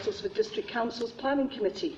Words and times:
Uttlesford 0.00 0.34
District 0.34 0.66
Council's 0.66 1.12
Planning 1.12 1.50
Committee, 1.50 1.94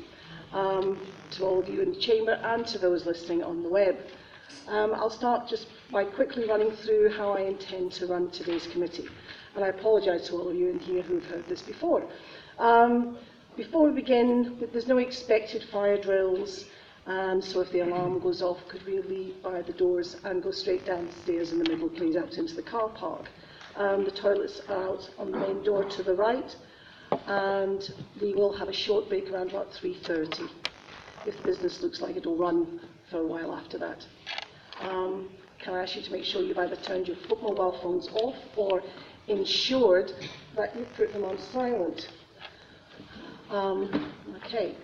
um, 0.52 0.98
to 1.30 1.44
all 1.44 1.60
of 1.60 1.68
you 1.68 1.82
in 1.82 1.92
the 1.92 2.00
Chamber 2.00 2.32
and 2.32 2.66
to 2.66 2.76
those 2.76 3.06
listening 3.06 3.44
on 3.44 3.62
the 3.62 3.68
web. 3.68 3.96
Um, 4.66 4.92
I'll 4.94 5.08
start 5.08 5.48
just 5.48 5.68
by 5.92 6.04
quickly 6.04 6.48
running 6.48 6.72
through 6.72 7.10
how 7.10 7.30
I 7.30 7.42
intend 7.42 7.92
to 7.92 8.08
run 8.08 8.28
today's 8.30 8.66
committee. 8.66 9.06
And 9.54 9.64
I 9.64 9.68
apologise 9.68 10.26
to 10.28 10.34
all 10.34 10.48
of 10.48 10.56
you 10.56 10.68
in 10.68 10.80
here 10.80 11.02
who've 11.02 11.24
heard 11.26 11.46
this 11.48 11.62
before. 11.62 12.04
Um, 12.58 13.18
before 13.56 13.88
we 13.88 13.94
begin, 13.94 14.58
there's 14.72 14.88
no 14.88 14.98
expected 14.98 15.62
fire 15.70 15.96
drills, 15.96 16.64
um, 17.06 17.40
so 17.40 17.60
if 17.60 17.70
the 17.70 17.80
alarm 17.80 18.18
goes 18.18 18.42
off, 18.42 18.58
could 18.68 18.84
we 18.84 19.00
leave 19.02 19.40
by 19.44 19.62
the 19.62 19.72
doors 19.74 20.16
and 20.24 20.42
go 20.42 20.50
straight 20.50 20.84
downstairs 20.84 21.52
in 21.52 21.58
the 21.58 21.70
middle, 21.70 21.88
please, 21.88 22.16
out 22.16 22.34
into 22.34 22.54
the 22.54 22.62
car 22.62 22.88
park. 22.88 23.28
Um, 23.76 24.04
the 24.04 24.10
toilets 24.10 24.60
are 24.68 24.88
out 24.88 25.08
on 25.18 25.30
the 25.30 25.38
main 25.38 25.62
door 25.62 25.84
to 25.84 26.02
the 26.02 26.14
right, 26.14 26.56
and 27.26 27.92
we 28.20 28.34
will 28.34 28.52
have 28.56 28.68
a 28.68 28.72
short 28.72 29.08
break 29.08 29.30
around 29.30 29.50
about 29.50 29.70
3.30. 29.72 30.48
If 31.26 31.36
the 31.36 31.42
business 31.42 31.82
looks 31.82 32.00
like 32.00 32.16
it'll 32.16 32.36
run 32.36 32.80
for 33.10 33.18
a 33.18 33.26
while 33.26 33.54
after 33.54 33.78
that. 33.78 34.04
Um, 34.80 35.30
can 35.58 35.74
I 35.74 35.82
ask 35.82 35.94
you 35.94 36.02
to 36.02 36.10
make 36.10 36.24
sure 36.24 36.42
you've 36.42 36.58
either 36.58 36.76
turned 36.76 37.06
your 37.06 37.16
mobile 37.40 37.78
phones 37.82 38.08
off 38.08 38.36
or 38.56 38.82
ensured 39.28 40.12
that 40.56 40.76
you 40.76 40.86
put 40.96 41.12
them 41.12 41.24
on 41.24 41.38
silent? 41.38 42.08
Um, 43.50 44.12
okay. 44.44 44.74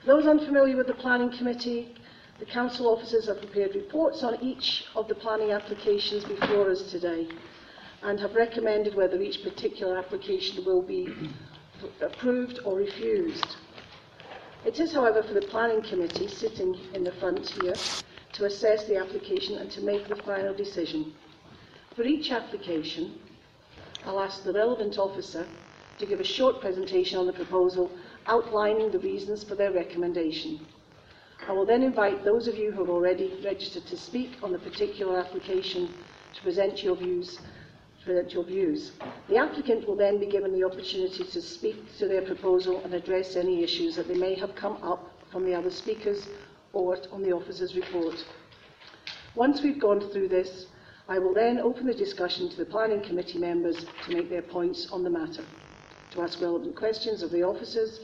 For 0.00 0.06
those 0.06 0.26
unfamiliar 0.26 0.76
with 0.76 0.88
the 0.88 0.94
Planning 0.94 1.36
Committee, 1.36 1.94
the 2.38 2.46
Council 2.46 2.88
officers 2.88 3.28
have 3.28 3.38
prepared 3.38 3.74
reports 3.74 4.22
on 4.22 4.42
each 4.42 4.84
of 4.94 5.08
the 5.08 5.14
planning 5.14 5.52
applications 5.52 6.24
before 6.24 6.70
us 6.70 6.90
today 6.90 7.28
and 8.02 8.18
have 8.20 8.34
recommended 8.34 8.94
whether 8.94 9.20
each 9.20 9.42
particular 9.42 9.96
application 9.96 10.64
will 10.64 10.82
be 10.82 11.08
approved 12.00 12.60
or 12.64 12.76
refused. 12.76 13.56
It 14.64 14.80
is, 14.80 14.92
however, 14.92 15.22
for 15.22 15.34
the 15.34 15.42
Planning 15.42 15.82
Committee, 15.82 16.28
sitting 16.28 16.76
in 16.92 17.04
the 17.04 17.12
front 17.12 17.48
here, 17.62 17.74
to 18.32 18.44
assess 18.44 18.84
the 18.86 18.96
application 18.96 19.58
and 19.58 19.70
to 19.70 19.80
make 19.80 20.08
the 20.08 20.16
final 20.16 20.54
decision. 20.54 21.14
For 21.94 22.02
each 22.02 22.30
application, 22.30 23.18
I'll 24.04 24.20
ask 24.20 24.44
the 24.44 24.52
relevant 24.52 24.98
officer 24.98 25.46
to 25.98 26.06
give 26.06 26.20
a 26.20 26.24
short 26.24 26.60
presentation 26.60 27.18
on 27.18 27.26
the 27.26 27.32
proposal 27.32 27.90
outlining 28.26 28.90
the 28.90 28.98
reasons 28.98 29.44
for 29.44 29.54
their 29.54 29.72
recommendation. 29.72 30.66
I 31.48 31.52
will 31.52 31.64
then 31.64 31.82
invite 31.82 32.24
those 32.24 32.48
of 32.48 32.56
you 32.56 32.72
who 32.72 32.80
have 32.80 32.90
already 32.90 33.40
registered 33.44 33.86
to 33.86 33.96
speak 33.96 34.32
on 34.42 34.52
the 34.52 34.58
particular 34.58 35.18
application 35.18 35.88
to 36.34 36.42
present 36.42 36.82
your 36.82 36.96
views. 36.96 37.38
Your 38.06 38.44
views. 38.44 38.92
The 39.28 39.36
applicant 39.36 39.88
will 39.88 39.96
then 39.96 40.20
be 40.20 40.26
given 40.26 40.52
the 40.52 40.62
opportunity 40.62 41.24
to 41.24 41.42
speak 41.42 41.98
to 41.98 42.06
their 42.06 42.22
proposal 42.22 42.80
and 42.84 42.94
address 42.94 43.34
any 43.34 43.64
issues 43.64 43.96
that 43.96 44.06
they 44.06 44.14
may 44.14 44.36
have 44.36 44.54
come 44.54 44.76
up 44.80 45.10
from 45.32 45.44
the 45.44 45.52
other 45.52 45.70
speakers 45.70 46.28
or 46.72 46.96
on 47.10 47.24
the 47.24 47.32
officer's 47.32 47.74
report. 47.74 48.24
Once 49.34 49.60
we've 49.60 49.80
gone 49.80 50.00
through 50.10 50.28
this, 50.28 50.66
I 51.08 51.18
will 51.18 51.34
then 51.34 51.58
open 51.58 51.84
the 51.84 51.94
discussion 51.94 52.48
to 52.48 52.56
the 52.56 52.64
Planning 52.64 53.00
Committee 53.02 53.38
members 53.38 53.84
to 54.04 54.12
make 54.12 54.30
their 54.30 54.42
points 54.42 54.88
on 54.92 55.02
the 55.02 55.10
matter, 55.10 55.44
to 56.12 56.22
ask 56.22 56.40
relevant 56.40 56.76
questions 56.76 57.24
of 57.24 57.32
the 57.32 57.42
officers 57.42 57.98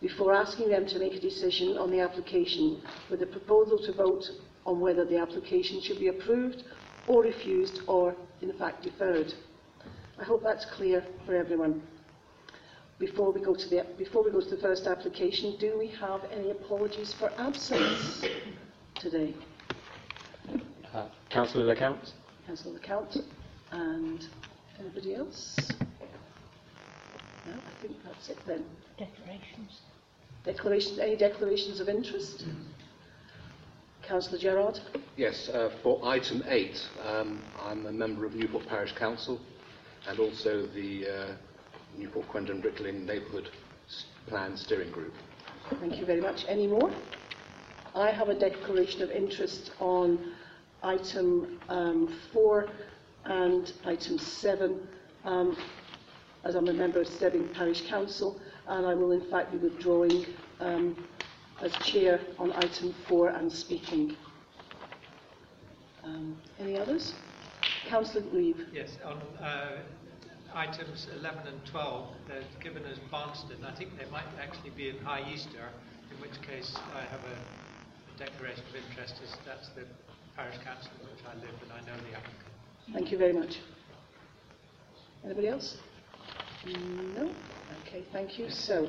before 0.00 0.32
asking 0.32 0.70
them 0.70 0.86
to 0.86 0.98
make 0.98 1.14
a 1.14 1.20
decision 1.20 1.76
on 1.76 1.90
the 1.90 2.00
application 2.00 2.80
with 3.10 3.20
a 3.20 3.26
proposal 3.26 3.78
to 3.78 3.92
vote 3.92 4.30
on 4.64 4.80
whether 4.80 5.04
the 5.04 5.18
application 5.18 5.82
should 5.82 5.98
be 5.98 6.08
approved 6.08 6.64
or 7.06 7.22
refused 7.22 7.82
or, 7.86 8.16
in 8.50 8.58
fact, 8.58 8.82
deferred. 8.82 9.32
I 10.18 10.24
hope 10.24 10.42
that's 10.42 10.64
clear 10.66 11.04
for 11.26 11.34
everyone. 11.34 11.82
Before 12.98 13.32
we 13.32 13.40
go 13.40 13.54
to 13.54 13.68
the, 13.68 13.84
before 13.98 14.22
we 14.22 14.30
go 14.30 14.40
to 14.40 14.48
the 14.48 14.56
first 14.60 14.86
application, 14.86 15.56
do 15.58 15.76
we 15.78 15.88
have 15.88 16.20
any 16.32 16.50
apologies 16.50 17.12
for 17.12 17.32
absence 17.38 18.24
today? 18.94 19.34
Uh, 20.94 21.08
Councillor 21.30 21.74
LeCount? 21.74 22.12
Councillor 22.46 22.78
Count 22.78 23.16
and 23.72 24.28
anybody 24.78 25.14
else? 25.16 25.56
No, 27.46 27.52
I 27.54 27.82
think 27.82 27.96
that's 28.04 28.28
it 28.28 28.38
then. 28.46 28.64
Declarations. 28.96 29.80
Declarations, 30.44 30.98
any 30.98 31.16
declarations 31.16 31.80
of 31.80 31.88
interest? 31.88 32.44
Councillor 34.06 34.38
Gerard? 34.38 34.80
Yes, 35.16 35.48
uh, 35.48 35.70
for 35.82 36.04
item 36.04 36.42
8, 36.46 36.88
um, 37.06 37.42
I'm 37.62 37.86
a 37.86 37.92
member 37.92 38.26
of 38.26 38.34
Newport 38.34 38.66
Parish 38.68 38.92
Council 38.92 39.40
and 40.08 40.18
also 40.18 40.66
the 40.66 41.06
uh, 41.06 41.34
Newport 41.96 42.28
Quendon 42.28 42.60
Rickling 42.62 43.06
Neighbourhood 43.06 43.50
Plan 44.26 44.56
Steering 44.56 44.90
Group. 44.90 45.14
Thank 45.80 45.96
you 45.98 46.04
very 46.04 46.20
much. 46.20 46.44
Any 46.48 46.66
more? 46.66 46.90
I 47.94 48.10
have 48.10 48.28
a 48.28 48.34
declaration 48.38 49.02
of 49.02 49.10
interest 49.10 49.70
on 49.80 50.32
item 50.82 51.60
um, 51.68 52.14
4 52.32 52.68
and 53.24 53.72
item 53.86 54.18
7, 54.18 54.86
um, 55.24 55.56
as 56.44 56.54
I'm 56.56 56.68
a 56.68 56.72
member 56.72 57.00
of 57.00 57.06
Stebbing 57.08 57.48
Parish 57.54 57.86
Council, 57.88 58.38
and 58.68 58.84
I 58.84 58.94
will 58.94 59.12
in 59.12 59.22
fact 59.30 59.52
be 59.52 59.58
withdrawing 59.58 60.26
um, 60.60 60.96
as 61.64 61.72
chair 61.78 62.20
on 62.38 62.52
item 62.52 62.94
4 63.08 63.28
and 63.30 63.50
speaking. 63.50 64.16
Um, 66.04 66.36
any 66.60 66.78
others? 66.78 67.14
Councillor 67.88 68.24
Reeve. 68.32 68.66
Yes, 68.72 68.98
on 69.02 69.16
uh, 69.42 69.78
items 70.54 71.08
11 71.18 71.46
and 71.46 71.64
12, 71.64 72.08
they're 72.28 72.42
given 72.62 72.84
as 72.84 72.98
Barnston. 73.10 73.64
I 73.66 73.74
think 73.74 73.98
they 73.98 74.08
might 74.10 74.26
actually 74.40 74.70
be 74.70 74.90
in 74.90 74.98
High 74.98 75.26
Easter, 75.32 75.70
in 76.10 76.20
which 76.20 76.40
case 76.42 76.76
I 76.94 77.00
have 77.00 77.20
a 77.20 78.18
declaration 78.18 78.62
of 78.68 78.76
interest 78.76 79.14
as 79.22 79.34
that's 79.46 79.68
the 79.70 79.84
parish 80.36 80.56
council 80.62 80.90
in 81.00 81.10
which 81.10 81.24
I 81.26 81.34
live 81.36 81.54
and 81.62 81.72
I 81.72 81.80
know 81.80 81.96
the 82.10 82.16
applicant. 82.16 82.44
Thank 82.92 83.10
you 83.10 83.16
very 83.18 83.32
much. 83.32 83.58
Anybody 85.24 85.48
else? 85.48 85.78
No? 86.66 87.30
Okay, 87.86 88.04
thank 88.12 88.38
you. 88.38 88.50
So, 88.50 88.88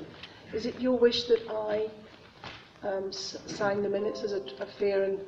is 0.53 0.65
it 0.65 0.79
your 0.81 0.97
wish 0.97 1.23
that 1.25 1.49
I 1.49 1.89
um, 2.85 3.11
sign 3.11 3.81
the 3.81 3.89
minutes 3.89 4.21
as 4.23 4.31
a, 4.33 4.41
a 4.59 4.65
fair 4.79 5.03
and 5.03 5.19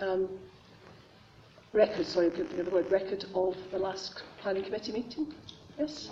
um, 0.00 0.28
record, 1.72 2.06
sorry, 2.06 2.28
I 2.28 2.30
couldn't 2.30 2.58
of 2.58 2.66
the 2.66 2.72
word, 2.72 2.90
record 2.90 3.24
of 3.34 3.56
the 3.70 3.78
last 3.78 4.22
planning 4.40 4.64
committee 4.64 4.92
meeting? 4.92 5.32
Yes? 5.78 6.08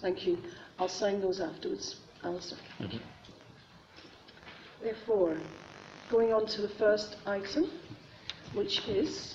Thank 0.00 0.26
you. 0.26 0.38
I'll 0.78 0.88
sign 0.88 1.20
those 1.20 1.40
afterwards, 1.40 1.96
Alistair. 2.22 2.58
Therefore, 4.82 5.36
going 6.10 6.32
on 6.32 6.46
to 6.46 6.62
the 6.62 6.68
first 6.68 7.16
item, 7.26 7.70
which 8.54 8.86
is 8.88 9.34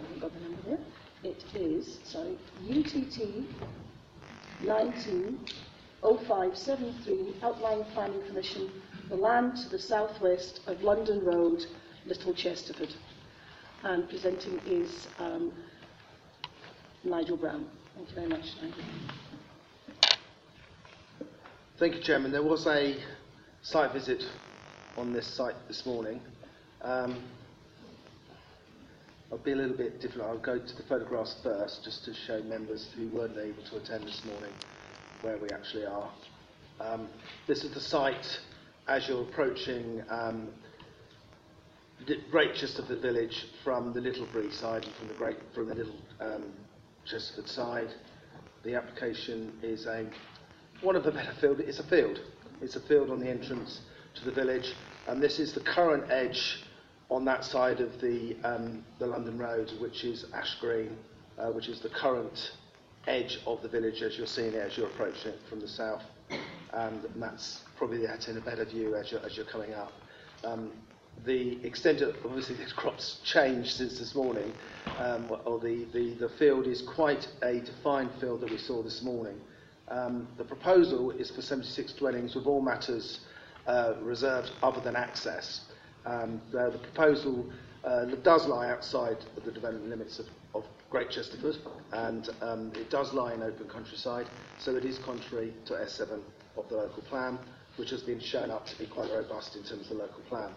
I 0.00 0.02
haven't 0.02 0.20
got 0.20 0.32
the 0.34 0.40
number 0.40 0.62
there. 0.66 0.78
It 1.22 1.44
is, 1.54 1.98
sorry, 2.04 2.38
UTT 2.64 3.44
190573, 4.64 7.34
Outline 7.42 7.84
Planning 7.92 8.22
Permission, 8.22 8.70
the 9.10 9.16
land 9.16 9.56
to 9.56 9.68
the 9.68 9.78
southwest 9.78 10.60
of 10.68 10.82
London 10.82 11.24
Road, 11.24 11.66
Little 12.06 12.32
Chesterford. 12.32 12.94
And 13.82 14.08
presenting 14.08 14.60
is 14.66 15.08
um, 15.18 15.52
Nigel 17.02 17.36
Brown. 17.36 17.66
Thank 17.96 18.08
you 18.08 18.14
very 18.14 18.28
much, 18.28 18.44
Nigel. 18.62 18.84
Thank 21.78 21.96
you, 21.96 22.02
Chairman. 22.02 22.30
There 22.30 22.42
was 22.42 22.68
a 22.68 22.96
site 23.62 23.92
visit 23.92 24.22
on 24.96 25.12
this 25.12 25.26
site 25.26 25.56
this 25.66 25.84
morning. 25.84 26.20
Um, 26.82 27.24
I'll 29.32 29.38
be 29.38 29.52
a 29.52 29.56
little 29.56 29.76
bit 29.76 30.00
different. 30.00 30.28
I'll 30.28 30.38
go 30.38 30.58
to 30.58 30.76
the 30.76 30.82
photographs 30.84 31.36
first, 31.42 31.82
just 31.82 32.04
to 32.04 32.14
show 32.14 32.42
members 32.44 32.88
who 32.96 33.08
weren't 33.08 33.38
able 33.38 33.62
to 33.70 33.76
attend 33.76 34.04
this 34.04 34.24
morning 34.24 34.52
where 35.22 35.36
we 35.38 35.48
actually 35.50 35.86
are. 35.86 36.10
Um, 36.80 37.08
this 37.48 37.64
is 37.64 37.74
the 37.74 37.80
site 37.80 38.40
as 38.88 39.08
you're 39.08 39.22
approaching 39.22 40.02
um, 40.10 40.48
the 42.06 42.96
village 42.96 43.46
from 43.62 43.92
the 43.92 44.00
Little 44.00 44.26
Littlebury 44.26 44.52
side 44.52 44.84
and 44.84 44.94
from 44.94 45.08
the 45.08 45.14
Great 45.14 45.36
from 45.54 45.68
the 45.68 45.74
Little 45.74 45.94
um, 46.20 46.44
Chesterford 47.04 47.48
side. 47.48 47.88
The 48.64 48.74
application 48.74 49.52
is 49.62 49.86
a 49.86 50.06
one 50.82 50.96
of 50.96 51.04
the 51.04 51.10
better 51.10 51.32
field. 51.40 51.60
It's 51.60 51.78
a 51.78 51.84
field. 51.84 52.20
It's 52.62 52.76
a 52.76 52.80
field 52.80 53.10
on 53.10 53.20
the 53.20 53.28
entrance 53.28 53.80
to 54.14 54.24
the 54.24 54.32
village, 54.32 54.74
and 55.08 55.22
this 55.22 55.38
is 55.38 55.52
the 55.52 55.60
current 55.60 56.10
edge 56.10 56.64
on 57.10 57.24
that 57.24 57.44
side 57.44 57.80
of 57.80 58.00
the 58.00 58.36
um, 58.44 58.84
the 58.98 59.06
London 59.06 59.38
Road, 59.38 59.72
which 59.80 60.04
is 60.04 60.26
Ash 60.32 60.56
Green, 60.60 60.96
uh, 61.38 61.50
which 61.50 61.68
is 61.68 61.80
the 61.80 61.90
current 61.90 62.52
edge 63.06 63.38
of 63.46 63.62
the 63.62 63.68
village 63.68 64.02
as 64.02 64.16
you're 64.16 64.26
seeing 64.26 64.52
it 64.52 64.56
as 64.56 64.76
you're 64.76 64.86
approaching 64.86 65.32
it 65.32 65.38
from 65.48 65.60
the 65.60 65.68
south, 65.68 66.02
and 66.72 67.06
that's 67.16 67.62
probably 67.76 68.06
that's 68.06 68.28
in 68.28 68.36
a 68.36 68.40
better 68.40 68.64
view 68.64 68.94
as 68.94 69.10
you're, 69.10 69.24
as 69.24 69.36
you're 69.36 69.46
coming 69.46 69.74
up. 69.74 69.92
Um, 70.44 70.70
the 71.24 71.62
extent 71.64 72.00
of 72.00 72.14
obviously 72.24 72.56
the 72.56 72.70
crops 72.72 73.20
changed 73.24 73.70
since 73.70 73.98
this 73.98 74.14
morning, 74.14 74.52
um, 74.98 75.30
or 75.44 75.58
the, 75.58 75.84
the, 75.92 76.14
the 76.14 76.28
field 76.38 76.66
is 76.66 76.82
quite 76.82 77.28
a 77.42 77.60
defined 77.60 78.10
field 78.20 78.40
that 78.40 78.50
we 78.50 78.58
saw 78.58 78.82
this 78.82 79.02
morning. 79.02 79.38
Um, 79.88 80.28
the 80.38 80.44
proposal 80.44 81.10
is 81.10 81.30
for 81.30 81.42
76 81.42 81.92
dwellings 81.94 82.34
with 82.34 82.46
all 82.46 82.62
matters 82.62 83.20
uh, 83.66 83.94
reserved 84.00 84.50
other 84.62 84.80
than 84.80 84.96
access. 84.96 85.62
Um, 86.06 86.40
the, 86.52 86.70
the 86.70 86.78
proposal 86.78 87.50
uh, 87.84 88.04
does 88.22 88.46
lie 88.46 88.70
outside 88.70 89.18
the 89.44 89.50
development 89.50 89.90
limits 89.90 90.18
of 90.18 90.26
Great 90.90 91.08
Chesterford 91.08 91.56
and 91.92 92.30
um, 92.42 92.72
it 92.74 92.90
does 92.90 93.12
lie 93.12 93.32
in 93.32 93.44
open 93.44 93.68
countryside, 93.68 94.26
so 94.58 94.74
it 94.74 94.84
is 94.84 94.98
contrary 94.98 95.54
to 95.64 95.74
S7 95.74 96.20
of 96.56 96.68
the 96.68 96.76
local 96.76 97.02
plan, 97.02 97.38
which 97.76 97.90
has 97.90 98.02
been 98.02 98.18
shown 98.18 98.50
up 98.50 98.66
to 98.66 98.76
be 98.76 98.86
quite 98.86 99.08
robust 99.12 99.54
in 99.54 99.62
terms 99.62 99.82
of 99.82 99.96
the 99.96 100.02
local 100.02 100.22
plan. 100.28 100.50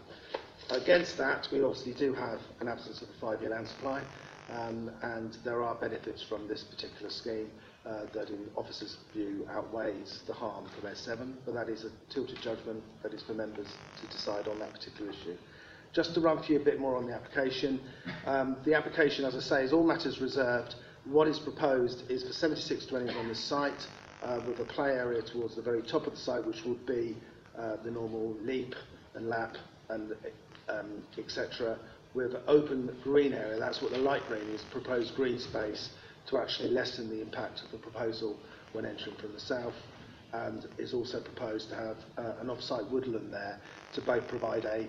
Against 0.71 1.17
that, 1.19 1.47
we 1.51 1.61
obviously 1.61 1.93
do 1.93 2.13
have 2.13 2.39
an 2.61 2.67
absence 2.67 3.03
of 3.03 3.09
a 3.09 3.13
five-year 3.21 3.51
land 3.51 3.67
supply, 3.67 4.01
um, 4.49 4.89
and 5.03 5.37
there 5.43 5.61
are 5.61 5.75
benefits 5.75 6.23
from 6.23 6.47
this 6.47 6.63
particular 6.63 7.11
scheme 7.11 7.49
uh, 7.85 8.05
that, 8.13 8.29
in 8.29 8.49
officers' 8.55 8.97
view, 9.13 9.47
outweighs 9.51 10.21
the 10.25 10.33
harm 10.33 10.65
from 10.79 10.89
S7, 10.89 11.33
but 11.45 11.53
that 11.53 11.69
is 11.69 11.85
a 11.85 11.91
tilted 12.11 12.41
judgment 12.41 12.81
that 13.03 13.13
is 13.13 13.21
for 13.21 13.33
members 13.35 13.67
to 14.01 14.07
decide 14.07 14.47
on 14.47 14.57
that 14.59 14.73
particular 14.73 15.11
issue. 15.11 15.37
Just 15.93 16.15
to 16.15 16.21
run 16.21 16.41
through 16.41 16.57
a 16.57 16.59
bit 16.59 16.79
more 16.79 16.95
on 16.95 17.05
the 17.05 17.13
application, 17.13 17.79
um, 18.25 18.57
the 18.65 18.73
application, 18.73 19.25
as 19.25 19.35
I 19.35 19.39
say, 19.39 19.63
is 19.63 19.71
all 19.71 19.83
matters 19.83 20.19
reserved. 20.19 20.73
What 21.05 21.27
is 21.27 21.37
proposed 21.37 22.09
is 22.09 22.23
for 22.23 22.33
76 22.33 22.87
dwellings 22.87 23.15
on 23.15 23.27
the 23.27 23.35
site, 23.35 23.87
uh, 24.23 24.39
with 24.47 24.59
a 24.59 24.65
play 24.65 24.91
area 24.91 25.21
towards 25.21 25.55
the 25.55 25.61
very 25.61 25.83
top 25.83 26.07
of 26.07 26.13
the 26.13 26.19
site, 26.19 26.45
which 26.45 26.63
would 26.65 26.83
be 26.87 27.15
uh, 27.57 27.75
the 27.83 27.91
normal 27.91 28.35
leap 28.41 28.73
and 29.13 29.29
lap 29.29 29.55
and 29.89 30.13
um, 30.69 31.03
etc. 31.17 31.77
With 32.15 32.35
open 32.47 32.95
green 33.03 33.33
area, 33.33 33.59
that's 33.59 33.81
what 33.81 33.91
the 33.91 33.97
light 33.99 34.25
green 34.27 34.47
is, 34.49 34.63
proposed 34.71 35.15
green 35.15 35.37
space 35.37 35.89
to 36.27 36.37
actually 36.37 36.69
lessen 36.69 37.09
the 37.09 37.21
impact 37.21 37.61
of 37.63 37.71
the 37.71 37.77
proposal 37.77 38.39
when 38.71 38.85
entering 38.85 39.15
from 39.17 39.33
the 39.33 39.39
south 39.39 39.75
and 40.31 40.67
is 40.79 40.93
also 40.93 41.21
proposed 41.21 41.69
to 41.69 41.75
have 41.75 41.97
uh, 42.17 42.33
an 42.41 42.49
off-site 42.49 42.89
woodland 42.89 43.31
there 43.31 43.59
to 43.93 44.01
both 44.01 44.27
provide 44.27 44.65
a 44.65 44.87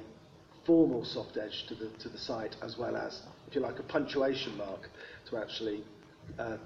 formal 0.66 1.04
soft 1.04 1.36
edge 1.36 1.66
to 1.68 1.74
the, 1.74 1.88
to 1.98 2.08
the 2.08 2.18
site 2.18 2.56
as 2.62 2.76
well 2.78 2.96
as, 2.96 3.22
if 3.48 3.54
you 3.54 3.60
like, 3.60 3.78
a 3.78 3.82
punctuation 3.82 4.56
mark 4.56 4.88
to 5.28 5.36
actually 5.36 5.84
uh, 6.38 6.56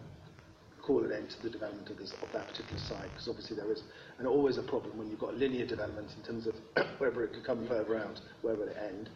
call 0.82 1.04
an 1.04 1.12
end 1.12 1.30
to 1.30 1.42
the 1.42 1.50
development 1.50 1.88
of, 1.90 1.98
this, 1.98 2.12
of 2.22 2.32
that 2.32 2.48
particular 2.48 2.80
site 2.80 3.10
because 3.10 3.28
obviously 3.28 3.56
there 3.56 3.70
is 3.70 3.82
and 4.18 4.26
always 4.26 4.58
a 4.58 4.62
problem 4.62 4.96
when 4.96 5.08
you've 5.08 5.18
got 5.18 5.36
linear 5.36 5.66
development 5.66 6.08
in 6.16 6.22
terms 6.24 6.46
of 6.46 6.54
whether 6.98 7.22
it 7.24 7.32
could 7.32 7.44
come 7.44 7.66
further 7.66 7.98
out, 7.98 8.20
where 8.42 8.54
will 8.54 8.68
it 8.68 8.76
end. 8.76 9.10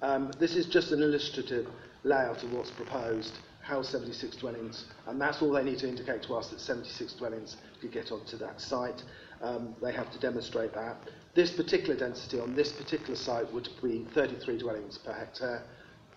Um, 0.00 0.32
this 0.40 0.56
is 0.56 0.66
just 0.66 0.90
an 0.90 1.02
illustrative 1.02 1.66
layout 2.02 2.42
of 2.42 2.52
what's 2.52 2.70
proposed 2.70 3.38
how 3.62 3.80
76 3.80 4.36
dwellings, 4.36 4.86
and 5.06 5.20
that's 5.20 5.40
all 5.40 5.52
they 5.52 5.62
need 5.62 5.78
to 5.78 5.88
indicate 5.88 6.22
to 6.24 6.34
us 6.34 6.48
that 6.50 6.60
76 6.60 7.14
dwellings 7.14 7.56
could 7.80 7.92
get 7.92 8.10
onto 8.10 8.36
that 8.36 8.60
site. 8.60 9.00
Um, 9.40 9.74
they 9.80 9.92
have 9.92 10.10
to 10.12 10.18
demonstrate 10.18 10.74
that. 10.74 10.96
This 11.34 11.50
particular 11.50 11.98
density 11.98 12.38
on 12.38 12.54
this 12.54 12.72
particular 12.72 13.16
site 13.16 13.50
would 13.52 13.68
be 13.82 14.04
33 14.14 14.58
dwellings 14.58 14.98
per 14.98 15.12
hectare, 15.12 15.62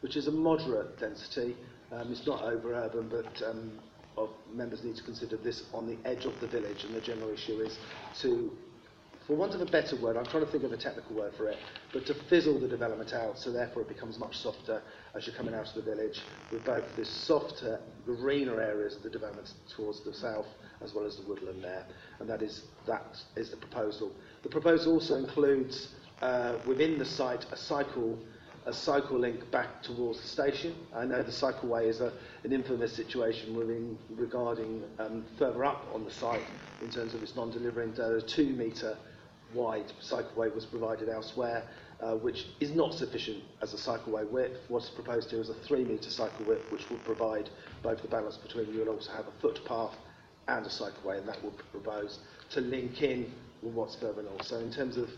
which 0.01 0.17
is 0.17 0.27
a 0.27 0.31
moderate 0.31 0.99
density. 0.99 1.55
Um, 1.91 2.11
it's 2.11 2.27
not 2.27 2.43
over 2.43 2.73
urban, 2.73 3.07
but 3.07 3.41
um, 3.47 3.79
members 4.53 4.83
need 4.83 4.95
to 4.97 5.03
consider 5.03 5.37
this 5.37 5.63
on 5.73 5.87
the 5.87 5.97
edge 6.07 6.25
of 6.25 6.39
the 6.41 6.47
village, 6.47 6.83
and 6.83 6.93
the 6.93 7.01
general 7.01 7.29
issue 7.29 7.61
is 7.61 7.77
to 8.21 8.51
for 9.27 9.35
want 9.35 9.55
of 9.55 9.61
a 9.61 9.65
better 9.65 9.95
word, 9.95 10.17
I'm 10.17 10.25
trying 10.25 10.45
to 10.45 10.51
think 10.51 10.63
of 10.63 10.71
a 10.71 10.77
technical 10.77 11.15
word 11.15 11.33
for 11.35 11.47
it, 11.47 11.57
but 11.91 12.05
to 12.05 12.13
fizzle 12.13 12.59
the 12.59 12.67
development 12.67 13.11
out, 13.13 13.39
so 13.39 13.51
therefore 13.51 13.81
it 13.81 13.87
becomes 13.87 14.19
much 14.19 14.37
softer 14.37 14.83
as 15.15 15.25
you're 15.25 15.35
coming 15.35 15.55
out 15.55 15.67
of 15.67 15.73
the 15.73 15.81
village, 15.81 16.21
with 16.51 16.63
both 16.63 16.83
the 16.95 17.05
softer, 17.05 17.79
greener 18.05 18.61
areas 18.61 18.95
of 18.95 19.01
the 19.01 19.09
development 19.09 19.51
towards 19.75 20.03
the 20.03 20.13
south, 20.13 20.47
as 20.81 20.93
well 20.93 21.05
as 21.05 21.17
the 21.17 21.23
woodland 21.23 21.63
there. 21.63 21.85
And 22.19 22.29
that 22.29 22.43
is, 22.43 22.65
that 22.85 23.17
is 23.35 23.49
the 23.49 23.57
proposal. 23.57 24.11
The 24.43 24.49
proposal 24.49 24.93
also 24.93 25.15
includes, 25.15 25.89
uh, 26.21 26.57
within 26.67 26.99
the 26.99 27.05
site, 27.05 27.45
a 27.51 27.57
cycle 27.57 28.19
a 28.67 28.73
cycle 28.73 29.19
link 29.19 29.51
back 29.51 29.83
towards 29.83 30.19
the 30.19 30.27
station. 30.27 30.75
I 30.93 31.05
know 31.05 31.21
the 31.21 31.31
cycleway 31.31 31.87
is 31.87 32.01
a, 32.01 32.11
an 32.43 32.51
infamous 32.51 32.93
situation 32.93 33.55
within, 33.55 33.95
regarding 34.09 34.83
um, 34.97 35.23
further 35.37 35.63
up 35.63 35.85
on 35.93 36.03
the 36.03 36.11
site 36.11 36.41
in 36.81 36.89
terms 36.89 37.13
of 37.13 37.21
its 37.21 37.35
non-delivering. 37.35 37.93
There 37.93 38.17
a 38.17 38.21
two 38.21 38.53
metre 38.53 38.97
wide 39.55 39.91
cycleway 40.01 40.53
was 40.53 40.65
provided 40.65 41.09
elsewhere, 41.09 41.63
uh, 42.01 42.15
which 42.15 42.47
is 42.59 42.71
not 42.71 42.93
sufficient 42.93 43.41
as 43.61 43.73
a 43.73 43.77
cycleway 43.77 44.29
width. 44.29 44.59
What's 44.67 44.89
proposed 44.89 45.31
here 45.31 45.41
is 45.41 45.49
a 45.49 45.53
three 45.53 45.83
metre 45.83 46.09
cycle 46.09 46.45
width, 46.45 46.71
which 46.71 46.87
will 46.89 46.99
provide 46.99 47.49
both 47.81 48.01
the 48.01 48.07
balance 48.07 48.37
between 48.37 48.71
you 48.73 48.81
and 48.81 48.89
also 48.89 49.11
have 49.11 49.27
a 49.27 49.41
footpath 49.41 49.95
and 50.47 50.65
a 50.65 50.69
cycleway, 50.69 51.17
and 51.17 51.27
that 51.27 51.41
will 51.43 51.51
be 51.51 51.63
proposed 51.71 52.19
to 52.51 52.61
link 52.61 53.01
in 53.01 53.31
with 53.61 53.73
what's 53.73 53.95
further 53.95 54.21
north. 54.21 54.45
So 54.45 54.57
in 54.59 54.71
terms 54.71 54.97
of 54.97 55.09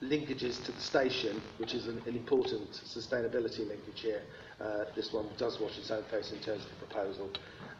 linkages 0.00 0.64
to 0.64 0.72
the 0.72 0.80
station, 0.80 1.40
which 1.58 1.74
is 1.74 1.86
an, 1.86 2.00
an 2.06 2.16
important 2.16 2.70
sustainability 2.72 3.60
linkage 3.68 4.00
here, 4.00 4.22
uh, 4.60 4.84
this 4.94 5.12
one 5.12 5.26
does 5.38 5.60
wash 5.60 5.76
its 5.78 5.90
own 5.90 6.02
face 6.04 6.32
in 6.32 6.38
terms 6.38 6.64
of 6.64 6.70
the 6.70 6.86
proposal. 6.86 7.30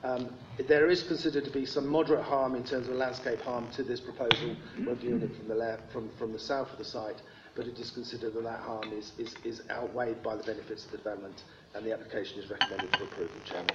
Um, 0.04 0.34
there 0.66 0.90
is 0.90 1.04
considered 1.04 1.44
to 1.44 1.50
be 1.50 1.64
some 1.64 1.86
moderate 1.86 2.24
harm 2.24 2.56
in 2.56 2.64
terms 2.64 2.88
of 2.88 2.94
landscape 2.94 3.40
harm 3.40 3.70
to 3.70 3.84
this 3.84 4.00
proposal 4.00 4.56
when 4.84 4.96
viewing 4.96 5.22
it 5.22 5.36
from 5.36 5.46
the, 5.46 5.54
left, 5.54 5.92
from, 5.92 6.10
from 6.18 6.32
the 6.32 6.38
south 6.38 6.72
of 6.72 6.78
the 6.78 6.84
site, 6.84 7.22
but 7.54 7.66
it 7.66 7.78
is 7.78 7.90
considered 7.90 8.34
that 8.34 8.42
that 8.42 8.60
harm 8.60 8.92
is, 8.92 9.12
is, 9.18 9.36
is 9.44 9.62
outweighed 9.70 10.20
by 10.22 10.34
the 10.34 10.42
benefits 10.42 10.84
of 10.86 10.90
the 10.90 10.96
development, 10.96 11.44
and 11.74 11.86
the 11.86 11.92
application 11.92 12.40
is 12.40 12.50
recommended 12.50 12.90
for 12.96 13.04
approval, 13.04 13.36
Chairman. 13.44 13.70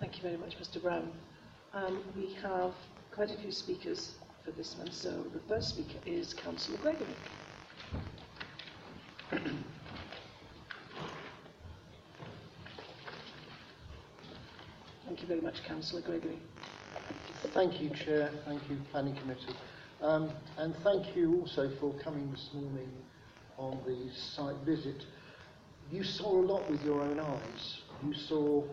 Thank 0.00 0.16
you 0.16 0.22
very 0.22 0.36
much, 0.36 0.58
Mr 0.58 0.82
Brown. 0.82 1.12
Um, 1.72 2.02
we 2.16 2.34
have 2.42 2.72
quite 3.12 3.30
a 3.30 3.36
few 3.36 3.52
speakers 3.52 4.14
for 4.44 4.50
this 4.50 4.76
one, 4.76 4.90
so 4.90 5.10
the 5.32 5.40
first 5.48 5.68
speaker 5.70 5.98
is 6.04 6.34
Councillor 6.34 6.78
Gregory. 6.78 7.06
Thank 15.06 15.20
you 15.20 15.26
very 15.28 15.42
much, 15.42 15.62
Councillor 15.64 16.00
Gregory. 16.00 16.38
Thank 17.52 17.80
you, 17.80 17.90
Chair. 17.90 18.30
Thank 18.46 18.62
you, 18.70 18.78
Planning 18.90 19.14
Committee. 19.16 19.54
Um, 20.00 20.30
and 20.56 20.74
thank 20.82 21.14
you 21.14 21.40
also 21.40 21.70
for 21.78 21.92
coming 22.02 22.30
this 22.30 22.48
morning 22.54 22.88
on 23.58 23.78
the 23.86 24.10
site 24.14 24.56
visit. 24.64 25.04
You 25.92 26.04
saw 26.04 26.40
a 26.40 26.44
lot 26.44 26.70
with 26.70 26.82
your 26.84 27.02
own 27.02 27.20
eyes. 27.20 27.78
You 28.06 28.14
saw 28.14 28.64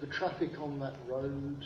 the 0.00 0.06
traffic 0.06 0.60
on 0.60 0.78
that 0.80 0.94
road, 1.06 1.64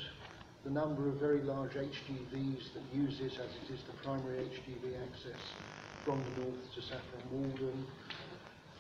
the 0.62 0.70
number 0.70 1.08
of 1.08 1.16
very 1.16 1.42
large 1.42 1.72
HGVs 1.72 2.72
that 2.74 2.82
use 2.94 3.18
it 3.20 3.32
as 3.32 3.50
it 3.50 3.74
is 3.74 3.80
the 3.88 3.94
primary 4.04 4.44
HGV 4.44 4.94
access 5.10 5.40
from 6.04 6.22
the 6.22 6.42
north 6.42 6.74
to 6.76 6.82
Saffron 6.82 7.22
Walden. 7.32 7.84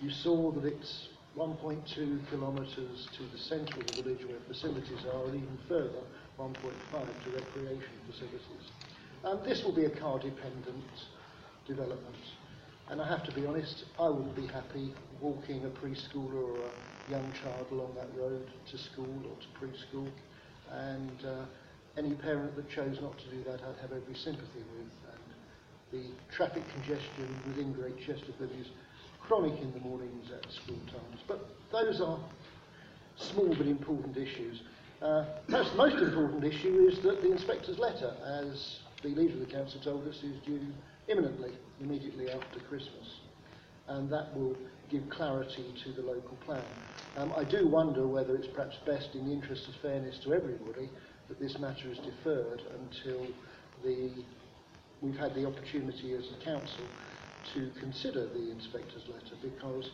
You 0.00 0.10
saw 0.10 0.52
that 0.52 0.64
it's 0.64 1.08
1.2 1.36 2.30
kilometres 2.30 3.08
to 3.16 3.22
the 3.32 3.38
centre 3.38 3.80
of 3.80 3.86
the 3.86 4.02
village 4.02 4.24
where 4.26 4.38
facilities 4.46 5.04
are, 5.12 5.24
and 5.26 5.36
even 5.36 5.58
further, 5.66 6.02
1.5 6.38 6.54
to 7.24 7.30
recreation 7.30 7.94
facilities. 8.06 8.70
And 9.24 9.42
this 9.44 9.62
will 9.64 9.74
be 9.74 9.86
a 9.86 9.90
car-dependent 9.90 10.84
development. 11.66 12.16
And 12.88 13.00
I 13.00 13.08
have 13.08 13.24
to 13.24 13.32
be 13.32 13.46
honest, 13.46 13.84
I 13.98 14.08
wouldn't 14.08 14.36
be 14.36 14.46
happy 14.46 14.92
walking 15.20 15.64
a 15.64 15.68
preschooler 15.68 16.34
or 16.34 16.58
a 16.58 17.10
young 17.10 17.32
child 17.42 17.66
along 17.70 17.94
that 17.94 18.08
road 18.14 18.46
to 18.70 18.78
school 18.78 19.22
or 19.24 19.36
to 19.40 19.48
preschool. 19.58 20.08
And 20.70 21.24
uh, 21.24 21.44
any 21.96 22.14
parent 22.14 22.56
that 22.56 22.68
chose 22.68 22.98
not 23.00 23.16
to 23.18 23.30
do 23.30 23.42
that, 23.44 23.60
I'd 23.62 23.80
have 23.80 23.92
every 23.92 24.14
sympathy 24.14 24.64
with. 24.76 24.92
And 25.12 25.22
the 25.92 26.34
traffic 26.34 26.64
congestion 26.74 27.28
within 27.46 27.72
Great 27.72 27.98
Chesterford 27.98 28.50
is 28.60 28.66
chronic 29.26 29.60
in 29.60 29.72
the 29.72 29.80
mornings 29.80 30.30
at 30.30 30.50
school 30.52 30.78
times. 30.86 31.20
But 31.26 31.48
those 31.70 32.00
are 32.00 32.18
small 33.16 33.54
but 33.54 33.66
important 33.66 34.16
issues. 34.16 34.62
Uh, 35.00 35.24
perhaps 35.48 35.70
the 35.70 35.76
most 35.76 35.96
important 35.96 36.44
issue 36.44 36.88
is 36.90 37.00
that 37.00 37.22
the 37.22 37.32
inspector's 37.32 37.78
letter, 37.78 38.14
as 38.24 38.78
the 39.02 39.08
leader 39.08 39.34
of 39.34 39.40
the 39.40 39.52
council 39.52 39.80
told 39.80 40.06
us, 40.06 40.16
is 40.22 40.40
due 40.44 40.60
imminently, 41.08 41.52
immediately 41.80 42.30
after 42.30 42.60
Christmas. 42.60 43.20
And 43.88 44.10
that 44.10 44.36
will 44.36 44.56
give 44.90 45.08
clarity 45.08 45.64
to 45.82 45.92
the 45.92 46.02
local 46.02 46.36
plan. 46.44 46.64
Um, 47.16 47.32
I 47.36 47.44
do 47.44 47.66
wonder 47.66 48.06
whether 48.06 48.36
it's 48.36 48.46
perhaps 48.46 48.76
best, 48.86 49.14
in 49.14 49.26
the 49.26 49.32
interest 49.32 49.68
of 49.68 49.74
fairness 49.76 50.18
to 50.24 50.34
everybody, 50.34 50.88
that 51.28 51.40
this 51.40 51.58
matter 51.58 51.90
is 51.90 51.98
deferred 51.98 52.62
until 52.78 53.26
the, 53.84 54.10
we've 55.00 55.16
had 55.16 55.34
the 55.34 55.46
opportunity 55.46 56.14
as 56.14 56.24
a 56.38 56.44
council 56.44 56.84
to 57.54 57.70
consider 57.80 58.26
the 58.26 58.50
inspector's 58.50 59.06
letter 59.08 59.36
because 59.42 59.90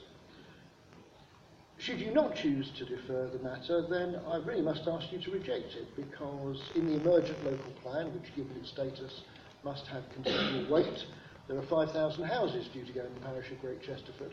should 1.78 2.00
you 2.00 2.12
not 2.12 2.35
choose 2.35 2.71
to 2.76 2.85
defer 2.85 3.28
the 3.28 3.38
matter, 3.38 3.87
then 3.88 4.21
I 4.28 4.38
really 4.38 4.62
must 4.62 4.88
ask 4.88 5.12
you 5.12 5.19
to 5.21 5.31
reject 5.31 5.75
it 5.75 5.95
because 5.95 6.61
in 6.75 6.87
the 6.87 7.00
emergent 7.00 7.45
local 7.45 7.71
plan, 7.83 8.12
which 8.12 8.35
given 8.35 8.57
its 8.61 8.71
status 8.71 9.23
must 9.64 9.87
have 9.87 10.02
considerable 10.12 10.75
weight, 10.75 11.05
there 11.47 11.57
are 11.57 11.62
5,000 11.62 12.25
houses 12.25 12.69
due 12.73 12.85
to 12.85 12.93
go 12.93 13.05
in 13.05 13.14
the 13.14 13.21
parish 13.21 13.50
of 13.50 13.61
Great 13.61 13.81
Chesterford. 13.83 14.33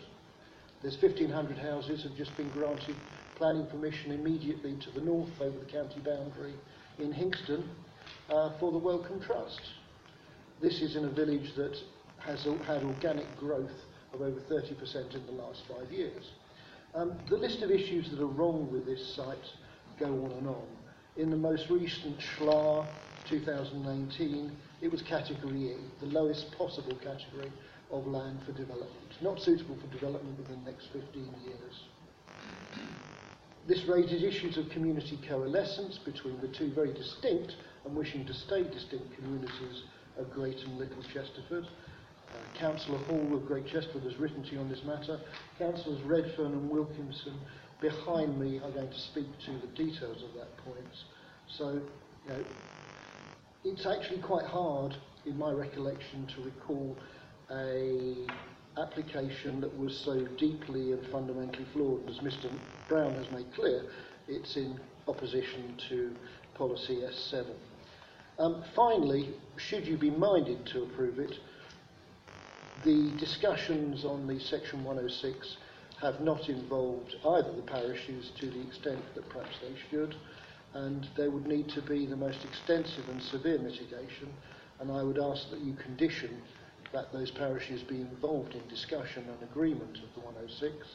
There's 0.81 1.01
1,500 1.01 1.57
houses 1.57 2.03
have 2.03 2.15
just 2.17 2.35
been 2.35 2.49
granted 2.49 2.95
planning 3.35 3.65
permission 3.67 4.11
immediately 4.11 4.75
to 4.77 4.91
the 4.91 5.01
north 5.01 5.29
over 5.39 5.57
the 5.59 5.65
county 5.65 5.99
boundary 5.99 6.53
in 6.99 7.11
Hinxton, 7.11 7.63
uh, 8.29 8.51
for 8.59 8.71
the 8.71 8.77
Wellcome 8.77 9.21
Trust. 9.21 9.61
This 10.61 10.81
is 10.81 10.95
in 10.95 11.05
a 11.05 11.09
village 11.09 11.53
that 11.55 11.77
has 12.25 12.43
had 12.65 12.83
organic 12.83 13.37
growth 13.37 13.85
of 14.13 14.21
over 14.21 14.39
30% 14.39 15.15
in 15.15 15.25
the 15.25 15.31
last 15.31 15.63
five 15.67 15.91
years. 15.91 16.31
Um, 16.93 17.13
the 17.29 17.37
list 17.37 17.61
of 17.61 17.71
issues 17.71 18.09
that 18.09 18.19
are 18.19 18.25
wrong 18.27 18.71
with 18.71 18.85
this 18.85 19.15
site 19.15 19.37
go 19.99 20.07
on 20.07 20.31
and 20.31 20.47
on. 20.47 20.67
In 21.17 21.29
the 21.29 21.37
most 21.37 21.69
recent 21.69 22.17
SHLAA 22.19 22.87
2019, 23.29 24.51
it 24.81 24.91
was 24.91 25.01
category 25.01 25.71
E, 25.71 25.75
the 25.99 26.07
lowest 26.07 26.51
possible 26.57 26.95
category 26.95 27.51
of 27.91 28.07
land 28.07 28.39
for 28.45 28.51
development, 28.53 29.21
not 29.21 29.39
suitable 29.39 29.77
for 29.77 29.87
development 29.87 30.37
within 30.37 30.63
the 30.63 30.71
next 30.71 30.87
15 30.87 31.29
years. 31.45 31.83
This 33.67 33.83
raises 33.85 34.23
issues 34.23 34.57
of 34.57 34.69
community 34.69 35.19
coalescence 35.27 35.97
between 35.97 36.39
the 36.39 36.47
two 36.49 36.71
very 36.73 36.93
distinct 36.93 37.55
and 37.85 37.95
wishing 37.95 38.25
to 38.25 38.33
stay 38.33 38.63
distinct 38.63 39.15
communities 39.15 39.83
of 40.17 40.31
Great 40.31 40.59
and 40.59 40.77
Little 40.77 41.03
Chesterford. 41.03 41.67
Uh, 42.35 42.59
Councillor 42.59 42.97
Hall 42.99 43.35
of 43.35 43.45
Great 43.45 43.65
Chesterford 43.67 44.03
has 44.03 44.17
written 44.17 44.43
to 44.43 44.51
you 44.51 44.59
on 44.59 44.69
this 44.69 44.83
matter. 44.83 45.19
Councillors 45.57 46.01
Redfern 46.03 46.53
and 46.53 46.69
Wilkinson 46.69 47.37
behind 47.81 48.39
me 48.39 48.59
are 48.59 48.71
going 48.71 48.89
to 48.89 48.99
speak 48.99 49.27
to 49.45 49.51
the 49.51 49.67
details 49.75 50.23
of 50.23 50.33
that 50.35 50.57
point. 50.57 50.77
So, 51.47 51.81
you 52.25 52.29
know, 52.29 52.43
it's 53.63 53.85
actually 53.85 54.21
quite 54.21 54.45
hard, 54.45 54.95
in 55.25 55.37
my 55.37 55.51
recollection, 55.51 56.27
to 56.35 56.41
recall 56.43 56.97
a 57.51 58.27
application 58.77 59.61
that 59.61 59.77
was 59.77 59.97
so 60.03 60.25
deeply 60.37 60.91
and 60.91 61.05
fundamentally 61.07 61.65
flawed, 61.73 62.09
as 62.09 62.17
Mr 62.17 62.51
Brown 62.89 63.13
has 63.13 63.31
made 63.31 63.53
clear, 63.53 63.85
it's 64.27 64.57
in 64.57 64.79
opposition 65.07 65.75
to 65.89 66.13
policy 66.55 67.01
S7. 67.01 67.45
Um, 68.37 68.63
finally, 68.75 69.33
should 69.55 69.87
you 69.87 69.97
be 69.97 70.09
minded 70.09 70.65
to 70.67 70.83
approve 70.83 71.19
it, 71.19 71.31
the 72.85 73.11
discussions 73.17 74.05
on 74.05 74.27
the 74.27 74.39
section 74.39 74.83
106 74.83 75.57
have 75.99 76.21
not 76.21 76.49
involved 76.49 77.15
either 77.29 77.51
the 77.51 77.63
parishes 77.63 78.31
to 78.39 78.45
the 78.45 78.61
extent 78.61 79.01
that 79.15 79.27
perhaps 79.29 79.55
they 79.59 79.73
should, 79.89 80.15
and 80.75 81.07
there 81.17 81.31
would 81.31 81.47
need 81.47 81.67
to 81.69 81.81
be 81.81 82.05
the 82.05 82.15
most 82.15 82.45
extensive 82.45 83.09
and 83.09 83.21
severe 83.23 83.57
mitigation, 83.57 84.31
and 84.79 84.91
I 84.91 85.01
would 85.01 85.17
ask 85.17 85.49
that 85.49 85.61
you 85.61 85.73
condition 85.73 86.41
that 86.93 87.11
those 87.11 87.31
parishes 87.31 87.81
be 87.81 88.01
involved 88.01 88.53
in 88.53 88.67
discussion 88.67 89.25
and 89.27 89.49
agreement 89.49 89.97
of 89.97 90.13
the 90.13 90.19
106, 90.19 90.87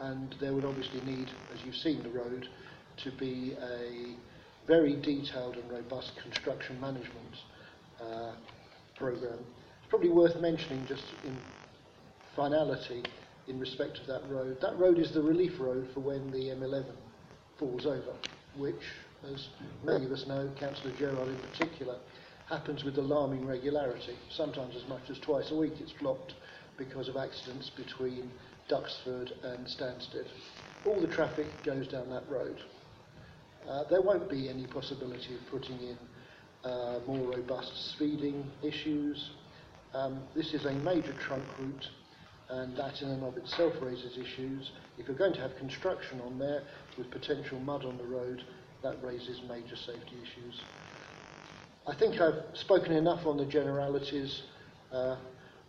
and 0.00 0.34
there 0.38 0.52
would 0.52 0.66
obviously 0.66 1.00
need, 1.00 1.30
as 1.54 1.64
you've 1.64 1.76
seen 1.76 2.02
the 2.02 2.10
road, 2.10 2.46
to 2.98 3.10
be 3.12 3.56
a 3.62 4.16
very 4.66 4.96
detailed 4.96 5.56
and 5.56 5.70
robust 5.70 6.12
construction 6.18 6.78
management 6.78 7.36
uh, 8.02 8.32
programme. 8.96 9.46
Probably 9.88 10.08
worth 10.10 10.40
mentioning 10.40 10.84
just 10.86 11.04
in 11.24 11.36
finality 12.34 13.02
in 13.48 13.60
respect 13.60 13.98
of 13.98 14.06
that 14.06 14.28
road. 14.28 14.60
That 14.60 14.78
road 14.78 14.98
is 14.98 15.12
the 15.12 15.22
relief 15.22 15.60
road 15.60 15.88
for 15.94 16.00
when 16.00 16.30
the 16.30 16.48
M11 16.48 16.86
falls 17.58 17.86
over, 17.86 18.12
which, 18.56 18.82
as 19.32 19.48
many 19.84 20.04
of 20.04 20.12
us 20.12 20.26
know, 20.26 20.50
Councillor 20.58 20.92
Gerard 20.96 21.28
in 21.28 21.36
particular, 21.36 21.96
happens 22.48 22.84
with 22.84 22.98
alarming 22.98 23.46
regularity. 23.46 24.16
Sometimes 24.30 24.74
as 24.76 24.88
much 24.88 25.08
as 25.08 25.18
twice 25.18 25.50
a 25.50 25.56
week 25.56 25.74
it's 25.80 25.92
blocked 25.92 26.34
because 26.76 27.08
of 27.08 27.16
accidents 27.16 27.70
between 27.70 28.30
Duxford 28.68 29.32
and 29.44 29.66
Stansted. 29.66 30.26
All 30.84 31.00
the 31.00 31.06
traffic 31.06 31.46
goes 31.64 31.88
down 31.88 32.10
that 32.10 32.28
road. 32.28 32.60
Uh, 33.68 33.84
there 33.90 34.02
won't 34.02 34.28
be 34.28 34.48
any 34.48 34.66
possibility 34.66 35.34
of 35.34 35.40
putting 35.50 35.78
in 35.80 35.98
uh, 36.64 37.00
more 37.06 37.32
robust 37.32 37.92
speeding 37.92 38.48
issues. 38.62 39.30
Um, 39.94 40.20
this 40.34 40.52
is 40.52 40.64
a 40.64 40.72
major 40.72 41.14
trunk 41.14 41.44
route 41.58 41.88
and 42.48 42.76
that 42.76 43.02
in 43.02 43.08
and 43.10 43.24
of 43.24 43.36
itself 43.36 43.74
raises 43.80 44.16
issues. 44.16 44.70
If 44.98 45.08
you're 45.08 45.16
going 45.16 45.32
to 45.34 45.40
have 45.40 45.56
construction 45.56 46.20
on 46.20 46.38
there 46.38 46.62
with 46.96 47.10
potential 47.10 47.58
mud 47.60 47.84
on 47.84 47.96
the 47.98 48.04
road, 48.04 48.44
that 48.82 49.02
raises 49.02 49.40
major 49.48 49.74
safety 49.74 50.16
issues. 50.22 50.60
I 51.86 51.94
think 51.94 52.20
I've 52.20 52.42
spoken 52.54 52.92
enough 52.92 53.26
on 53.26 53.36
the 53.36 53.46
generalities. 53.46 54.42
Uh, 54.92 55.16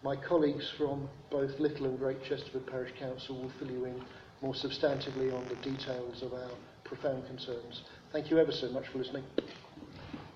my 0.04 0.16
colleagues 0.16 0.72
from 0.78 1.10
both 1.32 1.60
Little 1.60 1.88
and 1.88 1.98
Great 1.98 2.24
Chesterford 2.24 2.68
Parish 2.68 2.92
Council 3.00 3.42
will 3.42 3.52
fill 3.60 3.72
you 3.72 3.86
in 3.86 4.04
more 4.42 4.54
substantively 4.54 5.34
on 5.34 5.48
the 5.48 5.56
details 5.56 6.22
of 6.22 6.34
our 6.34 6.52
profound 6.84 7.26
concerns. 7.26 7.82
Thank 8.12 8.30
you 8.30 8.38
ever 8.38 8.52
so 8.52 8.70
much 8.70 8.88
for 8.90 9.00
listening. 9.00 9.24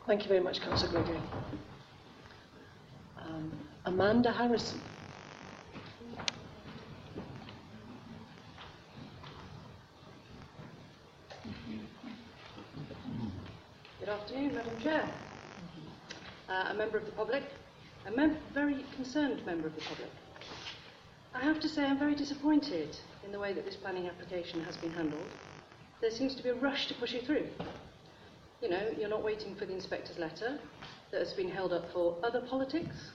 Thank 0.07 0.23
you 0.23 0.27
very 0.27 0.39
much, 0.39 0.59
Councillor 0.61 0.91
Gregory. 0.91 1.21
Um, 3.19 3.51
Amanda 3.85 4.31
Harrison. 4.31 4.79
Good 13.99 14.09
afternoon, 14.09 14.55
Madam 14.55 14.79
Chair. 14.81 15.09
Uh, 16.49 16.67
a 16.69 16.73
member 16.73 16.97
of 16.97 17.05
the 17.05 17.11
public, 17.11 17.43
a 18.05 18.11
mem- 18.11 18.37
very 18.53 18.85
concerned 18.95 19.45
member 19.45 19.67
of 19.67 19.75
the 19.75 19.81
public. 19.81 20.09
I 21.33 21.39
have 21.41 21.59
to 21.61 21.69
say 21.69 21.85
I'm 21.85 21.97
very 21.97 22.15
disappointed 22.15 22.97
in 23.25 23.31
the 23.31 23.39
way 23.39 23.53
that 23.53 23.65
this 23.65 23.75
planning 23.77 24.07
application 24.07 24.61
has 24.63 24.75
been 24.77 24.91
handled. 24.91 25.23
There 26.01 26.11
seems 26.11 26.35
to 26.35 26.43
be 26.43 26.49
a 26.49 26.55
rush 26.55 26.87
to 26.87 26.93
push 26.95 27.13
it 27.13 27.25
through. 27.25 27.47
You 28.61 28.69
know, 28.69 28.89
you're 28.99 29.09
not 29.09 29.23
waiting 29.23 29.55
for 29.55 29.65
the 29.65 29.73
inspector's 29.73 30.17
letter 30.17 30.59
that 31.11 31.19
has 31.19 31.33
been 31.33 31.49
held 31.49 31.71
up 31.73 31.91
for 31.93 32.17
other 32.23 32.41
politics. 32.41 33.11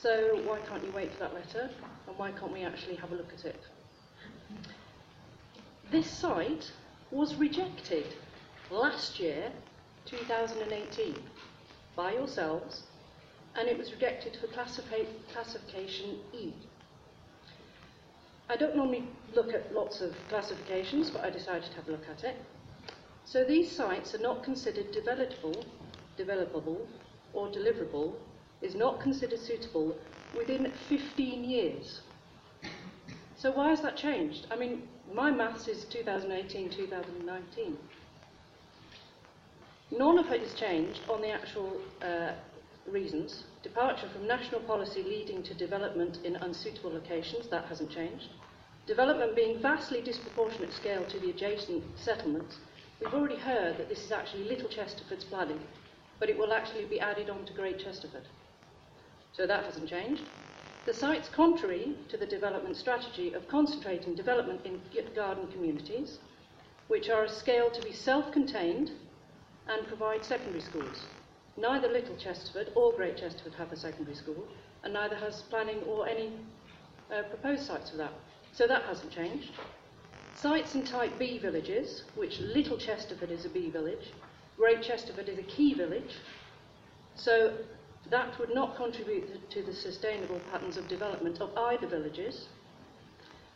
So 0.00 0.40
why 0.46 0.58
can't 0.60 0.82
you 0.82 0.92
wait 0.92 1.12
for 1.12 1.18
that 1.20 1.34
letter 1.34 1.68
and 2.06 2.16
why 2.16 2.30
can't 2.30 2.52
we 2.52 2.62
actually 2.62 2.96
have 2.96 3.12
a 3.12 3.14
look 3.14 3.32
at 3.34 3.44
it? 3.44 3.62
This 5.90 6.10
site 6.10 6.72
was 7.10 7.34
rejected 7.34 8.06
last 8.70 9.20
year, 9.20 9.52
2018, 10.06 11.16
by 11.96 12.12
yourselves, 12.12 12.84
and 13.56 13.68
it 13.68 13.76
was 13.76 13.92
rejected 13.92 14.38
for 14.40 14.46
classifi- 14.46 15.08
classification 15.32 16.20
E. 16.32 16.54
I 18.48 18.56
don't 18.56 18.74
normally 18.74 19.04
look 19.34 19.52
at 19.52 19.74
lots 19.74 20.00
of 20.00 20.14
classifications, 20.30 21.10
but 21.10 21.24
I 21.24 21.30
decided 21.30 21.64
to 21.70 21.76
have 21.76 21.88
a 21.88 21.90
look 21.90 22.08
at 22.08 22.24
it. 22.24 22.36
So 23.26 23.44
these 23.44 23.70
sites 23.70 24.14
are 24.14 24.22
not 24.22 24.42
considered 24.42 24.94
developable, 24.94 25.62
developable, 26.16 26.86
or 27.34 27.48
deliverable, 27.48 28.14
is 28.62 28.74
not 28.74 29.00
considered 29.00 29.38
suitable 29.38 29.96
within 30.36 30.72
15 30.88 31.44
years. 31.44 32.00
So 33.36 33.50
why 33.52 33.70
has 33.70 33.80
that 33.80 33.96
changed? 33.96 34.46
I 34.50 34.56
mean, 34.56 34.82
my 35.14 35.30
maths 35.30 35.66
is 35.66 35.84
2018, 35.86 36.70
2019. 36.70 37.78
None 39.92 40.18
of 40.18 40.26
it 40.30 40.40
has 40.40 40.54
changed 40.54 41.00
on 41.08 41.20
the 41.20 41.30
actual 41.30 41.80
uh, 42.02 42.32
reasons. 42.86 43.44
Departure 43.62 44.08
from 44.12 44.26
national 44.26 44.60
policy 44.60 45.02
leading 45.02 45.42
to 45.42 45.54
development 45.54 46.18
in 46.24 46.36
unsuitable 46.36 46.92
locations, 46.92 47.48
that 47.48 47.64
hasn't 47.64 47.90
changed. 47.90 48.28
Development 48.86 49.34
being 49.34 49.60
vastly 49.60 50.00
disproportionate 50.00 50.72
scale 50.72 51.04
to 51.06 51.18
the 51.18 51.30
adjacent 51.30 51.82
settlements. 51.96 52.56
We've 53.00 53.14
already 53.14 53.36
heard 53.36 53.78
that 53.78 53.88
this 53.88 54.04
is 54.04 54.12
actually 54.12 54.44
Little 54.44 54.68
Chesterford's 54.68 55.24
planning, 55.24 55.60
but 56.18 56.28
it 56.28 56.38
will 56.38 56.52
actually 56.52 56.84
be 56.84 57.00
added 57.00 57.30
on 57.30 57.44
to 57.46 57.52
Great 57.52 57.78
Chesterford. 57.78 58.24
So 59.32 59.46
that 59.46 59.64
hasn't 59.64 59.88
changed. 59.88 60.22
The 60.86 60.94
site's 60.94 61.28
contrary 61.28 61.94
to 62.08 62.16
the 62.16 62.26
development 62.26 62.76
strategy 62.76 63.32
of 63.34 63.46
concentrating 63.48 64.14
development 64.14 64.62
in 64.64 64.80
garden 65.14 65.46
communities, 65.48 66.18
which 66.88 67.10
are 67.10 67.24
a 67.24 67.28
scale 67.28 67.70
to 67.70 67.82
be 67.82 67.92
self-contained 67.92 68.90
and 69.68 69.86
provide 69.86 70.24
secondary 70.24 70.62
schools. 70.62 71.04
Neither 71.56 71.88
Little 71.88 72.16
Chesterford 72.16 72.72
or 72.74 72.92
Great 72.92 73.18
Chesterford 73.18 73.54
have 73.54 73.72
a 73.72 73.76
secondary 73.76 74.16
school, 74.16 74.48
and 74.82 74.94
neither 74.94 75.16
has 75.16 75.42
planning 75.42 75.82
or 75.82 76.08
any 76.08 76.32
uh, 77.12 77.22
proposed 77.24 77.66
sites 77.66 77.90
for 77.90 77.98
that. 77.98 78.12
So 78.52 78.66
that 78.66 78.82
hasn't 78.84 79.12
changed. 79.12 79.50
Sites 80.34 80.74
in 80.74 80.84
Type 80.84 81.18
B 81.18 81.38
villages, 81.38 82.04
which 82.14 82.40
Little 82.40 82.78
Chesterford 82.78 83.30
is 83.30 83.44
a 83.44 83.50
B 83.50 83.68
village, 83.68 84.12
Great 84.56 84.82
Chesterford 84.82 85.28
is 85.28 85.38
a 85.38 85.42
key 85.42 85.74
village, 85.74 86.16
so 87.14 87.52
that 88.10 88.38
would 88.38 88.54
not 88.54 88.76
contribute 88.76 89.48
to 89.50 89.62
the 89.62 89.72
sustainable 89.72 90.40
patterns 90.50 90.76
of 90.76 90.88
development 90.88 91.40
of 91.40 91.56
either 91.56 91.86
villages. 91.86 92.48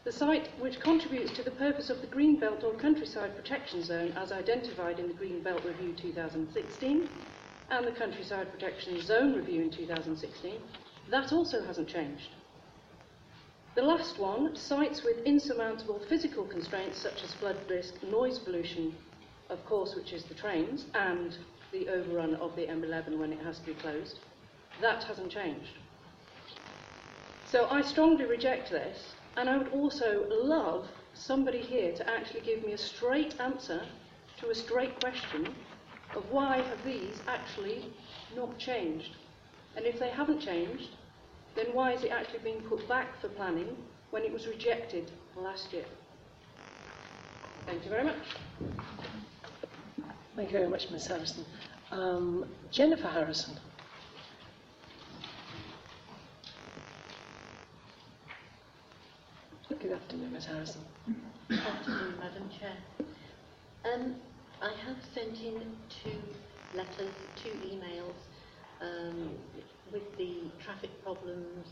The 0.04 0.12
site 0.12 0.48
which 0.60 0.80
contributes 0.80 1.32
to 1.32 1.42
the 1.42 1.50
purpose 1.50 1.90
of 1.90 2.00
the 2.00 2.06
Green 2.06 2.38
Belt 2.38 2.62
or 2.62 2.74
Countryside 2.74 3.34
Protection 3.34 3.82
Zone 3.82 4.12
as 4.16 4.32
identified 4.32 5.00
in 5.00 5.08
the 5.08 5.14
Green 5.14 5.42
Belt 5.42 5.64
Review 5.64 5.94
2016 5.96 7.08
and 7.70 7.86
the 7.86 7.92
Countryside 7.92 8.52
Protection 8.52 9.00
Zone 9.00 9.34
Review 9.34 9.62
in 9.62 9.70
2016, 9.70 10.60
that 11.10 11.32
also 11.32 11.64
hasn't 11.64 11.88
changed. 11.88 12.28
The 13.74 13.82
last 13.82 14.20
one, 14.20 14.54
sites 14.54 15.02
with 15.02 15.24
insurmountable 15.24 15.98
physical 16.08 16.44
constraints 16.44 16.98
such 16.98 17.24
as 17.24 17.34
flood 17.34 17.56
risk, 17.68 18.00
noise 18.04 18.38
pollution, 18.38 18.94
of 19.48 19.64
course, 19.66 19.96
which 19.96 20.12
is 20.12 20.24
the 20.24 20.34
trains, 20.34 20.86
and 20.94 21.36
the 21.72 21.88
overrun 21.88 22.36
of 22.36 22.54
the 22.54 22.66
M11 22.66 23.18
when 23.18 23.32
it 23.32 23.40
has 23.40 23.58
to 23.58 23.66
be 23.66 23.74
closed. 23.74 24.20
That 24.80 25.04
hasn't 25.04 25.30
changed. 25.30 25.78
So 27.46 27.68
I 27.70 27.82
strongly 27.82 28.24
reject 28.24 28.70
this, 28.70 29.14
and 29.36 29.48
I 29.48 29.56
would 29.56 29.72
also 29.72 30.26
love 30.28 30.88
somebody 31.14 31.60
here 31.60 31.92
to 31.92 32.10
actually 32.10 32.40
give 32.40 32.64
me 32.64 32.72
a 32.72 32.78
straight 32.78 33.40
answer 33.40 33.82
to 34.38 34.50
a 34.50 34.54
straight 34.54 34.98
question 35.00 35.54
of 36.14 36.24
why 36.30 36.58
have 36.58 36.84
these 36.84 37.20
actually 37.28 37.92
not 38.36 38.58
changed? 38.58 39.12
And 39.76 39.86
if 39.86 39.98
they 39.98 40.10
haven't 40.10 40.40
changed, 40.40 40.90
then 41.54 41.66
why 41.72 41.92
is 41.92 42.02
it 42.02 42.10
actually 42.10 42.40
being 42.40 42.60
put 42.62 42.86
back 42.88 43.20
for 43.20 43.28
planning 43.28 43.76
when 44.10 44.22
it 44.22 44.32
was 44.32 44.46
rejected 44.46 45.10
last 45.36 45.72
year? 45.72 45.84
Thank 47.66 47.84
you 47.84 47.90
very 47.90 48.04
much. 48.04 48.16
Thank 50.36 50.50
you 50.50 50.58
very 50.58 50.68
much, 50.68 50.90
Ms 50.90 51.06
Harrison. 51.06 51.44
Um, 51.92 52.46
Jennifer 52.70 53.08
Harrison. 53.08 53.54
Good 59.84 59.92
afternoon, 59.92 60.32
Ms 60.32 60.46
Harrison. 60.46 60.80
Good 61.46 61.58
afternoon, 61.58 62.14
Madam 62.18 62.48
Chair. 62.58 62.72
Um, 63.84 64.14
I 64.62 64.72
have 64.86 64.96
sent 65.14 65.38
in 65.42 65.60
two 66.02 66.18
letters, 66.74 67.12
two 67.44 67.50
emails 67.68 68.14
um, 68.80 69.32
with 69.92 70.04
the 70.16 70.50
traffic 70.64 70.88
problems 71.02 71.66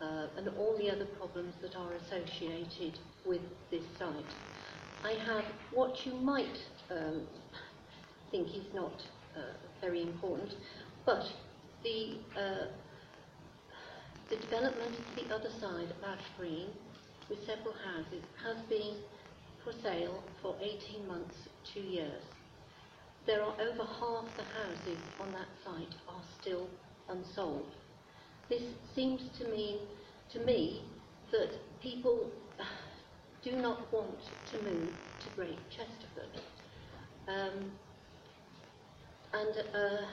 uh, 0.00 0.26
and 0.36 0.48
all 0.58 0.76
the 0.76 0.90
other 0.90 1.06
problems 1.16 1.54
that 1.62 1.76
are 1.76 1.92
associated 1.92 2.98
with 3.24 3.42
this 3.70 3.84
site. 4.00 4.34
I 5.04 5.12
have 5.24 5.44
what 5.72 6.04
you 6.04 6.14
might 6.14 6.58
um, 6.90 7.22
think 8.32 8.48
is 8.48 8.66
not 8.74 9.00
uh, 9.36 9.52
very 9.80 10.02
important, 10.02 10.56
but 11.06 11.24
the 11.84 12.16
uh, 12.36 12.66
the 14.28 14.36
development 14.36 14.96
of 14.98 15.14
the 15.14 15.32
other 15.32 15.50
side 15.60 15.84
of 15.84 16.02
Ash 16.02 16.24
Green 16.36 16.66
with 17.28 17.38
several 17.46 17.74
houses 17.74 18.22
has 18.42 18.56
been 18.68 18.96
for 19.62 19.72
sale 19.82 20.22
for 20.42 20.56
18 20.60 21.06
months, 21.08 21.34
two 21.72 21.80
years. 21.80 22.22
There 23.26 23.42
are 23.42 23.54
over 23.60 23.84
half 23.84 24.24
the 24.36 24.44
houses 24.44 24.98
on 25.20 25.32
that 25.32 25.48
site 25.64 25.94
are 26.08 26.22
still 26.40 26.68
unsold. 27.08 27.66
This 28.50 28.62
seems 28.94 29.22
to 29.38 29.48
mean 29.48 29.78
to 30.32 30.40
me 30.40 30.82
that 31.32 31.50
people 31.80 32.30
do 33.42 33.52
not 33.52 33.90
want 33.92 34.18
to 34.52 34.62
move 34.62 34.92
to 35.20 35.36
Great 35.36 35.58
Chesterford. 35.70 36.40
Um, 37.26 37.70
and 39.32 39.64
uh, 39.74 40.06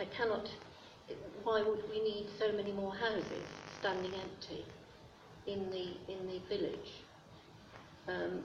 I 0.00 0.04
cannot, 0.06 0.48
why 1.42 1.62
would 1.62 1.82
we 1.90 2.02
need 2.02 2.26
so 2.38 2.52
many 2.52 2.72
more 2.72 2.94
houses 2.94 3.44
standing 3.80 4.12
empty 4.14 4.64
in 5.46 5.70
the, 5.70 6.12
in 6.12 6.26
the 6.26 6.40
village? 6.48 6.90
Um, 8.08 8.42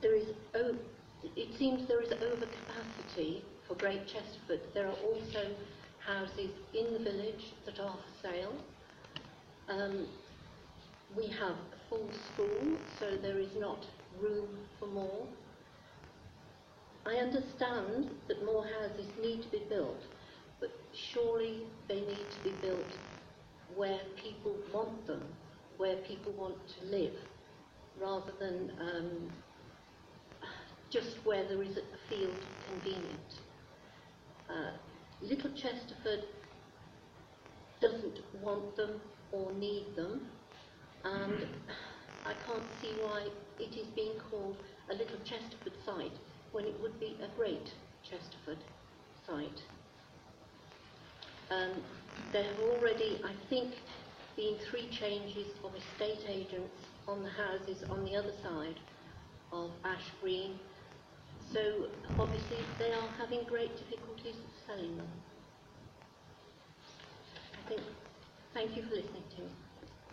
there 0.00 0.16
is, 0.16 0.26
it 1.36 1.58
seems 1.58 1.88
there 1.88 2.02
is 2.02 2.10
overcapacity 2.10 3.42
for 3.66 3.74
Great 3.74 4.06
Chesterford. 4.06 4.60
There 4.74 4.86
are 4.86 4.96
also 5.12 5.50
houses 6.06 6.50
in 6.74 6.92
the 6.92 6.98
village 6.98 7.52
that 7.64 7.80
are 7.80 7.96
for 7.96 8.28
sale. 8.28 8.52
Um, 9.68 10.06
we 11.16 11.26
have 11.28 11.56
a 11.56 11.88
full 11.88 12.08
school, 12.32 12.78
so 12.98 13.16
there 13.22 13.38
is 13.38 13.50
not 13.58 13.84
room 14.20 14.48
for 14.78 14.86
more. 14.86 15.26
I 17.06 17.16
understand 17.16 18.10
that 18.28 18.44
more 18.44 18.64
houses 18.80 19.06
need 19.22 19.42
to 19.42 19.48
be 19.48 19.62
built, 19.68 20.02
but 20.60 20.70
surely 20.92 21.62
they 21.88 22.00
need 22.00 22.26
to 22.30 22.44
be 22.44 22.50
built 22.60 22.86
where 23.76 24.00
people 24.16 24.56
want 24.72 25.06
them, 25.06 25.22
where 25.76 25.96
people 25.96 26.32
want 26.32 26.56
to 26.66 26.86
live, 26.86 27.12
rather 28.00 28.32
than 28.40 28.72
um, 28.80 29.30
just 30.90 31.18
where 31.24 31.46
there 31.46 31.62
is 31.62 31.76
a 31.76 31.82
field 32.08 32.34
convenient. 32.70 33.40
Uh, 34.48 34.72
Little 35.22 35.50
Chesterford 35.50 36.24
doesn't 37.80 38.20
want 38.42 38.76
them 38.76 39.00
or 39.32 39.52
need 39.52 39.94
them, 39.94 40.26
and 41.04 41.46
I 42.24 42.32
can't 42.46 42.64
see 42.80 42.92
why 43.02 43.26
it 43.58 43.76
is 43.76 43.86
being 43.88 44.14
called 44.30 44.56
a 44.90 44.94
Little 44.94 45.18
Chesterford 45.24 45.74
site 45.84 46.12
when 46.52 46.64
it 46.64 46.80
would 46.80 46.98
be 46.98 47.16
a 47.22 47.36
Great 47.36 47.72
Chesterford 48.02 48.58
site. 49.26 49.62
Um, 51.50 51.70
there 52.32 52.42
have 52.42 52.60
already, 52.60 53.20
I 53.24 53.32
think, 53.48 53.74
been 54.36 54.56
three 54.68 54.88
changes 54.88 55.46
of 55.64 55.72
estate 55.74 56.24
agents 56.28 56.74
on 57.06 57.22
the 57.22 57.30
houses 57.30 57.84
on 57.88 58.04
the 58.04 58.16
other 58.16 58.32
side 58.42 58.78
of 59.52 59.70
Ash 59.84 60.04
Green. 60.20 60.58
So 61.52 61.86
obviously 62.18 62.58
they 62.78 62.92
are 62.92 63.08
having 63.18 63.44
great 63.44 63.70
difficulties 63.76 64.34
selling 64.66 64.96
them. 64.96 65.06
I 67.54 67.68
think, 67.68 67.80
thank 68.52 68.76
you 68.76 68.82
for 68.82 68.96
listening 68.96 69.22
to 69.36 69.42
me. 69.42 69.48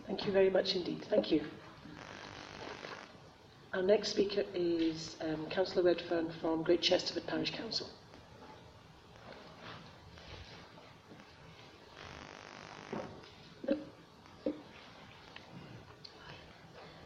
Thank 0.06 0.26
you 0.26 0.32
very 0.32 0.50
much 0.50 0.76
indeed. 0.76 1.04
Thank 1.10 1.32
you. 1.32 1.42
Our 3.72 3.82
next 3.82 4.10
speaker 4.10 4.44
is 4.54 5.16
um, 5.20 5.46
Councillor 5.50 5.82
Redfern 5.82 6.30
from 6.40 6.62
Great 6.62 6.80
Chesterford 6.80 7.26
Parish 7.26 7.50
Council. 7.50 7.88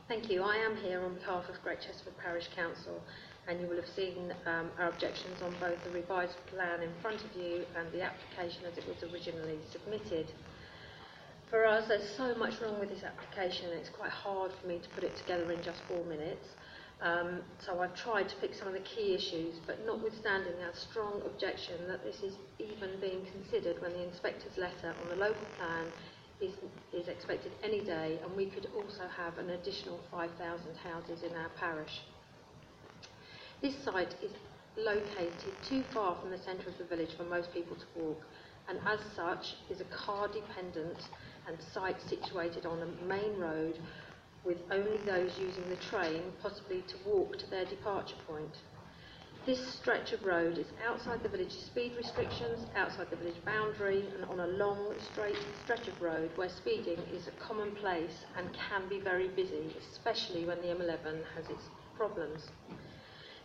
Thank 0.08 0.30
you. 0.30 0.42
I 0.42 0.56
am 0.56 0.74
here 0.74 1.04
on 1.04 1.12
behalf 1.20 1.50
of 1.50 1.62
Great 1.62 1.82
Chesterford 1.82 2.16
Parish 2.16 2.48
Council 2.56 2.98
and 3.46 3.60
you 3.60 3.66
will 3.66 3.76
have 3.76 3.92
seen 3.94 4.32
um, 4.46 4.70
our 4.78 4.88
objections 4.88 5.42
on 5.44 5.54
both 5.60 5.76
the 5.84 5.90
revised 5.90 6.38
plan 6.48 6.80
in 6.80 6.88
front 7.02 7.20
of 7.20 7.36
you 7.36 7.66
and 7.76 7.92
the 7.92 8.00
application 8.00 8.64
as 8.64 8.78
it 8.78 8.88
was 8.88 8.96
originally 9.12 9.58
submitted. 9.70 10.32
For 11.50 11.66
us, 11.66 11.88
there's 11.88 12.08
so 12.16 12.34
much 12.36 12.58
wrong 12.62 12.80
with 12.80 12.88
this 12.88 13.04
application, 13.04 13.68
it's 13.76 13.90
quite 13.90 14.08
hard 14.08 14.50
for 14.58 14.66
me 14.66 14.80
to 14.82 14.88
put 14.96 15.04
it 15.04 15.14
together 15.18 15.52
in 15.52 15.62
just 15.62 15.80
four 15.86 16.02
minutes. 16.04 16.56
Um, 17.02 17.42
so 17.60 17.78
I've 17.80 17.94
tried 17.94 18.30
to 18.30 18.36
pick 18.36 18.54
some 18.54 18.68
of 18.68 18.74
the 18.74 18.88
key 18.88 19.12
issues, 19.12 19.60
but 19.66 19.84
notwithstanding 19.84 20.56
our 20.64 20.72
strong 20.72 21.20
objection 21.26 21.86
that 21.86 22.02
this 22.02 22.22
is 22.22 22.32
even 22.58 22.96
being 22.98 23.26
considered 23.36 23.76
when 23.82 23.92
the 23.92 24.08
inspector's 24.08 24.56
letter 24.56 24.94
on 25.04 25.08
the 25.10 25.16
local 25.16 25.46
plan 25.58 25.92
is, 26.40 26.52
is 26.92 27.08
expected 27.08 27.52
any 27.62 27.80
day, 27.80 28.18
and 28.22 28.36
we 28.36 28.46
could 28.46 28.68
also 28.76 29.04
have 29.16 29.38
an 29.38 29.50
additional 29.50 30.00
5,000 30.10 30.76
houses 30.76 31.22
in 31.22 31.34
our 31.36 31.48
parish. 31.58 32.02
This 33.60 33.74
site 33.82 34.14
is 34.22 34.30
located 34.76 35.52
too 35.68 35.82
far 35.92 36.16
from 36.20 36.30
the 36.30 36.38
centre 36.38 36.68
of 36.68 36.78
the 36.78 36.84
village 36.84 37.16
for 37.16 37.24
most 37.24 37.52
people 37.52 37.76
to 37.76 38.00
walk, 38.00 38.22
and 38.68 38.78
as 38.86 39.00
such 39.16 39.56
is 39.70 39.80
a 39.80 39.84
car-dependent 39.84 41.08
and 41.48 41.56
site 41.72 42.00
situated 42.08 42.66
on 42.66 42.82
a 42.82 43.04
main 43.06 43.36
road 43.38 43.78
with 44.44 44.58
only 44.70 44.98
those 45.04 45.32
using 45.38 45.68
the 45.68 45.76
train 45.76 46.22
possibly 46.42 46.82
to 46.82 46.96
walk 47.06 47.36
to 47.38 47.50
their 47.50 47.64
departure 47.64 48.16
point. 48.26 48.54
This 49.46 49.66
stretch 49.74 50.12
of 50.12 50.24
road 50.24 50.58
is 50.58 50.66
outside 50.86 51.22
the 51.22 51.28
village 51.28 51.52
speed 51.52 51.92
restrictions, 51.96 52.66
outside 52.76 53.08
the 53.10 53.16
village 53.16 53.42
boundary, 53.44 54.04
and 54.14 54.24
on 54.26 54.40
a 54.40 54.46
long, 54.46 54.94
straight 55.12 55.38
stretch 55.64 55.88
of 55.88 56.00
road 56.02 56.30
where 56.36 56.50
speeding 56.50 56.98
is 57.14 57.28
a 57.28 57.30
commonplace 57.42 58.24
and 58.36 58.48
can 58.52 58.88
be 58.88 59.00
very 59.00 59.28
busy, 59.28 59.74
especially 59.90 60.44
when 60.44 60.60
the 60.60 60.68
M11 60.68 61.22
has 61.34 61.46
its 61.48 61.62
problems. 61.96 62.50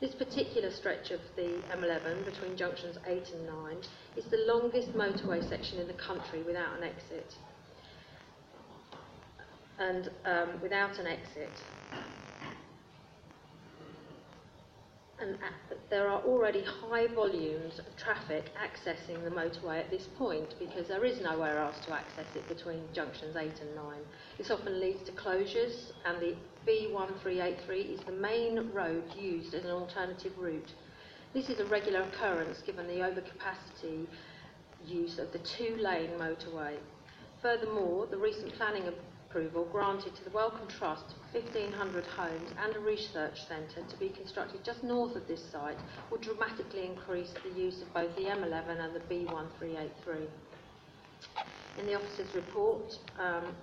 This 0.03 0.13
particular 0.13 0.69
stretch 0.69 1.11
of 1.11 1.21
the 1.37 1.61
M11 1.71 2.25
between 2.25 2.57
junctions 2.57 2.97
8 3.07 3.23
and 3.33 3.45
9 3.45 3.77
is 4.17 4.25
the 4.25 4.43
longest 4.45 4.91
motorway 4.91 5.47
section 5.47 5.79
in 5.79 5.87
the 5.87 5.93
country 5.93 6.43
without 6.43 6.75
an 6.77 6.83
exit. 6.83 7.35
And 9.79 10.09
um, 10.25 10.61
without 10.61 10.99
an 10.99 11.07
exit. 11.07 11.51
And 15.23 15.37
there 15.89 16.09
are 16.09 16.21
already 16.23 16.65
high 16.65 17.07
volumes 17.07 17.79
of 17.79 17.85
traffic 17.95 18.51
accessing 18.57 19.23
the 19.23 19.29
motorway 19.29 19.79
at 19.79 19.89
this 19.89 20.09
point 20.17 20.53
because 20.59 20.89
there 20.89 21.05
is 21.05 21.21
nowhere 21.21 21.59
else 21.59 21.77
to 21.85 21.93
access 21.93 22.25
it 22.35 22.45
between 22.49 22.81
junctions 22.91 23.37
8 23.37 23.61
and 23.61 23.73
9. 23.73 23.85
This 24.37 24.51
often 24.51 24.81
leads 24.81 25.01
to 25.03 25.13
closures 25.13 25.93
and 26.03 26.21
the 26.21 26.35
B1383 26.67 27.93
is 27.93 28.01
the 28.01 28.11
main 28.11 28.69
road 28.73 29.05
used 29.17 29.53
as 29.53 29.63
an 29.63 29.71
alternative 29.71 30.33
route. 30.37 30.73
This 31.33 31.47
is 31.49 31.61
a 31.61 31.65
regular 31.67 32.01
occurrence 32.01 32.61
given 32.61 32.85
the 32.87 32.95
overcapacity 32.95 34.07
use 34.85 35.19
of 35.19 35.31
the 35.31 35.39
two-lane 35.39 36.11
motorway. 36.19 36.75
Furthermore, 37.41 38.07
the 38.07 38.17
recent 38.17 38.53
planning 38.55 38.89
approval 39.33 39.65
granted 39.71 40.15
to 40.15 40.23
the 40.23 40.29
Wellcome 40.29 40.67
Trust 40.67 41.05
1,500 41.31 42.05
homes 42.05 42.51
and 42.63 42.75
a 42.75 42.79
research 42.79 43.47
centre 43.47 43.81
to 43.89 43.97
be 43.97 44.09
constructed 44.09 44.63
just 44.63 44.83
north 44.83 45.15
of 45.15 45.27
this 45.27 45.43
site 45.51 45.79
would 46.11 46.21
dramatically 46.21 46.85
increase 46.85 47.33
the 47.41 47.59
use 47.59 47.81
of 47.81 47.91
both 47.95 48.15
the 48.15 48.25
M11 48.25 48.79
and 48.79 48.95
the 48.95 48.99
B1383. 48.99 50.27
In 51.79 51.87
the 51.87 51.95
officer's 51.95 52.35
report, 52.35 52.93
um, 53.19 53.55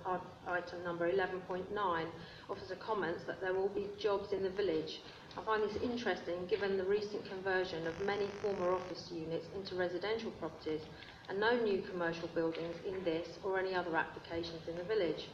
item 0.45 0.83
number 0.83 1.09
11.9, 1.09 2.05
officer 2.49 2.75
comments 2.75 3.23
that 3.25 3.39
there 3.39 3.53
will 3.53 3.69
be 3.69 3.87
jobs 3.97 4.33
in 4.33 4.43
the 4.43 4.49
village. 4.49 4.99
I 5.37 5.45
find 5.45 5.63
this 5.63 5.81
interesting 5.81 6.47
given 6.49 6.75
the 6.75 6.83
recent 6.83 7.23
conversion 7.29 7.87
of 7.87 7.93
many 8.05 8.27
former 8.41 8.73
office 8.73 9.09
units 9.09 9.45
into 9.55 9.75
residential 9.75 10.31
properties 10.31 10.81
and 11.29 11.39
no 11.39 11.55
new 11.63 11.81
commercial 11.89 12.27
buildings 12.35 12.75
in 12.85 13.01
this 13.05 13.29
or 13.41 13.57
any 13.57 13.73
other 13.73 13.95
applications 13.95 14.67
in 14.67 14.75
the 14.75 14.83
village. 14.83 15.29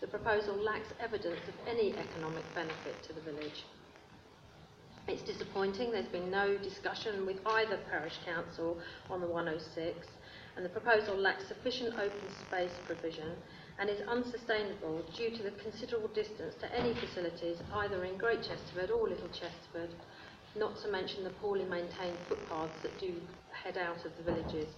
The 0.00 0.06
proposal 0.06 0.56
lacks 0.56 0.88
evidence 0.98 1.40
of 1.46 1.54
any 1.68 1.94
economic 1.94 2.44
benefit 2.54 3.02
to 3.02 3.12
the 3.12 3.20
village. 3.20 3.64
It's 5.06 5.22
disappointing 5.22 5.90
there's 5.90 6.06
been 6.06 6.30
no 6.30 6.56
discussion 6.56 7.26
with 7.26 7.36
either 7.44 7.78
parish 7.90 8.16
council 8.24 8.78
on 9.10 9.20
the 9.20 9.26
106 9.26 10.06
and 10.56 10.64
the 10.64 10.70
proposal 10.70 11.16
lacks 11.16 11.48
sufficient 11.48 11.94
open 11.94 12.30
space 12.46 12.72
provision 12.86 13.32
and 13.78 13.90
is 13.90 14.00
unsustainable 14.08 15.02
due 15.16 15.30
to 15.36 15.42
the 15.42 15.50
considerable 15.62 16.08
distance 16.08 16.54
to 16.60 16.74
any 16.74 16.94
facilities 16.94 17.58
either 17.74 18.04
in 18.04 18.16
Great 18.16 18.42
Chesterford 18.42 18.90
or 18.90 19.08
Little 19.08 19.28
Chesterford, 19.28 19.90
not 20.56 20.80
to 20.82 20.88
mention 20.90 21.24
the 21.24 21.30
poorly 21.30 21.64
maintained 21.64 22.16
footpaths 22.28 22.80
that 22.82 22.98
do 23.00 23.14
head 23.52 23.76
out 23.76 24.04
of 24.04 24.12
the 24.16 24.22
villages. 24.22 24.68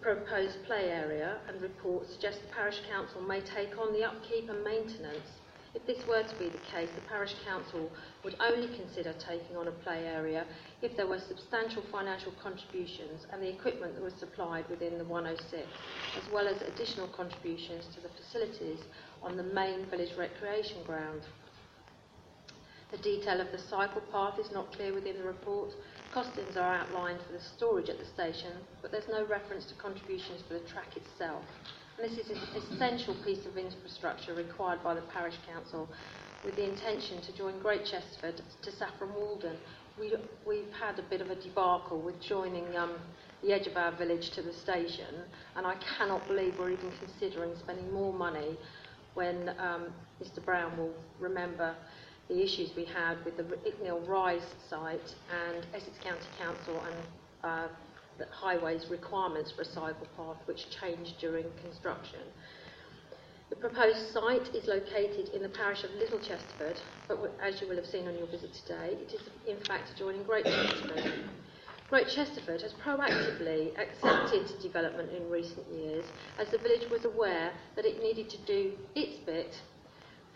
Proposed 0.00 0.64
play 0.66 0.90
area 0.90 1.38
and 1.48 1.60
report 1.60 2.08
suggest 2.08 2.40
the 2.42 2.54
parish 2.54 2.80
council 2.88 3.20
may 3.22 3.40
take 3.40 3.76
on 3.78 3.92
the 3.92 4.04
upkeep 4.04 4.48
and 4.48 4.62
maintenance. 4.62 5.40
If 5.74 5.84
this 5.84 6.06
were 6.06 6.22
to 6.22 6.38
be 6.38 6.48
the 6.48 6.62
case, 6.72 6.88
the 6.94 7.02
parish 7.02 7.34
council 7.44 7.90
would 8.24 8.36
only 8.40 8.74
consider 8.76 9.12
taking 9.18 9.56
on 9.56 9.68
a 9.68 9.72
play 9.72 10.06
area 10.06 10.46
if 10.80 10.96
there 10.96 11.06
were 11.06 11.18
substantial 11.18 11.82
financial 11.92 12.32
contributions 12.42 13.26
and 13.30 13.42
the 13.42 13.48
equipment 13.50 13.94
that 13.94 14.02
was 14.02 14.14
supplied 14.14 14.68
within 14.70 14.96
the 14.96 15.04
106, 15.04 15.66
as 16.16 16.32
well 16.32 16.48
as 16.48 16.62
additional 16.62 17.08
contributions 17.08 17.84
to 17.94 18.00
the 18.00 18.08
facilities 18.08 18.80
on 19.22 19.36
the 19.36 19.42
main 19.42 19.84
village 19.86 20.16
recreation 20.16 20.82
ground. 20.84 21.22
The 22.90 22.98
detail 22.98 23.40
of 23.40 23.50
the 23.52 23.58
cycle 23.58 24.00
path 24.12 24.38
is 24.38 24.50
not 24.52 24.72
clear 24.72 24.94
within 24.94 25.18
the 25.18 25.24
report. 25.24 25.74
Costings 26.16 26.56
are 26.56 26.74
outlined 26.74 27.18
for 27.26 27.34
the 27.34 27.44
storage 27.58 27.90
at 27.90 27.98
the 27.98 28.06
station, 28.06 28.50
but 28.80 28.90
there's 28.90 29.06
no 29.06 29.26
reference 29.26 29.66
to 29.66 29.74
contributions 29.74 30.40
for 30.48 30.54
the 30.54 30.60
track 30.60 30.96
itself. 30.96 31.44
And 31.98 32.10
this 32.10 32.18
is 32.18 32.30
an 32.30 32.38
essential 32.56 33.14
piece 33.22 33.44
of 33.44 33.58
infrastructure 33.58 34.32
required 34.32 34.82
by 34.82 34.94
the 34.94 35.02
parish 35.12 35.34
council 35.46 35.86
with 36.42 36.56
the 36.56 36.64
intention 36.64 37.20
to 37.20 37.36
join 37.36 37.60
Great 37.60 37.84
Chesterford 37.84 38.40
to 38.62 38.72
Saffron 38.72 39.12
Walden. 39.12 39.58
We, 40.00 40.14
we've 40.46 40.72
had 40.80 40.98
a 40.98 41.02
bit 41.02 41.20
of 41.20 41.28
a 41.28 41.34
debacle 41.34 42.00
with 42.00 42.18
joining 42.22 42.74
um, 42.78 42.94
the 43.42 43.52
edge 43.52 43.66
of 43.66 43.76
our 43.76 43.92
village 43.92 44.30
to 44.30 44.42
the 44.42 44.54
station, 44.54 45.20
and 45.54 45.66
I 45.66 45.74
cannot 45.98 46.26
believe 46.28 46.58
we're 46.58 46.70
even 46.70 46.92
considering 46.98 47.54
spending 47.58 47.92
more 47.92 48.14
money 48.14 48.56
when 49.12 49.50
um, 49.58 49.92
Mr 50.22 50.42
Brown 50.42 50.78
will 50.78 50.94
remember 51.20 51.74
the 52.28 52.42
issues 52.42 52.70
we 52.76 52.84
had 52.84 53.24
with 53.24 53.36
the 53.36 53.42
Icknield 53.42 54.08
Rise 54.08 54.54
site 54.68 55.14
and 55.30 55.66
Essex 55.74 55.96
County 56.02 56.26
Council 56.38 56.80
and 56.80 56.96
uh, 57.44 57.68
the 58.18 58.26
highways 58.30 58.86
requirements 58.90 59.52
for 59.52 59.62
a 59.62 59.64
cycle 59.64 60.06
path 60.16 60.36
which 60.46 60.66
changed 60.70 61.14
during 61.20 61.44
construction. 61.62 62.20
The 63.48 63.56
proposed 63.56 64.12
site 64.12 64.54
is 64.54 64.66
located 64.66 65.28
in 65.28 65.42
the 65.42 65.48
parish 65.48 65.84
of 65.84 65.90
Little 65.92 66.18
Chesterford, 66.18 66.80
but 67.06 67.18
as 67.40 67.60
you 67.60 67.68
will 67.68 67.76
have 67.76 67.86
seen 67.86 68.08
on 68.08 68.18
your 68.18 68.26
visit 68.26 68.52
today, 68.52 68.98
it 69.00 69.12
is 69.14 69.20
in 69.46 69.62
fact 69.64 69.90
adjoining 69.94 70.24
Great 70.24 70.44
Chesterford. 70.44 71.30
Great 71.88 72.08
Chesterford 72.08 72.62
has 72.62 72.72
proactively 72.84 73.70
accepted 73.78 74.50
development 74.60 75.12
in 75.12 75.30
recent 75.30 75.64
years 75.70 76.04
as 76.40 76.48
the 76.50 76.58
village 76.58 76.90
was 76.90 77.04
aware 77.04 77.52
that 77.76 77.84
it 77.84 78.02
needed 78.02 78.28
to 78.30 78.38
do 78.46 78.72
its 78.96 79.18
bit 79.24 79.54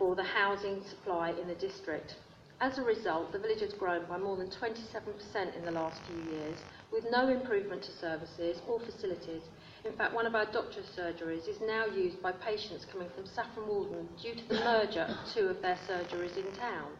for 0.00 0.16
the 0.16 0.24
housing 0.24 0.82
supply 0.88 1.28
in 1.28 1.46
the 1.46 1.54
district. 1.56 2.16
As 2.62 2.78
a 2.78 2.82
result, 2.82 3.32
the 3.32 3.38
village 3.38 3.60
has 3.60 3.74
grown 3.74 4.06
by 4.06 4.16
more 4.16 4.34
than 4.38 4.48
27% 4.48 5.54
in 5.54 5.62
the 5.62 5.70
last 5.70 6.00
few 6.08 6.32
years, 6.32 6.58
with 6.90 7.04
no 7.10 7.28
improvement 7.28 7.82
to 7.82 7.92
services 7.92 8.62
or 8.66 8.80
facilities. 8.80 9.42
In 9.84 9.92
fact, 9.92 10.14
one 10.14 10.24
of 10.24 10.34
our 10.34 10.46
doctor's 10.46 10.86
surgeries 10.96 11.46
is 11.46 11.60
now 11.60 11.84
used 11.84 12.22
by 12.22 12.32
patients 12.32 12.86
coming 12.90 13.08
from 13.14 13.26
Saffron 13.26 13.68
Walden 13.68 14.08
due 14.22 14.34
to 14.34 14.48
the 14.48 14.54
merger 14.54 15.02
of 15.02 15.16
two 15.34 15.48
of 15.48 15.60
their 15.60 15.78
surgeries 15.86 16.36
in 16.38 16.50
town. 16.56 16.92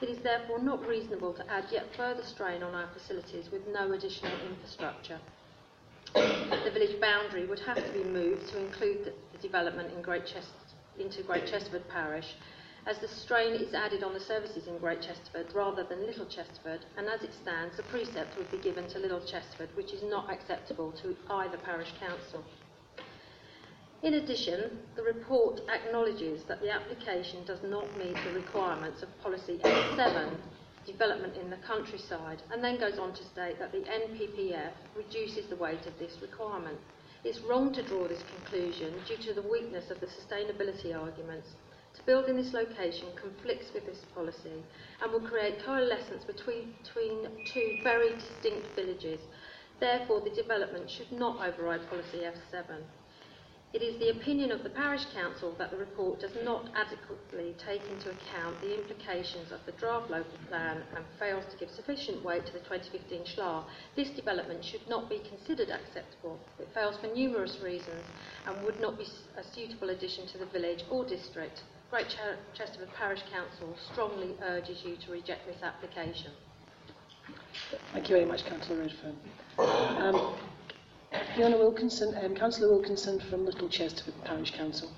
It 0.00 0.08
is 0.08 0.18
therefore 0.20 0.58
not 0.62 0.86
reasonable 0.86 1.34
to 1.34 1.52
add 1.52 1.66
yet 1.70 1.94
further 1.98 2.22
strain 2.22 2.62
on 2.62 2.74
our 2.74 2.88
facilities 2.94 3.50
with 3.52 3.66
no 3.68 3.92
additional 3.92 4.32
infrastructure. 4.48 5.18
The 6.14 6.70
village 6.72 6.98
boundary 6.98 7.44
would 7.44 7.60
have 7.60 7.76
to 7.76 7.92
be 7.92 8.04
moved 8.04 8.48
to 8.52 8.58
include 8.64 9.04
the, 9.04 9.12
the 9.32 9.38
development 9.42 9.92
in 9.94 10.00
Great 10.00 10.24
Chester 10.24 10.65
into 10.98 11.22
Great 11.22 11.46
Chesterford 11.46 11.88
parish, 11.88 12.34
as 12.86 12.98
the 12.98 13.08
strain 13.08 13.54
is 13.54 13.74
added 13.74 14.04
on 14.04 14.14
the 14.14 14.20
services 14.20 14.68
in 14.68 14.78
Great 14.78 15.02
Chesterford 15.02 15.52
rather 15.54 15.82
than 15.82 16.06
Little 16.06 16.26
Chesterford, 16.26 16.84
and 16.96 17.08
as 17.08 17.22
it 17.22 17.34
stands, 17.34 17.76
the 17.76 17.82
precept 17.84 18.36
would 18.38 18.50
be 18.50 18.58
given 18.58 18.88
to 18.88 18.98
Little 18.98 19.20
Chesterford, 19.20 19.70
which 19.74 19.92
is 19.92 20.02
not 20.04 20.30
acceptable 20.30 20.92
to 21.02 21.16
either 21.30 21.58
parish 21.58 21.92
council. 21.98 22.44
In 24.02 24.14
addition, 24.14 24.78
the 24.94 25.02
report 25.02 25.62
acknowledges 25.68 26.44
that 26.44 26.60
the 26.60 26.70
application 26.70 27.44
does 27.44 27.62
not 27.64 27.96
meet 27.98 28.14
the 28.24 28.32
requirements 28.34 29.02
of 29.02 29.08
Policy 29.20 29.58
S7, 29.64 30.30
development 30.86 31.36
in 31.36 31.50
the 31.50 31.56
countryside, 31.66 32.40
and 32.52 32.62
then 32.62 32.78
goes 32.78 32.98
on 32.98 33.12
to 33.14 33.24
state 33.24 33.58
that 33.58 33.72
the 33.72 33.78
NPPF 33.78 34.70
reduces 34.94 35.46
the 35.46 35.56
weight 35.56 35.86
of 35.86 35.98
this 35.98 36.18
requirement. 36.22 36.78
It's 37.26 37.40
wrong 37.40 37.72
to 37.72 37.82
draw 37.82 38.06
this 38.06 38.22
conclusion 38.22 38.94
due 39.04 39.16
to 39.16 39.34
the 39.34 39.48
weakness 39.48 39.90
of 39.90 39.98
the 39.98 40.06
sustainability 40.06 40.96
arguments. 40.96 41.48
To 41.96 42.02
build 42.04 42.26
in 42.26 42.36
this 42.36 42.52
location 42.52 43.08
conflicts 43.20 43.72
with 43.74 43.84
this 43.84 43.98
policy 44.14 44.62
and 45.02 45.10
will 45.12 45.28
create 45.28 45.58
coalescence 45.64 46.22
between, 46.22 46.72
between 46.84 47.26
two 47.44 47.78
very 47.82 48.10
distinct 48.10 48.76
villages. 48.76 49.18
Therefore, 49.80 50.20
the 50.20 50.30
development 50.40 50.88
should 50.88 51.10
not 51.10 51.44
override 51.44 51.90
Policy 51.90 52.18
S7. 52.18 52.62
It 53.76 53.82
is 53.82 53.98
the 53.98 54.08
opinion 54.08 54.52
of 54.52 54.62
the 54.62 54.70
Parish 54.70 55.04
Council 55.12 55.54
that 55.58 55.70
the 55.70 55.76
report 55.76 56.18
does 56.18 56.32
not 56.42 56.70
adequately 56.74 57.54
take 57.58 57.82
into 57.92 58.08
account 58.08 58.58
the 58.62 58.72
implications 58.72 59.52
of 59.52 59.60
the 59.66 59.72
draft 59.72 60.08
local 60.10 60.38
plan 60.48 60.80
and 60.96 61.04
fails 61.18 61.44
to 61.52 61.58
give 61.58 61.68
sufficient 61.68 62.24
weight 62.24 62.46
to 62.46 62.54
the 62.54 62.60
2015 62.60 63.36
SHLAA. 63.36 63.64
This 63.94 64.08
development 64.08 64.64
should 64.64 64.88
not 64.88 65.10
be 65.10 65.20
considered 65.28 65.68
acceptable. 65.68 66.40
It 66.58 66.72
fails 66.72 66.96
for 66.96 67.08
numerous 67.08 67.58
reasons 67.62 68.00
and 68.46 68.64
would 68.64 68.80
not 68.80 68.96
be 68.96 69.04
a 69.36 69.44
suitable 69.44 69.90
addition 69.90 70.26
to 70.28 70.38
the 70.38 70.46
village 70.46 70.82
or 70.90 71.04
district. 71.04 71.60
Great 71.90 72.08
Ch- 72.08 72.56
Chesterford 72.56 72.94
Parish 72.94 73.24
Council 73.30 73.76
strongly 73.92 74.38
urges 74.40 74.84
you 74.86 74.96
to 75.04 75.12
reject 75.12 75.44
this 75.46 75.62
application. 75.62 76.32
Thank 77.92 78.08
you 78.08 78.16
very 78.16 78.24
much, 78.26 78.42
Councillor 78.46 78.80
Redfern. 78.80 79.16
Um, 79.58 80.38
Fiona 81.34 81.56
Wilkinson, 81.56 82.16
um, 82.22 82.34
Councillor 82.34 82.70
Wilkinson 82.70 83.20
from 83.20 83.44
Little 83.44 83.68
Chesterford 83.68 84.14
Parish 84.24 84.52
Council. 84.52 84.90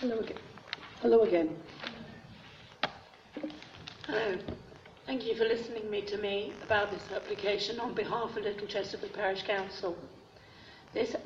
Hello 0.00 0.18
again. 0.18 0.38
Hello 1.00 1.22
again. 1.22 1.56
Hello. 4.06 4.38
Thank 5.06 5.26
you 5.26 5.34
for 5.34 5.44
listening 5.44 5.90
me 5.90 6.02
to 6.02 6.18
me 6.18 6.52
about 6.64 6.90
this 6.90 7.02
application 7.14 7.80
on 7.80 7.94
behalf 7.94 8.36
of 8.36 8.44
Little 8.44 8.66
Chesterford 8.66 9.12
Parish 9.12 9.42
Council. 9.42 9.96
This 10.94 11.16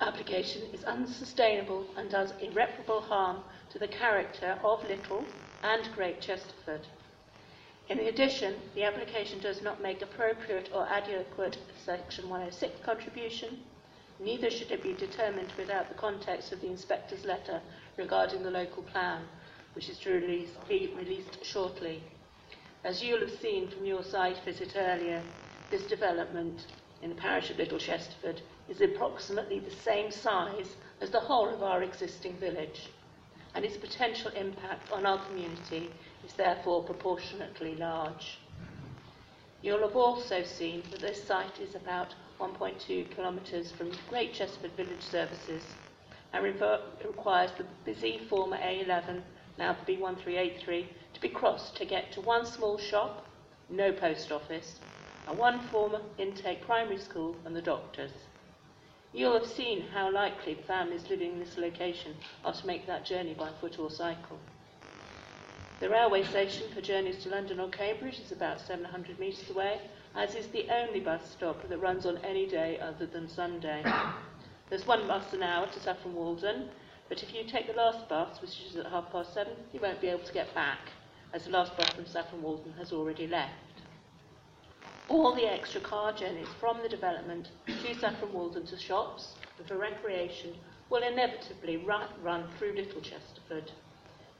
application 0.00 0.62
is 0.72 0.84
unsustainable 0.84 1.86
and 1.96 2.10
does 2.10 2.32
irreparable 2.40 3.00
harm 3.00 3.38
to 3.70 3.78
the 3.78 3.88
character 3.88 4.58
of 4.62 4.86
Little 4.88 5.24
and 5.62 5.88
Great 5.94 6.20
Chesterford. 6.20 6.86
In 7.88 8.00
addition, 8.00 8.54
the 8.74 8.84
application 8.84 9.38
does 9.40 9.62
not 9.62 9.80
make 9.80 10.02
appropriate 10.02 10.68
or 10.74 10.86
adequate 10.90 11.56
Section 11.86 12.28
106 12.28 12.80
contribution, 12.84 13.64
neither 14.20 14.50
should 14.50 14.70
it 14.70 14.82
be 14.82 14.92
determined 14.92 15.50
without 15.56 15.88
the 15.88 15.94
context 15.94 16.52
of 16.52 16.60
the 16.60 16.66
inspector's 16.66 17.24
letter 17.24 17.62
regarding 17.96 18.42
the 18.42 18.50
local 18.50 18.82
plan, 18.82 19.22
which 19.74 19.88
is 19.88 19.98
to 20.00 20.10
release, 20.12 20.50
be 20.68 20.92
released 20.98 21.42
shortly. 21.42 22.02
As 22.84 23.02
you'll 23.02 23.20
have 23.20 23.40
seen 23.40 23.68
from 23.68 23.86
your 23.86 24.02
site 24.02 24.38
visit 24.44 24.74
earlier, 24.76 25.22
this 25.70 25.84
development 25.84 26.66
in 27.02 27.08
the 27.08 27.16
parish 27.16 27.48
of 27.48 27.56
Little 27.56 27.78
Chesterford 27.78 28.42
is 28.68 28.82
approximately 28.82 29.60
the 29.60 29.70
same 29.70 30.10
size 30.10 30.76
as 31.00 31.10
the 31.10 31.20
whole 31.20 31.48
of 31.48 31.62
our 31.62 31.82
existing 31.82 32.36
village, 32.36 32.90
and 33.54 33.64
its 33.64 33.78
potential 33.78 34.30
impact 34.32 34.92
on 34.92 35.06
our 35.06 35.24
community 35.24 35.90
is 36.24 36.32
therefore 36.34 36.82
proportionately 36.82 37.74
large. 37.76 38.38
You'll 39.62 39.86
have 39.86 39.96
also 39.96 40.44
seen 40.44 40.82
that 40.90 41.00
this 41.00 41.22
site 41.24 41.58
is 41.60 41.74
about 41.74 42.14
1.2 42.40 43.10
kilometres 43.10 43.72
from 43.72 43.90
Great 44.08 44.32
Chesterford 44.32 44.72
Village 44.76 45.02
Services 45.02 45.64
and 46.32 46.44
requires 46.44 47.50
the 47.52 47.64
busy 47.84 48.18
former 48.28 48.58
A11, 48.58 49.22
now 49.58 49.76
the 49.84 49.96
B1383, 49.96 50.86
to 51.14 51.20
be 51.20 51.28
crossed 51.28 51.76
to 51.76 51.84
get 51.84 52.12
to 52.12 52.20
one 52.20 52.46
small 52.46 52.78
shop, 52.78 53.26
no 53.68 53.92
post 53.92 54.30
office, 54.30 54.78
and 55.26 55.36
one 55.36 55.58
former 55.72 56.00
intake 56.18 56.64
primary 56.64 56.98
school 56.98 57.34
and 57.44 57.56
the 57.56 57.62
doctors. 57.62 58.12
You'll 59.12 59.38
have 59.38 59.46
seen 59.46 59.82
how 59.92 60.12
likely 60.12 60.54
families 60.54 61.08
living 61.08 61.32
in 61.32 61.38
this 61.40 61.56
location 61.56 62.14
are 62.44 62.52
to 62.52 62.66
make 62.66 62.86
that 62.86 63.04
journey 63.04 63.34
by 63.34 63.50
foot 63.60 63.78
or 63.78 63.90
cycle. 63.90 64.38
The 65.80 65.88
railway 65.88 66.24
station 66.24 66.64
for 66.74 66.80
journeys 66.80 67.22
to 67.22 67.28
London 67.28 67.60
or 67.60 67.68
Cambridge 67.68 68.18
is 68.18 68.32
about 68.32 68.60
700 68.60 69.16
metres 69.20 69.48
away, 69.48 69.80
as 70.16 70.34
is 70.34 70.48
the 70.48 70.66
only 70.70 70.98
bus 70.98 71.22
stop 71.30 71.68
that 71.68 71.78
runs 71.78 72.04
on 72.04 72.16
any 72.24 72.48
day 72.48 72.80
other 72.80 73.06
than 73.06 73.28
Sunday. 73.28 73.84
There's 74.70 74.88
one 74.88 75.06
bus 75.06 75.32
an 75.32 75.44
hour 75.44 75.68
to 75.68 75.80
Saffron 75.80 76.16
Walden, 76.16 76.70
but 77.08 77.22
if 77.22 77.32
you 77.32 77.44
take 77.44 77.68
the 77.68 77.74
last 77.74 78.08
bus, 78.08 78.40
which 78.42 78.60
is 78.68 78.74
at 78.74 78.86
half 78.86 79.12
past 79.12 79.32
seven, 79.32 79.52
you 79.72 79.78
won't 79.78 80.00
be 80.00 80.08
able 80.08 80.24
to 80.24 80.32
get 80.32 80.52
back, 80.52 80.80
as 81.32 81.44
the 81.44 81.52
last 81.52 81.76
bus 81.76 81.90
from 81.90 82.06
Saffron 82.06 82.42
Walden 82.42 82.72
has 82.72 82.92
already 82.92 83.28
left. 83.28 83.52
All 85.08 85.32
the 85.32 85.46
extra 85.46 85.80
car 85.80 86.12
journeys 86.12 86.48
from 86.58 86.82
the 86.82 86.88
development 86.88 87.50
to 87.66 87.94
Saffron 87.94 88.32
Walden 88.32 88.66
to 88.66 88.76
shops 88.76 89.36
and 89.56 89.68
for 89.68 89.78
recreation 89.78 90.54
will 90.90 91.04
inevitably 91.04 91.76
run, 91.76 92.08
run 92.20 92.48
through 92.58 92.74
Little 92.74 93.00
Chesterford, 93.00 93.70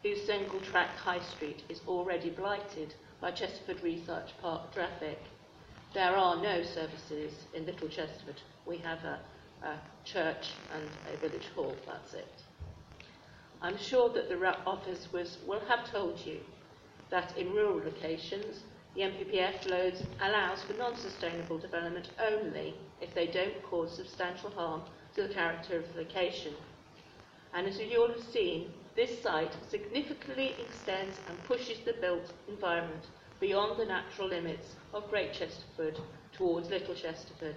whose 0.03 0.25
single 0.25 0.61
track 0.61 0.97
high 0.97 1.21
street 1.21 1.63
is 1.69 1.81
already 1.89 2.31
blighted 2.31 2.95
by 3.21 3.31
Chesterford 3.31 3.83
Research 3.83 4.31
Park 4.41 4.73
traffic. 4.73 5.19
There 5.93 6.17
are 6.17 6.41
no 6.41 6.63
services 6.63 7.33
in 7.55 7.67
Little 7.67 7.89
Chesterford. 7.89 8.41
We 8.65 8.79
have 8.79 9.03
a, 9.05 9.19
a 9.65 9.75
church 10.05 10.51
and 10.75 10.89
a 11.13 11.17
village 11.17 11.49
hall, 11.55 11.75
that's 11.87 12.15
it. 12.15 12.43
I'm 13.61 13.77
sure 13.77 14.09
that 14.11 14.29
the 14.29 14.59
office 14.65 15.09
was, 15.13 15.39
will 15.47 15.63
have 15.69 15.91
told 15.91 16.21
you 16.25 16.41
that 17.11 17.37
in 17.37 17.53
rural 17.53 17.79
locations, 17.79 18.63
the 18.95 19.01
NPPF 19.03 19.69
loads 19.69 20.05
allows 20.21 20.63
for 20.63 20.75
non-sustainable 20.75 21.59
development 21.59 22.11
only 22.21 22.75
if 23.01 23.15
they 23.15 23.27
don't 23.27 23.63
cause 23.65 23.97
substantial 23.97 24.51
harm 24.51 24.83
to 25.15 25.23
the 25.27 25.35
character 25.35 25.79
of 25.79 25.93
the 25.93 26.03
location. 26.03 26.53
And 27.53 27.67
as 27.67 27.79
you 27.79 28.01
all 28.01 28.09
have 28.09 28.23
seen, 28.23 28.71
this 28.99 29.23
site 29.23 29.57
significantly 29.71 30.57
extends 30.59 31.21
and 31.29 31.45
pushes 31.45 31.79
the 31.85 31.93
built 32.01 32.33
environment 32.49 33.07
beyond 33.39 33.79
the 33.79 33.87
natural 33.87 34.27
limits 34.27 34.75
of 34.93 35.09
Great 35.09 35.33
Chesterford 35.33 36.01
towards 36.33 36.69
Little 36.69 36.97
Chesterford. 36.97 37.55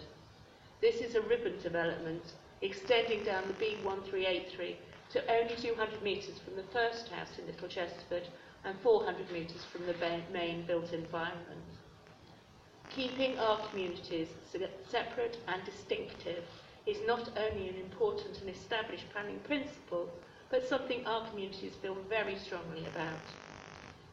This 0.81 0.97
is 0.97 1.15
a 1.15 1.21
ribbon 1.21 1.59
development 1.63 2.21
extending 2.61 3.23
down 3.23 3.43
the 3.47 3.55
B1383 3.55 4.75
to 5.13 5.31
only 5.31 5.55
200 5.55 6.03
metres 6.03 6.37
from 6.45 6.55
the 6.55 6.71
first 6.71 7.09
house 7.09 7.39
in 7.39 7.47
Little 7.47 7.67
Chesterford 7.67 8.27
and 8.63 8.79
400 8.81 9.31
metres 9.31 9.65
from 9.71 9.87
the 9.87 9.95
main 10.31 10.61
built 10.67 10.93
environment. 10.93 11.65
Keeping 12.91 13.39
our 13.39 13.57
communities 13.69 14.27
separate 14.87 15.39
and 15.47 15.65
distinctive 15.65 16.43
is 16.85 16.97
not 17.07 17.31
only 17.35 17.67
an 17.67 17.77
important 17.77 18.39
and 18.41 18.49
established 18.51 19.09
planning 19.11 19.39
principle, 19.39 20.07
but 20.51 20.67
something 20.67 21.05
our 21.07 21.25
communities 21.29 21.73
feel 21.81 21.97
very 22.09 22.35
strongly 22.35 22.85
about. 22.93 23.21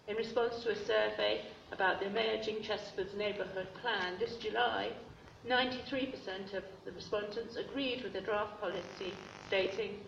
In 0.07 0.17
response 0.17 0.63
to 0.63 0.71
a 0.71 0.87
survey 0.87 1.43
about 1.73 2.01
the 2.01 2.07
emerging 2.07 2.63
Chesterford's 2.63 3.15
neighbourhood 3.15 3.67
plan 3.83 4.15
this 4.19 4.37
July, 4.37 4.91
93% 5.47 6.55
of 6.55 6.65
the 6.85 6.93
respondents 6.93 7.57
agreed 7.57 8.03
with 8.03 8.13
the 8.13 8.21
draft 8.21 8.61
policy 8.61 9.13
stating 9.49 9.99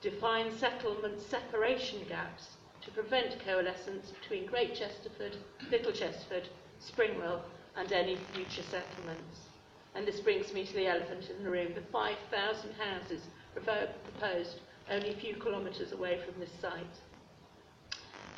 define 0.00 0.56
settlement 0.56 1.20
separation 1.20 2.00
gaps 2.08 2.56
to 2.82 2.90
prevent 2.90 3.44
coalescence 3.44 4.12
between 4.22 4.46
Great 4.46 4.74
Chesterford, 4.74 5.36
Little 5.70 5.92
Chesterford, 5.92 6.48
Springwell 6.80 7.40
and 7.76 7.92
any 7.92 8.16
future 8.32 8.62
settlements. 8.62 9.48
And 9.94 10.06
this 10.06 10.20
brings 10.20 10.52
me 10.52 10.64
to 10.64 10.72
the 10.72 10.86
elephant 10.86 11.28
in 11.30 11.42
the 11.44 11.50
room, 11.50 11.72
the 11.74 11.82
5,000 11.92 12.70
houses 12.74 13.22
proposed 13.54 14.60
only 14.90 15.10
a 15.10 15.16
few 15.16 15.34
kilometres 15.34 15.92
away 15.92 16.18
from 16.24 16.38
this 16.40 16.50
site. 16.60 17.00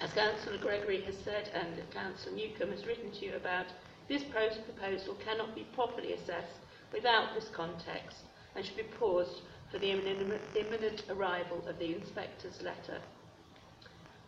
As 0.00 0.12
Councillor 0.12 0.58
Gregory 0.58 1.00
has 1.02 1.16
said 1.24 1.48
and 1.54 1.90
Councillor 1.92 2.36
Newcombe 2.36 2.72
has 2.72 2.86
written 2.86 3.10
to 3.12 3.24
you 3.24 3.36
about, 3.36 3.66
this 4.08 4.22
pro- 4.24 4.48
proposal 4.48 5.14
cannot 5.24 5.54
be 5.54 5.66
properly 5.74 6.12
assessed 6.12 6.58
without 6.92 7.34
this 7.34 7.48
context 7.48 8.18
and 8.54 8.64
should 8.64 8.76
be 8.76 8.82
paused 8.82 9.40
for 9.70 9.78
the 9.78 9.90
imminent 9.90 11.04
arrival 11.08 11.66
of 11.66 11.78
the 11.78 11.94
inspector's 11.94 12.60
letter. 12.60 13.00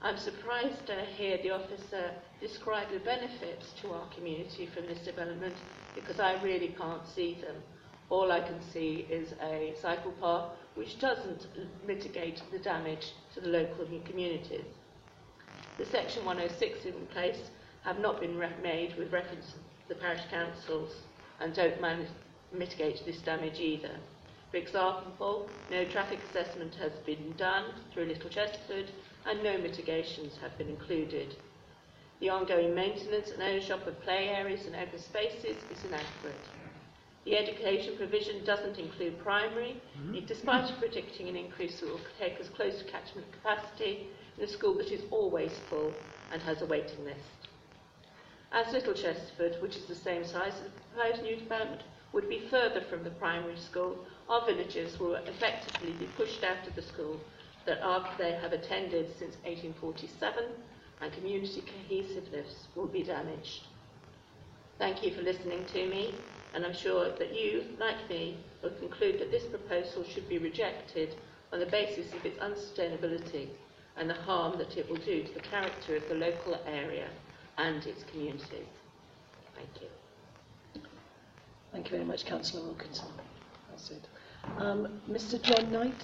I'm 0.01 0.17
surprised 0.17 0.87
to 0.87 1.05
hear 1.17 1.39
the 1.39 1.51
officer 1.51 2.11
describe 2.41 2.91
the 2.91 3.01
benefits 3.01 3.73
to 3.83 3.91
our 3.91 4.07
community 4.15 4.67
from 4.67 4.87
this 4.87 4.99
development 4.99 5.55
because 5.95 6.21
I 6.21 6.43
really 6.43 6.75
can't 6.79 7.07
see 7.15 7.35
them. 7.41 7.57
All 8.11 8.31
I 8.31 8.41
can 8.41 8.61
see 8.73 9.07
is 9.11 9.33
a 9.43 9.75
cycle 9.81 10.13
path 10.13 10.51
which 10.75 10.99
doesn't 10.99 11.47
mitigate 11.87 12.43
the 12.51 12.59
damage 12.59 13.13
to 13.35 13.41
the 13.41 13.49
local 13.49 13.87
communities. 14.05 14.65
The 15.79 15.87
Section 15.87 16.25
106 16.25 16.85
in 16.85 17.07
place 17.07 17.51
have 17.83 17.99
not 17.99 18.21
been 18.21 18.39
made 18.63 18.97
with 18.97 19.13
reference 19.13 19.53
to 19.53 19.89
the 19.89 19.95
parish 19.95 20.23
councils 20.31 20.93
and 21.41 21.55
don't 21.55 21.81
man- 21.81 22.07
mitigate 22.53 23.05
this 23.05 23.21
damage 23.21 23.61
either. 23.61 23.91
For 24.51 24.57
example, 24.57 25.51
no 25.71 25.85
traffic 25.85 26.21
assessment 26.31 26.75
has 26.77 26.93
been 27.05 27.35
done 27.37 27.65
through 27.93 28.07
Little 28.07 28.31
Chesterford 28.31 28.91
and 29.27 29.43
no 29.43 29.59
mitigations 29.59 30.39
have 30.41 30.57
been 30.57 30.69
included. 30.69 31.35
The 32.21 32.31
ongoing 32.31 32.75
maintenance 32.75 33.31
and 33.31 33.43
ownership 33.43 33.87
of 33.87 34.01
play 34.03 34.29
areas 34.29 34.67
and 34.67 34.77
open 34.77 34.99
spaces 34.99 35.57
is 35.71 35.85
inadequate. 35.85 36.54
The 37.25 37.39
education 37.39 37.97
provision 37.97 38.45
doesn't 38.45 38.79
include 38.79 39.19
primary, 39.19 39.81
mm-hmm. 39.99 40.15
it, 40.15 40.27
despite 40.27 40.71
predicting 40.79 41.29
an 41.29 41.37
increase 41.37 41.81
that 41.81 41.89
will 41.89 42.01
take 42.19 42.39
us 42.39 42.51
close 42.51 42.79
to 42.79 42.85
catchment 42.85 43.27
capacity 43.33 44.09
in 44.37 44.45
a 44.45 44.49
school 44.49 44.75
that 44.75 44.93
is 44.93 45.03
always 45.11 45.53
full 45.71 45.93
and 46.33 46.43
has 46.43 46.61
a 46.61 46.67
waiting 46.67 47.03
list. 47.05 47.49
As 48.53 48.73
Little 48.73 48.93
Chesterford, 48.93 49.61
which 49.63 49.77
is 49.77 49.87
the 49.87 49.95
same 49.95 50.25
size 50.25 50.53
as 50.65 50.71
the 50.71 50.81
proposed 50.93 51.23
new 51.23 51.37
development, 51.37 51.83
would 52.13 52.29
be 52.29 52.47
further 52.51 52.83
from 52.83 53.03
the 53.03 53.11
primary 53.11 53.59
school, 53.59 53.97
our 54.29 54.45
villagers 54.47 55.01
will 55.01 55.15
effectively 55.15 55.93
be 55.93 56.07
pushed 56.17 56.45
out 56.45 56.67
of 56.67 56.75
the 56.77 56.83
school 56.83 57.19
that 57.67 57.81
after 57.83 58.23
they 58.23 58.33
have 58.33 58.53
attended 58.53 59.09
since 59.19 59.35
1847 59.45 60.45
and 61.01 61.13
community 61.15 61.63
cohesiveness 61.63 62.69
will 62.77 62.87
be 62.87 63.03
damaged. 63.03 63.65
Thank 64.79 65.03
you 65.03 65.13
for 65.15 65.23
listening 65.23 65.65
to 65.73 65.89
me 65.89 66.15
and 66.55 66.65
I'm 66.65 66.75
sure 66.75 67.11
that 67.19 67.35
you, 67.35 67.65
like 67.81 68.09
me, 68.09 68.37
will 68.63 68.71
conclude 68.71 69.19
that 69.21 69.31
this 69.31 69.45
proposal 69.45 70.05
should 70.05 70.29
be 70.29 70.39
rejected 70.39 71.17
on 71.53 71.59
the 71.61 71.67
basis 71.67 72.13
of 72.13 72.25
its 72.25 72.39
unsustainability 72.39 73.49
and 73.97 74.09
the 74.09 74.15
harm 74.15 74.57
that 74.59 74.77
it 74.77 74.89
will 74.89 74.97
do 74.99 75.25
to 75.25 75.35
the 75.35 75.41
character 75.41 75.97
of 75.97 76.09
the 76.09 76.15
local 76.15 76.57
area 76.67 77.09
and 77.59 77.85
its 77.87 78.05
communities. 78.05 78.67
Thank 79.55 79.69
you. 79.81 80.83
Thank 81.73 81.87
you 81.87 81.91
very 81.91 82.05
much, 82.05 82.25
Councillor 82.25 82.65
Wilkinson. 82.65 83.07
That's 83.71 83.91
it. 83.91 84.07
Um, 84.59 85.01
Mr 85.11 85.41
John 85.43 85.73
Knight? 85.73 85.95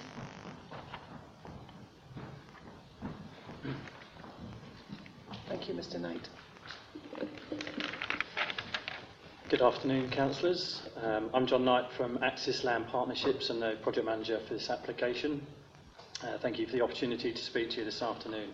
Thank 5.47 5.67
you, 5.67 5.73
Mr 5.75 5.99
Knight. 5.99 6.29
Good 9.51 9.61
afternoon, 9.61 10.09
councillors. 10.11 10.81
Um, 11.03 11.29
I'm 11.33 11.45
John 11.45 11.65
Knight 11.65 11.91
from 11.97 12.23
Axis 12.23 12.63
Land 12.63 12.87
Partnerships 12.87 13.49
and 13.49 13.61
the 13.61 13.77
project 13.81 14.05
manager 14.05 14.39
for 14.47 14.53
this 14.53 14.69
application. 14.69 15.45
Uh, 16.23 16.37
thank 16.37 16.57
you 16.57 16.65
for 16.65 16.71
the 16.71 16.79
opportunity 16.79 17.33
to 17.33 17.37
speak 17.37 17.69
to 17.71 17.79
you 17.79 17.83
this 17.83 18.01
afternoon. 18.01 18.51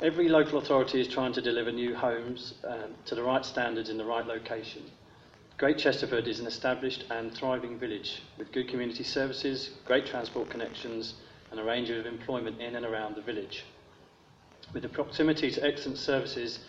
Every 0.00 0.30
local 0.30 0.60
authority 0.60 0.98
is 0.98 1.08
trying 1.08 1.34
to 1.34 1.42
deliver 1.42 1.70
new 1.70 1.94
homes 1.94 2.54
um, 2.66 2.94
to 3.04 3.14
the 3.14 3.22
right 3.22 3.44
standards 3.44 3.90
in 3.90 3.98
the 3.98 4.04
right 4.06 4.26
location. 4.26 4.80
Great 5.58 5.76
Chesterford 5.76 6.26
is 6.26 6.40
an 6.40 6.46
established 6.46 7.04
and 7.10 7.30
thriving 7.30 7.78
village 7.78 8.22
with 8.38 8.50
good 8.50 8.70
community 8.70 9.04
services, 9.04 9.72
great 9.84 10.06
transport 10.06 10.48
connections 10.48 11.16
and 11.50 11.60
a 11.60 11.62
range 11.62 11.90
of 11.90 12.06
employment 12.06 12.58
in 12.62 12.76
and 12.76 12.86
around 12.86 13.14
the 13.14 13.20
village. 13.20 13.66
With 14.72 14.84
the 14.84 14.88
proximity 14.88 15.50
to 15.50 15.62
excellent 15.62 15.98
services 15.98 16.60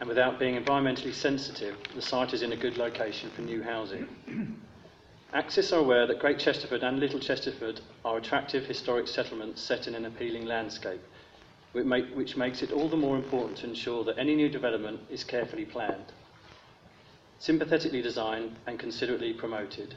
and 0.00 0.08
without 0.08 0.38
being 0.38 0.62
environmentally 0.62 1.14
sensitive, 1.14 1.76
the 1.94 2.02
site 2.02 2.34
is 2.34 2.42
in 2.42 2.52
a 2.52 2.56
good 2.56 2.76
location 2.76 3.30
for 3.30 3.42
new 3.42 3.62
housing. 3.62 4.08
Axis 5.32 5.72
are 5.72 5.80
aware 5.80 6.06
that 6.06 6.20
Great 6.20 6.38
Chesterford 6.38 6.82
and 6.82 7.00
Little 7.00 7.20
Chesterford 7.20 7.80
are 8.04 8.18
attractive 8.18 8.66
historic 8.66 9.08
settlements 9.08 9.60
set 9.60 9.88
in 9.88 9.94
an 9.94 10.06
appealing 10.06 10.46
landscape, 10.46 11.02
which, 11.72 11.84
make, 11.84 12.06
which 12.14 12.36
makes 12.36 12.62
it 12.62 12.72
all 12.72 12.88
the 12.88 12.96
more 12.96 13.16
important 13.16 13.58
to 13.58 13.66
ensure 13.66 14.04
that 14.04 14.18
any 14.18 14.34
new 14.34 14.48
development 14.48 15.00
is 15.10 15.24
carefully 15.24 15.64
planned. 15.64 16.12
sympathetically 17.38 18.00
designed 18.00 18.56
and 18.66 18.78
considerately 18.78 19.32
promoted. 19.32 19.94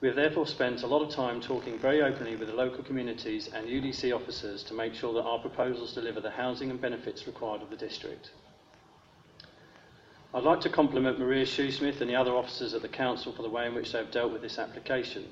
We 0.00 0.08
have 0.08 0.16
therefore 0.16 0.46
spent 0.46 0.82
a 0.82 0.86
lot 0.86 1.02
of 1.02 1.10
time 1.10 1.40
talking 1.40 1.78
very 1.78 2.00
openly 2.00 2.36
with 2.36 2.48
the 2.48 2.54
local 2.54 2.82
communities 2.82 3.50
and 3.52 3.68
UDC 3.68 4.14
officers 4.14 4.62
to 4.64 4.74
make 4.74 4.94
sure 4.94 5.12
that 5.12 5.24
our 5.24 5.38
proposals 5.38 5.92
deliver 5.92 6.20
the 6.20 6.30
housing 6.30 6.70
and 6.70 6.80
benefits 6.80 7.26
required 7.26 7.60
of 7.60 7.68
the 7.68 7.76
district. 7.76 8.30
I'd 10.32 10.44
like 10.44 10.60
to 10.60 10.68
compliment 10.68 11.18
Maria 11.18 11.44
Shoesmith 11.44 12.00
and 12.00 12.08
the 12.08 12.14
other 12.14 12.36
officers 12.36 12.72
at 12.72 12.82
the 12.82 12.88
Council 12.88 13.32
for 13.32 13.42
the 13.42 13.48
way 13.48 13.66
in 13.66 13.74
which 13.74 13.90
they 13.90 13.98
have 13.98 14.12
dealt 14.12 14.32
with 14.32 14.42
this 14.42 14.60
application. 14.60 15.24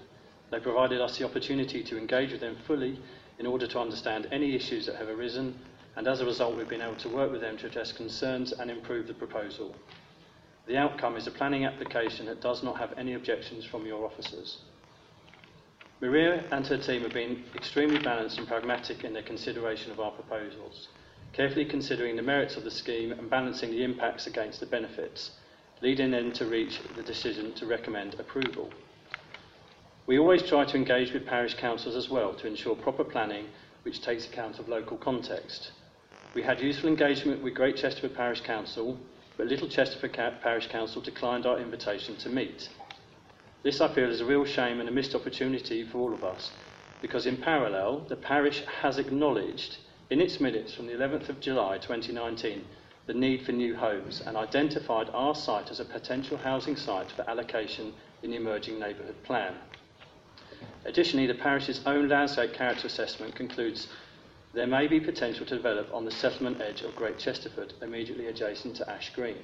They 0.51 0.59
provided 0.59 1.01
us 1.01 1.17
the 1.17 1.25
opportunity 1.25 1.85
to 1.85 1.97
engage 1.97 2.33
with 2.33 2.41
them 2.41 2.57
fully 2.67 2.99
in 3.39 3.47
order 3.47 3.69
to 3.69 3.79
understand 3.79 4.27
any 4.33 4.57
issues 4.57 4.87
that 4.87 4.97
have 4.97 5.09
arisen, 5.09 5.55
and 5.95 6.09
as 6.09 6.21
a 6.21 6.27
result, 6.27 6.57
we've 6.57 6.69
been 6.69 6.83
able 6.83 6.97
to 6.97 7.09
work 7.09 7.31
with 7.31 7.41
them 7.41 7.57
to 7.59 7.67
address 7.67 7.93
concerns 7.93 8.51
and 8.51 8.73
improve 8.73 9.07
the 9.07 9.15
proposal. 9.15 9.73
The 10.67 10.77
outcome 10.77 11.17
is 11.17 11.29
a 11.29 11.31
planning 11.31 11.65
application 11.65 12.27
that 12.27 12.41
does 12.41 12.65
not 12.65 12.79
have 12.79 12.93
any 12.99 13.15
objections 13.15 13.65
from 13.65 13.87
your 13.87 14.05
officers. 14.05 14.59
Maria 16.01 16.43
and 16.51 16.67
her 16.67 16.77
team 16.77 17.03
have 17.03 17.13
been 17.13 17.45
extremely 17.55 17.99
balanced 17.99 18.39
and 18.39 18.49
pragmatic 18.49 19.05
in 19.05 19.13
their 19.13 19.23
consideration 19.23 19.93
of 19.93 20.01
our 20.01 20.11
proposals, 20.11 20.89
carefully 21.33 21.65
considering 21.65 22.17
the 22.17 22.23
merits 22.23 22.57
of 22.57 22.65
the 22.65 22.71
scheme 22.71 23.13
and 23.13 23.31
balancing 23.31 23.71
the 23.71 23.85
impacts 23.85 24.27
against 24.27 24.61
the 24.61 24.67
benefits, 24.67 25.33
leading 25.83 26.11
them 26.11 26.33
to 26.33 26.47
reach 26.47 26.81
the 26.97 27.03
decision 27.03 27.53
to 27.55 27.67
recommend 27.67 28.15
approval. 28.19 28.71
We 30.07 30.19
always 30.19 30.43
try 30.43 30.65
to 30.65 30.77
engage 30.77 31.13
with 31.13 31.27
parish 31.27 31.55
councils 31.55 31.95
as 31.95 32.09
well 32.09 32.33
to 32.35 32.47
ensure 32.47 32.75
proper 32.75 33.05
planning 33.05 33.47
which 33.83 34.01
takes 34.01 34.27
account 34.27 34.59
of 34.59 34.69
local 34.69 34.97
context. 34.97 35.73
We 36.35 36.43
had 36.43 36.61
useful 36.61 36.89
engagement 36.89 37.43
with 37.43 37.55
Great 37.55 37.77
Chesterford 37.77 38.15
Parish 38.15 38.41
Council, 38.41 38.99
but 39.37 39.47
Little 39.47 39.69
Chesterford 39.69 40.13
Parish 40.13 40.67
Council 40.69 41.01
declined 41.01 41.47
our 41.47 41.59
invitation 41.59 42.17
to 42.17 42.29
meet. 42.29 42.69
This, 43.63 43.81
I 43.81 43.89
feel, 43.89 44.11
is 44.11 44.21
a 44.21 44.25
real 44.25 44.45
shame 44.45 44.81
and 44.81 44.89
a 44.89 44.93
missed 44.93 45.15
opportunity 45.15 45.85
for 45.85 45.99
all 45.99 46.15
of 46.15 46.25
us, 46.25 46.53
because 47.03 47.27
in 47.27 47.37
parallel, 47.37 48.01
the 48.09 48.17
parish 48.17 48.63
has 48.81 48.99
acknowledged 48.99 49.79
in 50.11 50.21
its 50.21 50.41
minutes 50.41 50.75
from 50.75 50.87
the 50.87 50.93
11th 50.95 51.29
of 51.29 51.41
July 51.41 51.77
2019 51.77 52.65
the 53.07 53.15
need 53.15 53.43
for 53.43 53.53
new 53.53 53.75
homes 53.75 54.23
and 54.27 54.37
identified 54.37 55.09
our 55.15 55.35
site 55.35 55.71
as 55.71 55.81
a 55.81 55.85
potential 55.85 56.37
housing 56.37 56.77
site 56.77 57.11
for 57.11 57.29
allocation 57.29 57.93
in 58.23 58.31
the 58.31 58.37
emerging 58.37 58.79
neighbourhood 58.79 59.23
plan. 59.23 59.55
Additionally, 60.85 61.27
the 61.27 61.35
parish's 61.35 61.81
own 61.87 62.09
landscape 62.09 62.53
character 62.53 62.87
assessment 62.87 63.35
concludes 63.35 63.89
there 64.53 64.67
may 64.67 64.87
be 64.87 65.01
potential 65.01 65.47
to 65.47 65.57
develop 65.57 65.89
on 65.93 66.05
the 66.05 66.11
settlement 66.11 66.61
edge 66.61 66.83
of 66.83 66.95
Great 66.97 67.19
Chesterford, 67.19 67.73
immediately 67.81 68.27
adjacent 68.27 68.77
to 68.77 68.91
Ash 68.91 69.11
Green. 69.15 69.43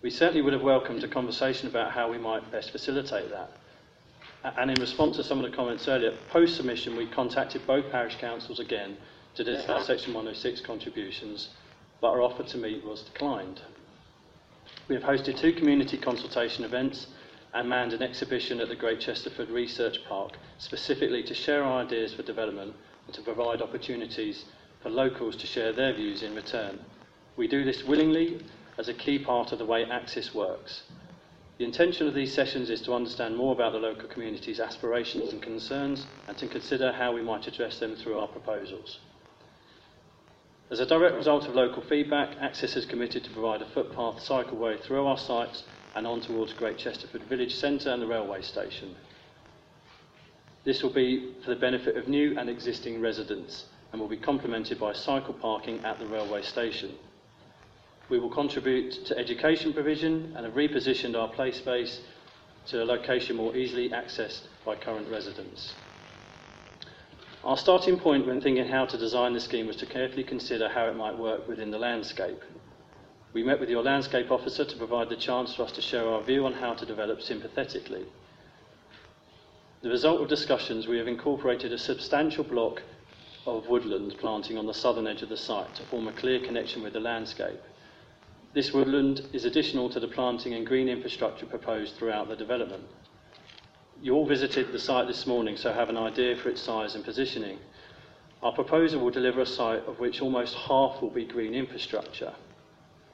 We 0.00 0.10
certainly 0.10 0.40
would 0.40 0.52
have 0.54 0.62
welcomed 0.62 1.04
a 1.04 1.08
conversation 1.08 1.68
about 1.68 1.92
how 1.92 2.10
we 2.10 2.18
might 2.18 2.50
best 2.50 2.70
facilitate 2.70 3.30
that. 3.30 3.50
And 4.56 4.70
in 4.70 4.80
response 4.80 5.16
to 5.16 5.24
some 5.24 5.42
of 5.42 5.50
the 5.50 5.56
comments 5.56 5.88
earlier, 5.88 6.14
post 6.30 6.56
submission, 6.56 6.96
we 6.96 7.06
contacted 7.06 7.66
both 7.66 7.90
parish 7.90 8.16
councils 8.16 8.60
again 8.60 8.96
to 9.34 9.42
discuss 9.42 9.86
Section 9.86 10.14
106 10.14 10.60
contributions, 10.60 11.48
but 12.00 12.10
our 12.10 12.22
offer 12.22 12.44
to 12.44 12.56
meet 12.56 12.84
was 12.84 13.02
declined. 13.02 13.60
We 14.86 14.94
have 14.94 15.04
hosted 15.04 15.38
two 15.38 15.52
community 15.52 15.98
consultation 15.98 16.64
events 16.64 17.08
and 17.52 17.68
manned 17.68 17.92
an 17.92 18.02
exhibition 18.02 18.60
at 18.60 18.68
the 18.68 18.76
Great 18.76 19.00
Chesterford 19.00 19.50
Research 19.50 20.04
Park 20.08 20.38
specifically 20.58 21.22
to 21.24 21.34
share 21.34 21.64
our 21.64 21.82
ideas 21.82 22.14
for 22.14 22.22
development 22.22 22.74
and 23.06 23.14
to 23.14 23.22
provide 23.22 23.60
opportunities 23.60 24.44
for 24.82 24.90
locals 24.90 25.36
to 25.36 25.46
share 25.46 25.72
their 25.72 25.94
views 25.94 26.22
in 26.22 26.34
return. 26.34 26.78
We 27.36 27.48
do 27.48 27.64
this 27.64 27.82
willingly 27.82 28.44
as 28.78 28.88
a 28.88 28.94
key 28.94 29.18
part 29.18 29.50
of 29.50 29.58
the 29.58 29.64
way 29.64 29.84
Axis 29.84 30.34
works. 30.34 30.82
The 31.58 31.64
intention 31.64 32.06
of 32.06 32.14
these 32.14 32.32
sessions 32.34 32.70
is 32.70 32.82
to 32.82 32.94
understand 32.94 33.36
more 33.36 33.52
about 33.52 33.72
the 33.72 33.78
local 33.78 34.08
community's 34.08 34.60
aspirations 34.60 35.32
and 35.32 35.42
concerns 35.42 36.06
and 36.28 36.36
to 36.38 36.46
consider 36.46 36.92
how 36.92 37.12
we 37.12 37.22
might 37.22 37.46
address 37.46 37.78
them 37.78 37.96
through 37.96 38.18
our 38.18 38.28
proposals. 38.28 38.98
As 40.74 40.80
a 40.80 40.86
direct 40.86 41.14
result 41.14 41.46
of 41.46 41.54
local 41.54 41.82
feedback, 41.82 42.36
Axis 42.40 42.74
has 42.74 42.84
committed 42.84 43.22
to 43.22 43.30
provide 43.30 43.62
a 43.62 43.66
footpath 43.66 44.16
cycleway 44.16 44.82
through 44.82 45.06
our 45.06 45.16
sites 45.16 45.62
and 45.94 46.04
on 46.04 46.20
towards 46.20 46.52
Great 46.52 46.78
Chesterford 46.78 47.22
Village 47.28 47.54
Centre 47.54 47.90
and 47.90 48.02
the 48.02 48.08
railway 48.08 48.42
station. 48.42 48.96
This 50.64 50.82
will 50.82 50.90
be 50.90 51.34
for 51.44 51.50
the 51.50 51.60
benefit 51.60 51.96
of 51.96 52.08
new 52.08 52.36
and 52.36 52.50
existing 52.50 53.00
residents 53.00 53.66
and 53.92 54.00
will 54.00 54.08
be 54.08 54.16
complemented 54.16 54.80
by 54.80 54.94
cycle 54.94 55.34
parking 55.34 55.78
at 55.84 56.00
the 56.00 56.08
railway 56.08 56.42
station. 56.42 56.90
We 58.08 58.18
will 58.18 58.30
contribute 58.30 59.06
to 59.06 59.16
education 59.16 59.72
provision 59.72 60.32
and 60.34 60.44
have 60.44 60.56
repositioned 60.56 61.14
our 61.14 61.28
play 61.28 61.52
space 61.52 62.00
to 62.66 62.82
a 62.82 62.84
location 62.84 63.36
more 63.36 63.54
easily 63.54 63.90
accessed 63.90 64.40
by 64.66 64.74
current 64.74 65.08
residents. 65.08 65.72
Our 67.44 67.58
starting 67.58 67.98
point 67.98 68.26
when 68.26 68.40
thinking 68.40 68.64
how 68.64 68.86
to 68.86 68.96
design 68.96 69.34
the 69.34 69.40
scheme 69.40 69.66
was 69.66 69.76
to 69.76 69.84
carefully 69.84 70.24
consider 70.24 70.66
how 70.66 70.86
it 70.86 70.96
might 70.96 71.18
work 71.18 71.46
within 71.46 71.70
the 71.70 71.78
landscape. 71.78 72.40
We 73.34 73.42
met 73.42 73.60
with 73.60 73.68
your 73.68 73.82
landscape 73.82 74.30
officer 74.30 74.64
to 74.64 74.76
provide 74.78 75.10
the 75.10 75.16
chance 75.16 75.54
for 75.54 75.64
us 75.64 75.72
to 75.72 75.82
share 75.82 76.08
our 76.08 76.22
view 76.22 76.46
on 76.46 76.54
how 76.54 76.72
to 76.72 76.86
develop 76.86 77.20
sympathetically. 77.20 78.06
The 79.82 79.90
result 79.90 80.22
of 80.22 80.28
discussions, 80.28 80.88
we 80.88 80.96
have 80.96 81.06
incorporated 81.06 81.70
a 81.70 81.76
substantial 81.76 82.44
block 82.44 82.82
of 83.44 83.68
woodland 83.68 84.16
planting 84.18 84.56
on 84.56 84.64
the 84.64 84.72
southern 84.72 85.06
edge 85.06 85.20
of 85.20 85.28
the 85.28 85.36
site 85.36 85.74
to 85.74 85.82
form 85.82 86.08
a 86.08 86.12
clear 86.12 86.40
connection 86.40 86.82
with 86.82 86.94
the 86.94 87.00
landscape. 87.00 87.60
This 88.54 88.72
woodland 88.72 89.20
is 89.34 89.44
additional 89.44 89.90
to 89.90 90.00
the 90.00 90.08
planting 90.08 90.54
and 90.54 90.64
green 90.64 90.88
infrastructure 90.88 91.44
proposed 91.44 91.94
throughout 91.96 92.26
the 92.26 92.36
development. 92.36 92.84
You 94.02 94.14
all 94.14 94.26
visited 94.26 94.72
the 94.72 94.78
site 94.78 95.06
this 95.06 95.26
morning, 95.26 95.56
so 95.56 95.72
have 95.72 95.88
an 95.88 95.96
idea 95.96 96.36
for 96.36 96.48
its 96.50 96.60
size 96.60 96.94
and 96.94 97.04
positioning. 97.04 97.58
Our 98.42 98.52
proposal 98.52 99.00
will 99.00 99.10
deliver 99.10 99.40
a 99.40 99.46
site 99.46 99.82
of 99.86 99.98
which 99.98 100.20
almost 100.20 100.54
half 100.54 101.00
will 101.00 101.10
be 101.10 101.24
green 101.24 101.54
infrastructure. 101.54 102.34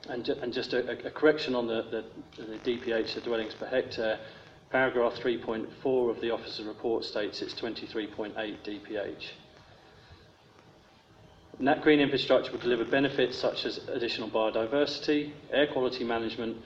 And, 0.08 0.24
ju- 0.24 0.36
and 0.42 0.52
just 0.52 0.72
a, 0.72 1.06
a 1.06 1.10
correction 1.10 1.54
on 1.54 1.66
the, 1.68 1.82
the, 2.36 2.42
the 2.42 2.56
DPH, 2.58 3.14
the 3.14 3.20
dwellings 3.20 3.54
per 3.54 3.66
hectare, 3.66 4.18
Paragraph 4.70 5.14
3.4 5.14 6.10
of 6.10 6.20
the 6.20 6.30
officer's 6.30 6.64
report 6.64 7.04
states 7.04 7.42
it's 7.42 7.54
23.8 7.54 8.34
dph. 8.34 9.24
Nat 11.58 11.82
green 11.82 12.00
infrastructure 12.00 12.52
will 12.52 12.60
deliver 12.60 12.84
benefits 12.84 13.36
such 13.36 13.66
as 13.66 13.78
additional 13.88 14.30
biodiversity, 14.30 15.32
air 15.50 15.66
quality 15.66 16.04
management, 16.04 16.56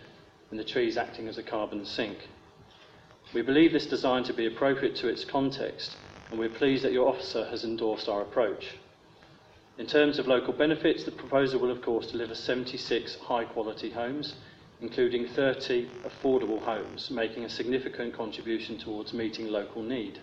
and 0.50 0.60
the 0.60 0.64
trees 0.64 0.98
acting 0.98 1.28
as 1.28 1.38
a 1.38 1.42
carbon 1.42 1.84
sink. 1.86 2.28
We 3.34 3.42
believe 3.42 3.72
this 3.72 3.86
design 3.86 4.22
to 4.24 4.32
be 4.32 4.46
appropriate 4.46 4.96
to 4.96 5.08
its 5.08 5.24
context, 5.24 5.96
and 6.30 6.38
we're 6.38 6.48
pleased 6.48 6.84
that 6.84 6.92
your 6.92 7.08
officer 7.08 7.44
has 7.46 7.64
endorsed 7.64 8.08
our 8.08 8.22
approach. 8.22 8.76
In 9.76 9.86
terms 9.86 10.18
of 10.18 10.28
local 10.28 10.52
benefits, 10.52 11.04
the 11.04 11.10
proposal 11.10 11.60
will 11.60 11.72
of 11.72 11.82
course 11.82 12.06
deliver 12.06 12.34
76 12.34 13.16
high 13.16 13.44
quality 13.44 13.90
homes 13.90 14.34
including 14.80 15.26
30 15.28 15.88
affordable 16.04 16.62
homes, 16.62 17.10
making 17.10 17.44
a 17.44 17.48
significant 17.48 18.14
contribution 18.14 18.76
towards 18.76 19.12
meeting 19.12 19.48
local 19.48 19.82
need. 19.82 20.18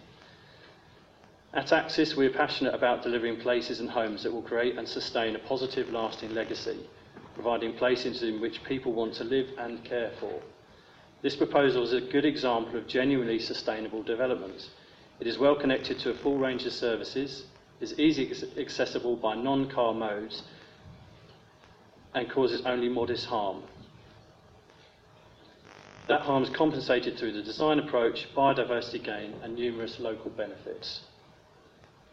At 1.54 1.72
Axis, 1.72 2.16
we 2.16 2.28
are 2.28 2.34
passionate 2.34 2.76
about 2.76 3.04
delivering 3.04 3.40
places 3.40 3.80
and 3.80 3.90
homes 3.90 4.24
that 4.24 4.32
will 4.32 4.42
create 4.42 4.78
and 4.78 4.88
sustain 4.88 5.36
a 5.36 5.40
positive, 5.40 5.90
lasting 5.90 6.34
legacy, 6.34 6.78
providing 7.34 7.74
places 7.74 8.24
in 8.24 8.40
which 8.40 8.64
people 8.64 8.94
want 8.94 9.14
to 9.16 9.24
live 9.24 9.48
and 9.58 9.84
care 9.84 10.12
for. 10.20 10.42
This 11.22 11.36
proposal 11.36 11.84
is 11.84 11.94
a 11.94 12.02
good 12.02 12.26
example 12.26 12.78
of 12.78 12.88
genuinely 12.88 13.38
sustainable 13.38 14.02
development. 14.02 14.70
It 15.20 15.28
is 15.28 15.38
well 15.38 15.56
connected 15.56 16.00
to 16.00 16.10
a 16.10 16.16
full 16.16 16.38
range 16.38 16.66
of 16.66 16.74
services, 16.74 17.44
is 17.80 18.00
easily 18.00 18.32
accessible 18.58 19.16
by 19.16 19.36
non-car 19.36 19.94
modes, 19.94 20.42
and 22.16 22.30
causes 22.30 22.64
only 22.66 22.90
modest 22.90 23.28
harm. 23.28 23.62
That 26.08 26.22
harm 26.22 26.44
is 26.44 26.50
compensated 26.50 27.18
through 27.18 27.34
the 27.34 27.44
design 27.44 27.78
approach, 27.78 28.28
biodiversity 28.36 29.04
gain, 29.04 29.36
and 29.44 29.56
numerous 29.56 30.00
local 30.00 30.32
benefits. 30.32 31.02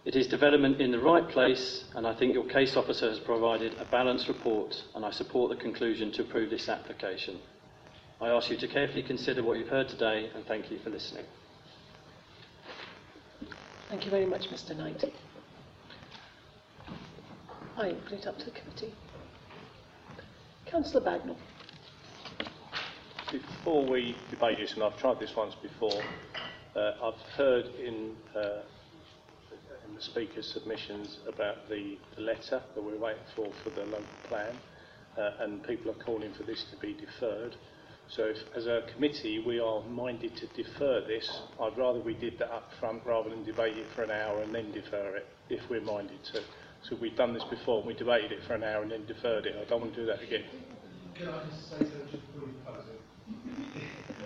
It 0.05 0.17
is 0.17 0.27
development 0.27 0.81
in 0.81 0.91
the 0.91 1.01
right 1.01 1.27
place, 1.29 1.85
and 1.95 2.07
I 2.07 2.15
think 2.15 2.35
your 2.35 2.45
case 2.45 2.77
officer 2.77 3.09
has 3.09 3.19
provided 3.19 3.75
a 3.79 3.87
balanced 3.87 4.29
report, 4.29 4.85
and 4.95 5.05
I 5.05 5.11
support 5.11 5.51
the 5.51 5.57
conclusion 5.57 6.13
to 6.13 6.23
approve 6.23 6.51
this 6.51 6.69
application. 6.69 7.39
I 8.21 8.31
ask 8.31 8.51
you 8.51 8.57
to 8.57 8.67
carefully 8.67 9.05
consider 9.05 9.45
what 9.45 9.59
you've 9.59 9.69
heard 9.69 9.89
today, 9.89 10.29
and 10.35 10.45
thank 10.47 10.73
you 10.73 10.79
for 10.81 10.91
listening. 10.91 11.25
Thank 13.89 14.05
you 14.05 14.11
very 14.11 14.27
much, 14.27 14.49
Mr 14.51 14.77
Knight. 14.77 15.05
I 17.77 17.93
put 18.09 18.19
it 18.19 18.27
up 18.27 18.37
to 18.39 18.47
the 18.47 18.51
committee. 18.51 18.93
Councillor 20.67 21.05
Bagnall. 21.05 21.37
Before 23.31 23.87
we 23.87 24.17
debate 24.31 24.59
this, 24.59 24.75
and 24.75 24.83
I've 24.83 24.99
tried 24.99 25.21
this 25.21 25.37
once 25.37 25.55
before, 25.55 26.03
uh, 26.75 26.93
I've 27.01 27.21
heard 27.37 27.67
in, 27.67 28.17
uh, 28.35 28.63
in 29.87 29.95
the 29.95 30.03
speaker's 30.03 30.53
submissions 30.53 31.19
about 31.29 31.69
the, 31.69 31.97
the 32.17 32.23
letter 32.23 32.61
that 32.75 32.83
we're 32.83 32.99
waiting 32.99 33.23
for 33.37 33.49
for 33.63 33.71
the 33.71 33.85
local 33.85 34.05
plan, 34.25 34.57
uh, 35.17 35.31
and 35.39 35.63
people 35.63 35.93
are 35.93 36.05
calling 36.05 36.33
for 36.33 36.43
this 36.43 36.65
to 36.73 36.77
be 36.79 36.95
deferred. 36.95 37.55
So 38.11 38.25
if, 38.25 38.39
as 38.57 38.67
a 38.67 38.85
committee, 38.95 39.43
we 39.47 39.61
are 39.61 39.83
minded 39.83 40.35
to 40.37 40.47
defer 40.49 41.03
this, 41.07 41.43
I'd 41.61 41.77
rather 41.77 42.01
we 42.01 42.15
did 42.15 42.39
that 42.39 42.51
up 42.51 42.71
front 42.81 43.03
rather 43.05 43.29
than 43.29 43.45
debate 43.45 43.77
it 43.77 43.87
for 43.95 44.03
an 44.03 44.11
hour 44.11 44.41
and 44.43 44.55
then 44.55 44.73
defer 44.73 45.17
it, 45.17 45.27
if 45.51 45.61
we're 45.69 45.83
minded 45.83 46.23
to. 46.33 46.41
So 46.83 46.97
we've 47.01 47.17
done 47.17 47.35
this 47.35 47.45
before, 47.45 47.83
we 47.83 47.93
debated 47.93 48.33
it 48.33 48.43
for 48.47 48.55
an 48.55 48.65
hour 48.65 48.83
and 48.83 48.91
then 48.91 49.05
deferred 49.05 49.45
it. 49.45 49.57
I 49.61 49.69
don't 49.69 49.81
want 49.83 49.95
to 49.95 50.01
do 50.01 50.07
that 50.07 50.23
again. 50.23 50.45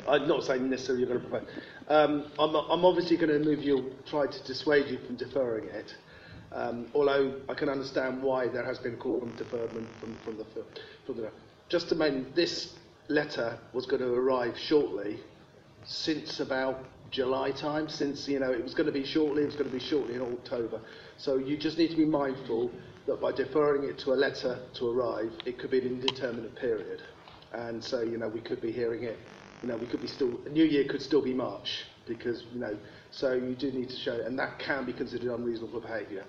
I'm 0.08 0.28
not 0.28 0.44
saying 0.44 0.68
necessarily 0.70 1.04
you're 1.04 1.18
going 1.18 1.22
to 1.22 1.28
propose. 1.28 1.48
Um, 1.88 2.30
I'm, 2.38 2.54
I'm 2.54 2.84
obviously 2.84 3.16
going 3.16 3.30
to 3.30 3.38
move 3.40 3.62
you, 3.64 3.94
try 4.08 4.26
to 4.26 4.44
dissuade 4.44 4.88
you 4.88 4.98
from 5.06 5.16
deferring 5.16 5.68
it. 5.68 5.94
Um, 6.52 6.86
although 6.94 7.40
I 7.48 7.54
can 7.54 7.68
understand 7.68 8.22
why 8.22 8.46
there 8.46 8.64
has 8.64 8.78
been 8.78 8.94
a 8.94 8.96
call 8.96 9.20
from 9.20 9.34
deferment 9.36 9.88
from, 10.00 10.14
from 10.24 10.36
the 10.36 10.44
from 11.06 11.16
the. 11.16 11.30
Just 11.70 11.88
to 11.88 11.94
mention, 11.94 12.30
this 12.34 12.74
letter 13.08 13.58
was 13.72 13.86
going 13.86 14.02
to 14.02 14.12
arrive 14.12 14.56
shortly, 14.58 15.18
since 15.84 16.40
about 16.40 16.84
July 17.10 17.50
time. 17.50 17.88
Since 17.88 18.28
you 18.28 18.40
know 18.40 18.50
it 18.50 18.62
was 18.62 18.74
going 18.74 18.86
to 18.86 18.92
be 18.92 19.04
shortly, 19.04 19.42
it 19.42 19.46
was 19.46 19.56
going 19.56 19.70
to 19.70 19.76
be 19.76 19.84
shortly 19.84 20.14
in 20.14 20.22
October. 20.22 20.80
So 21.18 21.36
you 21.36 21.56
just 21.56 21.78
need 21.78 21.90
to 21.90 21.96
be 21.96 22.04
mindful 22.04 22.70
that 23.06 23.20
by 23.20 23.32
deferring 23.32 23.88
it 23.88 23.98
to 23.98 24.12
a 24.12 24.14
letter 24.14 24.58
to 24.74 24.90
arrive, 24.90 25.32
it 25.44 25.58
could 25.58 25.70
be 25.70 25.78
an 25.78 25.86
indeterminate 25.86 26.54
period, 26.56 27.02
and 27.52 27.82
so 27.82 28.00
you 28.00 28.18
know 28.18 28.28
we 28.28 28.40
could 28.40 28.60
be 28.60 28.72
hearing 28.72 29.04
it. 29.04 29.18
You 29.62 29.68
know 29.68 29.76
we 29.76 29.86
could 29.86 30.00
be 30.00 30.08
still. 30.08 30.40
New 30.50 30.64
Year 30.64 30.84
could 30.88 31.02
still 31.02 31.22
be 31.22 31.34
March 31.34 31.84
because 32.06 32.44
you 32.52 32.60
know. 32.60 32.76
So 33.10 33.34
you 33.34 33.54
do 33.54 33.70
need 33.70 33.90
to 33.90 33.96
show, 33.96 34.20
and 34.24 34.38
that 34.38 34.58
can 34.58 34.86
be 34.86 34.92
considered 34.92 35.34
unreasonable 35.34 35.80
behaviour. 35.80 36.24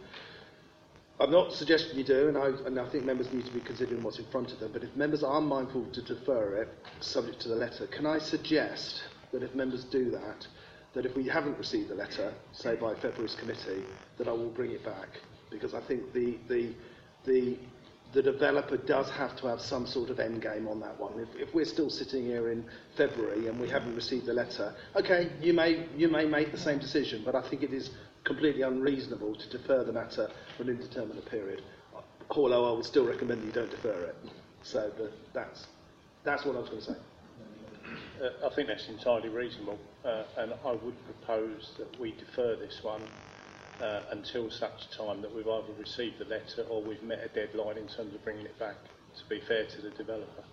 I'm 1.23 1.31
not 1.31 1.53
suggesting 1.53 1.97
you 1.97 2.03
do, 2.03 2.27
and 2.27 2.37
I, 2.37 2.47
and 2.67 2.77
I 2.77 2.89
think 2.89 3.05
members 3.05 3.31
need 3.31 3.45
to 3.45 3.51
be 3.53 3.61
considering 3.61 4.03
what's 4.03 4.19
in 4.19 4.25
front 4.25 4.51
of 4.51 4.59
them, 4.59 4.71
but 4.73 4.83
if 4.83 4.93
members 4.93 5.23
are 5.23 5.39
mindful 5.39 5.85
to 5.85 6.01
defer 6.01 6.55
it, 6.55 6.67
subject 6.99 7.39
to 7.43 7.47
the 7.47 7.55
letter, 7.55 7.87
can 7.87 8.05
I 8.05 8.19
suggest 8.19 9.03
that 9.31 9.41
if 9.41 9.55
members 9.55 9.85
do 9.85 10.11
that, 10.11 10.45
that 10.93 11.05
if 11.05 11.15
we 11.15 11.25
haven't 11.25 11.57
received 11.57 11.87
the 11.87 11.95
letter, 11.95 12.33
say 12.51 12.75
by 12.75 12.93
February's 12.95 13.35
committee, 13.35 13.85
that 14.17 14.27
I 14.27 14.33
will 14.33 14.49
bring 14.49 14.71
it 14.71 14.83
back? 14.83 15.07
Because 15.49 15.73
I 15.73 15.79
think 15.79 16.11
the, 16.11 16.35
the, 16.49 16.73
the, 17.23 17.57
the 18.11 18.21
developer 18.21 18.75
does 18.75 19.09
have 19.11 19.37
to 19.37 19.47
have 19.47 19.61
some 19.61 19.87
sort 19.87 20.09
of 20.09 20.19
end 20.19 20.41
game 20.41 20.67
on 20.67 20.81
that 20.81 20.99
one. 20.99 21.17
If, 21.17 21.29
if 21.47 21.55
we're 21.55 21.63
still 21.63 21.89
sitting 21.89 22.25
here 22.25 22.51
in 22.51 22.65
February 22.97 23.47
and 23.47 23.57
we 23.61 23.69
haven't 23.69 23.95
received 23.95 24.25
the 24.25 24.33
letter, 24.33 24.75
okay, 24.97 25.31
you 25.41 25.53
may, 25.53 25.87
you 25.95 26.09
may 26.09 26.25
make 26.25 26.51
the 26.51 26.57
same 26.57 26.79
decision, 26.79 27.21
but 27.23 27.33
I 27.33 27.47
think 27.49 27.63
it 27.63 27.71
is 27.71 27.91
completely 28.23 28.61
unreasonable 28.61 29.35
to 29.35 29.49
defer 29.49 29.83
the 29.83 29.93
matter 29.93 30.29
for 30.55 30.63
an 30.63 30.69
indeterminate 30.69 31.25
period. 31.25 31.61
Although 32.29 32.71
I 32.71 32.75
would 32.75 32.85
still 32.85 33.05
recommend 33.05 33.41
that 33.41 33.45
you 33.45 33.51
don't 33.51 33.69
defer 33.69 34.05
it. 34.05 34.15
So 34.63 34.91
but 34.97 35.13
that's, 35.33 35.67
that's 36.23 36.45
what 36.45 36.55
I 36.55 36.59
was 36.59 36.69
going 36.69 36.81
to 36.81 36.93
say. 36.93 36.97
Uh, 38.21 38.47
I 38.47 38.55
think 38.55 38.67
that's 38.67 38.87
entirely 38.87 39.29
reasonable, 39.29 39.77
uh, 40.05 40.23
and 40.37 40.53
I 40.65 40.71
would 40.71 40.95
propose 41.05 41.73
that 41.77 41.99
we 41.99 42.11
defer 42.11 42.55
this 42.55 42.79
one 42.81 43.01
uh, 43.81 44.01
until 44.11 44.49
such 44.49 44.89
time 44.91 45.21
that 45.21 45.35
we've 45.35 45.47
either 45.47 45.73
received 45.77 46.19
the 46.19 46.25
letter 46.25 46.63
or 46.69 46.81
we've 46.81 47.03
met 47.03 47.19
a 47.23 47.27
deadline 47.27 47.77
in 47.77 47.87
terms 47.87 48.13
of 48.13 48.23
bringing 48.23 48.45
it 48.45 48.57
back, 48.57 48.75
to 49.17 49.29
be 49.29 49.41
fair 49.41 49.65
to 49.65 49.81
the 49.81 49.89
developer. 49.91 50.43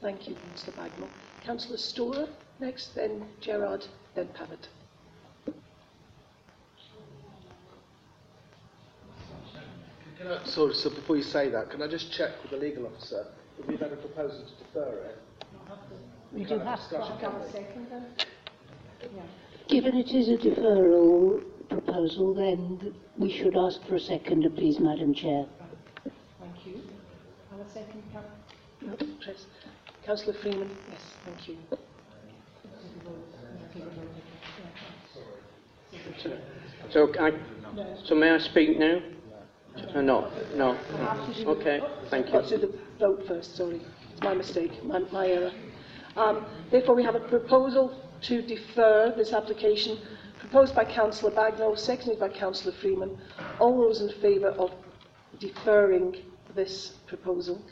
Thank 0.00 0.26
you, 0.26 0.36
Mr 0.54 0.72
Bagnall. 0.72 1.08
Councillor 1.44 1.76
Storer 1.76 2.28
next, 2.58 2.94
then 2.94 3.24
Gerard, 3.40 3.86
then 4.14 4.28
Pavitt. 4.28 4.68
Can 10.22 10.30
I, 10.30 10.44
so, 10.44 10.70
so 10.70 10.88
before 10.88 11.16
you 11.16 11.22
say 11.24 11.48
that, 11.48 11.70
can 11.70 11.82
I 11.82 11.88
just 11.88 12.12
check 12.12 12.30
with 12.42 12.52
the 12.52 12.56
legal 12.56 12.86
officer 12.86 13.26
if 13.58 13.66
we've 13.66 13.80
had 13.80 13.92
a 13.92 13.96
proposal 13.96 14.44
to 14.46 14.64
defer 14.64 15.04
it? 15.06 15.18
We 16.32 16.44
do 16.44 16.60
have 16.60 16.88
to 16.90 17.00
have 17.00 17.34
a 17.34 17.50
second 17.50 17.88
then. 17.90 18.06
Given 19.68 19.96
it 19.96 20.12
is 20.12 20.28
a 20.28 20.36
deferral 20.36 21.42
proposal, 21.68 22.34
then 22.34 22.94
we 23.18 23.36
should 23.36 23.56
ask 23.56 23.84
for 23.88 23.96
a 23.96 24.00
second, 24.00 24.48
please, 24.54 24.78
Madam 24.78 25.12
Chair. 25.12 25.44
Thank 26.38 26.66
you. 26.66 26.82
Have 27.50 27.66
a 27.66 27.70
second, 27.70 28.02
Councillor. 28.12 29.08
No, 29.08 29.16
Chris. 29.24 29.46
Councillor 30.06 30.34
Freeman, 30.34 30.70
yes, 30.88 31.00
thank 31.24 31.48
you. 31.48 31.56
So, 36.90 37.12
I, 37.18 37.32
so 38.04 38.14
may 38.14 38.30
I 38.30 38.38
speak 38.38 38.78
now? 38.78 39.00
Uh, 39.76 40.00
no, 40.00 40.30
no. 40.54 40.76
Okay, 41.46 41.80
thank 42.08 42.28
you. 42.28 42.34
Let's 42.34 42.50
do 42.50 42.58
the 42.58 42.78
vote 42.98 43.26
first, 43.26 43.56
sorry. 43.56 43.80
It's 44.12 44.22
my 44.22 44.34
mistake, 44.34 44.84
my, 44.84 45.00
my 45.10 45.26
error. 45.26 45.52
Um, 46.16 46.46
therefore, 46.70 46.94
we 46.94 47.04
have 47.04 47.14
a 47.14 47.20
proposal 47.20 47.98
to 48.22 48.42
defer 48.42 49.12
this 49.16 49.32
application 49.32 49.98
proposed 50.38 50.74
by 50.74 50.84
Councillor 50.84 51.30
Bagnall, 51.32 51.78
seconded 51.78 52.18
by 52.20 52.28
Councillor 52.28 52.74
Freeman. 52.80 53.18
All 53.58 53.78
those 53.78 54.00
in 54.00 54.10
favour 54.20 54.48
of 54.48 54.70
deferring 55.38 56.16
this 56.54 56.92
proposal? 57.06 57.62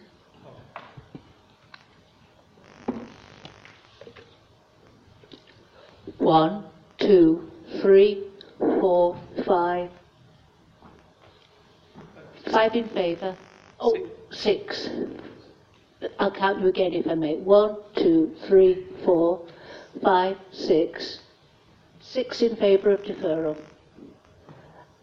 One, 6.18 6.64
two, 6.98 7.50
three, 7.80 8.24
four, 8.58 9.18
five. 9.46 9.90
Five 12.46 12.74
in 12.74 12.88
favour. 12.88 13.36
Oh, 13.78 13.96
six. 14.30 14.88
I'll 16.18 16.30
count 16.30 16.60
you 16.60 16.68
again 16.68 16.92
if 16.94 17.06
I 17.06 17.14
may. 17.14 17.36
One, 17.36 17.76
two, 17.96 18.34
three, 18.48 18.86
four, 19.04 19.46
five, 20.02 20.36
six. 20.50 21.20
Six 22.00 22.40
in 22.42 22.56
favour 22.56 22.90
of 22.90 23.00
deferral. 23.02 23.56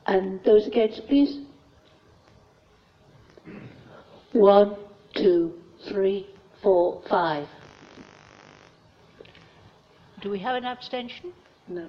And 0.08 0.44
those 0.44 0.68
against, 0.68 1.08
please? 1.08 1.42
One, 4.32 4.76
two, 5.16 5.54
three, 5.88 6.28
four, 6.62 7.02
five. 7.08 7.48
Do 10.22 10.30
we 10.30 10.40
have 10.40 10.56
an 10.56 10.66
abstention? 10.66 11.34
No. 11.68 11.88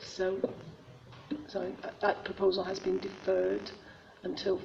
So, 0.00 0.38
sorry, 1.48 1.74
that- 1.82 2.00
that 2.00 2.24
proposal 2.24 2.64
has 2.64 2.78
been 2.80 2.98
deferred 2.98 3.70
until 4.22 4.60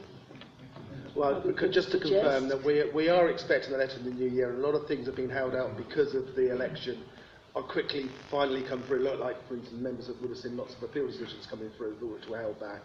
Well, 1.15 1.41
we 1.41 1.53
could- 1.53 1.72
just 1.72 1.91
to 1.91 1.99
confirm 1.99 2.47
that 2.49 2.63
we, 2.63 2.89
we 2.91 3.09
are 3.09 3.30
expecting 3.30 3.72
the 3.72 3.78
letter 3.78 3.97
in 3.97 4.05
the 4.05 4.11
new 4.11 4.30
year. 4.30 4.53
A 4.53 4.57
lot 4.57 4.76
of 4.76 4.88
things 4.88 5.05
have 5.07 5.15
been 5.15 5.30
held 5.30 5.55
out 5.55 5.76
because 5.76 6.13
of 6.13 6.36
the 6.36 6.51
election. 6.51 7.03
Are 7.55 7.63
quickly 7.63 8.09
finally 8.30 8.61
come 8.61 8.84
through. 8.84 8.99
Look 8.99 9.20
like, 9.20 9.36
for 9.47 9.55
instance, 9.55 9.82
members 9.82 10.07
of 10.07 10.22
would 10.22 10.30
have 10.30 10.38
seen 10.38 10.55
lots 10.55 10.76
of 10.76 10.84
appeal 10.84 11.07
decisions 11.07 11.47
coming 11.47 11.72
through, 11.78 11.95
which 11.95 12.28
were 12.30 12.38
held 12.38 12.59
back. 12.59 12.82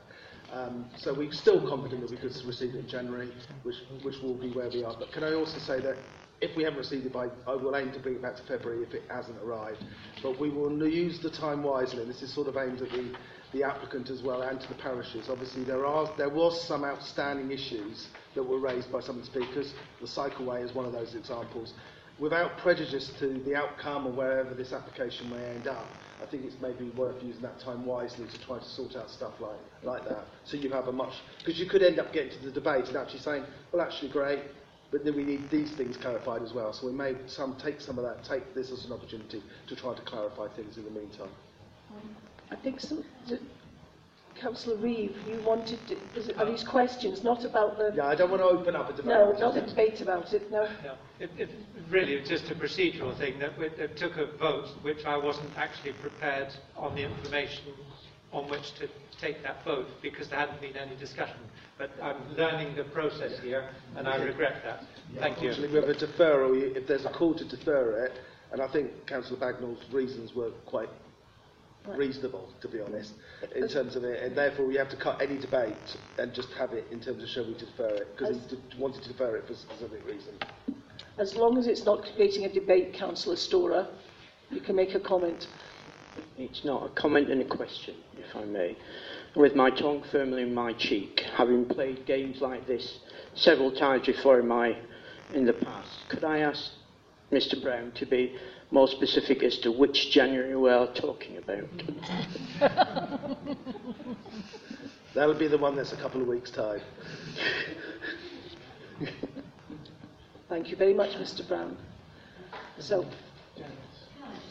Um, 0.52 0.86
so 0.96 1.12
we're 1.12 1.30
still 1.32 1.60
confident 1.68 2.00
that 2.00 2.10
we 2.10 2.16
could 2.16 2.34
receive 2.46 2.74
it 2.74 2.78
in 2.78 2.88
January, 2.88 3.30
which, 3.62 3.76
which 4.02 4.18
will 4.22 4.34
be 4.34 4.50
where 4.52 4.70
we 4.70 4.82
are. 4.82 4.96
But 4.98 5.12
can 5.12 5.22
I 5.22 5.34
also 5.34 5.58
say 5.58 5.80
that 5.80 5.96
if 6.40 6.56
we 6.56 6.64
haven't 6.64 6.78
received 6.78 7.04
it 7.06 7.12
by, 7.12 7.28
I 7.46 7.54
will 7.54 7.76
aim 7.76 7.92
to 7.92 7.98
bring 7.98 8.14
it 8.14 8.22
back 8.22 8.36
to 8.36 8.42
February 8.44 8.82
if 8.82 8.94
it 8.94 9.02
hasn't 9.08 9.36
arrived. 9.42 9.84
But 10.22 10.40
we 10.40 10.48
will 10.48 10.72
use 10.88 11.20
the 11.20 11.30
time 11.30 11.62
wisely. 11.62 12.00
And 12.00 12.08
this 12.10 12.22
is 12.22 12.32
sort 12.32 12.48
of 12.48 12.56
aimed 12.56 12.80
at 12.80 12.90
the, 12.90 13.14
the 13.54 13.62
applicant 13.62 14.10
as 14.10 14.22
well 14.22 14.42
and 14.42 14.60
to 14.60 14.68
the 14.68 14.74
parishes. 14.74 15.30
Obviously, 15.30 15.64
there 15.64 15.86
are 15.86 16.12
there 16.18 16.28
was 16.28 16.62
some 16.66 16.84
outstanding 16.84 17.50
issues 17.50 18.08
that 18.34 18.42
were 18.42 18.58
raised 18.58 18.92
by 18.92 19.00
some 19.00 19.18
of 19.18 19.24
the 19.24 19.26
speakers. 19.26 19.72
The 20.00 20.06
cycleway 20.06 20.62
is 20.62 20.74
one 20.74 20.84
of 20.84 20.92
those 20.92 21.14
examples. 21.14 21.72
Without 22.18 22.58
prejudice 22.58 23.10
to 23.18 23.40
the 23.44 23.56
outcome 23.56 24.06
or 24.06 24.12
wherever 24.12 24.54
this 24.54 24.72
application 24.72 25.30
may 25.30 25.44
end 25.46 25.66
up, 25.66 25.86
I 26.22 26.26
think 26.26 26.44
it's 26.44 26.54
maybe 26.62 26.90
worth 26.90 27.20
using 27.22 27.42
that 27.42 27.58
time 27.58 27.84
wisely 27.84 28.26
to 28.26 28.46
try 28.46 28.58
to 28.58 28.64
sort 28.64 28.94
out 28.94 29.10
stuff 29.10 29.32
like, 29.40 29.58
like 29.82 30.08
that. 30.08 30.24
So 30.44 30.56
you 30.56 30.70
have 30.70 30.86
a 30.86 30.92
much... 30.92 31.12
Because 31.38 31.58
you 31.58 31.66
could 31.68 31.82
end 31.82 31.98
up 31.98 32.12
getting 32.12 32.30
to 32.38 32.44
the 32.44 32.52
debate 32.52 32.86
and 32.86 32.96
actually 32.96 33.18
saying, 33.18 33.44
well, 33.72 33.82
actually, 33.82 34.10
great, 34.10 34.38
but 34.92 35.04
then 35.04 35.16
we 35.16 35.24
need 35.24 35.50
these 35.50 35.72
things 35.72 35.96
clarified 35.96 36.42
as 36.42 36.52
well. 36.52 36.72
So 36.72 36.86
we 36.86 36.92
may 36.92 37.16
some 37.26 37.56
take 37.60 37.80
some 37.80 37.98
of 37.98 38.04
that, 38.04 38.22
take 38.24 38.54
this 38.54 38.70
as 38.70 38.84
an 38.84 38.92
opportunity 38.92 39.42
to 39.66 39.74
try 39.74 39.92
to 39.92 40.02
clarify 40.02 40.46
things 40.54 40.76
in 40.76 40.84
the 40.84 40.90
meantime. 40.90 41.30
I 42.50 42.56
think 42.56 42.80
some, 42.80 43.04
d- 43.28 43.38
Councillor 44.40 44.76
Reeve, 44.76 45.16
you 45.28 45.40
wanted, 45.42 45.78
to, 45.88 45.96
is 46.18 46.28
it, 46.28 46.36
are 46.38 46.44
these 46.44 46.64
questions 46.64 47.22
not 47.22 47.44
about 47.44 47.78
the... 47.78 47.92
Yeah, 47.94 48.06
I 48.06 48.14
don't 48.14 48.30
want 48.30 48.42
to 48.42 48.46
open 48.48 48.74
up 48.74 48.90
a 48.90 48.92
debate. 48.92 49.06
No, 49.06 49.32
not 49.32 49.56
a 49.56 49.62
debate 49.62 50.00
about 50.00 50.32
it, 50.34 50.50
no. 50.50 50.68
No, 50.84 50.94
it, 51.20 51.30
it 51.38 51.50
really 51.88 52.14
it's 52.14 52.28
just 52.28 52.50
a 52.50 52.54
procedural 52.54 53.16
thing 53.16 53.38
that 53.38 53.56
we, 53.58 53.66
it 53.66 53.96
took 53.96 54.16
a 54.16 54.26
vote 54.36 54.68
which 54.82 55.04
I 55.04 55.16
wasn't 55.16 55.50
actually 55.56 55.92
prepared 55.92 56.48
on 56.76 56.94
the 56.94 57.02
information 57.02 57.72
on 58.32 58.48
which 58.50 58.72
to 58.74 58.88
take 59.20 59.42
that 59.44 59.64
vote 59.64 59.86
because 60.02 60.28
there 60.28 60.40
hadn't 60.40 60.60
been 60.60 60.76
any 60.76 60.96
discussion. 60.96 61.36
But 61.78 61.90
I'm 62.02 62.16
learning 62.36 62.74
the 62.74 62.84
process 62.84 63.38
here 63.40 63.68
and 63.96 64.08
I 64.08 64.16
regret 64.16 64.62
that. 64.64 64.82
Thank 65.20 65.40
you. 65.40 65.50
Unfortunately, 65.50 65.80
with 65.88 66.02
a 66.02 66.06
deferral, 66.06 66.60
you- 66.60 66.72
if 66.74 66.88
there's 66.88 67.04
a 67.04 67.10
call 67.10 67.34
to 67.34 67.44
defer 67.44 68.04
it, 68.06 68.12
and 68.52 68.60
I 68.60 68.66
think 68.68 69.06
Councillor 69.06 69.38
Bagnall's 69.38 69.80
reasons 69.92 70.34
were 70.34 70.50
quite 70.66 70.88
Right. 70.88 70.98
Reasonable, 71.88 72.48
to 72.60 72.68
be 72.68 72.80
honest, 72.80 73.12
in 73.54 73.68
terms 73.68 73.96
of 73.96 74.04
it, 74.04 74.22
and 74.22 74.36
therefore 74.36 74.66
we 74.66 74.76
have 74.76 74.88
to 74.90 74.96
cut 74.96 75.20
any 75.20 75.38
debate 75.38 75.96
and 76.18 76.32
just 76.34 76.50
have 76.52 76.72
it 76.72 76.86
in 76.90 77.00
terms 77.00 77.22
of 77.22 77.28
shall 77.28 77.46
we 77.46 77.54
defer 77.54 77.88
it, 77.88 78.16
because 78.16 78.36
he 78.36 78.42
As- 78.42 78.50
d- 78.50 78.58
wanted 78.78 79.02
to 79.02 79.08
defer 79.08 79.36
it 79.36 79.46
for 79.46 79.52
a 79.52 79.56
specific 79.56 80.04
reason. 80.06 80.34
As 81.18 81.34
long 81.36 81.58
as 81.58 81.66
it's 81.66 81.84
not 81.84 82.02
creating 82.14 82.44
a 82.44 82.52
debate, 82.52 82.94
Councillor 82.94 83.36
Storer, 83.36 83.86
you 84.50 84.60
can 84.60 84.74
make 84.76 84.94
a 84.94 85.00
comment. 85.00 85.46
It's 86.38 86.64
not 86.64 86.86
a 86.86 86.88
comment 86.90 87.30
and 87.30 87.40
a 87.42 87.44
question, 87.44 87.94
if 88.18 88.34
I 88.34 88.44
may. 88.44 88.76
With 89.36 89.54
my 89.54 89.70
tongue 89.70 90.04
firmly 90.10 90.42
in 90.42 90.54
my 90.54 90.72
cheek, 90.72 91.20
having 91.36 91.66
played 91.66 92.06
games 92.06 92.40
like 92.40 92.66
this 92.66 92.98
several 93.34 93.72
times 93.72 94.06
before 94.06 94.40
in 94.40 94.46
my 94.48 94.76
in 95.32 95.44
the 95.44 95.52
past, 95.52 95.90
could 96.08 96.22
I 96.22 96.38
ask 96.40 96.70
Mr. 97.32 97.60
Brown 97.60 97.90
to 97.92 98.06
be 98.06 98.36
more 98.74 98.88
specific 98.88 99.44
as 99.44 99.56
to 99.58 99.70
which 99.70 100.10
January 100.10 100.56
we 100.56 100.68
are 100.68 100.88
talking 100.88 101.38
about? 101.38 101.68
That'll 105.14 105.34
be 105.34 105.46
the 105.46 105.56
one 105.56 105.76
that's 105.76 105.92
a 105.92 105.96
couple 105.96 106.20
of 106.20 106.26
weeks' 106.26 106.50
time. 106.50 106.80
Thank 110.48 110.70
you 110.70 110.76
very 110.76 110.92
much, 110.92 111.12
Mr 111.12 111.46
Brown. 111.46 111.76
So, 112.80 113.06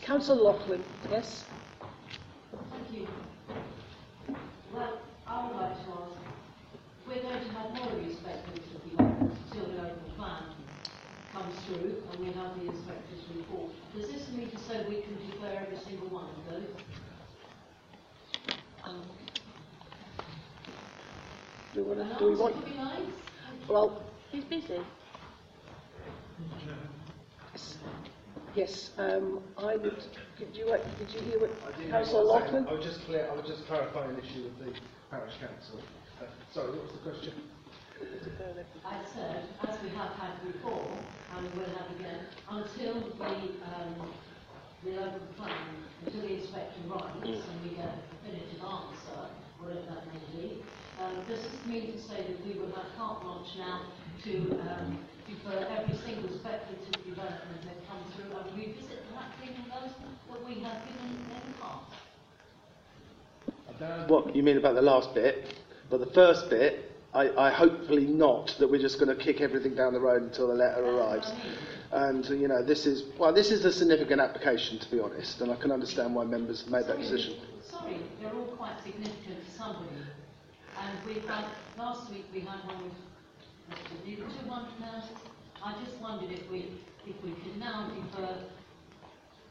Councillor 0.02 0.42
Loughlin, 0.42 0.82
yes? 1.12 1.44
Thank 2.52 2.98
you. 2.98 3.08
Well, 4.74 5.00
I 5.28 5.48
would 5.48 5.56
like 5.58 5.76
to 5.84 5.92
ask, 5.92 6.18
we're 7.06 7.22
going 7.22 7.44
to 7.44 7.52
have 7.52 7.74
more 7.74 8.00
inspectors 8.00 8.66
of 8.74 8.82
the 8.90 9.04
until 9.04 9.66
the 9.66 9.82
local 9.82 10.12
plan 10.16 10.44
comes 11.34 11.56
through 11.66 12.02
and 12.12 12.20
we 12.22 12.28
have 12.28 12.56
the 12.58 12.72
inspector's 12.72 13.20
report. 13.36 13.72
Does 13.96 14.08
this 14.12 14.28
mean 14.30 14.50
to 14.50 14.58
say 14.58 14.84
we 14.90 15.02
can 15.02 15.16
defer 15.30 15.56
every 15.62 15.78
single 15.78 16.08
one 16.08 16.26
of 16.26 16.50
those? 16.50 16.64
Um, 18.84 19.04
do 21.76 21.84
we 21.84 21.96
want? 21.96 22.20
Do 22.20 22.26
we 22.26 22.36
want? 22.36 22.56
Would. 22.56 23.70
Well, 23.70 24.04
he's 24.32 24.44
busy? 24.46 24.80
yes. 28.56 28.90
Um, 28.98 29.44
I 29.60 29.76
would. 29.76 30.04
Did 30.40 30.56
you 30.58 30.74
uh, 30.74 30.78
did 30.98 31.14
you 31.14 31.22
hear 31.22 31.40
what 31.40 31.52
Councillor 31.92 32.24
Loughlin? 32.24 32.68
I 32.68 32.74
would 32.74 32.82
just 32.82 33.06
clear, 33.06 33.30
I 33.32 33.36
would 33.36 33.46
just 33.46 33.68
clarify 33.68 34.06
an 34.06 34.18
issue 34.18 34.46
with 34.46 34.58
the 34.58 34.80
parish 35.12 35.34
council. 35.40 35.80
Uh, 36.20 36.26
sorry, 36.52 36.72
what 36.72 36.84
was 36.84 36.94
the 36.94 37.12
question? 37.12 37.34
I 38.86 39.00
said, 39.16 39.44
as 39.68 39.82
we 39.82 39.90
have 39.90 40.12
had 40.20 40.36
before, 40.46 40.92
and 41.36 41.52
we 41.54 41.60
will 41.60 41.70
have 41.72 41.90
again, 42.00 42.20
until 42.50 42.94
the, 43.00 43.26
um, 43.26 44.12
the 44.84 44.92
local 44.92 45.28
plan, 45.38 45.68
until 46.06 46.22
the 46.22 46.34
inspector 46.36 46.82
writes 46.90 47.24
and 47.24 47.64
we 47.64 47.76
get 47.76 47.88
a 47.88 48.02
definitive 48.12 48.60
answer, 48.60 49.32
whatever 49.60 49.88
that 49.88 50.04
may 50.12 50.20
be, 50.36 50.64
um, 51.00 51.24
does 51.28 51.42
this 51.42 51.66
mean 51.66 51.94
to 51.94 52.00
say 52.00 52.28
that 52.28 52.46
we 52.46 52.60
will 52.60 52.72
have 52.76 52.86
carte 52.98 53.22
blanche 53.24 53.56
now 53.58 53.82
to 54.24 54.52
um, 54.68 55.00
defer 55.28 55.66
every 55.72 55.96
single 56.04 56.30
speculative 56.38 57.04
development 57.06 57.62
that 57.64 57.88
comes 57.88 58.04
through 58.16 58.36
and 58.36 58.58
revisit 58.58 59.00
perhaps 59.12 59.36
even 59.44 59.64
those 59.72 59.96
that 60.30 60.46
we 60.46 60.56
have 60.64 60.84
given 60.88 61.08
in 61.08 61.24
the 61.30 61.58
past? 61.60 61.96
What 64.10 64.36
you 64.36 64.44
mean 64.44 64.58
about 64.58 64.76
the 64.76 64.82
last 64.82 65.14
bit? 65.14 65.56
But 65.90 66.00
the 66.00 66.14
first 66.14 66.50
bit, 66.50 66.93
I, 67.14 67.30
I 67.48 67.52
hopefully 67.52 68.06
not 68.06 68.56
that 68.60 68.70
we're 68.70 68.82
just 68.82 69.00
going 69.00 69.16
to 69.16 69.24
kick 69.24 69.40
everything 69.40 69.76
down 69.76 69.94
the 69.94 70.00
road 70.00 70.24
until 70.24 70.48
the 70.48 70.56
letter 70.56 70.84
arrives. 70.84 71.32
And 71.92 72.26
you 72.30 72.48
know, 72.48 72.64
this 72.64 72.88
is 72.88 73.04
well, 73.20 73.32
this 73.32 73.52
is 73.52 73.66
a 73.66 73.72
significant 73.72 74.20
application 74.20 74.80
to 74.80 74.90
be 74.92 75.00
honest, 75.00 75.42
and 75.42 75.52
I 75.52 75.56
can 75.56 75.72
understand 75.72 76.16
why 76.16 76.26
members 76.26 76.62
have 76.62 76.72
made 76.72 76.88
that 76.88 76.98
decision. 76.98 77.36
Sorry, 77.70 77.98
they're 78.20 78.34
all 78.34 78.48
quite 78.58 78.82
significant 78.84 79.46
to 79.46 79.52
somebody. 79.52 79.90
And 80.76 80.98
we've 81.06 81.26
had, 81.28 81.46
last 81.78 82.10
week 82.10 82.26
we 82.34 82.40
had 82.42 82.60
one 82.66 82.84
with, 82.84 82.94
Mr. 83.72 84.06
Neil, 84.06 84.28
200,000. 84.46 85.16
I 85.64 85.76
just 85.86 86.02
wondered 86.02 86.32
if 86.32 86.50
we, 86.50 86.72
if 87.08 87.16
we 87.24 87.32
could 87.32 87.58
now 87.60 87.90
defer 87.94 88.36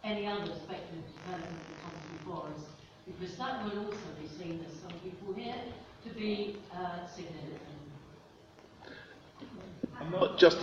any 0.05 0.27
other 0.27 0.53
speculative 0.53 1.07
development 1.25 1.63
that 1.69 1.83
comes 1.83 2.19
before 2.19 2.47
us, 2.55 2.67
because 3.07 3.37
that 3.37 3.65
will 3.65 3.87
also 3.87 4.11
be 4.21 4.29
seen 4.29 4.61
as 4.67 4.75
some 4.83 4.99
people 5.01 5.33
here 5.33 5.55
to 6.05 6.14
be 6.14 6.57
uh, 6.74 7.07
significant. 7.07 7.61
I'm 10.00 10.11
not 10.11 10.38
just 10.38 10.59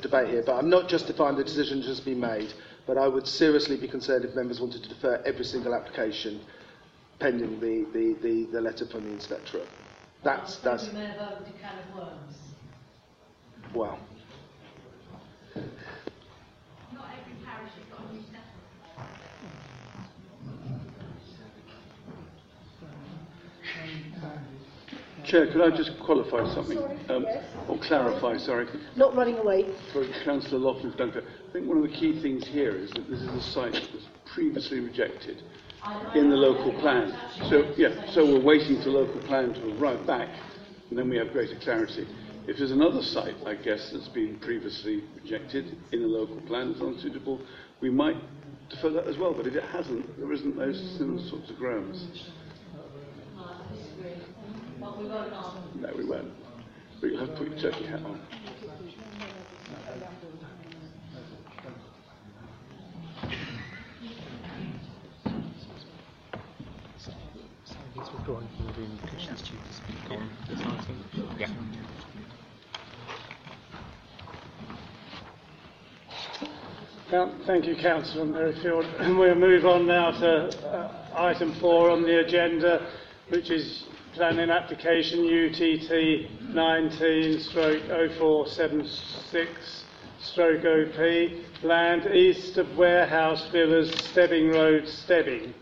debate 0.00 0.28
here, 0.30 0.42
but 0.44 0.54
I'm 0.56 0.70
not 0.70 0.88
justifying 0.88 1.36
the 1.36 1.44
decision 1.44 1.82
just 1.82 2.04
been 2.04 2.20
made. 2.20 2.52
But 2.86 2.98
I 2.98 3.08
would 3.08 3.26
seriously 3.26 3.76
be 3.76 3.88
concerned 3.88 4.24
if 4.24 4.34
members 4.34 4.60
wanted 4.60 4.82
to 4.82 4.88
defer 4.88 5.22
every 5.24 5.44
single 5.44 5.74
application 5.74 6.40
pending 7.18 7.60
the, 7.60 7.86
the, 7.92 8.16
the, 8.22 8.44
the 8.52 8.60
letter 8.60 8.86
from 8.86 9.04
the 9.04 9.10
inspectorate. 9.10 9.68
That's 10.22 10.58
I 10.60 10.64
that's 10.64 10.82
think 10.84 10.94
we 10.94 11.00
may 11.00 11.06
have 11.06 11.32
opened 11.32 11.54
a 11.54 11.58
can 11.60 11.78
of 11.78 11.94
worms. 11.96 12.36
well. 13.74 13.98
Not 16.92 17.08
every 17.20 17.34
parish 17.44 17.72
has 17.72 17.84
got 17.90 18.00
a 18.00 18.12
new 18.14 18.22
settlement. 18.22 18.54
Chair, 25.34 25.50
could 25.50 25.62
I 25.62 25.76
just 25.76 25.98
qualify 25.98 26.46
something? 26.54 26.78
Um, 27.08 27.26
or 27.68 27.76
clarify, 27.78 28.36
sorry. 28.36 28.68
Not 28.94 29.16
running 29.16 29.36
away. 29.36 29.64
For 29.92 30.06
Councillor 30.24 30.60
Loughlin's 30.60 30.94
benefit. 30.94 31.24
I 31.48 31.52
think 31.52 31.66
one 31.66 31.76
of 31.76 31.82
the 31.82 31.88
key 31.88 32.22
things 32.22 32.46
here 32.46 32.76
is 32.76 32.88
that 32.92 33.10
this 33.10 33.18
is 33.20 33.26
a 33.26 33.42
site 33.50 33.72
that 33.72 33.92
was 33.92 34.04
previously 34.32 34.78
rejected 34.78 35.42
in 36.14 36.30
the 36.30 36.36
local 36.36 36.72
plan. 36.80 37.18
So, 37.50 37.74
yeah, 37.76 38.12
so 38.12 38.24
we're 38.24 38.44
waiting 38.44 38.80
for 38.80 38.90
local 38.90 39.20
plan 39.22 39.52
to 39.54 39.76
arrive 39.76 40.06
back, 40.06 40.28
and 40.90 40.96
then 40.96 41.08
we 41.10 41.16
have 41.16 41.32
greater 41.32 41.58
clarity. 41.58 42.06
If 42.46 42.58
there's 42.58 42.70
another 42.70 43.02
site, 43.02 43.34
I 43.44 43.56
guess, 43.56 43.90
that's 43.92 44.06
been 44.10 44.38
previously 44.38 45.02
rejected 45.20 45.76
in 45.90 46.02
the 46.02 46.06
local 46.06 46.40
plan 46.42 46.68
that's 46.68 46.80
unsuitable, 46.80 47.40
we 47.80 47.90
might 47.90 48.18
defer 48.70 48.90
that 48.90 49.08
as 49.08 49.18
well. 49.18 49.34
But 49.34 49.48
if 49.48 49.56
it 49.56 49.64
hasn't, 49.64 50.16
there 50.16 50.32
isn't 50.32 50.56
those 50.56 50.78
similar 50.96 51.28
sorts 51.28 51.50
of 51.50 51.56
grounds. 51.56 52.06
We 54.98 55.06
won't. 55.08 55.80
No, 55.80 55.90
we 55.96 56.04
won't. 56.04 56.32
But 57.00 57.10
you'll 57.10 57.20
have 57.20 57.30
to 57.30 57.36
put 57.36 57.48
your 57.48 57.58
turkey 57.58 57.86
hat 57.86 58.00
on. 58.04 58.20
Thank 77.46 77.66
you, 77.66 77.76
Councillor 77.76 78.24
Merrifield. 78.24 78.84
We'll 79.18 79.34
move 79.34 79.66
on 79.66 79.86
now 79.86 80.10
to 80.12 80.66
uh, 80.66 81.14
item 81.14 81.54
four 81.60 81.90
on 81.90 82.02
the 82.02 82.20
agenda, 82.20 82.90
which 83.28 83.50
is 83.50 83.84
planning 84.14 84.48
application 84.48 85.24
UTT 85.24 86.54
19 86.54 87.40
stroke 87.40 87.82
0476 87.88 89.84
stroke 90.20 90.64
OP, 90.64 91.64
land 91.64 92.06
east 92.14 92.56
of 92.56 92.76
Warehouse 92.76 93.48
Villas, 93.50 93.90
Stebbing 93.90 94.50
Road, 94.50 94.86
Stebbing. 94.86 95.52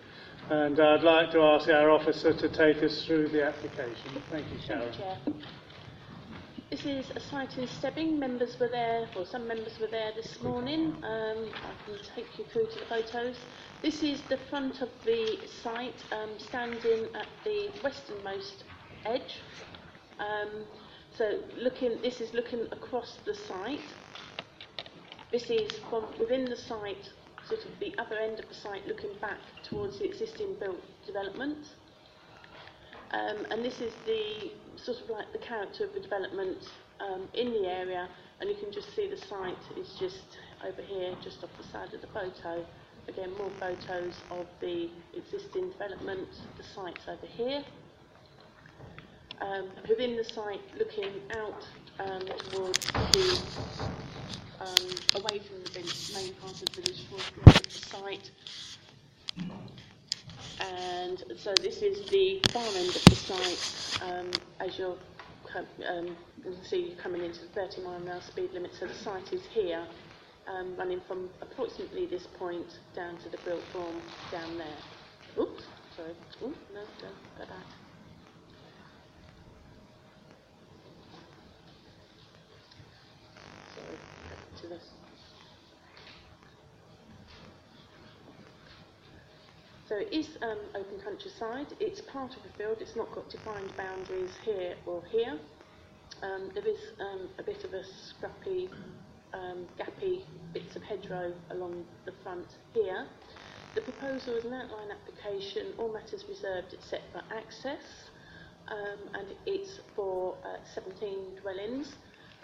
And 0.50 0.78
I'd 0.78 1.02
like 1.02 1.32
to 1.32 1.40
ask 1.40 1.68
our 1.70 1.90
officer 1.90 2.34
to 2.34 2.48
take 2.50 2.82
us 2.82 3.06
through 3.06 3.28
the 3.28 3.42
application. 3.42 4.22
Thank 4.30 4.46
you, 4.52 4.58
Sharon. 4.66 4.92
Chair. 4.92 5.16
This 6.72 6.86
is 6.86 7.10
a 7.14 7.20
site 7.20 7.58
in 7.58 7.68
Stebbing. 7.68 8.18
Members 8.18 8.58
were 8.58 8.66
there, 8.66 9.06
or 9.14 9.26
some 9.26 9.46
members 9.46 9.78
were 9.78 9.88
there 9.88 10.10
this 10.16 10.40
morning. 10.40 10.96
Um, 11.02 11.50
I 11.52 11.84
can 11.84 11.98
take 12.16 12.38
you 12.38 12.46
through 12.50 12.64
to 12.64 12.78
the 12.78 12.86
photos. 12.86 13.36
This 13.82 14.02
is 14.02 14.22
the 14.30 14.38
front 14.48 14.80
of 14.80 14.88
the 15.04 15.38
site, 15.62 16.02
um, 16.12 16.30
standing 16.38 17.08
at 17.14 17.26
the 17.44 17.68
westernmost 17.84 18.64
edge. 19.04 19.40
Um, 20.18 20.64
so 21.14 21.40
looking, 21.58 22.00
this 22.00 22.22
is 22.22 22.32
looking 22.32 22.66
across 22.72 23.18
the 23.26 23.34
site. 23.34 23.84
This 25.30 25.50
is 25.50 25.72
from 25.90 26.06
within 26.18 26.46
the 26.46 26.56
site, 26.56 27.10
sort 27.46 27.66
of 27.66 27.78
the 27.80 27.94
other 27.98 28.16
end 28.16 28.38
of 28.38 28.48
the 28.48 28.54
site, 28.54 28.88
looking 28.88 29.10
back 29.20 29.40
towards 29.62 29.98
the 29.98 30.06
existing 30.06 30.54
built 30.58 30.80
development. 31.06 31.66
Um, 33.10 33.44
and 33.50 33.62
this 33.62 33.82
is 33.82 33.92
the 34.06 34.52
sort 34.76 35.00
of 35.00 35.10
like 35.10 35.32
the 35.32 35.38
character 35.38 35.84
of 35.84 35.94
the 35.94 36.00
development 36.00 36.58
um, 37.00 37.28
in 37.34 37.52
the 37.52 37.66
area, 37.68 38.08
and 38.40 38.48
you 38.48 38.56
can 38.56 38.72
just 38.72 38.94
see 38.94 39.08
the 39.08 39.16
site 39.16 39.56
is 39.78 39.94
just 39.98 40.38
over 40.66 40.82
here, 40.82 41.14
just 41.22 41.42
off 41.44 41.50
the 41.58 41.66
side 41.68 41.92
of 41.94 42.00
the 42.00 42.06
photo. 42.08 42.64
Again, 43.08 43.30
more 43.36 43.50
photos 43.58 44.14
of 44.30 44.46
the 44.60 44.88
existing 45.16 45.70
development. 45.70 46.28
The 46.56 46.62
site's 46.62 47.08
over 47.08 47.26
here. 47.26 47.64
Um, 49.40 49.68
within 49.88 50.16
the 50.16 50.24
site, 50.24 50.60
looking 50.78 51.10
out 51.36 51.66
um, 51.98 52.22
towards 52.50 52.78
the 52.86 53.40
um, 54.60 55.20
away 55.20 55.40
from 55.40 55.62
the 55.64 55.82
main 56.14 56.34
part 56.34 56.52
of 56.52 56.60
the 56.60 56.80
village 56.80 57.08
towards 57.08 57.60
the 57.60 57.70
site. 57.70 58.30
And 60.60 61.24
so 61.36 61.54
this 61.54 61.82
is 61.82 62.08
the 62.10 62.40
far 62.52 62.66
end 62.66 62.88
of 62.88 63.04
the 63.04 63.16
site 63.16 64.02
um, 64.02 64.30
as 64.60 64.78
you're 64.78 64.96
um, 65.54 66.16
you 66.38 66.42
can 66.42 66.64
see 66.64 66.96
coming 67.02 67.24
into 67.24 67.40
the 67.40 67.48
30 67.48 67.82
mile 67.82 68.00
an 68.00 68.08
hour 68.08 68.20
speed 68.20 68.52
limit. 68.52 68.72
So 68.74 68.86
the 68.86 68.94
site 68.94 69.32
is 69.32 69.44
here, 69.46 69.86
um, 70.46 70.76
running 70.76 71.00
from 71.06 71.30
approximately 71.40 72.06
this 72.06 72.26
point 72.38 72.78
down 72.94 73.18
to 73.18 73.28
the 73.28 73.38
built 73.44 73.62
form 73.72 74.00
down 74.30 74.58
there. 74.58 74.78
Oops, 75.38 75.64
sorry. 75.96 76.14
Ooh, 76.42 76.54
no, 76.72 76.84
don't 77.00 77.14
go 77.38 77.46
back. 77.46 77.66
Sorry, 83.74 83.98
to 84.60 84.68
this. 84.68 85.01
So 89.92 89.98
it 89.98 90.10
is 90.10 90.38
um, 90.40 90.56
open 90.74 91.04
countryside. 91.04 91.66
It's 91.78 92.00
part 92.00 92.32
of 92.32 92.38
a 92.48 92.56
field. 92.56 92.78
It's 92.80 92.96
not 92.96 93.12
got 93.14 93.28
defined 93.28 93.76
boundaries 93.76 94.30
here 94.42 94.74
or 94.86 95.02
here. 95.10 95.38
Um, 96.22 96.50
there 96.54 96.66
is 96.66 96.78
um, 96.98 97.28
a 97.38 97.42
bit 97.42 97.62
of 97.62 97.74
a 97.74 97.82
scrappy, 97.84 98.70
um, 99.34 99.66
gappy 99.78 100.22
bits 100.54 100.76
of 100.76 100.82
hedgerow 100.82 101.34
along 101.50 101.84
the 102.06 102.12
front 102.22 102.46
here. 102.72 103.06
The 103.74 103.82
proposal 103.82 104.34
is 104.36 104.46
an 104.46 104.54
outline 104.54 104.92
application, 104.92 105.74
all 105.76 105.92
matters 105.92 106.24
reserved 106.26 106.72
except 106.72 107.12
for 107.12 107.20
access, 107.30 108.08
um, 108.68 108.98
and 109.12 109.26
it's 109.44 109.80
for 109.94 110.36
uh, 110.42 110.56
17 110.74 111.36
dwellings. 111.42 111.96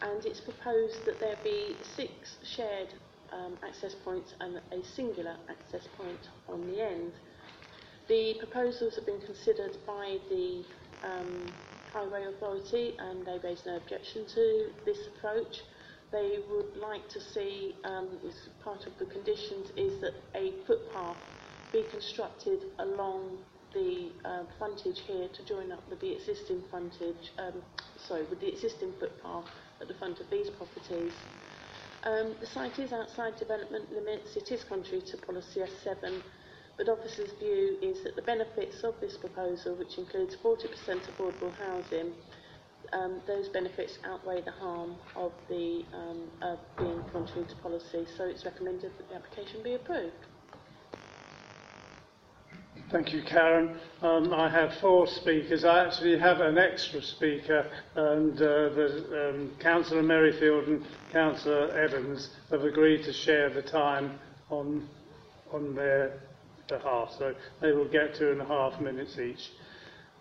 And 0.03 0.23
it's 0.27 0.41
proposed 0.41 1.07
that 1.07 1.19
there 1.19 1.37
be 1.43 1.77
six 1.97 2.37
shared 2.45 2.89
um, 3.33 3.57
access 3.67 3.95
points 4.05 4.35
and 4.39 4.61
a 4.71 4.85
singular 4.95 5.37
access 5.49 5.89
point 5.97 6.29
on 6.47 6.67
the 6.71 6.85
end. 6.85 7.13
The 8.09 8.37
proposals 8.39 8.95
have 8.95 9.05
been 9.05 9.21
considered 9.21 9.77
by 9.87 10.17
the 10.31 10.65
um, 11.05 11.53
Highway 11.93 12.25
Authority 12.25 12.97
and 12.99 13.27
they 13.27 13.39
raised 13.45 13.67
no 13.67 13.77
objection 13.77 14.25
to 14.35 14.71
this 14.87 14.97
approach. 15.09 15.61
They 16.11 16.39
would 16.51 16.75
like 16.81 17.07
to 17.11 17.21
see, 17.21 17.77
um, 17.85 18.09
as 18.27 18.49
part 18.65 18.87
of 18.87 18.97
the 18.99 19.05
conditions, 19.05 19.73
is 19.77 20.01
that 20.01 20.15
a 20.35 20.55
footpath 20.67 21.19
be 21.71 21.85
constructed 21.91 22.61
along 22.79 23.37
the 23.75 24.11
uh, 24.25 24.45
frontage 24.57 25.01
here 25.01 25.29
to 25.29 25.45
join 25.45 25.71
up 25.71 25.87
with 25.91 26.01
the 26.01 26.11
existing 26.11 26.63
frontage, 26.71 27.33
um, 27.39 27.61
sorry, 27.99 28.23
with 28.31 28.41
the 28.41 28.49
existing 28.49 28.95
footpath 28.99 29.45
at 29.83 29.89
the 29.89 29.95
front 29.95 30.19
of 30.19 30.31
these 30.31 30.49
properties. 30.49 31.13
Um, 32.05 32.35
the 32.41 32.47
site 32.47 32.79
is 32.79 32.91
outside 32.93 33.37
development 33.37 33.93
limits. 33.93 34.35
It 34.35 34.51
is 34.51 34.65
contrary 34.65 35.03
to 35.03 35.17
policy 35.19 35.61
S7 35.61 36.23
but 36.79 36.89
officers' 36.89 37.33
view 37.41 37.77
is 37.83 38.05
that 38.05 38.15
the 38.15 38.23
benefits 38.23 38.85
of 38.85 38.95
this 39.01 39.17
proposal, 39.17 39.75
which 39.75 39.99
includes 39.99 40.37
40% 40.37 40.65
affordable 41.11 41.53
housing, 41.59 42.13
um, 42.93 43.21
those 43.27 43.49
benefits 43.49 43.99
outweigh 44.07 44.41
the 44.41 44.53
harm 44.53 44.95
of 45.17 45.33
the 45.49 45.85
um, 45.93 46.57
being 46.79 47.03
contrary 47.13 47.47
to 47.47 47.57
policy. 47.57 48.07
So 48.17 48.25
it's 48.25 48.45
recommended 48.45 48.93
that 48.97 49.09
the 49.11 49.17
application 49.17 49.63
be 49.63 49.75
approved. 49.75 50.15
Thank 52.93 53.13
you, 53.13 53.23
Karen. 53.23 53.77
Um, 54.01 54.33
I 54.33 54.49
have 54.49 54.73
four 54.81 55.07
speakers. 55.07 55.65
I 55.65 55.85
actually 55.85 56.19
have 56.19 56.41
an 56.41 56.57
extra 56.57 57.03
speaker, 57.03 57.71
and 57.97 58.41
uh, 58.41 58.71
the 58.71 59.31
um, 59.35 59.51
Councillor 59.59 60.03
Merrifield 60.03 60.69
and 60.69 60.87
Councillor 61.13 61.71
Evans 61.73 62.31
have 62.51 62.63
agreed 62.63 63.05
to 63.05 63.13
share 63.13 63.51
the 63.51 63.61
time 63.61 64.19
on 64.49 64.89
on 65.53 65.75
their 65.75 66.21
behalf, 66.69 67.15
so 67.19 67.35
they 67.61 67.73
will 67.73 67.89
get 67.89 68.15
two 68.15 68.31
and 68.31 68.41
a 68.41 68.45
half 68.45 68.81
minutes 68.81 69.19
each. 69.19 69.51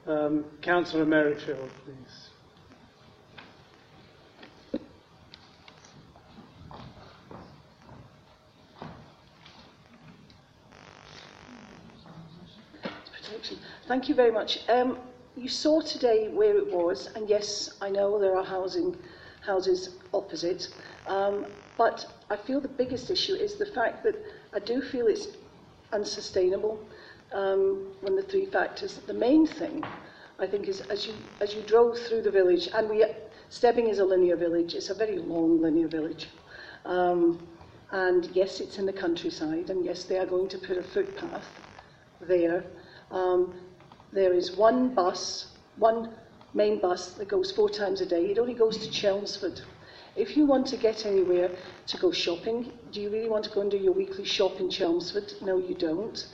Um, 0.07 0.45
Councillor 0.61 1.05
Merrifield, 1.05 1.69
please. 1.85 2.29
Thank 13.87 14.09
you 14.09 14.15
very 14.15 14.31
much. 14.31 14.67
Um, 14.67 14.97
you 15.37 15.47
saw 15.47 15.79
today 15.79 16.27
where 16.27 16.57
it 16.57 16.73
was, 16.73 17.09
and 17.15 17.29
yes, 17.29 17.77
I 17.81 17.89
know 17.89 18.19
there 18.19 18.35
are 18.35 18.43
housing 18.43 18.97
houses 19.45 19.95
opposite, 20.13 20.67
um, 21.07 21.45
but 21.77 22.05
I 22.29 22.35
feel 22.35 22.59
the 22.59 22.67
biggest 22.67 23.09
issue 23.09 23.33
is 23.33 23.55
the 23.55 23.65
fact 23.65 24.03
that 24.03 24.15
I 24.53 24.59
do 24.59 24.81
feel 24.81 25.07
it's 25.07 25.27
unsustainable 25.91 26.79
um, 27.33 27.93
when 28.01 28.15
the 28.15 28.21
three 28.21 28.45
factors. 28.45 28.99
The 29.07 29.13
main 29.13 29.47
thing, 29.47 29.83
I 30.39 30.47
think, 30.47 30.67
is 30.67 30.81
as 30.81 31.07
you 31.07 31.13
as 31.41 31.53
you 31.53 31.61
drove 31.61 31.97
through 31.97 32.23
the 32.23 32.31
village, 32.31 32.69
and 32.73 32.89
we 32.89 33.05
Stebbing 33.49 33.87
is 33.87 33.99
a 33.99 34.05
linear 34.05 34.35
village. 34.35 34.73
It's 34.73 34.89
a 34.89 34.93
very 34.93 35.17
long 35.17 35.61
linear 35.61 35.87
village. 35.87 36.27
Um, 36.85 37.47
and 37.91 38.29
yes, 38.33 38.59
it's 38.59 38.77
in 38.77 38.85
the 38.85 38.93
countryside, 38.93 39.69
and 39.69 39.85
yes, 39.85 40.03
they 40.03 40.17
are 40.17 40.25
going 40.25 40.49
to 40.49 40.57
put 40.57 40.77
a 40.77 40.83
footpath 40.83 41.47
there. 42.19 42.65
Um, 43.09 43.53
there 44.11 44.33
is 44.33 44.57
one 44.57 44.93
bus, 44.93 45.47
one 45.77 46.13
main 46.53 46.79
bus 46.79 47.11
that 47.13 47.29
goes 47.29 47.51
four 47.51 47.69
times 47.69 48.01
a 48.01 48.05
day. 48.05 48.25
It 48.25 48.37
only 48.37 48.53
goes 48.53 48.77
to 48.79 48.91
Chelmsford. 48.91 49.61
If 50.17 50.35
you 50.35 50.47
want 50.47 50.65
to 50.67 50.77
get 50.77 51.05
anywhere 51.05 51.51
to 51.85 51.97
go 51.97 52.11
shopping, 52.11 52.71
do 52.91 52.99
you 52.99 53.11
really 53.11 53.29
want 53.29 53.43
to 53.43 53.51
go 53.51 53.61
and 53.61 53.69
do 53.69 53.77
your 53.77 53.93
weekly 53.93 54.25
shop 54.25 54.59
in 54.59 54.67
Chelmsford? 54.67 55.31
No, 55.43 55.59
you 55.59 55.75
don't. 55.75 56.27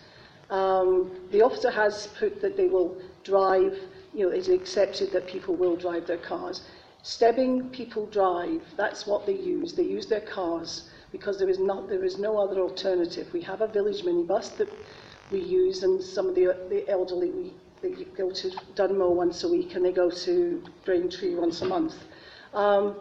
Um, 0.49 1.11
the 1.31 1.41
officer 1.41 1.69
has 1.69 2.07
put 2.17 2.41
that 2.41 2.55
they 2.55 2.67
will 2.67 2.97
drive, 3.25 3.77
you 4.13 4.25
know, 4.25 4.31
it's 4.31 4.47
accepted 4.47 5.11
that 5.11 5.27
people 5.27 5.55
will 5.55 5.75
drive 5.75 6.07
their 6.07 6.17
cars. 6.17 6.61
Stebbing, 7.01 7.69
people 7.71 8.05
drive. 8.05 8.61
That's 8.77 9.05
what 9.05 9.25
they 9.25 9.35
use. 9.35 9.73
They 9.73 9.83
use 9.83 10.05
their 10.05 10.21
cars 10.21 10.89
because 11.11 11.37
there 11.37 11.49
is, 11.49 11.59
not, 11.59 11.89
there 11.89 12.05
is 12.05 12.17
no 12.17 12.37
other 12.37 12.61
alternative. 12.61 13.27
We 13.33 13.41
have 13.41 13.59
a 13.59 13.67
village 13.67 14.03
minibus 14.03 14.55
that 14.57 14.69
we 15.29 15.41
use, 15.41 15.83
and 15.83 16.01
some 16.01 16.29
of 16.29 16.35
the, 16.35 16.55
the 16.69 16.87
elderly, 16.89 17.31
we, 17.31 17.53
they 17.81 18.05
go 18.05 18.31
to 18.31 18.49
Dunmow 18.75 19.09
once 19.13 19.43
a 19.43 19.49
week 19.49 19.75
and 19.75 19.83
they 19.83 19.91
go 19.91 20.09
to 20.09 20.63
Braintree 20.85 21.35
once 21.35 21.61
a 21.61 21.65
month. 21.65 21.95
Um, 22.53 22.95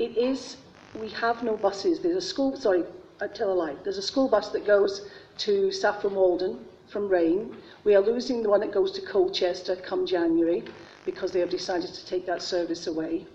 it 0.00 0.16
is, 0.16 0.56
we 0.98 1.10
have 1.10 1.42
no 1.42 1.58
buses. 1.58 2.00
There's 2.00 2.16
a 2.16 2.26
school, 2.26 2.56
sorry, 2.56 2.84
I 3.20 3.26
tell 3.26 3.52
a 3.52 3.58
lie. 3.62 3.76
There's 3.84 3.98
a 3.98 4.02
school 4.02 4.28
bus 4.28 4.48
that 4.48 4.66
goes 4.66 5.10
to 5.38 5.70
Saffron 5.70 6.14
Walden 6.14 6.64
from 6.88 7.06
Rayne. 7.06 7.54
We 7.84 7.94
are 7.94 8.00
losing 8.00 8.42
the 8.42 8.48
one 8.48 8.60
that 8.60 8.72
goes 8.72 8.92
to 8.92 9.02
Colchester 9.02 9.76
come 9.76 10.06
January 10.06 10.64
because 11.04 11.32
they 11.32 11.40
have 11.40 11.50
decided 11.50 11.92
to 11.92 12.06
take 12.06 12.24
that 12.24 12.40
service 12.40 12.86
away. 12.86 13.26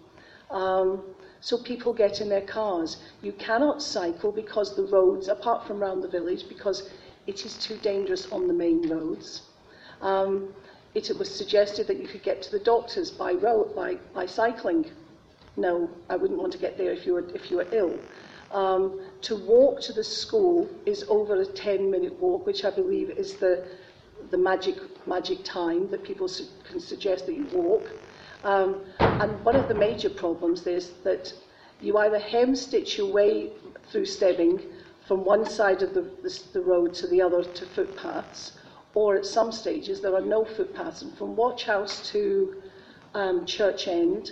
Um, 0.50 1.04
so 1.40 1.60
people 1.60 1.94
get 1.94 2.20
in 2.20 2.30
their 2.30 2.42
cars. 2.42 2.98
You 3.22 3.34
cannot 3.34 3.84
cycle 3.84 4.32
because 4.32 4.76
the 4.76 4.88
roads, 4.88 5.28
apart 5.28 5.68
from 5.68 5.84
around 5.84 6.02
the 6.02 6.08
village, 6.08 6.50
because 6.50 6.90
it 7.28 7.46
is 7.46 7.60
too 7.60 7.78
dangerous 7.78 8.32
on 8.32 8.48
the 8.48 8.54
main 8.54 8.90
roads. 8.90 9.44
Um, 10.02 10.52
it, 10.96 11.12
it 11.12 11.20
was 11.20 11.30
suggested 11.30 11.86
that 11.88 11.98
you 11.98 12.08
could 12.08 12.24
get 12.24 12.42
to 12.42 12.52
the 12.52 12.60
doctors 12.60 13.12
by, 13.12 13.34
road, 13.34 13.76
by, 13.76 14.00
by 14.16 14.26
cycling. 14.26 14.90
No, 15.58 15.90
I 16.10 16.16
wouldn't 16.16 16.40
want 16.40 16.52
to 16.54 16.60
get 16.60 16.78
there 16.78 16.92
if 16.92 17.06
you 17.06 17.14
were, 17.14 17.28
if 17.34 17.50
you 17.50 17.58
were 17.58 17.68
ill. 17.72 17.98
Um, 18.52 19.02
to 19.22 19.36
walk 19.36 19.82
to 19.82 19.94
the 19.94 20.04
school 20.04 20.70
is 20.86 21.04
over 21.10 21.42
a 21.42 21.46
10 21.46 21.90
minute 21.90 22.20
walk, 22.20 22.46
which 22.46 22.66
I 22.66 22.70
believe 22.70 23.10
is 23.10 23.36
the, 23.36 23.66
the 24.32 24.38
magic, 24.38 24.78
magic 25.08 25.44
time 25.44 25.90
that 25.92 26.04
people 26.04 26.28
su- 26.28 26.46
can 26.70 26.80
suggest 26.80 27.26
that 27.26 27.36
you 27.36 27.46
walk. 27.54 27.90
Um, 28.44 28.82
and 29.00 29.44
one 29.44 29.56
of 29.56 29.68
the 29.68 29.74
major 29.74 30.10
problems 30.10 30.68
is 30.68 30.92
that 31.04 31.34
you 31.82 31.98
either 31.98 32.20
hem 32.20 32.56
stitch 32.56 32.98
your 32.98 33.12
way 33.12 33.52
through 33.92 34.06
Stebbing 34.06 34.62
from 35.08 35.24
one 35.24 35.46
side 35.46 35.82
of 35.82 35.94
the, 35.94 36.02
the, 36.24 36.42
the 36.54 36.62
road 36.62 36.94
to 36.96 37.08
the 37.08 37.22
other 37.22 37.44
to 37.44 37.66
footpaths, 37.66 38.54
or 38.94 39.16
at 39.18 39.26
some 39.26 39.52
stages 39.52 40.02
there 40.02 40.16
are 40.16 40.22
no 40.22 40.46
footpaths. 40.46 41.02
And 41.02 41.16
from 41.18 41.36
Watch 41.36 41.66
House 41.66 42.10
to 42.12 42.62
um, 43.14 43.46
Church 43.46 43.88
End, 43.88 44.32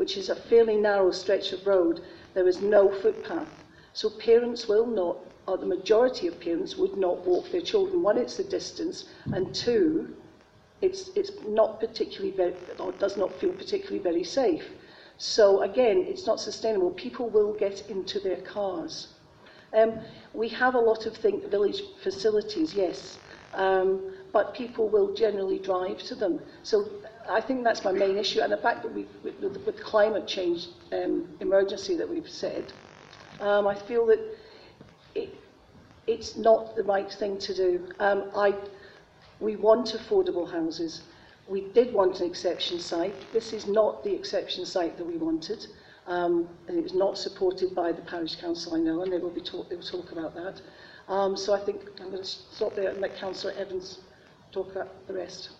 which 0.00 0.16
is 0.16 0.30
a 0.30 0.34
fairly 0.34 0.76
narrow 0.76 1.10
stretch 1.10 1.52
of 1.52 1.66
road, 1.66 2.00
there 2.32 2.48
is 2.48 2.62
no 2.62 2.90
footpath. 3.02 3.52
So 3.92 4.08
parents 4.08 4.66
will 4.66 4.86
not, 4.86 5.18
or 5.46 5.58
the 5.58 5.66
majority 5.66 6.26
of 6.26 6.40
parents 6.40 6.74
would 6.78 6.96
not 6.96 7.18
walk 7.26 7.50
their 7.50 7.60
children. 7.60 8.02
One, 8.02 8.16
it's 8.16 8.38
the 8.38 8.44
distance, 8.44 9.04
and 9.34 9.54
two, 9.54 10.16
it's, 10.80 11.10
it's 11.16 11.32
not 11.46 11.80
particularly 11.80 12.34
very, 12.34 12.54
or 12.78 12.92
does 12.92 13.18
not 13.18 13.30
feel 13.38 13.52
particularly 13.52 13.98
very 13.98 14.24
safe. 14.24 14.64
So 15.18 15.60
again, 15.60 15.98
it's 16.08 16.26
not 16.26 16.40
sustainable. 16.40 16.92
People 16.92 17.28
will 17.28 17.52
get 17.52 17.90
into 17.90 18.20
their 18.20 18.40
cars. 18.40 19.08
Um, 19.74 20.00
we 20.32 20.48
have 20.48 20.76
a 20.76 20.80
lot 20.80 21.04
of 21.04 21.14
think 21.14 21.50
village 21.50 21.82
facilities, 22.02 22.72
yes, 22.72 23.18
um, 23.52 24.14
but 24.32 24.54
people 24.54 24.88
will 24.88 25.12
generally 25.12 25.58
drive 25.58 25.98
to 26.04 26.14
them. 26.14 26.40
So 26.62 26.88
I 27.30 27.40
think 27.40 27.64
that's 27.64 27.84
my 27.84 27.92
main 27.92 28.16
issue, 28.16 28.40
and 28.40 28.52
the 28.52 28.56
fact 28.56 28.82
that 28.82 28.92
we, 28.94 29.06
with, 29.22 29.38
with 29.40 29.64
the 29.64 29.72
climate 29.72 30.26
change 30.26 30.66
um, 30.92 31.28
emergency 31.40 31.96
that 31.96 32.08
we've 32.08 32.28
said, 32.28 32.72
um, 33.40 33.66
I 33.66 33.74
feel 33.74 34.06
that 34.06 34.20
it, 35.14 35.34
it's 36.06 36.36
not 36.36 36.76
the 36.76 36.82
right 36.82 37.10
thing 37.10 37.38
to 37.38 37.54
do. 37.54 37.88
Um, 37.98 38.30
I, 38.36 38.54
We 39.40 39.56
want 39.56 39.96
affordable 39.98 40.50
houses. 40.50 41.02
We 41.48 41.62
did 41.72 41.94
want 41.94 42.20
an 42.20 42.26
exception 42.26 42.78
site. 42.78 43.14
This 43.32 43.52
is 43.52 43.66
not 43.66 44.04
the 44.04 44.14
exception 44.14 44.66
site 44.66 44.98
that 44.98 45.06
we 45.06 45.16
wanted. 45.16 45.66
Um, 46.06 46.48
and 46.68 46.76
it 46.78 46.82
was 46.82 46.94
not 46.94 47.16
supported 47.16 47.74
by 47.74 47.92
the 47.92 48.02
parish 48.02 48.36
council, 48.36 48.74
I 48.74 48.78
know, 48.78 49.02
and 49.02 49.12
they 49.12 49.18
will, 49.18 49.30
be 49.30 49.40
talk, 49.40 49.68
they 49.68 49.76
will 49.76 49.82
talk 49.82 50.12
about 50.12 50.34
that. 50.34 50.60
Um, 51.08 51.36
so 51.36 51.54
I 51.54 51.60
think 51.60 51.80
I'm 52.00 52.10
going 52.10 52.22
to 52.22 52.28
stop 52.28 52.74
there 52.74 52.90
and 52.90 53.00
let 53.00 53.16
Councillor 53.16 53.54
Evans 53.56 54.00
talk 54.52 54.70
about 54.72 55.06
the 55.06 55.14
rest. 55.14 55.50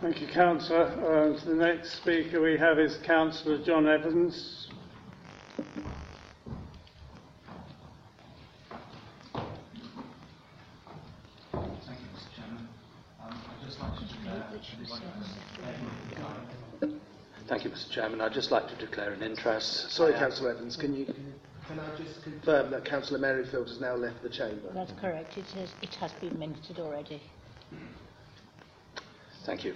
Thank 0.00 0.22
you, 0.22 0.28
Councillor. 0.28 0.86
Uh, 0.86 1.44
the 1.44 1.54
next 1.54 1.98
speaker 1.98 2.40
we 2.40 2.56
have 2.56 2.78
is 2.78 2.96
Councillor 3.04 3.62
John 3.62 3.86
Evans. 3.86 4.68
Thank 17.46 17.64
you, 17.64 17.70
Mr 17.70 17.90
Chairman. 17.90 18.22
I'd 18.22 18.32
just 18.32 18.50
like 18.50 18.68
to 18.68 18.76
declare 18.76 19.12
an 19.12 19.22
interest. 19.22 19.90
Sorry, 19.90 20.14
Councillor 20.14 20.52
Evans, 20.52 20.76
can 20.76 20.96
you 20.96 21.04
can 21.04 21.78
I 21.78 21.96
just 21.96 22.22
confirm 22.22 22.70
that 22.70 22.86
Councillor 22.86 23.18
Merrifield 23.18 23.68
has 23.68 23.80
now 23.80 23.96
left 23.96 24.22
the 24.22 24.30
chamber? 24.30 24.72
That's 24.72 24.92
correct. 24.98 25.36
It, 25.36 25.44
is, 25.58 25.72
it 25.82 25.94
has 25.96 26.12
been 26.12 26.38
minuted 26.38 26.78
already. 26.78 27.20
Thank 29.44 29.64
you. 29.64 29.74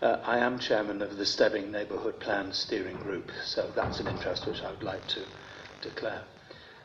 Uh, 0.00 0.18
I 0.24 0.38
am 0.38 0.60
chairman 0.60 1.02
of 1.02 1.16
the 1.16 1.26
Stebbing 1.26 1.72
Neighbourhood 1.72 2.20
Plan 2.20 2.52
Steering 2.52 2.96
Group, 2.98 3.32
so 3.44 3.68
that's 3.74 3.98
an 3.98 4.06
interest 4.06 4.46
which 4.46 4.62
I 4.62 4.70
would 4.70 4.84
like 4.84 5.04
to 5.08 5.22
declare. 5.80 6.22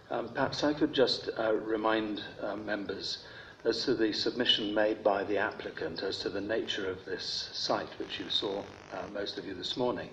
Um, 0.10 0.30
perhaps 0.30 0.64
I 0.64 0.74
could 0.74 0.94
just 0.94 1.30
uh, 1.38 1.54
remind 1.54 2.24
uh, 2.42 2.56
members 2.56 3.20
as 3.64 3.86
to 3.86 3.94
the 3.94 4.14
submission 4.14 4.74
made 4.74 5.04
by 5.04 5.24
the 5.26 5.38
applicant 5.38 6.02
as 6.02 6.18
to 6.20 6.30
the 6.30 6.42
nature 6.42 6.90
of 6.90 7.06
this 7.06 7.50
site, 7.54 8.00
which 8.00 8.20
you 8.20 8.30
saw, 8.30 8.64
uh, 8.94 9.04
most 9.14 9.38
of 9.38 9.46
you, 9.46 9.54
this 9.54 9.78
morning. 9.78 10.10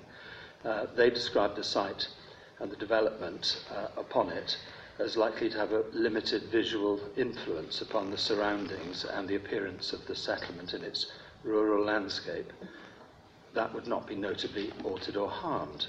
Uh, 0.63 0.87
they 0.95 1.09
described 1.09 1.57
the 1.57 1.65
site 1.65 2.09
and 2.59 2.71
the 2.71 2.77
development 2.77 3.65
uh, 3.75 3.87
upon 3.97 4.29
it 4.29 4.59
as 4.99 5.17
likely 5.17 5.49
to 5.49 5.59
have 5.59 5.73
a 5.73 5.85
limited 5.93 6.43
visual 6.45 7.01
influence 7.17 7.81
upon 7.81 8.11
the 8.11 8.19
surroundings 8.19 9.05
and 9.05 9.27
the 9.27 9.35
appearance 9.37 9.93
of 9.93 10.07
the 10.07 10.15
settlement 10.15 10.73
in 10.75 10.85
its 10.85 11.07
rural 11.45 11.85
landscape. 11.85 12.53
That 13.55 13.73
would 13.75 13.87
not 13.87 14.07
be 14.07 14.17
notably 14.17 14.73
altered 14.83 15.17
or 15.17 15.29
harmed. 15.29 15.87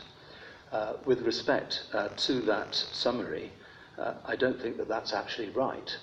Uh, 0.72 0.94
with 1.06 1.22
respect 1.22 1.86
uh, 1.94 2.10
to 2.18 2.42
that 2.42 2.76
summary, 2.76 3.52
uh, 3.98 4.16
I 4.26 4.36
don't 4.36 4.62
think 4.62 4.78
that 4.78 4.88
that's 4.88 5.14
actually 5.14 5.50
right. 5.50 5.98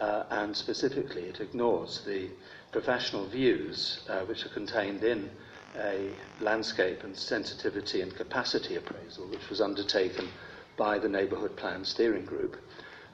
Uh, 0.00 0.24
and 0.30 0.56
specifically, 0.56 1.22
it 1.22 1.40
ignores 1.40 2.02
the 2.04 2.28
professional 2.70 3.26
views 3.26 4.00
uh, 4.08 4.20
which 4.20 4.44
are 4.44 4.50
contained 4.50 5.02
in 5.02 5.30
a 5.76 6.10
landscape 6.40 7.02
and 7.04 7.16
sensitivity 7.16 8.00
and 8.00 8.14
capacity 8.14 8.76
appraisal, 8.76 9.26
which 9.28 9.48
was 9.48 9.60
undertaken 9.60 10.28
by 10.76 10.98
the 10.98 11.08
Neighbourhood 11.08 11.56
Plan 11.56 11.84
Steering 11.84 12.24
Group 12.24 12.56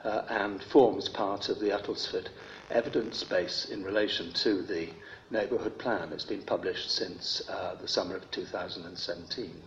uh, 0.03 0.23
and 0.29 0.63
forms 0.63 1.09
part 1.09 1.49
of 1.49 1.59
the 1.59 1.69
Uttlesford 1.69 2.27
evidence 2.69 3.23
base 3.23 3.65
in 3.65 3.83
relation 3.83 4.31
to 4.33 4.61
the 4.61 4.89
neighbourhood 5.31 5.77
plan. 5.77 6.11
It's 6.13 6.25
been 6.25 6.41
published 6.43 6.91
since 6.91 7.41
uh, 7.49 7.75
the 7.81 7.87
summer 7.87 8.15
of 8.15 8.29
2017. 8.31 9.61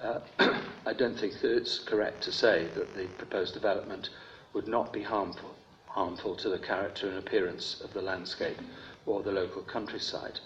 Uh, 0.00 0.20
I 0.86 0.92
don't 0.92 1.18
think 1.18 1.40
that 1.40 1.56
it's 1.56 1.78
correct 1.78 2.22
to 2.24 2.32
say 2.32 2.68
that 2.74 2.94
the 2.94 3.06
proposed 3.18 3.54
development 3.54 4.10
would 4.52 4.68
not 4.68 4.92
be 4.92 5.02
harmful, 5.02 5.54
harmful 5.86 6.36
to 6.36 6.48
the 6.48 6.58
character 6.58 7.08
and 7.08 7.18
appearance 7.18 7.80
of 7.82 7.92
the 7.92 8.02
landscape 8.02 8.58
or 9.06 9.22
the 9.22 9.32
local 9.32 9.62
countryside. 9.62 10.40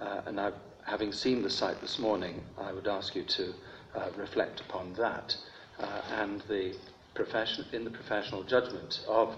Uh, 0.00 0.22
and 0.26 0.40
I, 0.40 0.52
having 0.86 1.12
seen 1.12 1.42
the 1.42 1.50
site 1.50 1.80
this 1.80 1.98
morning, 1.98 2.42
I 2.58 2.72
would 2.72 2.86
ask 2.86 3.14
you 3.14 3.24
to 3.24 3.54
uh, 3.94 4.08
reflect 4.16 4.60
upon 4.60 4.94
that 4.94 5.36
uh, 5.78 6.00
and 6.18 6.40
the 6.48 6.74
profession, 7.14 7.64
in 7.72 7.84
the 7.84 7.90
professional 7.90 8.42
judgment 8.42 9.04
of 9.08 9.36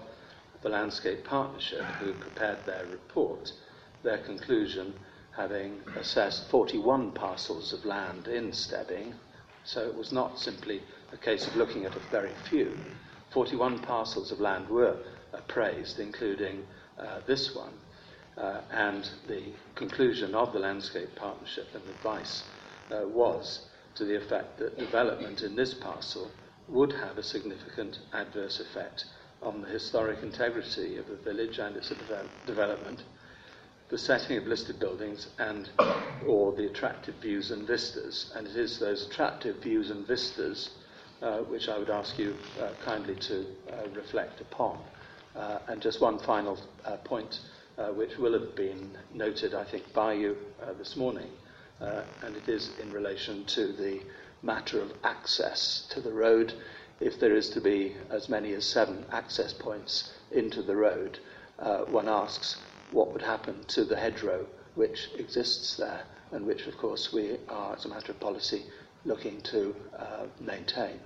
the 0.61 0.69
Landscape 0.69 1.23
Partnership, 1.23 1.81
who 1.99 2.13
prepared 2.13 2.63
their 2.65 2.85
report, 2.85 3.51
their 4.03 4.19
conclusion 4.19 4.93
having 5.35 5.79
assessed 5.95 6.49
41 6.49 7.11
parcels 7.11 7.73
of 7.73 7.85
land 7.85 8.27
in 8.27 8.51
Stebbing. 8.51 9.13
So 9.63 9.81
it 9.87 9.95
was 9.95 10.11
not 10.11 10.39
simply 10.39 10.81
a 11.13 11.17
case 11.17 11.47
of 11.47 11.55
looking 11.55 11.85
at 11.85 11.95
a 11.95 11.99
very 12.11 12.33
few. 12.49 12.77
41 13.31 13.79
parcels 13.79 14.31
of 14.31 14.39
land 14.39 14.67
were 14.67 14.97
appraised, 15.33 15.99
including 15.99 16.65
uh, 16.99 17.19
this 17.25 17.55
one. 17.55 17.73
Uh, 18.37 18.61
and 18.71 19.09
the 19.27 19.43
conclusion 19.75 20.33
of 20.35 20.53
the 20.53 20.59
Landscape 20.59 21.15
Partnership 21.15 21.67
and 21.73 21.83
advice 21.89 22.43
uh, 22.91 23.07
was 23.07 23.67
to 23.95 24.05
the 24.05 24.15
effect 24.15 24.57
that 24.57 24.77
development 24.77 25.41
in 25.41 25.55
this 25.55 25.73
parcel 25.73 26.31
would 26.67 26.93
have 26.93 27.17
a 27.17 27.23
significant 27.23 27.99
adverse 28.13 28.59
effect 28.59 29.05
on 29.41 29.61
the 29.61 29.67
historic 29.67 30.21
integrity 30.23 30.97
of 30.97 31.07
the 31.07 31.15
village 31.17 31.59
and 31.59 31.75
its 31.75 31.89
devel- 31.89 32.27
development, 32.45 33.03
the 33.91 33.97
setting 33.97 34.37
of 34.37 34.47
listed 34.47 34.79
buildings 34.79 35.27
and 35.37 35.69
or 36.25 36.53
the 36.53 36.65
attractive 36.65 37.15
views 37.15 37.51
and 37.51 37.67
vistas. 37.67 38.31
And 38.35 38.47
it 38.47 38.55
is 38.55 38.79
those 38.79 39.05
attractive 39.05 39.57
views 39.57 39.91
and 39.91 40.07
vistas 40.07 40.69
uh, 41.21 41.39
which 41.39 41.69
I 41.69 41.77
would 41.77 41.89
ask 41.89 42.17
you 42.17 42.35
uh, 42.59 42.69
kindly 42.83 43.15
to 43.15 43.45
uh, 43.71 43.89
reflect 43.93 44.41
upon. 44.41 44.79
Uh, 45.35 45.59
and 45.67 45.81
just 45.81 46.01
one 46.01 46.19
final 46.19 46.57
uh, 46.85 46.97
point, 46.97 47.41
uh, 47.77 47.87
which 47.89 48.17
will 48.17 48.33
have 48.33 48.55
been 48.55 48.97
noted, 49.13 49.53
I 49.53 49.63
think, 49.65 49.93
by 49.93 50.13
you 50.13 50.35
this 50.77 50.95
morning, 50.95 51.29
and 51.79 52.35
it 52.35 52.49
is 52.49 52.71
in 52.79 52.91
relation 52.91 53.45
to 53.45 53.71
the 53.73 54.01
matter 54.41 54.81
of 54.81 54.93
access 55.03 55.85
to 55.91 56.01
the 56.01 56.11
road. 56.11 56.53
If 56.99 57.19
there 57.19 57.35
is 57.35 57.49
to 57.51 57.61
be 57.61 57.95
as 58.09 58.29
many 58.29 58.53
as 58.53 58.65
seven 58.65 59.05
access 59.11 59.53
points 59.53 60.11
into 60.31 60.61
the 60.61 60.75
road, 60.75 61.19
one 61.87 62.09
asks 62.09 62.57
what 62.91 63.11
would 63.11 63.21
happen 63.21 63.63
to 63.67 63.83
the 63.83 63.95
hedgerow 63.95 64.45
which 64.75 65.09
exists 65.17 65.77
there, 65.77 66.03
and 66.31 66.45
which, 66.45 66.67
of 66.67 66.77
course, 66.77 67.11
we 67.11 67.37
are, 67.49 67.75
as 67.75 67.85
a 67.85 67.89
matter 67.89 68.11
of 68.11 68.19
policy, 68.19 68.63
looking 69.05 69.41
to 69.41 69.75
uh, 69.97 70.25
maintain. 70.39 70.99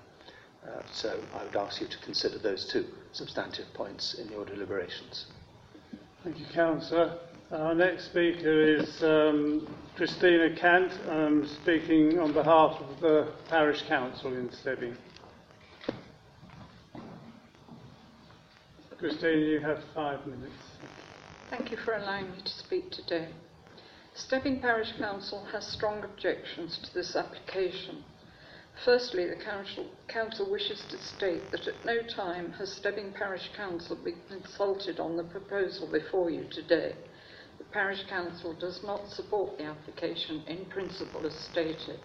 Uh, 0.63 0.81
so 0.91 1.19
I 1.35 1.43
would 1.43 1.55
ask 1.55 1.81
you 1.81 1.87
to 1.87 1.97
consider 1.99 2.37
those 2.37 2.65
two 2.65 2.85
substantive 3.11 3.71
points 3.73 4.15
in 4.15 4.29
your 4.29 4.45
deliberations. 4.45 5.27
Thank 6.23 6.39
you, 6.39 6.45
Councillor. 6.53 7.17
Our 7.51 7.75
next 7.75 8.05
speaker 8.05 8.61
is 8.61 9.03
um, 9.03 9.67
Christina 9.95 10.55
Kant, 10.55 10.91
um, 11.07 11.47
speaking 11.47 12.19
on 12.19 12.33
behalf 12.33 12.81
of 12.81 12.99
the 12.99 13.31
Parish 13.47 13.83
Council 13.83 14.33
in 14.33 14.51
Stebbing. 14.51 14.97
Christina, 18.97 19.37
you 19.37 19.59
have 19.59 19.83
five 19.93 20.25
minutes. 20.25 20.74
Thank 21.57 21.71
you 21.71 21.77
for 21.77 21.93
allowing 21.93 22.31
me 22.31 22.41
to 22.43 22.51
speak 22.51 22.91
today. 22.91 23.29
Stebbing 24.13 24.59
Parish 24.59 24.91
Council 24.97 25.45
has 25.53 25.65
strong 25.65 26.03
objections 26.03 26.77
to 26.83 26.93
this 26.93 27.15
application. 27.15 28.03
Firstly, 28.83 29.25
the 29.25 29.41
council, 29.41 29.85
council 30.09 30.51
wishes 30.51 30.83
to 30.89 30.97
state 30.97 31.49
that 31.51 31.65
at 31.65 31.85
no 31.85 32.01
time 32.13 32.51
has 32.59 32.73
Stebbing 32.73 33.13
Parish 33.13 33.49
Council 33.55 33.95
been 33.95 34.19
consulted 34.27 34.99
on 34.99 35.15
the 35.15 35.23
proposal 35.23 35.89
before 35.89 36.29
you 36.29 36.45
today. 36.51 36.93
The 37.57 37.63
Parish 37.71 38.03
Council 38.09 38.53
does 38.59 38.83
not 38.83 39.07
support 39.07 39.57
the 39.57 39.63
application 39.63 40.43
in 40.47 40.65
principle 40.65 41.25
as 41.25 41.35
stated. 41.35 42.01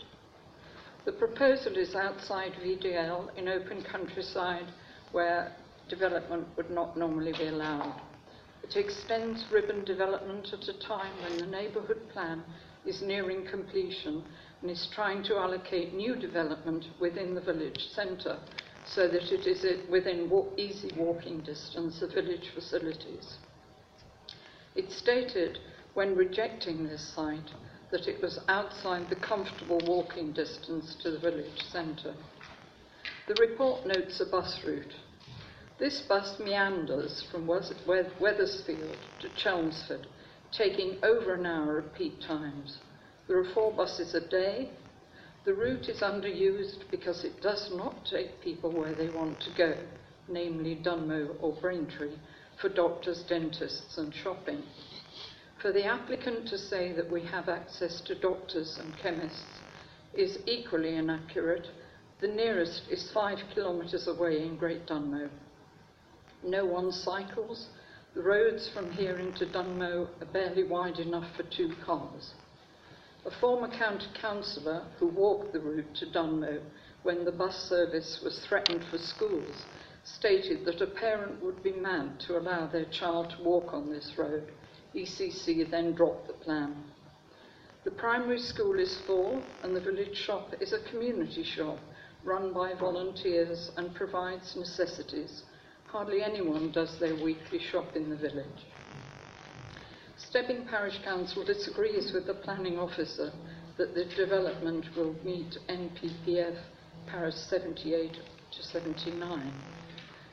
The 1.05 1.13
proposal 1.13 1.77
is 1.77 1.97
outside 1.97 2.53
VDL 2.65 3.37
in 3.37 3.49
open 3.49 3.83
countryside 3.83 4.71
where 5.11 5.51
development 5.89 6.47
would 6.57 6.71
not 6.71 6.97
normally 6.97 7.33
be 7.33 7.49
allowed. 7.49 8.01
It 8.71 8.77
extends 8.77 9.51
ribbon 9.51 9.85
development 9.85 10.53
at 10.53 10.69
a 10.69 10.79
time 10.79 11.13
when 11.23 11.39
the 11.39 11.47
neighbourhood 11.47 12.09
plan 12.11 12.45
is 12.87 13.03
nearing 13.03 13.45
completion 13.45 14.23
and 14.63 14.71
is 14.71 14.87
trying 14.95 15.25
to 15.25 15.39
allocate 15.39 15.93
new 15.93 16.15
development 16.15 16.87
within 17.01 17.35
the 17.35 17.41
village 17.41 17.89
centre 17.93 18.39
so 18.87 19.09
that 19.09 19.33
it 19.33 19.45
is 19.49 19.67
within 19.91 20.31
easy 20.57 20.93
walking 20.97 21.41
distance 21.41 22.01
of 22.01 22.15
village 22.15 22.51
facilities. 22.55 23.39
It 24.77 24.93
stated 24.93 25.59
when 25.95 26.15
rejecting 26.15 26.85
this 26.85 27.13
site 27.13 27.51
that 27.91 28.07
it 28.07 28.23
was 28.23 28.39
outside 28.47 29.11
the 29.11 29.17
comfortable 29.17 29.81
walking 29.85 30.33
distance 30.33 30.95
to 31.03 31.11
the 31.11 31.19
village 31.19 31.61
centre. 31.73 32.15
The 33.27 33.35
report 33.41 33.85
notes 33.85 34.21
a 34.21 34.27
bus 34.27 34.61
route. 34.65 34.95
This 35.81 36.03
bus 36.03 36.39
meanders 36.39 37.25
from 37.33 37.47
Wethersfield 37.47 38.99
to 39.23 39.29
Chelmsford, 39.35 40.07
taking 40.53 41.03
over 41.03 41.33
an 41.33 41.47
hour 41.47 41.79
at 41.79 41.95
peak 41.95 42.21
times. 42.21 42.77
There 43.27 43.39
are 43.39 43.55
four 43.55 43.73
buses 43.73 44.15
a 44.15 44.21
day. 44.21 44.73
The 45.47 45.55
route 45.55 45.89
is 45.89 46.03
underused 46.03 46.91
because 46.91 47.25
it 47.25 47.41
does 47.41 47.71
not 47.73 48.05
take 48.05 48.43
people 48.43 48.71
where 48.71 48.93
they 48.95 49.09
want 49.09 49.41
to 49.41 49.55
go, 49.57 49.75
namely 50.29 50.75
Dunmow 50.75 51.37
or 51.41 51.55
Braintree, 51.55 52.19
for 52.61 52.69
doctors, 52.69 53.23
dentists, 53.23 53.97
and 53.97 54.15
shopping. 54.15 54.63
For 55.63 55.73
the 55.73 55.87
applicant 55.87 56.47
to 56.49 56.59
say 56.59 56.93
that 56.93 57.11
we 57.11 57.23
have 57.23 57.49
access 57.49 58.03
to 58.03 58.15
doctors 58.15 58.79
and 58.79 58.99
chemists 58.99 59.61
is 60.13 60.41
equally 60.45 60.97
inaccurate. 60.97 61.69
The 62.21 62.29
nearest 62.29 62.83
is 62.91 63.11
five 63.13 63.39
kilometres 63.55 64.09
away 64.09 64.43
in 64.43 64.59
Great 64.59 64.87
Dunmow. 64.87 65.31
No 66.43 66.65
one 66.65 66.91
cycles. 66.91 67.69
The 68.15 68.23
roads 68.23 68.69
from 68.69 68.91
here 68.93 69.19
into 69.19 69.47
Dunmow 69.47 70.09
are 70.21 70.33
barely 70.33 70.65
wide 70.65 70.99
enough 70.99 71.37
for 71.37 71.43
two 71.45 71.75
cars. 71.85 72.33
A 73.27 73.31
former 73.31 73.69
county 73.69 74.09
councillor 74.15 74.87
who 74.99 75.09
walked 75.09 75.53
the 75.53 75.61
route 75.61 75.95
to 75.97 76.07
Dunmow 76.07 76.63
when 77.03 77.25
the 77.25 77.33
bus 77.33 77.69
service 77.69 78.21
was 78.23 78.39
threatened 78.47 78.85
for 78.91 78.99
schools 78.99 79.67
stated 80.03 80.65
that 80.65 80.81
a 80.81 80.87
parent 80.87 81.43
would 81.43 81.63
be 81.63 81.73
mad 81.73 82.19
to 82.21 82.39
allow 82.39 82.67
their 82.67 82.87
child 82.87 83.31
to 83.31 83.43
walk 83.43 83.75
on 83.75 83.91
this 83.91 84.15
road. 84.17 84.51
ECC 84.95 85.71
then 85.71 85.93
dropped 85.93 86.27
the 86.27 86.33
plan. 86.33 86.75
The 87.85 87.91
primary 87.91 88.41
school 88.41 88.79
is 88.79 89.01
full 89.07 89.43
and 89.63 89.77
the 89.77 89.81
village 89.81 90.17
shop 90.17 90.55
is 90.61 90.73
a 90.73 90.91
community 90.91 91.45
shop 91.45 91.79
run 92.25 92.53
by 92.53 92.75
volunteers 92.75 93.71
and 93.77 93.95
provides 93.95 94.57
necessities. 94.57 95.43
Hardly 95.93 96.23
anyone 96.23 96.71
does 96.71 97.01
their 97.01 97.17
weekly 97.17 97.59
shop 97.59 97.97
in 97.97 98.11
the 98.11 98.17
village. 98.17 98.65
Stebbing 100.17 100.65
Parish 100.67 101.03
Council 101.03 101.45
disagrees 101.45 102.13
with 102.13 102.27
the 102.27 102.35
planning 102.35 102.79
officer 102.79 103.33
that 103.77 103.97
the 103.97 104.05
development 104.05 104.87
will 104.97 105.17
meet 105.25 105.59
NPPF 105.69 106.57
Paris 107.09 107.45
78 107.51 108.19
to 108.53 108.63
79. 108.63 109.53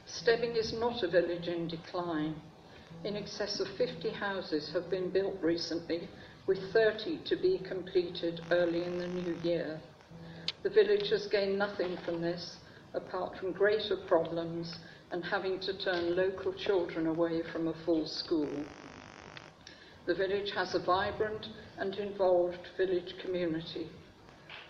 Stebbing 0.06 0.56
is 0.56 0.74
not 0.74 1.02
a 1.02 1.08
village 1.08 1.48
in 1.48 1.68
decline. 1.68 2.36
In 3.04 3.16
excess 3.16 3.60
of 3.60 3.68
50 3.80 4.12
houses 4.12 4.72
have 4.74 4.92
been 4.92 5.10
built 5.10 5.42
recently, 5.42 6.08
with 6.46 6.72
30 6.72 7.22
to 7.26 7.36
be 7.36 7.58
completed 7.68 8.42
early 8.52 8.84
in 8.84 9.00
the 9.00 9.08
new 9.08 9.36
year. 9.42 9.82
The 10.62 10.70
village 10.70 11.10
has 11.10 11.26
gained 11.26 11.58
nothing 11.58 11.98
from 12.06 12.22
this 12.22 12.58
apart 12.98 13.38
from 13.38 13.54
greater 13.54 13.96
problems 14.08 14.78
and 15.12 15.24
having 15.24 15.60
to 15.62 15.78
turn 15.78 16.16
local 16.16 16.54
children 16.54 17.08
away 17.08 17.42
from 17.54 17.68
a 17.68 17.86
full 17.86 18.06
school. 18.06 18.50
The 20.06 20.16
village 20.16 20.52
has 20.56 20.76
a 20.76 20.80
vibrant 20.80 21.48
and 21.78 21.96
involved 21.96 22.60
village 22.78 23.14
community. 23.22 23.90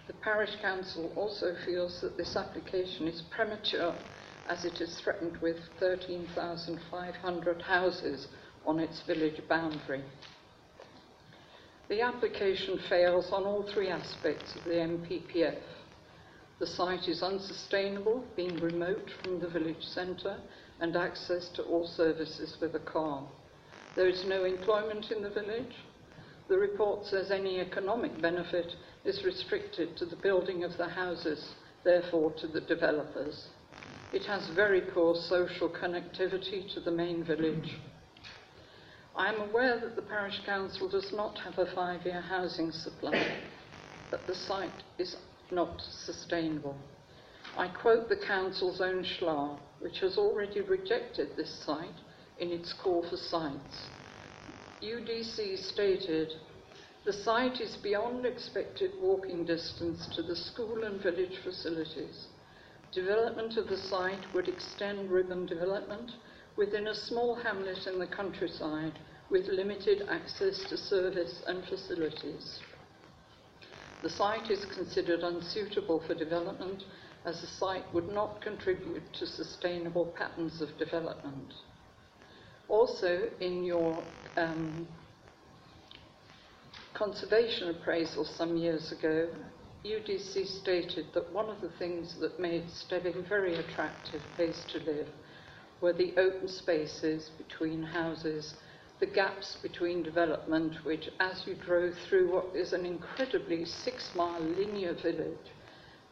The 0.08 0.14
parish 0.14 0.56
council 0.62 1.12
also 1.16 1.56
feels 1.66 2.02
that 2.02 2.18
this 2.18 2.36
application 2.36 3.08
is 3.08 3.24
premature 3.30 3.96
as 4.48 4.64
it 4.66 4.80
is 4.80 5.00
threatened 5.00 5.38
with 5.42 5.58
13,500 5.80 7.62
houses 7.62 8.28
on 8.66 8.80
its 8.80 9.02
village 9.02 9.42
boundary. 9.50 10.04
The 11.90 12.02
application 12.02 12.80
fails 12.90 13.32
on 13.32 13.44
all 13.44 13.64
three 13.74 13.90
aspects 13.90 14.56
of 14.56 14.64
the 14.66 14.72
NPPF. 14.72 15.58
The 16.60 16.68
site 16.68 17.08
is 17.08 17.22
unsustainable, 17.22 18.24
being 18.36 18.58
remote 18.58 19.12
from 19.22 19.40
the 19.40 19.48
village 19.48 19.84
centre 19.84 20.38
and 20.80 20.96
access 20.96 21.50
to 21.50 21.64
all 21.64 21.88
services 21.88 22.58
with 22.60 22.74
a 22.76 22.80
car. 22.80 23.24
There 23.96 24.08
is 24.08 24.26
no 24.26 24.44
employment 24.44 25.12
in 25.12 25.22
the 25.22 25.30
village. 25.30 25.76
The 26.48 26.58
report 26.58 27.06
says 27.06 27.30
any 27.30 27.60
economic 27.60 28.20
benefit 28.22 28.76
is 29.06 29.24
restricted 29.24 29.98
to 29.98 30.06
the 30.06 30.16
building 30.16 30.64
of 30.64 30.78
the 30.78 30.88
houses, 30.88 31.54
therefore 31.84 32.32
to 32.34 32.48
the 32.48 32.62
developers. 32.62 33.48
It 34.12 34.26
has 34.26 34.48
very 34.56 34.82
poor 34.82 35.16
social 35.16 35.70
connectivity 35.70 36.74
to 36.74 36.80
the 36.80 36.92
main 36.92 37.24
village. 37.24 37.78
I 39.16 39.34
am 39.34 39.42
aware 39.50 39.80
that 39.80 39.96
the 39.96 40.02
parish 40.02 40.40
council 40.46 40.88
does 40.88 41.12
not 41.12 41.38
have 41.40 41.58
a 41.58 41.66
five-year 41.74 42.22
housing 42.22 42.72
supply, 42.72 43.42
but 44.10 44.26
the 44.26 44.36
site 44.36 44.84
is 44.98 45.16
not 45.52 45.82
sustainable. 45.82 46.76
I 47.58 47.68
quote 47.68 48.10
the 48.10 48.18
Council's 48.28 48.82
own 48.82 49.04
SHLAA, 49.04 49.58
which 49.80 50.00
has 50.00 50.18
already 50.18 50.62
rejected 50.62 51.36
this 51.36 51.64
site 51.66 52.02
in 52.40 52.52
its 52.52 52.74
call 52.74 53.04
for 53.10 53.18
sites. 53.18 53.88
UDC 54.82 55.58
stated, 55.58 56.34
the 57.06 57.14
site 57.14 57.62
is 57.62 57.78
beyond 57.78 58.26
expected 58.26 58.92
walking 59.02 59.46
distance 59.46 60.08
to 60.16 60.22
the 60.22 60.36
school 60.36 60.84
and 60.84 61.02
village 61.02 61.38
facilities. 61.44 62.28
Development 62.92 63.58
of 63.58 63.70
the 63.70 63.78
site 63.78 64.26
would 64.34 64.48
extend 64.48 65.10
ribbon 65.10 65.46
development 65.46 66.12
within 66.58 66.88
a 66.88 66.94
small 66.96 67.36
hamlet 67.36 67.88
in 67.88 67.98
the 67.98 68.08
countryside 68.08 69.00
with 69.30 69.48
limited 69.48 70.08
access 70.10 70.64
to 70.70 70.78
service 70.78 71.42
and 71.48 71.64
facilities. 71.66 72.60
The 74.04 74.10
site 74.10 74.52
is 74.52 74.64
considered 74.66 75.22
unsuitable 75.22 76.02
for 76.06 76.14
development 76.14 76.84
as 77.26 77.42
the 77.42 77.48
site 77.48 77.92
would 77.94 78.10
not 78.10 78.42
contribute 78.42 79.12
to 79.14 79.26
sustainable 79.26 80.06
patterns 80.06 80.62
of 80.62 80.78
development. 80.78 81.54
Also, 82.70 83.30
in 83.40 83.64
your 83.64 83.98
um, 84.36 84.88
conservation 86.94 87.70
appraisal 87.70 88.24
some 88.24 88.56
years 88.56 88.92
ago, 88.92 89.30
UDC 89.86 90.46
stated 90.48 91.08
that 91.14 91.32
one 91.32 91.50
of 91.50 91.62
the 91.62 91.70
things 91.80 92.16
that 92.20 92.40
made 92.40 92.70
Stebbing 92.70 93.16
a 93.16 93.22
very 93.22 93.56
attractive 93.56 94.22
place 94.36 94.66
to 94.72 94.80
live 94.80 95.08
were 95.82 95.94
the 95.94 96.14
open 96.18 96.48
spaces 96.48 97.30
between 97.38 97.84
houses 97.84 98.56
the 99.00 99.06
gaps 99.06 99.58
between 99.62 100.02
development, 100.02 100.84
which, 100.84 101.10
as 101.20 101.44
you 101.46 101.56
drove 101.56 101.94
through 102.08 102.32
what 102.32 102.56
is 102.56 102.74
an 102.74 102.86
incredibly 102.86 103.64
six 103.66 104.12
mile 104.16 104.42
linear 104.42 104.94
village, 104.94 105.52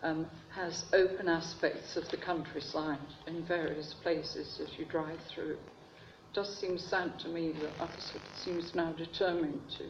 um, 0.04 0.28
has 0.52 0.86
open 0.94 1.28
aspects 1.28 1.98
of 1.98 2.08
the 2.10 2.18
countryside 2.18 3.00
in 3.26 3.44
various 3.46 3.96
places 4.04 4.62
as 4.62 4.78
you 4.78 4.86
drive 4.86 5.20
through. 5.34 5.54
It 5.54 6.34
does 6.34 6.56
seem 6.60 6.78
sad 6.78 7.18
to 7.20 7.28
me 7.28 7.54
that 7.54 7.78
Uttlesford 7.80 8.22
seems 8.44 8.76
now 8.76 8.94
determined 8.94 9.62
to 9.78 9.86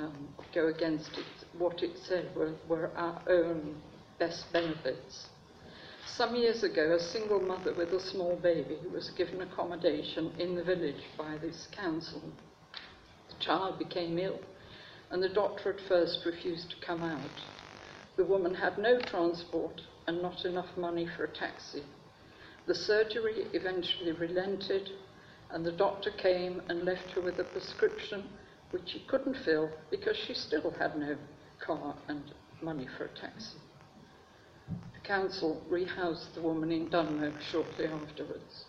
um, 0.00 0.28
go 0.54 0.68
against 0.68 1.10
it, 1.18 1.26
what 1.58 1.82
it 1.82 1.98
said 1.98 2.34
were, 2.36 2.54
were 2.68 2.90
our 2.96 3.20
own 3.28 3.74
best 4.18 4.50
benefits. 4.52 5.28
Some 6.16 6.36
years 6.36 6.62
ago, 6.62 6.92
a 6.92 7.00
single 7.00 7.40
mother 7.40 7.72
with 7.72 7.90
a 7.94 7.98
small 7.98 8.36
baby 8.36 8.76
was 8.92 9.08
given 9.08 9.40
accommodation 9.40 10.30
in 10.38 10.54
the 10.54 10.62
village 10.62 11.02
by 11.16 11.38
this 11.38 11.68
council. 11.72 12.20
The 13.30 13.42
child 13.42 13.78
became 13.78 14.18
ill, 14.18 14.38
and 15.10 15.22
the 15.22 15.30
doctor 15.30 15.70
at 15.70 15.80
first 15.80 16.26
refused 16.26 16.68
to 16.68 16.86
come 16.86 17.02
out. 17.02 17.40
The 18.16 18.26
woman 18.26 18.54
had 18.54 18.76
no 18.76 19.00
transport 19.00 19.80
and 20.06 20.20
not 20.20 20.44
enough 20.44 20.76
money 20.76 21.06
for 21.06 21.24
a 21.24 21.32
taxi. 21.32 21.82
The 22.66 22.74
surgery 22.74 23.46
eventually 23.54 24.12
relented, 24.12 24.90
and 25.48 25.64
the 25.64 25.72
doctor 25.72 26.10
came 26.10 26.60
and 26.68 26.84
left 26.84 27.12
her 27.12 27.22
with 27.22 27.38
a 27.38 27.44
prescription 27.44 28.28
which 28.70 28.92
he 28.92 29.00
couldn't 29.06 29.38
fill 29.46 29.70
because 29.90 30.18
she 30.18 30.34
still 30.34 30.72
had 30.72 30.94
no 30.94 31.16
car 31.58 31.94
and 32.06 32.34
money 32.60 32.86
for 32.98 33.06
a 33.06 33.18
taxi 33.18 33.56
council 35.04 35.62
rehoused 35.70 36.34
the 36.34 36.40
woman 36.40 36.70
in 36.70 36.88
Dunmow 36.88 37.32
shortly 37.50 37.86
afterwards. 37.86 38.64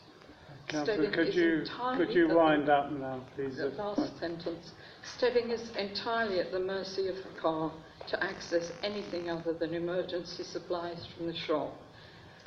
Councillor, 0.68 1.12
could 1.12 1.34
you, 1.34 1.64
could 1.98 2.14
you 2.14 2.28
wind 2.30 2.70
up 2.70 2.92
now, 2.92 3.22
please? 3.36 3.58
The 3.58 3.70
last 3.70 4.18
sentence. 4.20 4.72
Stebbing 5.18 5.52
is 5.52 5.70
entirely 5.78 6.40
at 6.40 6.52
the 6.52 6.60
mercy 6.60 7.08
of 7.08 7.18
the 7.18 7.40
car 7.40 7.72
to 8.08 8.24
access 8.24 8.72
anything 8.82 9.30
other 9.30 9.54
than 9.54 9.74
emergency 9.74 10.44
supplies 10.44 11.06
from 11.16 11.28
the 11.28 11.36
shop. 11.36 11.76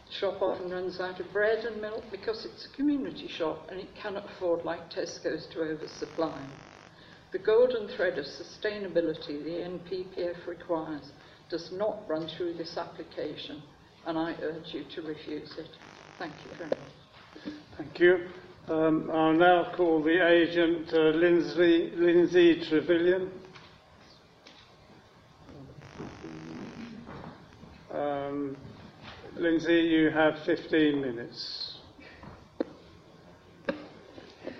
The 0.06 0.12
shop 0.12 0.42
often 0.42 0.70
runs 0.70 0.98
out 1.00 1.20
of 1.20 1.32
bread 1.32 1.64
and 1.64 1.80
milk 1.80 2.04
because 2.10 2.44
it's 2.44 2.66
a 2.66 2.76
community 2.76 3.28
shop 3.28 3.68
and 3.70 3.80
it 3.80 3.94
cannot 3.94 4.30
afford, 4.30 4.64
like 4.64 4.90
Tesco's, 4.90 5.46
to 5.52 5.60
oversupply. 5.60 6.40
The 7.32 7.38
golden 7.38 7.88
thread 7.88 8.18
of 8.18 8.24
sustainability 8.24 9.42
the 9.44 9.68
NPPF 9.68 10.46
requires 10.46 11.12
does 11.50 11.70
not 11.72 12.08
run 12.08 12.28
through 12.28 12.54
this 12.54 12.76
application 12.76 13.62
and 14.06 14.16
I 14.18 14.34
urge 14.40 14.72
you 14.72 14.84
to 14.94 15.02
refuse 15.02 15.52
it. 15.58 15.68
Thank 16.18 16.32
you 16.44 16.50
very 16.56 16.70
much. 16.70 16.78
Thank 17.76 18.00
you. 18.00 18.28
Um, 18.68 19.10
I'll 19.12 19.32
now 19.32 19.72
call 19.76 20.02
the 20.02 20.26
agent, 20.26 20.92
uh, 20.92 21.10
Lindsay, 21.10 21.92
Lindsay 21.94 22.64
Trevelyan. 22.68 23.30
Um, 27.92 28.56
Lindsay, 29.36 29.80
you 29.82 30.10
have 30.10 30.34
15 30.44 31.00
minutes. 31.00 31.78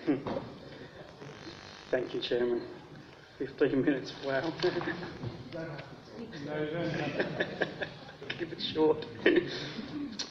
Thank 1.91 2.15
you, 2.15 2.21
Chairman. 2.21 2.63
15 3.39 3.83
minutes, 3.85 4.13
wow. 4.25 4.41
no, 6.47 6.67
don't 6.73 6.91
have 6.91 7.89
keep 8.39 8.53
it 8.53 8.61
short. 8.61 9.07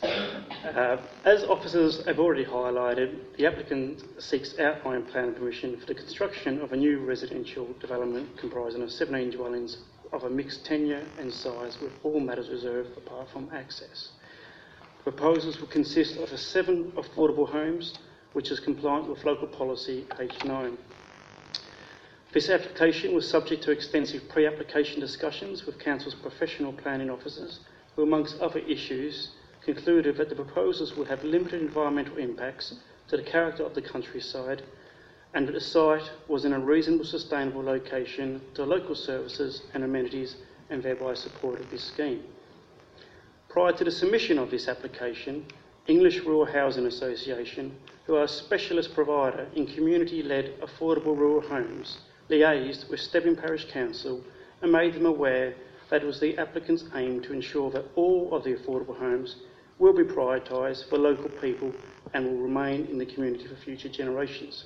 Uh, 0.04 0.98
as 1.24 1.44
officers 1.44 2.04
have 2.06 2.20
already 2.20 2.44
highlighted, 2.44 3.18
the 3.38 3.46
applicant 3.46 4.04
seeks 4.20 4.58
outline 4.60 5.04
plan 5.04 5.34
permission 5.34 5.78
for 5.78 5.86
the 5.86 5.94
construction 5.94 6.60
of 6.60 6.74
a 6.74 6.76
new 6.76 7.00
residential 7.00 7.68
development 7.80 8.28
comprising 8.38 8.82
of 8.82 8.92
17 8.92 9.32
dwellings 9.32 9.78
of 10.12 10.24
a 10.24 10.30
mixed 10.30 10.66
tenure 10.66 11.04
and 11.20 11.32
size 11.32 11.80
with 11.80 11.92
all 12.04 12.20
matters 12.20 12.50
reserved 12.50 12.98
apart 12.98 13.30
from 13.30 13.50
access. 13.54 14.10
The 14.98 15.12
Proposals 15.12 15.60
will 15.60 15.68
consist 15.68 16.18
of 16.18 16.38
seven 16.38 16.92
affordable 16.94 17.48
homes, 17.48 17.94
which 18.34 18.52
is 18.52 18.60
compliant 18.60 19.08
with 19.08 19.24
local 19.24 19.48
policy 19.48 20.06
H9. 20.12 20.78
This 22.34 22.50
application 22.50 23.14
was 23.14 23.30
subject 23.30 23.64
to 23.64 23.72
extensive 23.72 24.28
pre-application 24.30 25.00
discussions 25.00 25.66
with 25.66 25.80
Council's 25.80 26.16
professional 26.16 26.74
planning 26.74 27.10
officers, 27.10 27.60
who 27.96 28.04
amongst 28.04 28.40
other 28.40 28.60
issues 28.60 29.30
concluded 29.64 30.18
that 30.18 30.30
the 30.30 30.36
proposals 30.36 30.96
would 30.96 31.08
have 31.08 31.24
limited 31.24 31.62
environmental 31.62 32.18
impacts 32.18 32.76
to 33.08 33.18
the 33.18 33.24
character 33.24 33.64
of 33.64 33.74
the 33.74 33.82
countryside 33.82 34.62
and 35.34 35.48
that 35.48 35.54
the 35.54 35.62
site 35.62 36.10
was 36.28 36.46
in 36.46 36.54
a 36.54 36.60
reasonable 36.60 37.06
sustainable 37.06 37.64
location 37.64 38.42
to 38.54 38.64
local 38.64 38.96
services 38.96 39.64
and 39.74 39.84
amenities 39.84 40.38
and 40.70 40.82
thereby 40.82 41.14
supported 41.14 41.70
this 41.70 41.84
scheme. 41.84 42.24
Prior 43.50 43.74
to 43.74 43.84
the 43.84 43.92
submission 43.92 44.38
of 44.38 44.52
this 44.52 44.68
application, 44.68 45.46
English 45.88 46.22
Rural 46.22 46.46
Housing 46.46 46.86
Association, 46.86 47.76
who 48.06 48.16
are 48.16 48.24
a 48.24 48.28
specialist 48.28 48.94
provider 48.94 49.48
in 49.56 49.68
community-led 49.68 50.60
affordable 50.62 51.18
rural 51.18 51.42
homes, 51.42 52.00
liaised 52.30 52.90
with 52.90 53.00
Stebbing 53.00 53.36
Parish 53.36 53.66
Council 53.66 54.24
and 54.62 54.72
made 54.72 54.94
them 54.94 55.06
aware 55.06 55.54
that 55.90 56.02
it 56.02 56.06
was 56.06 56.20
the 56.20 56.38
applicant's 56.38 56.86
aim 56.96 57.22
to 57.22 57.34
ensure 57.34 57.70
that 57.72 57.86
all 57.96 58.34
of 58.34 58.44
the 58.44 58.54
affordable 58.56 58.98
homes 58.98 59.38
will 59.78 59.94
be 59.94 60.04
prioritised 60.04 60.90
for 60.90 60.98
local 60.98 61.30
people 61.42 61.74
and 62.14 62.26
will 62.26 62.38
remain 62.38 62.86
in 62.86 62.98
the 62.98 63.06
community 63.06 63.48
for 63.48 63.56
future 63.56 63.90
generations. 63.90 64.66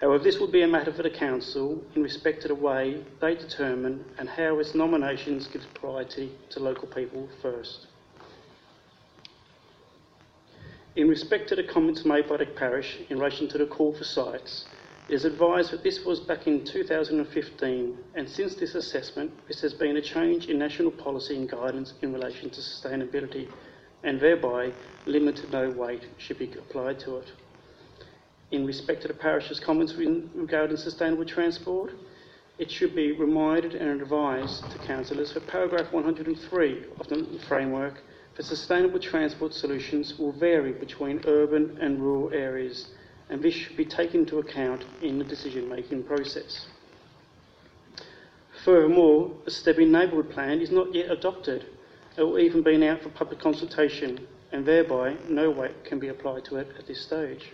However, 0.00 0.22
this 0.22 0.38
will 0.38 0.50
be 0.50 0.62
a 0.62 0.68
matter 0.68 0.92
for 0.92 1.02
the 1.02 1.10
Council 1.10 1.82
in 1.94 2.02
respect 2.02 2.40
to 2.42 2.48
the 2.48 2.54
way 2.54 3.04
they 3.20 3.34
determine 3.34 4.04
and 4.18 4.28
how 4.28 4.58
its 4.58 4.74
nominations 4.74 5.46
give 5.46 5.62
priority 5.74 6.32
to 6.50 6.60
local 6.60 6.88
people 6.88 7.28
first. 7.42 7.86
In 10.96 11.08
respect 11.08 11.48
to 11.50 11.56
the 11.56 11.64
comments 11.64 12.04
made 12.04 12.28
by 12.28 12.38
the 12.38 12.46
parish 12.46 12.98
in 13.10 13.18
relation 13.18 13.46
to 13.48 13.58
the 13.58 13.66
call 13.66 13.92
for 13.92 14.04
sites, 14.04 14.64
it 15.08 15.14
is 15.14 15.24
advised 15.24 15.72
that 15.72 15.82
this 15.82 16.04
was 16.04 16.20
back 16.20 16.46
in 16.46 16.64
2015 16.64 17.98
and 18.14 18.28
since 18.28 18.54
this 18.54 18.74
assessment 18.74 19.32
this 19.48 19.60
has 19.60 19.74
been 19.74 19.96
a 19.96 20.02
change 20.02 20.46
in 20.46 20.58
national 20.58 20.90
policy 20.90 21.36
and 21.36 21.50
guidance 21.50 21.94
in 22.02 22.12
relation 22.12 22.50
to 22.50 22.60
sustainability 22.60 23.48
and 24.02 24.20
thereby 24.20 24.72
limited 25.06 25.50
no 25.50 25.70
weight 25.70 26.06
should 26.18 26.38
be 26.38 26.52
applied 26.52 26.98
to 27.00 27.16
it. 27.16 27.32
In 28.50 28.66
respect 28.66 29.02
to 29.02 29.08
the 29.08 29.14
parish's 29.14 29.60
comments 29.60 29.94
regarding 29.94 30.76
sustainable 30.76 31.24
transport, 31.24 31.92
it 32.58 32.70
should 32.70 32.94
be 32.94 33.12
reminded 33.12 33.74
and 33.74 34.00
advised 34.00 34.70
to 34.70 34.78
councillors 34.78 35.32
that 35.34 35.46
paragraph 35.46 35.92
103 35.92 36.84
of 36.98 37.08
the 37.08 37.40
framework 37.48 38.02
for 38.34 38.42
sustainable 38.42 38.98
transport 38.98 39.54
solutions 39.54 40.18
will 40.18 40.32
vary 40.32 40.72
between 40.72 41.22
urban 41.26 41.78
and 41.80 42.00
rural 42.00 42.30
areas 42.32 42.88
and 43.30 43.40
this 43.40 43.54
should 43.54 43.76
be 43.76 43.84
taken 43.84 44.20
into 44.20 44.40
account 44.40 44.84
in 45.02 45.18
the 45.18 45.24
decision-making 45.24 46.02
process. 46.02 46.66
Furthermore, 48.64 49.30
the 49.44 49.50
Stebbing 49.50 49.92
Neighbourhood 49.92 50.30
Plan 50.30 50.60
is 50.60 50.70
not 50.70 50.92
yet 50.92 51.10
adopted 51.10 51.64
or 52.18 52.38
even 52.40 52.62
been 52.62 52.82
out 52.82 53.02
for 53.02 53.08
public 53.08 53.40
consultation 53.40 54.26
and 54.52 54.66
thereby 54.66 55.16
no 55.28 55.48
weight 55.48 55.84
can 55.84 56.00
be 56.00 56.08
applied 56.08 56.44
to 56.44 56.56
it 56.56 56.68
at 56.76 56.86
this 56.88 57.00
stage. 57.00 57.52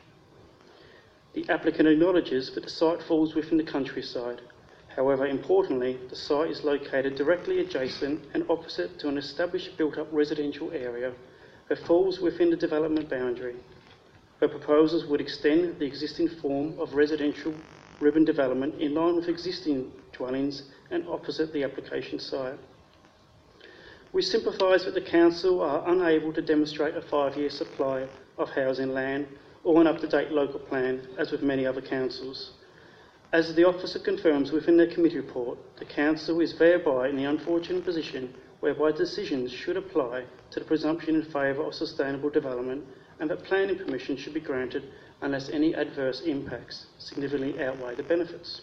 The 1.35 1.49
applicant 1.51 1.87
acknowledges 1.87 2.55
that 2.55 2.65
the 2.65 2.71
site 2.71 3.03
falls 3.03 3.35
within 3.35 3.59
the 3.59 3.63
countryside. 3.63 4.41
However, 4.97 5.27
importantly, 5.27 6.01
the 6.09 6.17
site 6.17 6.51
is 6.51 6.65
located 6.65 7.17
directly 7.17 7.61
adjacent 7.61 8.25
and 8.33 8.49
opposite 8.49 8.99
to 9.01 9.09
an 9.09 9.19
established 9.19 9.77
built-up 9.77 10.09
residential 10.11 10.73
area 10.73 11.13
that 11.69 11.87
falls 11.87 12.19
within 12.19 12.49
the 12.49 12.57
development 12.57 13.11
boundary 13.11 13.57
her 14.41 14.49
proposals 14.49 15.07
would 15.07 15.21
extend 15.21 15.79
the 15.79 15.87
existing 15.87 16.29
form 16.29 16.79
of 16.79 16.95
residential 16.95 17.55
ribbon 18.01 18.25
development 18.25 18.75
in 18.81 18.95
line 18.95 19.17
with 19.17 19.29
existing 19.29 19.91
dwellings 20.13 20.65
and 20.91 21.07
opposite 21.09 21.53
the 21.53 21.65
application 21.65 22.19
site. 22.19 22.59
We 24.13 24.23
sympathise 24.23 24.85
that 24.85 24.95
the 24.95 25.01
Council 25.01 25.61
are 25.61 25.89
unable 25.89 26.33
to 26.33 26.43
demonstrate 26.43 26.97
a 26.97 27.03
five-year 27.03 27.51
supply 27.51 28.07
of 28.39 28.51
housing 28.51 28.93
land 28.93 29.27
or 29.65 29.81
an 29.81 29.87
up-to-date 29.87 30.31
local 30.31 30.61
plan, 30.61 31.07
as 31.19 31.33
with 31.33 31.43
many 31.43 31.67
other 31.67 31.81
councils. 31.81 32.53
As 33.33 33.55
the 33.55 33.65
officer 33.65 33.99
confirms 33.99 34.53
within 34.53 34.77
their 34.77 34.87
committee 34.87 35.17
report, 35.17 35.59
the 35.79 35.85
Council 35.85 36.41
is 36.41 36.57
thereby 36.57 37.09
in 37.09 37.17
the 37.17 37.25
unfortunate 37.25 37.85
position 37.85 38.33
whereby 38.61 38.93
decisions 38.93 39.51
should 39.51 39.77
apply 39.77 40.25
to 40.51 40.61
the 40.61 40.67
presumption 40.67 41.17
in 41.17 41.23
favour 41.23 41.65
of 41.65 41.75
sustainable 41.75 42.31
development 42.31 42.85
and 43.21 43.31
that 43.31 43.45
planning 43.45 43.79
permission 43.79 44.17
should 44.17 44.35
be 44.35 44.41
granted 44.41 44.85
unless 45.23 45.49
any 45.49 45.75
adverse 45.75 46.21
impacts 46.23 46.87
significantly 46.99 47.63
outweigh 47.63 47.95
the 47.95 48.03
benefits. 48.03 48.63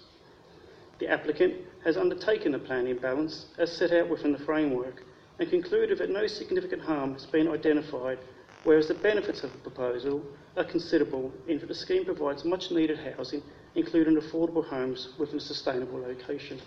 The 0.99 1.07
applicant 1.07 1.55
has 1.83 1.97
undertaken 1.97 2.51
the 2.51 2.59
planning 2.59 2.97
balance 2.97 3.47
as 3.57 3.71
set 3.71 3.91
out 3.91 4.09
within 4.09 4.31
the 4.31 4.39
framework 4.39 5.03
and 5.39 5.49
concluded 5.49 5.97
that 5.97 6.09
no 6.09 6.27
significant 6.27 6.81
harm 6.81 7.13
has 7.13 7.25
been 7.25 7.47
identified, 7.47 8.19
whereas 8.63 8.87
the 8.87 8.93
benefits 8.93 9.43
of 9.43 9.51
the 9.51 9.57
proposal 9.57 10.23
are 10.55 10.63
considerable 10.63 11.33
in 11.47 11.57
that 11.59 11.67
the 11.67 11.75
scheme 11.75 12.05
provides 12.05 12.45
much 12.45 12.69
needed 12.69 12.99
housing, 12.99 13.41
including 13.75 14.15
affordable 14.15 14.65
homes 14.65 15.09
within 15.17 15.37
a 15.37 15.41
sustainable 15.41 15.99
location. 15.99 16.61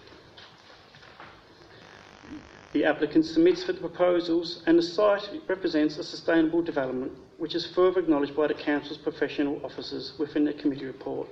The 2.72 2.84
applicant 2.84 3.24
submits 3.24 3.62
for 3.62 3.72
the 3.72 3.80
proposals 3.80 4.62
and 4.66 4.76
the 4.76 4.82
site 4.82 5.30
represents 5.48 5.96
a 5.96 6.04
sustainable 6.04 6.60
development 6.60 7.12
which 7.38 7.54
is 7.54 7.66
further 7.66 8.00
acknowledged 8.00 8.34
by 8.34 8.46
the 8.46 8.54
Council's 8.54 8.98
professional 8.98 9.60
officers 9.64 10.14
within 10.18 10.44
the 10.44 10.52
committee 10.54 10.86
report. 10.86 11.28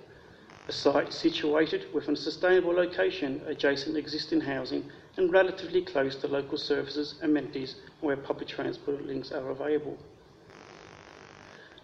A 0.69 0.73
site 0.73 1.13
situated 1.13 1.93
within 1.93 2.15
a 2.15 2.17
sustainable 2.17 2.73
location 2.73 3.41
adjacent 3.47 3.95
to 3.95 3.99
existing 3.99 4.41
housing 4.41 4.91
and 5.17 5.33
relatively 5.33 5.83
close 5.83 6.17
to 6.17 6.29
local 6.29 6.59
services, 6.59 7.15
amenities, 7.23 7.77
where 8.01 8.17
public 8.17 8.49
transport 8.49 9.05
links 9.07 9.33
are 9.33 9.51
available. 9.51 9.99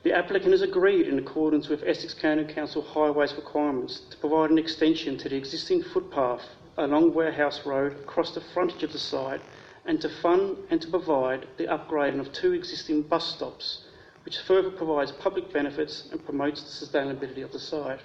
The 0.02 0.12
applicant 0.12 0.52
has 0.52 0.62
agreed 0.62 1.08
in 1.08 1.18
accordance 1.18 1.68
with 1.68 1.82
Essex 1.82 2.14
County 2.14 2.44
Council 2.44 2.80
Highways 2.80 3.34
requirements 3.34 4.00
to 4.10 4.16
provide 4.16 4.50
an 4.50 4.58
extension 4.58 5.18
to 5.18 5.28
the 5.28 5.36
existing 5.36 5.82
footpath 5.82 6.44
along 6.78 7.12
Warehouse 7.12 7.66
Road 7.66 7.92
across 7.92 8.32
the 8.32 8.40
frontage 8.40 8.82
of 8.82 8.92
the 8.92 8.98
site 8.98 9.42
and 9.84 10.00
to 10.00 10.08
fund 10.08 10.56
and 10.70 10.80
to 10.80 10.88
provide 10.88 11.46
the 11.58 11.66
upgrading 11.66 12.20
of 12.20 12.32
two 12.32 12.52
existing 12.52 13.02
bus 13.02 13.34
stops 13.34 13.84
which 14.24 14.38
further 14.38 14.70
provides 14.70 15.12
public 15.12 15.52
benefits 15.52 16.08
and 16.10 16.24
promotes 16.24 16.62
the 16.62 16.86
sustainability 16.86 17.42
of 17.42 17.52
the 17.52 17.58
site. 17.58 18.00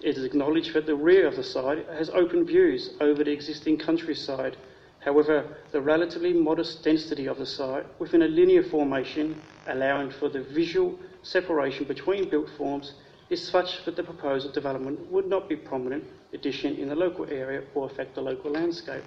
It 0.00 0.16
is 0.16 0.24
acknowledged 0.24 0.74
that 0.74 0.86
the 0.86 0.94
rear 0.94 1.26
of 1.26 1.36
the 1.36 1.42
site 1.42 1.86
has 1.88 2.08
open 2.10 2.46
views 2.46 2.90
over 3.00 3.24
the 3.24 3.32
existing 3.32 3.78
countryside. 3.78 4.56
However, 5.00 5.56
the 5.72 5.80
relatively 5.80 6.32
modest 6.32 6.84
density 6.84 7.26
of 7.26 7.38
the 7.38 7.46
site 7.46 7.84
within 7.98 8.22
a 8.22 8.28
linear 8.28 8.62
formation, 8.62 9.40
allowing 9.66 10.10
for 10.10 10.28
the 10.28 10.42
visual 10.42 10.98
separation 11.22 11.84
between 11.84 12.30
built 12.30 12.48
forms, 12.56 12.94
is 13.28 13.46
such 13.46 13.84
that 13.84 13.96
the 13.96 14.02
proposed 14.02 14.52
development 14.54 15.10
would 15.10 15.26
not 15.26 15.48
be 15.48 15.56
prominent 15.56 16.04
addition 16.32 16.76
in 16.76 16.88
the 16.88 16.94
local 16.94 17.26
area 17.28 17.62
or 17.74 17.86
affect 17.86 18.14
the 18.14 18.22
local 18.22 18.52
landscape. 18.52 19.04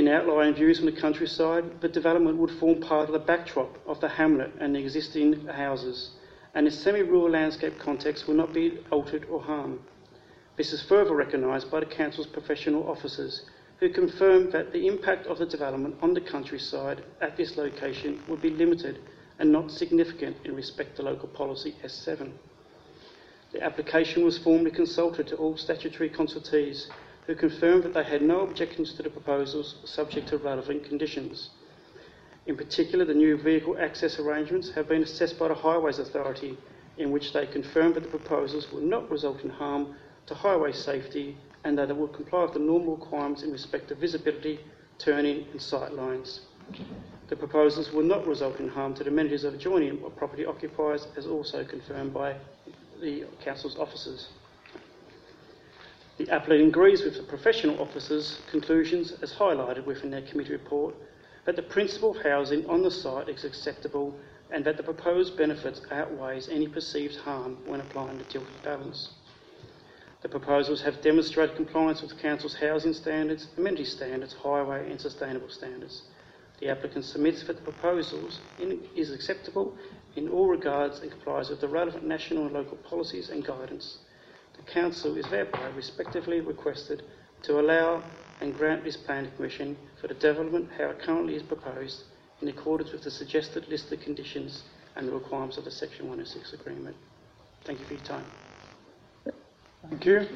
In 0.00 0.08
outlying 0.08 0.54
views 0.54 0.78
from 0.78 0.86
the 0.86 0.98
countryside, 0.98 1.82
the 1.82 1.88
development 1.88 2.38
would 2.38 2.52
form 2.52 2.80
part 2.80 3.10
of 3.10 3.12
the 3.12 3.18
backdrop 3.18 3.76
of 3.86 4.00
the 4.00 4.08
hamlet 4.08 4.50
and 4.58 4.74
the 4.74 4.78
existing 4.78 5.44
houses, 5.44 6.12
and 6.54 6.66
the 6.66 6.70
semi-rural 6.70 7.28
landscape 7.28 7.78
context 7.78 8.26
will 8.26 8.32
not 8.34 8.54
be 8.54 8.78
altered 8.90 9.26
or 9.28 9.42
harmed. 9.42 9.78
This 10.56 10.72
is 10.72 10.80
further 10.80 11.14
recognised 11.14 11.70
by 11.70 11.80
the 11.80 11.84
Council's 11.94 12.28
professional 12.28 12.88
officers, 12.88 13.42
who 13.78 13.90
confirmed 13.90 14.52
that 14.52 14.72
the 14.72 14.86
impact 14.86 15.26
of 15.26 15.36
the 15.36 15.44
development 15.44 15.96
on 16.00 16.14
the 16.14 16.22
countryside 16.22 17.04
at 17.20 17.36
this 17.36 17.58
location 17.58 18.22
would 18.26 18.40
be 18.40 18.48
limited 18.48 19.00
and 19.38 19.52
not 19.52 19.70
significant 19.70 20.38
in 20.46 20.56
respect 20.56 20.96
to 20.96 21.02
local 21.02 21.28
policy 21.28 21.74
S7. 21.84 22.32
The 23.52 23.62
application 23.62 24.24
was 24.24 24.38
formally 24.38 24.70
consulted 24.70 25.26
to 25.26 25.36
all 25.36 25.58
statutory 25.58 26.08
consultees 26.08 26.86
who 27.26 27.34
confirmed 27.34 27.82
that 27.84 27.94
they 27.94 28.02
had 28.02 28.22
no 28.22 28.40
objections 28.40 28.94
to 28.94 29.02
the 29.02 29.10
proposals 29.10 29.76
subject 29.84 30.28
to 30.28 30.38
relevant 30.38 30.84
conditions. 30.84 31.50
In 32.46 32.56
particular, 32.56 33.04
the 33.04 33.14
new 33.14 33.36
vehicle 33.36 33.76
access 33.78 34.18
arrangements 34.18 34.70
have 34.70 34.88
been 34.88 35.02
assessed 35.02 35.38
by 35.38 35.48
the 35.48 35.54
Highways 35.54 35.98
Authority, 35.98 36.56
in 36.96 37.10
which 37.10 37.32
they 37.32 37.46
confirmed 37.46 37.94
that 37.94 38.02
the 38.02 38.08
proposals 38.08 38.72
will 38.72 38.80
not 38.80 39.10
result 39.10 39.42
in 39.42 39.50
harm 39.50 39.94
to 40.26 40.34
highway 40.34 40.72
safety 40.72 41.36
and 41.64 41.76
that 41.78 41.88
they 41.88 41.94
will 41.94 42.08
comply 42.08 42.42
with 42.42 42.54
the 42.54 42.58
normal 42.58 42.96
requirements 42.96 43.42
in 43.42 43.52
respect 43.52 43.90
of 43.90 43.98
visibility, 43.98 44.60
turning 44.98 45.46
and 45.52 45.60
sight 45.60 45.92
lines. 45.92 46.40
The 47.28 47.36
proposals 47.36 47.92
will 47.92 48.02
not 48.02 48.26
result 48.26 48.58
in 48.58 48.68
harm 48.68 48.94
to 48.94 49.04
the 49.04 49.10
amenities 49.10 49.44
of 49.44 49.54
adjoining 49.54 49.98
property 50.16 50.44
occupiers, 50.44 51.06
as 51.16 51.26
also 51.26 51.64
confirmed 51.64 52.12
by 52.12 52.36
the 53.00 53.24
Council's 53.44 53.78
officers. 53.78 54.28
The 56.20 56.28
applicant 56.28 56.68
agrees 56.68 57.02
with 57.02 57.16
the 57.16 57.22
professional 57.22 57.80
officers' 57.80 58.42
conclusions, 58.50 59.14
as 59.22 59.32
highlighted 59.32 59.86
within 59.86 60.10
their 60.10 60.20
committee 60.20 60.52
report, 60.52 60.94
that 61.46 61.56
the 61.56 61.62
principle 61.62 62.10
of 62.10 62.22
housing 62.22 62.68
on 62.68 62.82
the 62.82 62.90
site 62.90 63.30
is 63.30 63.42
acceptable 63.42 64.14
and 64.50 64.62
that 64.66 64.76
the 64.76 64.82
proposed 64.82 65.38
benefits 65.38 65.80
outweighs 65.90 66.50
any 66.50 66.68
perceived 66.68 67.16
harm 67.16 67.56
when 67.64 67.80
applying 67.80 68.18
the 68.18 68.24
tilted 68.24 68.62
balance. 68.62 69.14
The 70.20 70.28
proposals 70.28 70.82
have 70.82 71.00
demonstrated 71.00 71.56
compliance 71.56 72.02
with 72.02 72.10
the 72.10 72.20
Council's 72.20 72.56
housing 72.56 72.92
standards, 72.92 73.48
amenity 73.56 73.86
standards, 73.86 74.34
highway 74.34 74.90
and 74.90 75.00
sustainable 75.00 75.48
standards. 75.48 76.02
The 76.58 76.68
applicant 76.68 77.06
submits 77.06 77.44
that 77.44 77.56
the 77.56 77.62
proposals 77.62 78.42
in, 78.58 78.78
is 78.94 79.10
acceptable 79.10 79.74
in 80.16 80.28
all 80.28 80.48
regards 80.48 80.98
and 81.00 81.10
complies 81.10 81.48
with 81.48 81.62
the 81.62 81.68
relevant 81.68 82.04
national 82.04 82.44
and 82.44 82.52
local 82.52 82.76
policies 82.76 83.30
and 83.30 83.42
guidance. 83.42 84.00
The 84.70 84.74
Council 84.74 85.16
is 85.16 85.26
thereby 85.26 85.68
respectively 85.74 86.40
requested 86.40 87.02
to 87.42 87.58
allow 87.58 88.04
and 88.40 88.56
grant 88.56 88.84
this 88.84 88.96
planning 88.96 89.32
permission 89.32 89.76
for 90.00 90.06
the 90.06 90.14
development 90.14 90.68
how 90.78 90.90
it 90.90 91.00
currently 91.00 91.34
is 91.34 91.42
proposed 91.42 92.04
in 92.40 92.46
accordance 92.46 92.92
with 92.92 93.02
the 93.02 93.10
suggested 93.10 93.66
list 93.66 93.90
of 93.90 94.00
conditions 94.00 94.62
and 94.94 95.08
the 95.08 95.12
requirements 95.12 95.58
of 95.58 95.64
the 95.64 95.72
Section 95.72 96.06
106 96.06 96.52
agreement. 96.52 96.94
Thank 97.64 97.80
you 97.80 97.86
for 97.86 97.94
your 97.94 98.04
time. 98.04 98.24
Thank 99.88 100.04
you. 100.06 100.26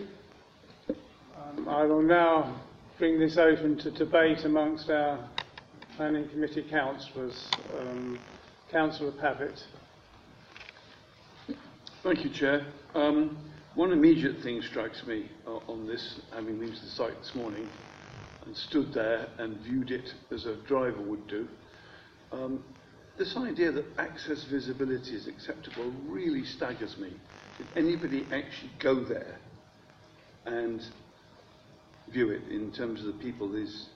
Um, 1.37 1.69
I 1.69 1.85
will 1.85 2.03
now 2.03 2.61
bring 2.99 3.21
this 3.21 3.37
open 3.39 3.79
to 3.79 3.91
debate 3.93 4.45
amongst 4.45 4.91
our 4.91 5.29
planning 5.97 6.29
committee 6.29 6.65
councillors. 6.69 7.49
Um, 7.79 8.19
Councillor 8.73 9.13
Pavitt. 9.13 9.63
Thank 12.03 12.25
you, 12.25 12.31
Chair. 12.31 12.67
Um, 12.97 13.39
one 13.75 13.91
immediate 13.91 14.41
thing 14.43 14.63
strikes 14.63 15.05
me 15.05 15.29
uh, 15.47 15.57
on 15.69 15.87
this, 15.87 16.21
having 16.33 16.61
been 16.61 16.73
to 16.73 16.81
the 16.81 16.91
site 16.91 17.19
this 17.19 17.35
morning 17.35 17.69
and 18.47 18.57
stood 18.57 18.93
there 18.95 19.27
and 19.39 19.59
viewed 19.59 19.91
it 19.91 20.15
as 20.31 20.47
a 20.47 20.55
driver 20.69 21.01
would 21.01 21.27
do. 21.27 21.49
Um, 22.31 22.63
this 23.19 23.37
idea 23.37 23.73
that 23.73 23.85
access 23.99 24.45
visibility 24.45 25.15
is 25.17 25.27
acceptable 25.27 25.93
really 26.07 26.45
staggers 26.45 26.97
me. 26.99 27.13
Did 27.59 27.67
anybody 27.75 28.25
actually 28.33 28.71
go 28.79 29.03
there 29.03 29.39
and 30.47 30.81
view 32.11 32.31
it 32.31 32.43
in 32.51 32.71
terms 32.73 33.01
of 33.01 33.07
the 33.07 33.25
people, 33.25 33.51
these 33.51 33.87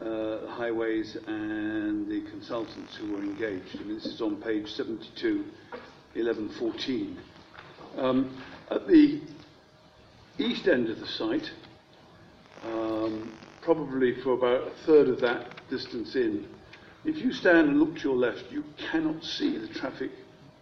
uh, 0.00 0.46
highways 0.48 1.16
and 1.26 2.10
the 2.10 2.22
consultants 2.30 2.96
who 2.96 3.12
were 3.12 3.22
engaged? 3.22 3.76
I 3.78 3.84
mean, 3.84 3.96
this 3.96 4.06
is 4.06 4.22
on 4.22 4.36
page 4.36 4.68
72, 4.68 5.44
1114. 6.14 7.18
Um, 7.98 8.42
at 8.70 8.86
the 8.86 9.20
east 10.38 10.68
end 10.68 10.88
of 10.88 11.00
the 11.00 11.06
site, 11.06 11.50
um, 12.64 13.32
probably 13.62 14.20
for 14.22 14.32
about 14.32 14.68
a 14.68 14.86
third 14.86 15.08
of 15.08 15.20
that 15.20 15.68
distance 15.70 16.14
in, 16.16 16.46
if 17.04 17.18
you 17.18 17.32
stand 17.32 17.68
and 17.68 17.78
look 17.78 17.96
to 17.96 18.02
your 18.08 18.16
left, 18.16 18.44
you 18.50 18.64
cannot 18.90 19.22
see 19.22 19.56
the 19.58 19.68
traffic 19.68 20.10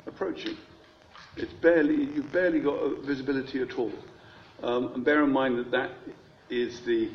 approaching. 0.07 0.57
It's 1.37 1.53
barely, 1.55 1.97
you've 1.97 2.33
barely 2.33 2.61
got 2.61 2.99
visibility 3.05 3.63
at 3.63 3.79
all. 3.79 3.93
Um, 4.63 4.93
and 4.95 5.05
bear 5.05 5.25
in 5.25 5.33
mind 5.33 5.59
that 5.59 5.71
that 5.71 5.91
is 6.51 6.81
the 6.83 7.11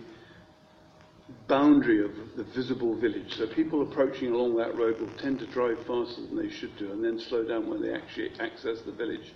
boundary 1.47 2.03
of 2.03 2.11
the 2.35 2.43
visible 2.43 2.95
village. 2.95 3.35
So 3.37 3.47
people 3.47 3.81
approaching 3.81 4.31
along 4.31 4.57
that 4.57 4.75
road 4.75 4.99
will 4.99 5.15
tend 5.17 5.39
to 5.39 5.47
drive 5.47 5.77
faster 5.85 6.21
than 6.21 6.35
they 6.35 6.49
should 6.49 6.75
do 6.77 6.91
and 6.91 7.03
then 7.03 7.19
slow 7.19 7.43
down 7.43 7.69
when 7.69 7.81
they 7.81 7.93
actually 7.93 8.31
access 8.39 8.81
the 8.81 8.91
village. 8.91 9.33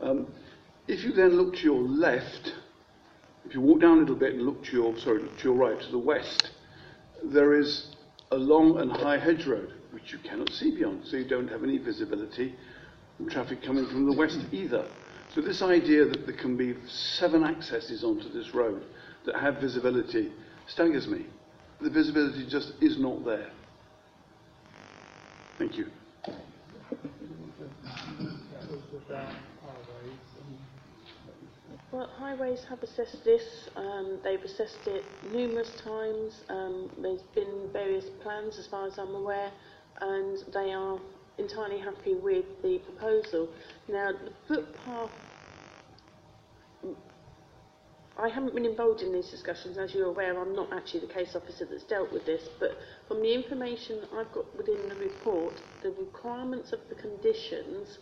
Um, 0.00 0.26
if 0.88 1.04
you 1.04 1.12
then 1.12 1.36
look 1.36 1.54
to 1.56 1.62
your 1.62 1.82
left, 1.82 2.54
if 3.44 3.54
you 3.54 3.60
walk 3.60 3.80
down 3.80 3.98
a 3.98 4.00
little 4.00 4.16
bit 4.16 4.34
and 4.34 4.42
look 4.42 4.64
to 4.64 4.72
your, 4.72 4.98
sorry, 4.98 5.20
to 5.20 5.44
your 5.44 5.54
right, 5.54 5.80
to 5.80 5.90
the 5.90 5.98
west, 5.98 6.50
there 7.22 7.54
is 7.54 7.94
a 8.32 8.36
long 8.36 8.78
and 8.78 8.90
high 8.90 9.18
hedge 9.18 9.46
road, 9.46 9.74
which 9.90 10.12
you 10.12 10.18
cannot 10.18 10.50
see 10.50 10.74
beyond, 10.74 11.06
so 11.06 11.16
you 11.16 11.28
don't 11.28 11.48
have 11.48 11.62
any 11.62 11.78
visibility 11.78 12.54
from 13.16 13.28
traffic 13.28 13.62
coming 13.62 13.86
from 13.86 14.10
the 14.10 14.16
west 14.16 14.38
either. 14.50 14.86
So 15.34 15.42
this 15.42 15.60
idea 15.60 16.06
that 16.06 16.26
there 16.26 16.36
can 16.36 16.56
be 16.56 16.74
seven 16.88 17.44
accesses 17.44 18.02
onto 18.02 18.32
this 18.32 18.54
road 18.54 18.84
that 19.26 19.36
have 19.36 19.60
visibility 19.60 20.32
staggers 20.66 21.06
me. 21.06 21.26
The 21.80 21.90
visibility 21.90 22.46
just 22.48 22.72
is 22.80 22.98
not 22.98 23.24
there. 23.24 23.50
Thank 25.58 25.76
you. 25.76 25.86
Highways 32.06 32.64
have 32.68 32.82
assessed 32.82 33.24
this. 33.24 33.68
Um, 33.76 34.18
they've 34.22 34.42
assessed 34.42 34.86
it 34.86 35.04
numerous 35.32 35.70
times. 35.82 36.44
Um, 36.48 36.90
there's 36.98 37.22
been 37.34 37.70
various 37.72 38.06
plans, 38.22 38.58
as 38.58 38.66
far 38.66 38.86
as 38.86 38.98
I'm 38.98 39.14
aware, 39.14 39.50
and 40.00 40.38
they 40.52 40.72
are 40.72 40.98
entirely 41.38 41.78
happy 41.78 42.14
with 42.14 42.44
the 42.62 42.78
proposal. 42.78 43.48
Now, 43.88 44.12
the 44.12 44.32
footpath 44.46 45.10
I 48.20 48.28
haven't 48.28 48.52
been 48.52 48.66
involved 48.66 49.00
in 49.02 49.12
these 49.12 49.30
discussions, 49.30 49.78
as 49.78 49.94
you're 49.94 50.08
aware, 50.08 50.40
I'm 50.40 50.52
not 50.52 50.72
actually 50.72 51.00
the 51.00 51.14
case 51.14 51.36
officer 51.36 51.64
that's 51.64 51.84
dealt 51.84 52.12
with 52.12 52.26
this, 52.26 52.48
but 52.58 52.76
from 53.06 53.22
the 53.22 53.32
information 53.32 54.00
I've 54.12 54.32
got 54.32 54.44
within 54.56 54.88
the 54.88 54.96
report, 54.96 55.54
the 55.84 55.92
requirements 55.92 56.72
of 56.72 56.80
the 56.88 56.96
conditions, 56.96 58.00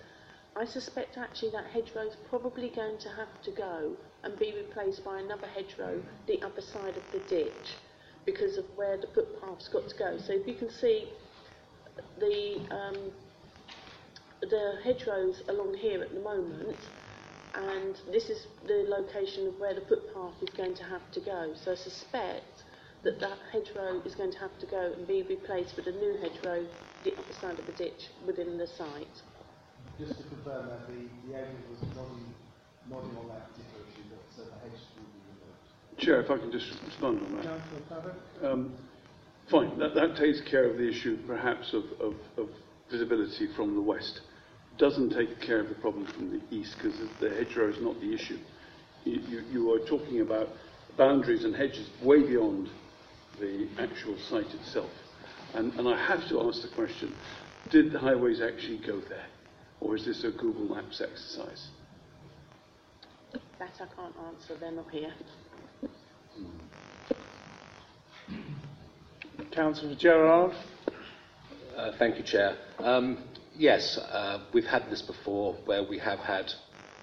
I 0.59 0.65
suspect 0.65 1.19
actually 1.19 1.51
that 1.51 1.67
hedgerow 1.67 2.07
is 2.07 2.17
probably 2.31 2.71
going 2.71 2.97
to 2.99 3.11
have 3.11 3.43
to 3.43 3.51
go 3.51 3.95
and 4.23 4.39
be 4.39 4.55
replaced 4.57 5.05
by 5.05 5.21
another 5.21 5.47
hedgerow 5.47 6.03
the 6.27 6.43
other 6.43 6.63
side 6.63 6.97
of 6.97 7.03
the 7.13 7.19
ditch 7.29 7.75
because 8.25 8.57
of 8.57 8.65
where 8.75 8.97
the 8.97 9.07
footpath's 9.09 9.69
got 9.69 9.87
to 9.91 9.97
go. 9.97 10.17
So 10.17 10.33
if 10.33 10.47
you 10.47 10.55
can 10.55 10.71
see 10.71 11.09
the 12.19 12.61
um, 12.71 13.13
the 14.41 14.79
hedgerows 14.83 15.43
along 15.49 15.75
here 15.75 16.03
at 16.03 16.15
the 16.15 16.21
moment, 16.21 16.79
and 17.55 18.01
this 18.11 18.31
is 18.31 18.47
the 18.67 18.87
location 18.89 19.47
of 19.49 19.61
where 19.61 19.75
the 19.75 19.83
footpath 19.83 20.43
is 20.43 20.51
going 20.57 20.75
to 20.77 20.85
have 20.85 21.11
to 21.13 21.21
go. 21.21 21.53
So 21.55 21.73
I 21.73 21.75
suspect 21.75 22.65
that 23.03 23.21
that 23.21 23.39
hedgerow 23.53 24.01
is 24.07 24.15
going 24.15 24.33
to 24.33 24.39
have 24.39 24.59
to 24.61 24.67
go 24.67 24.93
and 24.97 25.07
be 25.07 25.23
replaced 25.23 25.77
with 25.77 25.87
a 25.87 25.93
new 25.93 26.17
hedgerow 26.23 26.67
the 27.05 27.13
other 27.13 27.33
side 27.41 27.59
of 27.59 27.67
the 27.67 27.73
ditch 27.73 28.09
within 28.27 28.57
the 28.57 28.67
site. 28.67 29.23
Just 29.99 30.19
to 30.19 30.23
confirm 30.29 30.67
that 30.69 30.87
the, 30.89 31.09
the 31.27 31.39
agent 31.39 31.57
was 31.71 31.81
nodding, 31.97 32.35
nodding 32.91 33.17
on 33.17 33.29
that 33.29 33.49
particular 33.49 33.85
issue, 33.89 34.05
that 34.11 34.21
so 34.37 34.43
the 34.45 34.59
hedge 34.61 34.81
will 34.97 35.09
be 35.09 35.21
removed. 35.33 35.99
Chair, 35.99 36.21
if 36.21 36.31
I 36.31 36.37
can 36.37 36.53
just 36.53 36.67
respond 36.85 37.23
on 37.23 37.37
that. 37.43 38.47
Um, 38.47 38.75
fine, 39.51 39.79
that, 39.79 39.95
that 39.95 40.17
takes 40.17 40.43
care 40.43 40.69
of 40.69 40.77
the 40.77 40.89
issue 40.89 41.19
perhaps 41.27 41.73
of, 41.73 41.85
of, 42.01 42.15
of 42.37 42.49
visibility 42.91 43.49
from 43.57 43.75
the 43.75 43.81
west 43.81 44.21
doesn't 44.79 45.11
take 45.11 45.41
care 45.41 45.61
of 45.61 45.69
the 45.69 45.75
problem 45.77 46.07
from 46.07 46.31
the 46.31 46.55
east 46.55 46.77
because 46.77 46.99
the 47.21 47.31
hedgerow 47.31 47.71
is 47.71 47.81
not 47.81 47.99
the 48.01 48.13
issue. 48.13 48.39
You, 49.05 49.21
you, 49.29 49.43
you 49.51 49.73
are 49.73 49.79
talking 49.87 50.21
about 50.21 50.49
boundaries 50.99 51.45
and 51.45 51.55
hedges 51.55 51.89
way 52.03 52.23
beyond 52.23 52.69
the 53.41 53.69
actual 53.79 54.19
site 54.29 54.53
itself. 54.55 54.91
And, 55.55 55.73
and 55.75 55.89
I 55.89 55.97
have 56.07 56.29
to 56.29 56.43
ask 56.43 56.63
the 56.63 56.69
question, 56.75 57.15
did 57.71 57.93
the 57.93 57.99
highways 57.99 58.41
actually 58.41 58.79
go 58.79 59.01
there? 59.09 59.27
Or 59.81 59.97
is 59.97 60.05
this 60.05 60.25
a 60.25 60.31
Google 60.31 60.75
Maps 60.75 61.01
exercise? 61.01 61.69
That 63.59 63.71
I 63.75 63.87
can't 63.95 64.15
answer, 64.29 64.57
they're 64.59 64.71
not 64.73 64.91
here. 64.91 65.13
Councillor 69.53 69.95
Gerard. 69.95 70.53
Uh, 71.77 71.93
thank 71.99 72.17
you, 72.19 72.23
Chair. 72.23 72.57
Um, 72.79 73.25
yes, 73.57 73.99
uh, 73.99 74.45
we've 74.53 74.67
had 74.67 74.91
this 74.91 75.03
before 75.03 75.55
where 75.65 75.83
we 75.83 75.99
have 75.99 76.19
had 76.19 76.53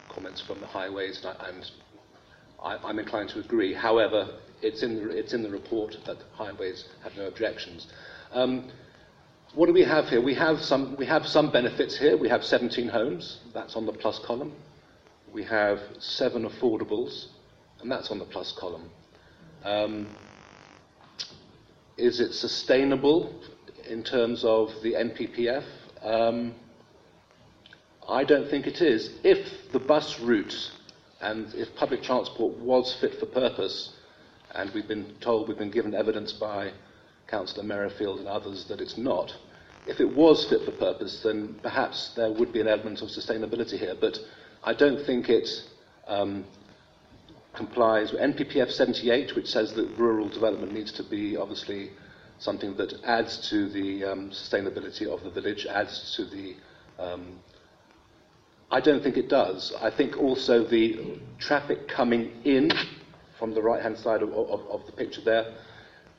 comments 0.09 0.41
from 0.41 0.59
the 0.59 0.67
highways, 0.67 1.17
and, 1.23 1.35
I, 1.39 1.49
and 1.49 1.71
I, 2.61 2.77
I'm 2.87 2.99
inclined 2.99 3.29
to 3.29 3.39
agree. 3.39 3.73
However, 3.73 4.39
it's 4.61 4.83
in, 4.83 4.95
the, 4.95 5.09
it's 5.09 5.33
in 5.33 5.43
the 5.43 5.49
report 5.49 5.95
that 6.05 6.17
highways 6.33 6.85
have 7.03 7.15
no 7.17 7.27
objections. 7.27 7.87
Um, 8.31 8.71
what 9.55 9.67
do 9.67 9.73
we 9.73 9.83
have 9.83 10.09
here? 10.09 10.21
We 10.21 10.33
have, 10.35 10.61
some, 10.61 10.95
we 10.97 11.05
have 11.05 11.27
some 11.27 11.51
benefits 11.51 11.97
here. 11.97 12.17
We 12.17 12.29
have 12.29 12.43
17 12.43 12.87
homes, 12.87 13.39
that's 13.53 13.75
on 13.75 13.85
the 13.85 13.91
plus 13.91 14.19
column. 14.19 14.53
We 15.31 15.43
have 15.43 15.79
seven 15.99 16.47
affordables, 16.47 17.27
and 17.79 17.91
that's 17.91 18.09
on 18.09 18.19
the 18.19 18.25
plus 18.25 18.51
column. 18.53 18.89
Um, 19.63 20.07
is 21.97 22.19
it 22.19 22.33
sustainable 22.33 23.33
in 23.87 24.03
terms 24.03 24.43
of 24.43 24.69
the 24.81 24.93
NPPF? 24.93 25.63
Um, 26.01 26.55
I 28.09 28.23
don't 28.23 28.49
think 28.49 28.65
it 28.67 28.81
is. 28.81 29.11
If 29.23 29.71
the 29.71 29.79
bus 29.79 30.19
route 30.19 30.71
and 31.21 31.53
if 31.53 31.73
public 31.75 32.01
transport 32.01 32.57
was 32.57 32.93
fit 32.99 33.19
for 33.19 33.27
purpose, 33.27 33.93
and 34.55 34.69
we've 34.71 34.87
been 34.87 35.15
told, 35.21 35.47
we've 35.47 35.57
been 35.57 35.71
given 35.71 35.93
evidence 35.93 36.33
by 36.33 36.71
Councillor 37.33 37.63
Merrifield 37.63 38.19
and 38.19 38.27
others 38.27 38.65
that 38.65 38.79
it's 38.79 38.95
not. 38.95 39.35
If 39.87 39.99
it 39.99 40.15
was 40.15 40.45
fit 40.45 40.63
for 40.65 40.71
purpose, 40.71 41.23
then 41.23 41.55
perhaps 41.63 42.09
there 42.15 42.31
would 42.31 42.53
be 42.53 42.61
an 42.61 42.67
element 42.67 43.01
of 43.01 43.09
sustainability 43.09 43.79
here, 43.79 43.95
but 43.99 44.19
I 44.63 44.75
don't 44.75 45.03
think 45.03 45.29
it 45.29 45.49
um, 46.07 46.45
complies 47.55 48.11
with 48.11 48.21
NPPF 48.21 48.71
78, 48.71 49.35
which 49.35 49.47
says 49.47 49.73
that 49.73 49.87
rural 49.97 50.29
development 50.29 50.73
needs 50.73 50.91
to 50.91 51.03
be 51.03 51.35
obviously 51.35 51.89
something 52.37 52.75
that 52.75 52.93
adds 53.03 53.49
to 53.49 53.67
the 53.67 54.03
um, 54.03 54.29
sustainability 54.29 55.07
of 55.07 55.23
the 55.23 55.31
village, 55.31 55.65
adds 55.65 56.13
to 56.15 56.25
the. 56.25 56.55
Um, 56.99 57.39
I 58.69 58.79
don't 58.79 59.01
think 59.01 59.17
it 59.17 59.27
does. 59.27 59.73
I 59.81 59.89
think 59.89 60.17
also 60.17 60.63
the 60.63 61.17
traffic 61.39 61.87
coming 61.87 62.31
in 62.43 62.71
from 63.39 63.55
the 63.55 63.61
right 63.61 63.81
hand 63.81 63.97
side 63.97 64.21
of, 64.21 64.31
of, 64.33 64.61
of 64.69 64.85
the 64.85 64.91
picture 64.91 65.21
there, 65.21 65.53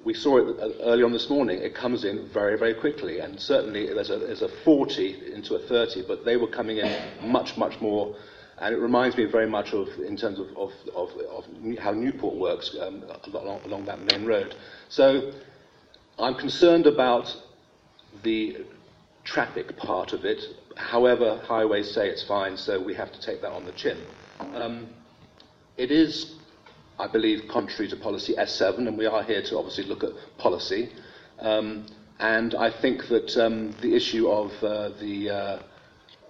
we 0.05 0.15
saw 0.15 0.39
it 0.39 0.77
early 0.83 1.03
on 1.03 1.13
this 1.13 1.31
morning, 1.31 1.61
it 1.61 1.75
comes 1.75 2.05
in 2.05 2.29
very, 2.29 2.59
very 2.59 2.75
quickly. 2.75 3.21
And 3.21 3.41
certainly 3.41 3.87
there's 3.87 4.11
a, 4.11 4.19
there's 4.19 4.43
a 4.43 4.49
40 4.49 5.33
into 5.35 5.55
a 5.55 5.59
30, 5.59 6.05
but 6.07 6.25
they 6.25 6.37
were 6.37 6.49
coming 6.49 6.79
in 6.79 7.03
much, 7.23 7.57
much 7.57 7.81
more 7.81 8.15
and 8.59 8.75
it 8.75 8.79
reminds 8.79 9.17
me 9.17 9.25
very 9.25 9.49
much 9.49 9.73
of, 9.73 9.89
in 9.99 10.17
terms 10.17 10.39
of, 10.39 10.49
of, 10.57 10.73
of, 10.95 11.11
of 11.31 11.45
how 11.79 11.93
Newport 11.93 12.37
works 12.37 12.77
um, 12.81 13.05
along, 13.33 13.61
along 13.65 13.85
that 13.87 14.01
main 14.13 14.25
road. 14.27 14.55
So 14.89 15.33
I'm 16.19 16.35
concerned 16.37 16.87
about 16.87 17.35
the 18.23 18.59
traffic 19.25 19.77
part 19.77 20.13
of 20.13 20.25
it. 20.25 20.41
However, 20.77 21.41
highways 21.45 21.93
say 21.93 22.09
it's 22.09 22.23
fine, 22.23 22.57
so 22.57 22.81
we 22.81 22.95
have 22.95 23.13
to 23.13 23.21
take 23.21 23.41
that 23.43 23.51
on 23.51 23.65
the 23.65 23.73
chin. 23.73 23.99
Um, 24.39 24.89
it 25.77 25.91
is, 25.91 26.35
I 26.99 27.09
believe, 27.09 27.49
contrary 27.49 27.89
to 27.91 27.97
policy 27.97 28.35
S7, 28.35 28.87
and 28.89 28.97
we 28.97 29.07
are 29.07 29.23
here 29.23 29.43
to 29.43 29.59
obviously 29.59 29.85
look 29.85 30.05
at 30.05 30.11
policy. 30.39 30.91
Um, 31.41 31.87
and 32.21 32.55
I 32.55 32.71
think 32.71 33.09
that 33.09 33.37
um, 33.37 33.75
the 33.81 33.95
issue 33.95 34.29
of 34.29 34.53
uh, 34.63 34.91
the 35.01 35.31
uh, 35.31 35.59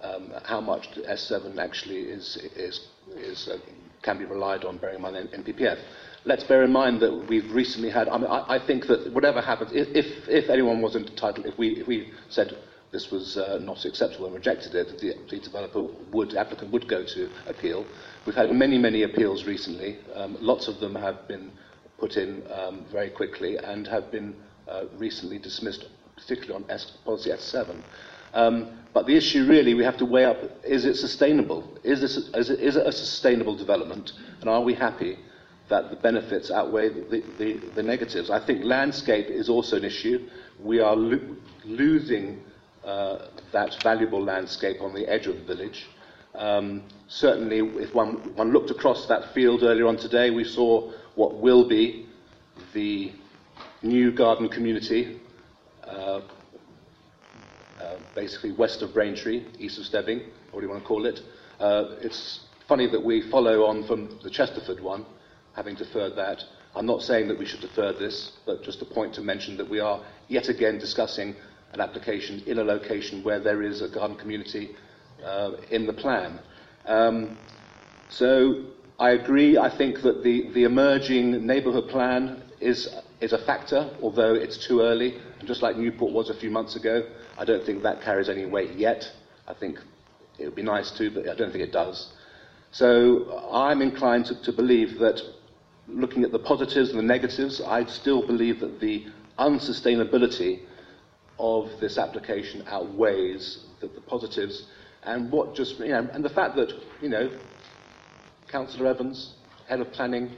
um, 0.05 0.33
how 0.43 0.61
much 0.61 0.89
S7 0.91 1.57
actually 1.57 2.01
is, 2.01 2.37
is, 2.55 2.87
is 3.15 3.47
uh, 3.47 3.57
can 4.01 4.17
be 4.17 4.25
relied 4.25 4.63
on, 4.65 4.77
bearing 4.77 4.97
in 4.97 5.01
mind 5.01 5.15
NPPF. 5.15 5.79
Let's 6.25 6.43
bear 6.43 6.63
in 6.63 6.71
mind 6.71 7.01
that 7.01 7.27
we've 7.27 7.51
recently 7.51 7.89
had, 7.89 8.07
I, 8.09 8.17
mean, 8.17 8.27
I, 8.27 8.55
I 8.55 8.65
think 8.65 8.87
that 8.87 9.11
whatever 9.13 9.41
happens, 9.41 9.71
if, 9.73 10.27
if, 10.27 10.49
anyone 10.49 10.81
wasn't 10.81 11.09
entitled, 11.09 11.45
if 11.45 11.57
we, 11.57 11.79
if 11.79 11.87
we 11.87 12.11
said 12.29 12.57
this 12.91 13.11
was 13.11 13.37
uh, 13.37 13.59
not 13.61 13.83
acceptable 13.85 14.25
and 14.25 14.35
rejected 14.35 14.75
it, 14.75 14.99
the, 14.99 15.13
the 15.29 15.39
developer 15.41 15.81
would, 16.11 16.35
applicant 16.35 16.71
would 16.71 16.87
go 16.87 17.03
to 17.03 17.29
appeal. 17.47 17.85
We've 18.25 18.35
had 18.35 18.51
many, 18.53 18.77
many 18.77 19.03
appeals 19.03 19.45
recently. 19.45 19.97
Um, 20.13 20.37
lots 20.39 20.67
of 20.67 20.79
them 20.79 20.95
have 20.95 21.27
been 21.27 21.51
put 21.97 22.17
in 22.17 22.43
um, 22.51 22.85
very 22.91 23.09
quickly 23.09 23.57
and 23.57 23.87
have 23.87 24.11
been 24.11 24.35
uh, 24.67 24.85
recently 24.97 25.39
dismissed, 25.39 25.85
particularly 26.15 26.63
on 26.63 26.71
S, 26.71 26.91
policy 27.03 27.31
S7. 27.31 27.81
Um, 28.33 28.79
but 28.93 29.07
the 29.07 29.15
issue 29.15 29.45
really 29.45 29.73
we 29.73 29.83
have 29.83 29.97
to 29.97 30.05
weigh 30.05 30.25
up, 30.25 30.37
is 30.63 30.85
it 30.85 30.95
sustainable? 30.95 31.77
Is, 31.83 32.01
this, 32.01 32.17
is, 32.17 32.49
it, 32.49 32.59
is 32.59 32.75
it 32.75 32.85
a 32.85 32.91
sustainable 32.91 33.55
development? 33.55 34.11
And 34.41 34.49
are 34.49 34.61
we 34.61 34.73
happy 34.73 35.19
that 35.69 35.89
the 35.89 35.95
benefits 35.95 36.51
outweigh 36.51 36.89
the, 36.89 37.23
the, 37.37 37.53
the 37.75 37.83
negatives? 37.83 38.29
I 38.29 38.45
think 38.45 38.63
landscape 38.63 39.27
is 39.27 39.49
also 39.49 39.77
an 39.77 39.85
issue. 39.85 40.29
We 40.59 40.79
are 40.79 40.95
lo 40.95 41.19
losing 41.65 42.41
uh, 42.85 43.27
that 43.51 43.75
valuable 43.81 44.23
landscape 44.23 44.81
on 44.81 44.93
the 44.93 45.07
edge 45.07 45.27
of 45.27 45.35
the 45.35 45.55
village. 45.55 45.87
Um, 46.35 46.83
certainly, 47.07 47.59
if 47.81 47.93
one, 47.95 48.35
one 48.35 48.51
looked 48.51 48.69
across 48.69 49.07
that 49.07 49.33
field 49.33 49.63
earlier 49.63 49.87
on 49.87 49.97
today, 49.97 50.29
we 50.29 50.43
saw 50.43 50.91
what 51.15 51.35
will 51.35 51.67
be 51.67 52.07
the 52.73 53.11
new 53.81 54.11
garden 54.11 54.49
community 54.49 55.19
uh, 55.87 56.21
uh, 57.81 57.97
basically 58.15 58.51
west 58.51 58.81
of 58.81 58.93
Braintree, 58.93 59.45
east 59.59 59.77
of 59.77 59.85
Stebbing, 59.85 60.21
what 60.51 60.61
do 60.61 60.65
you 60.65 60.71
want 60.71 60.81
to 60.81 60.87
call 60.87 61.05
it. 61.05 61.21
Uh, 61.59 61.95
it's 62.01 62.41
funny 62.67 62.87
that 62.87 63.03
we 63.03 63.29
follow 63.29 63.65
on 63.65 63.85
from 63.85 64.19
the 64.23 64.29
Chesterford 64.29 64.79
one, 64.79 65.05
having 65.55 65.75
deferred 65.75 66.15
that. 66.15 66.43
I'm 66.75 66.85
not 66.85 67.01
saying 67.01 67.27
that 67.29 67.37
we 67.37 67.45
should 67.45 67.61
defer 67.61 67.93
this, 67.93 68.33
but 68.45 68.63
just 68.63 68.81
a 68.81 68.85
point 68.85 69.13
to 69.15 69.21
mention 69.21 69.55
that 69.57 69.69
we 69.69 69.79
are 69.79 70.01
yet 70.27 70.49
again 70.49 70.77
discussing 70.79 71.35
an 71.75 71.81
application 71.81 72.41
in 72.47 72.57
a 72.59 72.63
location 72.63 73.21
where 73.23 73.39
there 73.39 73.61
is 73.61 73.81
a 73.81 73.89
garden 73.89 74.15
community 74.15 74.75
uh, 75.23 75.51
in 75.69 75.85
the 75.85 75.93
plan. 75.93 76.39
Um, 76.85 77.37
so 78.09 78.63
I 78.97 79.11
agree. 79.11 79.57
I 79.57 79.69
think 79.69 80.01
that 80.01 80.23
the, 80.23 80.49
the 80.51 80.63
emerging 80.63 81.45
neighbourhood 81.45 81.89
plan 81.89 82.41
is, 82.61 82.87
is 83.19 83.33
a 83.33 83.37
factor, 83.37 83.89
although 84.01 84.33
it's 84.33 84.57
too 84.57 84.81
early. 84.81 85.19
And 85.39 85.47
just 85.47 85.61
like 85.61 85.75
Newport 85.77 86.13
was 86.13 86.29
a 86.29 86.33
few 86.33 86.49
months 86.49 86.75
ago, 86.77 87.05
I 87.37 87.43
don't 87.43 87.63
think 87.65 87.83
that 87.83 88.01
carries 88.01 88.29
any 88.29 88.45
weight 88.45 88.71
yet. 88.71 89.11
I 89.47 89.53
think 89.53 89.79
it 90.39 90.45
would 90.45 90.55
be 90.55 90.63
nice 90.63 90.91
to, 90.91 91.11
but 91.11 91.27
I 91.27 91.35
don't 91.35 91.51
think 91.51 91.63
it 91.63 91.73
does. 91.73 92.13
So 92.71 93.47
I'm 93.51 93.81
inclined 93.81 94.25
to, 94.27 94.41
to 94.43 94.53
believe 94.53 94.99
that 94.99 95.21
looking 95.87 96.23
at 96.23 96.31
the 96.31 96.39
positives 96.39 96.89
and 96.89 96.99
the 96.99 97.03
negatives, 97.03 97.59
I 97.61 97.85
still 97.85 98.25
believe 98.25 98.61
that 98.61 98.79
the 98.79 99.05
unsustainability 99.37 100.61
of 101.39 101.69
this 101.79 101.97
application 101.97 102.63
outweighs 102.67 103.65
the, 103.81 103.87
the 103.87 104.01
positives. 104.01 104.67
And 105.03 105.31
what 105.31 105.55
just, 105.55 105.79
you 105.79 105.89
know, 105.89 106.07
and 106.11 106.23
the 106.23 106.29
fact 106.29 106.55
that, 106.55 106.71
you 107.01 107.09
know, 107.09 107.29
Councillor 108.47 108.87
Evans, 108.87 109.33
head 109.67 109.79
of 109.79 109.91
planning, 109.91 110.31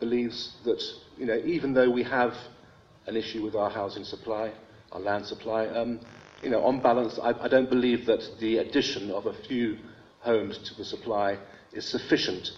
believes 0.00 0.56
that, 0.64 0.82
you 1.16 1.26
know, 1.26 1.40
even 1.44 1.72
though 1.72 1.90
we 1.90 2.02
have 2.02 2.34
an 3.06 3.16
issue 3.16 3.42
with 3.42 3.54
our 3.54 3.70
housing 3.70 4.04
supply, 4.04 4.52
our 4.92 5.00
land 5.00 5.26
supply. 5.26 5.66
Um, 5.66 6.00
you 6.42 6.50
know, 6.50 6.62
on 6.64 6.80
balance, 6.80 7.18
I, 7.20 7.30
I 7.30 7.48
don't 7.48 7.68
believe 7.68 8.06
that 8.06 8.22
the 8.38 8.58
addition 8.58 9.10
of 9.10 9.26
a 9.26 9.32
few 9.32 9.78
homes 10.20 10.58
to 10.68 10.74
the 10.74 10.84
supply 10.84 11.38
is 11.72 11.86
sufficient 11.86 12.50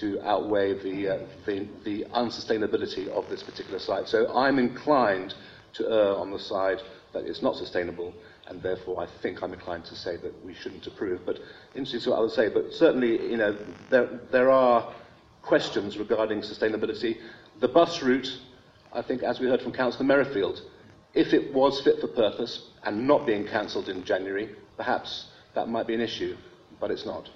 to 0.00 0.20
outweigh 0.22 0.74
the, 0.74 1.08
uh, 1.08 1.26
the, 1.46 1.68
the 1.84 2.04
unsustainability 2.14 3.08
of 3.08 3.28
this 3.28 3.42
particular 3.42 3.78
site. 3.78 4.08
So 4.08 4.34
I'm 4.34 4.58
inclined 4.58 5.34
to 5.74 5.86
err 5.88 6.16
on 6.16 6.30
the 6.30 6.38
side 6.38 6.78
that 7.12 7.24
it's 7.24 7.42
not 7.42 7.56
sustainable, 7.56 8.14
and 8.46 8.62
therefore 8.62 9.02
I 9.02 9.06
think 9.22 9.42
I'm 9.42 9.52
inclined 9.52 9.84
to 9.86 9.96
say 9.96 10.16
that 10.16 10.44
we 10.44 10.54
shouldn't 10.54 10.86
approve. 10.86 11.20
But 11.26 11.38
interesting 11.74 12.00
to 12.00 12.10
what 12.10 12.18
I 12.18 12.20
would 12.22 12.30
say, 12.30 12.48
but 12.48 12.72
certainly, 12.72 13.30
you 13.30 13.36
know, 13.36 13.56
there, 13.90 14.20
there 14.30 14.50
are 14.50 14.92
questions 15.42 15.96
regarding 15.98 16.40
sustainability. 16.40 17.16
The 17.60 17.68
bus 17.68 18.02
route, 18.02 18.28
I 18.92 19.02
think, 19.02 19.22
as 19.22 19.40
we 19.40 19.46
heard 19.46 19.62
from 19.62 19.72
Councillor 19.72 20.04
Merrifield, 20.04 20.60
if 21.14 21.32
it 21.32 21.52
was 21.52 21.80
fit 21.82 22.00
for 22.00 22.08
purpose 22.08 22.68
and 22.84 23.06
not 23.06 23.26
being 23.26 23.46
cancelled 23.46 23.88
in 23.88 24.04
January, 24.04 24.54
perhaps 24.76 25.26
that 25.54 25.68
might 25.68 25.86
be 25.86 25.94
an 25.94 26.00
issue, 26.00 26.36
but 26.80 26.90
it's 26.90 27.04
not. 27.04 27.28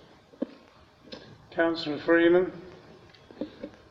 Councillor 1.50 1.98
Freeman. 2.04 2.52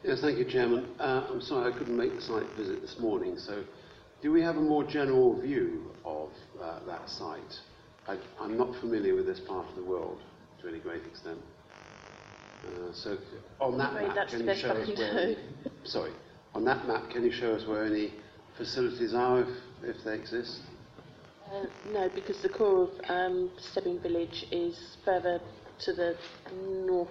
Yes, 0.03 0.22
thank 0.22 0.38
you, 0.38 0.45
Chairman. 0.45 0.85
Uh, 0.99 1.27
I'm 1.30 1.41
sorry 1.41 1.72
I 1.72 1.77
couldn't 1.77 1.95
make 1.95 2.14
the 2.14 2.22
site 2.22 2.47
visit 2.57 2.81
this 2.81 2.99
morning, 2.99 3.38
so 3.38 3.64
do 4.23 4.31
we 4.31 4.41
have 4.41 4.55
a 4.55 4.61
more 4.61 4.85
general 4.85 5.39
view 5.39 5.91
of 6.05 6.29
uh, 6.59 6.79
that 6.87 7.09
site? 7.09 7.59
I, 8.07 8.17
I'm 8.39 8.57
not 8.57 8.73
familiar 8.79 9.15
with 9.15 9.25
this 9.25 9.41
part 9.41 9.67
of 9.67 9.75
the 9.75 9.83
world 9.83 10.21
to 10.61 10.69
any 10.69 10.79
great 10.79 11.05
extent. 11.05 11.39
Uh, 12.65 12.93
so 12.93 13.17
on 13.59 13.77
that 13.77 13.93
map, 13.93 14.29
can 14.29 14.47
you 14.47 14.55
show 14.55 14.69
us 14.69 14.97
where... 14.97 15.35
Sorry. 15.83 16.11
On 16.55 16.63
that 16.63 16.87
map, 16.87 17.09
can 17.09 17.23
you 17.23 17.31
show 17.33 17.53
us 17.53 17.67
where 17.67 17.83
any 17.83 18.13
facilities 18.57 19.13
are, 19.13 19.41
if, 19.41 19.47
if 19.83 19.97
they 20.05 20.15
exist? 20.15 20.61
Uh, 21.51 21.65
no, 21.91 22.09
because 22.15 22.41
the 22.41 22.49
core 22.49 22.83
of 22.83 22.89
um, 23.09 23.51
Stebbing 23.59 23.99
Village 23.99 24.45
is 24.51 24.95
further 25.03 25.41
to 25.79 25.93
the 25.93 26.15
north, 26.85 27.09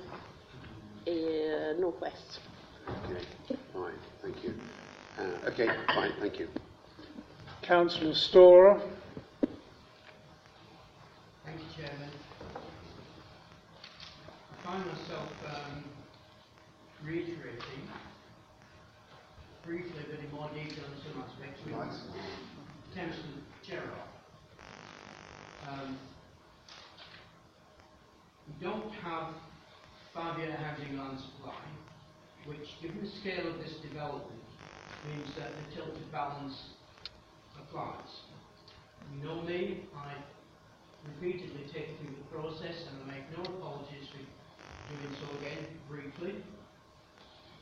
uh, 1.07 1.79
northwest. 1.79 2.39
Okay, 3.05 3.59
fine, 3.75 3.93
thank 4.23 4.43
you. 4.43 4.55
Uh, 5.19 5.51
okay, 5.51 5.67
fine, 5.95 6.13
thank 6.19 6.39
you. 6.39 6.49
Councillor 7.63 8.13
Storah. 8.13 8.81
Thank 11.45 11.61
you, 11.61 11.67
Chairman. 11.77 12.11
I 14.51 14.67
find 14.67 14.85
myself 14.85 15.31
um, 15.47 15.85
reiterating 17.05 17.63
briefly 19.65 20.03
but 20.11 20.19
in 20.19 20.31
more 20.33 20.49
detail 20.49 20.85
in 20.91 21.13
some 21.13 21.23
aspects 21.23 21.61
with 21.65 21.75
Councillor 22.97 23.43
Gerard. 23.63 24.11
Um, 25.71 25.97
we 28.49 28.67
don't 28.67 28.93
have 28.93 29.29
five-year 30.13 30.51
housing 30.57 30.99
land 30.99 31.21
supply, 31.21 31.55
which, 32.47 32.75
given 32.83 33.05
the 33.05 33.09
scale 33.09 33.47
of 33.47 33.59
this 33.63 33.75
development, 33.75 34.43
means 35.09 35.29
that 35.39 35.53
the 35.55 35.77
tilted 35.77 36.11
balance 36.11 36.75
applies. 37.73 38.21
You 39.15 39.25
know 39.25 39.43
me, 39.43 39.85
I 39.97 40.13
repeatedly 41.09 41.65
take 41.73 41.99
through 41.99 42.15
the 42.15 42.37
process 42.37 42.85
and 42.89 43.11
I 43.11 43.17
make 43.17 43.37
no 43.37 43.43
apologies 43.57 44.09
for 44.13 44.19
doing 44.19 45.17
so 45.17 45.39
again 45.39 45.67
briefly 45.89 46.35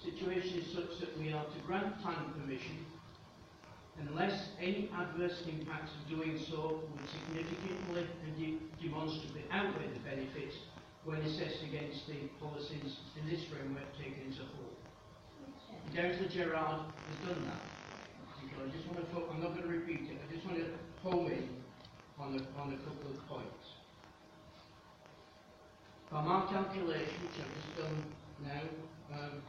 situation 0.03 0.61
is 0.61 0.73
such 0.73 0.99
that 1.01 1.19
we 1.19 1.32
are 1.32 1.45
to 1.45 1.59
grant 1.66 2.01
planning 2.03 2.32
permission 2.32 2.85
unless 4.01 4.49
any 4.59 4.91
adverse 4.99 5.43
impacts 5.47 5.93
of 5.93 6.09
doing 6.09 6.39
so 6.51 6.81
would 6.91 7.09
significantly 7.09 8.07
and 8.24 8.37
de- 8.37 8.59
demonstrably 8.82 9.45
outweigh 9.51 9.89
the 9.93 10.01
benefits 10.01 10.57
when 11.05 11.19
assessed 11.19 11.62
against 11.65 12.07
the 12.09 12.16
policies 12.41 12.97
in 13.20 13.28
this 13.28 13.45
framework 13.45 13.85
taken 13.99 14.32
as 14.32 14.39
a 14.39 14.49
whole. 14.57 14.77
Councillor 15.95 16.28
Gerard 16.28 16.81
has 16.81 17.28
done 17.28 17.45
that. 17.47 17.80
I 18.41 18.69
just 18.73 18.87
want 18.87 18.99
to, 19.01 19.07
fo- 19.12 19.29
I'm 19.33 19.41
not 19.41 19.51
going 19.57 19.62
to 19.62 19.69
repeat 19.69 20.11
it, 20.11 20.19
I 20.21 20.33
just 20.33 20.47
want 20.47 20.59
to 20.59 20.65
home 21.03 21.27
in 21.31 21.49
on 22.19 22.35
a, 22.35 22.61
on 22.61 22.73
a 22.73 22.77
couple 22.85 23.11
of 23.11 23.29
points. 23.29 23.67
By 26.11 26.23
my 26.23 26.47
calculation, 26.51 27.15
which 27.23 27.39
I've 27.41 27.55
just 27.55 27.77
done 27.77 28.05
now, 28.45 28.62
um, 29.17 29.43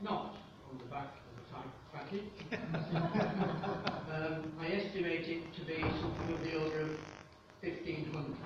not 0.00 0.36
on 0.70 0.78
the 0.78 0.84
back 0.86 1.14
of 1.18 1.34
the 1.36 1.44
type 1.52 1.72
package, 1.92 2.30
um, 4.14 4.52
I 4.60 4.66
estimate 4.72 5.26
it 5.28 5.54
to 5.54 5.64
be 5.66 5.80
something 6.00 6.34
of 6.34 6.40
the 6.42 6.54
order 6.64 6.80
of 6.82 6.90
1,500. 7.62 8.36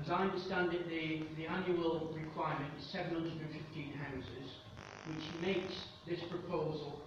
As 0.00 0.10
I 0.10 0.22
understand 0.22 0.72
it, 0.72 0.88
the, 0.88 1.26
the 1.36 1.46
annual 1.46 2.10
requirement 2.14 2.72
is 2.78 2.86
715 2.86 3.92
houses, 3.92 4.48
which 5.08 5.24
makes 5.42 5.89
this 6.06 6.20
proposal 6.30 7.00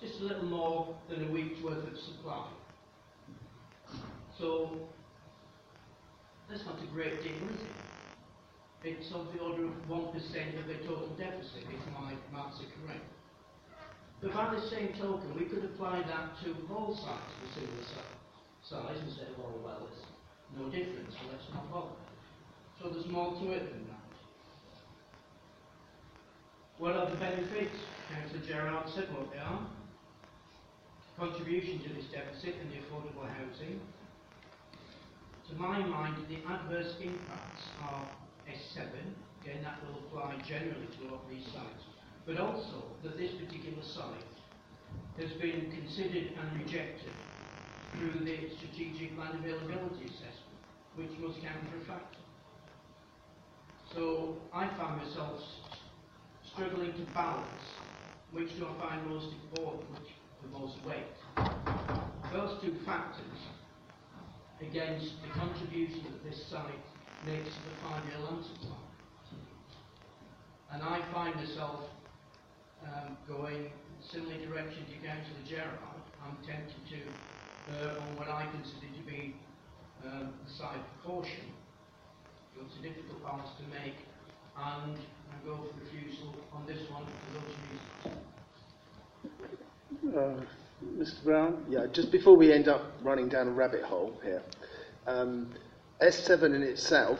just 0.00 0.20
a 0.20 0.24
little 0.24 0.44
more 0.44 0.96
than 1.08 1.28
a 1.28 1.30
week's 1.30 1.62
worth 1.62 1.86
of 1.86 1.96
supply. 1.98 2.48
So, 4.38 4.88
that's 6.48 6.64
not 6.64 6.78
a 6.82 6.86
great 6.86 7.22
deal, 7.22 7.36
is 7.36 7.60
it? 7.60 7.76
It's 8.82 9.12
of 9.12 9.28
the 9.34 9.40
order 9.40 9.66
of 9.66 9.72
1% 9.88 10.14
of 10.58 10.66
the 10.66 10.74
total 10.88 11.14
deficit, 11.18 11.64
if 11.68 11.92
my 11.92 12.14
maths 12.32 12.60
are 12.60 12.72
correct. 12.80 13.04
But 14.22 14.32
by 14.32 14.54
the 14.54 14.60
same 14.70 14.94
token, 14.94 15.34
we 15.38 15.44
could 15.44 15.64
apply 15.64 16.00
that 16.02 16.40
to 16.44 16.56
all 16.72 16.94
sites 16.96 17.32
of 17.44 17.54
similar 17.54 17.84
si- 17.84 18.68
size 18.68 18.98
and 19.00 19.12
say, 19.12 19.28
well, 19.36 19.52
well, 19.62 19.88
there's 19.88 20.04
no 20.56 20.70
difference, 20.70 21.12
so 21.12 21.28
let's 21.30 21.44
not 21.52 21.70
bother. 21.70 21.96
So 22.80 22.88
there's 22.88 23.06
more 23.08 23.32
to 23.38 23.52
it 23.52 23.70
than 23.70 23.86
that. 23.88 23.99
What 26.80 26.96
are 26.96 27.10
the 27.10 27.16
benefits? 27.16 27.76
Councillor 28.08 28.40
Gerard 28.48 28.88
said 28.94 29.12
what 29.12 29.30
they 29.30 29.36
are. 29.36 29.68
Contribution 31.18 31.78
to 31.80 31.92
this 31.92 32.06
deficit 32.06 32.56
and 32.56 32.72
the 32.72 32.76
affordable 32.80 33.28
housing. 33.28 33.78
To 35.50 35.54
my 35.56 35.78
mind, 35.80 36.16
the 36.30 36.40
adverse 36.48 36.94
impacts 37.02 37.68
are 37.84 38.08
S7. 38.48 38.88
Again, 39.42 39.62
that 39.62 39.76
will 39.84 40.00
apply 40.08 40.40
generally 40.48 40.88
to 40.96 41.12
all 41.12 41.20
these 41.28 41.44
sites. 41.52 41.84
But 42.24 42.40
also 42.40 42.96
that 43.04 43.18
this 43.18 43.32
particular 43.32 43.82
site 43.82 45.20
has 45.20 45.32
been 45.32 45.70
considered 45.70 46.32
and 46.32 46.64
rejected 46.64 47.12
through 47.92 48.24
the 48.24 48.48
strategic 48.56 49.18
land 49.18 49.44
availability 49.44 50.06
assessment, 50.06 50.64
which 50.96 51.12
must 51.20 51.42
count 51.42 51.60
for 51.68 51.76
a 51.76 51.84
factor. 51.84 52.24
So 53.94 54.38
I 54.54 54.66
find 54.78 54.96
myself 54.96 55.42
struggling 56.60 56.92
to 56.92 57.12
balance 57.14 57.64
which 58.32 58.54
do 58.58 58.66
I 58.68 58.88
find 58.88 59.08
most 59.08 59.28
important, 59.32 59.90
which 59.92 60.12
the 60.42 60.58
most 60.58 60.76
weight. 60.84 61.08
Those 62.32 62.60
two 62.60 62.76
factors 62.84 63.40
against 64.60 65.08
the 65.22 65.40
contribution 65.40 66.04
that 66.04 66.22
this 66.22 66.46
site 66.50 66.84
makes 67.24 67.48
to 67.48 67.60
the 67.64 67.76
five-year 67.88 68.18
land 68.28 68.44
supply. 68.44 68.76
And 70.72 70.82
I 70.82 71.00
find 71.12 71.34
myself 71.34 71.80
um, 72.84 73.16
going 73.26 73.72
similar 74.12 74.36
direction 74.44 74.84
to 74.84 75.06
Councillor 75.06 75.44
Gerard. 75.48 76.04
I'm 76.22 76.36
tempted 76.44 76.76
to 76.92 77.00
err 77.80 77.96
on 77.98 78.16
what 78.16 78.28
I 78.28 78.46
consider 78.52 78.92
to 78.94 79.02
be 79.10 79.34
um, 80.04 80.34
the 80.44 80.52
side 80.52 80.76
of 80.76 81.04
caution. 81.06 81.56
It's 82.60 82.76
a 82.78 82.82
difficult 82.82 83.24
balance 83.24 83.48
to 83.56 83.82
make, 83.82 83.96
and 84.56 84.98
I 85.30 85.46
go 85.46 85.56
for 85.56 85.80
refusal 85.80 86.34
on 86.52 86.66
this 86.66 86.88
one 86.90 87.04
for 87.04 87.40
those 87.40 87.54
reasons. 90.12 90.16
Uh, 90.16 90.44
Mr. 90.96 91.24
Brown? 91.24 91.64
Yeah, 91.68 91.86
just 91.92 92.10
before 92.10 92.36
we 92.36 92.52
end 92.52 92.68
up 92.68 92.82
running 93.02 93.28
down 93.28 93.48
a 93.48 93.50
rabbit 93.50 93.82
hole 93.82 94.18
here, 94.22 94.42
um, 95.06 95.52
S7 96.00 96.54
in 96.54 96.62
itself, 96.62 97.18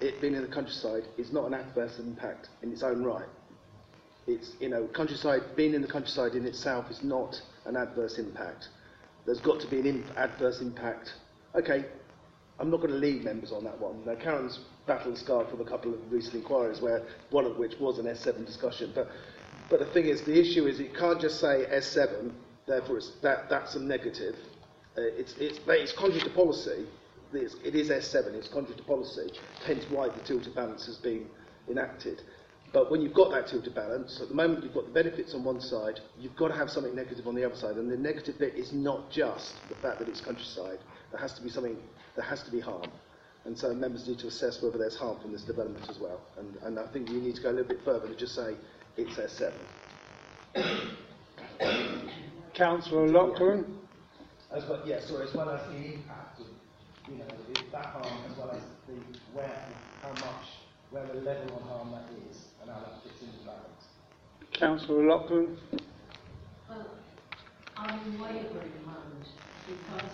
it 0.00 0.20
being 0.20 0.34
in 0.34 0.42
the 0.42 0.48
countryside, 0.48 1.02
is 1.18 1.32
not 1.32 1.46
an 1.46 1.54
adverse 1.54 1.98
impact 1.98 2.48
in 2.62 2.72
its 2.72 2.82
own 2.82 3.02
right. 3.02 3.28
It's, 4.26 4.52
you 4.60 4.68
know, 4.68 4.86
countryside, 4.86 5.40
being 5.56 5.74
in 5.74 5.82
the 5.82 5.88
countryside 5.88 6.34
in 6.34 6.46
itself 6.46 6.90
is 6.90 7.02
not 7.02 7.40
an 7.66 7.76
adverse 7.76 8.18
impact. 8.18 8.68
There's 9.26 9.40
got 9.40 9.60
to 9.60 9.66
be 9.66 9.80
an 9.80 9.86
imp- 9.86 10.16
adverse 10.16 10.60
impact. 10.60 11.14
Okay, 11.54 11.84
I'm 12.58 12.70
not 12.70 12.78
going 12.78 12.92
to 12.92 12.96
lead 12.98 13.24
members 13.24 13.52
on 13.52 13.64
that 13.64 13.80
one. 13.80 14.04
Now, 14.06 14.14
Karen's 14.14 14.60
battled 14.90 15.16
scarred 15.16 15.48
from 15.48 15.60
a 15.60 15.64
couple 15.64 15.94
of 15.94 16.00
recent 16.10 16.34
inquiries, 16.34 16.80
where 16.80 17.02
one 17.30 17.44
of 17.44 17.56
which 17.56 17.74
was 17.78 18.00
an 18.00 18.06
S7 18.06 18.44
discussion. 18.44 18.90
But, 18.92 19.08
but 19.68 19.78
the 19.78 19.86
thing 19.86 20.06
is, 20.06 20.22
the 20.22 20.36
issue 20.36 20.66
is, 20.66 20.80
you 20.80 20.90
can't 20.98 21.20
just 21.20 21.38
say 21.38 21.64
S7, 21.72 22.32
therefore 22.66 22.96
it's, 22.98 23.12
that, 23.22 23.48
that's 23.48 23.76
a 23.76 23.80
negative. 23.80 24.34
Uh, 24.98 25.02
it's, 25.02 25.36
it's, 25.38 25.60
it's 25.68 25.92
contrary 25.92 26.24
to 26.24 26.30
policy. 26.30 26.86
It's, 27.32 27.54
it 27.64 27.76
is 27.76 27.88
S7, 27.88 28.34
it's 28.34 28.48
contrary 28.48 28.76
to 28.78 28.82
policy, 28.82 29.30
hence 29.64 29.84
why 29.90 30.08
the 30.08 30.20
tilted 30.24 30.56
balance 30.56 30.86
has 30.86 30.96
been 30.96 31.26
enacted. 31.68 32.22
But 32.72 32.90
when 32.90 33.00
you've 33.00 33.14
got 33.14 33.30
that 33.30 33.46
tilted 33.46 33.76
balance, 33.76 34.18
at 34.20 34.28
the 34.28 34.34
moment 34.34 34.64
you've 34.64 34.74
got 34.74 34.86
the 34.86 34.92
benefits 34.92 35.34
on 35.34 35.44
one 35.44 35.60
side, 35.60 36.00
you've 36.18 36.34
got 36.34 36.48
to 36.48 36.54
have 36.54 36.68
something 36.68 36.96
negative 36.96 37.28
on 37.28 37.36
the 37.36 37.44
other 37.44 37.54
side. 37.54 37.76
And 37.76 37.88
the 37.88 37.96
negative 37.96 38.40
bit 38.40 38.56
is 38.56 38.72
not 38.72 39.08
just 39.08 39.54
the 39.68 39.76
fact 39.76 40.00
that 40.00 40.08
it's 40.08 40.20
countryside. 40.20 40.78
There 41.12 41.20
has 41.20 41.32
to 41.34 41.42
be 41.42 41.48
something, 41.48 41.76
there 42.16 42.24
has 42.24 42.42
to 42.42 42.50
be 42.50 42.58
harm. 42.58 42.90
And 43.44 43.56
so 43.56 43.72
members 43.74 44.06
need 44.06 44.18
to 44.20 44.26
assess 44.26 44.62
whether 44.62 44.76
there's 44.76 44.96
harm 44.96 45.18
from 45.20 45.32
this 45.32 45.42
development 45.42 45.88
as 45.88 45.98
well. 45.98 46.20
And, 46.38 46.56
and 46.62 46.78
I 46.78 46.86
think 46.92 47.08
you 47.08 47.20
need 47.20 47.36
to 47.36 47.42
go 47.42 47.50
a 47.50 47.52
little 47.52 47.68
bit 47.68 47.80
further 47.84 48.06
than 48.06 48.18
just 48.18 48.34
say 48.34 48.54
it's 48.96 49.16
S7. 49.16 49.52
Councillor 52.54 53.08
Lachlan? 53.08 53.78
As 54.52 54.68
well, 54.68 54.82
yeah, 54.84 55.00
sorry, 55.00 55.28
as 55.28 55.34
well 55.34 55.48
as 55.48 55.60
the 55.68 55.94
impact 55.94 56.40
of, 56.40 56.46
you 57.08 57.18
know, 57.18 57.24
the, 57.54 57.60
that 57.72 57.86
harm, 57.86 58.18
as 58.30 58.36
well 58.36 58.50
as 58.50 58.62
the 58.88 58.94
where, 59.32 59.64
how 60.02 60.10
much, 60.10 60.46
where 60.90 61.06
the 61.06 61.20
level 61.20 61.56
of 61.56 61.62
harm 61.62 61.92
that 61.92 62.04
is, 62.28 62.46
and 62.60 62.70
how 62.70 62.80
that 62.80 63.02
fits 63.02 63.22
into 63.22 63.38
the 63.38 63.44
balance. 63.44 63.84
Councillor 64.52 65.06
Lachlan? 65.06 65.56
Well, 66.68 66.86
I'm 67.76 68.00
in 68.00 68.20
wavering 68.20 68.72
mode 68.84 69.24
because 69.66 70.12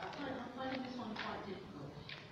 I 0.00 0.04
find, 0.18 0.34
I'm 0.34 0.50
finding 0.56 0.82
this 0.82 0.98
one 0.98 1.14
quite 1.14 1.46
difficult. 1.46 1.67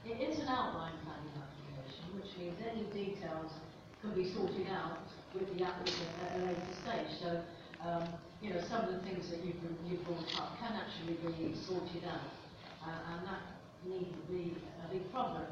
It 0.07 0.23
is 0.23 0.39
an 0.39 0.47
outline 0.47 0.95
planning 1.03 1.35
application, 1.35 2.07
which 2.15 2.31
means 2.39 2.55
any 2.62 2.87
details 2.95 3.51
can 3.99 4.15
be 4.15 4.31
sorted 4.31 4.70
out 4.70 5.03
with 5.35 5.51
the 5.51 5.66
applicant 5.66 6.15
at 6.23 6.39
a 6.39 6.47
later 6.47 6.70
stage. 6.78 7.11
So, 7.19 7.43
um, 7.83 8.15
you 8.41 8.55
know, 8.55 8.62
some 8.70 8.87
of 8.87 8.95
the 8.95 9.03
things 9.03 9.27
that 9.35 9.43
you've, 9.43 9.59
you've 9.83 10.07
brought 10.07 10.31
up 10.39 10.62
can 10.62 10.78
actually 10.78 11.19
be 11.19 11.59
sorted 11.66 12.07
out, 12.07 12.39
uh, 12.87 13.19
and 13.19 13.27
that 13.27 13.43
needn't 13.83 14.23
be 14.31 14.55
a 14.87 14.95
big 14.95 15.11
problem. 15.11 15.43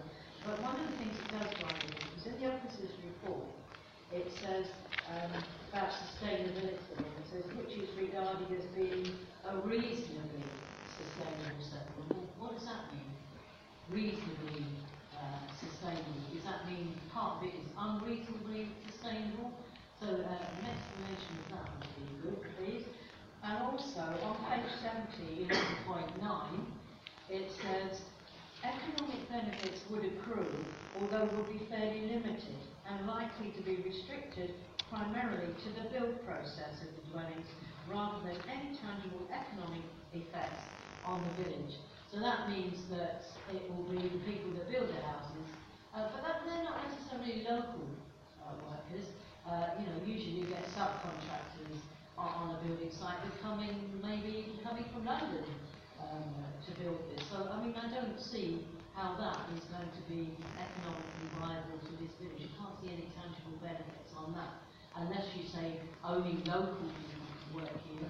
But 0.46 0.62
one 0.62 0.78
of 0.78 0.86
the 0.86 0.96
things 1.02 1.18
it 1.18 1.34
does 1.34 1.50
worry 1.58 1.90
me 1.90 2.14
is 2.14 2.22
in 2.30 2.38
the 2.38 2.54
officer's 2.54 2.94
report, 3.02 3.50
it 4.12 4.30
says 4.38 4.70
um, 5.10 5.34
about 5.74 5.90
sustainability. 5.90 6.94
It 6.94 7.26
says 7.26 7.44
which 7.58 7.74
is 7.74 7.90
regarded 7.98 8.54
as 8.54 8.70
being 8.78 9.18
a 9.50 9.56
reasonably 9.66 10.46
sustainable 10.86 11.58
settlement. 11.58 12.30
What 12.38 12.54
does 12.54 12.66
that 12.70 12.94
mean? 12.94 13.13
Reasonably 13.90 14.64
uh, 15.12 15.44
sustainable. 15.60 16.24
Does 16.32 16.44
that 16.44 16.66
mean 16.66 16.94
part 17.12 17.38
of 17.38 17.44
it 17.44 17.54
is 17.54 17.68
unreasonably 17.78 18.68
sustainable? 18.90 19.52
So 20.00 20.06
uh, 20.06 20.10
an 20.10 20.64
explanation 20.64 21.34
of 21.44 21.46
that 21.52 21.68
would 21.76 21.92
be 21.96 22.06
good, 22.22 22.38
please. 22.56 22.84
And 23.44 23.58
also 23.62 24.00
on 24.24 24.36
page 24.48 24.72
70, 24.80 25.52
11.9, 25.52 26.20
it 27.28 27.52
says 27.60 28.00
economic 28.64 29.28
benefits 29.28 29.84
would 29.90 30.04
accrue, 30.04 30.48
although 31.00 31.28
would 31.36 31.52
be 31.52 31.66
fairly 31.68 32.08
limited 32.08 32.56
and 32.88 33.06
likely 33.06 33.50
to 33.52 33.62
be 33.62 33.76
restricted 33.84 34.54
primarily 34.88 35.52
to 35.60 35.68
the 35.76 35.88
build 35.90 36.24
process 36.24 36.80
of 36.80 36.88
the 36.96 37.10
dwellings 37.12 37.48
rather 37.90 38.16
than 38.24 38.36
any 38.48 38.76
tangible 38.76 39.28
economic 39.28 39.84
effects 40.12 40.64
on 41.04 41.20
the 41.20 41.44
village. 41.44 41.76
So 42.14 42.22
that 42.22 42.46
means 42.46 42.78
that 42.94 43.26
it 43.50 43.66
will 43.66 43.90
be 43.90 43.98
the 43.98 44.22
people 44.22 44.54
that 44.54 44.70
build 44.70 44.86
the 44.86 45.02
houses, 45.02 45.50
uh, 45.90 46.14
but 46.14 46.22
that, 46.22 46.46
they're 46.46 46.62
not 46.62 46.78
necessarily 46.86 47.42
local 47.42 47.90
uh, 48.38 48.54
workers. 48.70 49.10
Uh, 49.42 49.74
you 49.82 49.90
know, 49.90 49.98
usually 50.06 50.38
you 50.38 50.46
get 50.46 50.62
subcontractors 50.78 51.74
on, 52.14 52.30
on 52.38 52.46
a 52.54 52.58
building 52.62 52.94
site 52.94 53.18
who 53.26 53.34
come 53.42 53.66
in, 53.66 53.98
maybe 53.98 54.54
coming 54.62 54.86
from 54.94 55.02
London 55.10 55.42
um, 55.98 56.38
to 56.62 56.70
build 56.78 57.02
this. 57.10 57.26
So, 57.26 57.50
I 57.50 57.58
mean, 57.58 57.74
I 57.74 57.90
don't 57.90 58.14
see 58.14 58.62
how 58.94 59.18
that 59.18 59.50
is 59.58 59.66
going 59.66 59.90
to 59.90 60.02
be 60.06 60.38
economically 60.54 61.34
viable 61.42 61.82
to 61.82 61.92
this 61.98 62.14
village. 62.22 62.46
You 62.46 62.54
can't 62.54 62.78
see 62.78 62.94
any 62.94 63.10
tangible 63.18 63.58
benefits 63.58 64.14
on 64.14 64.38
that, 64.38 64.62
unless 65.02 65.34
you 65.34 65.50
say 65.50 65.82
only 66.06 66.38
local 66.46 66.78
people 66.78 67.58
work 67.58 67.74
here, 67.90 68.06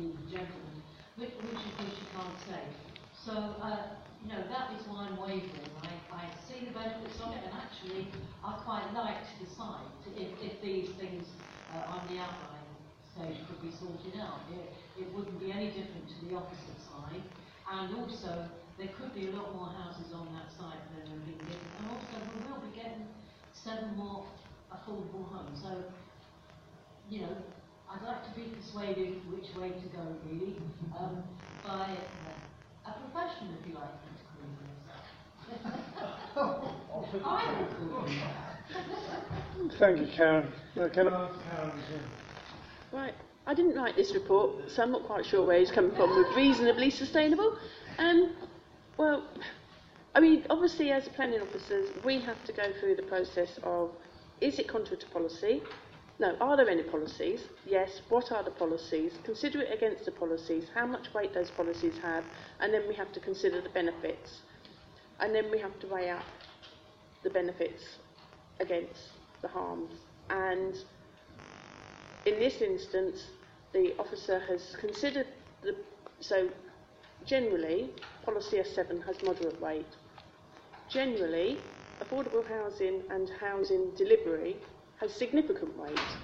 need 0.00 0.16
a 0.16 0.26
gentleman, 0.32 0.80
which, 1.20 1.36
which 1.44 1.60
of 1.60 1.72
course 1.76 1.92
you 1.92 2.08
can't 2.16 2.40
say. 2.48 2.91
So, 3.24 3.54
uh, 3.62 4.02
you 4.18 4.34
know, 4.34 4.42
that 4.50 4.74
is 4.74 4.82
why 4.90 5.06
I'm 5.06 5.14
wavering. 5.14 5.70
I, 5.78 5.94
I 6.10 6.26
see 6.42 6.66
the 6.66 6.74
benefits 6.74 7.22
of 7.22 7.30
it, 7.30 7.46
and 7.46 7.54
actually, 7.54 8.10
I 8.42 8.58
quite 8.66 8.90
like 8.94 9.22
to 9.22 9.34
decide 9.46 9.86
if, 10.18 10.34
if 10.42 10.58
these 10.60 10.90
things 10.98 11.30
uh, 11.70 11.94
on 11.94 12.02
the 12.10 12.18
outline 12.18 12.66
stage 13.14 13.38
could 13.46 13.62
be 13.62 13.70
sorted 13.70 14.18
out. 14.18 14.42
It, 14.50 15.06
it 15.06 15.06
wouldn't 15.14 15.38
be 15.38 15.54
any 15.54 15.70
different 15.70 16.10
to 16.10 16.16
the 16.26 16.34
opposite 16.34 16.82
side, 16.82 17.22
and 17.70 17.94
also 17.94 18.50
there 18.74 18.90
could 18.98 19.14
be 19.14 19.30
a 19.30 19.32
lot 19.38 19.54
more 19.54 19.70
houses 19.70 20.10
on 20.10 20.26
that 20.34 20.50
side 20.50 20.82
than 20.90 21.06
have 21.06 21.22
been 21.22 21.38
given, 21.46 21.62
and 21.78 21.94
also 21.94 22.18
we 22.26 22.42
will 22.50 22.58
be 22.58 22.74
getting 22.74 23.06
seven 23.54 23.94
more 23.94 24.26
affordable 24.74 25.30
homes. 25.30 25.62
So, 25.62 25.78
you 27.08 27.22
know, 27.22 27.36
I'd 27.86 28.02
like 28.02 28.26
to 28.26 28.32
be 28.34 28.50
persuaded 28.50 29.22
which 29.30 29.54
way 29.54 29.70
to 29.70 29.86
go, 29.94 30.02
really, 30.26 30.58
um, 30.98 31.22
by 31.62 31.94
uh, 31.94 32.41
a 32.86 32.92
professional, 32.92 33.50
if 33.60 33.66
you 33.68 33.74
like, 33.74 33.92
me 34.02 34.10
to 34.18 34.24
call 36.34 36.60
this. 36.60 37.22
I 37.24 37.60
would 37.60 37.70
call 37.90 38.06
it 38.06 38.08
that. 38.08 39.78
Thank 39.78 40.00
you, 40.00 40.06
Karen. 40.14 40.52
Uh, 40.78 40.88
can 40.88 41.08
I 41.08 41.24
ask 41.24 41.34
Karen 41.50 41.70
to... 41.70 42.96
Right. 42.96 43.14
I 43.46 43.54
didn't 43.54 43.74
write 43.74 43.96
this 43.96 44.14
report, 44.14 44.70
so 44.70 44.82
I'm 44.82 44.92
not 44.92 45.04
quite 45.04 45.26
sure 45.26 45.44
where 45.44 45.58
he's 45.58 45.70
coming 45.70 45.90
from 45.96 46.16
with 46.16 46.36
reasonably 46.36 46.90
sustainable. 46.90 47.58
Um, 47.98 48.34
well, 48.96 49.24
I 50.14 50.20
mean, 50.20 50.44
obviously, 50.48 50.92
as 50.92 51.08
planning 51.08 51.40
officers, 51.40 51.90
we 52.04 52.20
have 52.20 52.42
to 52.44 52.52
go 52.52 52.72
through 52.78 52.96
the 52.96 53.02
process 53.02 53.58
of 53.64 53.90
is 54.40 54.58
it 54.58 54.68
contrary 54.68 54.98
to 54.98 55.06
policy? 55.06 55.62
No, 56.18 56.36
are 56.40 56.56
there 56.56 56.68
any 56.68 56.82
policies? 56.82 57.40
Yes, 57.66 58.02
what 58.08 58.30
are 58.32 58.42
the 58.42 58.50
policies? 58.50 59.12
Consider 59.24 59.62
it 59.62 59.72
against 59.72 60.04
the 60.04 60.12
policies, 60.12 60.66
how 60.74 60.86
much 60.86 61.12
weight 61.14 61.34
those 61.34 61.50
policies 61.50 61.94
have, 62.02 62.24
and 62.60 62.72
then 62.72 62.86
we 62.86 62.94
have 62.94 63.12
to 63.12 63.20
consider 63.20 63.60
the 63.60 63.70
benefits. 63.70 64.42
And 65.20 65.34
then 65.34 65.50
we 65.50 65.58
have 65.58 65.78
to 65.80 65.86
weigh 65.86 66.10
up 66.10 66.24
the 67.22 67.30
benefits 67.30 67.82
against 68.60 69.10
the 69.40 69.48
harms. 69.48 69.92
And 70.30 70.76
in 72.26 72.38
this 72.38 72.60
instance, 72.60 73.26
the 73.72 73.94
officer 73.98 74.38
has 74.40 74.76
considered 74.78 75.26
the. 75.62 75.74
So, 76.20 76.48
generally, 77.24 77.90
policy 78.24 78.58
S7 78.58 79.04
has 79.06 79.20
moderate 79.22 79.60
weight. 79.60 79.86
Generally, 80.88 81.58
affordable 82.00 82.46
housing 82.46 83.02
and 83.10 83.28
housing 83.40 83.90
delivery 83.96 84.56
has 85.00 85.12
significant 85.12 85.76
weight, 85.78 86.16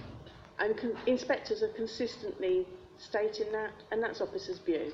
and 0.59 0.77
con- 0.77 0.97
inspectors 1.07 1.63
are 1.63 1.73
consistently 1.77 2.67
stating 2.99 3.51
that, 3.53 3.73
and 3.91 4.03
that's 4.03 4.21
officers' 4.21 4.59
view. 4.59 4.93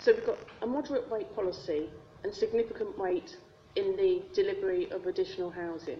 So 0.00 0.12
we've 0.12 0.26
got 0.26 0.38
a 0.62 0.66
moderate 0.66 1.10
weight 1.10 1.34
policy 1.34 1.88
and 2.24 2.32
significant 2.32 2.98
weight 2.98 3.36
in 3.76 3.96
the 3.96 4.22
delivery 4.34 4.90
of 4.90 5.06
additional 5.06 5.50
housing. 5.50 5.98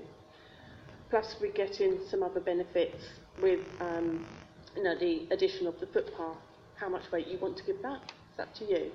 Plus, 1.11 1.37
we're 1.41 1.53
getting 1.53 1.99
some 2.11 2.23
other 2.23 2.41
benefits 2.41 3.03
with 3.41 3.61
um, 3.81 4.27
you 4.77 4.83
know, 4.83 4.99
the 4.99 5.27
addition 5.31 5.67
of 5.67 5.79
the 5.81 5.87
footpath. 5.87 6.37
How 6.77 6.89
much 6.89 7.11
weight 7.11 7.27
you 7.27 7.39
want 7.39 7.57
to 7.57 7.65
give 7.65 7.83
that? 7.83 8.13
It's 8.31 8.41
up 8.41 8.55
to 8.57 8.65
you. 8.65 8.91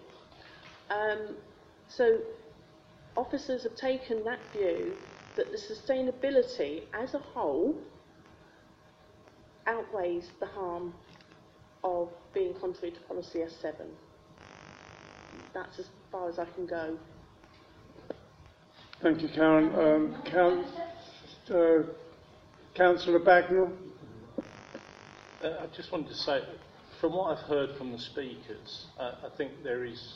Um, 0.89 1.35
so, 1.89 2.19
officers 3.17 3.63
have 3.63 3.75
taken 3.75 4.23
that 4.23 4.39
view 4.53 4.93
that 5.35 5.51
the 5.51 5.57
sustainability 5.57 6.83
as 6.93 7.13
a 7.13 7.19
whole 7.19 7.75
outweighs 9.67 10.29
the 10.39 10.45
harm 10.45 10.93
of 11.83 12.09
being 12.33 12.53
contrary 12.59 12.91
to 12.91 12.99
policy 13.01 13.39
S7. 13.39 13.73
That's 15.53 15.79
as 15.79 15.87
far 16.11 16.29
as 16.29 16.39
I 16.39 16.45
can 16.45 16.65
go. 16.65 16.97
Thank 19.01 19.21
you, 19.21 19.29
Karen. 19.29 19.75
Um, 19.75 20.21
Count, 20.25 20.65
uh, 21.51 21.83
Councillor 22.73 23.19
Bagnall. 23.19 23.71
Uh, 25.43 25.47
I 25.61 25.75
just 25.75 25.91
wanted 25.91 26.07
to 26.07 26.15
say, 26.15 26.41
from 27.01 27.13
what 27.13 27.37
I've 27.37 27.43
heard 27.45 27.75
from 27.77 27.91
the 27.91 27.99
speakers, 27.99 28.85
uh, 28.97 29.15
I 29.25 29.37
think 29.37 29.51
there 29.63 29.83
is, 29.83 30.13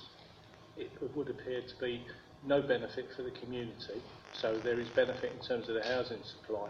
it 0.78 0.90
would 1.16 1.30
appear 1.30 1.62
to 1.62 1.80
be 1.82 2.02
no 2.46 2.62
benefit 2.62 3.08
for 3.16 3.24
the 3.24 3.32
community. 3.32 4.02
So 4.42 4.58
there 4.64 4.80
is 4.80 4.88
benefit 4.90 5.34
in 5.34 5.48
terms 5.48 5.68
of 5.68 5.76
the 5.76 5.84
housing 5.84 6.22
supply, 6.24 6.70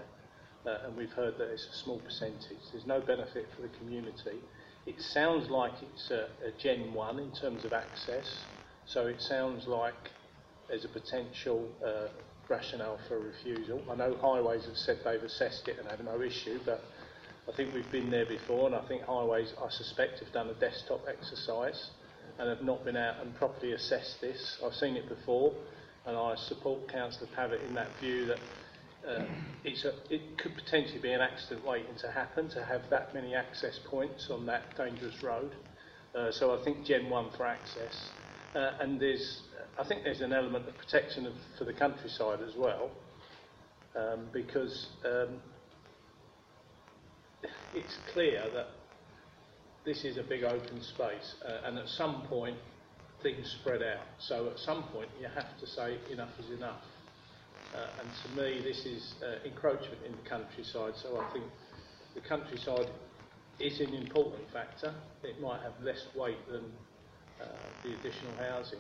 uh, 0.66 0.86
and 0.86 0.96
we've 0.96 1.12
heard 1.12 1.38
that 1.38 1.50
it's 1.50 1.68
a 1.68 1.84
small 1.84 2.00
percentage. 2.00 2.64
There's 2.72 2.86
no 2.86 3.02
benefit 3.02 3.50
for 3.56 3.62
the 3.62 3.70
community. 3.78 4.40
It 4.86 5.02
sounds 5.02 5.50
like 5.50 5.74
it's 5.82 6.10
a, 6.10 6.30
a 6.48 6.52
Gen 6.58 6.94
1 6.94 7.20
in 7.20 7.32
terms 7.32 7.66
of 7.66 7.74
access, 7.74 8.26
so 8.86 9.08
it 9.08 9.22
sounds 9.22 9.68
like 9.68 10.12
there's 10.70 10.86
a 10.86 10.90
potential 10.90 11.68
uh, 11.86 12.08
rationale 12.48 13.00
for 13.10 13.20
refusal. 13.20 13.82
I 13.92 13.96
know 13.96 14.16
Highways 14.16 14.66
have 14.66 14.78
said 14.78 15.00
they've 15.04 15.22
assessed 15.22 15.68
it 15.68 15.78
and 15.78 15.88
have 15.90 16.04
no 16.06 16.22
issue, 16.22 16.60
but 16.66 16.82
I 17.50 17.56
think 17.56 17.74
we've 17.74 17.92
been 17.92 18.10
there 18.10 18.26
before, 18.26 18.68
and 18.68 18.76
I 18.76 18.88
think 18.88 19.04
Highways, 19.04 19.54
I 19.62 19.70
suspect, 19.70 20.20
have 20.20 20.32
done 20.32 20.48
a 20.48 20.54
desktop 20.54 21.02
exercise 21.06 21.90
and 22.40 22.48
have 22.48 22.62
not 22.62 22.86
been 22.86 22.96
out 22.96 23.16
and 23.22 23.36
properly 23.36 23.74
assessed 23.74 24.22
this. 24.22 24.58
I've 24.66 24.74
seen 24.74 24.96
it 24.96 25.10
before, 25.10 25.54
and 26.08 26.16
I 26.16 26.36
support 26.36 26.88
Councillor 26.88 27.28
Pavitt 27.36 27.62
in 27.68 27.74
that 27.76 27.90
view 28.00 28.26
that 28.28 28.40
uh, 29.08 29.26
a, 29.66 30.14
it 30.14 30.38
could 30.38 30.56
potentially 30.56 31.00
be 31.00 31.12
an 31.12 31.22
accident 31.22 31.66
waiting 31.66 31.96
to 32.00 32.10
happen 32.10 32.50
to 32.50 32.64
have 32.64 32.90
that 32.90 33.14
many 33.14 33.36
access 33.36 33.80
points 33.86 34.30
on 34.30 34.46
that 34.46 34.76
dangerous 34.78 35.22
road. 35.22 35.52
Uh, 36.16 36.32
so 36.32 36.58
I 36.58 36.64
think 36.64 36.86
Gen 36.86 37.10
1 37.10 37.32
for 37.36 37.46
access. 37.46 38.10
Uh, 38.56 38.72
and 38.80 39.00
there's, 39.00 39.42
I 39.78 39.86
think 39.86 40.04
there's 40.04 40.22
an 40.22 40.32
element 40.32 40.68
of 40.68 40.78
protection 40.78 41.26
of, 41.26 41.34
for 41.58 41.66
the 41.66 41.74
countryside 41.74 42.40
as 42.42 42.56
well, 42.56 42.90
um, 43.96 44.28
because 44.32 44.88
um, 45.06 45.42
it's 47.76 47.98
clear 48.14 48.44
that 48.54 48.68
this 49.86 50.06
is 50.06 50.18
a 50.18 50.24
big 50.24 50.44
open 50.44 50.82
space, 50.82 51.36
uh, 51.46 51.68
and 51.68 51.78
at 51.78 51.88
some 51.90 52.24
point 52.24 52.58
things 53.22 53.56
spread 53.62 53.82
out. 53.82 54.06
So 54.20 54.50
at 54.50 54.60
some 54.60 54.84
point 54.84 55.10
you 55.20 55.28
have 55.28 55.60
to 55.60 55.68
say 55.68 55.98
enough 56.12 56.32
is 56.40 56.58
enough. 56.58 56.82
Uh, 57.76 58.02
and 58.02 58.10
to 58.24 58.42
me, 58.42 58.62
this 58.64 58.86
is 58.86 59.16
uh, 59.22 59.46
encroachment 59.46 60.00
in 60.06 60.12
the 60.12 60.30
countryside. 60.30 60.94
So 60.96 61.20
I 61.20 61.34
think 61.34 61.46
the 62.16 62.22
countryside 62.22 62.90
is 63.60 63.80
an 63.80 63.94
important 63.94 64.50
factor. 64.54 64.94
It 65.24 65.42
might 65.42 65.62
have 65.62 65.74
less 65.84 66.06
weight 66.16 66.40
than 66.50 66.64
uh, 67.42 67.46
the 67.84 67.94
additional 67.94 68.34
housing. 68.40 68.80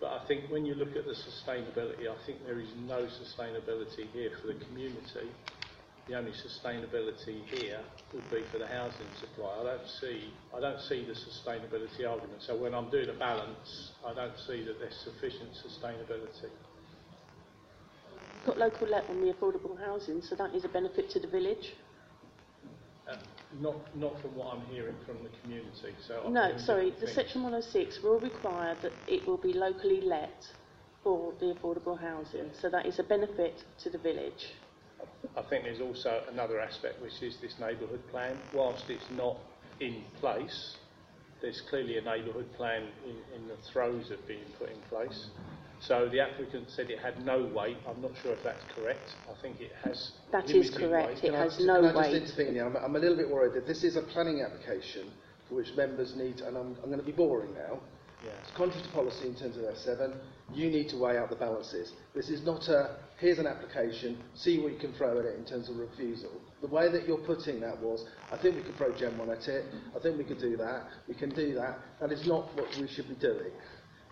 But 0.00 0.12
I 0.12 0.26
think 0.26 0.50
when 0.50 0.64
you 0.64 0.74
look 0.74 0.96
at 0.96 1.04
the 1.04 1.12
sustainability, 1.12 2.08
I 2.08 2.16
think 2.24 2.44
there 2.46 2.60
is 2.60 2.68
no 2.86 3.06
sustainability 3.06 4.08
here 4.12 4.30
for 4.40 4.48
the 4.48 4.64
community. 4.64 5.28
The 6.10 6.18
only 6.18 6.32
sustainability 6.32 7.44
here 7.46 7.78
would 8.12 8.28
be 8.32 8.42
for 8.50 8.58
the 8.58 8.66
housing 8.66 9.06
supply. 9.20 9.48
I 9.60 9.62
don't 9.62 9.86
see, 10.00 10.32
I 10.52 10.58
don't 10.58 10.80
see 10.80 11.04
the 11.04 11.12
sustainability 11.12 12.04
argument. 12.04 12.42
So 12.42 12.56
when 12.56 12.74
I'm 12.74 12.90
doing 12.90 13.08
a 13.08 13.12
balance, 13.12 13.92
I 14.04 14.12
don't 14.12 14.36
see 14.36 14.64
that 14.64 14.80
there's 14.80 14.96
sufficient 15.04 15.50
sustainability. 15.54 16.50
We've 18.10 18.44
Got 18.44 18.58
local 18.58 18.88
let 18.88 19.08
on 19.08 19.20
the 19.20 19.32
affordable 19.32 19.78
housing, 19.86 20.20
so 20.20 20.34
that 20.34 20.52
is 20.52 20.64
a 20.64 20.68
benefit 20.68 21.10
to 21.10 21.20
the 21.20 21.28
village. 21.28 21.74
Uh, 23.08 23.14
not, 23.60 23.76
not 23.94 24.20
from 24.20 24.34
what 24.34 24.52
I'm 24.52 24.62
hearing 24.66 24.96
from 25.06 25.18
the 25.22 25.30
community. 25.42 25.94
So 26.08 26.24
I'm 26.26 26.32
No, 26.32 26.56
sorry, 26.58 26.90
the 26.90 27.06
things. 27.06 27.14
section 27.14 27.44
106 27.44 28.02
will 28.02 28.18
require 28.18 28.76
that 28.82 28.90
it 29.06 29.24
will 29.28 29.36
be 29.38 29.52
locally 29.52 30.00
let 30.00 30.44
for 31.04 31.32
the 31.38 31.54
affordable 31.54 31.96
housing, 32.00 32.50
so 32.60 32.68
that 32.68 32.84
is 32.84 32.98
a 32.98 33.04
benefit 33.04 33.62
to 33.84 33.90
the 33.90 33.98
village. 33.98 34.48
I 35.36 35.42
think 35.42 35.64
there's 35.64 35.80
also 35.80 36.22
another 36.30 36.60
aspect, 36.60 37.00
which 37.02 37.22
is 37.22 37.36
this 37.40 37.54
neighbourhood 37.60 38.00
plan. 38.10 38.36
Whilst 38.54 38.84
it's 38.88 39.04
not 39.16 39.36
in 39.80 40.02
place, 40.20 40.76
there's 41.40 41.60
clearly 41.70 41.98
a 41.98 42.02
neighbourhood 42.02 42.52
plan 42.56 42.88
in, 43.06 43.16
in 43.40 43.48
the 43.48 43.56
throes 43.72 44.10
of 44.10 44.26
being 44.26 44.44
put 44.58 44.70
in 44.70 44.78
place. 44.88 45.28
So 45.80 46.08
the 46.10 46.20
applicant 46.20 46.68
said 46.68 46.90
it 46.90 46.98
had 46.98 47.24
no 47.24 47.44
weight. 47.54 47.78
I'm 47.88 48.02
not 48.02 48.10
sure 48.22 48.32
if 48.32 48.42
that's 48.44 48.62
correct. 48.76 49.14
I 49.30 49.40
think 49.40 49.60
it 49.60 49.72
has. 49.82 50.10
That 50.30 50.50
is 50.50 50.68
correct. 50.70 51.08
weight. 51.08 51.18
It 51.18 51.20
Can 51.30 51.34
I- 51.34 51.44
has 51.44 51.58
no 51.60 51.76
can 51.80 51.84
I 51.84 51.92
just 51.92 51.96
weight. 51.96 52.22
intervene 52.22 52.54
here? 52.54 52.66
I'm, 52.66 52.76
I'm 52.76 52.96
a 52.96 52.98
little 52.98 53.16
bit 53.16 53.30
worried 53.30 53.54
that 53.54 53.66
this 53.66 53.82
is 53.82 53.96
a 53.96 54.02
planning 54.02 54.42
application 54.42 55.10
for 55.48 55.54
which 55.54 55.74
members 55.76 56.14
need, 56.16 56.40
and 56.40 56.56
I'm, 56.56 56.76
I'm 56.82 56.90
going 56.90 56.98
to 57.00 57.04
be 57.06 57.12
boring 57.12 57.54
now. 57.54 57.80
Yeah. 58.22 58.32
It's 58.42 58.50
contrary 58.54 58.82
to 58.84 58.92
policy 58.92 59.28
in 59.28 59.34
terms 59.34 59.56
of 59.56 59.62
S7. 59.62 60.14
You 60.54 60.68
need 60.68 60.88
to 60.90 60.96
weigh 60.96 61.16
out 61.16 61.30
the 61.30 61.36
balances. 61.36 61.92
This 62.14 62.28
is 62.28 62.44
not 62.44 62.68
a, 62.68 62.96
here's 63.18 63.38
an 63.38 63.46
application, 63.46 64.18
see 64.34 64.58
what 64.58 64.72
you 64.72 64.78
can 64.78 64.92
throw 64.94 65.18
at 65.18 65.24
it 65.24 65.38
in 65.38 65.44
terms 65.44 65.68
of 65.68 65.76
refusal. 65.76 66.30
The 66.60 66.66
way 66.66 66.90
that 66.90 67.06
you're 67.06 67.18
putting 67.18 67.60
that 67.60 67.80
was, 67.80 68.04
I 68.32 68.36
think 68.36 68.56
we 68.56 68.62
could 68.62 68.76
throw 68.76 68.92
Gen 68.96 69.16
1 69.16 69.30
at 69.30 69.48
it, 69.48 69.66
I 69.96 70.00
think 70.00 70.18
we 70.18 70.24
could 70.24 70.40
do 70.40 70.56
that, 70.56 70.88
we 71.08 71.14
can 71.14 71.30
do 71.30 71.54
that. 71.54 71.78
That 72.00 72.10
is 72.12 72.26
not 72.26 72.54
what 72.56 72.76
we 72.80 72.88
should 72.88 73.08
be 73.08 73.14
doing. 73.14 73.52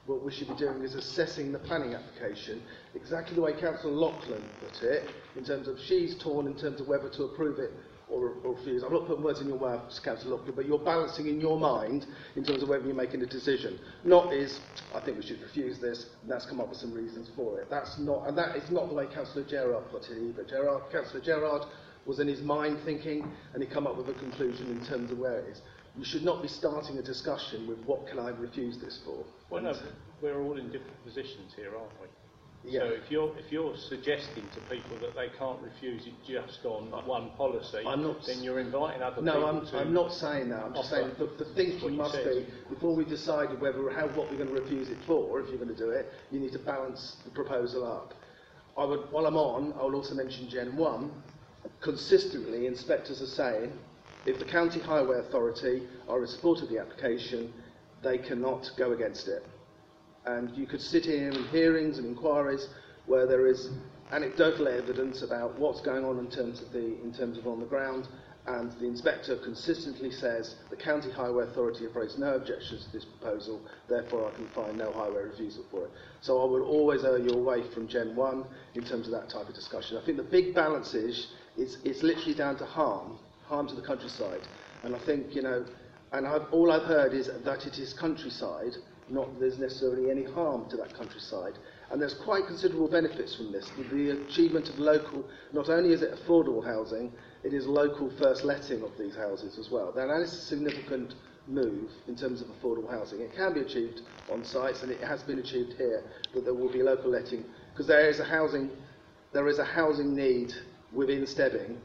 What 0.07 0.25
we 0.25 0.33
should 0.33 0.49
be 0.49 0.55
doing 0.55 0.83
is 0.83 0.95
assessing 0.95 1.53
the 1.53 1.59
planning 1.59 1.95
application 1.95 2.63
exactly 2.95 3.35
the 3.35 3.43
way 3.43 3.53
Councillor 3.61 3.93
Lachlan 3.93 4.43
put 4.61 4.83
it, 4.83 5.11
in 5.37 5.45
terms 5.45 5.69
of 5.69 5.79
she's 5.81 6.17
torn 6.23 6.47
in 6.47 6.57
terms 6.57 6.81
of 6.81 6.89
whether 6.89 7.11
to 7.11 7.25
approve 7.25 7.59
it 7.59 7.73
or, 8.11 8.35
or 8.45 8.55
refuse. 8.55 8.83
I'm 8.83 8.93
not 8.93 9.07
putting 9.07 9.23
words 9.23 9.41
in 9.41 9.49
your 9.49 9.59
mouth, 9.59 9.83
Councillor 10.03 10.37
Lockwood, 10.37 10.57
but 10.57 10.67
you're 10.67 10.79
balancing 10.79 11.27
in 11.27 11.41
your 11.41 11.59
mind 11.59 12.07
in 12.37 12.45
terms 12.45 12.63
of 12.63 12.69
whether 12.69 12.85
you're 12.85 12.95
making 12.95 13.23
a 13.23 13.27
decision. 13.27 13.79
Not 14.05 14.33
is, 14.33 14.61
I 14.95 15.01
think 15.01 15.19
we 15.19 15.27
should 15.27 15.41
refuse 15.41 15.79
this, 15.79 16.07
and 16.23 16.31
that's 16.31 16.47
come 16.47 16.61
up 16.61 16.69
with 16.69 16.79
some 16.79 16.93
reasons 16.93 17.29
for 17.37 17.61
it. 17.61 17.69
That's 17.71 17.99
not, 17.99 18.27
and 18.27 18.37
that 18.39 18.57
is 18.57 18.71
not 18.71 18.89
the 18.89 18.95
way 18.95 19.07
Councillor 19.07 19.45
Gerard 19.45 19.85
put 19.91 20.05
it 20.11 20.19
either. 20.19 20.45
Gerard, 20.45 20.91
Councillor 20.91 21.23
Gerard 21.23 21.63
was 22.07 22.21
in 22.21 22.29
his 22.29 22.41
mind 22.41 22.79
thinking, 22.85 23.31
and 23.53 23.63
he 23.63 23.69
come 23.69 23.87
up 23.87 23.97
with 23.97 24.09
a 24.09 24.15
conclusion 24.15 24.69
in 24.71 24.85
terms 24.87 25.11
of 25.11 25.19
where 25.19 25.41
it 25.41 25.49
is. 25.51 25.61
You 25.97 26.05
should 26.05 26.25
not 26.25 26.43
be 26.43 26.49
starting 26.49 26.99
a 26.99 27.03
discussion 27.03 27.67
with 27.67 27.79
what 27.85 28.07
can 28.07 28.19
I 28.19 28.31
refuse 28.31 28.79
this 28.79 29.01
for. 29.05 29.25
Well, 29.51 29.63
no, 29.63 29.75
we're 30.23 30.41
all 30.41 30.57
in 30.57 30.71
different 30.71 31.05
positions 31.05 31.53
here, 31.57 31.73
aren't 31.77 32.01
we? 32.01 32.07
Yeah. 32.69 32.81
So 32.81 32.87
if 32.87 33.11
you're 33.11 33.37
if 33.39 33.51
you're 33.51 33.77
suggesting 33.77 34.45
to 34.55 34.61
people 34.63 34.99
that 35.01 35.15
they 35.15 35.29
can't 35.39 35.61
refuse 35.63 36.07
it 36.07 36.13
just 36.27 36.65
on 36.65 36.91
one 37.07 37.31
policy, 37.31 37.85
I'm 37.87 38.03
not 38.03 38.25
then 38.27 38.43
you're 38.43 38.61
inviting 38.61 39.03
other 39.03 39.23
No, 39.23 39.35
people 39.35 39.79
I'm. 39.81 39.87
I'm 39.89 39.95
not 39.95 40.13
saying 40.13 40.51
that. 40.51 40.63
I'm 40.65 40.75
just 40.75 40.91
saying 40.91 41.13
the, 41.19 41.27
the 41.39 41.47
thinking 41.55 41.97
must 41.97 42.15
said. 42.15 42.47
be 42.47 42.47
before 42.75 42.95
we 42.95 43.05
decide 43.05 43.59
whether 43.61 43.89
how 43.91 44.09
what 44.09 44.31
we're 44.31 44.37
going 44.37 44.55
to 44.55 44.61
refuse 44.61 44.91
it 44.91 44.99
for. 45.07 45.41
If 45.41 45.49
you're 45.49 45.57
going 45.57 45.75
to 45.75 45.77
do 45.77 45.91
it, 45.91 46.13
you 46.31 46.41
need 46.41 46.53
to 46.53 46.59
balance 46.59 47.17
the 47.25 47.31
proposal 47.31 47.85
up. 47.91 48.15
I 48.77 48.85
would, 48.85 49.11
while 49.11 49.27
I'm 49.27 49.37
on, 49.37 49.73
I 49.73 49.83
will 49.83 49.97
also 49.97 50.15
mention 50.15 50.49
Gen 50.49 50.77
One. 50.77 51.11
Consistently, 51.81 52.67
inspectors 52.67 53.21
are 53.21 53.27
saying 53.27 53.73
if 54.27 54.39
the 54.39 54.45
county 54.45 54.81
highway 54.81 55.19
authority 55.19 55.83
are 56.09 56.21
in 56.21 56.27
support 56.29 56.61
of 56.63 56.69
the 56.69 56.79
application, 56.79 57.53
they 58.03 58.19
cannot 58.19 58.71
go 58.77 58.93
against 58.93 59.27
it. 59.29 59.45
And 60.27 60.57
you 60.57 60.67
could 60.67 60.81
sit 60.81 61.07
in 61.07 61.33
hearings 61.51 61.99
and 61.99 62.07
inquiries 62.07 62.69
where 63.07 63.27
there 63.27 63.47
is 63.47 63.71
anecdotal 64.13 64.69
evidence 64.69 65.23
about 65.23 65.59
what's 65.59 65.81
going 65.81 66.05
on 66.05 66.19
in 66.19 66.31
terms 66.31 66.61
of 66.63 66.73
the 66.73 67.01
in 67.03 67.13
terms 67.13 67.39
of 67.39 67.47
on 67.47 67.61
the 67.61 67.67
ground, 67.67 68.09
and 68.47 68.73
the 68.81 68.87
inspector 68.87 69.37
consistently 69.37 70.11
says 70.11 70.57
the 70.71 70.77
county 70.77 71.11
highway 71.11 71.45
authority 71.45 71.85
have 71.85 71.95
raised 71.95 72.19
no 72.19 72.35
objections 72.35 72.87
to 72.87 72.93
this 72.93 73.05
proposal, 73.05 73.61
therefore 73.89 74.31
I 74.31 74.35
can 74.35 74.49
find 74.49 74.79
no 74.79 74.91
highway 74.93 75.25
refusal 75.25 75.65
for 75.71 75.85
it. 75.85 75.91
So 76.23 76.41
I 76.41 76.51
would 76.51 76.63
always 76.63 77.05
err 77.05 77.19
your 77.19 77.43
way 77.43 77.63
from 77.75 77.89
Gen 77.89 78.17
1 78.17 78.45
in 78.75 78.85
terms 78.85 79.07
of 79.07 79.13
that 79.13 79.29
type 79.29 79.49
of 79.49 79.55
discussion. 79.55 79.99
I 79.99 80.05
think 80.05 80.17
the 80.17 80.23
big 80.23 80.55
balance 80.55 80.95
is 80.95 81.29
it's, 81.59 81.77
it's 81.85 82.03
literally 82.03 82.35
down 82.35 82.57
to 82.59 82.65
harm, 82.65 83.19
harm 83.45 83.69
to 83.69 83.75
the 83.75 83.83
countryside. 83.83 84.41
And 84.83 84.97
I 84.97 84.99
think, 85.01 85.35
you 85.35 85.43
know, 85.43 85.67
and 86.13 86.27
I've, 86.27 86.51
all 86.51 86.73
I've 86.73 86.85
heard 86.85 87.13
is 87.13 87.29
that 87.45 87.67
it 87.67 87.79
is 87.79 87.93
countryside, 87.93 88.73
not 89.11 89.33
that 89.33 89.41
there's 89.41 89.59
necessarily 89.59 90.11
any 90.11 90.25
harm 90.25 90.69
to 90.71 90.77
that 90.77 90.95
countryside. 90.95 91.55
And 91.91 92.01
there's 92.01 92.15
quite 92.15 92.47
considerable 92.47 92.89
benefits 92.89 93.35
from 93.35 93.53
this. 93.53 93.71
The, 93.77 93.83
the 93.85 94.23
achievement 94.27 94.69
of 94.69 94.79
local, 94.79 95.25
not 95.53 95.69
only 95.69 95.93
is 95.93 96.03
it 96.03 96.15
affordable 96.15 96.65
housing, 96.65 97.13
it 97.43 97.55
is 97.55 97.67
local 97.67 98.11
first 98.19 98.45
letting 98.45 98.83
of 98.83 98.91
these 98.99 99.17
houses 99.17 99.59
as 99.59 99.71
well. 99.71 99.93
Now, 99.97 100.07
that 100.07 100.21
is 100.21 100.33
a 100.33 100.37
significant 100.37 101.15
move 101.47 101.91
in 102.07 102.17
terms 102.17 102.43
of 102.43 102.49
affordable 102.49 102.91
housing. 102.91 103.21
It 103.21 103.35
can 103.35 103.55
be 103.55 103.61
achieved 103.61 104.03
on 104.31 104.45
sites, 104.45 104.83
and 104.83 104.93
it 104.93 105.01
has 105.01 105.23
been 105.23 105.39
achieved 105.39 105.75
here, 105.79 106.03
that 106.35 106.45
there 106.45 106.55
will 106.55 106.71
be 106.71 106.83
local 106.83 107.11
letting, 107.11 107.45
because 107.73 107.87
there 107.87 108.09
is 108.09 108.21
a 108.21 108.25
housing, 108.25 108.71
there 109.33 109.49
is 109.49 109.59
a 109.59 109.65
housing 109.65 110.15
need 110.15 110.53
within 110.93 111.27
Stebbing 111.27 111.79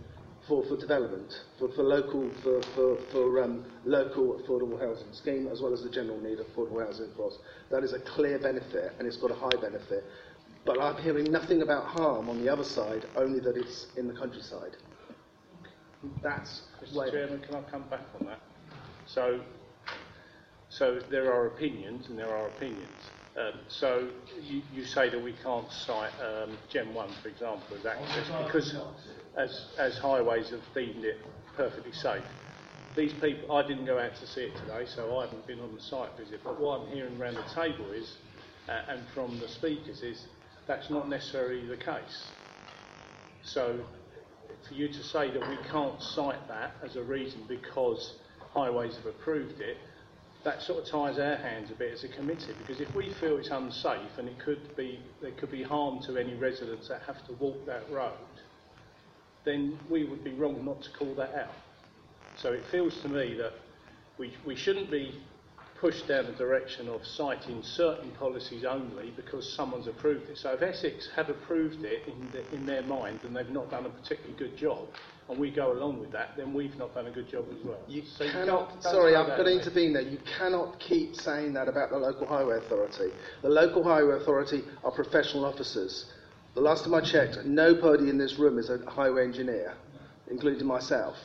for, 0.48 0.64
for 0.65 0.78
development, 0.78 1.32
for, 1.57 1.70
for 1.70 1.84
local, 1.84 2.30
for, 2.41 2.61
for, 2.76 2.98
for 3.11 3.44
um, 3.44 3.65
local 3.86 4.40
affordable 4.40 4.80
housing 4.80 5.11
scheme, 5.14 5.48
as 5.48 5.61
well 5.61 5.74
as 5.74 5.84
the 5.84 5.90
general 5.90 6.20
need 6.20 6.40
of 6.40 6.48
affordable 6.48 6.86
housing 6.86 7.07
us. 7.26 7.38
That 7.72 7.84
is 7.84 7.94
a 7.94 7.99
clear 7.99 8.40
benefit, 8.40 8.94
and 8.99 9.07
it's 9.07 9.18
got 9.18 9.32
a 9.32 9.36
high 9.36 9.56
benefit. 9.61 10.03
But 10.65 10.82
I'm 10.82 11.02
hearing 11.02 11.32
nothing 11.32 11.61
about 11.61 11.86
harm 11.86 12.30
on 12.30 12.44
the 12.44 12.52
other 12.52 12.64
side, 12.64 13.06
only 13.15 13.40
that 13.41 13.57
it's 13.57 13.88
in 13.98 14.07
the 14.07 14.14
countryside. 14.14 14.76
That's 16.22 16.61
Mr. 16.84 16.95
way- 16.95 17.11
Chairman, 17.11 17.41
can 17.41 17.56
I 17.56 17.61
come 17.70 17.84
back 17.90 18.02
on 18.20 18.28
that? 18.28 18.40
So, 19.06 19.41
so 20.70 20.99
there 21.10 21.32
are 21.34 21.48
opinions 21.48 22.07
and 22.10 22.18
there 22.18 22.34
are 22.36 22.48
opinions. 22.48 22.91
Um, 23.35 23.60
so 23.68 24.10
you, 24.41 24.61
you 24.73 24.85
say 24.85 25.10
that 25.10 25.22
we 25.22 25.34
can't 25.43 25.72
cite 25.72 26.11
um, 26.22 26.55
Gen 26.69 26.93
1, 26.93 27.10
for 27.22 27.30
example, 27.30 27.77
as 27.80 27.85
access 27.85 28.27
because 28.45 28.76
as, 29.35 29.65
as 29.80 29.97
highways 29.97 30.51
have 30.51 30.61
deemed 30.76 31.03
it 31.03 31.18
perfectly 31.55 31.91
safe. 31.91 32.23
These 32.95 33.14
people, 33.14 33.55
I 33.55 33.68
didn't 33.68 33.85
go 33.85 33.97
out 33.97 34.15
to 34.18 34.27
see 34.27 34.41
it 34.41 34.55
today, 34.57 34.85
so 34.85 35.18
I 35.18 35.26
haven't 35.26 35.47
been 35.47 35.60
on 35.60 35.73
the 35.73 35.81
site 35.81 36.15
visit, 36.15 36.41
but 36.43 36.60
what 36.60 36.81
I'm 36.81 36.88
hearing 36.89 37.19
around 37.19 37.35
the 37.35 37.55
table 37.55 37.91
is, 37.91 38.18
uh, 38.69 38.81
and 38.89 39.01
from 39.15 39.39
the 39.39 39.47
speakers, 39.47 40.03
is 40.03 40.27
that's 40.68 40.91
not 40.91 41.10
necessarily 41.10 41.65
the 41.65 41.77
case. 41.77 42.27
So 43.41 43.84
for 44.68 44.73
you 44.76 44.88
to 44.88 45.03
say 45.03 45.31
that 45.31 45.49
we 45.49 45.57
can't 45.72 45.99
cite 46.01 46.47
that 46.47 46.76
as 46.84 46.95
a 46.95 47.03
reason 47.03 47.41
because 47.47 48.14
highways 48.53 48.95
have 48.95 49.07
approved 49.07 49.60
it, 49.60 49.77
that 50.44 50.61
sort 50.61 50.84
of 50.84 50.90
ties 50.90 51.20
our 51.20 51.36
hands 51.38 51.72
a 51.72 51.74
bit 51.74 51.94
as 51.94 52.03
a 52.03 52.07
committee 52.10 52.53
because 52.60 52.82
if 52.82 52.94
we 52.95 53.14
feel 53.14 53.38
it's 53.38 53.49
unsafe 53.49 54.18
and 54.18 54.28
it 54.28 54.38
could 54.40 54.76
be 54.76 54.99
there 55.22 55.32
could 55.32 55.52
be 55.52 55.64
harm 55.64 56.02
to 56.02 56.18
any 56.18 56.36
residents 56.36 56.88
that 56.90 57.02
have 57.07 57.26
to 57.28 57.34
walk 57.34 57.65
that 57.65 57.90
road, 57.90 58.11
then 59.45 59.80
we 59.90 60.03
would 60.03 60.24
be 60.24 60.34
wrong 60.34 60.64
not 60.65 60.82
to 60.84 60.90
call 60.91 61.14
that 61.15 61.34
out. 61.36 61.53
So 62.38 62.52
it 62.52 62.64
feels 62.72 62.99
to 63.02 63.10
me 63.10 63.36
that 63.36 63.53
we, 64.18 64.34
we 64.45 64.56
shouldn't 64.56 64.91
be 64.91 65.22
pushed 65.79 66.07
down 66.07 66.25
the 66.25 66.31
direction 66.33 66.87
of 66.87 67.05
citing 67.05 67.61
certain 67.63 68.11
policies 68.11 68.63
only 68.63 69.11
because 69.15 69.51
someone's 69.53 69.87
approved 69.87 70.29
it. 70.29 70.37
So 70.37 70.53
if 70.53 70.61
Essex 70.61 71.09
have 71.15 71.29
approved 71.29 71.83
it 71.83 72.07
in, 72.07 72.29
the, 72.31 72.55
in 72.55 72.65
their 72.65 72.83
mind 72.83 73.19
and 73.23 73.35
they've 73.35 73.49
not 73.49 73.69
done 73.69 73.85
a 73.85 73.89
particularly 73.89 74.37
good 74.37 74.57
job, 74.57 74.87
and 75.29 75.39
we 75.39 75.51
go 75.51 75.71
along 75.71 75.99
with 75.99 76.11
that, 76.11 76.31
then 76.35 76.53
we've 76.53 76.77
not 76.77 76.93
done 76.93 77.07
a 77.07 77.11
good 77.11 77.29
job 77.29 77.45
as 77.49 77.65
well. 77.65 77.79
You 77.87 78.03
so 78.17 78.29
cannot, 78.29 78.69
can't- 78.69 78.83
sorry, 78.83 79.15
I've 79.15 79.27
got 79.27 79.43
to 79.43 79.51
intervene 79.51 79.93
there. 79.93 80.01
You 80.01 80.19
cannot 80.37 80.79
keep 80.79 81.15
saying 81.15 81.53
that 81.53 81.67
about 81.67 81.91
the 81.91 81.97
local 81.97 82.27
highway 82.27 82.57
authority. 82.57 83.13
The 83.41 83.49
local 83.49 83.83
highway 83.83 84.15
authority 84.15 84.63
are 84.83 84.91
professional 84.91 85.45
officers. 85.45 86.05
The 86.55 86.61
last 86.61 86.83
time 86.83 86.93
I 86.93 87.01
checked, 87.01 87.45
nobody 87.45 88.09
in 88.09 88.17
this 88.17 88.37
room 88.37 88.59
is 88.59 88.69
a 88.69 88.79
highway 88.89 89.23
engineer, 89.23 89.73
including 90.29 90.67
myself. 90.67 91.15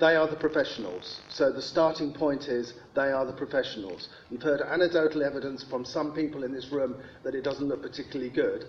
They 0.00 0.16
are 0.16 0.26
the 0.26 0.36
professionals. 0.36 1.20
So 1.28 1.52
the 1.52 1.60
starting 1.60 2.14
point 2.14 2.48
is 2.48 2.72
they 2.94 3.12
are 3.12 3.26
the 3.26 3.34
professionals. 3.34 4.08
You've 4.30 4.42
heard 4.42 4.62
anecdotal 4.62 5.22
evidence 5.22 5.62
from 5.62 5.84
some 5.84 6.14
people 6.14 6.42
in 6.42 6.52
this 6.52 6.72
room 6.72 6.96
that 7.22 7.34
it 7.34 7.44
doesn't 7.44 7.68
look 7.68 7.82
particularly 7.82 8.30
good 8.30 8.64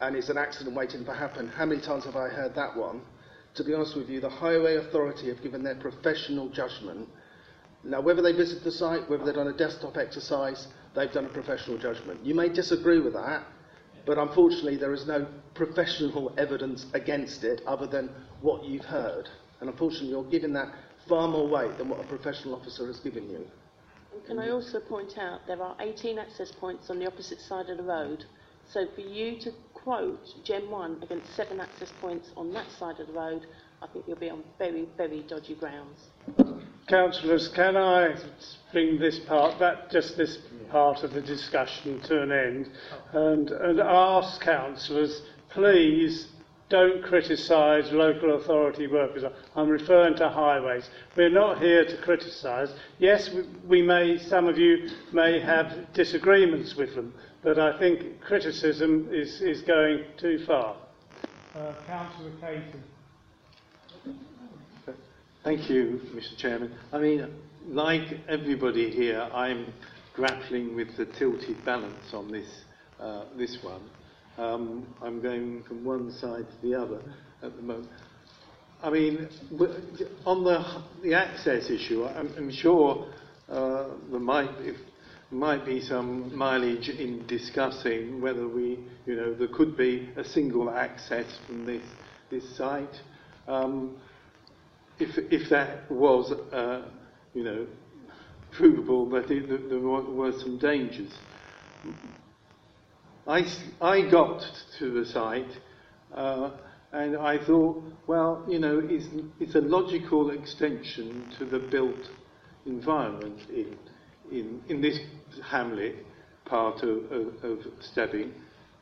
and 0.00 0.16
it's 0.16 0.30
an 0.30 0.38
accident 0.38 0.74
waiting 0.74 1.04
to 1.04 1.12
happen. 1.12 1.48
How 1.48 1.66
many 1.66 1.82
times 1.82 2.06
have 2.06 2.16
I 2.16 2.28
heard 2.28 2.54
that 2.54 2.74
one? 2.74 3.02
To 3.56 3.64
be 3.64 3.74
honest 3.74 3.96
with 3.96 4.08
you, 4.08 4.20
the 4.20 4.30
Highway 4.30 4.76
Authority 4.76 5.28
have 5.28 5.42
given 5.42 5.62
their 5.62 5.74
professional 5.74 6.48
judgment. 6.48 7.06
Now, 7.84 8.00
whether 8.00 8.22
they 8.22 8.32
visit 8.32 8.64
the 8.64 8.72
site, 8.72 9.08
whether 9.10 9.26
they've 9.26 9.34
done 9.34 9.48
a 9.48 9.52
desktop 9.56 9.98
exercise, 9.98 10.68
they've 10.96 11.12
done 11.12 11.26
a 11.26 11.28
professional 11.28 11.76
judgment. 11.76 12.24
You 12.24 12.34
may 12.34 12.48
disagree 12.48 12.98
with 12.98 13.12
that, 13.12 13.44
but 14.06 14.16
unfortunately, 14.16 14.76
there 14.76 14.94
is 14.94 15.06
no 15.06 15.26
professional 15.54 16.32
evidence 16.38 16.86
against 16.94 17.44
it 17.44 17.60
other 17.66 17.86
than 17.86 18.08
what 18.40 18.64
you've 18.64 18.86
heard. 18.86 19.28
And 19.62 19.70
unfortunately, 19.70 20.08
you're 20.08 20.24
giving 20.24 20.52
that 20.54 20.74
far 21.08 21.28
more 21.28 21.46
weight 21.46 21.78
than 21.78 21.88
what 21.88 22.00
a 22.00 22.02
professional 22.08 22.56
officer 22.56 22.84
has 22.88 22.98
given 22.98 23.30
you. 23.30 23.46
And 24.12 24.26
Can 24.26 24.38
I 24.40 24.50
also 24.50 24.80
point 24.80 25.16
out 25.16 25.46
there 25.46 25.62
are 25.62 25.76
18 25.78 26.18
access 26.18 26.50
points 26.50 26.90
on 26.90 26.98
the 26.98 27.06
opposite 27.06 27.40
side 27.40 27.70
of 27.70 27.76
the 27.76 27.84
road. 27.84 28.24
So 28.72 28.88
for 28.96 29.02
you 29.02 29.38
to 29.38 29.52
quote 29.72 30.26
Gen 30.42 30.68
1 30.68 31.04
against 31.04 31.36
seven 31.36 31.60
access 31.60 31.92
points 32.00 32.30
on 32.36 32.52
that 32.54 32.66
side 32.76 32.98
of 32.98 33.06
the 33.06 33.12
road, 33.12 33.46
I 33.80 33.86
think 33.86 34.06
you'll 34.08 34.16
be 34.16 34.30
on 34.30 34.42
very, 34.58 34.88
very 34.96 35.22
dodgy 35.22 35.54
grounds. 35.54 36.00
Councillors, 36.88 37.46
can 37.54 37.76
I 37.76 38.16
bring 38.72 38.98
this 38.98 39.20
part, 39.20 39.60
that 39.60 39.92
just 39.92 40.16
this 40.16 40.38
part 40.70 41.04
of 41.04 41.12
the 41.12 41.22
discussion 41.22 42.00
to 42.08 42.22
an 42.22 42.32
end, 42.32 42.68
oh. 43.14 43.32
and, 43.32 43.50
and 43.50 43.78
ask 43.78 44.40
councillors, 44.40 45.22
please 45.50 46.26
don't 46.72 47.02
criticise 47.04 47.92
local 47.92 48.36
authority 48.36 48.86
workers. 48.86 49.24
I'm 49.54 49.68
referring 49.68 50.16
to 50.16 50.30
highways. 50.30 50.88
We're 51.14 51.28
not 51.28 51.60
here 51.60 51.84
to 51.84 51.96
criticise. 51.98 52.72
Yes, 52.98 53.30
we, 53.30 53.42
we 53.68 53.82
may, 53.82 54.18
some 54.18 54.48
of 54.48 54.56
you 54.56 54.88
may 55.12 55.38
have 55.38 55.92
disagreements 55.92 56.74
with 56.74 56.94
them, 56.94 57.12
but 57.42 57.58
I 57.58 57.78
think 57.78 58.22
criticism 58.22 59.10
is, 59.12 59.42
is 59.42 59.60
going 59.60 60.04
too 60.16 60.42
far. 60.46 60.74
Uh, 61.54 61.74
Councillor 61.86 62.30
Caton. 62.40 62.82
Thank 65.44 65.68
you, 65.68 66.00
Mr. 66.14 66.38
Chairman. 66.38 66.72
I 66.90 66.98
mean, 66.98 67.28
like 67.68 68.18
everybody 68.28 68.90
here, 68.90 69.28
I'm 69.34 69.74
grappling 70.14 70.74
with 70.74 70.96
the 70.96 71.04
tilted 71.04 71.62
balance 71.66 72.14
on 72.14 72.32
this, 72.32 72.48
uh, 72.98 73.24
this 73.36 73.62
one. 73.62 73.82
Um, 74.38 74.86
I'm 75.02 75.20
going 75.20 75.62
from 75.64 75.84
one 75.84 76.10
side 76.10 76.46
to 76.48 76.68
the 76.68 76.74
other 76.74 77.02
at 77.42 77.54
the 77.56 77.62
moment. 77.62 77.90
I 78.82 78.90
mean, 78.90 79.28
on 80.26 80.42
the, 80.42 80.82
the 81.02 81.14
access 81.14 81.70
issue, 81.70 82.04
I'm, 82.04 82.32
I'm 82.36 82.50
sure 82.50 83.06
uh, 83.48 83.88
there 84.10 84.18
might 84.18 84.58
be, 84.58 84.72
might 85.30 85.64
be 85.64 85.80
some 85.80 86.34
mileage 86.36 86.88
in 86.88 87.26
discussing 87.26 88.20
whether 88.20 88.48
we, 88.48 88.80
you 89.06 89.14
know, 89.14 89.34
there 89.34 89.48
could 89.48 89.76
be 89.76 90.10
a 90.16 90.24
single 90.24 90.70
access 90.70 91.26
from 91.46 91.64
this, 91.64 91.84
this 92.30 92.56
site. 92.56 93.00
Um, 93.46 93.96
if, 94.98 95.16
if 95.30 95.48
that 95.50 95.90
was, 95.90 96.32
uh, 96.52 96.88
you 97.34 97.44
know, 97.44 97.66
provable 98.50 99.08
that, 99.10 99.28
there 99.28 99.78
were 99.78 100.32
some 100.40 100.58
dangers. 100.58 101.12
I, 103.26 103.46
I 103.80 104.10
got 104.10 104.44
to 104.78 104.90
the 104.90 105.10
site 105.10 105.50
uh, 106.14 106.50
and 106.92 107.16
I 107.16 107.38
thought, 107.44 107.82
well, 108.06 108.44
you 108.48 108.58
know, 108.58 108.82
it's, 108.84 109.06
it's 109.40 109.54
a 109.54 109.60
logical 109.60 110.30
extension 110.30 111.30
to 111.38 111.44
the 111.44 111.58
built 111.58 112.10
environment 112.66 113.40
in, 113.48 113.76
in, 114.30 114.62
in 114.68 114.80
this 114.80 114.98
hamlet 115.42 116.04
part 116.44 116.82
of, 116.82 117.10
of, 117.10 117.44
of 117.44 117.58
Stebbing. 117.80 118.32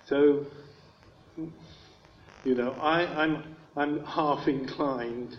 So, 0.06 0.46
you 1.36 2.54
know, 2.54 2.72
I, 2.72 3.04
I'm, 3.06 3.56
I'm 3.76 4.04
half 4.04 4.48
inclined 4.48 5.36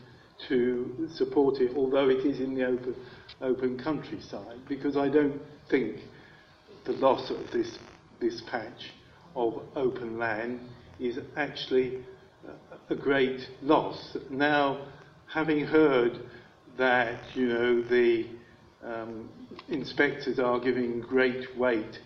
to 0.48 1.10
support 1.14 1.60
it, 1.60 1.76
although 1.76 2.10
it 2.10 2.26
is 2.26 2.40
in 2.40 2.56
the 2.56 2.66
open, 2.66 2.96
open 3.42 3.78
countryside, 3.84 4.60
because 4.68 4.96
I 4.96 5.10
don't 5.10 5.42
think 5.70 5.98
the 6.86 6.94
loss 6.94 7.30
of 7.30 7.52
this, 7.52 7.78
this 8.22 8.42
patch 8.50 8.92
of 9.36 9.62
open 9.76 10.18
land 10.18 10.62
is 11.00 11.20
actually 11.36 12.04
a 12.90 12.96
great 12.96 13.50
loss. 13.62 14.18
Now, 14.30 14.86
having 15.28 15.66
heard 15.66 16.20
that, 16.78 17.20
you 17.34 17.48
know, 17.48 17.82
the 17.82 18.28
um, 18.84 19.30
inspectors 19.70 20.40
are 20.40 20.60
giving 20.60 21.02
great 21.02 21.58
weight 21.58 22.00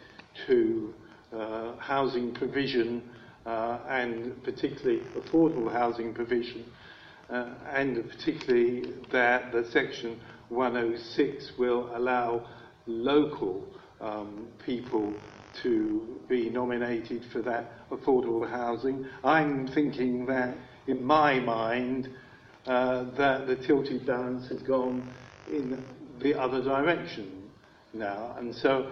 to 0.48 0.94
uh, 1.34 1.76
housing 1.78 2.34
provision 2.34 3.04
uh, 3.46 3.80
and 3.90 4.44
particularly 4.44 5.02
affordable 5.18 5.72
housing 5.72 6.14
provision, 6.14 6.66
uh, 7.30 7.50
and 7.74 8.10
particularly 8.10 8.94
that 9.12 9.52
the 9.52 9.64
section 9.72 10.20
106 10.50 11.52
will 11.58 11.90
allow 11.96 12.48
local 12.88 13.66
um, 14.02 14.48
people 14.66 15.14
to 15.64 16.20
be 16.28 16.50
nominated 16.50 17.24
for 17.32 17.42
that 17.42 17.90
affordable 17.90 18.50
housing. 18.50 19.06
I'm 19.24 19.68
thinking 19.68 20.26
that, 20.28 20.56
in 20.88 21.04
my 21.04 21.40
mind, 21.40 22.10
uh, 22.66 23.06
that 23.18 23.48
the 23.48 23.56
tilted 23.56 24.06
balance 24.06 24.48
has 24.50 24.62
gone 24.64 25.08
in 25.48 25.84
the 26.20 26.40
other 26.40 26.64
direction 26.64 27.44
now, 27.94 28.36
and 28.38 28.54
so 28.54 28.92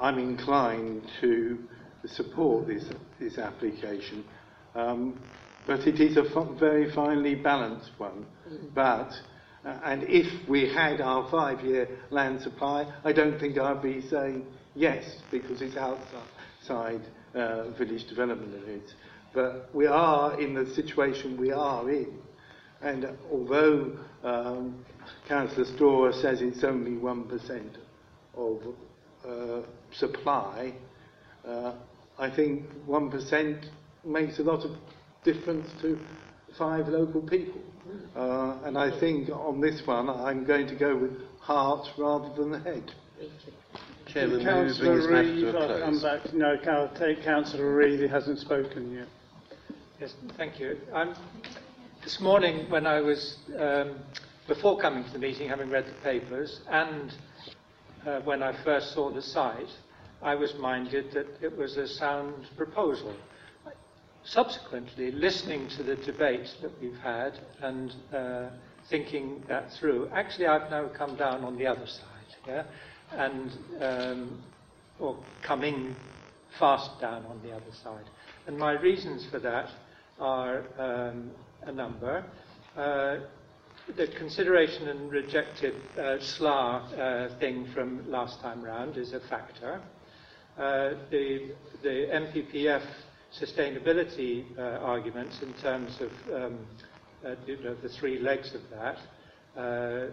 I'm 0.00 0.18
inclined 0.18 1.02
to 1.20 1.58
support 2.06 2.66
this, 2.66 2.84
this 3.20 3.38
application. 3.38 4.24
Um, 4.74 5.18
but 5.66 5.86
it 5.86 6.00
is 6.00 6.16
a 6.16 6.24
f- 6.24 6.58
very 6.58 6.90
finely 6.92 7.34
balanced 7.34 7.92
one. 7.98 8.26
But, 8.74 9.10
uh, 9.64 9.78
and 9.84 10.02
if 10.04 10.48
we 10.48 10.68
had 10.68 11.00
our 11.00 11.28
five 11.30 11.64
year 11.64 11.88
land 12.10 12.42
supply, 12.42 12.92
I 13.04 13.12
don't 13.12 13.38
think 13.38 13.56
I'd 13.58 13.80
be 13.82 14.02
saying 14.08 14.46
yes, 14.74 15.04
because 15.30 15.62
it's 15.62 15.76
outside 15.76 17.00
uh, 17.34 17.70
village 17.70 18.06
development 18.08 18.52
limits. 18.52 18.94
But 19.32 19.74
we 19.74 19.86
are 19.86 20.40
in 20.40 20.54
the 20.54 20.66
situation 20.74 21.36
we 21.36 21.50
are 21.50 21.90
in. 21.90 22.18
And 22.80 23.08
although 23.30 23.96
um, 24.22 24.84
Councillor 25.26 25.66
Storah 25.76 26.20
says 26.20 26.40
it's 26.42 26.62
only 26.62 26.92
1% 26.92 27.76
of 28.36 28.60
uh, 29.26 29.66
supply, 29.92 30.74
uh, 31.46 31.74
I 32.18 32.30
think 32.30 32.66
1% 32.86 33.64
makes 34.04 34.38
a 34.38 34.42
lot 34.42 34.64
of 34.64 34.76
difference 35.24 35.68
to 35.82 35.98
five 36.58 36.88
local 36.88 37.22
people. 37.22 37.60
Uh, 38.14 38.58
and 38.64 38.78
I 38.78 38.98
think 39.00 39.28
on 39.30 39.60
this 39.60 39.82
one, 39.86 40.08
I'm 40.08 40.44
going 40.44 40.66
to 40.68 40.74
go 40.76 40.96
with 40.96 41.12
heart 41.40 41.86
rather 41.98 42.32
than 42.34 42.62
head. 42.62 42.92
Chairman, 44.06 44.44
may 44.44 44.44
we 44.44 44.44
bring 44.44 44.64
Councillor 44.66 44.96
this 44.96 45.06
matter 45.10 45.22
Reid, 45.22 45.40
to 45.40 45.56
a 45.56 45.60
I'll 45.60 45.80
come 45.80 45.98
close? 45.98 46.02
back. 46.02 46.34
No, 46.34 46.56
I'll 46.70 46.88
take 46.96 47.22
Councillor 47.24 47.74
Reid, 47.74 48.00
he 48.00 48.06
hasn't 48.08 48.38
spoken 48.38 48.92
yet. 48.92 49.06
Yes, 50.00 50.14
thank 50.36 50.60
you. 50.60 50.78
Um, 50.92 51.14
this 52.02 52.20
morning, 52.20 52.68
when 52.70 52.86
I 52.86 53.00
was, 53.00 53.38
um, 53.58 53.96
before 54.46 54.78
coming 54.78 55.04
to 55.04 55.10
the 55.10 55.18
meeting, 55.18 55.48
having 55.48 55.70
read 55.70 55.86
the 55.86 55.92
papers, 56.02 56.60
and 56.68 57.14
uh, 58.06 58.20
when 58.20 58.42
I 58.42 58.52
first 58.62 58.92
saw 58.92 59.10
the 59.10 59.22
site, 59.22 59.70
I 60.22 60.34
was 60.34 60.54
minded 60.56 61.12
that 61.12 61.26
it 61.40 61.56
was 61.56 61.76
a 61.76 61.86
sound 61.88 62.46
proposal. 62.56 63.14
Subsequently, 64.24 65.10
listening 65.12 65.68
to 65.76 65.82
the 65.82 65.96
debate 65.96 66.54
that 66.62 66.72
we've 66.80 66.96
had 66.98 67.38
and 67.62 67.94
uh, 68.14 68.48
thinking 68.88 69.42
that 69.48 69.72
through, 69.72 70.08
actually, 70.14 70.46
I've 70.46 70.70
now 70.70 70.88
come 70.88 71.16
down 71.16 71.44
on 71.44 71.56
the 71.58 71.66
other 71.66 71.86
side, 71.86 72.04
yeah, 72.46 72.62
and 73.16 73.52
um, 73.80 74.42
or 74.98 75.18
coming 75.42 75.94
fast 76.58 77.00
down 77.00 77.24
on 77.26 77.40
the 77.42 77.50
other 77.50 77.72
side. 77.82 78.04
And 78.46 78.58
my 78.58 78.72
reasons 78.72 79.26
for 79.30 79.38
that 79.40 79.68
are 80.20 80.64
um, 80.78 81.30
a 81.62 81.72
number. 81.72 82.24
Uh, 82.76 83.16
the 83.96 84.06
consideration 84.18 84.88
and 84.88 85.10
rejected 85.10 85.74
uh, 85.98 86.16
SHLAA 86.38 86.98
uh, 86.98 87.38
thing 87.38 87.68
from 87.74 88.10
last 88.10 88.40
time 88.40 88.62
round 88.62 88.96
is 88.96 89.12
a 89.12 89.20
factor. 89.28 89.82
Uh, 90.56 90.94
the, 91.10 91.50
the 91.82 92.06
NPPF 92.12 92.82
sustainability 93.38 94.44
uh, 94.56 94.78
arguments 94.80 95.42
in 95.42 95.52
terms 95.54 96.00
of 96.00 96.34
um, 96.34 96.58
uh, 97.26 97.34
you 97.46 97.56
know, 97.62 97.74
the 97.82 97.88
three 97.88 98.18
legs 98.18 98.54
of 98.54 98.60
that, 98.70 99.60
uh, 99.60 100.10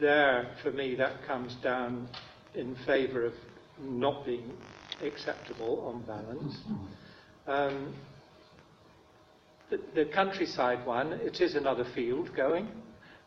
there, 0.00 0.50
for 0.62 0.72
me, 0.72 0.94
that 0.94 1.24
comes 1.26 1.54
down 1.62 2.08
in 2.54 2.76
favour 2.86 3.24
of 3.24 3.34
not 3.80 4.24
being 4.24 4.52
acceptable 5.02 5.80
on 5.86 6.02
balance. 6.02 6.56
Um, 7.46 7.94
the, 9.70 9.80
the 9.94 10.04
countryside 10.06 10.86
one, 10.86 11.12
it 11.14 11.40
is 11.40 11.54
another 11.54 11.84
field 11.94 12.34
going. 12.36 12.68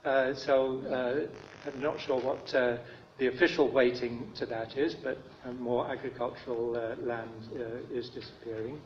Uh, 0.03 0.33
so 0.35 0.79
uh, 0.87 1.67
I'm 1.67 1.81
not 1.81 1.99
sure 1.99 2.21
what 2.21 2.53
uh, 2.53 2.77
the 3.17 3.27
official 3.27 3.71
weighting 3.71 4.31
to 4.37 4.45
that 4.45 4.77
is, 4.77 4.95
but 5.03 5.17
uh, 5.43 5.51
more 5.53 5.89
agricultural 5.89 6.75
uh, 6.75 7.01
land 7.03 7.31
uh, 7.55 7.93
is 7.93 8.09
disappearing. 8.09 8.79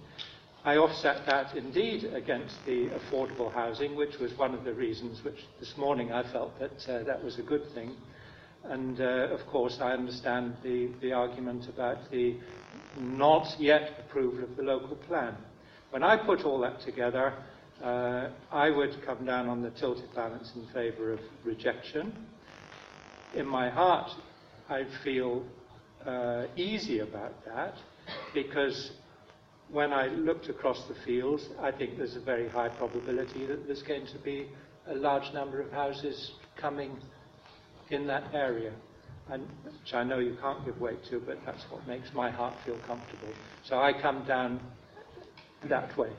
I 0.63 0.77
offset 0.77 1.25
that 1.25 1.55
indeed 1.55 2.05
against 2.05 2.55
the 2.65 2.89
affordable 2.89 3.51
housing, 3.53 3.95
which 3.95 4.17
was 4.19 4.37
one 4.37 4.53
of 4.53 4.63
the 4.63 4.73
reasons 4.73 5.23
which 5.23 5.39
this 5.59 5.73
morning 5.77 6.11
I 6.11 6.23
felt 6.31 6.57
that 6.59 7.05
that 7.05 7.23
was 7.23 7.39
a 7.39 7.41
good 7.43 7.63
thing. 7.73 7.95
And 8.63 8.99
uh, 8.99 9.29
of 9.31 9.45
course, 9.47 9.79
I 9.81 9.93
understand 9.93 10.55
the, 10.63 10.89
the 11.01 11.13
argument 11.13 11.67
about 11.69 12.09
the 12.11 12.35
not 12.99 13.59
yet 13.59 13.93
approval 13.99 14.43
of 14.43 14.55
the 14.55 14.63
local 14.63 14.95
plan. 14.95 15.35
When 15.91 16.03
I 16.03 16.17
put 16.17 16.45
all 16.45 16.59
that 16.59 16.81
together, 16.81 17.33
uh, 17.83 18.29
I 18.51 18.69
would 18.69 19.01
come 19.05 19.25
down 19.25 19.47
on 19.47 19.61
the 19.61 19.71
tilted 19.71 20.13
balance 20.13 20.51
in 20.55 20.67
favour 20.73 21.13
of 21.13 21.19
rejection. 21.43 22.13
In 23.35 23.47
my 23.47 23.69
heart, 23.69 24.11
I 24.69 24.85
feel 25.03 25.43
uh, 26.05 26.45
easy 26.55 26.99
about 26.99 27.33
that 27.45 27.75
because 28.33 28.91
when 29.71 29.93
I 29.93 30.07
looked 30.07 30.49
across 30.49 30.83
the 30.87 30.95
fields, 31.05 31.47
I 31.59 31.71
think 31.71 31.97
there's 31.97 32.15
a 32.15 32.21
very 32.21 32.49
high 32.49 32.69
probability 32.69 33.45
that 33.45 33.65
there's 33.65 33.83
going 33.83 34.07
to 34.07 34.17
be 34.19 34.49
a 34.87 34.95
large 34.95 35.31
number 35.33 35.61
of 35.61 35.71
houses 35.71 36.31
coming 36.57 36.97
in 37.89 38.07
that 38.07 38.23
area, 38.33 38.71
and, 39.31 39.47
which 39.63 39.93
I 39.93 40.03
know 40.03 40.19
you 40.19 40.37
can't 40.41 40.63
give 40.65 40.79
weight 40.79 41.03
to, 41.05 41.19
but 41.19 41.37
that's 41.45 41.63
what 41.69 41.85
makes 41.87 42.13
my 42.13 42.29
heart 42.29 42.53
feel 42.65 42.77
comfortable. 42.87 43.33
So 43.63 43.79
I 43.79 43.93
come 43.93 44.25
down 44.25 44.59
that 45.65 45.95
way. 45.97 46.09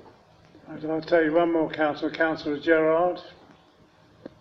And 0.69 0.85
I'll 0.91 1.01
tell 1.01 1.23
you 1.23 1.33
one 1.33 1.53
more 1.53 1.71
councillor, 1.71 2.11
Councillor 2.11 2.61
Gerard. 2.61 3.21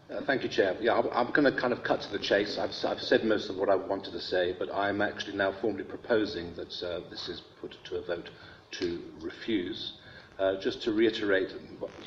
Uh, 0.09 0.21
thank 0.25 0.43
you, 0.43 0.49
Chair. 0.49 0.75
Yeah, 0.81 0.93
I'm, 0.93 1.07
I'm 1.11 1.33
going 1.33 1.51
to 1.51 1.59
kind 1.59 1.71
of 1.71 1.83
cut 1.83 2.01
to 2.01 2.11
the 2.11 2.19
chase. 2.19 2.57
I've, 2.57 2.71
I've 2.83 3.01
said 3.01 3.23
most 3.23 3.49
of 3.49 3.57
what 3.57 3.69
I 3.69 3.75
wanted 3.75 4.11
to 4.11 4.21
say, 4.21 4.55
but 4.57 4.73
I'm 4.73 5.01
actually 5.01 5.37
now 5.37 5.53
formally 5.61 5.83
proposing 5.83 6.55
that 6.55 6.83
uh, 6.83 7.01
this 7.11 7.29
is 7.29 7.41
put 7.61 7.75
to 7.85 7.97
a 7.97 8.01
vote 8.05 8.29
to 8.79 8.99
refuse. 9.21 9.93
Uh, 10.39 10.59
just 10.61 10.81
to 10.83 10.93
reiterate, 10.93 11.49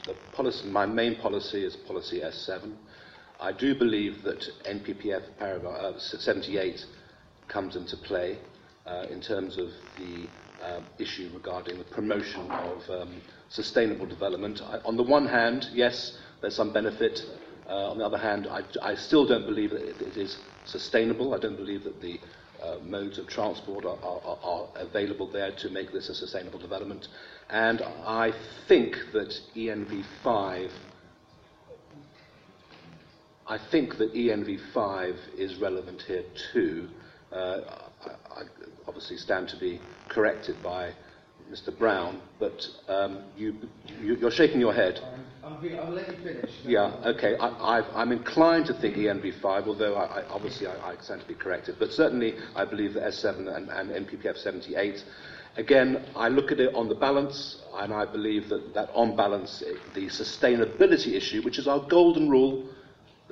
the 0.07 0.15
policy, 0.33 0.67
my 0.69 0.87
main 0.87 1.17
policy 1.17 1.65
is 1.65 1.77
policy 1.77 2.21
S7. 2.21 2.75
I 3.41 3.53
do 3.53 3.75
believe 3.75 4.23
that 4.23 4.49
NPPF 4.65 5.23
paragraph 5.39 5.97
uh, 5.97 5.99
78 5.99 6.85
comes 7.49 7.77
into 7.77 7.97
play 7.97 8.39
uh, 8.87 9.07
in 9.11 9.21
terms 9.21 9.59
of 9.59 9.69
the 9.99 10.29
uh, 10.63 10.81
issue 10.99 11.31
regarding 11.35 11.79
the 11.79 11.85
promotion 11.85 12.51
of 12.51 12.91
um, 12.91 13.21
sustainable 13.49 14.07
development. 14.07 14.61
I, 14.63 14.79
on 14.85 14.97
the 14.97 15.03
one 15.03 15.27
hand, 15.27 15.67
yes, 15.73 16.17
there's 16.41 16.55
some 16.55 16.73
benefit. 16.73 17.21
Uh, 17.69 17.91
on 17.91 17.99
the 17.99 18.05
other 18.05 18.19
hand, 18.19 18.47
I, 18.49 18.63
I 18.83 18.95
still 18.95 19.27
don't 19.27 19.47
believe 19.47 19.71
that 19.71 19.83
it, 19.83 20.01
it 20.01 20.17
is 20.17 20.39
sustainable. 20.65 21.35
I 21.35 21.39
don't 21.39 21.57
believe 21.57 21.85
that 21.85 22.01
the 22.01 22.19
uh, 22.63 22.79
modes 22.85 23.19
of 23.19 23.27
transport 23.27 23.85
are, 23.85 23.99
are, 24.03 24.39
are 24.43 24.69
available 24.77 25.27
there 25.31 25.53
to 25.53 25.71
make 25.71 25.93
this 25.93 26.09
a 26.09 26.15
sustainable 26.15 26.59
development. 26.59 27.09
And 27.51 27.83
I 27.83 28.33
think 28.69 28.97
that 29.13 29.35
ENV5 29.57 30.71
I 33.53 33.59
think 33.71 33.99
that 33.99 34.15
E 34.15 34.29
ENV5 34.29 35.15
is 35.37 35.57
relevant 35.57 36.01
here 36.01 36.25
too. 36.55 36.89
Uh, 37.31 37.61
I, 38.07 38.41
I 38.41 38.43
obviously 38.89 39.19
stand 39.19 39.51
to 39.51 39.59
be 39.59 39.79
corrected 40.09 40.57
by 40.63 40.95
Mr. 41.51 41.77
Brown, 41.79 42.23
but 42.41 42.67
um, 42.89 43.25
you, 43.37 43.55
you, 44.01 44.15
you're 44.17 44.31
shaking 44.31 44.59
your 44.59 44.73
head. 44.73 45.01
I'll, 45.45 45.61
I'll 45.83 45.91
let 45.93 46.09
you 46.09 46.25
finish. 46.25 46.51
Yeah, 46.65 46.97
okay. 47.05 47.37
I, 47.37 47.83
I'm 47.95 48.11
inclined 48.11 48.65
to 48.67 48.73
think 48.73 48.97
E 48.97 49.03
ENV5, 49.03 49.67
although 49.67 49.97
I, 49.97 50.21
I, 50.21 50.29
obviously 50.31 50.67
I, 50.67 50.93
I 50.93 50.97
stand 51.03 51.21
to 51.21 51.29
be 51.29 51.35
corrected. 51.35 51.77
But 51.79 51.93
certainly 51.93 52.37
I 52.57 52.65
believe 52.65 52.95
that 52.95 53.03
S7 53.03 53.55
and, 53.55 53.69
and 53.69 54.07
NPPF 54.07 54.39
78. 54.39 55.05
Again, 55.59 56.03
I 56.17 56.29
look 56.29 56.53
at 56.53 56.59
it 56.59 56.75
on 56.75 56.89
the 56.89 56.95
balance, 56.95 57.61
and 57.75 57.93
I 57.93 58.07
believe 58.07 58.49
that, 58.49 58.73
that 58.73 58.89
on 58.95 59.15
balance, 59.15 59.61
it, 59.61 59.77
the 59.93 60.07
sustainability 60.07 61.13
issue, 61.13 61.43
which 61.43 61.59
is 61.59 61.69
our 61.69 61.81
golden 61.81 62.31
rule, 62.31 62.67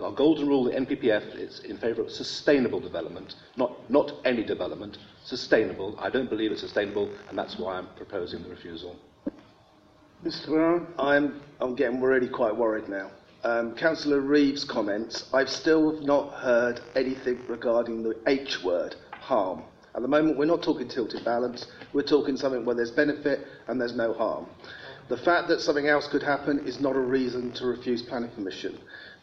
our 0.02 0.12
golden 0.12 0.48
rule, 0.48 0.64
the 0.64 0.72
NPPF, 0.72 1.36
is 1.36 1.60
in 1.60 1.76
favour 1.78 2.02
of 2.02 2.10
sustainable 2.10 2.80
development, 2.80 3.34
not, 3.56 3.90
not 3.90 4.12
any 4.24 4.44
development, 4.44 4.98
sustainable. 5.24 5.96
I 5.98 6.10
don't 6.10 6.28
believe 6.28 6.52
it's 6.52 6.60
sustainable, 6.60 7.10
and 7.28 7.38
that's 7.38 7.58
why 7.58 7.76
I'm 7.76 7.88
proposing 7.96 8.42
the 8.42 8.48
refusal. 8.48 8.96
Mr. 10.24 10.48
Brown? 10.48 10.86
I'm, 10.98 11.40
I'm 11.60 11.74
getting 11.74 12.00
really 12.00 12.28
quite 12.28 12.54
worried 12.54 12.88
now. 12.88 13.10
Um, 13.42 13.74
Councillor 13.74 14.20
Reeves' 14.20 14.64
comments, 14.64 15.30
I've 15.32 15.48
still 15.48 16.00
not 16.02 16.34
heard 16.34 16.80
anything 16.94 17.40
regarding 17.48 18.02
the 18.02 18.14
H 18.26 18.62
word, 18.62 18.96
harm. 19.12 19.62
At 19.94 20.02
the 20.02 20.08
moment, 20.08 20.36
we're 20.36 20.44
not 20.44 20.62
talking 20.62 20.88
tilted 20.88 21.24
balance, 21.24 21.66
we're 21.94 22.02
talking 22.02 22.36
something 22.36 22.64
where 22.64 22.76
there's 22.76 22.90
benefit 22.90 23.46
and 23.66 23.80
there's 23.80 23.96
no 23.96 24.12
harm. 24.12 24.46
The 25.08 25.16
fact 25.16 25.48
that 25.48 25.60
something 25.60 25.88
else 25.88 26.06
could 26.06 26.22
happen 26.22 26.60
is 26.60 26.80
not 26.80 26.94
a 26.94 27.00
reason 27.00 27.50
to 27.52 27.66
refuse 27.66 28.02
planning 28.02 28.30
permission. 28.30 28.78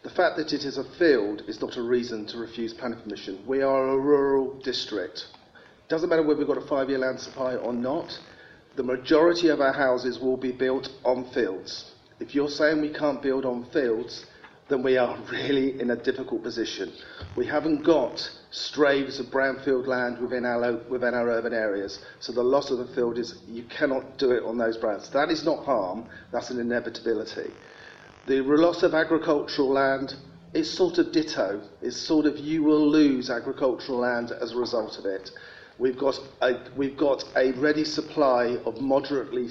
The 0.08 0.14
fact 0.14 0.38
that 0.38 0.54
it 0.54 0.64
is 0.64 0.78
a 0.78 0.86
field 0.86 1.44
is 1.50 1.60
not 1.60 1.76
a 1.76 1.82
reason 1.82 2.26
to 2.28 2.38
refuse 2.38 2.74
planning 2.74 3.02
permission. 3.02 3.44
We 3.46 3.62
are 3.62 3.90
a 3.90 4.00
rural 4.00 4.54
district. 4.64 5.28
Doesn't 5.90 6.08
matter 6.08 6.24
whether 6.24 6.40
we've 6.40 6.48
got 6.48 6.58
a 6.58 6.66
five-year 6.66 7.00
land 7.00 7.20
supply 7.20 7.56
or 7.56 7.74
not, 7.74 8.18
the 8.78 8.84
majority 8.84 9.50
of 9.50 9.60
our 9.60 9.74
houses 9.74 10.18
will 10.18 10.38
be 10.38 10.54
built 10.54 10.88
on 11.04 11.26
fields. 11.32 11.92
If 12.22 12.34
you're 12.34 12.48
saying 12.48 12.80
we 12.80 12.94
can't 12.94 13.22
build 13.22 13.44
on 13.44 13.66
fields, 13.74 14.26
then 14.70 14.82
we 14.82 14.96
are 14.96 15.18
really 15.30 15.78
in 15.82 15.90
a 15.90 15.98
difficult 15.98 16.42
position. 16.42 16.94
We 17.36 17.46
haven't 17.46 17.84
got 17.84 18.32
strays 18.50 19.20
of 19.20 19.26
brownfield 19.26 19.88
land 19.88 20.20
within 20.20 20.46
our, 20.46 20.78
within 20.90 21.16
our 21.16 21.28
urban 21.30 21.54
areas, 21.54 22.00
so 22.22 22.32
the 22.32 22.42
loss 22.42 22.72
of 22.72 22.78
the 22.78 22.96
field 22.96 23.18
is 23.18 23.40
you 23.50 23.64
cannot 23.64 24.18
do 24.18 24.32
it 24.32 24.44
on 24.44 24.58
those 24.58 24.78
browns. 24.78 25.10
That 25.10 25.32
is 25.32 25.44
not 25.44 25.66
harm, 25.66 26.06
that's 26.32 26.50
an 26.50 26.62
inevitability. 26.62 27.52
The 28.28 28.42
loss 28.42 28.84
of 28.84 28.94
agricultural 28.94 29.70
land 29.70 30.18
is 30.54 30.70
sort 30.70 30.98
of 30.98 31.14
ditto. 31.14 31.62
It's 31.82 31.96
sort 31.96 32.26
of 32.26 32.38
you 32.38 32.62
will 32.62 32.86
lose 32.86 33.30
agricultural 33.30 34.00
land 34.00 34.34
as 34.34 34.52
a 34.52 34.58
result 34.58 35.00
of 35.00 35.06
it. 35.06 35.32
We've 35.80 35.98
got 35.98 36.20
a, 36.42 36.60
we've 36.76 36.98
got 36.98 37.24
a 37.38 37.54
ready 37.54 37.86
supply 37.86 38.58
of 38.66 38.82
moderately 38.82 39.48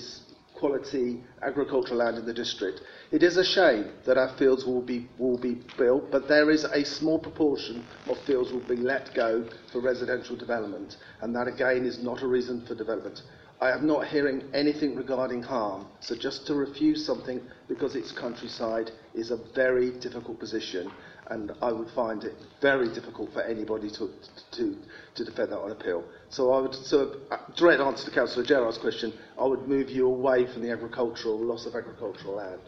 quality 0.53 1.23
agricultural 1.41 2.01
land 2.01 2.19
in 2.19 2.27
the 2.27 2.35
district. 2.35 2.83
It 3.13 3.23
is 3.23 3.39
a 3.39 3.45
shame 3.45 3.93
that 4.05 4.19
our 4.19 4.37
fields 4.37 4.67
will 4.67 4.83
be, 4.83 5.09
will 5.17 5.39
be 5.39 5.57
built, 5.79 6.11
but 6.11 6.29
there 6.29 6.51
is 6.51 6.65
a 6.65 6.85
small 6.85 7.19
proportion 7.19 7.83
of 8.11 8.19
fields 8.27 8.53
will 8.53 8.69
be 8.69 8.77
let 8.77 9.15
go 9.15 9.49
for 9.73 9.81
residential 9.81 10.37
development, 10.37 10.99
and 11.23 11.35
that 11.35 11.49
again 11.49 11.87
is 11.87 12.03
not 12.03 12.21
a 12.21 12.27
reason 12.27 12.61
for 12.67 12.75
development. 12.75 13.23
I 13.61 13.71
am 13.71 13.87
not 13.87 14.07
hearing 14.09 14.43
anything 14.53 14.97
regarding 14.97 15.43
harm, 15.43 15.87
so 16.01 16.15
just 16.15 16.47
to 16.47 16.55
refuse 16.55 17.07
something 17.07 17.41
because 17.69 17.97
it's 17.97 18.13
countryside 18.13 18.91
is 19.15 19.31
a 19.31 19.39
very 19.55 19.99
difficult 19.99 20.39
position, 20.39 20.91
and 21.29 21.53
I 21.63 21.73
would 21.73 21.89
find 21.91 22.23
it 22.25 22.35
very 22.61 22.93
difficult 22.93 23.33
for 23.33 23.41
anybody 23.43 23.89
to, 23.93 24.11
to, 24.53 24.77
to 25.15 25.25
defend 25.25 25.53
that 25.53 25.59
on 25.59 25.71
appeal. 25.71 26.05
So 26.29 26.53
I 26.53 26.61
would, 26.61 26.75
so 26.75 27.17
uh, 27.31 27.39
direct 27.57 27.81
answer 27.81 28.05
to 28.05 28.15
Councillor 28.15 28.45
Gerard's 28.45 28.77
question, 28.77 29.15
I 29.41 29.47
would 29.47 29.67
move 29.67 29.89
you 29.89 30.07
away 30.07 30.47
from 30.53 30.63
the 30.63 30.71
agricultural, 30.71 31.39
loss 31.39 31.65
of 31.65 31.75
agricultural 31.75 32.35
land. 32.35 32.61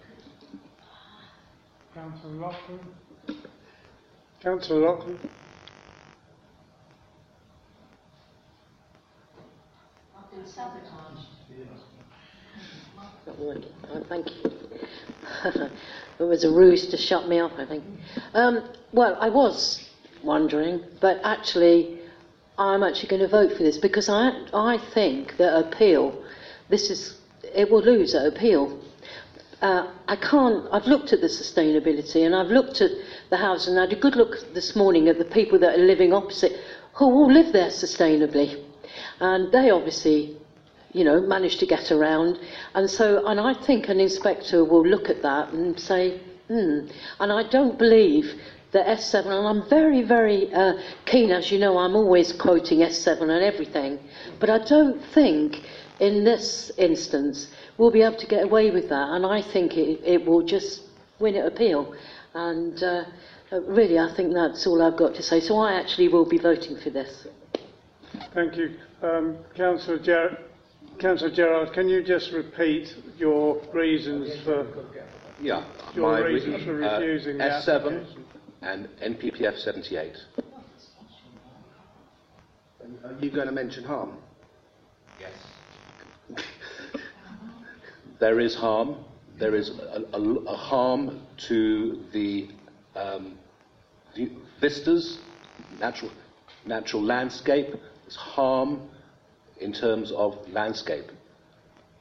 Councillor 1.95 2.33
Loughlin. 2.33 2.81
Councillor 4.41 4.81
Loughlin. 4.81 5.19
Thank 14.09 14.31
you. 14.31 14.53
it 16.19 16.23
was 16.23 16.45
a 16.45 16.51
ruse 16.51 16.89
to 16.89 16.97
shut 16.97 17.29
me 17.29 17.39
up, 17.39 17.53
I 17.59 17.67
think. 17.67 17.85
Um, 18.35 18.69
well, 18.93 19.17
I 19.21 19.29
was 19.29 19.89
wondering, 20.23 20.83
but 21.01 21.21
actually, 21.25 22.01
I'm 22.59 22.83
actually 22.83 23.09
going 23.09 23.23
to 23.23 23.29
vote 23.29 23.53
for 23.53 23.63
this 23.63 23.79
because 23.79 24.09
I, 24.09 24.31
I 24.53 24.79
think 24.95 25.37
that 25.37 25.57
appeal, 25.59 26.25
this 26.69 26.91
is, 26.91 27.19
it 27.43 27.71
will 27.71 27.83
lose 27.83 28.15
at 28.15 28.27
appeal. 28.27 28.81
Uh, 29.61 29.93
I 30.07 30.17
can't, 30.17 30.67
I've 30.73 30.87
looked 30.87 31.13
at 31.13 31.21
the 31.21 31.27
sustainability 31.27 32.25
and 32.25 32.35
I've 32.35 32.49
looked 32.51 32.81
at 32.81 32.91
the 33.31 33.37
house 33.37 33.67
and 33.67 33.79
I 33.79 33.83
had 33.83 33.93
a 33.93 34.01
good 34.01 34.17
look 34.17 34.55
this 34.55 34.75
morning 34.77 35.09
at 35.09 35.19
the 35.19 35.25
people 35.25 35.59
that 35.61 35.79
are 35.79 35.83
living 35.83 36.13
opposite 36.13 36.53
who 36.95 37.05
all 37.07 37.33
live 37.33 37.53
there 37.53 37.71
sustainably. 37.71 38.68
And 39.21 39.53
they 39.53 39.71
obviously, 39.71 40.37
you 40.93 41.05
know, 41.05 41.21
manage 41.21 41.59
to 41.59 41.67
get 41.67 41.91
around. 41.91 42.39
And 42.75 42.89
so, 42.89 43.27
and 43.27 43.41
I 43.41 43.55
think 43.55 43.89
an 43.89 44.01
inspector 44.01 44.65
will 44.65 44.87
look 44.87 45.09
at 45.09 45.23
that 45.23 45.53
and 45.53 45.79
say, 45.79 46.21
hmm. 46.49 46.87
And 47.21 47.33
I 47.33 47.49
don't 47.49 47.79
believe 47.79 48.41
that 48.73 48.87
S7, 48.87 49.27
and 49.27 49.47
I'm 49.47 49.69
very, 49.69 50.03
very 50.03 50.53
uh, 50.53 50.75
keen, 51.07 51.31
as 51.31 51.51
you 51.51 51.59
know, 51.59 51.79
I'm 51.79 51.97
always 51.97 52.33
quoting 52.33 52.81
S7 52.81 53.23
and 53.23 53.43
everything, 53.43 53.99
but 54.41 54.51
I 54.51 54.59
don't 54.59 55.03
think 55.15 55.63
in 56.01 56.25
this 56.25 56.71
instance 56.77 57.49
we'll 57.79 57.91
be 57.91 58.03
able 58.03 58.19
to 58.19 58.27
get 58.27 58.45
away 58.45 58.71
with 58.71 58.89
that, 58.91 59.09
and 59.11 59.25
I 59.25 59.41
think 59.41 59.77
it, 59.77 60.01
it 60.05 60.27
will 60.27 60.43
just 60.43 60.83
win 61.19 61.37
at 61.37 61.47
appeal. 61.47 61.95
And 62.35 62.83
uh, 62.83 63.05
really, 63.53 63.99
I 63.99 64.15
think 64.15 64.35
that's 64.35 64.67
all 64.67 64.83
I've 64.83 64.99
got 64.99 65.15
to 65.15 65.23
say. 65.23 65.41
So 65.41 65.59
I 65.59 65.75
actually 65.75 66.09
will 66.09 66.27
be 66.27 66.39
voting 66.39 66.77
for 66.77 66.91
this. 66.91 67.27
Thank 68.35 68.57
you. 68.57 68.77
Um, 69.03 69.39
Councillor, 69.57 69.99
Ger- 69.99 70.39
Councillor 70.99 71.31
Gerard, 71.31 71.73
can 71.73 71.89
you 71.89 72.03
just 72.03 72.33
repeat 72.33 72.89
your 73.17 73.61
reasons 73.73 74.29
for 74.45 74.67
Yeah, 75.41 75.65
your 75.95 76.13
my 76.13 76.19
re- 76.21 76.35
reasons 76.35 76.65
for 76.65 76.83
uh, 76.83 76.99
refusing 76.99 77.39
the 77.39 77.45
S7 77.45 77.69
application? 77.77 78.25
and 78.63 78.89
NPPF 79.01 79.57
78. 79.59 80.13
Are 83.05 83.13
you 83.21 83.31
going 83.31 83.47
to 83.47 83.53
mention 83.53 83.85
harm? 83.85 84.17
Yes. 85.21 85.33
There 88.19 88.41
is 88.41 88.57
harm. 88.57 88.97
There 89.39 89.55
is 89.55 89.71
a, 89.71 90.03
a, 90.13 90.21
a 90.21 90.57
harm 90.57 91.21
to 91.49 92.03
the 92.13 92.49
um, 92.97 93.39
view- 94.17 94.39
vistas, 94.61 95.19
natural, 95.79 96.11
natural 96.67 97.03
landscape. 97.05 97.69
There's 98.09 98.17
harm 98.17 98.89
in 99.61 99.71
terms 99.71 100.13
of 100.13 100.39
landscape. 100.51 101.13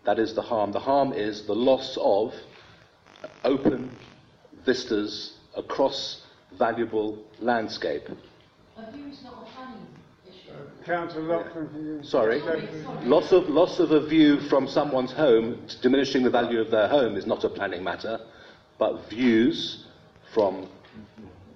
That 0.05 0.19
is 0.19 0.34
the 0.34 0.41
harm. 0.41 0.71
The 0.71 0.79
harm 0.79 1.11
is 1.11 1.45
the 1.45 1.53
loss 1.53 1.97
of 1.99 2.34
open 3.43 3.91
vistas 4.65 5.34
across 5.57 6.21
valuable 6.57 7.21
landscape. 7.41 8.07
A 8.77 8.89
view's 8.89 9.21
not 9.21 9.34
a 9.34 9.53
planning 9.53 9.85
issue. 10.25 10.51
Councillor 10.85 11.23
Loughlin, 11.23 11.67
can 11.71 11.85
you... 11.85 12.03
Sorry. 12.03 12.39
Loss 13.03 13.34
of, 13.34 13.49
loss 13.49 13.79
of 13.79 13.91
a 13.91 14.07
view 14.07 14.39
from 14.39 14.65
someone's 14.65 15.11
home, 15.11 15.61
diminishing 15.81 16.23
the 16.23 16.29
value 16.29 16.61
of 16.61 16.71
their 16.71 16.88
home, 16.88 17.17
is 17.17 17.25
not 17.25 17.43
a 17.43 17.49
planning 17.49 17.84
matter, 17.84 18.17
but 18.79 19.09
views 19.09 19.84
from 20.34 20.69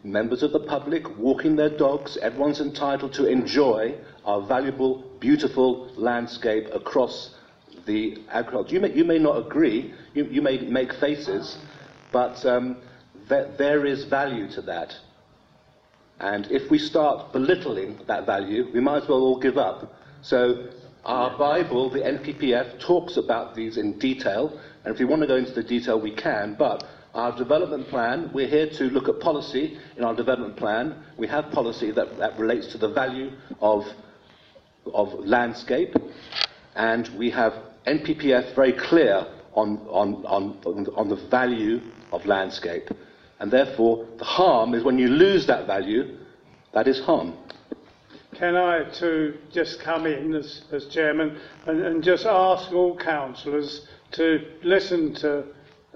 members 0.04 0.44
of 0.44 0.52
the 0.52 0.60
public 0.60 1.18
walking 1.18 1.56
their 1.56 1.70
dogs, 1.70 2.18
everyone's 2.18 2.60
entitled 2.60 3.14
to 3.14 3.28
enjoy 3.28 3.96
our 4.26 4.42
valuable, 4.42 5.04
beautiful 5.20 5.92
landscape 5.96 6.68
across 6.74 7.36
the 7.86 8.18
agriculture. 8.30 8.76
You 8.76 8.82
may, 8.82 8.94
you 8.94 9.04
may 9.04 9.20
not 9.20 9.38
agree, 9.38 9.94
you, 10.14 10.26
you 10.26 10.42
may 10.42 10.60
make 10.60 10.94
faces, 10.94 11.58
but 12.12 12.44
um, 12.46 12.78
there, 13.28 13.52
there 13.58 13.86
is 13.86 14.06
value 14.06 14.50
to 14.52 14.62
that. 14.64 14.96
And 16.20 16.52
if 16.52 16.70
we 16.70 16.78
start 16.78 17.34
belittling 17.34 18.00
that 18.08 18.26
value, 18.26 18.70
we 18.74 18.80
might 18.80 19.04
as 19.04 19.10
well 19.10 19.22
all 19.22 19.40
give 19.40 19.58
up. 19.58 19.94
So 20.22 20.70
our 21.04 21.36
Bible, 21.38 21.90
the 21.90 22.00
NPPF, 22.00 22.80
talks 22.80 23.18
about 23.18 23.56
these 23.56 23.78
in 23.78 23.98
detail, 23.98 24.60
and 24.84 24.94
if 24.94 25.00
we 25.00 25.06
want 25.06 25.22
to 25.22 25.28
go 25.28 25.36
into 25.36 25.52
the 25.52 25.64
detail, 25.64 26.00
we 26.00 26.12
can, 26.12 26.56
but 26.58 26.84
our 27.14 27.36
development 27.38 27.88
plan, 27.90 28.32
we're 28.34 28.48
here 28.48 28.70
to 28.70 28.86
look 28.86 29.10
at 29.10 29.20
policy 29.20 29.78
in 29.98 30.04
our 30.04 30.16
development 30.16 30.58
plan. 30.58 30.96
We 31.18 31.28
have 31.28 31.52
policy 31.52 31.92
that, 31.92 32.18
that 32.18 32.40
relates 32.40 32.68
to 32.68 32.78
the 32.78 32.90
value 32.90 33.32
of, 33.60 33.86
of 34.94 35.14
landscape, 35.20 35.96
and 36.76 37.10
we 37.18 37.30
have 37.32 37.54
NPPF 37.86 38.56
very 38.56 38.74
clear 38.74 39.28
on, 39.54 39.80
on, 39.90 40.26
on, 40.26 40.88
on 40.96 41.10
the 41.10 41.18
value 41.30 41.82
of 42.12 42.26
landscape. 42.26 42.90
And 43.40 43.52
therefore, 43.52 44.08
the 44.18 44.26
harm 44.26 44.74
is 44.74 44.84
when 44.84 45.00
you 45.00 45.08
lose 45.08 45.48
that 45.48 45.68
value, 45.68 46.18
that 46.74 46.88
is 46.88 47.02
harm. 47.02 47.34
Can 48.36 48.56
I 48.56 48.90
too 48.92 49.38
just 49.52 49.82
come 49.82 50.06
in 50.06 50.34
as, 50.34 50.64
as 50.72 50.86
chairman 50.88 51.38
and, 51.66 51.82
and 51.82 52.04
just 52.04 52.26
ask 52.26 52.72
all 52.72 52.96
councillors 52.96 53.86
to 54.12 54.46
listen 54.64 55.14
to 55.16 55.46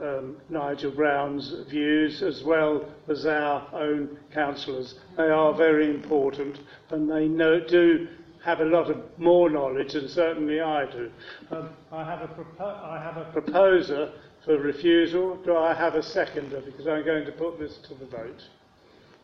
um, 0.02 0.38
Nigel 0.50 0.92
Brown's 0.92 1.54
views 1.70 2.22
as 2.22 2.44
well 2.44 2.86
as 3.08 3.26
our 3.26 3.68
own 3.74 4.18
councillors. 4.34 4.96
They 5.18 5.30
are 5.30 5.54
very 5.54 5.90
important 5.90 6.60
and 6.90 7.10
they 7.10 7.28
know, 7.28 7.60
do 7.60 8.08
have 8.44 8.60
a 8.60 8.66
lot 8.66 8.90
of 8.92 8.98
more 9.18 9.50
knowledge 9.50 9.94
than 9.94 10.08
certainly 10.08 10.62
I 10.62 10.86
do. 10.92 11.12
Um, 11.52 11.70
I, 11.92 12.04
have 12.04 12.22
a 12.22 12.28
propo- 12.28 12.84
I 12.84 13.02
have 13.02 13.18
a 13.18 13.32
proposer 13.32 14.12
for 14.44 14.60
refusal. 14.60 15.38
Do 15.38 15.58
I 15.58 15.74
have 15.74 15.96
a 15.96 16.04
seconder? 16.04 16.62
Because 16.62 16.88
I'm 16.88 17.04
going 17.04 17.26
to 17.26 17.32
put 17.32 17.58
this 17.58 17.78
to 17.88 17.96
the 17.96 18.06
vote. 18.06 18.44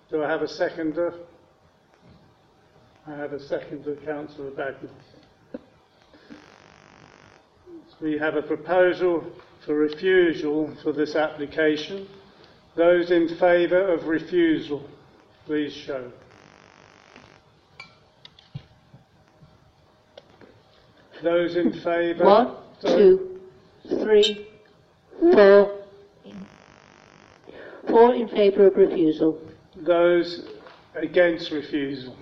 Do 0.09 0.23
I 0.23 0.29
have 0.29 0.41
a 0.41 0.47
seconder? 0.47 1.13
I 3.07 3.11
have 3.11 3.33
a 3.33 3.39
seconder, 3.39 3.95
Councillor 3.97 4.51
Bagnall. 4.51 4.89
We 7.99 8.17
have 8.17 8.35
a 8.35 8.41
proposal 8.41 9.23
for 9.65 9.75
refusal 9.75 10.75
for 10.81 10.91
this 10.91 11.15
application. 11.15 12.07
Those 12.75 13.11
in 13.11 13.27
favour 13.37 13.93
of 13.93 14.05
refusal, 14.05 14.87
please 15.45 15.73
show. 15.73 16.11
Those 21.21 21.55
in 21.55 21.73
favour? 21.81 22.25
One, 22.25 22.55
two, 22.81 23.41
three, 23.87 24.47
four. 25.19 25.79
Four 27.87 28.15
in 28.15 28.27
favour 28.29 28.67
of 28.67 28.75
refusal. 28.75 29.39
Those 29.75 30.45
against 30.95 31.51
refusal? 31.51 32.15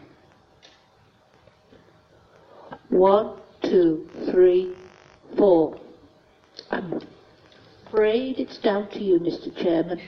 One, 2.90 3.38
two, 3.62 4.10
three, 4.32 4.76
four. 5.38 5.80
I'm 6.72 7.00
afraid 7.90 8.40
it's 8.40 8.60
down 8.60 8.88
to 8.90 9.04
you, 9.04 9.20
Mr. 9.20 9.56
Chairman. 9.64 10.00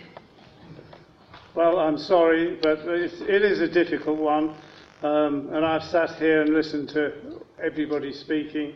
Well, 1.56 1.80
I'm 1.80 1.98
sorry, 1.98 2.60
but 2.62 2.80
it's, 2.80 3.22
it 3.22 3.42
is 3.42 3.60
a 3.60 3.68
difficult 3.68 4.20
one. 4.20 4.56
Um, 5.02 5.50
and 5.52 5.66
I've 5.66 5.84
sat 5.84 6.12
here 6.18 6.44
and 6.44 6.54
listened 6.54 6.90
to 6.90 7.42
everybody 7.62 8.14
speaking. 8.14 8.76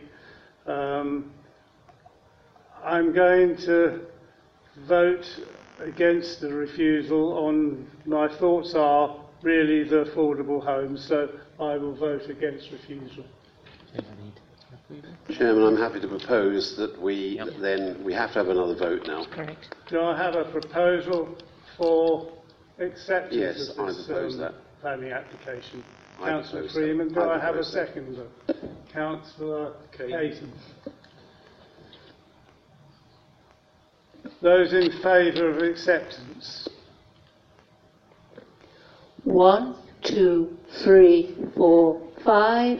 Um, 0.66 1.30
I'm 2.84 3.14
going 3.14 3.56
to 3.58 4.06
vote 4.88 5.24
against 5.78 6.40
the 6.40 6.52
refusal 6.52 7.38
on 7.46 7.88
my 8.06 8.26
thoughts 8.38 8.74
are 8.74 9.24
really 9.42 9.88
the 9.88 10.04
affordable 10.04 10.62
homes, 10.64 11.06
so 11.06 11.28
I 11.60 11.76
will 11.76 11.94
vote 11.94 12.28
against 12.28 12.72
refusal. 12.72 13.24
Chairman, 15.36 15.64
I'm 15.64 15.76
happy 15.76 16.00
to 16.00 16.06
propose 16.08 16.76
that 16.76 17.00
we 17.00 17.40
then 17.60 18.02
we 18.04 18.12
have 18.14 18.32
to 18.32 18.38
have 18.38 18.48
another 18.48 18.76
vote 18.76 19.06
now. 19.06 19.24
Correct. 19.32 19.74
Do 19.88 20.00
I 20.00 20.16
have 20.16 20.36
a 20.36 20.44
proposal 20.44 21.36
for 21.76 22.32
acceptance 22.78 23.34
Yes, 23.34 23.68
of 23.70 23.80
I 23.80 23.86
this 23.88 24.06
propose 24.06 24.34
um, 24.34 24.40
that. 24.40 24.54
planning 24.80 25.10
application? 25.12 25.82
I 26.20 26.30
Councillor 26.30 26.60
propose 26.62 26.74
that. 26.74 26.80
Freeman, 26.80 27.12
do 27.12 27.20
I 27.20 27.36
I, 27.36 27.40
have 27.40 27.56
a 27.56 27.64
second? 27.64 28.16
Councillor 28.92 29.74
Caton. 29.96 30.52
Those 34.40 34.72
in 34.72 34.90
favour 35.02 35.50
of 35.50 35.62
acceptance? 35.62 36.68
One, 39.24 39.74
two, 40.04 40.56
three, 40.84 41.34
four, 41.56 42.00
five. 42.24 42.78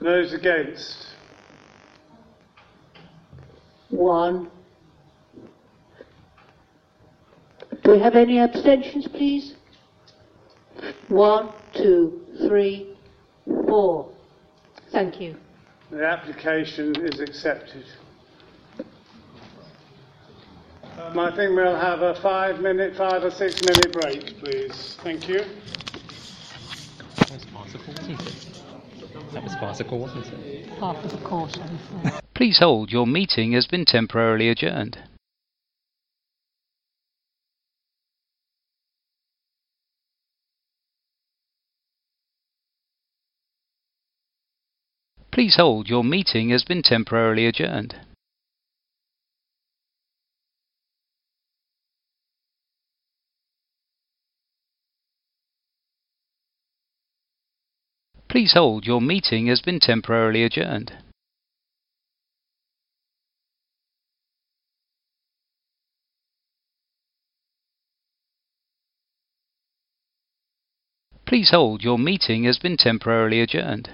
Those 0.00 0.32
against? 0.32 1.06
One. 3.90 4.50
Do 7.82 7.92
we 7.92 7.98
have 7.98 8.14
any 8.14 8.38
abstentions, 8.38 9.06
please? 9.08 9.54
One, 11.08 11.52
two, 11.74 12.24
three, 12.46 12.96
four. 13.44 14.10
Thank 14.90 15.20
you. 15.20 15.36
The 15.90 16.06
application 16.06 16.94
is 17.04 17.20
accepted. 17.20 17.84
Um, 20.98 21.18
I 21.18 21.34
think 21.34 21.56
we'll 21.56 21.78
have 21.78 22.00
a 22.00 22.14
five 22.22 22.60
minute, 22.60 22.96
five 22.96 23.24
or 23.24 23.30
six 23.30 23.60
minute 23.62 23.92
break, 23.92 24.38
please. 24.38 24.96
Thank 25.02 25.28
you. 25.28 25.44
That 29.32 29.44
was 29.44 29.54
farcical, 29.60 30.00
wasn't 30.00 30.26
it? 30.26 30.66
That 30.66 30.80
was 30.80 30.80
farcical, 30.80 30.80
wasn't 30.80 30.80
it? 30.80 30.80
Half 30.80 31.04
of 31.04 31.10
the 31.10 31.28
course, 31.28 31.58
I'm 31.60 31.76
afraid. 31.76 32.22
Please 32.34 32.58
hold, 32.58 32.90
your 32.90 33.06
meeting 33.06 33.52
has 33.52 33.66
been 33.66 33.84
temporarily 33.84 34.48
adjourned. 34.48 34.98
Please 45.30 45.56
hold, 45.56 45.88
your 45.88 46.02
meeting 46.02 46.50
has 46.50 46.64
been 46.64 46.82
temporarily 46.82 47.46
adjourned. 47.46 47.94
Please 58.30 58.52
hold, 58.52 58.86
your 58.86 59.00
meeting 59.00 59.48
has 59.48 59.60
been 59.60 59.80
temporarily 59.80 60.44
adjourned. 60.44 60.92
Please 71.26 71.50
hold, 71.50 71.82
your 71.82 71.98
meeting 71.98 72.44
has 72.44 72.60
been 72.60 72.76
temporarily 72.76 73.40
adjourned. 73.40 73.90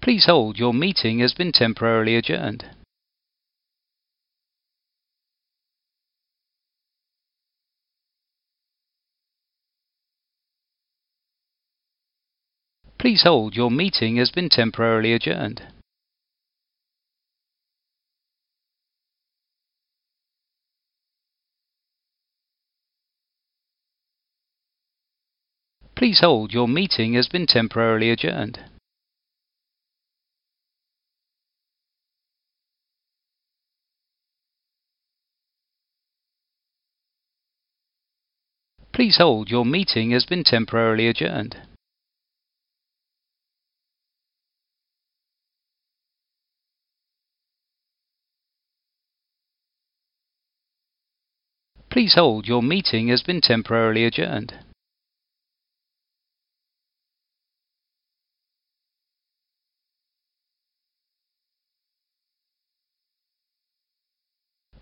Please 0.00 0.24
hold, 0.24 0.56
your 0.58 0.72
meeting 0.72 1.18
has 1.18 1.34
been 1.34 1.52
temporarily 1.52 2.16
adjourned. 2.16 2.77
Please 12.98 13.22
hold, 13.22 13.54
your 13.54 13.70
meeting 13.70 14.16
has 14.16 14.32
been 14.32 14.48
temporarily 14.48 15.12
adjourned. 15.12 15.62
Please 25.94 26.20
hold, 26.20 26.52
your 26.52 26.66
meeting 26.66 27.14
has 27.14 27.28
been 27.28 27.46
temporarily 27.46 28.10
adjourned. 28.10 28.60
Please 38.92 39.18
hold, 39.18 39.50
your 39.50 39.64
meeting 39.64 40.10
has 40.10 40.24
been 40.24 40.42
temporarily 40.42 41.06
adjourned. 41.06 41.67
Please 51.90 52.14
hold, 52.14 52.46
your 52.46 52.62
meeting 52.62 53.08
has 53.08 53.22
been 53.22 53.40
temporarily 53.40 54.04
adjourned. 54.04 54.54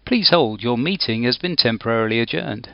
Please 0.04 0.30
hold, 0.30 0.62
your 0.62 0.78
meeting 0.78 1.24
has 1.24 1.36
been 1.36 1.56
temporarily 1.56 2.20
adjourned. 2.20 2.68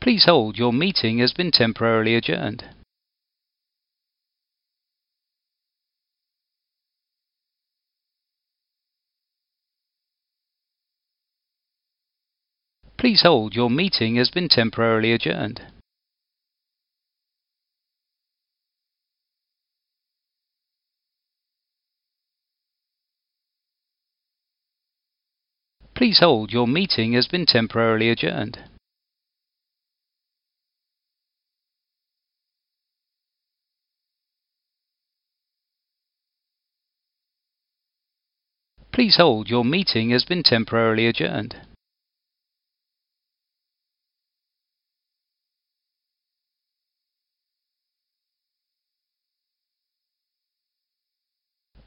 Please 0.00 0.24
hold, 0.26 0.58
your 0.58 0.72
meeting 0.72 1.18
has 1.18 1.32
been 1.32 1.50
temporarily 1.50 2.14
adjourned. 2.14 2.64
Please 13.04 13.20
hold, 13.20 13.54
your 13.54 13.68
meeting 13.68 14.16
has 14.16 14.30
been 14.30 14.48
temporarily 14.48 15.12
adjourned. 15.12 15.60
Please 25.94 26.20
hold, 26.20 26.50
your 26.50 26.66
meeting 26.66 27.12
has 27.12 27.28
been 27.28 27.44
temporarily 27.44 28.08
adjourned. 28.08 28.58
Please 38.90 39.18
hold, 39.18 39.50
your 39.50 39.62
meeting 39.62 40.08
has 40.08 40.24
been 40.24 40.42
temporarily 40.42 41.06
adjourned. 41.06 41.56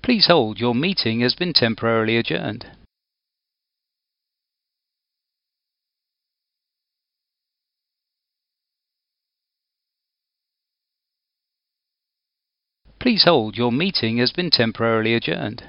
Please 0.07 0.27
hold, 0.27 0.57
your 0.57 0.73
meeting 0.73 1.19
has 1.19 1.35
been 1.35 1.51
temporarily 1.51 2.15
adjourned. 2.15 2.65
Please 13.01 13.25
hold, 13.25 13.57
your 13.57 13.73
meeting 13.73 14.19
has 14.19 14.31
been 14.31 14.49
temporarily 14.49 15.13
adjourned. 15.13 15.65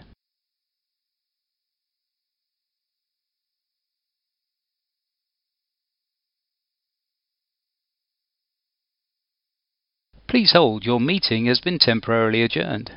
Please 10.29 10.53
hold, 10.53 10.85
your 10.85 11.01
meeting 11.01 11.47
has 11.47 11.61
been 11.61 11.81
temporarily 11.81 12.45
adjourned. 12.45 12.93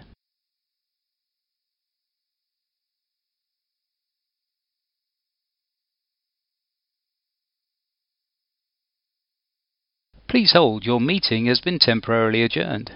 Please 10.31 10.53
hold, 10.53 10.85
your 10.85 11.01
meeting 11.01 11.47
has 11.47 11.59
been 11.59 11.77
temporarily 11.77 12.41
adjourned. 12.41 12.93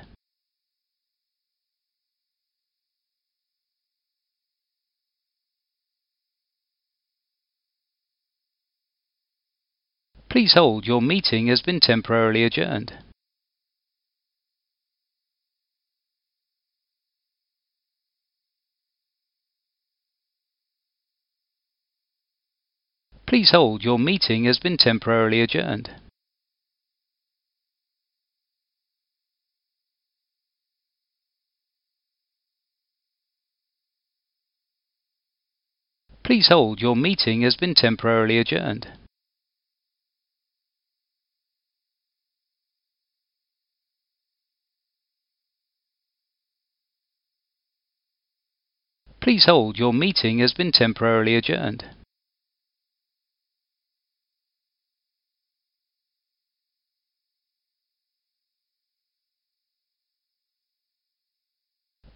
Please 10.30 10.54
hold, 10.54 10.86
your 10.88 11.02
meeting 11.02 11.48
has 11.48 11.62
been 11.62 11.82
temporarily 11.82 12.46
adjourned. 12.46 12.94
Please 23.28 23.52
hold, 23.52 23.84
your 23.84 24.00
meeting 24.00 24.46
has 24.46 24.58
been 24.58 24.78
temporarily 24.78 25.42
adjourned. 25.42 25.90
Please 36.26 36.48
hold, 36.48 36.82
your 36.82 36.96
meeting 36.96 37.44
has 37.44 37.56
been 37.56 37.76
temporarily 37.76 38.40
adjourned. 38.40 38.88
Please 49.22 49.46
hold, 49.46 49.78
your 49.78 49.94
meeting 49.94 50.40
has 50.40 50.52
been 50.52 50.72
temporarily 50.72 51.36
adjourned. 51.36 51.86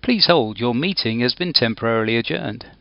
Please 0.02 0.26
hold, 0.26 0.58
your 0.58 0.74
meeting 0.74 1.20
has 1.20 1.36
been 1.36 1.54
temporarily 1.54 2.18
adjourned. 2.18 2.79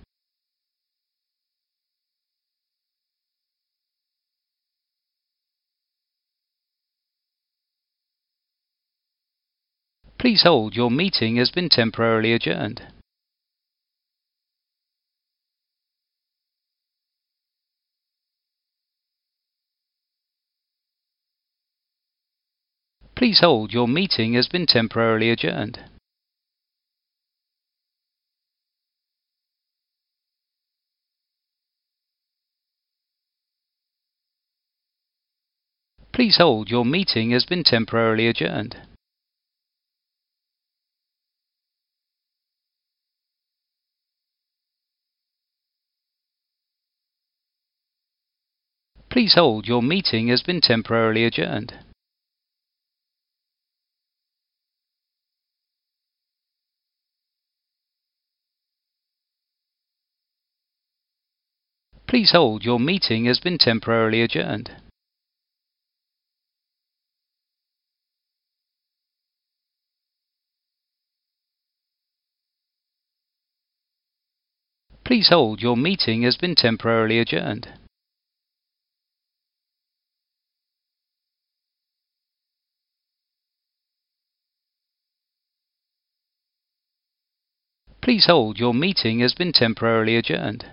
Please 10.18 10.42
hold, 10.42 10.74
your 10.74 10.90
meeting 10.90 11.36
has 11.36 11.52
been 11.52 11.68
temporarily 11.68 12.32
adjourned. 12.32 12.82
Please 23.14 23.40
hold, 23.40 23.72
your 23.72 23.86
meeting 23.86 24.34
has 24.34 24.48
been 24.48 24.66
temporarily 24.66 25.30
adjourned. 25.30 25.80
Please 36.12 36.38
hold, 36.38 36.70
your 36.70 36.84
meeting 36.84 37.30
has 37.30 37.44
been 37.44 37.62
temporarily 37.62 38.26
adjourned. 38.26 38.76
Please 49.18 49.34
hold, 49.34 49.66
your 49.66 49.82
meeting 49.82 50.28
has 50.28 50.44
been 50.44 50.60
temporarily 50.60 51.24
adjourned. 51.24 51.74
Please 62.06 62.30
hold, 62.30 62.62
your 62.62 62.78
meeting 62.78 63.24
has 63.24 63.40
been 63.40 63.58
temporarily 63.58 64.22
adjourned. 64.22 64.70
Please 75.04 75.28
hold, 75.30 75.60
your 75.60 75.76
meeting 75.76 76.22
has 76.22 76.36
been 76.36 76.54
temporarily 76.54 77.18
adjourned. 77.18 77.66
Please 88.00 88.26
hold, 88.26 88.58
your 88.58 88.72
meeting 88.72 89.20
has 89.20 89.34
been 89.34 89.52
temporarily 89.52 90.16
adjourned. 90.16 90.64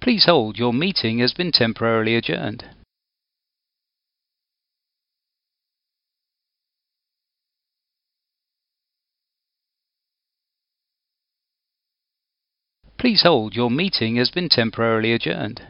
Please 0.00 0.24
hold, 0.24 0.56
your 0.56 0.72
meeting 0.72 1.18
has 1.18 1.34
been 1.34 1.52
temporarily 1.52 2.16
adjourned. 2.16 2.64
Please 12.98 13.22
hold, 13.22 13.54
your 13.54 13.70
meeting 13.70 14.16
has 14.16 14.30
been 14.30 14.48
temporarily 14.48 15.12
adjourned. 15.12 15.62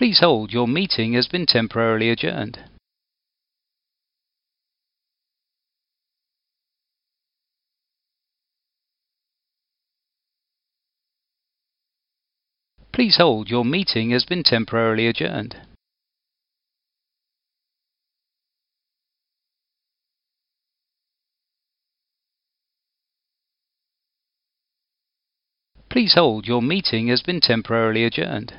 Please 0.00 0.20
hold, 0.20 0.50
your 0.50 0.66
meeting 0.66 1.12
has 1.12 1.28
been 1.28 1.44
temporarily 1.44 2.08
adjourned. 2.08 2.58
Please 12.94 13.18
hold, 13.18 13.50
your 13.50 13.62
meeting 13.62 14.08
has 14.12 14.24
been 14.24 14.42
temporarily 14.42 15.06
adjourned. 15.06 15.56
Please 25.90 26.14
hold, 26.14 26.46
your 26.46 26.62
meeting 26.62 27.08
has 27.08 27.22
been 27.22 27.42
temporarily 27.42 28.04
adjourned. 28.04 28.54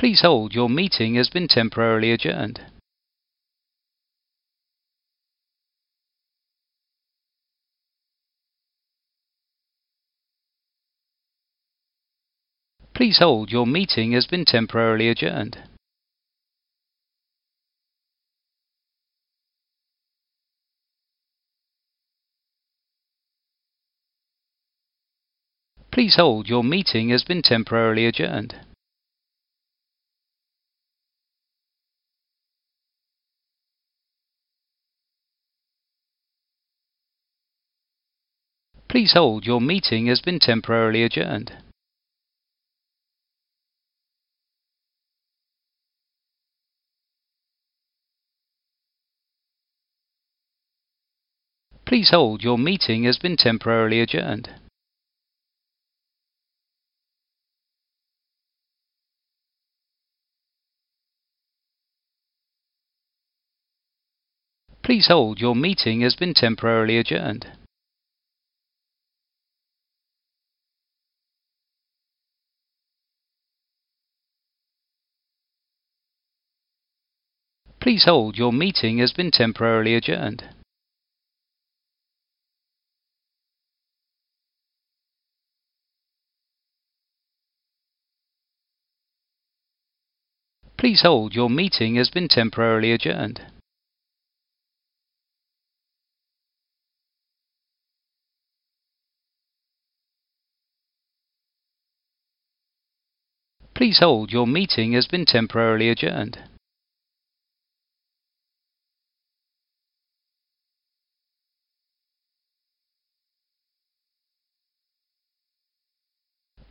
Please 0.00 0.22
hold, 0.22 0.54
your 0.54 0.70
meeting 0.70 1.16
has 1.16 1.28
been 1.28 1.46
temporarily 1.46 2.10
adjourned. 2.10 2.62
Please 12.94 13.18
hold, 13.18 13.50
your 13.50 13.66
meeting 13.66 14.12
has 14.12 14.26
been 14.26 14.46
temporarily 14.46 15.10
adjourned. 15.10 15.58
Please 25.92 26.16
hold, 26.16 26.48
your 26.48 26.64
meeting 26.64 27.10
has 27.10 27.22
been 27.22 27.42
temporarily 27.42 28.06
adjourned. 28.06 28.54
Please 38.90 39.12
hold, 39.12 39.46
your 39.46 39.60
meeting 39.60 40.06
has 40.06 40.20
been 40.20 40.40
temporarily 40.40 41.04
adjourned. 41.04 41.52
Please 51.86 52.10
hold, 52.10 52.42
your 52.42 52.58
meeting 52.58 53.04
has 53.04 53.16
been 53.16 53.36
temporarily 53.36 54.00
adjourned. 54.00 54.50
Please 64.82 65.06
hold, 65.06 65.38
your 65.38 65.54
meeting 65.54 66.00
has 66.00 66.16
been 66.16 66.34
temporarily 66.34 66.98
adjourned. 66.98 67.46
Please 77.80 78.04
hold, 78.04 78.36
your 78.36 78.52
meeting 78.52 78.98
has 78.98 79.14
been 79.14 79.30
temporarily 79.30 79.94
adjourned. 79.94 80.44
Please 90.76 91.00
hold, 91.02 91.34
your 91.34 91.48
meeting 91.48 91.94
has 91.96 92.10
been 92.10 92.28
temporarily 92.28 92.92
adjourned. 92.92 93.40
Please 103.74 104.00
hold, 104.00 104.30
your 104.32 104.46
meeting 104.46 104.92
has 104.92 105.06
been 105.06 105.24
temporarily 105.24 105.88
adjourned. 105.88 106.49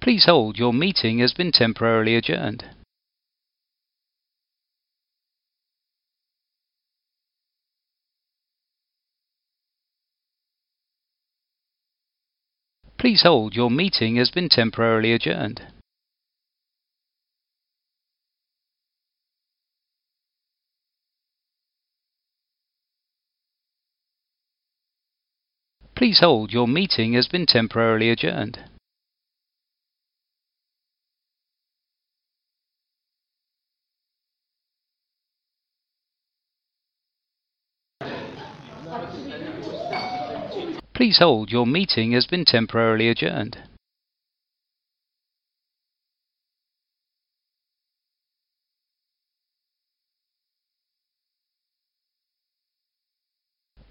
Please 0.02 0.26
hold, 0.26 0.58
your 0.58 0.74
meeting 0.74 1.20
has 1.20 1.34
been 1.34 1.52
temporarily 1.52 2.16
adjourned. 2.16 2.64
Please 12.98 13.24
hold, 13.24 13.56
your 13.56 13.70
meeting 13.70 14.16
has 14.16 14.30
been 14.30 14.50
temporarily 14.50 15.14
adjourned. 15.14 15.62
Please 25.96 26.20
hold, 26.22 26.52
your 26.52 26.68
meeting 26.68 27.14
has 27.14 27.28
been 27.28 27.46
temporarily 27.46 28.10
adjourned. 28.10 28.60
Please 41.00 41.20
hold, 41.20 41.50
your 41.50 41.66
meeting 41.66 42.12
has 42.12 42.28
been 42.28 42.44
temporarily 42.44 43.08
adjourned. 43.08 43.58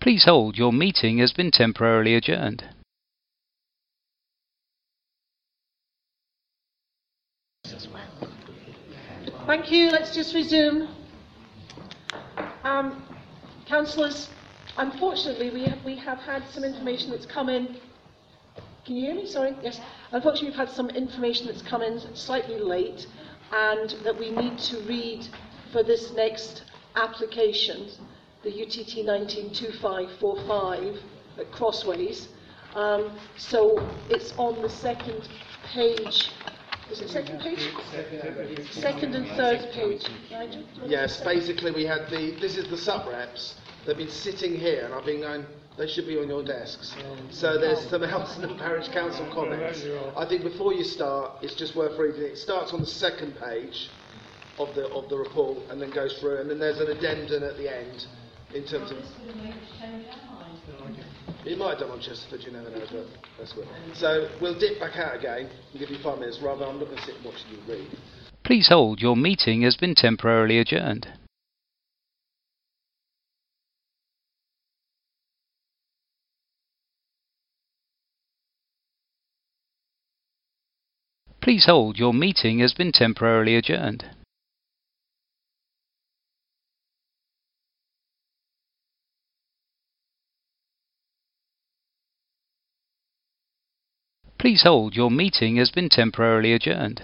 Please 0.03 0.27
hold, 0.27 0.59
your 0.59 0.71
meeting 0.71 1.17
has 1.17 1.33
been 1.33 1.51
temporarily 1.51 2.15
adjourned. 2.15 2.65
Thank 9.47 9.73
you. 9.73 9.89
Let's 9.89 10.15
just 10.15 10.35
resume. 10.35 10.95
Um, 12.65 13.03
councillors, 13.67 14.29
unfortunately, 14.79 15.51
we 15.51 15.65
have, 15.65 15.85
we 15.85 15.97
have 15.97 16.19
had 16.19 16.43
some 16.51 16.65
information 16.65 17.11
that's 17.11 17.27
come 17.27 17.49
in. 17.49 17.77
Can 18.85 18.97
you 18.97 19.07
hear 19.07 19.15
me? 19.15 19.27
Sorry. 19.27 19.55
Yes. 19.63 19.81
Unfortunately, 20.13 20.49
we've 20.49 20.57
had 20.57 20.71
some 20.71 20.89
information 20.91 21.47
that's 21.47 21.63
come 21.63 21.83
in 21.83 22.01
slightly 22.15 22.59
late, 22.59 23.07
and 23.53 23.91
that 24.05 24.19
we 24.19 24.31
need 24.31 24.59
to 24.59 24.79
read 24.81 25.27
for 25.73 25.83
this 25.83 26.13
next 26.13 26.63
application, 26.97 27.89
the 28.43 28.51
UTT 28.51 29.05
192545 29.07 30.97
at 31.39 31.53
Crossways. 31.53 32.29
Um, 32.75 33.13
so 33.37 33.87
it's 34.09 34.33
on 34.39 34.61
the 34.63 34.69
second 34.69 35.29
page. 35.73 36.31
Is 36.91 37.01
it 37.01 37.11
second 37.11 37.41
page? 37.41 37.61
Second 38.71 39.15
and 39.15 39.27
third 39.37 39.71
page. 39.73 40.07
Yes, 40.87 41.21
basically 41.23 41.71
we 41.73 41.85
had 41.85 42.09
the, 42.09 42.37
this 42.41 42.57
is 42.57 42.69
the 42.71 42.79
sub-reps, 42.79 43.57
they've 43.89 43.97
been 43.97 44.11
sitting 44.11 44.55
here 44.55 44.85
and 44.85 44.93
I've 44.93 45.07
been 45.07 45.23
going, 45.23 45.47
they 45.79 45.89
should 45.89 46.07
be 46.07 46.19
on 46.19 46.29
your 46.29 46.45
desks. 46.45 46.95
So 47.31 47.59
there's 47.59 47.81
some 47.89 48.03
Elsenham 48.03 48.59
Parish 48.59 48.89
Council 48.89 49.27
comments. 49.33 49.83
I 50.15 50.27
think 50.27 50.43
before 50.43 50.75
you 50.75 50.85
start, 50.85 51.43
it's 51.43 51.55
just 51.55 51.75
worth 51.75 51.99
reading 51.99 52.21
it. 52.21 52.33
It 52.33 52.39
starts 52.39 52.75
on 52.75 52.81
the 52.81 52.87
second 52.87 53.35
page 53.41 53.89
of 54.59 54.75
the, 54.75 54.89
of 54.89 55.09
the 55.09 55.17
report 55.17 55.59
and 55.71 55.81
then 55.81 55.91
goes 55.91 56.19
through 56.19 56.43
and 56.43 56.51
then 56.51 56.59
there's 56.59 56.81
an 56.81 56.89
addendum 56.89 57.43
at 57.43 57.57
the 57.57 57.75
end 57.75 58.07
in 58.55 58.65
terms 58.65 58.91
of... 58.91 58.99
It 61.47 61.57
might 61.57 61.71
have 61.71 61.79
done 61.79 61.91
on 61.91 62.01
Chesterford, 62.01 62.45
you 62.45 62.53
never 62.53 62.69
know, 62.69 62.85
but 62.93 63.07
that's 63.39 63.55
good. 63.55 63.67
So 63.95 64.29
we'll 64.43 64.59
dip 64.59 64.79
back 64.81 64.99
out 64.99 65.17
again 65.17 65.49
and 65.71 65.81
give 65.81 65.89
you 65.89 65.99
five 66.03 66.19
minutes. 66.19 66.41
Rather, 66.43 66.67
I'm 66.67 66.79
not 66.79 66.87
going 66.87 66.99
to 66.99 67.05
sit 67.05 67.17
and 67.17 67.25
watch 67.25 67.43
you 67.51 67.59
read. 67.73 67.87
Please 68.45 68.69
hold, 68.69 69.01
your 69.01 69.17
meeting 69.17 69.63
has 69.63 69.79
been 69.79 69.95
temporarily 69.95 70.59
adjourned. 70.59 71.09
Please 81.49 81.65
hold, 81.65 81.97
your 81.97 82.13
meeting 82.13 82.59
has 82.59 82.75
been 82.75 82.93
temporarily 82.93 83.57
adjourned. 83.57 84.05
Please 94.39 94.63
hold, 94.65 94.95
your 94.95 95.11
meeting 95.11 95.57
has 95.57 95.71
been 95.71 95.89
temporarily 95.89 96.53
adjourned. 96.53 97.01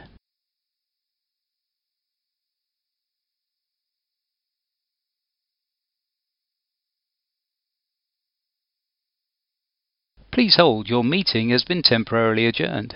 Please 10.31 10.57
hold, 10.57 10.91
your 10.91 11.03
meeting 11.03 11.49
has 11.49 11.65
been 11.65 11.81
temporarily 11.81 12.45
adjourned. 12.45 12.95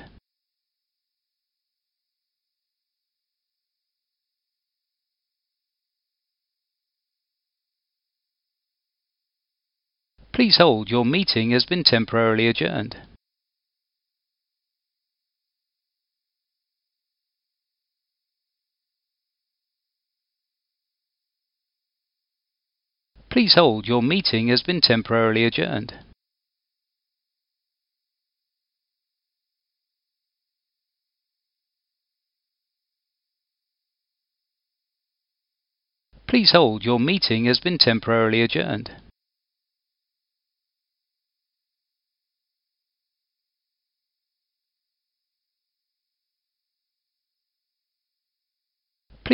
Please 10.39 10.59
hold, 10.59 10.89
your 10.89 11.05
meeting 11.05 11.51
has 11.51 11.65
been 11.65 11.83
temporarily 11.83 12.47
adjourned. 12.47 12.97
Please 23.29 23.55
hold, 23.57 23.89
your 23.89 24.01
meeting 24.01 24.47
has 24.47 24.63
been 24.63 24.81
temporarily 24.81 25.45
adjourned. 25.45 25.95
Please 36.29 36.53
hold, 36.53 36.85
your 36.85 37.01
meeting 37.01 37.47
has 37.47 37.59
been 37.59 37.77
temporarily 37.77 38.43
adjourned. 38.43 38.93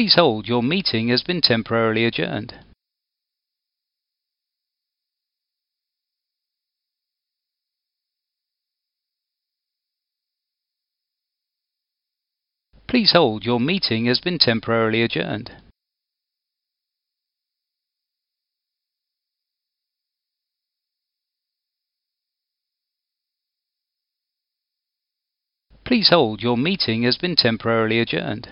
Please 0.05 0.17
hold, 0.17 0.47
your 0.47 0.63
meeting 0.63 1.09
has 1.09 1.23
been 1.23 1.41
temporarily 1.41 2.05
adjourned. 2.05 2.53
Please 12.87 13.13
hold, 13.13 13.47
your 13.47 13.59
meeting 13.59 14.05
has 14.05 14.21
been 14.21 14.37
temporarily 14.39 15.01
adjourned. 15.01 15.53
Please 25.87 26.11
hold, 26.11 26.43
your 26.43 26.59
meeting 26.59 27.05
has 27.05 27.17
been 27.17 27.35
temporarily 27.35 28.01
adjourned. 28.01 28.51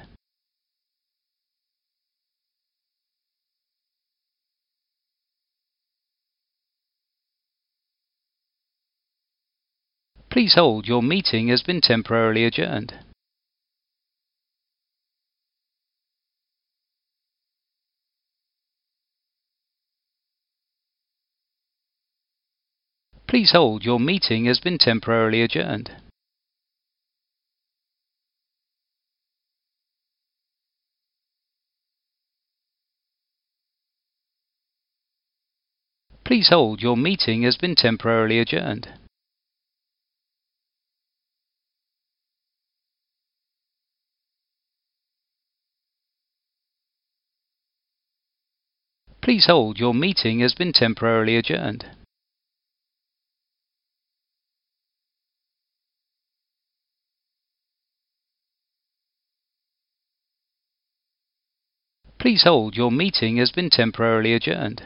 Please 10.32 10.54
hold, 10.54 10.88
your 10.88 11.02
meeting 11.02 11.48
has 11.48 11.62
been 11.62 11.82
temporarily 11.82 12.46
adjourned. 12.46 12.94
Please 23.28 23.52
hold, 23.52 23.84
your 23.84 24.00
meeting 24.00 24.46
has 24.46 24.58
been 24.58 24.78
temporarily 24.78 25.42
adjourned. 25.42 25.90
Please 36.24 36.48
hold, 36.48 36.80
your 36.80 36.96
meeting 36.96 37.42
has 37.42 37.58
been 37.58 37.74
temporarily 37.74 38.38
adjourned. 38.38 38.88
Please 49.22 49.46
hold, 49.46 49.78
your 49.78 49.94
meeting 49.94 50.40
has 50.40 50.52
been 50.52 50.72
temporarily 50.72 51.36
adjourned. 51.36 51.86
Please 62.18 62.42
hold, 62.42 62.76
your 62.76 62.90
meeting 62.90 63.36
has 63.36 63.52
been 63.52 63.70
temporarily 63.70 64.34
adjourned. 64.34 64.82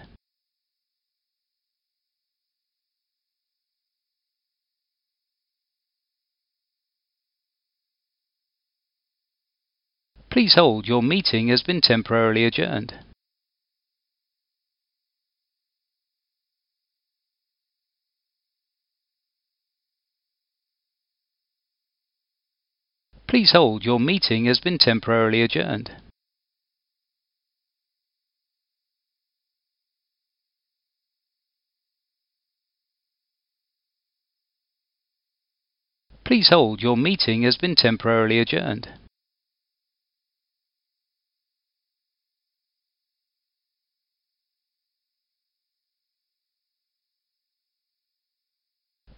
Please 10.30 10.54
hold, 10.54 10.86
your 10.86 11.02
meeting 11.02 11.48
has 11.48 11.62
been 11.62 11.80
temporarily 11.80 12.44
adjourned. 12.44 13.05
Please 23.36 23.52
hold, 23.52 23.84
your 23.84 24.00
meeting 24.00 24.46
has 24.46 24.60
been 24.60 24.78
temporarily 24.78 25.42
adjourned. 25.42 25.90
Please 36.24 36.48
hold, 36.48 36.80
your 36.80 36.96
meeting 36.96 37.42
has 37.42 37.58
been 37.58 37.74
temporarily 37.76 38.38
adjourned. 38.38 38.88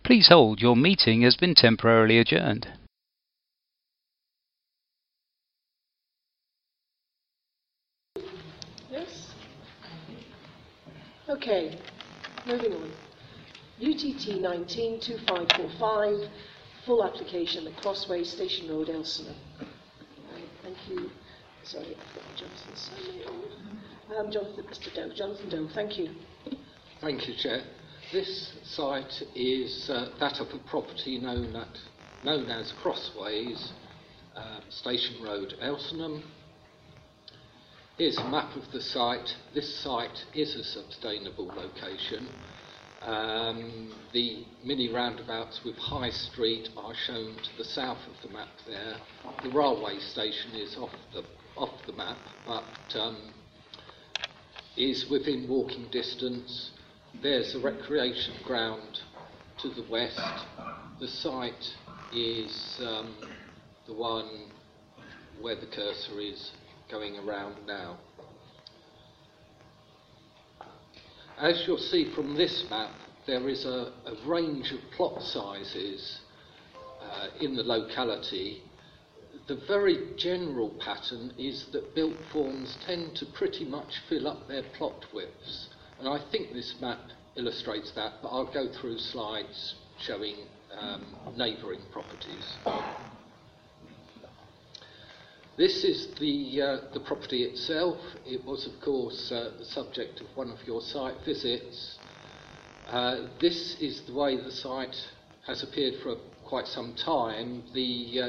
Please 0.03 0.27
hold, 0.27 0.61
your 0.61 0.74
meeting 0.74 1.23
has 1.23 1.36
been 1.36 1.55
temporarily 1.55 2.19
adjourned. 2.19 2.66
Okay, 11.39 11.78
moving 12.48 12.73
on. 12.73 12.90
UTT 13.81 14.43
192545, 14.43 16.28
full 16.85 17.05
application 17.05 17.65
at 17.69 17.77
Crossway 17.77 18.24
Station 18.24 18.69
Road, 18.69 18.89
Elsenham. 18.89 19.36
Right, 19.60 20.48
thank 20.65 20.77
you. 20.89 21.09
Sorry, 21.62 21.97
Jonathan's. 22.36 22.90
Um, 24.19 24.32
Jonathan, 24.32 24.65
Mr. 24.65 24.93
Doe, 24.93 25.15
Jonathan 25.15 25.48
Doe, 25.48 25.69
thank 25.77 25.97
you. 25.97 26.10
Thank 27.01 27.28
you, 27.28 27.35
Chair. 27.36 27.62
This 28.12 28.55
site 28.65 29.23
is 29.36 29.89
uh, 29.90 30.09
that 30.19 30.40
of 30.40 30.48
a 30.48 30.59
property 30.69 31.20
known, 31.20 31.55
at, 31.55 31.78
known 32.24 32.51
as 32.51 32.73
Crossways, 32.82 33.70
uh, 34.35 34.59
Station 34.70 35.23
Road, 35.23 35.55
Elsenham. 35.62 36.20
Here's 37.98 38.16
a 38.16 38.28
map 38.28 38.54
of 38.54 38.70
the 38.70 38.80
site. 38.80 39.34
This 39.54 39.82
site 39.82 40.24
is 40.32 40.54
a 40.54 40.62
sustainable 40.62 41.48
location. 41.48 42.28
Um, 43.02 43.92
the 44.12 44.44
mini 44.64 44.88
roundabouts 44.88 45.62
with 45.64 45.74
High 45.74 46.10
Street 46.10 46.68
are 46.76 46.94
shown 46.94 47.34
to 47.34 47.56
the 47.58 47.64
south 47.64 47.98
of 48.06 48.22
the 48.22 48.32
map 48.32 48.50
there. 48.68 48.98
The 49.42 49.50
railway 49.50 49.98
station 49.98 50.52
is 50.54 50.76
off 50.76 50.92
the, 51.12 51.24
off 51.56 51.72
the 51.88 51.92
map, 51.92 52.18
but 52.46 53.00
um, 53.00 53.16
is 54.76 55.10
within 55.10 55.48
walking 55.48 55.88
distance. 55.90 56.70
There's 57.20 57.56
a 57.56 57.58
recreation 57.58 58.34
ground 58.44 59.00
to 59.60 59.70
the 59.70 59.84
west. 59.90 60.20
The 61.00 61.08
site 61.08 61.74
is 62.14 62.80
um, 62.80 63.16
the 63.88 63.94
one 63.94 64.52
where 65.40 65.56
the 65.56 65.66
cursor 65.66 66.20
is 66.20 66.52
going 66.90 67.16
around 67.19 67.56
now. 67.66 67.98
As 71.39 71.62
you'll 71.66 71.78
see 71.78 72.12
from 72.15 72.36
this 72.36 72.65
map, 72.69 72.90
there 73.27 73.48
is 73.48 73.65
a, 73.65 73.93
a 74.06 74.27
range 74.27 74.73
of 74.73 74.81
plot 74.97 75.23
sizes 75.23 76.20
uh, 77.01 77.28
in 77.40 77.55
the 77.55 77.62
locality. 77.62 78.62
The 79.47 79.60
very 79.69 80.15
general 80.16 80.70
pattern 80.81 81.32
is 81.39 81.66
that 81.73 81.94
built 81.94 82.16
forms 82.32 82.77
tend 82.85 83.16
to 83.16 83.27
pretty 83.27 83.65
much 83.65 84.01
fill 84.09 84.27
up 84.27 84.48
their 84.48 84.62
plot 84.77 85.05
widths. 85.15 85.69
And 86.01 86.09
I 86.09 86.19
think 86.32 86.52
this 86.52 86.74
map 86.81 86.98
illustrates 87.36 87.93
that, 87.94 88.15
but 88.23 88.28
I'll 88.28 88.52
go 88.52 88.69
through 88.81 88.98
slides 88.98 89.74
showing 90.01 90.36
um, 90.77 91.05
neighbouring 91.36 91.81
properties. 91.93 92.56
This 95.59 95.82
is 95.82 96.06
the, 96.20 96.62
uh, 96.62 96.94
the 96.94 97.01
property 97.01 97.43
itself. 97.43 97.97
It 98.24 98.44
was, 98.44 98.64
of 98.68 98.80
course, 98.80 99.32
uh, 99.32 99.51
the 99.59 99.64
subject 99.64 100.20
of 100.20 100.28
one 100.36 100.52
of 100.52 100.59
your 100.64 100.80
site 100.80 101.16
visits. 101.24 101.98
Uh, 102.89 103.26
this 103.40 103.76
is 103.80 104.02
the 104.06 104.14
way 104.14 104.36
the 104.36 104.52
site 104.52 104.94
has 105.48 105.64
appeared 105.64 105.94
for 106.01 106.14
quite 106.47 106.68
some 106.68 106.94
time. 106.94 107.64
The, 107.74 108.20
uh, 108.22 108.28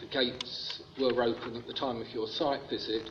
the 0.00 0.06
gates 0.12 0.80
were 1.00 1.24
open 1.24 1.56
at 1.56 1.66
the 1.66 1.72
time 1.72 2.00
of 2.00 2.08
your 2.10 2.28
site 2.28 2.60
visit. 2.70 3.10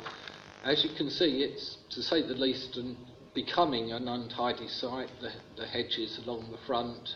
As 0.63 0.85
you 0.85 0.95
can 0.95 1.09
see, 1.09 1.43
it's, 1.43 1.79
to 1.89 2.01
say 2.01 2.25
the 2.25 2.35
least, 2.35 2.77
an 2.77 2.95
becoming 3.33 3.91
an 3.91 4.07
untidy 4.07 4.69
site, 4.69 5.09
the, 5.19 5.31
the 5.57 5.67
hedges 5.67 6.17
along 6.25 6.49
the 6.49 6.65
front. 6.65 7.09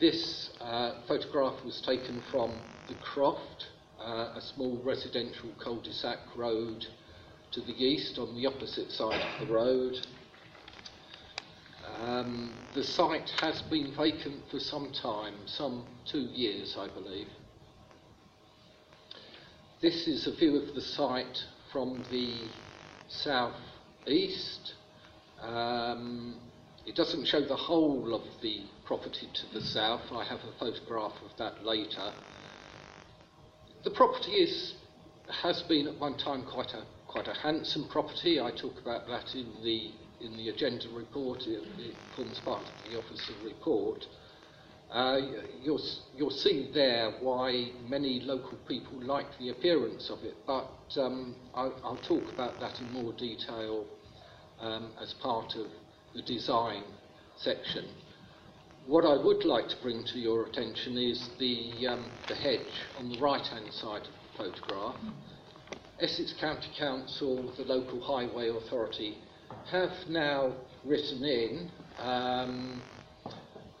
This 0.00 0.50
uh, 0.60 1.02
photograph 1.06 1.64
was 1.64 1.80
taken 1.86 2.22
from 2.32 2.58
the 2.88 2.94
Croft, 2.94 3.68
uh, 4.04 4.34
a 4.36 4.40
small 4.40 4.80
residential 4.84 5.48
cul-de-sac 5.62 6.18
road 6.36 6.86
to 7.52 7.60
the 7.60 7.72
east 7.72 8.18
on 8.18 8.34
the 8.34 8.46
opposite 8.46 8.90
side 8.90 9.20
of 9.20 9.46
the 9.46 9.52
road. 9.52 9.94
Um, 12.00 12.52
the 12.74 12.82
site 12.84 13.30
has 13.40 13.62
been 13.62 13.94
vacant 13.96 14.42
for 14.50 14.58
some 14.58 14.92
time, 14.92 15.34
some 15.46 15.86
two 16.04 16.28
years, 16.34 16.76
I 16.78 16.88
believe. 16.88 17.28
This 19.80 20.08
is 20.08 20.26
a 20.26 20.34
view 20.34 20.56
of 20.56 20.74
the 20.74 20.80
site 20.80 21.44
from 21.72 22.04
the 22.10 22.48
south 23.08 23.54
east. 24.06 24.74
Um, 25.40 26.36
it 26.86 26.96
doesn't 26.96 27.26
show 27.26 27.40
the 27.40 27.56
whole 27.56 28.14
of 28.14 28.22
the 28.42 28.62
property 28.84 29.28
to 29.32 29.58
the 29.58 29.64
south. 29.64 30.02
I 30.12 30.24
have 30.24 30.40
a 30.40 30.58
photograph 30.58 31.14
of 31.24 31.36
that 31.38 31.64
later. 31.64 32.12
The 33.84 33.90
property 33.90 34.32
is, 34.32 34.74
has 35.42 35.62
been 35.68 35.86
at 35.86 36.00
one 36.00 36.16
time 36.16 36.44
quite 36.50 36.72
a 36.72 36.84
quite 37.06 37.28
a 37.28 37.34
handsome 37.34 37.86
property. 37.88 38.40
I 38.40 38.50
talk 38.50 38.80
about 38.80 39.06
that 39.08 39.34
in 39.34 39.46
the 39.62 39.92
in 40.24 40.36
the 40.36 40.48
agenda 40.48 40.86
report. 40.92 41.42
It, 41.42 41.62
it 41.78 41.94
forms 42.16 42.40
part 42.40 42.62
of 42.62 42.90
the 42.90 42.98
officer 42.98 43.34
report. 43.44 44.04
Uh, 44.90 45.18
you'll, 45.62 45.82
you'll 46.16 46.30
see 46.30 46.70
there 46.72 47.12
why 47.20 47.70
many 47.88 48.20
local 48.20 48.56
people 48.68 49.02
like 49.02 49.26
the 49.40 49.48
appearance 49.48 50.08
of 50.08 50.22
it, 50.22 50.34
but 50.46 50.70
um, 50.96 51.34
I'll, 51.52 51.74
I'll 51.82 52.00
talk 52.06 52.22
about 52.32 52.60
that 52.60 52.78
in 52.80 52.92
more 52.92 53.12
detail 53.12 53.86
um, 54.60 54.92
as 55.02 55.12
part 55.14 55.56
of 55.56 55.66
the 56.14 56.22
design 56.22 56.84
section. 57.36 57.86
What 58.86 59.06
I 59.06 59.16
would 59.16 59.46
like 59.46 59.66
to 59.68 59.76
bring 59.82 60.04
to 60.12 60.18
your 60.18 60.44
attention 60.44 60.98
is 60.98 61.30
the, 61.38 61.86
um, 61.88 62.04
the 62.28 62.34
hedge 62.34 62.60
on 62.98 63.08
the 63.08 63.18
right-hand 63.18 63.72
side 63.72 64.02
of 64.02 64.08
the 64.08 64.36
photograph. 64.36 64.96
Essex 66.00 66.34
County 66.38 66.68
Council, 66.78 67.50
the 67.56 67.64
local 67.64 67.98
highway 68.02 68.50
authority, 68.50 69.16
have 69.70 69.90
now 70.10 70.52
written 70.84 71.24
in 71.24 71.70
um, 71.98 72.82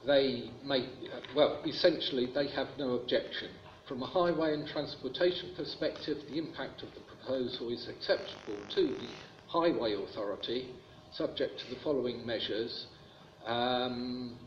they 0.06 0.50
make, 0.64 0.86
well, 1.36 1.62
essentially 1.66 2.30
they 2.34 2.48
have 2.48 2.68
no 2.78 2.92
objection. 2.92 3.50
From 3.86 4.02
a 4.02 4.06
highway 4.06 4.54
and 4.54 4.66
transportation 4.66 5.50
perspective, 5.54 6.16
the 6.30 6.38
impact 6.38 6.82
of 6.82 6.88
the 6.94 7.00
proposal 7.00 7.68
is 7.68 7.88
acceptable 7.88 8.56
to 8.74 8.86
the 8.86 9.08
highway 9.48 9.92
authority, 9.92 10.70
subject 11.12 11.60
to 11.60 11.74
the 11.74 11.80
following 11.82 12.24
measures. 12.26 12.86
Um, 13.44 14.38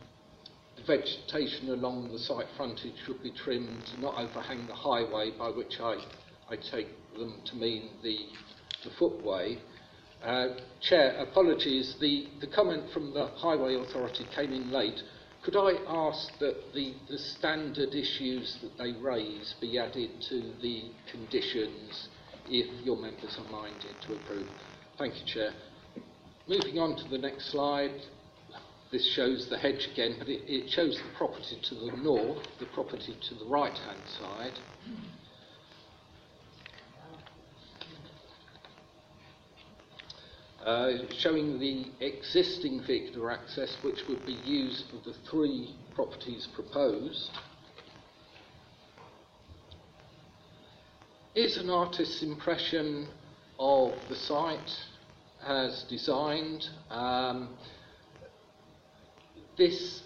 vegetation 0.87 1.69
along 1.69 2.11
the 2.11 2.19
site 2.19 2.47
frontage 2.55 2.95
should 3.05 3.21
be 3.21 3.31
trimmed 3.31 3.85
to 3.85 4.01
not 4.01 4.17
overhang 4.17 4.65
the 4.67 4.73
highway, 4.73 5.31
by 5.37 5.49
which 5.49 5.79
I, 5.79 5.97
I 6.49 6.55
take 6.55 6.87
them 7.17 7.41
to 7.45 7.55
mean 7.55 7.89
the, 8.01 8.17
the 8.83 8.89
footway. 8.97 9.59
Uh, 10.23 10.47
Chair, 10.81 11.15
apologies, 11.19 11.95
the, 11.99 12.27
the 12.39 12.47
comment 12.47 12.83
from 12.91 13.13
the 13.13 13.27
Highway 13.35 13.75
Authority 13.75 14.25
came 14.35 14.51
in 14.51 14.71
late. 14.71 14.99
Could 15.43 15.55
I 15.55 15.73
ask 15.87 16.37
that 16.39 16.73
the, 16.73 16.93
the 17.07 17.17
standard 17.17 17.93
issues 17.93 18.57
that 18.61 18.77
they 18.77 18.93
raise 18.93 19.53
be 19.61 19.77
added 19.77 20.09
to 20.29 20.53
the 20.61 20.91
conditions 21.11 22.09
if 22.49 22.85
your 22.85 22.97
members 22.97 23.37
are 23.37 23.51
minded 23.51 23.95
to 24.07 24.15
approve? 24.15 24.49
Thank 24.97 25.19
you, 25.19 25.25
Chair. 25.25 25.51
Moving 26.47 26.79
on 26.79 26.95
to 26.97 27.09
the 27.09 27.17
next 27.17 27.51
slide. 27.51 28.01
This 28.91 29.05
shows 29.13 29.49
the 29.49 29.57
hedge 29.57 29.89
again, 29.91 30.15
but 30.17 30.29
it, 30.29 30.41
it 30.47 30.69
shows 30.69 30.97
the 30.97 31.17
property 31.17 31.59
to 31.61 31.75
the 31.75 31.97
north, 31.97 32.47
the 32.59 32.65
property 32.67 33.17
to 33.29 33.35
the 33.35 33.45
right-hand 33.45 34.01
side. 34.19 34.53
Uh, 40.65 40.93
showing 41.17 41.59
the 41.59 41.85
existing 41.99 42.81
vehicular 42.85 43.31
access 43.31 43.75
which 43.83 43.99
would 44.07 44.25
be 44.25 44.37
used 44.45 44.85
for 44.89 45.09
the 45.09 45.15
three 45.29 45.75
properties 45.93 46.47
proposed. 46.53 47.29
Is 51.35 51.57
an 51.57 51.69
artist's 51.69 52.23
impression 52.23 53.07
of 53.59 53.93
the 54.09 54.15
site 54.15 54.71
as 55.45 55.83
designed. 55.89 56.67
Um, 56.89 57.49
this, 59.57 60.03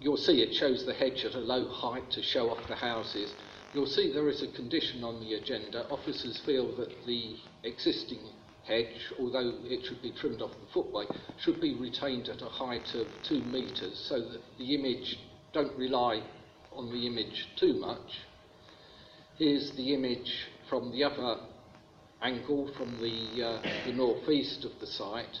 you'll 0.00 0.16
see 0.16 0.42
it 0.42 0.54
shows 0.54 0.84
the 0.84 0.94
hedge 0.94 1.24
at 1.24 1.34
a 1.34 1.40
low 1.40 1.68
height 1.68 2.10
to 2.12 2.22
show 2.22 2.50
off 2.50 2.68
the 2.68 2.76
houses. 2.76 3.34
You'll 3.74 3.86
see 3.86 4.12
there 4.12 4.28
is 4.28 4.42
a 4.42 4.48
condition 4.48 5.04
on 5.04 5.20
the 5.20 5.34
agenda. 5.34 5.86
Officers 5.90 6.40
feel 6.46 6.74
that 6.76 6.90
the 7.06 7.36
existing 7.64 8.20
hedge, 8.64 9.12
although 9.18 9.54
it 9.64 9.84
should 9.84 10.02
be 10.02 10.12
trimmed 10.12 10.42
off 10.42 10.50
the 10.52 10.72
footway, 10.72 11.04
should 11.40 11.60
be 11.60 11.74
retained 11.74 12.28
at 12.28 12.42
a 12.42 12.48
height 12.48 12.94
of 12.94 13.06
two 13.22 13.42
metres 13.44 13.98
so 14.08 14.20
that 14.20 14.40
the 14.58 14.74
image 14.74 15.18
don't 15.52 15.76
rely 15.76 16.22
on 16.72 16.90
the 16.90 17.06
image 17.06 17.48
too 17.56 17.74
much. 17.74 18.20
Here's 19.36 19.70
the 19.72 19.94
image 19.94 20.46
from 20.68 20.92
the 20.92 21.04
other 21.04 21.40
angle, 22.22 22.70
from 22.76 22.98
the, 23.00 23.46
uh, 23.46 23.62
the 23.86 23.92
northeast 23.92 24.64
of 24.64 24.72
the 24.80 24.86
site. 24.86 25.40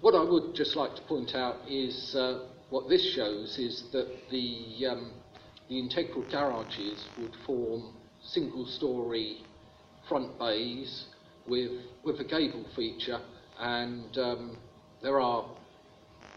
What 0.00 0.14
I 0.14 0.22
would 0.22 0.54
just 0.54 0.76
like 0.76 0.96
to 0.96 1.02
point 1.02 1.34
out 1.34 1.56
is 1.68 2.16
uh, 2.16 2.46
what 2.70 2.88
this 2.88 3.04
shows 3.12 3.58
is 3.58 3.84
that 3.92 4.08
the, 4.30 4.86
um, 4.86 5.12
the 5.68 5.78
integral 5.78 6.24
garages 6.30 7.06
would 7.18 7.36
form 7.44 7.92
single 8.22 8.64
story 8.64 9.42
front 10.08 10.38
bays 10.38 11.04
with, 11.46 11.72
with 12.02 12.18
a 12.18 12.24
gable 12.24 12.64
feature, 12.74 13.20
and 13.58 14.16
um, 14.16 14.56
there 15.02 15.20
are 15.20 15.44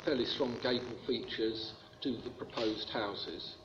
fairly 0.03 0.25
strong 0.25 0.57
gable 0.61 0.97
features 1.07 1.71
to 2.01 2.17
the 2.17 2.31
proposed 2.31 2.89
houses. 2.89 3.55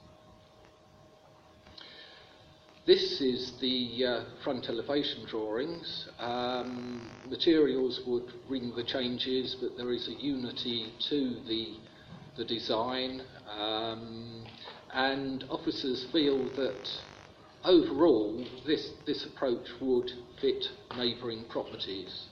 This 2.89 3.21
is 3.21 3.53
the 3.61 4.03
uh, 4.03 4.25
front 4.43 4.71
elevation 4.71 5.27
drawings. 5.27 6.09
Um, 6.19 7.11
materials 7.29 8.01
would 8.07 8.33
bring 8.49 8.75
the 8.75 8.83
changes, 8.83 9.55
but 9.61 9.77
there 9.77 9.93
is 9.93 10.09
a 10.09 10.13
unity 10.13 10.95
to 11.11 11.37
the, 11.47 11.77
the 12.39 12.47
design. 12.47 13.21
Um, 13.47 14.43
and 14.95 15.45
officers 15.51 16.07
feel 16.13 16.49
that 16.57 16.89
overall, 17.63 18.43
this, 18.67 18.89
this 19.05 19.27
approach 19.27 19.69
would 19.83 20.11
fit 20.41 20.65
neighbouring 20.97 21.45
properties. 21.51 22.29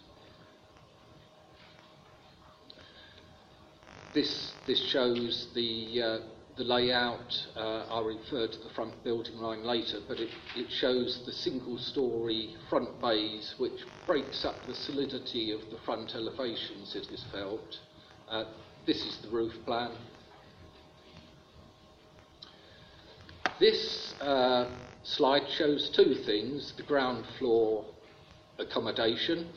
This, 4.14 4.54
this 4.66 4.82
shows 4.88 5.48
the, 5.54 6.00
uh, 6.02 6.18
the 6.56 6.64
layout. 6.64 7.46
Uh, 7.54 7.84
I'll 7.90 8.04
refer 8.04 8.46
to 8.46 8.58
the 8.58 8.70
front 8.74 8.92
building 9.04 9.36
line 9.36 9.64
later, 9.64 9.98
but 10.08 10.18
it, 10.18 10.30
it 10.56 10.70
shows 10.70 11.22
the 11.26 11.32
single 11.32 11.78
story 11.78 12.54
front 12.70 13.00
bays, 13.00 13.54
which 13.58 13.80
breaks 14.06 14.44
up 14.44 14.54
the 14.66 14.74
solidity 14.74 15.52
of 15.52 15.60
the 15.70 15.78
front 15.84 16.14
elevations, 16.14 16.94
it 16.94 17.06
is 17.12 17.24
felt. 17.32 17.78
Uh, 18.28 18.44
this 18.86 19.04
is 19.04 19.18
the 19.22 19.28
roof 19.28 19.52
plan. 19.64 19.92
This 23.60 24.14
uh, 24.20 24.68
slide 25.02 25.48
shows 25.56 25.90
two 25.94 26.14
things 26.26 26.72
the 26.76 26.82
ground 26.82 27.24
floor 27.38 27.84
accommodation 28.58 29.48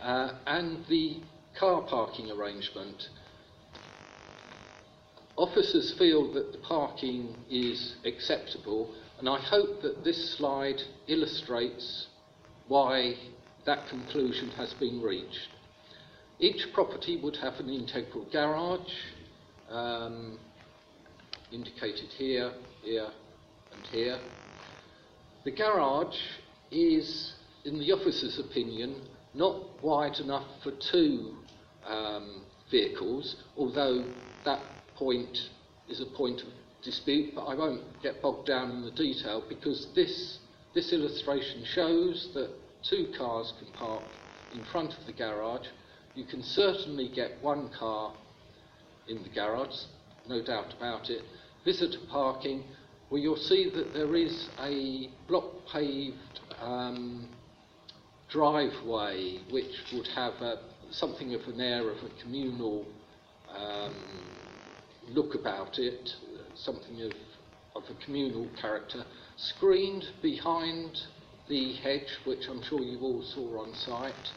uh, 0.00 0.32
and 0.46 0.84
the 0.88 1.20
car 1.58 1.82
parking 1.82 2.30
arrangement. 2.30 3.08
Officers 5.36 5.94
feel 5.98 6.32
that 6.34 6.52
the 6.52 6.58
parking 6.58 7.34
is 7.50 7.96
acceptable, 8.04 8.94
and 9.18 9.28
I 9.28 9.38
hope 9.40 9.80
that 9.82 10.04
this 10.04 10.36
slide 10.36 10.80
illustrates 11.08 12.08
why 12.68 13.14
that 13.64 13.88
conclusion 13.88 14.50
has 14.50 14.74
been 14.74 15.00
reached. 15.00 15.48
Each 16.38 16.66
property 16.74 17.18
would 17.22 17.36
have 17.36 17.54
an 17.54 17.70
integral 17.70 18.26
garage, 18.30 18.92
um, 19.70 20.38
indicated 21.50 22.10
here, 22.18 22.52
here, 22.82 23.08
and 23.72 23.86
here. 23.86 24.18
The 25.44 25.52
garage 25.52 26.16
is, 26.70 27.34
in 27.64 27.78
the 27.78 27.92
officer's 27.92 28.38
opinion, 28.38 29.00
not 29.34 29.82
wide 29.82 30.18
enough 30.18 30.46
for 30.62 30.72
two 30.90 31.36
um, 31.86 32.42
vehicles, 32.70 33.36
although 33.56 34.04
that 34.44 34.60
point 34.96 35.50
is 35.88 36.00
a 36.00 36.06
point 36.16 36.40
of 36.40 36.48
dispute, 36.82 37.34
but 37.34 37.44
I 37.44 37.54
won't 37.54 37.82
get 38.02 38.20
bogged 38.20 38.46
down 38.46 38.70
in 38.70 38.82
the 38.82 38.90
detail 38.90 39.42
because 39.48 39.88
this, 39.94 40.38
this 40.74 40.92
illustration 40.92 41.64
shows 41.64 42.30
that 42.34 42.50
two 42.82 43.12
cars 43.16 43.52
can 43.58 43.72
park 43.72 44.02
in 44.54 44.64
front 44.64 44.92
of 44.98 45.06
the 45.06 45.12
garage, 45.12 45.66
You 46.14 46.24
can 46.24 46.42
certainly 46.42 47.08
get 47.08 47.42
one 47.42 47.70
car 47.70 48.12
in 49.08 49.22
the 49.22 49.28
garage, 49.30 49.84
no 50.28 50.42
doubt 50.42 50.74
about 50.76 51.08
it. 51.08 51.22
Visitor 51.64 51.98
parking, 52.10 52.64
well, 53.10 53.20
you'll 53.20 53.36
see 53.36 53.70
that 53.74 53.94
there 53.94 54.14
is 54.14 54.48
a 54.60 55.08
block 55.28 55.44
paved 55.72 56.40
um, 56.60 57.28
driveway 58.28 59.38
which 59.50 59.72
would 59.92 60.06
have 60.08 60.34
a, 60.42 60.58
something 60.90 61.34
of 61.34 61.42
an 61.42 61.60
air 61.60 61.90
of 61.90 61.98
a 61.98 62.22
communal 62.22 62.86
um, 63.54 63.94
look 65.08 65.34
about 65.34 65.78
it, 65.78 66.10
something 66.54 67.02
of, 67.02 67.12
of 67.76 67.82
a 67.90 68.04
communal 68.04 68.48
character, 68.60 69.04
screened 69.36 70.04
behind 70.20 70.98
the 71.48 71.74
hedge, 71.76 72.18
which 72.24 72.48
I'm 72.48 72.62
sure 72.62 72.80
you 72.80 73.00
all 73.00 73.22
saw 73.22 73.62
on 73.62 73.74
site. 73.74 74.32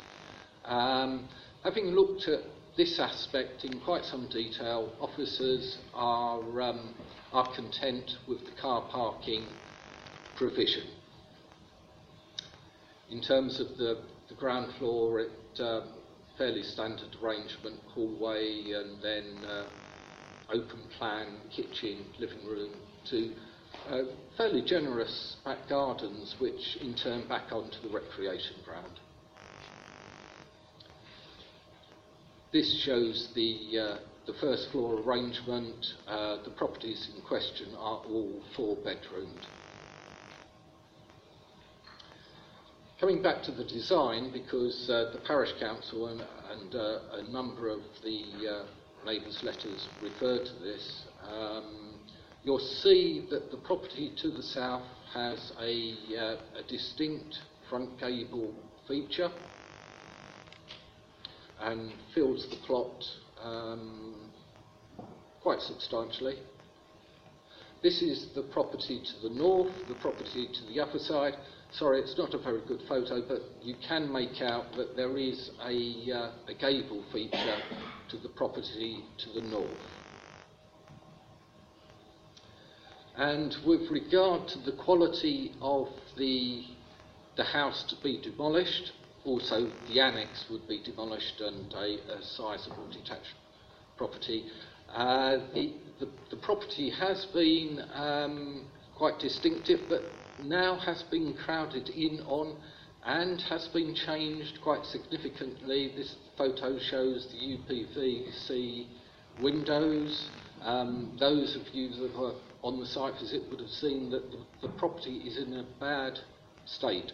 Um, 0.66 1.28
having 1.64 1.88
looked 1.88 2.28
at 2.28 2.42
this 2.78 3.00
aspect 3.00 3.64
in 3.64 3.80
quite 3.82 4.04
some 4.04 4.28
detail, 4.30 4.92
officers 5.00 5.78
are, 5.94 6.62
um, 6.62 6.94
are 7.32 7.54
content 7.56 8.12
with 8.28 8.40
the 8.46 8.62
car 8.62 8.84
parking 8.92 9.46
provision. 10.36 10.84
In 13.10 13.22
terms 13.22 13.60
of 13.60 13.78
the, 13.78 14.02
the 14.28 14.36
ground 14.36 14.74
floor, 14.78 15.22
it 15.22 15.32
uh, 15.60 15.82
fairly 16.38 16.64
standard 16.64 17.16
arrangement, 17.24 17.80
hallway 17.94 18.72
and 18.74 19.02
then 19.02 19.46
uh, 19.46 19.66
open 20.54 20.80
plan, 20.98 21.38
kitchen, 21.56 22.06
living 22.20 22.46
room, 22.46 22.72
to 23.10 23.32
uh, 23.90 24.04
fairly 24.38 24.62
generous 24.62 25.38
back 25.44 25.70
gardens, 25.70 26.36
which 26.40 26.78
in 26.82 26.96
turn 26.96 27.28
back 27.28 27.52
onto 27.52 27.82
the 27.82 27.94
recreation 27.94 28.56
ground. 28.66 29.00
This 32.52 32.84
shows 32.84 33.32
the, 33.36 33.80
uh, 33.80 33.98
the 34.28 34.34
first 34.40 34.72
floor 34.72 35.02
arrangement. 35.02 35.86
Uh, 36.08 36.42
the 36.44 36.52
properties 36.52 37.10
in 37.14 37.22
question 37.24 37.68
are 37.78 38.02
all 38.08 38.42
four 38.56 38.78
bedroomed. 38.78 39.46
Coming 43.00 43.22
back 43.22 43.44
to 43.44 43.52
the 43.52 43.66
design, 43.66 44.32
because 44.32 44.90
uh, 44.90 45.12
the 45.12 45.20
parish 45.28 45.52
council 45.60 46.08
and, 46.08 46.22
and 46.50 46.76
uh, 46.76 47.00
a 47.12 47.24
number 47.30 47.68
of 47.70 47.82
the 48.04 48.24
uh, 49.08 49.44
letters 49.44 49.88
refer 50.02 50.40
to 50.40 50.54
this, 50.64 51.04
um, 51.30 51.96
you'll 52.44 52.60
see 52.60 53.26
that 53.30 53.52
the 53.52 53.58
property 53.58 54.12
to 54.22 54.30
the 54.30 54.44
south 54.44 54.84
has 55.14 55.52
a, 55.62 55.94
uh, 56.18 56.60
a 56.60 56.64
distinct 56.68 57.40
front 57.70 58.00
gable 58.00 58.54
feature 58.88 59.30
and 61.62 61.92
fills 62.14 62.48
the 62.50 62.58
plot 62.68 63.04
um, 63.42 64.30
quite 65.42 65.62
substantially. 65.62 66.36
This 67.82 68.02
is 68.02 68.30
the 68.34 68.42
property 68.42 69.00
to 69.00 69.30
the 69.30 69.36
north, 69.36 69.72
the 69.88 69.96
property 69.96 70.48
to 70.52 70.74
the 70.74 70.80
upper 70.82 71.00
side. 71.00 71.34
Sorry, 71.72 72.00
it's 72.00 72.18
not 72.18 72.34
a 72.34 72.38
very 72.38 72.62
good 72.68 72.82
photo, 72.88 73.22
but 73.28 73.42
you 73.62 73.76
can 73.88 74.12
make 74.12 74.42
out 74.42 74.74
that 74.78 74.96
there 74.96 75.18
is 75.18 75.52
a, 75.66 76.12
uh, 76.12 76.32
a 76.48 76.54
gable 76.60 77.04
feature 77.12 77.58
to 78.10 78.18
the 78.18 78.30
property 78.30 79.04
to 79.18 79.42
the 79.42 79.48
north. 79.48 79.70
And 83.18 83.56
with 83.66 83.90
regard 83.90 84.48
to 84.50 84.60
the 84.60 84.74
quality 84.74 85.54
of 85.62 85.88
the, 86.18 86.64
the 87.38 87.44
house 87.44 87.84
to 87.90 87.96
be 88.04 88.22
demolished, 88.22 88.92
also 89.24 89.72
the 89.88 90.00
annex 90.00 90.46
would 90.50 90.68
be 90.68 90.82
demolished 90.84 91.42
and 91.42 91.74
a, 91.74 92.18
a 92.18 92.24
sizable 92.36 92.88
detached 92.92 93.36
property. 93.98 94.46
Uh, 94.94 95.38
the, 95.54 95.74
the, 96.00 96.10
the, 96.30 96.38
property 96.38 96.90
has 96.90 97.26
been 97.34 97.82
um, 97.94 98.66
quite 98.96 99.18
distinctive, 99.20 99.80
but 99.90 100.02
now 100.44 100.78
has 100.80 101.04
been 101.04 101.34
crowded 101.34 101.90
in 101.90 102.20
on 102.22 102.58
and 103.06 103.40
has 103.42 103.68
been 103.68 103.96
changed 103.96 104.60
quite 104.64 104.84
significantly. 104.86 105.94
This 105.96 106.16
photo 106.38 106.78
shows 106.80 107.28
the 107.32 107.38
UPVC 107.38 108.88
windows. 109.42 110.30
Um, 110.62 111.16
those 111.20 111.56
of 111.56 111.74
you 111.74 111.90
that 111.90 112.18
were 112.18 112.34
on 112.64 112.80
the 112.80 112.86
site 112.88 113.14
visit 113.20 113.44
would 113.52 113.60
have 113.60 113.70
seen 113.70 114.10
that 114.10 114.32
the, 114.32 114.68
the 114.68 114.74
property 114.74 115.18
is 115.18 115.38
in 115.38 115.54
a 115.54 115.66
bad 115.80 116.18
state. 116.66 117.12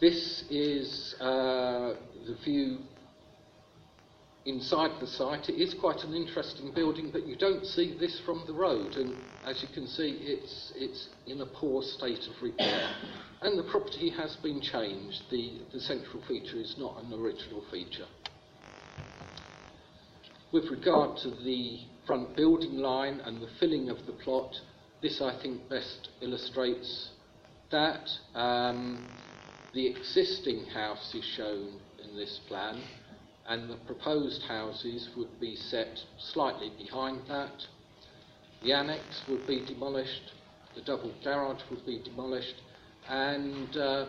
This 0.00 0.44
is 0.48 1.14
uh, 1.20 1.94
the 2.26 2.36
view 2.44 2.78
inside 4.50 5.00
the 5.00 5.06
site. 5.06 5.48
It 5.48 5.54
is 5.54 5.74
quite 5.74 6.04
an 6.04 6.14
interesting 6.14 6.72
building, 6.74 7.10
but 7.10 7.26
you 7.26 7.36
don't 7.36 7.64
see 7.64 7.96
this 7.98 8.20
from 8.26 8.44
the 8.46 8.52
road. 8.52 8.96
And 8.96 9.16
as 9.46 9.62
you 9.62 9.68
can 9.72 9.86
see, 9.86 10.18
it's, 10.20 10.72
it's 10.76 11.08
in 11.26 11.40
a 11.40 11.46
poor 11.46 11.82
state 11.82 12.26
of 12.28 12.42
repair. 12.42 12.94
And 13.40 13.58
the 13.58 13.70
property 13.70 14.10
has 14.10 14.36
been 14.42 14.60
changed. 14.60 15.22
The, 15.30 15.60
the 15.72 15.80
central 15.80 16.22
feature 16.28 16.58
is 16.58 16.74
not 16.78 17.02
an 17.02 17.12
original 17.14 17.64
feature. 17.70 18.06
With 20.52 20.64
regard 20.70 21.16
to 21.22 21.30
the 21.30 21.78
front 22.06 22.36
building 22.36 22.78
line 22.78 23.20
and 23.24 23.40
the 23.40 23.48
filling 23.58 23.88
of 23.88 24.04
the 24.06 24.12
plot, 24.12 24.52
this 25.00 25.22
I 25.22 25.40
think 25.40 25.68
best 25.68 26.08
illustrates 26.20 27.10
that. 27.70 28.08
Um, 28.34 29.06
the 29.72 29.86
existing 29.86 30.66
house 30.66 31.14
is 31.14 31.24
shown 31.36 31.78
in 32.02 32.16
this 32.16 32.40
plan, 32.48 32.82
and 33.48 33.68
the 33.68 33.76
proposed 33.86 34.42
houses 34.42 35.08
would 35.16 35.40
be 35.40 35.56
set 35.56 35.98
slightly 36.18 36.70
behind 36.78 37.20
that. 37.28 37.52
The 38.62 38.72
annex 38.72 39.22
would 39.28 39.46
be 39.46 39.64
demolished, 39.64 40.32
the 40.74 40.82
double 40.82 41.12
garage 41.24 41.62
would 41.70 41.84
be 41.86 42.02
demolished, 42.02 42.56
and 43.08 43.76
uh, 43.76 44.06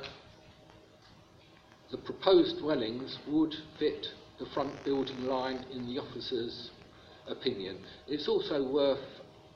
the 1.91 1.97
proposed 1.97 2.59
dwellings 2.59 3.17
would 3.27 3.53
fit 3.79 4.07
the 4.39 4.45
front 4.53 4.83
building 4.83 5.23
line 5.23 5.65
in 5.71 5.87
the 5.87 5.99
officer's 5.99 6.71
opinion. 7.27 7.77
It's 8.07 8.27
also 8.27 8.67
worth 8.67 8.99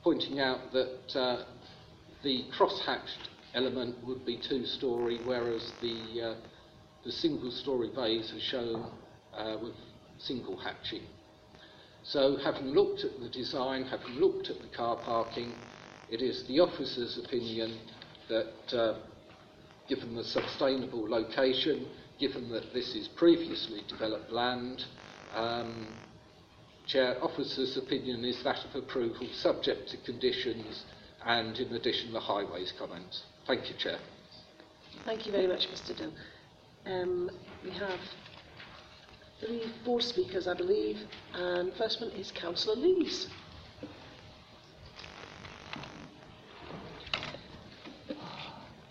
pointing 0.02 0.40
out 0.40 0.72
that 0.72 1.18
uh, 1.18 1.44
the 2.22 2.44
cross-hatched 2.56 3.28
element 3.54 3.96
would 4.06 4.24
be 4.24 4.40
two-storey, 4.48 5.18
whereas 5.24 5.72
the, 5.80 6.22
uh, 6.22 6.34
the 7.04 7.12
single-storey 7.12 7.90
bays 7.94 8.32
are 8.32 8.40
shown 8.40 8.90
uh, 9.36 9.56
with 9.62 9.74
single 10.18 10.56
hatching. 10.56 11.02
So 12.02 12.36
having 12.36 12.66
looked 12.66 13.04
at 13.04 13.18
the 13.20 13.28
design, 13.28 13.84
having 13.84 14.20
looked 14.20 14.48
at 14.48 14.60
the 14.60 14.68
car 14.76 14.96
parking, 14.96 15.52
it 16.10 16.22
is 16.22 16.44
the 16.46 16.60
officer's 16.60 17.18
opinion 17.24 17.78
that 18.28 18.76
uh, 18.76 18.98
given 19.88 20.14
the 20.14 20.24
sustainable 20.24 21.08
location, 21.08 21.86
given 22.18 22.48
that 22.50 22.72
this 22.72 22.94
is 22.94 23.08
previously 23.08 23.82
developed 23.88 24.30
land, 24.30 24.84
um, 25.34 25.88
Chair 26.86 27.16
Officer's 27.22 27.76
opinion 27.76 28.24
is 28.24 28.42
that 28.44 28.64
of 28.64 28.74
approval 28.76 29.28
subject 29.32 29.88
to 29.90 29.96
conditions 30.04 30.84
and 31.24 31.58
in 31.58 31.72
addition 31.74 32.12
the 32.12 32.20
highways 32.20 32.72
comments. 32.78 33.24
Thank 33.46 33.68
you, 33.68 33.76
Chair. 33.76 33.98
Thank 35.04 35.26
you 35.26 35.32
very 35.32 35.48
much, 35.48 35.66
Mr 35.68 35.98
Dunn. 35.98 36.12
Um, 36.86 37.30
we 37.64 37.70
have 37.72 37.98
three, 39.40 39.62
four 39.84 40.00
speakers, 40.00 40.46
I 40.46 40.54
believe, 40.54 40.98
and 41.34 41.72
first 41.74 42.00
one 42.00 42.10
is 42.10 42.32
Councillor 42.32 42.76
Lees. 42.76 43.28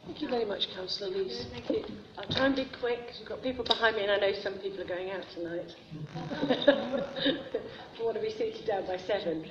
Thank 0.05 0.21
you 0.21 0.29
very 0.29 0.45
much, 0.45 0.69
Councillor 0.73 1.09
Lees. 1.09 1.45
Thank 1.51 1.69
you. 1.69 1.83
I'll 2.17 2.27
try 2.29 2.45
and 2.45 2.55
be 2.55 2.65
quick 2.79 2.99
because 3.01 3.19
we've 3.19 3.27
got 3.27 3.43
people 3.43 3.65
behind 3.65 3.97
me 3.97 4.03
and 4.03 4.11
I 4.11 4.17
know 4.17 4.31
some 4.41 4.53
people 4.59 4.81
are 4.81 4.87
going 4.87 5.11
out 5.11 5.25
tonight. 5.33 5.75
I 7.99 8.03
want 8.03 8.15
to 8.15 8.21
be 8.21 8.31
seated 8.31 8.65
down 8.65 8.85
by 8.87 8.97
seven. 8.97 9.45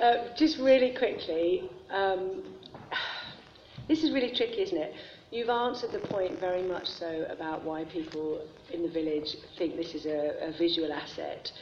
Uh, 0.00 0.34
just 0.36 0.58
really 0.58 0.94
quickly, 0.94 1.68
um, 1.90 2.44
this 3.88 4.04
is 4.04 4.12
really 4.12 4.32
tricky, 4.34 4.62
isn't 4.62 4.78
it? 4.78 4.94
You've 5.30 5.50
answered 5.50 5.92
the 5.92 5.98
point 5.98 6.40
very 6.40 6.62
much 6.62 6.86
so 6.86 7.26
about 7.28 7.62
why 7.62 7.84
people 7.84 8.40
in 8.72 8.82
the 8.82 8.88
village 8.88 9.36
think 9.58 9.76
this 9.76 9.94
is 9.94 10.06
a, 10.06 10.48
a 10.48 10.52
visual 10.56 10.90
asset. 10.90 11.52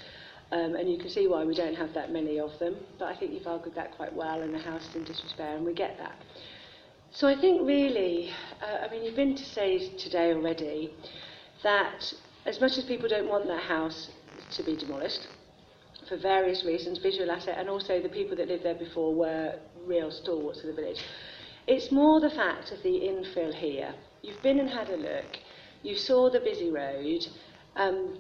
Um, 0.53 0.77
and 0.77 0.89
you 0.89 0.99
can 0.99 1.09
see 1.09 1.27
why 1.27 1.45
we 1.45 1.53
don't 1.53 1.75
have 1.75 1.93
that 1.95 2.13
many 2.13 2.39
of 2.39 2.57
them. 2.61 2.77
But 2.97 3.07
I 3.07 3.17
think 3.17 3.33
you've 3.33 3.47
argued 3.49 3.75
that 3.75 3.97
quite 3.97 4.15
well, 4.15 4.43
and 4.43 4.55
the 4.55 4.61
house 4.61 4.87
is 4.89 4.95
in 4.95 5.03
disrepair, 5.05 5.57
and 5.57 5.67
we 5.67 5.75
get 5.75 5.99
that. 5.99 6.15
So 7.11 7.27
I 7.27 7.35
think 7.41 7.67
really, 7.67 8.31
uh, 8.63 8.87
I 8.87 8.91
mean, 8.91 9.03
you've 9.03 9.17
been 9.17 9.35
to 9.35 9.45
say 9.45 9.91
today 9.97 10.33
already 10.33 10.95
that 11.65 12.13
as 12.45 12.61
much 12.61 12.79
as 12.79 12.85
people 12.85 13.09
don't 13.09 13.29
want 13.29 13.49
that 13.49 13.63
house 13.63 14.11
to 14.53 14.63
be 14.63 14.77
demolished, 14.77 15.27
for 16.09 16.17
various 16.17 16.65
reasons, 16.65 16.99
visual 16.99 17.33
asset, 17.33 17.59
and 17.59 17.69
also 17.69 18.01
the 18.01 18.09
people 18.09 18.37
that 18.37 18.47
lived 18.47 18.65
there 18.65 18.75
before 18.77 19.13
were 19.13 19.55
real 19.87 20.13
stalwarts 20.13 20.61
of 20.61 20.67
the 20.67 20.73
village. 20.73 21.03
It's 21.67 21.91
more 21.91 22.21
the 22.21 22.31
fact 22.31 22.71
of 22.71 22.83
the 22.83 23.01
infill 23.01 23.53
here. 23.53 23.95
You've 24.23 24.43
been 24.43 24.61
and 24.61 24.71
had 24.71 24.89
a 24.89 24.97
look. 24.97 25.39
You 25.83 25.97
saw 25.97 26.31
the 26.31 26.41
busy 26.41 26.71
road. 26.71 27.27
Um, 27.75 28.19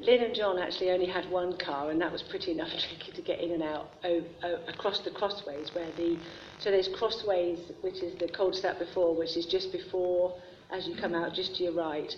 Lynn 0.00 0.22
and 0.22 0.34
John 0.34 0.58
actually 0.58 0.90
only 0.90 1.06
had 1.06 1.28
one 1.30 1.56
car, 1.56 1.90
and 1.90 2.00
that 2.00 2.12
was 2.12 2.22
pretty 2.22 2.52
enough 2.52 2.68
tricky 2.88 3.12
to 3.12 3.22
get 3.22 3.40
in 3.40 3.52
and 3.52 3.62
out 3.62 3.90
o- 4.04 4.24
o- 4.44 4.60
across 4.68 5.00
the 5.00 5.10
crossways. 5.10 5.74
Where 5.74 5.90
the 5.96 6.18
so 6.58 6.70
there's 6.70 6.88
crossways, 6.88 7.58
which 7.80 7.96
is 8.02 8.18
the 8.18 8.28
cul-de-sac 8.28 8.78
before, 8.78 9.14
which 9.14 9.36
is 9.36 9.46
just 9.46 9.72
before 9.72 10.34
as 10.70 10.86
you 10.86 10.94
come 10.96 11.14
out, 11.14 11.34
just 11.34 11.56
to 11.56 11.64
your 11.64 11.72
right. 11.72 12.14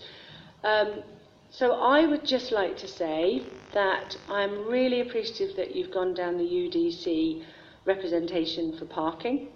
Um, 0.63 1.03
so 1.51 1.73
I 1.73 2.07
would 2.07 2.25
just 2.25 2.53
like 2.53 2.77
to 2.79 2.89
say 2.89 3.43
that 3.73 4.17
I'm 4.29 4.69
really 4.69 5.01
appreciative 5.01 5.57
that 5.57 5.75
you've 5.75 5.93
gone 5.93 6.13
down 6.15 6.37
the 6.39 6.45
UDC 6.45 7.45
representation 7.87 8.77
for 8.79 8.85
parking. 8.85 9.49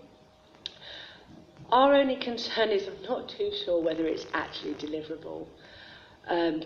Our 1.73 1.95
only 1.95 2.17
concern 2.17 2.71
is 2.71 2.89
I'm 2.89 3.03
not 3.03 3.29
too 3.29 3.53
sure 3.65 3.81
whether 3.81 4.05
it's 4.07 4.27
actually 4.35 4.75
deliverable. 4.75 5.47
Um, 6.29 6.63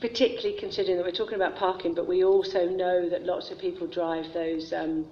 particularly 0.00 0.58
considering 0.58 0.96
that 0.96 1.04
we're 1.04 1.12
talking 1.12 1.36
about 1.36 1.56
parking, 1.56 1.94
but 1.94 2.06
we 2.06 2.24
also 2.24 2.68
know 2.68 3.08
that 3.08 3.24
lots 3.24 3.50
of 3.50 3.58
people 3.58 3.86
drive 3.86 4.26
those, 4.34 4.72
um, 4.72 5.06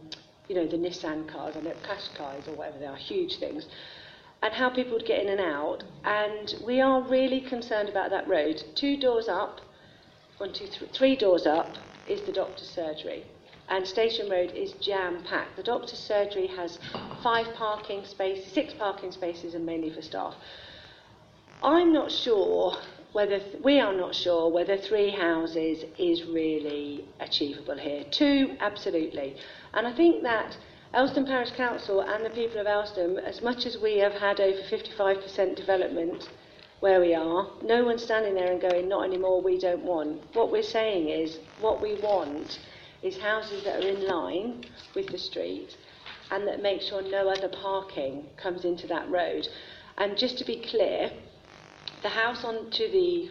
you 0.49 0.55
know, 0.55 0.67
the 0.67 0.77
Nissan 0.77 1.27
cars, 1.29 1.57
I 1.57 1.61
know 1.61 1.73
cars 1.83 2.47
or 2.47 2.55
whatever 2.55 2.79
they 2.79 2.87
are, 2.87 2.97
huge 2.97 3.39
things, 3.39 3.67
and 4.43 4.53
how 4.53 4.69
people 4.69 4.93
would 4.95 5.07
get 5.07 5.23
in 5.23 5.29
and 5.29 5.41
out. 5.41 5.85
And 6.05 6.55
we 6.67 6.81
are 6.81 7.01
really 7.01 7.41
concerned 7.41 7.89
about 7.89 8.11
that 8.11 8.29
road. 8.29 8.63
Two 8.75 8.99
doors 8.99 9.29
up, 9.29 9.61
one, 10.39 10.53
two, 10.53 10.67
three, 10.67 10.89
three 10.93 11.17
doors 11.17 11.47
up 11.47 11.77
is 12.07 12.21
the 12.23 12.33
doctor's 12.33 12.69
surgery. 12.69 13.25
And 13.69 13.87
Station 13.87 14.31
Road 14.31 14.53
is 14.53 14.73
jam 14.75 15.25
packed. 15.25 15.57
The 15.57 15.63
doctor's 15.63 15.99
surgery 15.99 16.47
has 16.47 16.79
five 17.23 17.53
parking 17.55 18.05
spaces, 18.05 18.53
six 18.53 18.73
parking 18.73 19.11
spaces, 19.11 19.55
and 19.55 19.67
mainly 19.67 19.91
for 19.91 20.03
staff. 20.03 20.35
I'm 21.63 21.93
not 21.93 22.13
sure 22.13 22.77
whether 23.13 23.39
th- 23.39 23.63
we 23.65 23.81
are 23.81 23.95
not 23.95 24.15
sure 24.15 24.49
whether 24.51 24.77
three 24.77 25.11
houses 25.11 25.85
is 25.99 26.25
really 26.25 27.09
achievable 27.19 27.77
here. 27.77 28.05
Two, 28.11 28.57
absolutely. 28.61 29.37
And 29.73 29.87
I 29.87 29.93
think 29.93 30.23
that 30.23 30.57
Elsenham 30.95 31.27
Parish 31.27 31.51
Council 31.53 32.01
and 32.03 32.25
the 32.25 32.31
people 32.31 32.61
of 32.61 32.67
Elsenham, 32.67 33.19
as 33.19 33.43
much 33.43 33.67
as 33.67 33.79
we 33.79 33.99
have 33.99 34.13
had 34.13 34.39
over 34.39 34.61
55% 34.61 35.57
development 35.57 36.29
where 36.81 37.01
we 37.01 37.15
are, 37.15 37.49
no 37.63 37.85
one's 37.85 38.05
standing 38.05 38.35
there 38.35 38.53
and 38.53 38.61
going, 38.61 38.89
not 38.89 39.05
anymore, 39.05 39.41
we 39.43 39.59
don't 39.59 39.83
want. 39.83 40.23
What 40.35 40.53
we're 40.53 40.63
saying 40.63 41.09
is, 41.09 41.39
what 41.61 41.83
we 41.83 41.95
want 41.95 42.61
is 43.03 43.19
houses 43.19 43.65
that 43.65 43.83
are 43.83 43.89
in 43.89 44.07
line 44.07 44.65
with 44.95 45.09
the 45.09 45.19
street 45.19 45.77
and 46.31 46.47
that 46.47 46.63
make 46.63 46.81
sure 46.81 47.03
no 47.03 47.29
other 47.29 47.49
parking 47.49 48.25
comes 48.37 48.65
into 48.65 48.87
that 48.87 49.09
road. 49.11 49.47
And 49.99 50.17
just 50.17 50.39
to 50.39 50.45
be 50.45 50.65
clear, 50.71 51.11
the 52.03 52.09
house 52.09 52.45
on 52.45 52.71
to 52.71 52.89
the 52.91 53.31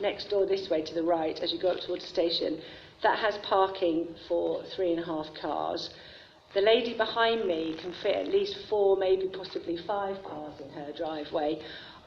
next 0.00 0.30
door 0.30 0.46
this 0.46 0.68
way 0.70 0.82
to 0.82 0.94
the 0.94 1.02
right 1.02 1.38
as 1.40 1.52
you 1.52 1.60
go 1.60 1.68
up 1.68 1.80
towards 1.80 2.04
the 2.04 2.10
station, 2.10 2.60
that 3.02 3.18
has 3.18 3.36
parking 3.38 4.08
for 4.28 4.62
three 4.74 4.92
and 4.92 5.00
a 5.00 5.04
half 5.04 5.26
cars. 5.40 5.90
The 6.54 6.60
lady 6.60 6.96
behind 6.96 7.46
me 7.46 7.76
can 7.80 7.92
fit 8.02 8.16
at 8.16 8.28
least 8.28 8.56
four, 8.68 8.96
maybe 8.96 9.28
possibly 9.28 9.76
five 9.86 10.22
cars 10.22 10.54
in 10.60 10.70
her 10.70 10.92
driveway. 10.96 11.60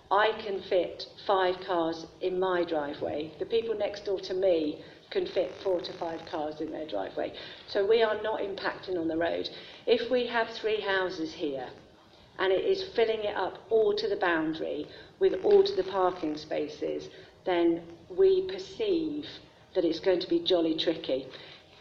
I 0.10 0.32
can 0.42 0.62
fit 0.70 1.04
five 1.26 1.56
cars 1.66 2.06
in 2.22 2.40
my 2.40 2.64
driveway. 2.64 3.34
The 3.40 3.46
people 3.46 3.76
next 3.76 4.06
door 4.06 4.20
to 4.22 4.34
me 4.34 4.82
can 5.10 5.26
fit 5.28 5.52
four 5.64 5.80
to 5.82 5.94
five 5.94 6.20
cars 6.30 6.62
in 6.62 6.72
their 6.72 6.88
driveway. 6.88 7.34
So 7.68 7.86
we 7.86 8.04
are 8.04 8.22
not 8.22 8.42
impacting 8.42 9.00
on 9.00 9.08
the 9.08 9.18
road. 9.18 9.50
If 9.86 10.12
we 10.12 10.28
have 10.28 10.50
three 10.50 10.82
houses 10.82 11.34
here 11.34 11.68
and 12.40 12.52
it 12.52 12.66
is 12.66 12.84
filling 12.96 13.24
it 13.24 13.36
up 13.36 13.58
all 13.70 13.96
to 13.96 14.08
the 14.08 14.18
boundary 14.18 14.88
with 15.20 15.34
all 15.44 15.64
to 15.64 15.76
the 15.76 15.84
parking 15.84 16.38
spaces, 16.38 17.10
then 17.46 17.82
we 18.10 18.48
perceive 18.52 19.26
that 19.74 19.86
it's 19.86 20.00
going 20.00 20.20
to 20.20 20.28
be 20.28 20.40
jolly 20.44 20.78
tricky. 20.78 21.26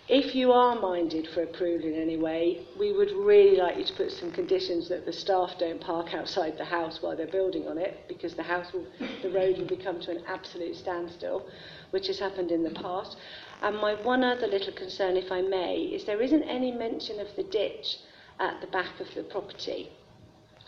If 0.08 0.36
you 0.36 0.52
are 0.52 0.80
minded 0.80 1.26
for 1.34 1.42
approval 1.42 1.88
in 1.88 2.00
any 2.00 2.16
way, 2.16 2.64
we 2.78 2.92
would 2.92 3.10
really 3.10 3.56
like 3.56 3.76
you 3.76 3.82
to 3.82 3.92
put 3.94 4.12
some 4.12 4.30
conditions 4.30 4.88
that 4.88 5.04
the 5.04 5.12
staff 5.12 5.58
don't 5.58 5.80
park 5.80 6.14
outside 6.14 6.56
the 6.56 6.64
house 6.64 7.02
while 7.02 7.16
they're 7.16 7.26
building 7.26 7.66
on 7.66 7.76
it, 7.76 8.04
because 8.06 8.34
the 8.34 8.44
house 8.44 8.72
will, 8.72 8.86
the 9.22 9.30
road 9.30 9.58
will 9.58 9.66
become 9.66 9.98
to 10.02 10.12
an 10.12 10.22
absolute 10.28 10.76
standstill, 10.76 11.48
which 11.90 12.06
has 12.06 12.20
happened 12.20 12.52
in 12.52 12.62
the 12.62 12.70
past. 12.70 13.16
And 13.62 13.78
my 13.78 13.94
one 13.94 14.22
other 14.22 14.46
little 14.46 14.72
concern, 14.74 15.16
if 15.16 15.32
I 15.32 15.42
may, 15.42 15.78
is 15.78 16.04
there 16.04 16.22
isn't 16.22 16.44
any 16.44 16.70
mention 16.70 17.18
of 17.18 17.34
the 17.34 17.42
ditch 17.42 17.98
at 18.38 18.60
the 18.60 18.68
back 18.68 19.00
of 19.00 19.12
the 19.16 19.24
property. 19.24 19.90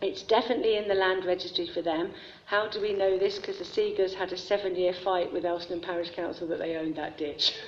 It's 0.02 0.24
definitely 0.24 0.76
in 0.76 0.88
the 0.88 0.94
land 0.94 1.24
registry 1.24 1.68
for 1.68 1.82
them. 1.82 2.10
How 2.46 2.66
do 2.66 2.80
we 2.80 2.92
know 2.92 3.16
this? 3.16 3.38
Because 3.38 3.58
the 3.58 3.64
Seegers 3.64 4.14
had 4.14 4.32
a 4.32 4.36
seven-year 4.36 4.94
fight 4.94 5.32
with 5.32 5.44
Elsenham 5.44 5.80
Parish 5.80 6.10
Council 6.10 6.48
that 6.48 6.58
they 6.58 6.74
owned 6.74 6.96
that 6.96 7.16
ditch. 7.16 7.52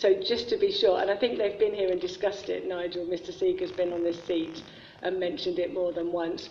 So 0.00 0.14
just 0.14 0.48
to 0.48 0.56
be 0.56 0.72
sure, 0.72 0.98
and 0.98 1.10
I 1.10 1.16
think 1.16 1.36
they've 1.36 1.58
been 1.58 1.74
here 1.74 1.90
and 1.90 2.00
discussed 2.00 2.48
it, 2.48 2.66
Nigel, 2.66 3.04
Mr 3.04 3.38
Seeger's 3.38 3.70
been 3.70 3.92
on 3.92 4.02
this 4.02 4.18
seat 4.24 4.62
and 5.02 5.20
mentioned 5.20 5.58
it 5.58 5.74
more 5.74 5.92
than 5.92 6.10
once. 6.10 6.48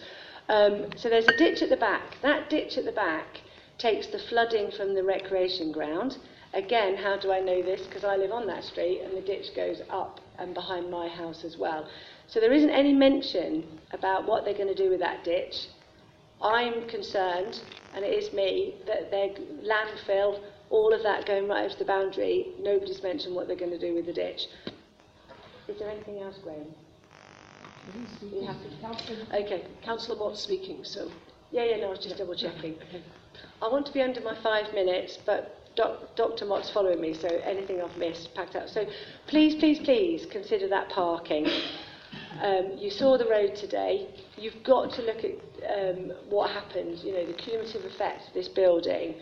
Um, 0.50 0.86
so 0.96 1.10
there's 1.10 1.28
a 1.28 1.36
ditch 1.36 1.64
at 1.64 1.70
the 1.70 1.78
back. 1.78 2.22
That 2.22 2.52
ditch 2.52 2.78
at 2.78 2.86
the 2.86 2.92
back 2.92 3.42
takes 3.80 4.06
the 4.06 4.20
flooding 4.20 4.70
from 4.70 4.94
the 4.94 5.04
recreation 5.04 5.72
ground. 5.72 6.20
Again, 6.54 6.96
how 6.96 7.18
do 7.18 7.32
I 7.32 7.40
know 7.40 7.64
this? 7.64 7.82
Because 7.88 8.04
I 8.04 8.18
live 8.18 8.32
on 8.32 8.46
that 8.46 8.64
street 8.64 9.02
and 9.02 9.18
the 9.18 9.22
ditch 9.22 9.56
goes 9.56 9.82
up 9.90 10.20
and 10.38 10.54
behind 10.54 10.92
my 10.92 11.08
house 11.08 11.44
as 11.44 11.58
well. 11.58 11.90
So 12.28 12.40
there 12.40 12.54
isn't 12.54 12.70
any 12.70 12.94
mention 12.94 13.64
about 13.94 14.28
what 14.28 14.46
they're 14.46 14.54
going 14.54 14.76
to 14.76 14.76
do 14.76 14.92
with 14.92 15.00
that 15.00 15.24
ditch. 15.24 15.56
I'm 16.40 16.88
concerned, 16.88 17.60
and 17.96 18.06
it 18.06 18.14
is 18.14 18.32
me, 18.32 18.76
that 18.86 19.10
their 19.10 19.30
landfill 19.64 20.40
all 20.70 20.94
of 20.94 21.04
that 21.04 21.26
going 21.26 21.48
right 21.48 21.66
over 21.66 21.76
the 21.76 21.86
boundary, 21.86 22.48
nobody's 22.60 23.02
mentioned 23.02 23.36
what 23.36 23.48
they're 23.48 23.56
going 23.56 23.72
to 23.72 23.80
do 23.80 23.94
with 23.96 24.06
the 24.06 24.14
ditch. 24.14 24.48
Is 25.68 25.80
there 25.80 25.90
anything 25.90 26.20
else, 26.20 26.38
Graham? 26.44 26.66
You? 28.22 28.48
Okay, 29.34 29.66
Councillor 29.84 30.20
Watt's 30.20 30.42
speaking, 30.42 30.84
so. 30.84 31.10
Yeah, 31.52 31.64
yeah, 31.64 31.78
no, 31.78 31.88
I 31.88 31.90
was 31.90 32.00
just 32.00 32.18
double 32.18 32.36
checking. 32.36 32.76
I 33.62 33.68
want 33.68 33.86
to 33.88 33.94
be 33.94 34.02
under 34.02 34.22
my 34.22 34.36
five 34.44 34.72
minutes, 34.74 35.18
but 35.26 35.76
doc, 35.76 36.16
Dr. 36.16 36.46
Mott's 36.46 36.70
following 36.70 37.02
me, 37.02 37.14
so 37.14 37.28
anything 37.44 37.82
I've 37.82 37.98
missed, 37.98 38.34
packed 38.36 38.56
out. 38.56 38.70
So 38.70 38.86
please, 39.28 39.56
please, 39.56 39.80
please 39.80 40.26
consider 40.26 40.68
that 40.68 40.90
parking. 40.90 41.48
Um, 42.42 42.78
you 42.78 42.90
saw 42.90 43.18
the 43.18 43.26
road 43.26 43.56
today. 43.56 44.08
You've 44.38 44.64
got 44.64 44.94
to 44.94 45.02
look 45.02 45.24
at 45.24 45.36
um, 45.70 46.12
what 46.30 46.52
happens, 46.52 47.04
you 47.04 47.14
know, 47.14 47.26
the 47.26 47.34
cumulative 47.34 47.86
effect 47.86 48.28
of 48.28 48.34
this 48.34 48.48
building. 48.48 49.16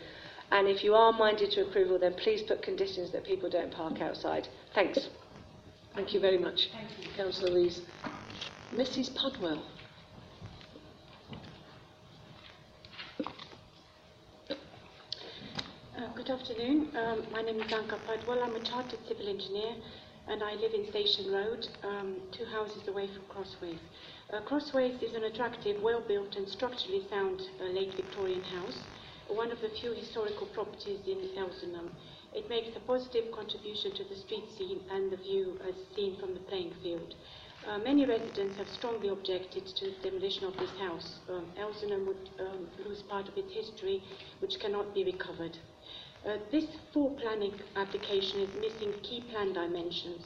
And 0.51 0.67
if 0.67 0.83
you 0.83 0.95
are 0.95 1.11
minded 1.11 1.51
to 1.51 1.67
approval, 1.67 1.99
then 1.99 2.13
please 2.13 2.41
put 2.41 2.61
conditions 2.61 3.11
that 3.11 3.25
people 3.25 3.49
don't 3.49 3.71
park 3.71 4.01
outside. 4.01 4.47
Thanks. 4.73 5.09
Thank 5.93 6.13
you 6.13 6.19
very 6.19 6.37
much, 6.37 6.69
Councillor 7.17 7.53
Rees. 7.53 7.81
Mrs 8.73 9.13
Pudwell. 9.15 9.61
Uh, 15.97 16.13
good 16.15 16.29
afternoon. 16.29 16.89
Um, 16.95 17.25
my 17.31 17.41
name 17.41 17.59
is 17.59 17.71
Anka 17.71 17.99
Pudwell. 18.05 18.43
I'm 18.43 18.55
a 18.55 18.63
chartered 18.63 18.99
civil 19.07 19.27
engineer 19.27 19.75
and 20.27 20.43
I 20.43 20.53
live 20.55 20.73
in 20.73 20.87
Station 20.89 21.31
Road, 21.31 21.67
um, 21.83 22.17
two 22.31 22.45
houses 22.45 22.87
away 22.87 23.07
from 23.07 23.23
Crossways. 23.29 23.79
Uh, 24.31 24.41
Crossways 24.41 25.01
is 25.01 25.15
an 25.15 25.23
attractive, 25.23 25.81
well-built 25.81 26.35
and 26.35 26.47
structurally 26.47 27.01
sound 27.09 27.41
uh, 27.61 27.65
late 27.65 27.93
Victorian 27.95 28.43
house 28.43 28.77
one 29.29 29.51
of 29.51 29.61
the 29.61 29.69
few 29.69 29.93
historical 29.93 30.47
properties 30.47 30.99
in 31.05 31.17
Elsenham. 31.37 31.89
It 32.33 32.49
makes 32.49 32.75
a 32.75 32.79
positive 32.81 33.31
contribution 33.31 33.91
to 33.95 34.03
the 34.03 34.15
street 34.15 34.45
scene 34.57 34.81
and 34.91 35.11
the 35.11 35.17
view 35.17 35.59
as 35.67 35.75
seen 35.95 36.17
from 36.19 36.33
the 36.33 36.39
playing 36.41 36.73
field. 36.81 37.15
Uh, 37.67 37.77
many 37.79 38.05
residents 38.05 38.57
have 38.57 38.69
strongly 38.69 39.09
objected 39.09 39.65
to 39.65 39.85
the 39.85 40.09
demolition 40.09 40.45
of 40.45 40.55
this 40.57 40.69
house. 40.79 41.19
Um, 41.29 41.45
Elsenham 41.59 42.05
would 42.05 42.29
um, 42.39 42.67
lose 42.85 43.01
part 43.03 43.27
of 43.27 43.37
its 43.37 43.51
history, 43.51 44.01
which 44.39 44.59
cannot 44.59 44.93
be 44.93 45.03
recovered. 45.03 45.57
Uh, 46.25 46.37
this 46.51 46.65
full 46.93 47.11
planning 47.11 47.53
application 47.75 48.39
is 48.39 48.49
missing 48.55 48.93
key 49.03 49.21
plan 49.29 49.53
dimensions. 49.53 50.23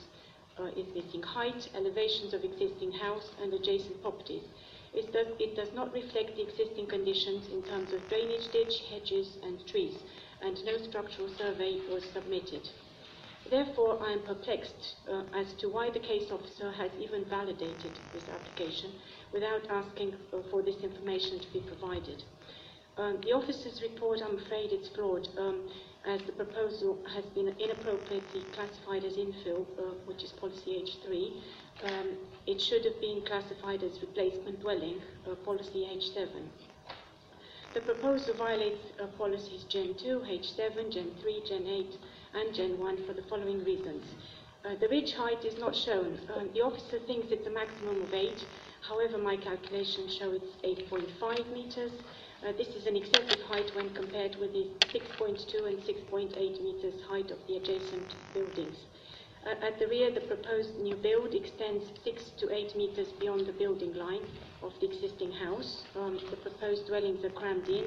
Uh, 0.59 0.65
it's 0.75 0.93
missing 0.93 1.23
height, 1.23 1.69
elevations 1.75 2.33
of 2.33 2.43
existing 2.43 2.91
house 2.91 3.31
and 3.41 3.53
adjacent 3.53 4.01
properties. 4.01 4.43
It 4.93 5.13
does, 5.13 5.27
it 5.39 5.55
does 5.55 5.73
not 5.73 5.93
reflect 5.93 6.35
the 6.35 6.41
existing 6.41 6.87
conditions 6.87 7.47
in 7.47 7.63
terms 7.63 7.93
of 7.93 8.07
drainage 8.09 8.51
ditch, 8.51 8.83
hedges 8.89 9.37
and 9.43 9.65
trees, 9.65 9.95
and 10.41 10.57
no 10.65 10.77
structural 10.77 11.29
survey 11.37 11.79
was 11.89 12.03
submitted. 12.13 12.67
Therefore, 13.49 13.99
I 14.01 14.13
am 14.13 14.21
perplexed 14.23 14.95
uh, 15.09 15.23
as 15.35 15.53
to 15.55 15.67
why 15.67 15.89
the 15.89 15.99
case 15.99 16.29
officer 16.31 16.71
has 16.71 16.91
even 16.99 17.25
validated 17.25 17.91
this 18.13 18.23
application 18.29 18.91
without 19.33 19.67
asking 19.69 20.13
for 20.49 20.61
this 20.61 20.77
information 20.83 21.39
to 21.39 21.47
be 21.53 21.59
provided. 21.61 22.23
Um, 22.97 23.19
the 23.23 23.31
officer's 23.31 23.81
report, 23.81 24.19
I'm 24.21 24.37
afraid, 24.37 24.71
is 24.73 24.89
flawed, 24.89 25.27
um, 25.37 25.69
as 26.05 26.21
the 26.23 26.33
proposal 26.33 26.99
has 27.13 27.25
been 27.27 27.47
inappropriately 27.59 28.43
classified 28.53 29.05
as 29.05 29.13
infill, 29.13 29.65
uh, 29.79 29.93
which 30.05 30.23
is 30.23 30.31
policy 30.33 30.83
H3, 30.83 31.41
um, 31.83 32.17
it 32.47 32.61
should 32.61 32.85
have 32.85 32.99
been 33.01 33.21
classified 33.25 33.83
as 33.83 34.01
replacement 34.01 34.61
dwelling, 34.61 35.01
uh, 35.29 35.35
policy 35.35 35.87
H7. 35.91 36.27
The 37.73 37.81
proposal 37.81 38.33
violates 38.33 38.85
uh, 38.99 39.07
policies 39.17 39.63
Gen 39.63 39.93
2, 39.95 40.19
H7, 40.27 40.91
Gen 40.91 41.11
3, 41.21 41.43
Gen 41.47 41.67
8, 41.67 41.97
and 42.33 42.53
Gen 42.53 42.77
1 42.77 43.05
for 43.05 43.13
the 43.13 43.21
following 43.23 43.63
reasons. 43.63 44.03
Uh, 44.65 44.75
the 44.75 44.89
ridge 44.89 45.13
height 45.13 45.43
is 45.45 45.57
not 45.57 45.75
shown. 45.75 46.19
Uh, 46.29 46.43
the 46.53 46.61
officer 46.61 46.99
thinks 46.99 47.31
it's 47.31 47.47
a 47.47 47.49
maximum 47.49 48.01
of 48.01 48.13
8, 48.13 48.45
however, 48.81 49.17
my 49.17 49.37
calculations 49.37 50.13
show 50.13 50.31
it's 50.31 50.55
8.5 50.63 51.53
meters. 51.53 51.91
Uh, 52.45 52.51
this 52.57 52.67
is 52.69 52.87
an 52.87 52.95
excessive 52.95 53.41
height 53.43 53.73
when 53.75 53.89
compared 53.93 54.35
with 54.35 54.51
the 54.51 54.67
6.2 54.87 55.67
and 55.67 55.79
6.8 55.79 56.61
meters 56.61 57.01
height 57.07 57.31
of 57.31 57.39
the 57.47 57.57
adjacent 57.57 58.15
buildings. 58.33 58.77
At 59.43 59.79
the 59.79 59.87
rear, 59.87 60.11
the 60.11 60.21
proposed 60.21 60.77
new 60.77 60.95
build 60.95 61.33
extends 61.33 61.85
6 62.03 62.31
to 62.37 62.53
8 62.53 62.75
meters 62.75 63.07
beyond 63.19 63.47
the 63.47 63.51
building 63.51 63.95
line 63.95 64.21
of 64.61 64.71
the 64.79 64.85
existing 64.85 65.31
house. 65.31 65.83
Um, 65.95 66.19
the 66.29 66.37
proposed 66.37 66.85
dwellings 66.85 67.25
are 67.25 67.31
crammed 67.31 67.67
in. 67.67 67.85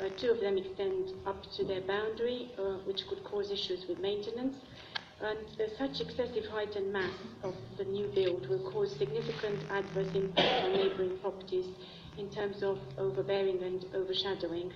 Uh, 0.00 0.08
two 0.16 0.32
of 0.32 0.40
them 0.40 0.58
extend 0.58 1.12
up 1.24 1.40
to 1.52 1.64
their 1.64 1.82
boundary, 1.82 2.50
uh, 2.58 2.78
which 2.84 3.06
could 3.06 3.22
cause 3.22 3.52
issues 3.52 3.86
with 3.88 4.00
maintenance. 4.00 4.56
And 5.20 5.38
uh, 5.60 5.68
such 5.78 6.00
excessive 6.00 6.46
height 6.46 6.74
and 6.74 6.92
mass 6.92 7.14
of 7.44 7.54
the 7.76 7.84
new 7.84 8.08
build 8.08 8.48
will 8.48 8.68
cause 8.72 8.90
significant 8.96 9.70
adverse 9.70 10.12
impact 10.16 10.64
on 10.64 10.72
neighbouring 10.72 11.16
properties 11.18 11.66
in 12.16 12.28
terms 12.30 12.64
of 12.64 12.80
overbearing 12.98 13.62
and 13.62 13.84
overshadowing, 13.94 14.72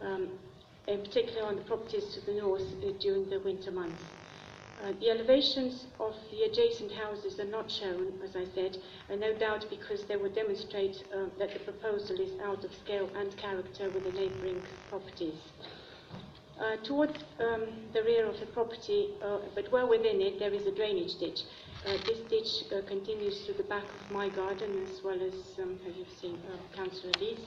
um, 0.00 0.28
in 0.88 1.02
particular 1.02 1.46
on 1.46 1.54
the 1.54 1.62
properties 1.62 2.12
to 2.14 2.20
the 2.26 2.32
north 2.32 2.66
uh, 2.84 2.90
during 2.98 3.30
the 3.30 3.38
winter 3.38 3.70
months. 3.70 4.02
Uh, 4.82 4.92
the 4.98 5.10
elevations 5.10 5.86
of 6.00 6.12
the 6.32 6.42
adjacent 6.42 6.90
houses 6.90 7.38
are 7.38 7.44
not 7.44 7.70
shown, 7.70 8.12
as 8.24 8.34
I 8.34 8.44
said, 8.52 8.76
and 9.08 9.20
no 9.20 9.32
doubt 9.32 9.64
because 9.70 10.02
they 10.04 10.16
would 10.16 10.34
demonstrate 10.34 11.04
uh, 11.14 11.26
that 11.38 11.52
the 11.52 11.60
proposal 11.60 12.18
is 12.18 12.32
out 12.40 12.64
of 12.64 12.74
scale 12.84 13.08
and 13.14 13.36
character 13.36 13.88
with 13.90 14.02
the 14.02 14.10
neighbouring 14.10 14.60
properties. 14.90 15.38
Uh, 16.58 16.76
um, 16.92 17.62
the 17.92 18.02
rear 18.04 18.26
of 18.26 18.38
the 18.40 18.46
property, 18.46 19.10
uh, 19.24 19.38
but 19.54 19.70
well 19.70 19.88
within 19.88 20.20
it, 20.20 20.40
there 20.40 20.52
is 20.52 20.66
a 20.66 20.74
drainage 20.74 21.16
ditch. 21.20 21.42
Uh, 21.86 21.96
this 22.04 22.18
ditch 22.28 22.68
continues 22.88 23.46
to 23.46 23.52
the 23.52 23.64
back 23.64 23.84
of 23.84 24.10
my 24.10 24.28
garden, 24.30 24.84
as 24.90 25.02
well 25.04 25.20
as, 25.22 25.34
um, 25.60 25.78
have 25.84 25.94
you 25.96 26.06
seen, 26.20 26.38
Councillor 26.74 27.12
Lees, 27.20 27.38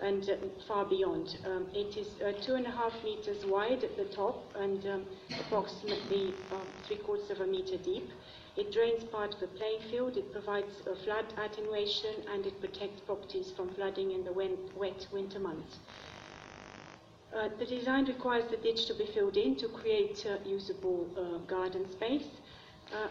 and 0.00 0.28
uh, 0.28 0.36
far 0.68 0.84
beyond. 0.84 1.38
Um, 1.46 1.66
it 1.72 1.96
is 1.96 2.08
uh, 2.20 2.32
two 2.42 2.54
and 2.54 2.66
a 2.66 2.70
half 2.70 2.92
meters 3.02 3.44
wide 3.46 3.82
at 3.82 3.96
the 3.96 4.04
top 4.04 4.54
and 4.56 4.84
um, 4.86 5.04
approximately 5.40 6.34
uh, 6.52 6.58
three 6.86 6.96
quarters 6.96 7.30
of 7.30 7.40
a 7.40 7.46
meter 7.46 7.78
deep. 7.78 8.08
It 8.56 8.72
drains 8.72 9.04
part 9.04 9.34
of 9.34 9.40
the 9.40 9.48
playing 9.48 9.80
field, 9.90 10.16
it 10.16 10.32
provides 10.32 10.72
flood 11.04 11.26
attenuation, 11.36 12.14
and 12.32 12.46
it 12.46 12.58
protects 12.58 13.00
properties 13.00 13.52
from 13.54 13.68
flooding 13.74 14.12
in 14.12 14.24
the 14.24 14.32
wet, 14.32 15.06
winter 15.12 15.38
months. 15.38 15.76
Uh, 17.36 17.48
the 17.58 17.66
design 17.66 18.06
requires 18.06 18.50
the 18.50 18.56
ditch 18.56 18.86
to 18.86 18.94
be 18.94 19.04
filled 19.12 19.36
in 19.36 19.56
to 19.56 19.68
create 19.68 20.24
uh, 20.24 20.38
usable 20.48 21.06
uh, 21.18 21.36
garden 21.46 21.90
space, 21.92 22.28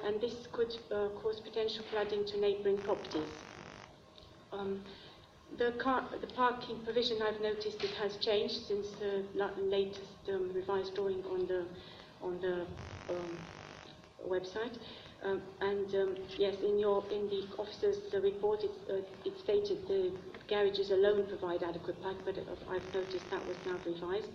and 0.03 0.20
this 0.20 0.48
could 0.52 0.74
cause 1.22 1.40
potential 1.41 1.84
flooding 1.91 2.26
to 2.26 2.40
neighbouring 2.40 2.78
properties. 2.78 3.30
Um, 4.52 4.82
the, 5.57 5.72
car, 5.73 6.03
the 6.22 6.27
parking 6.27 6.80
provision 6.84 7.18
I've 7.22 7.41
noticed 7.41 7.84
it 7.84 7.91
has 8.02 8.18
changed 8.18 8.65
since 8.68 8.88
the 8.99 9.23
latest 9.61 10.02
um, 10.30 10.52
revised 10.53 10.95
drawing 10.95 11.23
on 11.26 11.48
the 11.48 11.65
on 12.22 12.40
the 12.41 12.61
um, 13.10 13.38
website. 14.27 14.77
Um, 15.23 15.41
and 15.61 15.94
um, 15.95 16.15
yes, 16.38 16.56
in 16.64 16.77
your 16.80 17.03
in 17.11 17.30
the 17.30 17.44
officer's 17.57 17.98
report, 18.22 18.64
it, 18.64 18.72
uh, 18.90 18.95
it 19.23 19.38
stated 19.40 19.88
the 19.88 20.11
garages 20.48 20.91
alone 20.91 21.26
provide 21.27 21.64
adequate 21.64 22.02
parking, 22.02 22.22
but 22.26 22.38
uh, 22.38 22.72
I've 22.72 22.94
noticed 22.94 23.30
that 23.32 23.45
was 23.48 23.57
now 23.65 23.77
revised 23.86 24.32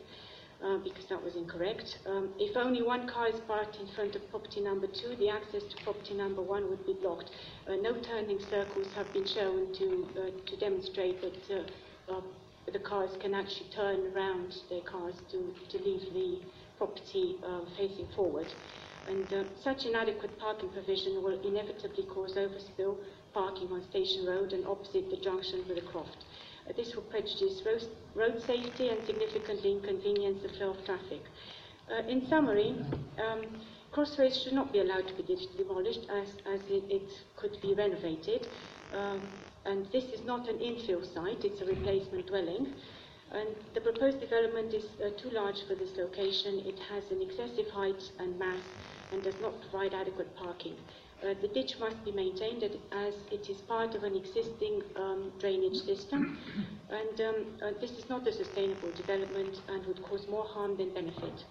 uh, 0.65 0.78
because 0.78 1.07
that 1.07 1.23
was 1.23 1.37
incorrect. 1.37 1.99
Um, 2.07 2.31
if 2.39 2.57
only 2.57 2.82
one 2.82 3.09
car 3.09 3.28
is 3.28 3.41
parked 3.47 3.77
in 3.77 3.87
front 3.95 4.15
of 4.16 4.28
property 4.31 4.61
number 4.61 4.87
two, 4.87 5.16
the 5.16 5.28
access 5.28 5.62
to 5.62 5.85
property 5.85 6.15
number 6.15 6.43
one 6.43 6.69
would 6.70 6.87
be 6.87 6.95
blocked. 6.95 7.31
Uh, 7.69 7.77
no 7.77 7.95
turning 8.01 8.40
circles 8.51 8.89
have 8.95 9.13
been 9.13 9.27
shown 9.27 9.72
to 9.74 10.09
uh, 10.16 10.51
to 10.51 10.56
demonstrate 10.56 11.21
that. 11.21 11.64
Uh, 12.09 12.21
the 12.72 12.79
cars 12.79 13.11
can 13.21 13.35
actually 13.35 13.66
turn 13.74 14.13
around 14.14 14.55
their 14.69 14.82
cars 14.82 15.14
to, 15.29 15.53
to 15.71 15.82
leave 15.82 16.03
the 16.13 16.39
property 16.79 17.35
uh, 17.45 17.61
facing 17.77 18.06
forward 18.14 18.47
and 19.09 19.47
such 19.63 19.87
inadequate 19.87 20.39
parking 20.39 20.69
provision 20.69 21.22
will 21.22 21.40
inevitably 21.47 22.05
cause 22.05 22.35
overspill 22.35 22.97
parking 23.32 23.69
on 23.72 23.82
Station 23.90 24.27
Road 24.27 24.53
and 24.53 24.66
opposite 24.66 25.11
the 25.11 25.16
junction 25.16 25.64
with 25.66 25.77
the 25.77 25.82
Croft. 25.90 26.24
Uh, 26.71 26.77
this 26.77 26.95
will 26.95 27.03
prejudice 27.03 27.63
road, 27.66 27.85
road 28.15 28.43
safety 28.43 28.89
and 28.89 29.05
significantly 29.05 29.73
inconvenience 29.73 30.43
the 30.43 30.49
flow 30.51 30.71
of 30.71 30.85
traffic. 30.85 31.23
Uh, 31.90 32.07
in 32.07 32.27
summary, 32.29 32.77
um, 33.19 33.43
crossways 33.90 34.40
should 34.43 34.53
not 34.53 34.73
be 34.73 34.79
allowed 34.79 35.07
to 35.09 35.15
be 35.15 35.49
demolished 35.57 36.07
as, 36.11 36.29
as 36.47 36.61
it, 36.69 36.85
it 36.89 37.11
could 37.37 37.61
be 37.61 37.74
renovated. 37.74 38.47
Um, 38.95 39.21
and 39.65 39.87
this 39.90 40.05
is 40.05 40.24
not 40.24 40.49
an 40.49 40.59
infill 40.59 41.03
site, 41.15 41.45
it's 41.45 41.61
a 41.61 41.65
replacement 41.65 42.27
dwelling. 42.29 42.73
And 43.32 43.49
the 43.74 43.81
proposed 43.81 44.21
development 44.21 44.74
is 44.74 44.85
uh, 45.05 45.11
too 45.16 45.31
large 45.31 45.63
for 45.66 45.74
this 45.74 45.97
location. 45.97 46.61
It 46.66 46.79
has 46.90 47.11
an 47.11 47.23
excessive 47.23 47.69
height 47.71 48.11
and 48.19 48.39
mass 48.39 48.63
and 49.13 49.23
does 49.23 49.39
not 49.40 49.61
provide 49.61 49.95
adequate 49.95 50.35
parking. 50.37 50.74
Uh, 51.23 51.35
the 51.43 51.49
ditch 51.49 51.79
must 51.79 52.03
be 52.03 52.13
maintained 52.13 52.63
as 52.93 53.15
it 53.31 53.51
is 53.51 53.59
part 53.69 53.95
of 53.95 54.05
an 54.05 54.16
existing 54.16 54.82
um, 54.97 55.31
drainage 55.39 55.77
system, 55.77 56.39
and 56.89 57.21
um, 57.21 57.35
uh, 57.63 57.73
this 57.79 57.90
is 57.90 58.09
not 58.09 58.27
a 58.27 58.32
sustainable 58.32 58.90
development 58.93 59.61
and 59.69 59.85
would 59.85 60.03
cause 60.03 60.27
more 60.29 60.47
harm 60.47 60.79
than 60.79 60.89
benefit. 60.95 61.45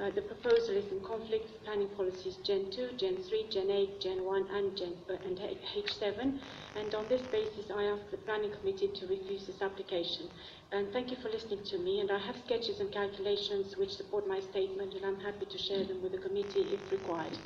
Uh, 0.00 0.08
the 0.14 0.22
proposal 0.22 0.74
is 0.74 0.90
in 0.90 1.00
conflict 1.04 1.44
with 1.52 1.62
planning 1.64 1.88
policies 1.88 2.38
Gen 2.46 2.70
2, 2.70 2.96
Gen 2.96 3.16
3, 3.16 3.46
Gen 3.50 3.70
8, 3.70 4.00
Gen 4.00 4.24
1, 4.24 4.46
and, 4.54 4.74
Gen, 4.74 4.94
uh, 5.10 5.16
and 5.26 5.36
H7, 5.36 6.38
and 6.76 6.94
on 6.94 7.06
this 7.10 7.20
basis 7.28 7.70
I 7.70 7.84
ask 7.84 8.10
the 8.10 8.16
planning 8.16 8.52
committee 8.58 8.88
to 8.88 9.06
refuse 9.06 9.46
this 9.46 9.60
application. 9.60 10.30
And 10.72 10.90
thank 10.94 11.10
you 11.10 11.18
for 11.20 11.28
listening 11.28 11.64
to 11.64 11.76
me, 11.78 12.00
and 12.00 12.10
I 12.10 12.18
have 12.18 12.36
sketches 12.46 12.80
and 12.80 12.90
calculations 12.90 13.76
which 13.76 13.90
support 13.90 14.26
my 14.26 14.40
statement, 14.40 14.94
and 14.94 15.04
I'm 15.04 15.20
happy 15.20 15.44
to 15.44 15.58
share 15.58 15.84
them 15.84 16.00
with 16.00 16.12
the 16.12 16.18
committee 16.18 16.72
if 16.72 16.90
required. 16.90 17.36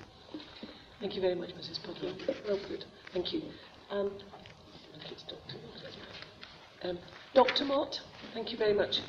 Thank 1.05 1.17
you 1.17 1.21
very 1.21 1.35
much, 1.35 1.51
Mrs. 1.51 1.83
Putnam. 1.83 2.17
Well 2.49 2.59
put. 2.67 2.87
Thank 3.13 3.35
you. 3.35 3.43
Um, 3.91 4.11
it's 5.11 5.23
Dr. 5.25 5.59
Um, 6.83 6.99
Dr. 7.35 7.67
Mott, 7.67 8.01
thank 8.33 8.51
you 8.51 8.57
very 8.57 8.73
much. 8.73 9.01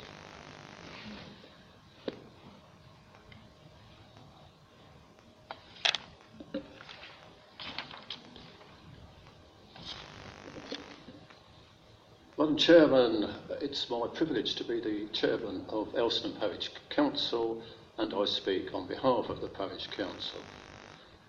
Madam 12.36 12.58
Chairman, 12.58 13.34
it's 13.62 13.88
my 13.88 14.06
privilege 14.14 14.54
to 14.56 14.64
be 14.64 14.80
the 14.80 15.08
chairman 15.14 15.64
of 15.70 15.88
Elsenham 15.94 16.38
Parish 16.38 16.70
Council 16.90 17.62
and 17.96 18.12
I 18.12 18.26
speak 18.26 18.74
on 18.74 18.86
behalf 18.86 19.30
of 19.30 19.40
the 19.40 19.48
Parish 19.48 19.86
Council. 19.86 20.42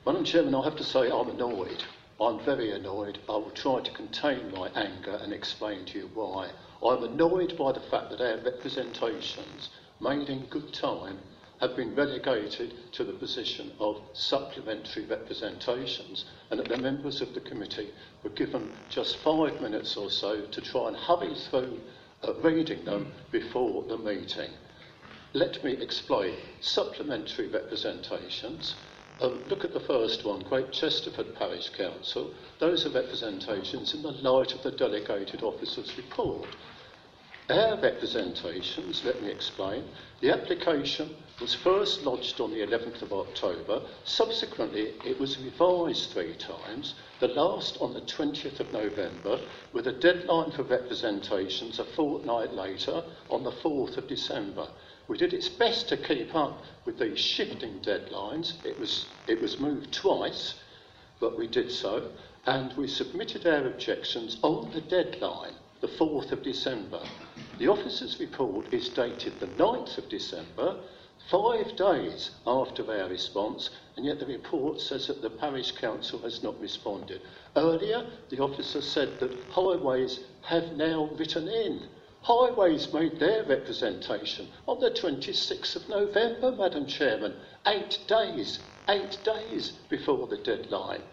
Madam 0.08 0.24
Chairman, 0.24 0.56
I 0.56 0.64
have 0.64 0.77
to 0.77 0.86
say 0.86 1.11
I'm 1.11 1.30
annoyed. 1.30 1.84
I'm 2.22 2.40
very 2.40 2.72
annoyed. 2.72 3.19
I 3.27 3.34
will 3.34 3.52
try 3.52 3.82
to 3.82 3.92
contain 3.92 4.53
my 4.56 4.69
anger 4.69 5.19
and 5.22 5.34
explain 5.34 5.84
to 5.84 6.00
you 6.00 6.10
why. 6.14 6.50
I'm 6.82 7.03
annoyed 7.03 7.58
by 7.58 7.74
the 7.74 7.82
fact 7.82 8.11
that 8.11 8.22
our 8.22 8.38
representations 8.38 9.69
made 10.00 10.30
in 10.30 10.45
good 10.45 10.74
time 10.74 11.19
have 11.60 11.76
been 11.76 11.94
relegated 11.94 12.94
to 12.94 13.03
the 13.03 13.11
position 13.11 13.74
of 13.82 14.00
supplementary 14.14 15.03
representations 15.03 16.24
and 16.52 16.61
that 16.61 16.69
the 16.69 16.77
members 16.77 17.19
of 17.19 17.34
the 17.34 17.42
committee 17.42 17.90
were 18.24 18.30
given 18.30 18.72
just 18.90 19.18
five 19.18 19.60
minutes 19.60 19.98
or 19.98 20.10
so 20.10 20.40
to 20.40 20.61
try 20.61 20.88
and 20.88 20.95
hurry 20.95 21.36
through 21.36 21.82
uh, 22.24 22.34
reading 22.36 22.86
them 22.86 23.11
before 23.30 23.84
the 23.84 23.98
meeting. 23.98 24.52
Let 25.34 25.61
me 25.66 25.74
explain. 25.74 26.38
Supplementary 26.61 27.50
representations. 27.50 28.76
Um, 29.20 29.44
look 29.50 29.64
at 29.64 29.74
the 29.74 29.80
first 29.80 30.26
one, 30.26 30.42
Great 30.42 30.72
Chesterford 30.72 31.34
Parish 31.36 31.70
Council. 31.70 32.32
Those 32.60 32.86
are 32.86 32.92
representations 32.92 33.96
in 33.96 34.04
the 34.04 34.12
light 34.12 34.54
of 34.54 34.62
the 34.62 34.72
delegated 34.72 35.42
officer's 35.42 35.98
report. 35.98 36.48
Our 37.50 37.78
representations, 37.78 39.04
let 39.04 39.24
me 39.24 39.32
explain. 39.32 39.86
The 40.20 40.32
application 40.32 41.16
was 41.42 41.56
first 41.56 42.04
lodged 42.04 42.40
on 42.42 42.52
the 42.52 42.60
11th 42.60 43.02
of 43.02 43.14
October. 43.14 43.82
Subsequently, 44.04 44.94
it 45.04 45.20
was 45.20 45.40
revised 45.40 46.12
three 46.12 46.36
times, 46.36 46.94
the 47.20 47.30
last 47.30 47.78
on 47.80 47.94
the 47.94 48.02
20th 48.02 48.60
of 48.60 48.72
November, 48.72 49.40
with 49.74 49.88
a 49.88 49.94
deadline 49.94 50.52
for 50.52 50.64
representations 50.64 51.80
a 51.80 51.86
fortnight 51.86 52.54
later 52.54 53.02
on 53.30 53.44
the 53.44 53.52
4th 53.52 53.98
of 53.98 54.08
December. 54.08 54.68
We 55.08 55.18
did 55.18 55.34
its 55.34 55.48
best 55.48 55.88
to 55.90 55.98
keep 55.98 56.36
up 56.36 56.61
with 56.86 57.00
these 57.00 57.19
shifting 57.19 57.80
deadlines. 57.80 58.53
It 58.66 58.77
was, 58.80 59.08
it 59.27 59.42
was 59.42 59.60
moved 59.60 59.94
twice, 59.94 60.56
but 61.19 61.38
we 61.38 61.48
did 61.48 61.72
so, 61.72 62.11
and 62.45 62.74
we 62.74 62.88
submitted 62.88 63.48
our 63.48 63.66
objections 63.68 64.38
on 64.42 64.72
the 64.72 64.82
deadline, 64.82 65.53
the 65.80 65.88
4th 65.88 66.32
of 66.32 66.44
December. 66.44 67.02
The 67.58 67.69
officer's 67.69 68.19
report 68.19 68.74
is 68.74 68.90
dated 68.90 69.40
the 69.40 69.48
9th 69.48 69.98
of 69.98 70.10
December, 70.10 70.82
five 71.30 71.76
days 71.76 72.32
after 72.45 72.84
our 72.90 73.10
response, 73.10 73.69
and 73.95 74.06
yet 74.06 74.19
the 74.19 74.26
report 74.26 74.80
says 74.80 75.08
that 75.08 75.22
the 75.22 75.30
parish 75.30 75.72
council 75.74 76.19
has 76.19 76.44
not 76.44 76.60
responded. 76.61 77.22
Earlier, 77.56 78.06
the 78.30 78.40
officer 78.40 78.82
said 78.82 79.19
that 79.19 79.32
highways 79.52 80.19
have 80.44 80.74
now 80.74 81.10
written 81.18 81.48
in. 81.48 81.82
Highways 82.24 82.92
made 82.92 83.20
their 83.20 83.44
representation 83.44 84.50
on 84.68 84.80
the 84.80 84.92
26th 84.92 85.76
of 85.76 85.88
November, 85.88 86.52
Madam 86.52 86.86
Chairman, 86.86 87.34
eight 87.66 88.00
days, 88.08 88.60
eight 88.90 89.18
days 89.24 89.74
before 89.88 90.28
the 90.28 90.38
deadline. 90.38 91.04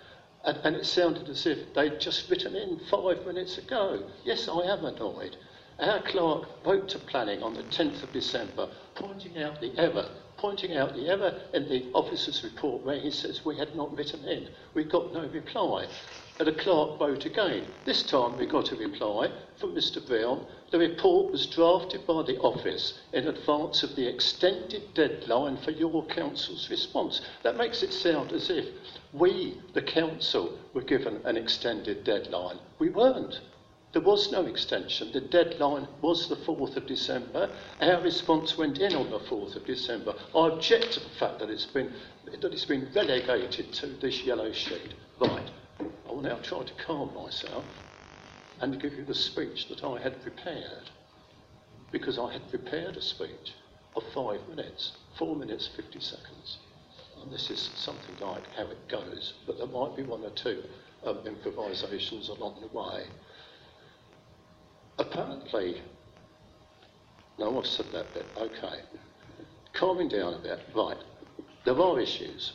And, 0.44 0.58
and 0.65 0.76
it 0.76 0.86
sounded 0.86 1.28
as 1.28 1.47
if 1.47 1.73
they'd 1.74 2.00
just 2.00 2.28
written 2.31 2.57
in 2.57 2.81
five 2.91 3.24
minutes 3.26 3.58
ago. 3.58 4.02
Yes, 4.24 4.49
I 4.49 4.62
am 4.62 4.84
annoyed. 4.84 5.36
Our 5.78 6.02
clerk 6.02 6.49
wrote 6.65 6.89
to 6.91 6.99
planning 6.99 7.42
on 7.42 7.55
the 7.55 7.65
10th 7.65 8.02
of 8.02 8.12
December, 8.12 8.68
pointing 8.94 9.42
out 9.42 9.60
the 9.60 9.76
error, 9.76 10.08
pointing 10.36 10.76
out 10.76 10.94
the 10.94 11.08
error 11.08 11.41
in 11.52 11.68
the 11.68 11.91
officer's 11.92 12.44
report 12.44 12.83
where 12.84 12.99
he 12.99 13.10
says 13.10 13.44
we 13.44 13.57
had 13.57 13.74
not 13.74 13.97
written 13.97 14.24
in. 14.24 14.49
We 14.73 14.84
got 14.84 15.12
no 15.12 15.26
reply. 15.26 15.86
And 16.36 16.48
a 16.48 16.52
clerk 16.52 16.98
wrote 16.98 17.26
again. 17.26 17.64
This 17.84 18.02
time 18.02 18.36
we 18.36 18.46
got 18.46 18.72
a 18.72 18.76
reply 18.76 19.30
from 19.56 19.72
Mr. 19.72 20.04
Brown. 20.04 20.44
The 20.72 20.80
report 20.80 21.30
was 21.30 21.46
drafted 21.46 22.04
by 22.08 22.22
the 22.22 22.38
office 22.38 22.98
in 23.12 23.28
advance 23.28 23.84
of 23.84 23.94
the 23.94 24.08
extended 24.08 24.94
deadline 24.94 25.56
for 25.58 25.70
your 25.70 26.04
council's 26.06 26.68
response. 26.70 27.20
That 27.44 27.56
makes 27.56 27.84
it 27.84 27.92
sound 27.92 28.32
as 28.32 28.50
if 28.50 28.66
we, 29.12 29.60
the 29.74 29.82
council, 29.82 30.58
were 30.72 30.82
given 30.82 31.20
an 31.24 31.36
extended 31.36 32.02
deadline. 32.02 32.58
We 32.80 32.88
weren't. 32.88 33.40
There 33.92 34.02
was 34.02 34.32
no 34.32 34.44
extension. 34.46 35.12
The 35.12 35.20
deadline 35.20 35.86
was 36.02 36.28
the 36.28 36.34
4th 36.34 36.76
of 36.76 36.86
December. 36.86 37.48
Our 37.80 38.02
response 38.02 38.58
went 38.58 38.78
in 38.78 38.96
on 38.96 39.08
the 39.08 39.20
4th 39.20 39.54
of 39.54 39.64
December. 39.66 40.14
I 40.34 40.48
object 40.48 40.94
to 40.94 41.00
the 41.00 41.10
fact 41.10 41.38
that 41.38 41.48
it's 41.48 41.66
been, 41.66 41.92
that 42.40 42.52
it's 42.52 42.64
been 42.64 42.88
relegated 42.92 43.72
to 43.74 43.86
this 43.86 44.24
yellow 44.24 44.50
sheet. 44.50 44.94
Right. 45.20 45.48
I 45.81 46.12
will 46.12 46.23
now 46.23 46.36
try 46.36 46.62
to 46.62 46.73
calm 46.85 47.12
myself 47.15 47.65
and 48.61 48.81
give 48.81 48.94
you 48.94 49.05
the 49.05 49.15
speech 49.15 49.69
that 49.69 49.85
I 49.85 50.01
had 50.01 50.23
prepared. 50.23 50.91
Because 51.91 52.19
I 52.19 52.33
had 52.33 52.49
prepared 52.51 52.97
a 52.97 53.03
speech 53.03 53.55
of 53.97 54.03
five 54.15 54.41
minutes, 54.49 54.93
four 55.19 55.36
minutes, 55.36 55.69
50 55.77 56.01
seconds. 56.01 56.59
And 57.23 57.33
this 57.33 57.51
is 57.51 57.70
something 57.77 58.17
like 58.20 58.43
how 58.57 58.65
it 58.65 58.89
goes, 58.89 59.35
but 59.47 59.59
there 59.59 59.67
might 59.67 59.97
be 59.97 60.03
one 60.03 60.25
or 60.25 60.31
two 60.31 60.62
um, 61.05 61.19
improvisations 61.27 62.28
along 62.28 62.61
the 62.61 62.78
way. 62.78 63.05
Apparently, 64.99 65.83
no, 67.39 67.59
I've 67.59 67.67
said 67.67 67.86
that 67.93 68.12
bit, 68.15 68.27
okay. 68.36 68.81
Calming 69.73 70.09
down 70.09 70.35
a 70.35 70.39
bit, 70.39 70.61
right. 70.75 70.97
There 71.65 71.81
are 71.81 72.01
issues. 72.01 72.53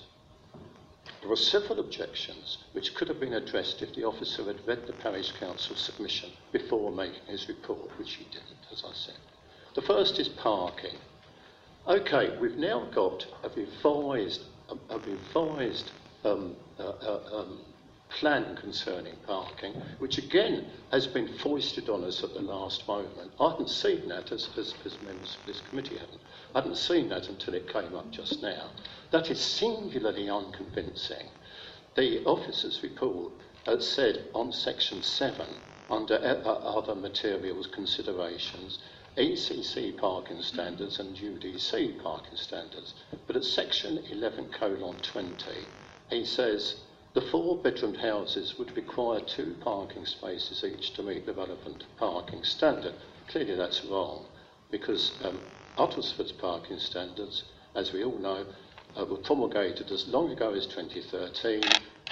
There 1.22 1.32
are 1.32 1.36
several 1.36 1.80
objections 1.80 2.60
which 2.72 2.96
could 2.96 3.10
have 3.10 3.20
been 3.20 3.34
addressed 3.34 3.82
if 3.82 3.94
the 3.94 4.06
officer 4.06 4.44
had 4.46 4.66
read 4.66 4.88
the 4.88 4.94
parish 4.94 5.32
council 5.34 5.76
submission 5.76 6.30
before 6.52 6.92
making 6.92 7.26
his 7.28 7.48
report, 7.50 7.98
which 7.98 8.14
he 8.14 8.24
didn't, 8.26 8.66
as 8.72 8.84
I 8.86 8.94
said. 8.94 9.18
The 9.76 9.82
first 9.82 10.18
is 10.20 10.30
parking. 10.30 10.96
Okay, 11.88 12.38
we've 12.40 12.58
now 12.58 12.86
got 12.94 13.26
a 13.44 13.50
revised, 13.50 14.44
a, 14.70 14.94
a 14.94 15.00
revised 15.00 15.92
um, 16.24 16.56
uh, 16.80 16.84
uh, 16.84 17.22
um, 17.34 17.60
plan 18.10 18.56
concerning 18.56 19.16
parking, 19.26 19.74
which 20.00 20.18
again 20.18 20.66
has 20.92 21.08
been 21.08 21.28
foisted 21.28 21.90
on 21.90 22.04
us 22.04 22.24
at 22.24 22.34
the 22.34 22.42
last 22.42 22.88
moment. 22.88 23.32
I 23.40 23.52
hadn't 23.52 23.70
seen 23.70 24.08
that, 24.10 24.32
as, 24.32 24.50
as, 24.58 24.74
as 24.86 25.02
members 25.04 25.38
of 25.40 25.46
this 25.46 25.62
committee 25.70 25.98
hadn't. 25.98 26.22
I 26.54 26.60
hadn't 26.60 26.78
seen 26.78 27.10
that 27.10 27.30
until 27.30 27.54
it 27.54 27.72
came 27.72 27.96
up 27.96 28.10
just 28.12 28.42
now. 28.42 28.72
That 29.12 29.30
is 29.30 29.40
singularly 29.40 30.30
unconvincing. 30.30 31.28
The 31.96 32.24
officer's 32.26 32.82
report 32.84 33.34
has 33.66 33.88
said 33.88 34.26
on 34.34 34.52
section 34.52 35.02
7, 35.04 35.48
under 35.90 36.16
other 36.46 36.96
materials 36.96 37.68
considerations, 37.68 38.80
ECC 39.18 39.98
parking 39.98 40.42
standards 40.42 41.00
and 41.00 41.16
UDC 41.16 42.02
parking 42.02 42.38
standards. 42.38 42.94
But 43.28 43.36
at 43.36 43.44
section 43.44 44.00
11 44.10 44.50
colon 44.50 44.96
20, 45.02 45.46
he 46.10 46.26
says 46.26 46.76
the 47.20 47.32
four-bedroom 47.32 47.96
houses 47.96 48.58
would 48.58 48.78
require 48.78 49.20
two 49.20 49.54
parking 49.60 50.06
spaces 50.06 50.64
each 50.64 50.94
to 50.94 51.04
meet 51.04 51.26
the 51.26 51.34
relevant 51.34 51.84
parking 51.98 52.42
standard. 52.46 52.94
Clearly 53.28 53.56
that's 53.56 53.84
wrong, 53.84 54.26
because 54.72 55.12
um, 55.26 55.38
Uttlesford's 55.78 56.32
parking 56.32 56.80
standards, 56.80 57.44
as 57.76 57.92
we 57.92 58.06
all 58.06 58.18
know, 58.20 58.46
uh, 58.98 59.04
were 59.04 59.18
promulgated 59.18 59.92
as 59.92 60.08
long 60.08 60.32
ago 60.32 60.54
as 60.54 60.66
2013, 60.68 61.62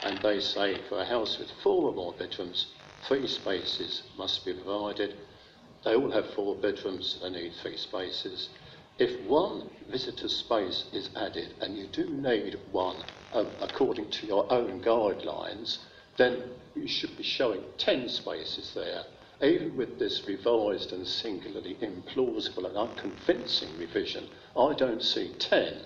and 0.03 0.17
they 0.17 0.41
say 0.41 0.77
for 0.89 0.99
a 0.99 1.05
house 1.05 1.39
with 1.39 1.51
four 1.63 1.85
or 1.85 1.93
more 1.93 2.13
bedrooms, 2.19 2.67
three 3.07 3.27
spaces 3.27 4.03
must 4.17 4.45
be 4.45 4.53
provided. 4.53 5.15
They 5.85 5.95
all 5.95 6.11
have 6.11 6.33
four 6.33 6.53
bedrooms, 6.55 7.19
they 7.21 7.29
need 7.29 7.53
three 7.61 7.77
spaces. 7.77 8.49
If 8.99 9.25
one 9.25 9.69
visitor 9.89 10.27
space 10.27 10.83
is 10.91 11.11
added, 11.15 11.53
and 11.61 11.77
you 11.77 11.87
do 11.87 12.09
need 12.09 12.59
one 12.73 12.97
um, 13.33 13.47
according 13.61 14.09
to 14.09 14.27
your 14.27 14.51
own 14.51 14.81
guidelines, 14.81 15.79
then 16.17 16.41
you 16.75 16.87
should 16.87 17.15
be 17.17 17.23
showing 17.23 17.63
10 17.77 18.09
spaces 18.09 18.73
there. 18.73 19.03
Even 19.41 19.77
with 19.77 19.99
this 19.99 20.27
revised 20.27 20.91
and 20.93 21.07
singularly 21.07 21.77
implausible 21.81 22.65
and 22.65 22.75
unconvincing 22.75 23.77
revision, 23.77 24.27
I 24.57 24.73
don't 24.73 25.03
see 25.03 25.31
10. 25.37 25.81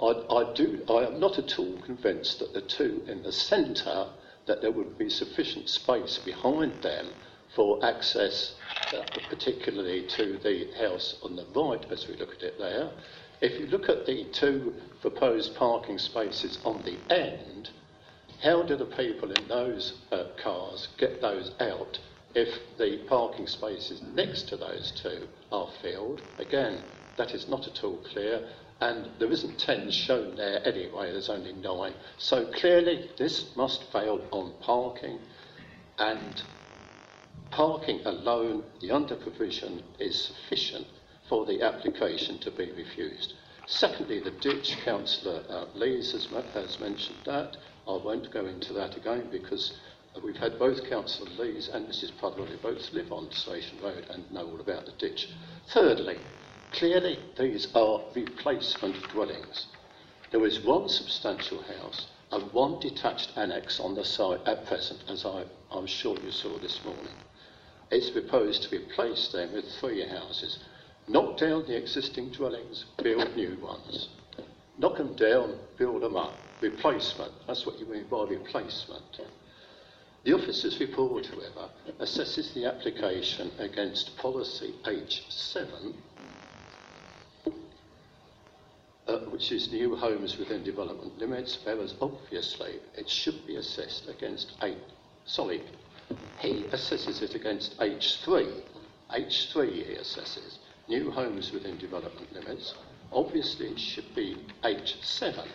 I, 0.00 0.06
I, 0.06 0.52
do, 0.54 0.84
I 0.88 1.06
am 1.06 1.20
not 1.20 1.38
at 1.38 1.58
all 1.58 1.78
convinced 1.84 2.40
that 2.40 2.52
the 2.52 2.60
two 2.60 3.04
in 3.06 3.22
the 3.22 3.30
centre, 3.30 4.08
that 4.46 4.60
there 4.60 4.72
would 4.72 4.98
be 4.98 5.08
sufficient 5.08 5.68
space 5.68 6.18
behind 6.18 6.82
them 6.82 7.06
for 7.54 7.84
access, 7.84 8.54
uh, 8.92 9.02
particularly 9.28 10.02
to 10.08 10.38
the 10.42 10.68
house 10.76 11.16
on 11.22 11.36
the 11.36 11.46
right 11.54 11.86
as 11.92 12.08
we 12.08 12.16
look 12.16 12.34
at 12.34 12.42
it 12.42 12.58
there. 12.58 12.90
If 13.44 13.60
you 13.60 13.66
look 13.66 13.90
at 13.90 14.06
the 14.06 14.24
two 14.32 14.72
proposed 15.02 15.54
parking 15.54 15.98
spaces 15.98 16.58
on 16.64 16.82
the 16.82 16.96
end, 17.14 17.68
how 18.42 18.62
do 18.62 18.74
the 18.74 18.86
people 18.86 19.30
in 19.30 19.48
those 19.48 19.98
uh, 20.10 20.28
cars 20.42 20.88
get 20.96 21.20
those 21.20 21.52
out 21.60 21.98
if 22.34 22.48
the 22.78 23.04
parking 23.06 23.46
spaces 23.46 24.00
next 24.14 24.48
to 24.48 24.56
those 24.56 24.92
two 24.92 25.28
are 25.52 25.68
filled? 25.82 26.22
Again, 26.38 26.78
that 27.18 27.34
is 27.34 27.46
not 27.46 27.68
at 27.68 27.84
all 27.84 27.98
clear, 27.98 28.48
and 28.80 29.10
there 29.18 29.30
isn't 29.30 29.58
10 29.58 29.90
shown 29.90 30.36
there 30.36 30.66
anyway, 30.66 31.12
there's 31.12 31.28
only 31.28 31.52
9. 31.52 31.92
So 32.16 32.46
clearly, 32.46 33.10
this 33.18 33.54
must 33.56 33.84
fail 33.92 34.22
on 34.30 34.54
parking, 34.62 35.18
and 35.98 36.42
parking 37.50 38.00
alone, 38.06 38.64
the 38.80 38.90
under 38.90 39.16
provision, 39.16 39.82
is 39.98 40.18
sufficient 40.18 40.86
for 41.28 41.46
the 41.46 41.62
application 41.62 42.38
to 42.38 42.50
be 42.50 42.70
refused. 42.72 43.34
Secondly, 43.66 44.20
the 44.20 44.30
ditch, 44.30 44.76
Councillor 44.84 45.42
uh, 45.48 45.64
Lees 45.74 46.12
has, 46.12 46.26
has 46.52 46.78
mentioned 46.80 47.18
that. 47.24 47.56
I 47.88 47.96
won't 47.96 48.30
go 48.30 48.44
into 48.44 48.72
that 48.74 48.96
again 48.96 49.28
because 49.30 49.74
we've 50.22 50.36
had 50.36 50.58
both 50.58 50.88
Councillor 50.88 51.30
Lees 51.38 51.68
and 51.68 51.88
Mrs 51.88 52.12
Pudwell 52.20 52.46
who 52.46 52.56
both 52.58 52.92
live 52.92 53.10
on 53.10 53.30
Station 53.32 53.78
Road 53.82 54.06
and 54.10 54.30
know 54.30 54.46
all 54.46 54.60
about 54.60 54.84
the 54.86 54.92
ditch. 54.92 55.30
Thirdly, 55.68 56.18
clearly 56.72 57.18
these 57.38 57.68
are 57.74 58.02
replacement 58.14 59.02
dwellings. 59.08 59.66
There 60.30 60.44
is 60.44 60.60
one 60.60 60.88
substantial 60.88 61.62
house 61.62 62.08
and 62.32 62.52
one 62.52 62.80
detached 62.80 63.36
annex 63.36 63.80
on 63.80 63.94
the 63.94 64.04
site 64.04 64.40
at 64.46 64.66
present, 64.66 65.00
as 65.08 65.24
I, 65.24 65.44
I'm 65.70 65.86
sure 65.86 66.18
you 66.20 66.30
saw 66.30 66.58
this 66.58 66.84
morning. 66.84 67.14
It's 67.90 68.10
proposed 68.10 68.62
to 68.64 68.70
be 68.70 68.78
replace 68.78 69.28
them 69.28 69.52
with 69.52 69.70
three 69.74 70.06
houses. 70.06 70.58
Knock 71.06 71.36
down 71.36 71.66
the 71.66 71.76
existing 71.76 72.30
dwellings, 72.30 72.86
build 73.02 73.36
new 73.36 73.58
ones. 73.60 74.08
Knock 74.78 74.96
them 74.96 75.14
down, 75.14 75.58
build 75.76 76.02
them 76.02 76.16
up. 76.16 76.34
Replacement, 76.62 77.32
that's 77.46 77.66
what 77.66 77.78
you 77.78 77.84
mean 77.86 78.06
by 78.10 78.24
replacement. 78.24 79.20
The 80.24 80.32
officer's 80.32 80.80
report, 80.80 81.26
however, 81.26 81.68
assesses 82.00 82.54
the 82.54 82.64
application 82.64 83.50
against 83.58 84.16
policy 84.16 84.74
H7, 84.84 85.94
uh, 89.06 89.18
which 89.28 89.52
is 89.52 89.70
new 89.70 89.94
homes 89.94 90.38
within 90.38 90.64
development 90.64 91.18
limits, 91.18 91.58
whereas 91.64 91.94
obviously 92.00 92.80
it 92.96 93.10
should 93.10 93.46
be 93.46 93.56
assessed 93.56 94.08
against 94.08 94.52
8, 94.62 94.78
sorry, 95.26 95.62
he 96.38 96.62
assesses 96.72 97.20
it 97.20 97.34
against 97.34 97.78
H3. 97.78 98.62
H3 99.10 99.72
he 99.72 99.94
assesses 99.96 100.56
new 100.88 101.10
homes 101.10 101.52
within 101.52 101.78
development 101.78 102.32
limits. 102.32 102.74
Obviously, 103.12 103.68
it 103.68 103.78
should 103.78 104.14
be 104.14 104.36
H7, 104.62 105.46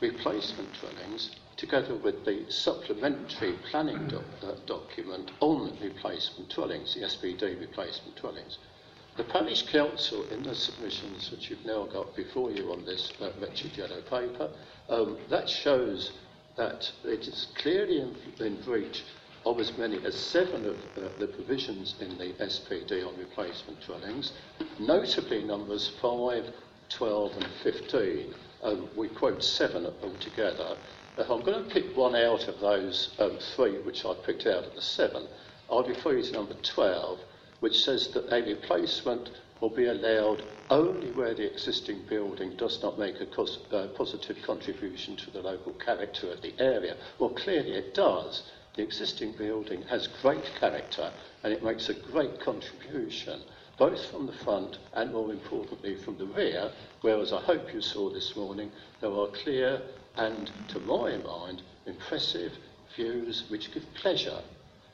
replacement 0.00 0.68
dwellings, 0.80 1.30
together 1.56 1.94
with 1.94 2.24
the 2.24 2.44
supplementary 2.48 3.52
planning 3.70 4.12
uh, 4.12 4.52
document 4.66 5.30
on 5.40 5.76
replacement 5.80 6.48
dwellings, 6.48 6.94
the 6.94 7.02
SPD 7.02 7.60
replacement 7.60 8.16
dwellings. 8.16 8.58
The 9.16 9.24
parish 9.24 9.66
council, 9.66 10.26
in 10.30 10.42
the 10.42 10.54
submissions 10.54 11.30
which 11.30 11.50
you've 11.50 11.66
now 11.66 11.84
got 11.84 12.16
before 12.16 12.50
you 12.50 12.72
on 12.72 12.84
this 12.86 13.12
uh, 13.20 13.30
wretched 13.40 13.76
yellow 13.76 14.00
paper, 14.00 14.48
um, 14.88 15.18
that 15.28 15.48
shows 15.48 16.12
that 16.56 16.90
it 17.04 17.28
is 17.28 17.48
clearly 17.54 18.00
in, 18.00 18.16
in 18.40 18.56
breach 18.62 19.04
of 19.44 19.58
as 19.58 19.76
many 19.76 19.98
as 20.04 20.14
seven 20.14 20.66
of 20.66 20.76
uh, 20.96 21.08
the 21.18 21.26
provisions 21.26 21.94
in 22.00 22.16
the 22.18 22.32
SPD 22.34 23.06
on 23.06 23.16
replacement 23.18 23.84
dwellings, 23.84 24.32
notably 24.78 25.42
numbers 25.42 25.90
5, 26.00 26.52
12 26.88 27.32
and 27.36 27.46
15. 27.62 28.34
Um, 28.62 28.88
we 28.96 29.08
quote 29.08 29.42
seven 29.42 29.86
altogether. 30.02 30.76
If 31.18 31.28
I'm 31.28 31.42
going 31.42 31.64
to 31.64 31.70
pick 31.70 31.96
one 31.96 32.14
out 32.14 32.48
of 32.48 32.60
those 32.60 33.10
um, 33.18 33.38
three, 33.54 33.78
which 33.82 34.04
I 34.04 34.14
picked 34.24 34.46
out 34.46 34.64
of 34.64 34.74
the 34.74 34.80
seven, 34.80 35.26
I'll 35.70 35.84
refer 35.84 36.16
you 36.16 36.22
to 36.22 36.32
number 36.32 36.54
12, 36.62 37.18
which 37.60 37.82
says 37.82 38.08
that 38.08 38.32
a 38.32 38.42
replacement 38.42 39.30
will 39.60 39.70
be 39.70 39.86
allowed 39.86 40.42
only 40.70 41.10
where 41.12 41.34
the 41.34 41.50
existing 41.50 42.02
building 42.08 42.56
does 42.56 42.82
not 42.82 42.98
make 42.98 43.16
a 43.20 43.40
uh, 43.40 43.86
positive 43.88 44.36
contribution 44.44 45.16
to 45.16 45.30
the 45.30 45.40
local 45.40 45.72
character 45.74 46.30
of 46.32 46.42
the 46.42 46.54
area. 46.58 46.96
Well, 47.18 47.30
clearly 47.30 47.72
it 47.72 47.94
does. 47.94 48.42
The 48.74 48.82
existing 48.82 49.32
building 49.32 49.82
has 49.82 50.06
great 50.22 50.44
character 50.58 51.12
and 51.42 51.52
it 51.52 51.62
makes 51.62 51.90
a 51.90 51.94
great 51.94 52.40
contribution, 52.40 53.42
both 53.76 54.06
from 54.06 54.26
the 54.26 54.32
front 54.32 54.78
and 54.94 55.12
more 55.12 55.30
importantly 55.30 55.94
from 55.96 56.16
the 56.16 56.26
rear, 56.26 56.72
whereas 57.02 57.32
I 57.32 57.40
hope 57.40 57.74
you 57.74 57.82
saw 57.82 58.08
this 58.08 58.34
morning 58.34 58.72
there 59.00 59.12
are 59.12 59.26
clear 59.28 59.82
and, 60.16 60.50
to 60.68 60.80
my 60.80 61.16
mind, 61.18 61.62
impressive 61.86 62.52
views 62.96 63.44
which 63.48 63.72
give 63.74 63.92
pleasure 63.94 64.40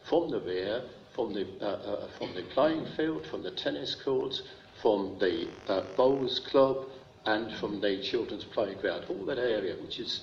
from 0.05 0.31
the 0.31 0.41
rear, 0.41 0.83
from 1.15 1.33
the, 1.33 1.47
uh, 1.61 1.65
uh, 1.65 2.09
from 2.19 2.35
the 2.35 2.43
playing 2.43 2.87
field, 2.97 3.27
from 3.27 3.43
the 3.43 3.51
tennis 3.53 3.95
courts, 3.95 4.43
from 4.81 5.17
the 5.19 5.49
uh, 5.69 5.83
bowls 5.97 6.41
club, 6.41 6.85
and 7.27 7.53
from 7.57 7.81
the 7.81 8.01
children's 8.03 8.45
playground, 8.45 9.05
all 9.09 9.25
that 9.27 9.39
area 9.39 9.77
which 9.83 10.01
is 10.01 10.23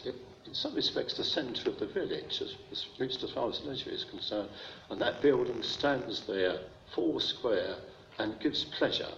some 0.56 0.74
respects 0.74 1.16
the 1.16 1.24
centre 1.24 1.70
of 1.70 1.80
the 1.80 1.86
village, 1.86 2.42
as, 2.42 2.56
as, 2.72 2.86
at 2.94 3.02
least 3.02 3.24
as 3.24 3.32
far 3.32 3.50
as 3.50 3.62
leisure 3.66 3.90
is 3.90 4.06
concerned. 4.06 4.50
And 4.90 5.02
that 5.02 5.22
building 5.22 5.62
stands 5.62 6.26
there, 6.28 6.60
four 6.94 7.20
square, 7.20 7.76
and 8.20 8.40
gives 8.40 8.64
pleasure. 8.64 9.12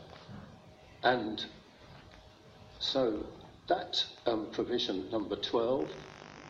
And 1.04 1.46
so 2.80 3.24
that 3.68 4.04
um, 4.26 4.48
provision 4.52 5.12
number 5.12 5.36
12, 5.36 5.88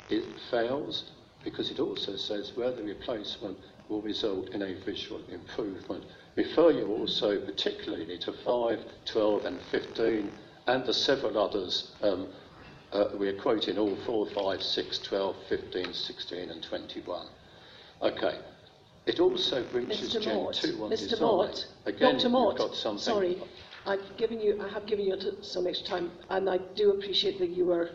it 0.09 0.23
fails 0.49 1.11
because 1.43 1.69
it 1.69 1.79
also 1.79 2.15
says 2.15 2.53
where 2.55 2.71
the 2.71 2.83
replacement 2.83 3.57
will 3.89 4.01
result 4.01 4.49
in 4.49 4.61
a 4.61 4.73
visual 4.85 5.21
improvement. 5.29 6.05
Refer 6.35 6.71
you 6.71 6.87
also 6.87 7.39
particularly 7.41 8.17
to 8.19 8.31
5, 8.31 8.79
12 9.05 9.45
and 9.45 9.59
15 9.69 10.31
and 10.67 10.85
the 10.85 10.93
several 10.93 11.37
others 11.37 11.91
um, 12.01 12.27
uh, 12.93 13.09
we're 13.15 13.33
quoting 13.39 13.77
all 13.77 13.95
4, 14.05 14.27
5, 14.29 14.61
6, 14.61 14.99
12, 14.99 15.35
15, 15.49 15.93
16 15.93 16.49
and 16.49 16.63
21. 16.63 17.27
Okay. 18.01 18.39
It 19.05 19.19
also 19.19 19.63
breaches 19.71 20.13
Mr. 20.15 20.21
Gen 20.21 20.35
Mort, 20.35 20.55
2 20.55 20.83
on 20.83 20.91
Mr. 20.91 21.09
design. 21.09 21.19
Mort, 21.21 21.65
Again, 21.85 22.15
Dr. 22.15 22.29
Mort, 22.29 22.59
you've 22.59 22.69
got 22.69 22.75
something. 22.77 22.99
sorry, 23.03 23.41
I've 23.85 24.17
given 24.17 24.39
you, 24.41 24.61
I 24.61 24.67
have 24.69 24.85
given 24.85 25.05
you 25.05 25.15
t- 25.15 25.31
some 25.41 25.65
extra 25.65 25.87
time, 25.87 26.11
and 26.29 26.49
I 26.49 26.57
do 26.75 26.91
appreciate 26.91 27.39
that 27.39 27.49
you 27.49 27.65
were 27.65 27.91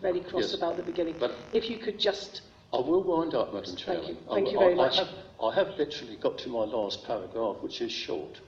very 0.00 0.20
cross 0.20 0.42
Yes, 0.42 0.54
about 0.54 0.76
the 0.76 0.82
beginning. 0.82 1.16
but- 1.20 1.34
if 1.52 1.68
you 1.68 1.76
could 1.78 1.98
just, 1.98 2.42
I 2.72 2.78
will 2.78 3.02
wind 3.02 3.34
up, 3.34 3.52
Madam 3.52 3.76
Thank 3.76 4.08
you. 4.08 4.16
Thank 4.30 4.52
you 4.52 4.58
very 4.58 4.74
much. 4.74 4.98
I 4.98 5.04
have, 5.04 5.14
I 5.42 5.54
have 5.54 5.68
literally 5.78 6.16
got 6.16 6.38
to 6.38 6.48
my 6.48 6.64
last 6.64 7.04
paragraph, 7.04 7.56
which 7.60 7.80
is 7.80 7.92
short. 7.92 8.40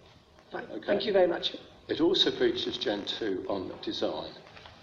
fine, 0.51 0.65
Okay. 0.73 0.87
thank 0.87 1.05
you 1.07 1.13
very 1.13 1.27
much. 1.27 1.55
It 1.89 2.01
also 2.01 2.31
breaches 2.31 2.77
Gen 2.79 3.05
2 3.05 3.47
on 3.49 3.73
design. 3.83 4.31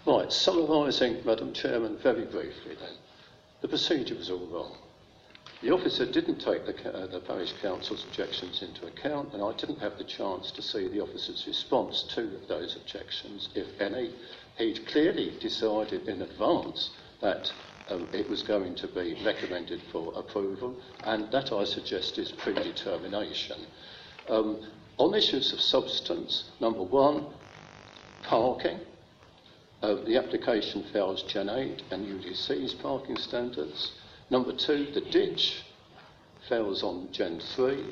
Right, 0.08 0.32
summarising, 0.32 1.18
Madam 1.26 1.52
Chairman, 1.52 1.98
very 1.98 2.24
briefly 2.24 2.74
then. 2.80 2.94
The 3.60 3.68
procedure 3.68 4.14
was 4.14 4.30
all 4.30 4.46
wrong. 4.46 4.78
The 5.60 5.70
officer 5.70 6.06
didn't 6.10 6.38
take 6.38 6.64
the, 6.64 6.94
uh, 6.94 7.08
the 7.08 7.20
parish 7.20 7.52
council's 7.60 8.04
objections 8.04 8.62
into 8.62 8.86
account, 8.86 9.34
and 9.34 9.42
I 9.42 9.52
didn't 9.52 9.80
have 9.80 9.98
the 9.98 10.04
chance 10.04 10.50
to 10.52 10.62
see 10.62 10.88
the 10.88 11.02
officer's 11.02 11.46
response 11.46 12.04
to 12.14 12.40
those 12.48 12.74
objections, 12.74 13.50
if 13.54 13.66
any. 13.82 14.14
He'd 14.56 14.86
clearly 14.86 15.34
decided 15.40 16.08
in 16.08 16.22
advance 16.22 16.88
that 17.20 17.52
um, 17.90 18.08
it 18.14 18.30
was 18.30 18.42
going 18.42 18.76
to 18.76 18.88
be 18.88 19.14
recommended 19.22 19.82
for 19.92 20.14
approval, 20.18 20.74
and 21.04 21.30
that 21.32 21.52
I 21.52 21.64
suggest 21.64 22.16
is 22.16 22.32
predetermination. 22.32 23.60
Um, 24.30 24.56
on 24.96 25.14
issues 25.14 25.52
of 25.52 25.60
substance, 25.60 26.44
number 26.60 26.82
one, 26.82 27.26
parking. 28.22 28.80
Uh, 29.80 29.94
the 30.06 30.16
application 30.16 30.82
fails 30.92 31.22
Gen 31.22 31.48
8 31.48 31.82
and 31.92 32.06
UDC's 32.06 32.74
parking 32.74 33.16
standards. 33.16 33.92
Number 34.28 34.52
two, 34.52 34.86
the 34.92 35.00
ditch 35.00 35.62
fails 36.48 36.82
on 36.82 37.08
Gen 37.12 37.40
3. 37.54 37.84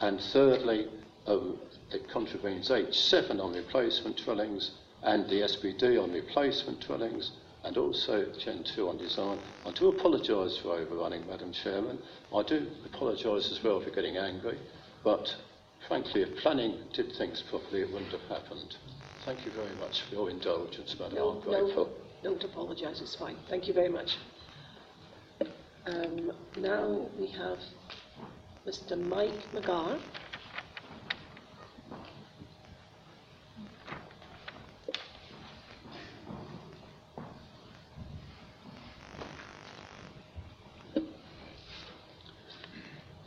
And 0.00 0.20
thirdly, 0.20 0.88
um, 1.26 1.58
it 1.92 2.08
contravenes 2.08 2.70
H7 2.70 3.40
on 3.40 3.52
replacement 3.52 4.16
dwellings 4.24 4.72
and 5.02 5.28
the 5.28 5.42
SPD 5.42 6.02
on 6.02 6.12
replacement 6.12 6.80
dwellings 6.80 7.30
and 7.64 7.76
also 7.76 8.26
Gen 8.38 8.64
2 8.64 8.88
on 8.88 8.98
design. 8.98 9.38
I 9.64 9.70
do 9.70 9.88
apologise 9.88 10.56
for 10.58 10.76
overrunning, 10.76 11.24
Madam 11.28 11.52
Chairman. 11.52 11.98
I 12.34 12.42
do 12.42 12.66
apologise 12.84 13.50
as 13.52 13.62
well 13.62 13.80
for 13.80 13.90
getting 13.90 14.16
angry, 14.16 14.58
but 15.04 15.34
frankly, 15.86 16.22
if 16.22 16.36
planning 16.38 16.78
did 16.92 17.12
things 17.12 17.42
properly, 17.42 17.82
it 17.82 17.92
wouldn't 17.92 18.12
have 18.12 18.28
happened. 18.28 18.76
Thank 19.28 19.44
you 19.44 19.52
very 19.52 19.76
much 19.76 20.00
for 20.08 20.14
your 20.14 20.30
indulgence, 20.30 20.96
Madam. 20.98 21.16
No, 21.16 21.28
I'm 21.32 21.40
grateful. 21.42 21.90
no, 22.24 22.30
don't 22.30 22.44
apologise, 22.44 23.02
it's 23.02 23.14
fine. 23.14 23.36
Thank 23.50 23.68
you 23.68 23.74
very 23.74 23.90
much. 23.90 24.16
Um, 25.84 26.32
now 26.56 27.10
we 27.18 27.26
have 27.32 27.58
Mr. 28.66 28.96
Mike 28.98 29.34
McGar. 29.52 30.00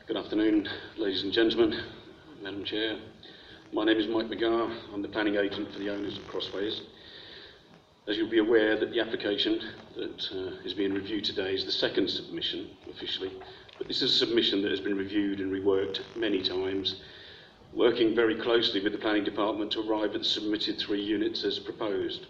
Good 0.08 0.18
afternoon, 0.18 0.68
ladies 0.98 1.22
and 1.22 1.32
gentlemen, 1.32 1.80
Madam 2.42 2.66
Chair. 2.66 2.98
My 3.74 3.86
name 3.86 4.00
is 4.00 4.08
Mike 4.08 4.28
McGar. 4.28 4.70
I'm 4.94 5.02
the 5.02 5.08
planning 5.08 5.38
agent 5.38 5.72
for 5.72 5.80
the 5.80 5.90
owners 5.90 6.18
of 6.18 6.28
Crossways. 6.28 6.82
As 8.06 8.18
you'll 8.18 8.30
be 8.30 8.40
aware 8.40 8.78
that 8.78 8.92
the 8.92 9.00
application 9.00 9.62
that 9.96 10.28
uh, 10.34 10.66
is 10.66 10.74
being 10.74 10.94
reviewed 10.94 11.24
today 11.24 11.54
is 11.54 11.64
the 11.64 11.72
second 11.72 12.10
submission 12.10 12.72
officially, 12.90 13.32
but 13.78 13.88
this 13.88 14.02
is 14.02 14.14
a 14.14 14.26
submission 14.26 14.62
that 14.64 14.72
has 14.72 14.82
been 14.82 14.98
reviewed 14.98 15.40
and 15.40 15.54
reworked 15.54 16.02
many 16.18 16.42
times, 16.42 16.98
working 17.74 18.14
very 18.14 18.36
closely 18.36 18.84
with 18.84 18.92
the 18.92 18.98
planning 18.98 19.24
department 19.24 19.72
to 19.72 19.90
arrive 19.90 20.16
at 20.16 20.20
the 20.20 20.26
submitted 20.26 20.78
three 20.78 21.02
units 21.02 21.46
as 21.46 21.58
proposed. 21.58 22.26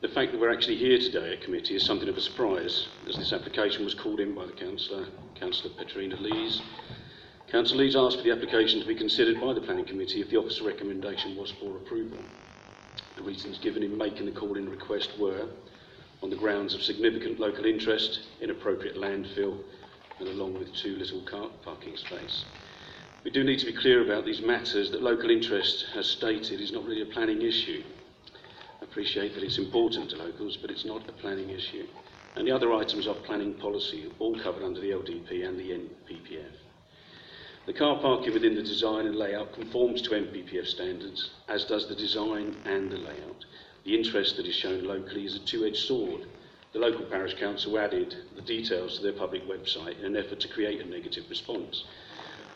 The 0.00 0.08
fact 0.08 0.32
that 0.32 0.40
we're 0.40 0.52
actually 0.52 0.78
here 0.78 0.98
today 0.98 1.34
at 1.34 1.42
committee 1.42 1.76
is 1.76 1.86
something 1.86 2.08
of 2.08 2.16
a 2.16 2.20
surprise, 2.20 2.88
as 3.08 3.14
this 3.14 3.32
application 3.32 3.84
was 3.84 3.94
called 3.94 4.18
in 4.18 4.34
by 4.34 4.46
the 4.46 4.52
councillor, 4.52 5.06
Councillor 5.36 5.72
Petrina 5.74 6.20
Lees. 6.20 6.60
Councillor 7.50 7.82
Lees 7.82 7.96
asked 7.96 8.18
for 8.18 8.22
the 8.22 8.30
application 8.30 8.78
to 8.78 8.86
be 8.86 8.94
considered 8.94 9.40
by 9.40 9.52
the 9.52 9.60
planning 9.60 9.84
committee 9.84 10.20
if 10.20 10.30
the 10.30 10.36
officer 10.36 10.62
recommendation 10.62 11.36
was 11.36 11.50
for 11.50 11.78
approval. 11.78 12.18
The 13.16 13.24
reasons 13.24 13.58
given 13.58 13.82
in 13.82 13.98
making 13.98 14.26
the 14.26 14.30
call-in 14.30 14.70
request 14.70 15.18
were 15.18 15.48
on 16.22 16.30
the 16.30 16.36
grounds 16.36 16.74
of 16.74 16.82
significant 16.82 17.40
local 17.40 17.64
interest, 17.64 18.20
inappropriate 18.40 18.94
landfill, 18.94 19.58
and 20.20 20.28
along 20.28 20.60
with 20.60 20.72
too 20.76 20.94
little 20.94 21.22
car 21.22 21.48
parking 21.64 21.96
space. 21.96 22.44
We 23.24 23.32
do 23.32 23.42
need 23.42 23.58
to 23.58 23.66
be 23.66 23.72
clear 23.72 24.04
about 24.04 24.24
these 24.24 24.40
matters 24.40 24.92
that 24.92 25.02
local 25.02 25.30
interest, 25.30 25.86
as 25.96 26.06
stated, 26.06 26.60
is 26.60 26.70
not 26.70 26.84
really 26.84 27.02
a 27.02 27.06
planning 27.06 27.42
issue. 27.42 27.82
I 28.80 28.84
appreciate 28.84 29.34
that 29.34 29.42
it's 29.42 29.58
important 29.58 30.10
to 30.10 30.18
locals, 30.18 30.56
but 30.56 30.70
it's 30.70 30.84
not 30.84 31.08
a 31.08 31.12
planning 31.14 31.50
issue. 31.50 31.88
And 32.36 32.46
the 32.46 32.52
other 32.52 32.72
items 32.72 33.08
of 33.08 33.24
planning 33.24 33.54
policy, 33.54 34.08
all 34.20 34.38
covered 34.38 34.62
under 34.62 34.80
the 34.80 34.92
LDP 34.92 35.44
and 35.48 35.58
the 35.58 35.72
NPPF. 35.72 36.69
The 37.70 37.78
car 37.78 38.00
parking 38.00 38.32
within 38.32 38.56
the 38.56 38.64
design 38.64 39.06
and 39.06 39.14
layout 39.14 39.52
conforms 39.52 40.02
to 40.02 40.10
NPPF 40.10 40.66
standards, 40.66 41.30
as 41.46 41.64
does 41.66 41.86
the 41.86 41.94
design 41.94 42.56
and 42.64 42.90
the 42.90 42.96
layout. 42.96 43.44
The 43.84 43.96
interest 43.96 44.36
that 44.38 44.46
is 44.46 44.56
shown 44.56 44.82
locally 44.82 45.24
is 45.24 45.36
a 45.36 45.38
two-edged 45.38 45.76
sword. 45.76 46.22
The 46.72 46.80
local 46.80 47.04
parish 47.04 47.34
council 47.34 47.78
added 47.78 48.16
the 48.34 48.42
details 48.42 48.96
to 48.96 49.04
their 49.04 49.12
public 49.12 49.46
website 49.46 50.00
in 50.00 50.04
an 50.04 50.16
effort 50.16 50.40
to 50.40 50.48
create 50.48 50.80
a 50.80 50.84
negative 50.84 51.30
response. 51.30 51.84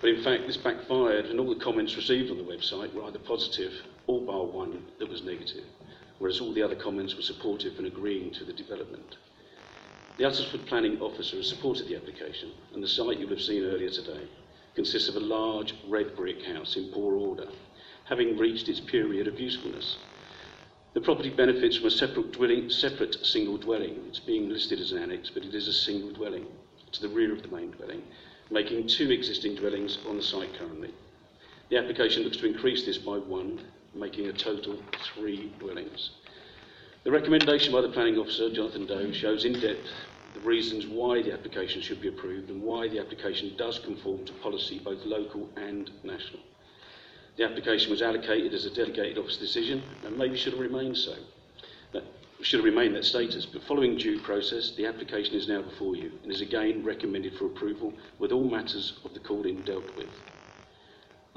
But 0.01 0.11
in 0.11 0.21
fact, 0.25 0.49
this 0.49 0.57
backfired, 0.57 1.27
and 1.27 1.39
all 1.39 1.55
the 1.55 1.65
comments 1.65 1.95
received 1.95 2.33
on 2.33 2.37
the 2.37 2.53
website 2.53 2.93
were 2.93 3.05
either 3.05 3.21
positive 3.21 3.73
or 4.09 4.21
bar 4.21 4.47
one 4.47 4.85
that 4.99 5.09
was 5.09 5.23
negative, 5.23 5.63
whereas 6.19 6.41
all 6.41 6.53
the 6.53 6.65
other 6.65 6.75
comments 6.75 7.15
were 7.15 7.23
supportive 7.23 7.79
and 7.79 7.87
agreeing 7.87 8.33
to 8.33 8.45
the 8.45 8.53
development. 8.53 9.17
The 10.19 10.25
Uttlesford 10.25 10.67
Planning 10.67 11.01
Officer 11.01 11.37
has 11.37 11.49
supported 11.49 11.87
the 11.87 11.95
application, 11.95 12.51
and 12.73 12.83
the 12.83 12.89
site 12.89 13.21
you'll 13.21 13.29
have 13.29 13.41
seen 13.41 13.63
earlier 13.63 13.91
today 13.91 14.27
consists 14.75 15.09
of 15.09 15.17
a 15.17 15.21
large 15.21 15.75
red 15.89 16.15
brick 16.17 16.43
house 16.45 16.77
in 16.77 16.91
poor 16.93 17.17
order. 17.17 17.49
having 18.05 18.37
reached 18.37 18.69
its 18.69 18.81
period 18.81 19.27
of 19.27 19.41
usefulness. 19.41 19.97
The 20.93 21.01
property 21.01 21.31
benefits 21.31 21.79
from 21.79 21.87
a 21.87 21.91
separate, 21.91 22.33
dwelling, 22.33 22.71
separate 22.71 23.25
single 23.25 23.57
dwelling. 23.57 24.05
It's 24.09 24.21
being 24.21 24.49
listed 24.49 24.79
as 24.79 24.93
an 24.93 25.03
annex, 25.03 25.31
but 25.31 25.45
it 25.45 25.55
is 25.55 25.69
a 25.69 25.73
single 25.73 26.11
dwelling 26.11 26.47
to 26.93 27.01
the 27.01 27.09
rear 27.09 27.33
of 27.33 27.43
the 27.43 27.49
main 27.49 27.71
dwelling, 27.73 28.03
making 28.51 28.87
two 28.87 29.11
existing 29.11 29.57
dwellings 29.57 29.99
on 30.07 30.17
the 30.17 30.23
site 30.23 30.55
currently. 30.59 30.93
The 31.71 31.79
application 31.79 32.23
looks 32.23 32.37
to 32.37 32.47
increase 32.47 32.85
this 32.85 32.99
by 32.99 33.17
one, 33.17 33.61
making 33.95 34.29
a 34.29 34.33
total 34.33 34.81
three 35.15 35.53
dwellings. 35.59 36.11
The 37.03 37.11
recommendation 37.11 37.73
by 37.73 37.81
the 37.81 37.89
planning 37.89 38.19
officer, 38.19 38.51
Jonathan 38.51 38.87
Doe, 38.87 39.13
shows 39.13 39.45
in 39.45 39.55
depth 39.61 39.89
the 40.35 40.41
reasons 40.41 40.87
why 40.87 41.23
the 41.23 41.33
application 41.33 41.81
should 41.81 42.01
be 42.01 42.09
approved 42.09 42.51
and 42.51 42.61
why 42.61 42.89
the 42.89 42.99
application 42.99 43.55
does 43.57 43.79
conform 43.79 44.25
to 44.27 44.33
policy 44.35 44.81
both 44.81 45.05
local 45.07 45.49
and 45.57 45.91
national. 46.03 46.41
The 47.37 47.45
application 47.45 47.91
was 47.91 48.03
allocated 48.03 48.53
as 48.53 48.67
a 48.67 48.75
delegated 48.75 49.19
office 49.19 49.37
decision 49.37 49.83
and 50.05 50.19
maybe 50.19 50.37
should 50.37 50.53
have 50.53 50.61
remained 50.61 50.97
so. 50.97 51.15
That 51.93 52.05
should 52.43 52.59
have 52.59 52.65
remained 52.65 52.95
that 52.97 53.05
status, 53.05 53.47
but 53.47 53.63
following 53.63 53.97
due 53.97 54.21
process, 54.21 54.73
the 54.77 54.87
application 54.87 55.35
is 55.35 55.49
now 55.49 55.63
before 55.63 55.97
you 55.97 56.13
and 56.23 56.33
is 56.33 56.41
again 56.41 56.85
recommended 56.85 57.35
for 57.37 57.47
approval 57.47 57.93
with 58.19 58.33
all 58.33 58.49
matters 58.49 58.99
of 59.05 59.15
the 59.15 59.21
call-in 59.21 59.63
dealt 59.63 59.97
with. 59.97 60.11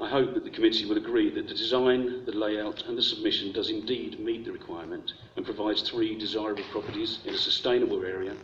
I 0.00 0.08
hope 0.08 0.34
that 0.34 0.44
the 0.44 0.50
committee 0.50 0.86
will 0.86 0.96
agree 0.96 1.30
that 1.30 1.48
the 1.48 1.54
design, 1.54 2.24
the 2.24 2.32
layout 2.32 2.84
and 2.86 2.96
the 2.96 3.02
submission 3.02 3.50
does 3.50 3.70
indeed 3.70 4.20
meet 4.20 4.44
the 4.44 4.52
requirement 4.52 5.12
and 5.34 5.44
provides 5.44 5.82
three 5.82 6.16
desirable 6.16 6.62
properties 6.70 7.18
in 7.24 7.34
a 7.34 7.38
sustainable 7.38 8.04
area 8.04 8.34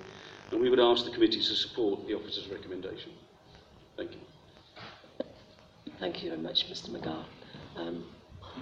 and 0.55 0.63
we 0.63 0.71
would 0.71 0.79
ask 0.79 1.05
the 1.05 1.11
committee 1.11 1.41
to 1.41 1.55
support 1.55 2.07
the 2.07 2.15
officer's 2.15 2.49
recommendation. 2.49 3.11
Thank 3.97 4.13
you. 4.13 4.19
Thank 5.99 6.23
you 6.23 6.31
very 6.31 6.41
much, 6.41 6.71
Mr 6.71 6.91
McGar. 6.91 7.25
Um, 7.77 8.05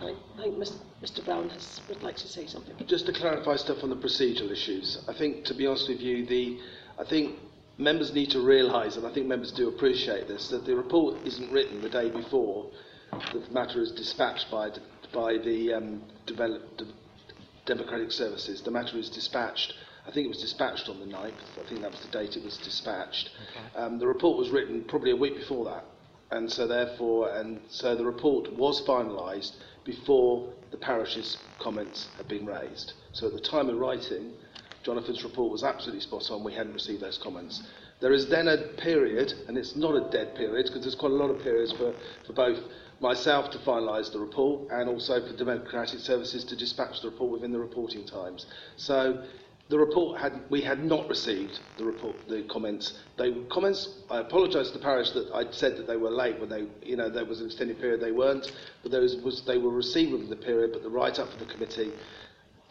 I, 0.00 0.14
I 0.38 0.42
think 0.42 0.56
Mr 0.56 1.22
Brown 1.22 1.50
has, 1.50 1.82
would 1.90 2.02
like 2.02 2.16
to 2.16 2.28
say 2.28 2.46
something. 2.46 2.74
Just 2.86 3.04
to 3.06 3.12
clarify 3.12 3.56
stuff 3.56 3.82
on 3.82 3.90
the 3.90 3.96
procedural 3.96 4.50
issues, 4.50 5.04
I 5.06 5.12
think, 5.12 5.44
to 5.44 5.54
be 5.54 5.66
honest 5.66 5.90
with 5.90 6.00
you, 6.00 6.24
the, 6.24 6.58
I 6.98 7.04
think 7.04 7.38
members 7.76 8.14
need 8.14 8.30
to 8.30 8.40
realise, 8.40 8.96
and 8.96 9.06
I 9.06 9.12
think 9.12 9.26
members 9.26 9.52
do 9.52 9.68
appreciate 9.68 10.28
this, 10.28 10.48
that 10.48 10.64
the 10.64 10.74
report 10.74 11.16
isn't 11.26 11.52
written 11.52 11.82
the 11.82 11.90
day 11.90 12.08
before 12.08 12.70
the 13.10 13.44
matter 13.50 13.82
is 13.82 13.92
dispatched 13.92 14.50
by, 14.50 14.70
by 15.12 15.36
the 15.36 15.74
um, 15.74 16.02
develop, 16.24 16.78
de, 16.78 16.86
Democratic 17.66 18.12
Services. 18.12 18.62
The 18.62 18.70
matter 18.70 18.96
is 18.96 19.10
dispatched 19.10 19.74
I 20.06 20.10
think 20.10 20.24
it 20.24 20.28
was 20.28 20.40
dispatched 20.40 20.88
on 20.88 20.98
the 20.98 21.06
9th. 21.06 21.32
I 21.64 21.68
think 21.68 21.80
that 21.82 21.90
was 21.90 22.00
the 22.00 22.10
date 22.10 22.36
it 22.36 22.44
was 22.44 22.56
dispatched. 22.58 23.30
Okay. 23.50 23.78
Um, 23.78 23.98
the 23.98 24.06
report 24.06 24.36
was 24.36 24.50
written 24.50 24.82
probably 24.84 25.12
a 25.12 25.16
week 25.16 25.36
before 25.36 25.64
that. 25.66 25.84
And 26.30 26.50
so 26.50 26.66
therefore, 26.66 27.30
and 27.34 27.60
so 27.68 27.94
the 27.94 28.04
report 28.04 28.52
was 28.54 28.82
finalised 28.82 29.52
before 29.84 30.48
the 30.70 30.76
parish's 30.76 31.36
comments 31.60 32.08
had 32.16 32.26
been 32.26 32.46
raised. 32.46 32.94
So 33.12 33.26
at 33.26 33.34
the 33.34 33.40
time 33.40 33.68
of 33.68 33.76
writing, 33.76 34.32
Jonathan's 34.82 35.22
report 35.22 35.52
was 35.52 35.62
absolutely 35.62 36.00
spot 36.00 36.30
on. 36.30 36.42
We 36.42 36.54
hadn't 36.54 36.72
received 36.72 37.02
those 37.02 37.18
comments. 37.18 37.62
There 38.00 38.12
is 38.12 38.28
then 38.28 38.48
a 38.48 38.56
period, 38.78 39.32
and 39.46 39.56
it's 39.56 39.76
not 39.76 39.94
a 39.94 40.10
dead 40.10 40.34
period 40.34 40.66
because 40.66 40.82
there's 40.82 40.96
quite 40.96 41.12
a 41.12 41.14
lot 41.14 41.30
of 41.30 41.40
periods 41.42 41.72
for, 41.72 41.94
for 42.26 42.32
both 42.32 42.58
myself 42.98 43.50
to 43.50 43.58
finalise 43.58 44.12
the 44.12 44.18
report 44.18 44.70
and 44.70 44.88
also 44.88 45.24
for 45.24 45.36
Democratic 45.36 46.00
Services 46.00 46.44
to 46.44 46.56
dispatch 46.56 47.00
the 47.02 47.10
report 47.10 47.30
within 47.30 47.52
the 47.52 47.58
reporting 47.58 48.04
times. 48.06 48.46
So 48.76 49.22
the 49.72 49.78
report 49.78 50.20
had 50.20 50.38
we 50.50 50.60
had 50.60 50.84
not 50.84 51.08
received 51.08 51.58
the 51.78 51.84
report 51.84 52.14
the 52.28 52.42
comments. 52.42 52.92
They 53.16 53.32
comments 53.50 53.88
I 54.10 54.18
apologise 54.18 54.66
to 54.68 54.74
the 54.74 54.84
parish 54.84 55.12
that 55.12 55.30
I'd 55.32 55.54
said 55.54 55.78
that 55.78 55.86
they 55.86 55.96
were 55.96 56.10
late 56.10 56.38
when 56.38 56.50
they 56.50 56.66
you 56.82 56.94
know 56.94 57.08
there 57.08 57.24
was 57.24 57.40
an 57.40 57.46
extended 57.46 57.80
period 57.80 58.02
they 58.02 58.12
weren't. 58.12 58.52
But 58.82 58.92
those 58.92 59.16
was 59.24 59.42
they 59.46 59.56
were 59.56 59.70
received 59.70 60.12
within 60.12 60.28
the 60.28 60.36
period 60.36 60.72
but 60.74 60.82
the 60.82 60.90
write 60.90 61.18
up 61.18 61.32
for 61.32 61.38
the 61.42 61.50
committee 61.50 61.90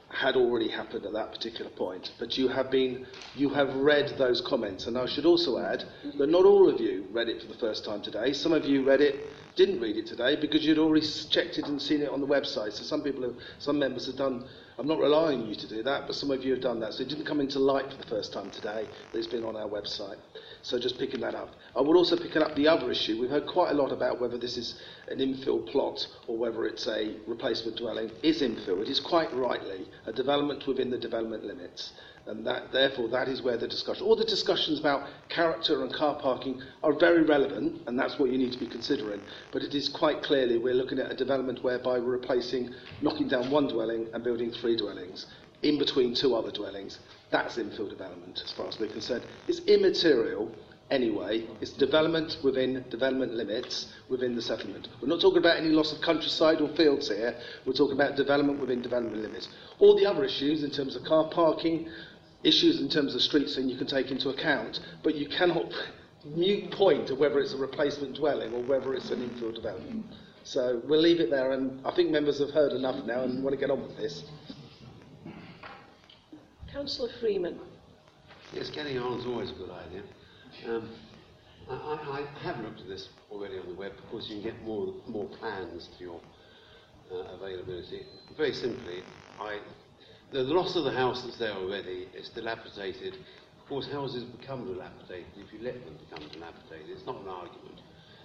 had 0.10 0.36
already 0.36 0.68
happened 0.68 1.06
at 1.06 1.14
that 1.14 1.32
particular 1.32 1.72
point. 1.72 2.12
But 2.20 2.38
you 2.38 2.48
have 2.50 2.70
been 2.70 3.08
you 3.36 3.50
have 3.50 3.74
read 3.78 4.14
those 4.20 4.40
comments. 4.48 4.86
And 4.86 4.96
I 4.96 5.08
should 5.08 5.26
also 5.26 5.58
add 5.58 5.84
that 6.20 6.30
not 6.30 6.46
all 6.46 6.70
of 6.70 6.80
you 6.80 7.08
read 7.10 7.30
it 7.30 7.42
for 7.42 7.48
the 7.48 7.58
first 7.58 7.84
time 7.84 8.04
today. 8.04 8.32
Some 8.32 8.54
of 8.54 8.64
you 8.66 8.86
read 8.86 9.02
it 9.02 9.16
didn't 9.56 9.82
read 9.82 9.98
it 9.98 10.06
today 10.06 10.36
because 10.40 10.64
you'd 10.64 10.78
already 10.78 11.06
checked 11.30 11.58
it 11.58 11.66
and 11.66 11.82
seen 11.82 12.02
it 12.02 12.10
on 12.10 12.22
the 12.22 12.28
website. 12.28 12.74
So 12.74 12.84
some 12.84 13.02
people 13.02 13.24
have, 13.24 13.36
some 13.58 13.80
members 13.80 14.06
have 14.06 14.18
done 14.18 14.46
I'm 14.82 14.88
not 14.88 14.98
relying 14.98 15.44
on 15.44 15.48
you 15.48 15.54
to 15.54 15.70
do 15.70 15.84
that, 15.84 16.08
but 16.08 16.16
some 16.16 16.32
of 16.32 16.44
you 16.44 16.54
have 16.54 16.62
done 16.64 16.80
that. 16.80 16.94
So 16.94 17.04
it 17.04 17.10
didn't 17.10 17.28
come 17.28 17.40
into 17.40 17.60
light 17.60 17.86
for 17.92 17.98
the 17.98 18.10
first 18.10 18.34
time 18.34 18.50
today. 18.50 18.88
It's 19.14 19.28
been 19.28 19.44
on 19.44 19.56
our 19.56 19.70
website. 19.70 20.16
So 20.64 20.80
just 20.80 20.98
picking 20.98 21.22
that 21.22 21.36
up. 21.36 21.50
I 21.76 21.82
would 21.82 21.96
also 21.96 22.18
pick 22.18 22.36
up 22.36 22.56
the 22.56 22.68
other 22.68 22.90
issue. 22.90 23.22
We've 23.22 23.30
heard 23.30 23.46
quite 23.46 23.70
a 23.70 23.76
lot 23.76 23.92
about 23.92 24.20
whether 24.20 24.40
this 24.40 24.58
is 24.58 24.82
an 25.08 25.20
infill 25.20 25.72
plot 25.72 26.08
or 26.26 26.36
whether 26.36 26.66
it's 26.66 26.88
a 26.88 27.16
replacement 27.28 27.78
dwelling. 27.78 28.10
Is 28.24 28.42
infill. 28.42 28.82
It 28.82 28.90
is 28.90 29.00
quite 29.00 29.32
rightly 29.36 29.86
a 30.08 30.14
development 30.14 30.66
within 30.66 30.90
the 30.90 30.98
development 30.98 31.44
limits. 31.44 31.94
And 32.28 32.46
that, 32.46 32.72
therefore, 32.72 33.08
that 33.10 33.28
is 33.28 33.42
where 33.42 33.58
the 33.58 33.68
discussion, 33.68 34.06
all 34.06 34.16
the 34.16 34.26
discussions 34.26 34.80
about 34.80 35.08
character 35.30 35.84
and 35.84 35.94
car 35.94 36.20
parking 36.22 36.62
are 36.84 36.94
very 36.94 37.24
relevant, 37.24 37.82
and 37.88 38.00
that's 38.00 38.20
what 38.20 38.30
you 38.30 38.38
need 38.38 38.54
to 38.54 38.60
be 38.60 38.68
considering. 38.68 39.20
But 39.52 39.64
it 39.64 39.74
is 39.74 39.90
quite 39.90 40.22
clearly 40.22 40.58
we're 40.58 40.76
looking 40.76 41.00
at 41.00 41.12
a 41.12 41.16
development 41.16 41.64
whereby 41.64 42.00
we're 42.00 42.12
replacing, 42.12 42.74
knocking 43.02 43.28
down 43.28 43.50
one 43.50 43.68
dwelling 43.68 44.08
and 44.14 44.24
building 44.24 44.52
three 44.52 44.78
dwellings 44.78 45.26
in 45.64 45.78
between 45.78 46.14
two 46.14 46.36
other 46.36 46.52
dwellings. 46.52 47.00
That's 47.32 47.58
infill 47.58 47.90
development, 47.90 48.42
as 48.44 48.52
far 48.52 48.68
as 48.68 48.80
we're 48.80 48.92
concerned. 48.92 49.24
It's 49.48 49.60
immaterial 49.62 50.52
anyway. 50.90 51.48
It's 51.62 51.72
development 51.72 52.38
within 52.44 52.84
development 52.90 53.34
limits 53.34 53.88
within 54.10 54.36
the 54.36 54.42
settlement. 54.42 54.90
We're 55.02 55.08
not 55.08 55.22
talking 55.22 55.38
about 55.40 55.58
any 55.58 55.70
loss 55.70 55.94
of 55.94 56.02
countryside 56.02 56.62
or 56.62 56.68
fields 56.76 57.08
here. 57.08 57.36
We're 57.66 57.74
talking 57.74 57.96
about 57.96 58.16
development 58.16 58.60
within 58.60 58.82
development 58.82 59.22
limits. 59.22 59.48
All 59.80 59.96
the 59.96 60.06
other 60.06 60.24
issues 60.24 60.64
in 60.64 60.72
terms 60.72 60.96
of 60.96 61.04
car 61.06 61.30
parking, 61.30 61.90
issues 62.44 62.82
in 62.82 62.90
terms 62.90 63.16
of 63.16 63.22
streets 63.22 63.58
and 63.58 63.70
you 63.70 63.78
can 63.78 63.88
take 63.88 64.12
into 64.12 64.30
account, 64.30 64.80
but 65.04 65.16
you 65.16 65.28
cannot 65.28 65.72
mute 66.26 66.72
point 66.72 67.10
of 67.10 67.18
whether 67.18 67.40
it's 67.40 67.54
a 67.54 67.58
replacement 67.58 68.16
dwelling 68.16 68.54
or 68.54 68.64
whether 68.64 68.94
it's 68.94 69.10
an 69.12 69.28
infill 69.28 69.54
development. 69.54 70.06
So 70.44 70.82
we'll 70.86 71.02
leave 71.02 71.20
it 71.20 71.30
there, 71.30 71.52
and 71.52 71.86
I 71.86 71.94
think 71.96 72.10
members 72.10 72.40
have 72.40 72.50
heard 72.50 72.74
enough 72.74 73.06
now 73.06 73.22
and 73.22 73.44
want 73.44 73.54
to 73.54 73.60
get 73.60 73.70
on 73.70 73.82
with 73.84 73.96
this. 73.98 74.24
Councillor 76.72 77.10
Freeman. 77.20 77.60
Yes, 78.54 78.70
getting 78.70 78.98
on 78.98 79.20
is 79.20 79.26
always 79.26 79.52
a 79.52 79.54
good 79.54 79.70
idea. 79.70 80.02
Um, 80.68 80.90
I, 81.70 81.74
I, 81.74 82.44
have 82.44 82.60
looked 82.60 82.82
at 82.82 82.88
this 82.88 83.10
already 83.32 83.58
on 83.60 83.68
the 83.68 83.76
web. 83.76 83.94
Of 83.98 84.10
course, 84.10 84.28
you 84.30 84.42
can 84.42 84.44
get 84.44 84.64
more 84.64 84.94
more 85.08 85.28
plans 85.28 85.90
to 85.98 86.04
your 86.04 86.20
uh, 87.12 87.36
availability. 87.36 88.02
Very 88.36 88.54
simply, 88.54 89.04
I 89.40 89.60
the 90.32 90.44
loss 90.44 90.76
of 90.76 90.86
the 90.86 90.92
house 90.92 91.24
that's 91.24 91.38
there 91.38 91.52
already 91.52 92.08
is 92.16 92.30
dilapidated. 92.30 93.16
Of 93.16 93.68
course, 93.68 93.88
houses 93.92 94.24
become 94.24 94.66
dilapidated 94.66 95.32
if 95.38 95.52
you 95.54 95.60
let 95.62 95.84
them 95.86 95.98
become 96.10 96.28
dilapidated. 96.30 96.90
It's 96.90 97.06
not 97.06 97.22
an 97.22 97.28
argument. 97.28 97.82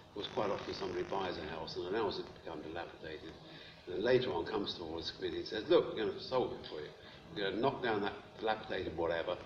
Of 0.09 0.15
course, 0.15 0.29
quite 0.35 0.51
often 0.51 0.75
somebody 0.75 1.03
buys 1.05 1.37
a 1.39 1.55
house 1.55 1.77
and 1.77 1.93
the 1.93 1.99
house 1.99 2.17
has 2.17 2.27
become 2.43 2.63
dilapidated. 2.63 3.33
And 3.87 3.97
then 3.97 4.03
later 4.05 4.33
on 4.33 4.45
comes 4.45 4.75
to 4.75 4.81
the 4.81 5.13
committee 5.19 5.39
and 5.39 5.49
says, 5.49 5.65
look, 5.69 5.91
we're 5.91 6.05
going 6.05 6.13
to 6.13 6.23
solve 6.23 6.53
it 6.53 6.67
for 6.69 6.81
you. 6.81 6.89
We're 7.35 7.43
going 7.43 7.55
to 7.57 7.61
knock 7.61 7.83
down 7.83 8.03
that 8.03 8.15
dilapidated 8.39 8.97
whatever. 8.97 9.37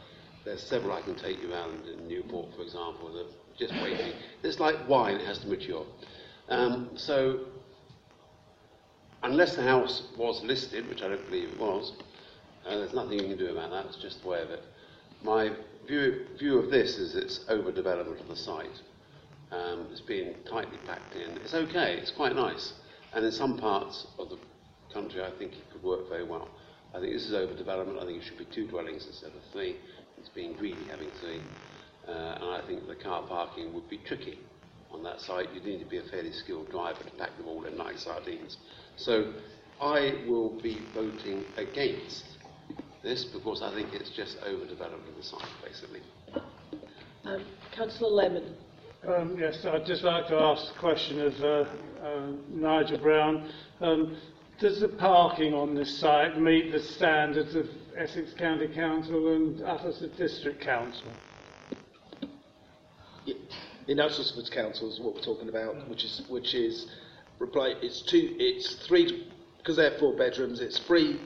There's 0.44 0.62
several 0.62 0.92
I 0.92 1.02
can 1.02 1.16
take 1.16 1.42
you 1.42 1.52
around 1.52 1.86
in 1.86 2.08
Newport, 2.08 2.54
for 2.56 2.62
example, 2.62 3.12
that 3.12 3.26
are 3.26 3.58
just 3.58 3.74
waiting. 3.82 4.12
It's 4.42 4.60
like 4.60 4.76
wine, 4.88 5.16
it 5.16 5.26
has 5.26 5.38
to 5.40 5.48
mature. 5.48 5.84
Um, 6.48 6.90
so, 6.96 7.40
unless 9.22 9.56
the 9.56 9.62
house 9.62 10.08
was 10.16 10.42
listed, 10.42 10.88
which 10.88 11.02
I 11.02 11.08
don't 11.08 11.24
believe 11.26 11.50
it 11.50 11.60
was, 11.60 11.92
uh, 12.66 12.76
there's 12.76 12.94
nothing 12.94 13.18
you 13.18 13.28
can 13.28 13.38
do 13.38 13.48
about 13.48 13.70
that, 13.70 13.86
it's 13.86 13.96
just 13.96 14.22
the 14.22 14.28
way 14.28 14.42
of 14.42 14.50
it. 14.50 14.62
My 15.22 15.50
view, 15.86 16.26
view 16.38 16.58
of 16.58 16.70
this 16.70 16.98
is 16.98 17.14
it's 17.14 17.40
overdevelopment 17.50 18.20
of 18.20 18.28
the 18.28 18.36
site. 18.36 18.80
Um, 19.50 19.88
it's 19.90 20.00
being 20.00 20.34
tightly 20.48 20.78
packed 20.86 21.14
in. 21.16 21.36
It's 21.38 21.54
okay, 21.54 21.94
it's 21.94 22.12
quite 22.12 22.34
nice. 22.36 22.74
And 23.12 23.24
in 23.24 23.32
some 23.32 23.58
parts 23.58 24.06
of 24.18 24.28
the 24.28 24.38
country, 24.92 25.22
I 25.22 25.30
think 25.38 25.52
it 25.52 25.70
could 25.72 25.82
work 25.82 26.08
very 26.08 26.24
well. 26.24 26.48
I 26.94 27.00
think 27.00 27.12
this 27.12 27.24
is 27.24 27.32
overdevelopment. 27.32 28.00
I 28.00 28.06
think 28.06 28.22
it 28.22 28.24
should 28.24 28.38
be 28.38 28.46
two 28.46 28.66
dwellings 28.66 29.06
instead 29.06 29.30
of 29.30 29.42
three. 29.52 29.76
It's 30.18 30.28
being 30.28 30.54
greedy 30.54 30.84
having 30.90 31.10
three. 31.20 31.40
Uh, 32.06 32.12
and 32.12 32.44
I 32.44 32.62
think 32.66 32.86
the 32.86 32.96
car 32.96 33.22
parking 33.26 33.72
would 33.74 33.88
be 33.88 33.98
tricky 33.98 34.38
on 34.92 35.02
that 35.04 35.20
site. 35.20 35.48
You'd 35.54 35.64
need 35.64 35.80
to 35.80 35.86
be 35.86 35.98
a 35.98 36.02
fairly 36.02 36.32
skilled 36.32 36.70
driver 36.70 37.02
to 37.02 37.10
pack 37.12 37.36
them 37.36 37.46
all 37.46 37.64
in 37.64 37.76
like 37.76 37.98
sardines. 37.98 38.56
So 38.96 39.32
I 39.80 40.14
will 40.26 40.60
be 40.60 40.78
voting 40.94 41.44
against 41.56 42.24
this 43.02 43.24
because 43.24 43.62
I 43.62 43.74
think 43.74 43.92
it's 43.92 44.10
just 44.10 44.38
overdeveloping 44.42 45.16
the 45.16 45.22
site, 45.22 45.48
basically. 45.64 46.00
Um, 47.24 47.44
Councillor 47.74 48.10
Lemon. 48.10 48.54
Um, 49.06 49.36
yes, 49.38 49.64
I'd 49.64 49.86
just 49.86 50.02
like 50.02 50.28
to 50.28 50.36
ask 50.36 50.74
the 50.74 50.78
question 50.78 51.20
of 51.20 51.34
uh, 51.40 51.70
uh, 52.04 52.32
Nigel 52.50 52.98
Brown. 52.98 53.50
Um, 53.80 54.16
does 54.58 54.80
the 54.80 54.88
parking 54.88 55.54
on 55.54 55.74
this 55.74 55.98
site 55.98 56.38
meet 56.38 56.70
the 56.70 56.80
standards 56.80 57.54
of 57.54 57.66
Essex 57.96 58.34
County 58.34 58.68
Council 58.68 59.34
and 59.34 59.60
Uttlesford 59.60 60.16
District 60.18 60.60
Council? 60.60 61.08
In 63.88 63.96
Uttlesford 63.96 64.50
Council 64.50 64.92
is 64.92 65.00
what 65.00 65.14
we're 65.14 65.22
talking 65.22 65.48
about, 65.48 65.88
which 65.88 66.04
is 66.04 66.22
which 66.28 66.54
is 66.54 66.86
reply, 67.38 67.74
it's 67.80 68.02
two, 68.02 68.36
it's 68.38 68.86
three, 68.86 69.26
because 69.56 69.76
they're 69.76 69.98
four 69.98 70.14
bedrooms, 70.14 70.60
it's 70.60 70.78
three 70.80 71.18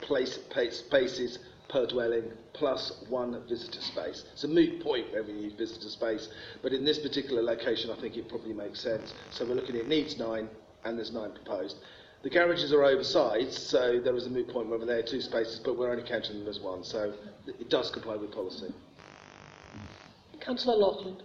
place, 0.00 0.38
place, 0.50 0.78
spaces 0.78 1.38
per 1.68 1.86
dwelling 1.86 2.24
plus 2.52 3.04
one 3.08 3.42
visitor 3.48 3.80
space. 3.80 4.24
It's 4.32 4.44
a 4.44 4.48
moot 4.48 4.82
point 4.82 5.12
where 5.12 5.22
we 5.22 5.32
need 5.32 5.58
visitor 5.58 5.88
space, 5.88 6.28
but 6.62 6.72
in 6.72 6.84
this 6.84 6.98
particular 6.98 7.42
location, 7.42 7.90
I 7.90 8.00
think 8.00 8.16
it 8.16 8.28
probably 8.28 8.52
makes 8.52 8.80
sense. 8.80 9.12
So 9.30 9.44
we're 9.44 9.54
looking, 9.54 9.76
it 9.76 9.88
needs 9.88 10.16
nine, 10.18 10.48
and 10.84 10.96
there's 10.96 11.12
nine 11.12 11.32
proposed. 11.32 11.76
The 12.22 12.30
garages 12.30 12.72
are 12.72 12.82
oversized, 12.82 13.52
so 13.52 14.00
there 14.00 14.16
is 14.16 14.26
a 14.26 14.30
moot 14.30 14.48
point 14.48 14.68
whether 14.68 14.86
they're 14.86 15.02
two 15.02 15.20
spaces, 15.20 15.60
but 15.64 15.78
we're 15.78 15.90
only 15.90 16.02
counting 16.02 16.38
them 16.38 16.48
as 16.48 16.60
one, 16.60 16.82
so 16.82 17.12
it 17.46 17.68
does 17.68 17.90
comply 17.90 18.16
with 18.16 18.32
policy. 18.32 18.72
Councillor 20.40 20.76
Loughlin. 20.76 21.16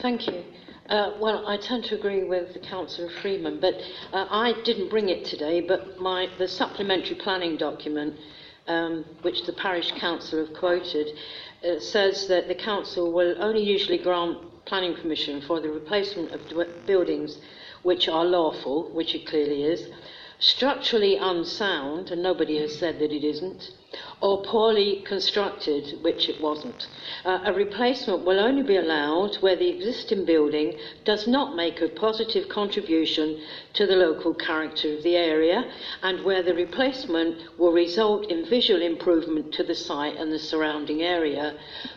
Thank 0.00 0.26
you. 0.26 0.44
Uh, 0.88 1.12
well, 1.18 1.42
I 1.46 1.56
tend 1.56 1.84
to 1.84 1.94
agree 1.94 2.24
with 2.24 2.60
Councillor 2.62 3.08
Freeman, 3.22 3.58
but 3.58 3.74
uh, 4.12 4.26
I 4.30 4.52
didn't 4.64 4.90
bring 4.90 5.08
it 5.08 5.24
today, 5.24 5.62
but 5.62 5.98
my, 5.98 6.28
the 6.36 6.46
supplementary 6.46 7.16
planning 7.16 7.56
document, 7.56 8.14
um, 8.68 9.06
which 9.22 9.46
the 9.46 9.54
parish 9.54 9.92
council 9.92 10.44
have 10.44 10.54
quoted, 10.54 11.08
uh, 11.66 11.78
says 11.80 12.26
that 12.26 12.48
the 12.48 12.54
council 12.54 13.12
will 13.12 13.34
only 13.38 13.62
usually 13.62 13.96
grant 13.96 14.36
planning 14.66 14.94
permission 14.94 15.40
for 15.40 15.58
the 15.58 15.70
replacement 15.70 16.32
of 16.32 16.86
buildings 16.86 17.38
which 17.82 18.06
are 18.06 18.26
lawful, 18.26 18.90
which 18.92 19.14
it 19.14 19.26
clearly 19.26 19.62
is, 19.62 19.88
structurally 20.38 21.16
unsound, 21.16 22.10
and 22.10 22.22
nobody 22.22 22.58
has 22.58 22.76
said 22.78 22.98
that 22.98 23.12
it 23.12 23.24
isn't, 23.24 23.70
or 24.20 24.42
poorly 24.42 25.02
constructed, 25.06 26.02
which 26.02 26.28
it 26.28 26.40
wasn't. 26.40 26.88
Uh, 27.24 27.40
a 27.44 27.52
replacement 27.52 28.24
will 28.24 28.40
only 28.40 28.62
be 28.62 28.76
allowed 28.76 29.36
where 29.36 29.56
the 29.56 29.68
existing 29.68 30.24
building 30.24 30.76
does 31.04 31.26
not 31.26 31.54
make 31.54 31.80
a 31.80 31.88
positive 31.88 32.48
contribution 32.48 33.40
to 33.72 33.86
the 33.86 33.96
local 33.96 34.34
character 34.34 34.94
of 34.94 35.02
the 35.02 35.16
area 35.16 35.70
and 36.02 36.24
where 36.24 36.42
the 36.42 36.54
replacement 36.54 37.58
will 37.58 37.72
result 37.72 38.30
in 38.30 38.44
visual 38.48 38.82
improvement 38.82 39.52
to 39.52 39.62
the 39.62 39.74
site 39.74 40.16
and 40.16 40.32
the 40.32 40.38
surrounding 40.38 41.02
area. 41.02 41.54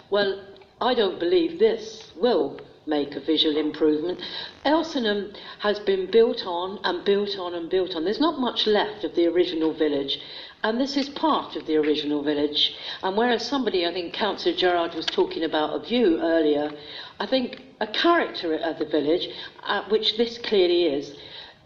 Well, 0.10 0.42
I 0.80 0.94
don't 0.94 1.20
believe 1.20 1.58
this 1.58 2.12
will 2.16 2.60
make 2.88 3.16
a 3.16 3.20
visual 3.20 3.58
improvement. 3.58 4.20
Elsenham 4.66 5.36
has 5.60 5.80
been 5.80 6.10
built 6.10 6.46
on 6.46 6.80
and 6.84 7.04
built 7.04 7.38
on 7.38 7.54
and 7.54 7.70
built 7.70 7.96
on. 7.96 8.06
There's 8.06 8.20
not 8.20 8.40
much 8.40 8.66
left 8.66 9.04
of 9.04 9.14
the 9.16 9.28
original 9.28 9.74
village. 9.74 10.20
And 10.64 10.80
this 10.80 10.98
is 10.98 11.10
part 11.10 11.56
of 11.56 11.68
the 11.68 11.76
original 11.76 12.24
village. 12.24 12.76
And 13.04 13.16
whereas 13.16 13.48
somebody, 13.48 13.86
I 13.86 13.94
think 13.94 14.14
Councillor 14.14 14.56
Gerard 14.56 14.96
was 14.96 15.06
talking 15.06 15.44
about 15.44 15.76
a 15.76 15.86
view 15.86 16.20
earlier, 16.22 16.72
I 17.20 17.28
think 17.28 17.62
a 17.80 17.88
character 17.88 18.56
of 18.56 18.80
the 18.80 18.86
village, 18.86 19.30
uh, 19.64 19.84
which 19.90 20.18
this 20.18 20.38
clearly 20.40 20.86
is, 20.86 21.16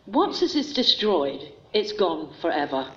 once 0.07 0.39
this 0.39 0.55
is 0.55 0.73
destroyed, 0.73 1.47
it's 1.73 1.93
gone 1.93 2.33
forever. 2.41 2.91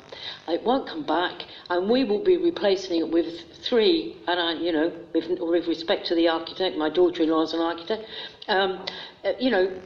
It 0.49 0.63
won't 0.65 0.89
come 0.89 1.05
back, 1.05 1.43
and 1.71 1.89
we 1.89 2.05
will 2.05 2.25
be 2.25 2.37
replacing 2.37 3.01
it 3.01 3.11
with 3.11 3.27
three. 3.63 4.17
And 4.27 4.41
I, 4.41 4.55
you 4.55 4.73
know, 4.73 4.93
with, 5.15 5.39
with 5.41 5.67
respect 5.69 6.07
to 6.07 6.15
the 6.15 6.29
architect, 6.29 6.77
my 6.77 6.91
daughter-in-law 6.91 7.43
is 7.43 7.53
an 7.53 7.61
architect. 7.61 8.05
Um, 8.49 8.85
uh, 9.25 9.33
you 9.39 9.51
know, 9.51 9.81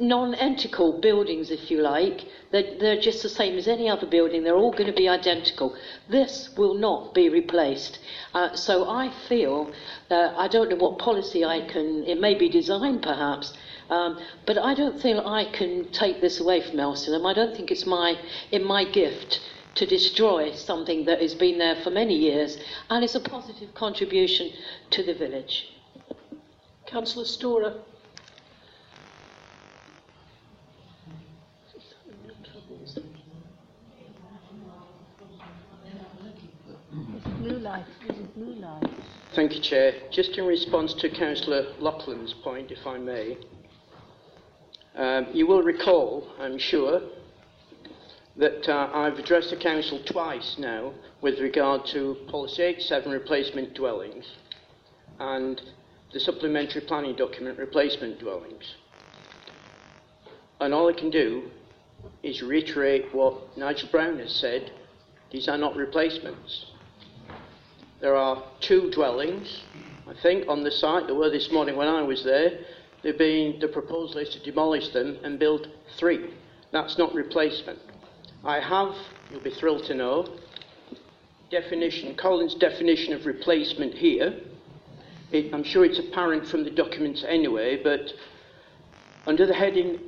non-entical 0.00 1.00
buildings, 1.00 1.50
if 1.50 1.70
you 1.70 1.80
like. 1.80 2.24
They're, 2.50 2.78
they're 2.80 3.00
just 3.00 3.22
the 3.22 3.28
same 3.28 3.56
as 3.56 3.68
any 3.68 3.88
other 3.88 4.06
building. 4.06 4.42
They're 4.42 4.56
all 4.56 4.72
going 4.72 4.86
to 4.86 4.96
be 4.96 5.08
identical. 5.08 5.76
This 6.08 6.50
will 6.56 6.74
not 6.74 7.14
be 7.14 7.28
replaced. 7.28 7.98
Uh, 8.34 8.54
so 8.54 8.88
I 8.88 9.12
feel 9.28 9.72
that 10.08 10.34
I 10.36 10.48
don't 10.48 10.70
know 10.70 10.76
what 10.76 10.98
policy 10.98 11.44
I 11.44 11.66
can. 11.66 12.04
It 12.04 12.20
may 12.20 12.34
be 12.34 12.48
designed, 12.48 13.02
perhaps. 13.02 13.52
Um, 13.90 14.18
but 14.46 14.58
I 14.58 14.74
don't 14.74 15.00
think 15.00 15.24
I 15.24 15.46
can 15.46 15.90
take 15.92 16.20
this 16.20 16.40
away 16.40 16.60
from 16.60 16.76
Elsenham. 16.76 17.24
I 17.26 17.32
don't 17.32 17.56
think 17.56 17.70
it's 17.70 17.86
my 17.86 18.18
in 18.50 18.64
my 18.64 18.84
gift 18.84 19.40
to 19.76 19.86
destroy 19.86 20.52
something 20.52 21.04
that 21.04 21.22
has 21.22 21.34
been 21.34 21.58
there 21.58 21.76
for 21.76 21.90
many 21.90 22.14
years 22.14 22.58
and 22.90 23.04
is 23.04 23.14
a 23.14 23.20
positive 23.20 23.72
contribution 23.74 24.50
to 24.90 25.02
the 25.02 25.14
village. 25.14 25.72
Councillor 26.86 27.24
Storah. 27.24 27.80
Blue 37.40 37.58
light. 37.58 37.84
Thank 39.34 39.54
you, 39.54 39.60
Chair. 39.60 39.92
Just 40.10 40.36
in 40.36 40.46
response 40.46 40.94
to 40.94 41.08
Councillor 41.08 41.74
Loughlin's 41.78 42.34
point, 42.34 42.72
if 42.72 42.86
I 42.86 42.98
may, 42.98 43.36
um, 44.98 45.28
you 45.32 45.46
will 45.46 45.62
recall, 45.62 46.28
I'm 46.40 46.58
sure, 46.58 47.00
that 48.36 48.68
uh, 48.68 48.90
I've 48.92 49.18
addressed 49.18 49.50
the 49.50 49.56
Council 49.56 50.00
twice 50.04 50.56
now 50.58 50.92
with 51.20 51.38
regard 51.38 51.86
to 51.86 52.16
Policy 52.28 52.62
87 52.62 53.12
replacement 53.12 53.74
dwellings 53.74 54.26
and 55.20 55.60
the 56.12 56.18
supplementary 56.18 56.80
planning 56.80 57.14
document 57.14 57.58
replacement 57.58 58.18
dwellings. 58.18 58.74
And 60.60 60.74
all 60.74 60.88
I 60.88 60.92
can 60.92 61.10
do 61.10 61.50
is 62.24 62.42
reiterate 62.42 63.14
what 63.14 63.56
Nigel 63.56 63.88
Brown 63.90 64.18
has 64.18 64.34
said 64.34 64.72
these 65.30 65.48
are 65.48 65.58
not 65.58 65.76
replacements. 65.76 66.66
There 68.00 68.16
are 68.16 68.42
two 68.60 68.90
dwellings, 68.90 69.62
I 70.08 70.14
think, 70.22 70.48
on 70.48 70.62
the 70.64 70.70
site. 70.70 71.06
There 71.06 71.14
were 71.14 71.30
this 71.30 71.52
morning 71.52 71.76
when 71.76 71.88
I 71.88 72.02
was 72.02 72.24
there. 72.24 72.58
Been, 73.12 73.58
the 73.60 73.68
proposal 73.68 74.18
is 74.18 74.30
to 74.30 74.38
demolish 74.40 74.88
them 74.90 75.18
and 75.22 75.38
build 75.38 75.68
three. 75.96 76.30
That's 76.72 76.98
not 76.98 77.14
replacement. 77.14 77.78
I 78.44 78.60
have, 78.60 78.94
you'll 79.30 79.40
be 79.40 79.50
thrilled 79.50 79.84
to 79.84 79.94
know, 79.94 80.38
definition, 81.50 82.14
Collins' 82.14 82.54
definition 82.54 83.14
of 83.14 83.26
replacement 83.26 83.94
here. 83.94 84.40
It, 85.32 85.52
I'm 85.52 85.64
sure 85.64 85.84
it's 85.84 85.98
apparent 85.98 86.46
from 86.46 86.64
the 86.64 86.70
documents 86.70 87.24
anyway, 87.26 87.82
but 87.82 88.12
under 89.26 89.46
the 89.46 89.54
heading 89.54 89.98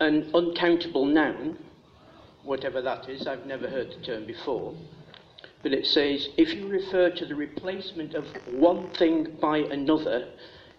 an 0.00 0.30
uncountable 0.34 1.04
noun, 1.04 1.58
whatever 2.42 2.80
that 2.82 3.08
is, 3.08 3.26
I've 3.26 3.46
never 3.46 3.68
heard 3.68 3.90
the 3.90 4.04
term 4.04 4.26
before, 4.26 4.74
but 5.62 5.72
it 5.72 5.86
says 5.86 6.28
if 6.36 6.54
you 6.54 6.66
refer 6.68 7.10
to 7.10 7.26
the 7.26 7.34
replacement 7.34 8.14
of 8.14 8.26
one 8.52 8.90
thing 8.90 9.36
by 9.40 9.58
another, 9.58 10.28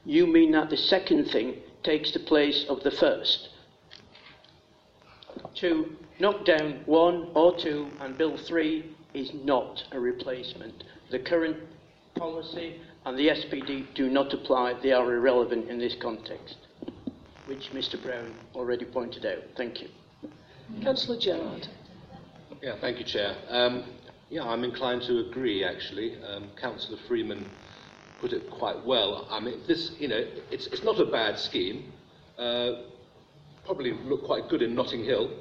you 0.06 0.28
mean 0.28 0.52
that 0.52 0.70
the 0.70 0.78
second 0.78 1.26
thing 1.26 1.56
takes 1.84 2.12
the 2.12 2.20
place 2.20 2.66
of 2.70 2.84
the 2.84 2.92
first. 2.92 3.50
To 5.56 5.96
knock 6.20 6.46
down 6.46 6.82
one 6.86 7.30
or 7.34 7.58
two 7.58 7.88
and 8.00 8.18
build 8.18 8.40
three 8.42 8.96
is 9.14 9.32
not 9.44 9.84
a 9.92 10.00
replacement. 10.00 10.84
The 11.10 11.20
current 11.20 11.58
policy 12.16 12.80
and 13.06 13.18
the 13.18 13.28
SPD 13.30 13.94
do 13.94 14.10
not 14.10 14.34
apply, 14.34 14.74
they 14.82 14.92
are 14.92 15.14
irrelevant 15.14 15.70
in 15.70 15.80
this 15.80 15.96
context, 16.02 16.58
which 17.46 17.72
Mr 17.72 18.02
Brown 18.02 18.34
already 18.56 18.86
pointed 18.86 19.26
out. 19.26 19.40
Thank 19.58 19.82
you. 19.82 19.90
Councillor 20.84 21.20
Gerard. 21.20 21.68
Yeah, 22.62 22.76
thank 22.80 23.00
you, 23.00 23.06
Chair. 23.06 23.36
Um, 23.50 23.84
yeah, 24.30 24.44
I'm 24.44 24.64
inclined 24.64 25.02
to 25.04 25.20
agree, 25.28 25.64
actually. 25.64 26.16
Um, 26.24 26.50
Councillor 26.60 27.00
Freeman 27.08 27.46
put 28.22 28.32
it 28.32 28.50
quite 28.52 28.86
well. 28.86 29.28
I 29.30 29.40
mean, 29.40 29.60
this, 29.68 29.92
you 30.00 30.08
know, 30.08 30.24
it's, 30.52 30.68
it's 30.68 30.84
not 30.84 31.00
a 31.00 31.06
bad 31.06 31.40
scheme. 31.40 31.92
Uh, 32.38 32.84
probably 33.66 33.92
look 33.92 34.24
quite 34.24 34.48
good 34.48 34.62
in 34.62 34.76
Notting 34.76 35.04
Hill. 35.04 35.32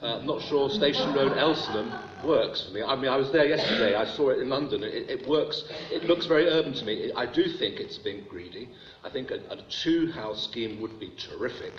Uh, 0.00 0.18
I'm 0.18 0.26
not 0.26 0.42
sure 0.42 0.70
Station 0.70 1.12
Road, 1.12 1.32
Elsenham 1.32 2.24
works 2.24 2.64
for 2.64 2.72
me. 2.72 2.82
I 2.82 2.94
mean, 2.94 3.08
I 3.08 3.16
was 3.16 3.32
there 3.32 3.46
yesterday. 3.46 3.96
I 3.96 4.04
saw 4.14 4.28
it 4.28 4.38
in 4.38 4.48
London. 4.48 4.84
It, 4.84 5.10
it 5.10 5.28
works. 5.28 5.64
It 5.90 6.04
looks 6.04 6.26
very 6.26 6.46
urban 6.46 6.72
to 6.74 6.84
me. 6.84 7.10
I 7.16 7.26
do 7.26 7.42
think 7.58 7.80
it's 7.80 7.98
being 7.98 8.24
greedy. 8.28 8.68
I 9.02 9.10
think 9.10 9.32
a, 9.32 9.40
a 9.50 9.56
two-house 9.82 10.44
scheme 10.44 10.80
would 10.80 11.00
be 11.00 11.12
terrific 11.18 11.72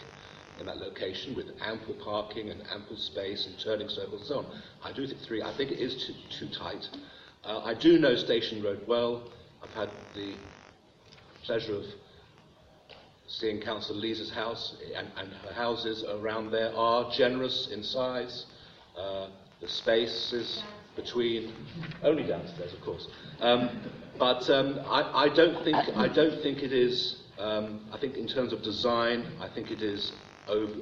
in 0.60 0.66
that 0.66 0.78
location 0.80 1.34
with 1.34 1.46
ample 1.62 1.94
parking 1.94 2.50
and 2.50 2.62
ample 2.70 2.98
space 2.98 3.46
and 3.46 3.58
turning 3.60 3.88
circles 3.88 4.22
and 4.22 4.28
so 4.28 4.40
on. 4.40 4.46
I 4.84 4.92
do 4.92 5.08
think 5.08 5.22
three. 5.22 5.42
I 5.42 5.56
think 5.56 5.72
it 5.72 5.80
is 5.80 6.06
too, 6.06 6.14
too 6.40 6.54
tight. 6.54 6.90
Uh, 7.46 7.60
I 7.64 7.74
do 7.74 8.00
know 8.00 8.16
Station 8.16 8.62
Road 8.62 8.82
well. 8.86 9.24
I've 9.64 9.74
had 9.74 9.90
the 10.16 10.36
pleasure 11.44 11.76
of 11.76 11.86
seeing 13.28 13.62
Councillor 13.62 14.00
Lee's 14.00 14.30
house, 14.32 14.76
and, 14.96 15.08
and, 15.18 15.32
her 15.48 15.54
houses 15.54 16.04
around 16.10 16.52
there 16.52 16.76
are 16.76 17.12
generous 17.12 17.70
in 17.72 17.84
size. 17.84 18.46
Uh, 18.98 19.28
the 19.62 19.68
spaces 19.68 20.64
between, 20.96 21.54
only 22.04 22.24
downstairs, 22.24 22.74
of 22.74 22.82
course. 22.82 23.08
Um, 23.40 23.70
but 24.18 24.50
um, 24.50 24.80
I, 24.86 25.26
I, 25.26 25.30
don't 25.30 25.64
think 25.64 25.78
I 25.96 26.08
don't 26.08 26.42
think 26.42 26.64
it 26.64 26.74
is. 26.74 27.18
Um, 27.38 27.86
I 27.94 27.98
think 27.98 28.18
in 28.18 28.28
terms 28.28 28.52
of 28.52 28.62
design, 28.64 29.26
I 29.40 29.48
think 29.48 29.72
it 29.72 29.82
is 29.82 30.12
over, 30.48 30.74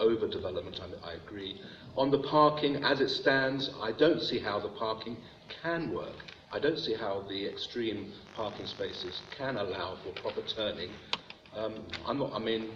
overdevelopment. 0.00 0.80
I, 0.80 1.10
I 1.10 1.14
agree. 1.14 1.60
On 1.96 2.10
the 2.10 2.18
parking, 2.18 2.76
as 2.76 3.00
it 3.00 3.10
stands, 3.10 3.70
I 3.80 3.92
don't 3.92 4.20
see 4.20 4.38
how 4.38 4.58
the 4.58 4.68
parking 4.68 5.16
can 5.62 5.92
work. 5.94 6.16
I 6.52 6.58
don't 6.58 6.78
see 6.78 6.94
how 6.94 7.24
the 7.28 7.46
extreme 7.48 8.12
parking 8.36 8.66
spaces 8.66 9.22
can 9.36 9.56
allow 9.56 9.96
for 10.04 10.12
proper 10.20 10.42
turning. 10.54 10.90
Um, 11.56 11.82
I'm 12.06 12.18
not, 12.18 12.32
I 12.34 12.38
mean, 12.38 12.70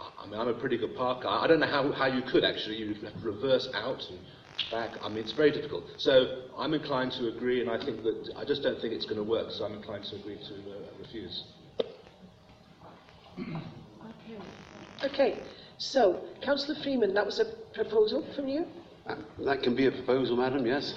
I 0.00 0.26
mean, 0.26 0.38
I'm 0.40 0.48
a 0.48 0.54
pretty 0.54 0.78
good 0.78 0.94
parker. 0.96 1.26
I 1.28 1.46
don't 1.48 1.58
know 1.60 1.66
how, 1.66 1.90
how 1.92 2.06
you 2.06 2.22
could 2.22 2.44
actually. 2.44 2.76
You'd 2.76 2.96
have 2.98 3.12
to 3.12 3.18
reverse 3.20 3.68
out 3.74 4.02
and 4.08 4.18
back. 4.70 4.90
I 5.02 5.08
mean, 5.08 5.18
it's 5.18 5.32
very 5.32 5.50
difficult. 5.50 5.84
So 5.98 6.44
I'm 6.56 6.72
inclined 6.72 7.12
to 7.12 7.28
agree, 7.28 7.60
and 7.60 7.68
I 7.68 7.84
think 7.84 8.02
that 8.04 8.32
I 8.36 8.44
just 8.44 8.62
don't 8.62 8.80
think 8.80 8.94
it's 8.94 9.04
going 9.04 9.18
to 9.18 9.28
work. 9.28 9.50
So 9.50 9.64
I'm 9.64 9.74
inclined 9.74 10.04
to 10.04 10.16
agree 10.16 10.36
to 10.36 10.54
uh, 10.54 10.98
refuse. 10.98 11.44
Okay, 15.02 15.38
so, 15.78 16.20
Councillor 16.42 16.78
Freeman, 16.82 17.14
that 17.14 17.24
was 17.24 17.40
a 17.40 17.46
proposal 17.74 18.26
from 18.36 18.48
you? 18.48 18.66
Uh, 19.06 19.16
that 19.46 19.62
can 19.62 19.74
be 19.74 19.86
a 19.86 19.90
proposal, 19.90 20.36
madam, 20.36 20.66
yes. 20.66 20.94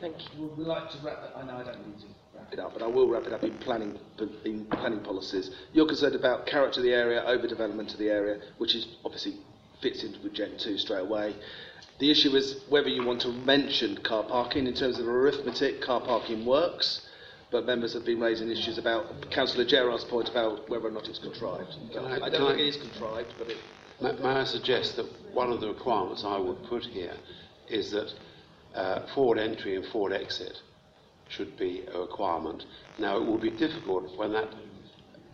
Thank 0.00 0.16
you. 0.36 0.52
We'd 0.56 0.66
like 0.66 0.90
to 0.90 0.98
wrap 1.02 1.18
it, 1.24 1.30
I 1.36 1.42
know 1.44 1.56
I 1.56 1.64
don't 1.64 1.86
need 1.86 2.00
to 2.00 2.06
wrap 2.34 2.52
it 2.52 2.58
up, 2.58 2.72
but 2.72 2.82
I 2.82 2.86
will 2.86 3.08
wrap 3.08 3.24
it 3.24 3.32
up 3.32 3.42
in 3.42 3.56
planning, 3.58 3.98
in 4.44 4.66
planning 4.66 5.00
policies. 5.00 5.50
You're 5.72 5.86
concerned 5.86 6.14
about 6.14 6.46
character 6.46 6.80
of 6.80 6.84
the 6.84 6.92
area, 6.92 7.22
overdevelopment 7.26 7.92
of 7.92 7.98
the 7.98 8.08
area, 8.08 8.40
which 8.58 8.74
is 8.74 8.86
obviously 9.04 9.36
fits 9.82 10.04
into 10.04 10.18
with 10.20 10.34
Gen 10.34 10.56
2 10.58 10.78
straight 10.78 11.00
away. 11.00 11.34
The 11.98 12.10
issue 12.10 12.34
is 12.34 12.62
whether 12.68 12.88
you 12.88 13.04
want 13.04 13.20
to 13.22 13.28
mention 13.28 13.98
car 13.98 14.24
parking 14.24 14.66
in 14.66 14.74
terms 14.74 14.98
of 14.98 15.06
arithmetic, 15.06 15.80
car 15.82 16.00
parking 16.00 16.46
works, 16.46 17.06
but 17.50 17.66
members 17.66 17.92
have 17.94 18.04
been 18.04 18.20
raising 18.20 18.50
issues 18.50 18.78
about 18.78 19.30
Councillor 19.30 19.64
Gerard's 19.64 20.04
point 20.04 20.28
about 20.28 20.68
whether 20.70 20.86
or 20.86 20.90
not 20.90 21.08
it's 21.08 21.18
contrived. 21.18 21.74
Can 21.92 22.04
I- 22.04 22.26
I, 22.26 22.30
don't 22.30 22.48
think 22.48 22.60
it 22.60 22.68
is 22.68 22.76
contrived, 22.76 23.34
but 23.38 23.48
it, 23.50 23.56
May, 24.00 24.12
may 24.12 24.28
I 24.28 24.44
suggest 24.44 24.96
that 24.96 25.06
one 25.34 25.52
of 25.52 25.60
the 25.60 25.68
requirements 25.68 26.24
I 26.24 26.38
would 26.38 26.62
put 26.64 26.84
here 26.84 27.14
is 27.68 27.90
that 27.90 28.12
uh, 28.74 29.06
forward 29.14 29.38
entry 29.38 29.76
and 29.76 29.84
forward 29.86 30.12
exit 30.12 30.56
should 31.28 31.56
be 31.56 31.84
a 31.94 32.00
requirement. 32.00 32.64
Now, 32.98 33.16
it 33.16 33.26
will 33.26 33.38
be 33.38 33.50
difficult 33.50 34.16
when 34.18 34.32
that 34.32 34.48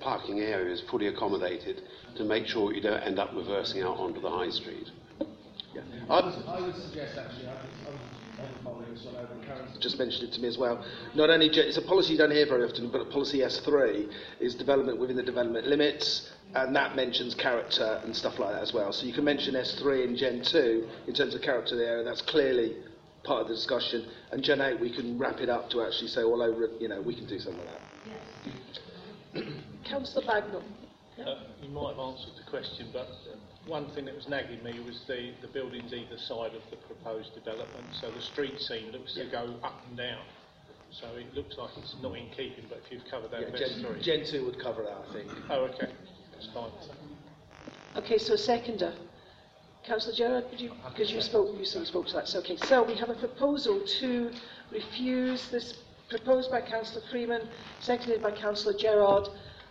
parking 0.00 0.40
area 0.40 0.72
is 0.72 0.82
fully 0.90 1.08
accommodated 1.08 1.82
to 2.16 2.24
make 2.24 2.46
sure 2.46 2.72
you 2.72 2.82
don't 2.82 3.00
end 3.00 3.18
up 3.18 3.30
reversing 3.34 3.82
out 3.82 3.96
onto 3.98 4.20
the 4.20 4.30
high 4.30 4.50
street. 4.50 4.88
I 6.08 6.24
would, 6.24 6.34
I 6.46 6.60
would 6.60 6.76
suggest 6.76 7.18
actually, 7.18 7.48
I 7.48 7.56
think, 7.56 7.98
I'm 8.38 8.66
on 8.66 8.84
this 8.92 9.04
one 9.04 9.16
over, 9.16 9.34
Karen's 9.46 9.78
just 9.78 9.98
mentioned 9.98 10.28
it 10.28 10.32
to 10.34 10.40
me 10.40 10.48
as 10.48 10.58
well. 10.58 10.84
Not 11.14 11.30
only, 11.30 11.46
it's 11.46 11.76
a 11.76 11.82
policy 11.82 12.12
you 12.12 12.18
don't 12.18 12.30
hear 12.30 12.46
very 12.46 12.64
often, 12.64 12.90
but 12.90 13.10
policy 13.10 13.38
S3 13.38 14.10
is 14.40 14.54
development 14.54 14.98
within 14.98 15.16
the 15.16 15.22
development 15.22 15.66
limits, 15.66 16.30
and 16.54 16.74
that 16.76 16.96
mentions 16.96 17.34
character 17.34 18.00
and 18.04 18.14
stuff 18.14 18.38
like 18.38 18.52
that 18.52 18.62
as 18.62 18.72
well. 18.72 18.92
So 18.92 19.06
you 19.06 19.12
can 19.12 19.24
mention 19.24 19.54
S3 19.54 20.04
and 20.04 20.16
Gen 20.16 20.42
2 20.42 20.88
in 21.08 21.14
terms 21.14 21.34
of 21.34 21.42
character 21.42 21.76
there, 21.76 21.98
and 21.98 22.06
that's 22.06 22.22
clearly 22.22 22.76
part 23.26 23.42
of 23.42 23.48
the 23.48 23.54
discussion. 23.54 24.06
And 24.30 24.42
Gen 24.42 24.60
8, 24.60 24.80
we 24.80 24.94
can 24.94 25.18
wrap 25.18 25.40
it 25.40 25.48
up 25.48 25.68
to 25.70 25.82
actually 25.82 26.08
say 26.08 26.22
all 26.22 26.42
over 26.42 26.70
you 26.80 26.88
know, 26.88 27.02
we 27.02 27.14
can 27.14 27.26
do 27.26 27.38
something 27.38 27.60
like 27.64 27.74
that. 27.74 27.82
Yes. 29.34 29.44
Councillor 29.84 30.24
Bagnall. 30.24 30.62
Uh, 31.18 31.34
you 31.62 31.70
might 31.70 31.90
have 31.90 31.98
answered 31.98 32.34
the 32.36 32.50
question, 32.50 32.88
but 32.92 33.08
uh, 33.08 33.36
one 33.66 33.90
thing 33.94 34.04
that 34.04 34.14
was 34.14 34.28
nagging 34.28 34.62
me 34.62 34.78
was 34.80 35.00
the, 35.08 35.32
the 35.40 35.48
buildings 35.48 35.92
either 35.92 36.18
side 36.18 36.54
of 36.54 36.62
the 36.70 36.76
proposed 36.76 37.34
development. 37.34 37.86
So 38.00 38.10
the 38.10 38.20
street 38.20 38.60
scene 38.60 38.92
looks 38.92 39.14
to 39.14 39.24
go 39.30 39.56
up 39.62 39.82
and 39.88 39.96
down. 39.96 40.20
So 40.90 41.08
it 41.16 41.34
looks 41.34 41.56
like 41.58 41.70
it's 41.78 41.96
not 42.02 42.16
in 42.16 42.28
keeping, 42.30 42.64
but 42.68 42.80
if 42.84 42.92
you've 42.92 43.10
covered 43.10 43.30
that 43.32 43.40
Yeah, 43.40 43.50
with 43.50 43.60
Gen, 43.60 43.84
S3. 43.84 44.02
Gen 44.02 44.24
2 44.24 44.44
would 44.46 44.62
cover 44.62 44.82
that, 44.82 45.04
I 45.08 45.12
think. 45.12 45.30
Oh, 45.50 45.64
okay. 45.64 45.92
That's 46.32 46.48
fine. 46.54 46.70
Okay, 47.96 48.18
so 48.18 48.34
a 48.34 48.38
seconder. 48.38 48.94
Councillor 49.86 50.16
Gerard, 50.16 50.44
would 50.50 50.60
you, 50.60 50.72
because 50.88 51.12
you 51.12 51.20
spoke, 51.20 51.56
you 51.56 51.64
said 51.64 51.80
you 51.80 51.86
spoke 51.86 52.06
to 52.08 52.14
that. 52.14 52.28
So, 52.28 52.40
okay, 52.40 52.56
so 52.56 52.82
we 52.82 52.96
have 52.96 53.08
a 53.08 53.14
proposal 53.14 53.80
to 54.00 54.32
refuse 54.72 55.48
this 55.50 55.74
proposed 56.08 56.50
by 56.50 56.60
Councillor 56.60 57.02
Freeman, 57.10 57.48
seconded 57.80 58.22
by 58.22 58.32
Councillor 58.32 58.76
Gerard. 58.76 59.28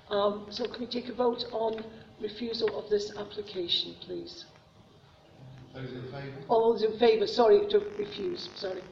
Um, 0.09 0.47
so 0.49 0.65
can 0.67 0.79
we 0.79 0.87
take 0.87 1.09
a 1.09 1.13
vote 1.13 1.45
on 1.51 1.83
refusal 2.21 2.79
of 2.79 2.89
this 2.89 3.11
application, 3.17 3.95
please? 4.01 4.45
Those 5.73 5.91
in 5.91 6.03
favour? 6.03 6.37
All 6.47 6.71
those 6.71 6.83
in 6.83 6.97
favour, 6.97 7.27
sorry, 7.27 7.67
to 7.67 7.79
refuse, 7.99 8.49
sorry. 8.55 8.83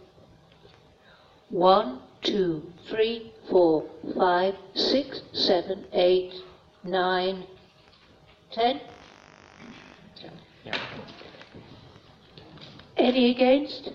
One, 1.50 2.02
two, 2.22 2.74
three, 2.90 3.32
four, 3.50 3.86
five, 4.18 4.56
six, 4.74 5.22
seven, 5.32 5.86
eight, 5.94 6.34
nine, 6.84 7.46
ten. 8.52 8.82
Any 12.98 13.32
against? 13.32 13.90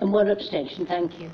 And 0.00 0.12
one 0.12 0.28
abstention, 0.28 0.86
thank 0.86 1.20
you. 1.20 1.30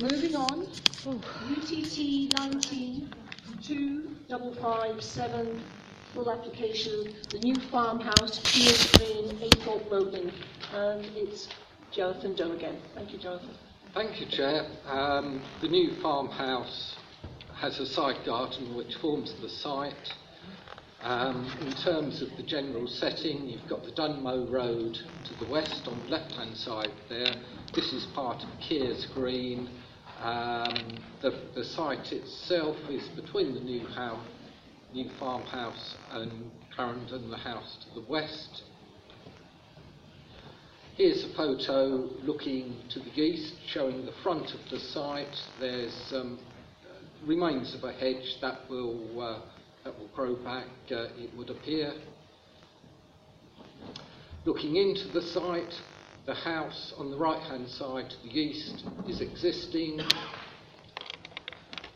Moving 0.00 0.34
on, 0.36 0.66
UTT 1.06 2.32
19 2.34 3.08
2557, 3.62 5.62
full 6.14 6.30
application, 6.30 7.12
the 7.30 7.38
new 7.40 7.56
farmhouse, 7.70 8.38
Keeres 8.44 8.98
Green, 8.98 9.36
Aythorpe 9.40 9.90
Roding, 9.90 10.30
and 10.72 11.04
it's 11.16 11.48
Jonathan 11.90 12.36
Doe 12.36 12.52
again. 12.52 12.78
Thank 12.94 13.12
you, 13.12 13.18
Jonathan. 13.18 13.50
Thank 13.94 14.20
you, 14.20 14.26
Chair. 14.26 14.66
Um, 14.86 15.42
the 15.60 15.68
new 15.68 15.90
farmhouse 16.00 16.94
has 17.56 17.80
a 17.80 17.86
side 17.86 18.24
garden 18.24 18.76
which 18.76 18.94
forms 18.96 19.34
the 19.40 19.48
site. 19.48 20.14
Um, 21.02 21.52
in 21.60 21.72
terms 21.72 22.22
of 22.22 22.28
the 22.36 22.44
general 22.44 22.86
setting, 22.86 23.48
you've 23.48 23.68
got 23.68 23.84
the 23.84 23.90
Dunmow 23.90 24.50
Road 24.50 24.94
to 24.94 25.44
the 25.44 25.50
west 25.50 25.86
on 25.88 25.98
the 26.04 26.08
left-hand 26.08 26.56
side 26.56 26.92
there. 27.08 27.34
This 27.74 27.92
is 27.92 28.06
part 28.14 28.42
of 28.42 28.48
Keeres 28.60 29.12
Green. 29.12 29.68
Um, 30.22 30.74
the, 31.20 31.40
the 31.54 31.64
site 31.64 32.12
itself 32.12 32.76
is 32.88 33.06
between 33.08 33.54
the 33.54 33.60
new 33.60 33.86
house, 33.88 34.24
new 34.94 35.10
farmhouse 35.18 35.96
and 36.12 36.50
Clarendon, 36.74 37.28
the 37.28 37.36
house 37.36 37.84
to 37.84 38.00
the 38.00 38.06
west. 38.06 38.62
Here's 40.96 41.24
a 41.24 41.34
photo 41.36 42.08
looking 42.22 42.76
to 42.90 43.00
the 43.00 43.10
east, 43.20 43.54
showing 43.66 44.06
the 44.06 44.12
front 44.22 44.54
of 44.54 44.60
the 44.70 44.78
site. 44.78 45.36
There's 45.58 46.12
um, 46.14 46.38
remains 47.26 47.74
of 47.74 47.82
a 47.82 47.92
hedge 47.92 48.36
that 48.40 48.60
will 48.70 49.20
uh, 49.20 49.40
that 49.82 49.98
will 49.98 50.08
grow 50.14 50.36
back. 50.36 50.68
Uh, 50.88 51.08
it 51.18 51.36
would 51.36 51.50
appear. 51.50 51.92
Looking 54.44 54.76
into 54.76 55.08
the 55.08 55.22
site, 55.22 55.74
the 56.26 56.34
house 56.34 56.94
on 56.96 57.10
the 57.10 57.16
right-hand 57.16 57.68
side 57.68 58.10
to 58.10 58.16
the 58.28 58.38
east 58.38 58.84
is 59.08 59.20
existing. 59.20 60.00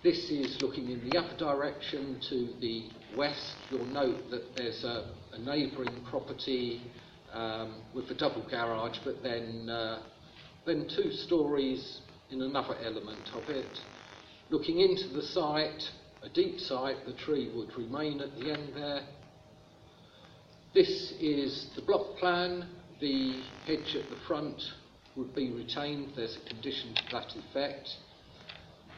This 0.00 0.30
is 0.30 0.62
looking 0.62 0.90
in 0.90 1.10
the 1.10 1.18
upper 1.18 1.36
direction 1.36 2.20
to 2.30 2.54
the 2.60 2.84
west. 3.16 3.56
You'll 3.68 3.84
note 3.86 4.30
that 4.30 4.54
there's 4.54 4.84
a, 4.84 5.12
a 5.32 5.38
neighbouring 5.40 6.04
property 6.08 6.80
um, 7.32 7.82
with 7.92 8.08
a 8.12 8.14
double 8.14 8.46
garage, 8.48 8.98
but 9.04 9.24
then, 9.24 9.68
uh, 9.68 10.02
then 10.64 10.88
two 10.88 11.10
stories 11.10 12.02
in 12.30 12.42
another 12.42 12.76
element 12.84 13.28
of 13.34 13.48
it. 13.50 13.66
Looking 14.50 14.78
into 14.78 15.08
the 15.08 15.22
site, 15.22 15.90
a 16.22 16.28
deep 16.28 16.60
site, 16.60 17.04
the 17.04 17.14
tree 17.14 17.50
would 17.52 17.76
remain 17.76 18.20
at 18.20 18.32
the 18.38 18.52
end 18.52 18.74
there. 18.76 19.00
This 20.74 21.12
is 21.20 21.70
the 21.74 21.82
block 21.82 22.16
plan. 22.18 22.68
The 23.00 23.42
hedge 23.66 23.96
at 23.96 24.08
the 24.10 24.16
front 24.28 24.62
would 25.16 25.34
be 25.34 25.50
retained. 25.50 26.12
There's 26.14 26.36
a 26.36 26.48
condition 26.48 26.94
to 26.94 27.02
that 27.10 27.34
effect. 27.34 27.88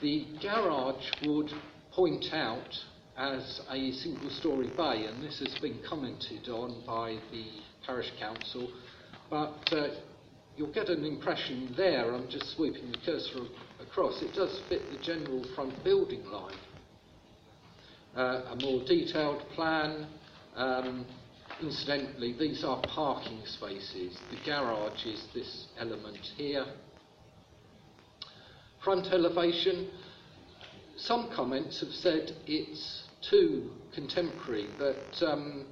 The 0.00 0.24
garage 0.40 1.10
would 1.26 1.52
point 1.92 2.32
out 2.32 2.74
as 3.18 3.60
a 3.70 3.92
single 3.92 4.30
story 4.30 4.70
bay, 4.74 5.04
and 5.04 5.22
this 5.22 5.40
has 5.40 5.58
been 5.60 5.78
commented 5.86 6.48
on 6.48 6.82
by 6.86 7.18
the 7.30 7.44
parish 7.84 8.10
council, 8.18 8.70
but 9.28 9.58
uh, 9.72 9.88
you'll 10.56 10.72
get 10.72 10.88
an 10.88 11.04
impression 11.04 11.74
there, 11.76 12.14
I'm 12.14 12.30
just 12.30 12.56
sweeping 12.56 12.90
the 12.90 12.98
cursor 13.04 13.40
across, 13.78 14.22
it 14.22 14.34
does 14.34 14.62
fit 14.70 14.80
the 14.90 15.04
general 15.04 15.44
front 15.54 15.84
building 15.84 16.24
line. 16.24 16.56
Uh, 18.16 18.52
a 18.52 18.56
more 18.56 18.82
detailed 18.86 19.42
plan, 19.54 20.06
um, 20.56 21.04
incidentally, 21.60 22.34
these 22.38 22.64
are 22.64 22.80
parking 22.82 23.42
spaces, 23.44 24.18
the 24.30 24.38
garage 24.46 25.04
is 25.04 25.22
this 25.34 25.66
element 25.78 26.20
here. 26.36 26.64
Front 28.82 29.08
elevation, 29.08 29.88
some 30.96 31.30
comments 31.34 31.80
have 31.80 31.90
said 31.90 32.32
it's 32.46 33.04
too 33.20 33.70
contemporary, 33.94 34.68
but 34.78 35.22
um, 35.22 35.66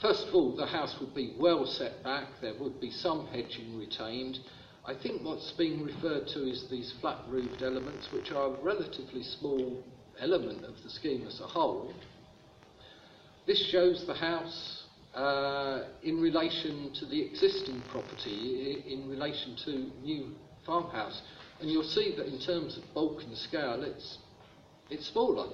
first 0.00 0.26
of 0.26 0.34
all, 0.34 0.56
the 0.56 0.66
house 0.66 0.96
would 1.00 1.14
be 1.14 1.34
well 1.38 1.64
set 1.64 2.02
back, 2.02 2.26
there 2.40 2.54
would 2.58 2.80
be 2.80 2.90
some 2.90 3.28
hedging 3.28 3.78
retained. 3.78 4.40
I 4.84 4.94
think 4.94 5.22
what's 5.22 5.52
being 5.52 5.84
referred 5.84 6.26
to 6.28 6.42
is 6.42 6.68
these 6.68 6.92
flat 7.00 7.18
roofed 7.28 7.62
elements, 7.62 8.10
which 8.12 8.32
are 8.32 8.46
a 8.46 8.62
relatively 8.62 9.22
small 9.22 9.84
element 10.18 10.64
of 10.64 10.74
the 10.82 10.90
scheme 10.90 11.24
as 11.26 11.40
a 11.40 11.46
whole. 11.46 11.94
this 13.46 13.64
shows 13.70 14.04
the 14.06 14.14
house 14.14 14.84
uh, 15.14 15.84
in 16.02 16.20
relation 16.20 16.92
to 16.94 17.06
the 17.06 17.20
existing 17.22 17.80
property, 17.90 18.82
in 18.88 19.08
relation 19.08 19.54
to 19.64 19.90
new 20.02 20.34
farmhouse. 20.66 21.22
And 21.62 21.70
you'll 21.70 21.84
see 21.84 22.12
that 22.16 22.26
in 22.26 22.40
terms 22.40 22.76
of 22.76 22.82
bulk 22.92 23.22
and 23.22 23.38
scale, 23.38 23.84
it's, 23.84 24.18
it's 24.90 25.06
smaller. 25.12 25.48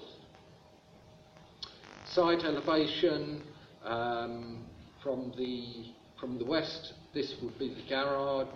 Side 2.07 2.39
elevation 2.45 3.43
um, 3.85 4.65
from, 5.03 5.35
the, 5.37 5.93
from 6.19 6.39
the 6.39 6.47
west, 6.47 6.95
this 7.13 7.35
would 7.43 7.59
be 7.59 7.75
the 7.75 7.87
garage. 7.91 8.49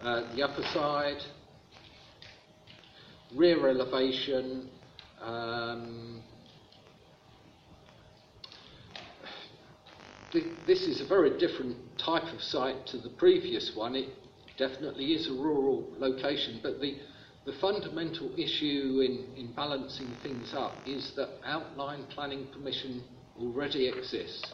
Uh, 0.00 0.34
the 0.34 0.42
upper 0.42 0.62
side, 0.72 1.20
rear 3.34 3.68
elevation, 3.68 4.70
um, 5.20 6.22
this 10.66 10.80
is 10.80 11.02
a 11.02 11.06
very 11.06 11.38
different 11.38 11.76
type 12.04 12.24
of 12.32 12.40
site 12.40 12.86
to 12.88 12.98
the 12.98 13.10
previous 13.10 13.72
one. 13.74 13.94
It 13.94 14.08
definitely 14.58 15.14
is 15.14 15.28
a 15.28 15.32
rural 15.32 15.86
location, 15.98 16.60
but 16.62 16.80
the, 16.80 16.98
the 17.46 17.52
fundamental 17.60 18.32
issue 18.38 19.00
in, 19.04 19.26
in 19.36 19.52
balancing 19.54 20.10
things 20.22 20.52
up 20.54 20.74
is 20.86 21.12
that 21.16 21.28
outline 21.44 22.04
planning 22.10 22.46
permission 22.52 23.02
already 23.40 23.88
exists. 23.88 24.52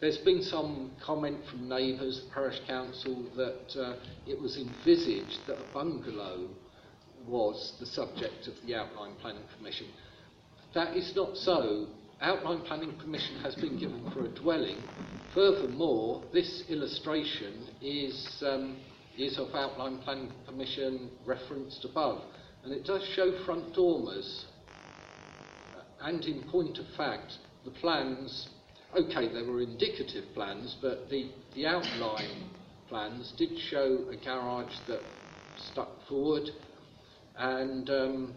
There's 0.00 0.18
been 0.18 0.42
some 0.42 0.90
comment 1.00 1.38
from 1.48 1.68
neighbours, 1.68 2.22
the 2.24 2.34
parish 2.34 2.58
council, 2.66 3.24
that 3.36 3.80
uh, 3.80 3.96
it 4.26 4.40
was 4.40 4.56
envisaged 4.56 5.46
that 5.46 5.58
a 5.58 5.72
bungalow 5.72 6.48
was 7.28 7.74
the 7.78 7.86
subject 7.86 8.48
of 8.48 8.54
the 8.66 8.74
outline 8.74 9.14
planning 9.20 9.44
permission. 9.56 9.86
That 10.74 10.96
is 10.96 11.14
not 11.14 11.36
so. 11.36 11.86
Outline 12.22 12.60
planning 12.60 12.92
permission 13.00 13.40
has 13.42 13.56
been 13.56 13.76
given 13.80 14.08
for 14.12 14.24
a 14.24 14.28
dwelling. 14.28 14.76
Furthermore, 15.34 16.22
this 16.32 16.62
illustration 16.68 17.66
is, 17.80 18.42
um, 18.46 18.76
is 19.18 19.38
of 19.38 19.52
outline 19.54 19.98
planning 19.98 20.30
permission 20.46 21.10
referenced 21.26 21.84
above, 21.84 22.22
and 22.62 22.72
it 22.72 22.84
does 22.84 23.02
show 23.16 23.44
front 23.44 23.74
dormers. 23.74 24.46
And 26.00 26.24
in 26.24 26.44
point 26.44 26.78
of 26.78 26.86
fact, 26.96 27.32
the 27.64 27.72
plans, 27.72 28.48
okay, 28.96 29.26
they 29.26 29.42
were 29.42 29.60
indicative 29.60 30.24
plans, 30.32 30.76
but 30.80 31.10
the, 31.10 31.28
the 31.56 31.66
outline 31.66 32.50
plans 32.88 33.32
did 33.36 33.58
show 33.68 33.98
a 34.10 34.24
garage 34.24 34.72
that 34.86 35.00
stuck 35.72 35.90
forward 36.08 36.50
and 37.36 37.90
um, 37.90 38.34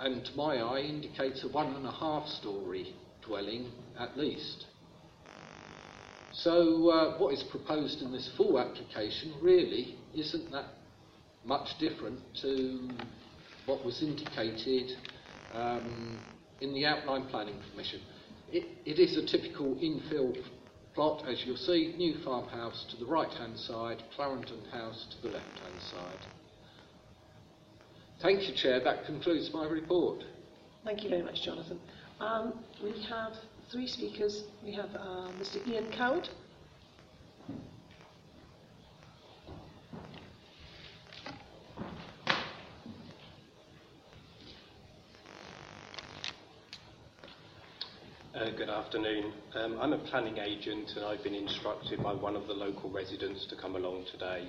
and 0.00 0.24
to 0.24 0.32
my 0.34 0.56
eye 0.56 0.80
indicates 0.80 1.44
a 1.44 1.48
one 1.48 1.74
and 1.74 1.86
a 1.86 1.92
half 1.92 2.26
story 2.26 2.94
dwelling 3.24 3.70
at 3.98 4.16
least. 4.16 4.66
So 6.32 6.88
uh, 6.88 7.18
what 7.18 7.34
is 7.34 7.42
proposed 7.50 8.00
in 8.00 8.12
this 8.12 8.30
full 8.36 8.58
application 8.58 9.34
really 9.42 9.96
isn't 10.14 10.50
that 10.52 10.66
much 11.44 11.68
different 11.78 12.20
to 12.42 12.88
what 13.66 13.84
was 13.84 14.02
indicated 14.02 14.92
um, 15.54 16.18
in 16.60 16.72
the 16.72 16.86
outline 16.86 17.26
planning 17.26 17.60
permission. 17.70 18.00
It, 18.52 18.66
it 18.84 18.98
is 18.98 19.16
a 19.16 19.26
typical 19.26 19.74
infill 19.76 20.36
plot, 20.94 21.24
as 21.28 21.42
you'll 21.44 21.56
see, 21.56 21.94
new 21.96 22.14
farmhouse 22.24 22.86
to 22.90 22.96
the 22.96 23.06
right 23.06 23.32
hand 23.34 23.58
side, 23.58 24.02
Clarendon 24.16 24.64
House 24.72 25.06
to 25.10 25.28
the 25.28 25.34
left 25.34 25.58
hand 25.58 25.80
side. 25.90 26.39
Thank 28.22 28.46
you, 28.46 28.54
Chair. 28.54 28.80
That 28.84 29.06
concludes 29.06 29.50
my 29.54 29.64
report. 29.66 30.22
Thank 30.84 31.02
you 31.02 31.08
very 31.08 31.22
much, 31.22 31.42
Jonathan. 31.42 31.80
Um, 32.20 32.52
we 32.82 32.92
have 33.08 33.32
three 33.72 33.86
speakers. 33.86 34.44
We 34.62 34.74
have 34.74 34.90
uh, 34.94 35.30
Mr. 35.40 35.66
Ian 35.66 35.90
Coward. 35.90 36.28
Uh, 48.34 48.50
good 48.56 48.68
afternoon. 48.68 49.32
Um, 49.54 49.78
I'm 49.80 49.94
a 49.94 49.98
planning 49.98 50.36
agent 50.36 50.90
and 50.94 51.06
I've 51.06 51.22
been 51.24 51.34
instructed 51.34 52.02
by 52.02 52.12
one 52.12 52.36
of 52.36 52.46
the 52.46 52.54
local 52.54 52.90
residents 52.90 53.46
to 53.46 53.56
come 53.56 53.76
along 53.76 54.04
today. 54.12 54.46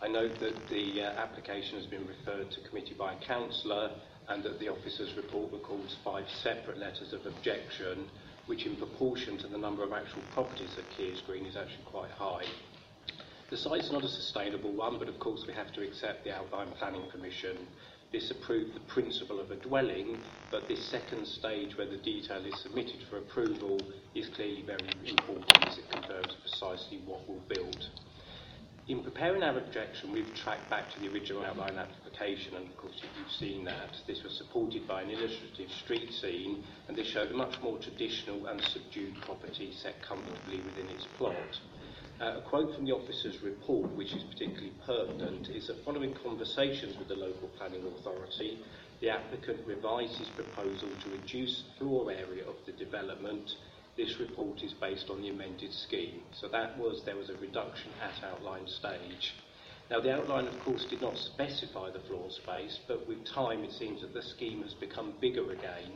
I 0.00 0.06
note 0.06 0.38
that 0.38 0.68
the 0.68 1.02
uh, 1.02 1.10
application 1.18 1.76
has 1.76 1.86
been 1.86 2.06
referred 2.06 2.52
to 2.52 2.60
committee 2.68 2.94
by 2.96 3.14
a 3.14 3.16
councillor 3.16 3.90
and 4.28 4.44
that 4.44 4.60
the 4.60 4.68
officer's 4.68 5.12
report 5.16 5.52
records 5.52 5.96
five 6.04 6.24
separate 6.40 6.78
letters 6.78 7.12
of 7.12 7.26
objection, 7.26 8.08
which 8.46 8.64
in 8.64 8.76
proportion 8.76 9.36
to 9.38 9.48
the 9.48 9.58
number 9.58 9.82
of 9.82 9.92
actual 9.92 10.22
properties 10.32 10.76
at 10.78 10.88
Keeres 10.96 11.26
Green 11.26 11.46
is 11.46 11.56
actually 11.56 11.82
quite 11.84 12.12
high. 12.12 12.44
The 13.50 13.56
site's 13.56 13.90
not 13.90 14.04
a 14.04 14.08
sustainable 14.08 14.70
one, 14.70 15.00
but 15.00 15.08
of 15.08 15.18
course 15.18 15.44
we 15.48 15.54
have 15.54 15.72
to 15.72 15.82
accept 15.82 16.22
the 16.22 16.32
outline 16.32 16.70
planning 16.78 17.10
permission. 17.10 17.56
This 18.12 18.30
approved 18.30 18.74
the 18.74 18.80
principle 18.92 19.40
of 19.40 19.50
a 19.50 19.56
dwelling, 19.56 20.16
but 20.52 20.68
this 20.68 20.84
second 20.84 21.26
stage 21.26 21.76
where 21.76 21.90
the 21.90 21.96
detail 21.96 22.44
is 22.46 22.60
submitted 22.60 23.02
for 23.10 23.18
approval 23.18 23.80
is 24.14 24.28
clearly 24.28 24.62
very 24.62 24.88
important 25.06 25.66
as 25.66 25.76
it 25.76 25.90
confirms 25.90 26.36
precisely 26.40 27.02
what 27.04 27.28
we'll 27.28 27.42
build. 27.48 27.88
In 28.88 29.02
preparing 29.02 29.42
our 29.42 29.58
objection, 29.58 30.12
we've 30.12 30.34
tracked 30.34 30.70
back 30.70 30.90
to 30.90 31.00
the 31.00 31.12
original 31.12 31.44
outline 31.44 31.76
application, 31.76 32.56
and 32.56 32.66
of 32.66 32.74
course 32.78 32.94
you've 33.02 33.32
seen 33.32 33.62
that. 33.66 33.94
This 34.06 34.22
was 34.22 34.32
supported 34.38 34.88
by 34.88 35.02
an 35.02 35.10
illustrative 35.10 35.70
street 35.70 36.10
scene, 36.10 36.64
and 36.88 36.96
this 36.96 37.06
showed 37.06 37.30
a 37.30 37.34
much 37.36 37.60
more 37.60 37.76
traditional 37.76 38.46
and 38.46 38.62
subdued 38.62 39.20
property 39.20 39.74
set 39.74 40.00
comfortably 40.00 40.62
within 40.64 40.88
its 40.88 41.04
plot. 41.18 41.60
Uh, 42.18 42.38
a 42.38 42.40
quote 42.48 42.74
from 42.74 42.86
the 42.86 42.92
officer's 42.92 43.42
report, 43.42 43.94
which 43.94 44.14
is 44.14 44.24
particularly 44.24 44.72
pertinent, 44.86 45.50
is 45.50 45.66
that 45.66 45.84
following 45.84 46.14
conversations 46.24 46.96
with 46.96 47.08
the 47.08 47.14
local 47.14 47.48
planning 47.58 47.84
authority, 47.88 48.58
the 49.02 49.10
applicant 49.10 49.60
revised 49.66 50.16
his 50.16 50.28
proposal 50.30 50.88
to 51.04 51.10
reduce 51.10 51.62
floor 51.76 52.10
area 52.10 52.42
of 52.48 52.56
the 52.64 52.72
development 52.72 53.52
this 53.98 54.20
report 54.20 54.62
is 54.62 54.72
based 54.74 55.10
on 55.10 55.20
the 55.20 55.28
amended 55.28 55.72
scheme. 55.74 56.22
So 56.40 56.46
that 56.48 56.78
was, 56.78 57.02
there 57.04 57.16
was 57.16 57.30
a 57.30 57.34
reduction 57.34 57.90
at 58.00 58.24
outline 58.24 58.66
stage. 58.66 59.34
Now 59.90 60.00
the 60.00 60.14
outline 60.14 60.46
of 60.46 60.58
course 60.60 60.84
did 60.84 61.02
not 61.02 61.18
specify 61.18 61.90
the 61.90 62.06
floor 62.06 62.30
space, 62.30 62.78
but 62.86 63.08
with 63.08 63.26
time 63.26 63.64
it 63.64 63.72
seems 63.72 64.02
that 64.02 64.14
the 64.14 64.22
scheme 64.22 64.62
has 64.62 64.74
become 64.74 65.14
bigger 65.20 65.50
again, 65.50 65.92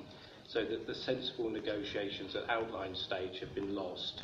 so 0.48 0.64
that 0.64 0.86
the 0.86 0.94
sensible 0.94 1.48
negotiations 1.48 2.34
at 2.34 2.50
outline 2.50 2.96
stage 2.96 3.38
have 3.38 3.54
been 3.54 3.74
lost. 3.74 4.22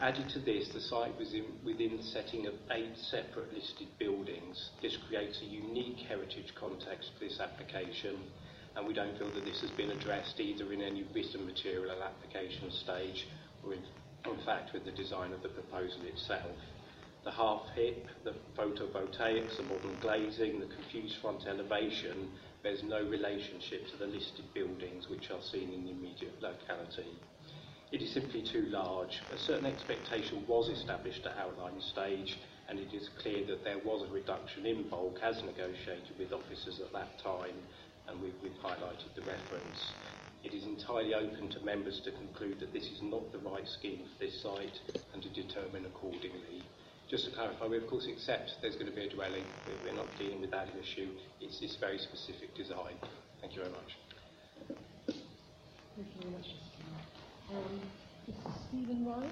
Added 0.00 0.28
to 0.30 0.40
this, 0.40 0.68
the 0.74 0.80
site 0.80 1.16
was 1.18 1.32
in, 1.32 1.44
within 1.64 1.96
the 1.96 2.02
setting 2.02 2.46
of 2.46 2.54
eight 2.72 2.98
separate 2.98 3.54
listed 3.54 3.86
buildings. 3.98 4.70
This 4.82 4.98
creates 5.08 5.40
a 5.40 5.46
unique 5.46 6.00
heritage 6.00 6.52
context 6.54 7.12
for 7.14 7.24
this 7.24 7.38
application, 7.40 8.18
and 8.76 8.86
we 8.86 8.92
don't 8.92 9.16
feel 9.18 9.30
that 9.32 9.44
this 9.44 9.60
has 9.62 9.70
been 9.70 9.90
addressed 9.90 10.38
either 10.38 10.72
in 10.72 10.82
any 10.82 11.04
written 11.14 11.46
material 11.46 11.90
at 11.90 11.98
application 11.98 12.70
stage 12.70 13.26
or 13.64 13.72
in, 13.72 13.80
in 14.30 14.38
fact 14.44 14.72
with 14.74 14.84
the 14.84 14.92
design 14.92 15.32
of 15.32 15.42
the 15.42 15.48
proposal 15.48 16.02
itself. 16.04 16.56
The 17.24 17.30
half 17.32 17.62
hip, 17.74 18.06
the 18.22 18.34
photovoltaics, 18.56 19.56
the 19.56 19.64
modern 19.64 19.96
glazing, 20.00 20.60
the 20.60 20.66
confused 20.66 21.16
front 21.20 21.46
elevation 21.48 22.28
bears 22.62 22.82
no 22.84 23.02
relationship 23.02 23.90
to 23.90 23.96
the 23.96 24.06
listed 24.06 24.44
buildings 24.54 25.08
which 25.08 25.30
are 25.30 25.42
seen 25.42 25.72
in 25.72 25.84
the 25.84 25.90
immediate 25.90 26.40
locality. 26.40 27.18
It 27.92 28.02
is 28.02 28.12
simply 28.12 28.42
too 28.42 28.66
large. 28.68 29.22
A 29.32 29.38
certain 29.38 29.66
expectation 29.66 30.44
was 30.46 30.68
established 30.68 31.24
at 31.24 31.36
outline 31.38 31.80
stage 31.80 32.38
and 32.68 32.78
it 32.78 32.92
is 32.92 33.08
clear 33.22 33.46
that 33.46 33.64
there 33.64 33.78
was 33.78 34.08
a 34.08 34.12
reduction 34.12 34.66
in 34.66 34.88
bulk 34.88 35.18
as 35.22 35.42
negotiated 35.42 36.18
with 36.18 36.32
officers 36.32 36.80
at 36.80 36.92
that 36.92 37.18
time 37.22 37.54
and 38.08 38.20
we've, 38.20 38.34
we've 38.42 38.58
highlighted 38.62 39.14
the 39.14 39.22
reference. 39.22 39.92
It 40.44 40.54
is 40.54 40.64
entirely 40.64 41.14
open 41.14 41.48
to 41.50 41.60
members 41.60 42.00
to 42.04 42.12
conclude 42.12 42.60
that 42.60 42.72
this 42.72 42.84
is 42.84 43.00
not 43.02 43.32
the 43.32 43.38
right 43.38 43.66
scheme 43.66 44.02
for 44.06 44.24
this 44.24 44.42
site 44.42 44.78
and 45.12 45.22
to 45.22 45.28
determine 45.30 45.86
accordingly. 45.86 46.62
Just 47.10 47.24
to 47.26 47.30
clarify, 47.32 47.66
we 47.66 47.76
of 47.78 47.86
course 47.88 48.06
accept 48.10 48.52
there's 48.62 48.74
going 48.74 48.86
to 48.86 48.94
be 48.94 49.06
a 49.06 49.10
dwelling. 49.10 49.44
We're 49.84 49.94
not 49.94 50.06
dealing 50.18 50.40
with 50.40 50.50
that 50.50 50.68
issue. 50.80 51.08
It's 51.40 51.60
this 51.60 51.76
very 51.80 51.98
specific 51.98 52.54
design. 52.54 52.94
Thank 53.40 53.54
you 53.54 53.62
very 53.62 53.72
much. 53.72 53.96
Thank 55.06 56.08
you 56.14 56.20
very 56.20 56.32
much. 56.32 56.48
Um, 57.50 57.80
Mr. 58.28 58.52
Stephen 58.68 59.06
Ryan. 59.06 59.30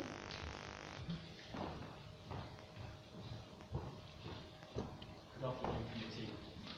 Good 5.40 5.48
afternoon, 5.48 5.76
committee. 5.92 6.13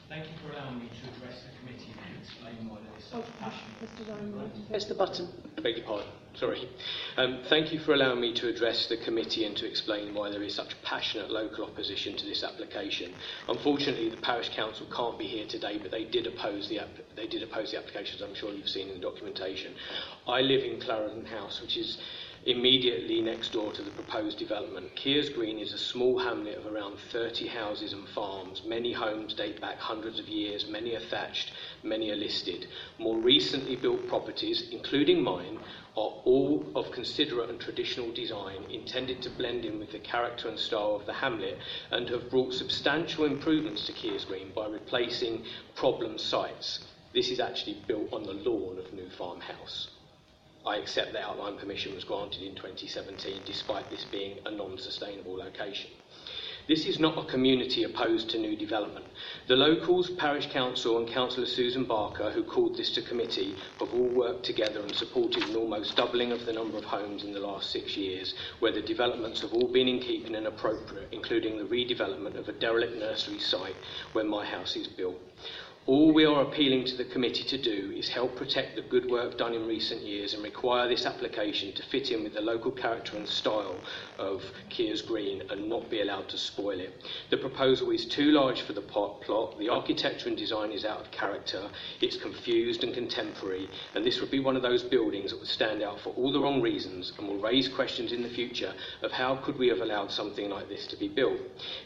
Thank 0.09 0.23
thank 0.23 0.31
you 0.31 0.47
for 0.47 0.53
allowing 0.55 0.79
me 0.79 0.89
to 0.89 1.09
address 1.15 1.43
the 1.43 1.59
committee 1.59 1.91
and 1.91 2.17
explain 2.23 2.69
why 2.69 2.79
there 2.79 2.97
is 2.97 3.03
Oh, 3.13 3.21
such 3.21 3.39
passion. 3.39 3.67
Mr. 3.83 4.09
Ryan, 4.09 4.65
press 4.69 4.85
the 4.85 4.95
button. 4.95 5.27
I 5.57 5.61
beg 5.61 5.77
your 5.77 5.85
pardon. 5.85 6.07
Sorry. 6.35 6.69
Um, 7.17 7.39
thank 7.49 7.73
you 7.73 7.79
for 7.79 7.93
allowing 7.93 8.21
me 8.21 8.33
to 8.35 8.47
address 8.47 8.85
the 8.87 8.97
committee 8.97 9.43
and 9.45 9.57
to 9.57 9.65
explain 9.65 10.13
why 10.13 10.29
there 10.29 10.43
is 10.43 10.53
such 10.53 10.79
passionate 10.83 11.31
local 11.31 11.65
opposition 11.65 12.15
to 12.15 12.25
this 12.25 12.43
application. 12.43 13.11
Unfortunately, 13.49 14.09
the 14.09 14.17
parish 14.17 14.49
council 14.49 14.85
can't 14.95 15.17
be 15.17 15.25
here 15.25 15.47
today, 15.47 15.79
but 15.81 15.89
they 15.91 16.05
did 16.05 16.27
oppose 16.27 16.69
the 16.69 16.79
app- 16.79 17.15
they 17.15 17.25
did 17.27 17.41
oppose 17.43 17.71
the 17.71 17.77
applications. 17.79 18.21
I'm 18.21 18.35
sure 18.35 18.53
you've 18.53 18.69
seen 18.69 18.87
in 18.89 18.95
the 18.95 19.01
documentation. 19.01 19.73
I 20.27 20.41
live 20.41 20.63
in 20.63 20.79
Clarendon 20.79 21.25
House, 21.25 21.59
which 21.59 21.75
is 21.75 21.97
immediately 22.47 23.19
next 23.21 23.51
door 23.51 23.73
to 23.73 23.81
the 23.81 23.91
proposed 23.91 24.39
development. 24.39 24.95
Keeres 24.95 25.33
Green 25.35 25.59
is 25.59 25.73
a 25.73 25.77
small 25.77 26.17
hamlet 26.17 26.57
of 26.57 26.65
around 26.65 26.97
30 27.11 27.45
houses 27.45 27.91
and 27.91 28.07
farms. 28.07 28.61
Many 28.65 28.93
homes 28.93 29.33
date 29.33 29.59
back 29.59 29.77
hundreds 29.79 30.17
of 30.17 30.29
years, 30.29 30.65
many 30.65 30.95
are 30.95 31.01
thatched, 31.01 31.51
many 31.83 32.09
are 32.09 32.15
listed. 32.15 32.67
More 32.99 33.17
recently 33.17 33.75
built 33.75 34.07
properties, 34.07 34.69
including 34.71 35.21
mine, 35.21 35.59
are 35.97 36.13
all 36.23 36.65
of 36.73 36.89
considerate 36.93 37.49
and 37.49 37.59
traditional 37.59 38.13
design 38.13 38.63
intended 38.69 39.21
to 39.23 39.29
blend 39.31 39.65
in 39.65 39.77
with 39.77 39.91
the 39.91 39.99
character 39.99 40.47
and 40.47 40.57
style 40.57 40.95
of 40.95 41.05
the 41.05 41.11
hamlet 41.11 41.57
and 41.91 42.07
have 42.07 42.29
brought 42.29 42.53
substantial 42.53 43.25
improvements 43.25 43.85
to 43.87 43.91
Keeres 43.91 44.25
Green 44.25 44.53
by 44.55 44.67
replacing 44.67 45.43
problem 45.75 46.17
sites. 46.17 46.79
This 47.13 47.29
is 47.29 47.41
actually 47.41 47.83
built 47.87 48.13
on 48.13 48.23
the 48.23 48.31
lawn 48.31 48.77
of 48.79 48.93
New 48.93 49.09
Farm 49.09 49.41
House. 49.41 49.89
I 50.67 50.75
accept 50.75 51.13
that 51.13 51.23
outline 51.23 51.57
permission 51.57 51.95
was 51.95 52.03
granted 52.03 52.41
in 52.41 52.53
2017 52.53 53.43
despite 53.45 53.89
this 53.89 54.03
being 54.03 54.39
a 54.45 54.51
non-sustainable 54.51 55.37
location. 55.37 55.89
This 56.67 56.85
is 56.85 56.99
not 56.99 57.17
a 57.17 57.31
community 57.31 57.83
opposed 57.83 58.29
to 58.31 58.37
new 58.37 58.57
development. 58.57 59.05
The 59.47 59.55
locals, 59.55 60.09
Parish 60.09 60.47
Council 60.51 60.97
and 60.97 61.07
Councillor 61.07 61.45
Susan 61.45 61.85
Barker, 61.85 62.29
who 62.31 62.43
called 62.43 62.75
this 62.75 62.89
to 62.95 63.01
committee, 63.01 63.55
have 63.79 63.93
all 63.93 64.09
worked 64.09 64.43
together 64.43 64.81
and 64.81 64.93
supported 64.93 65.43
an 65.43 65.55
almost 65.55 65.95
doubling 65.95 66.33
of 66.33 66.45
the 66.45 66.51
number 66.51 66.77
of 66.77 66.83
homes 66.83 67.23
in 67.23 67.31
the 67.31 67.39
last 67.39 67.71
six 67.71 67.95
years, 67.95 68.33
where 68.59 68.73
the 68.73 68.81
developments 68.81 69.39
have 69.39 69.53
all 69.53 69.71
been 69.71 69.87
in 69.87 70.01
keeping 70.01 70.35
and 70.35 70.47
appropriate, 70.47 71.07
including 71.13 71.57
the 71.57 71.63
redevelopment 71.63 72.37
of 72.37 72.49
a 72.49 72.59
derelict 72.59 72.97
nursery 72.97 73.39
site 73.39 73.75
where 74.11 74.25
my 74.25 74.43
house 74.43 74.75
is 74.75 74.87
built. 74.87 75.21
All 75.87 76.11
we 76.11 76.25
are 76.25 76.41
appealing 76.41 76.83
to 76.87 76.97
the 76.97 77.05
committee 77.05 77.45
to 77.45 77.57
do 77.57 77.93
is 77.95 78.09
help 78.09 78.35
protect 78.35 78.75
the 78.75 78.81
good 78.81 79.09
work 79.09 79.37
done 79.37 79.53
in 79.53 79.65
recent 79.65 80.01
years 80.01 80.33
and 80.33 80.43
require 80.43 80.85
this 80.85 81.05
application 81.05 81.71
to 81.75 81.83
fit 81.83 82.11
in 82.11 82.25
with 82.25 82.33
the 82.33 82.41
local 82.41 82.71
character 82.71 83.15
and 83.15 83.25
style 83.25 83.79
of 84.19 84.43
Keeres 84.69 85.01
Green 85.07 85.43
and 85.49 85.69
not 85.69 85.89
be 85.89 86.01
allowed 86.01 86.27
to 86.27 86.37
spoil 86.37 86.81
it. 86.81 86.93
The 87.29 87.37
proposal 87.37 87.91
is 87.91 88.05
too 88.05 88.31
large 88.31 88.63
for 88.63 88.73
the 88.73 88.81
pot 88.81 89.21
plot, 89.21 89.57
the 89.59 89.69
architecture 89.69 90.27
and 90.27 90.37
design 90.37 90.71
is 90.71 90.83
out 90.83 90.99
of 90.99 91.11
character, 91.11 91.69
it's 92.01 92.17
confused 92.17 92.83
and 92.83 92.93
contemporary, 92.93 93.69
and 93.95 94.05
this 94.05 94.19
would 94.19 94.29
be 94.29 94.41
one 94.41 94.57
of 94.57 94.63
those 94.63 94.83
buildings 94.83 95.31
that 95.31 95.39
would 95.39 95.47
stand 95.47 95.81
out 95.81 96.01
for 96.01 96.09
all 96.17 96.33
the 96.33 96.41
wrong 96.41 96.61
reasons 96.61 97.13
and 97.17 97.29
will 97.29 97.39
raise 97.39 97.69
questions 97.69 98.11
in 98.11 98.23
the 98.23 98.29
future 98.29 98.73
of 99.03 99.13
how 99.13 99.37
could 99.37 99.57
we 99.57 99.69
have 99.69 99.79
allowed 99.79 100.11
something 100.11 100.49
like 100.49 100.67
this 100.67 100.85
to 100.87 100.97
be 100.97 101.07
built. 101.07 101.39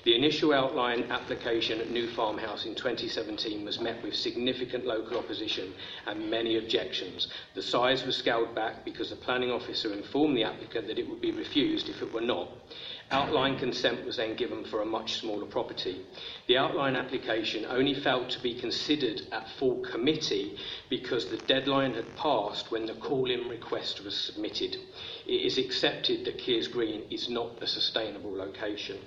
The 0.05 0.15
initial 0.15 0.53
outline 0.53 1.03
application 1.11 1.79
at 1.79 1.91
New 1.91 2.07
Farmhouse 2.07 2.65
in 2.65 2.73
2017 2.73 3.63
was 3.63 3.79
met 3.79 3.90
with 4.03 4.15
significant 4.15 4.85
local 4.85 5.17
opposition 5.17 5.73
and 6.07 6.29
many 6.29 6.57
objections. 6.57 7.27
The 7.53 7.61
size 7.61 8.05
was 8.05 8.15
scaled 8.15 8.53
back 8.55 8.85
because 8.85 9.09
the 9.09 9.15
planning 9.15 9.51
officer 9.51 9.93
informed 9.93 10.37
the 10.37 10.43
applicant 10.43 10.87
that 10.87 10.99
it 10.99 11.09
would 11.09 11.21
be 11.21 11.31
refused 11.31 11.89
if 11.89 12.01
it 12.01 12.13
were 12.13 12.21
not. 12.21 12.49
Outline 13.11 13.59
consent 13.59 14.05
was 14.05 14.15
then 14.15 14.35
given 14.35 14.63
for 14.63 14.81
a 14.81 14.85
much 14.85 15.19
smaller 15.19 15.45
property. 15.45 16.05
The 16.47 16.57
outline 16.57 16.95
application 16.95 17.65
only 17.65 17.93
failed 17.93 18.29
to 18.29 18.41
be 18.41 18.55
considered 18.55 19.23
at 19.33 19.49
full 19.59 19.81
committee 19.81 20.57
because 20.89 21.25
the 21.25 21.37
deadline 21.37 21.93
had 21.93 22.15
passed 22.15 22.71
when 22.71 22.85
the 22.85 22.93
call-in 22.93 23.49
request 23.49 24.01
was 24.05 24.15
submitted. 24.15 24.77
It 25.27 25.41
is 25.45 25.57
accepted 25.57 26.23
that 26.23 26.37
Keeres 26.37 26.71
Green 26.71 27.03
is 27.09 27.27
not 27.27 27.61
a 27.61 27.67
sustainable 27.67 28.33
location. 28.33 28.97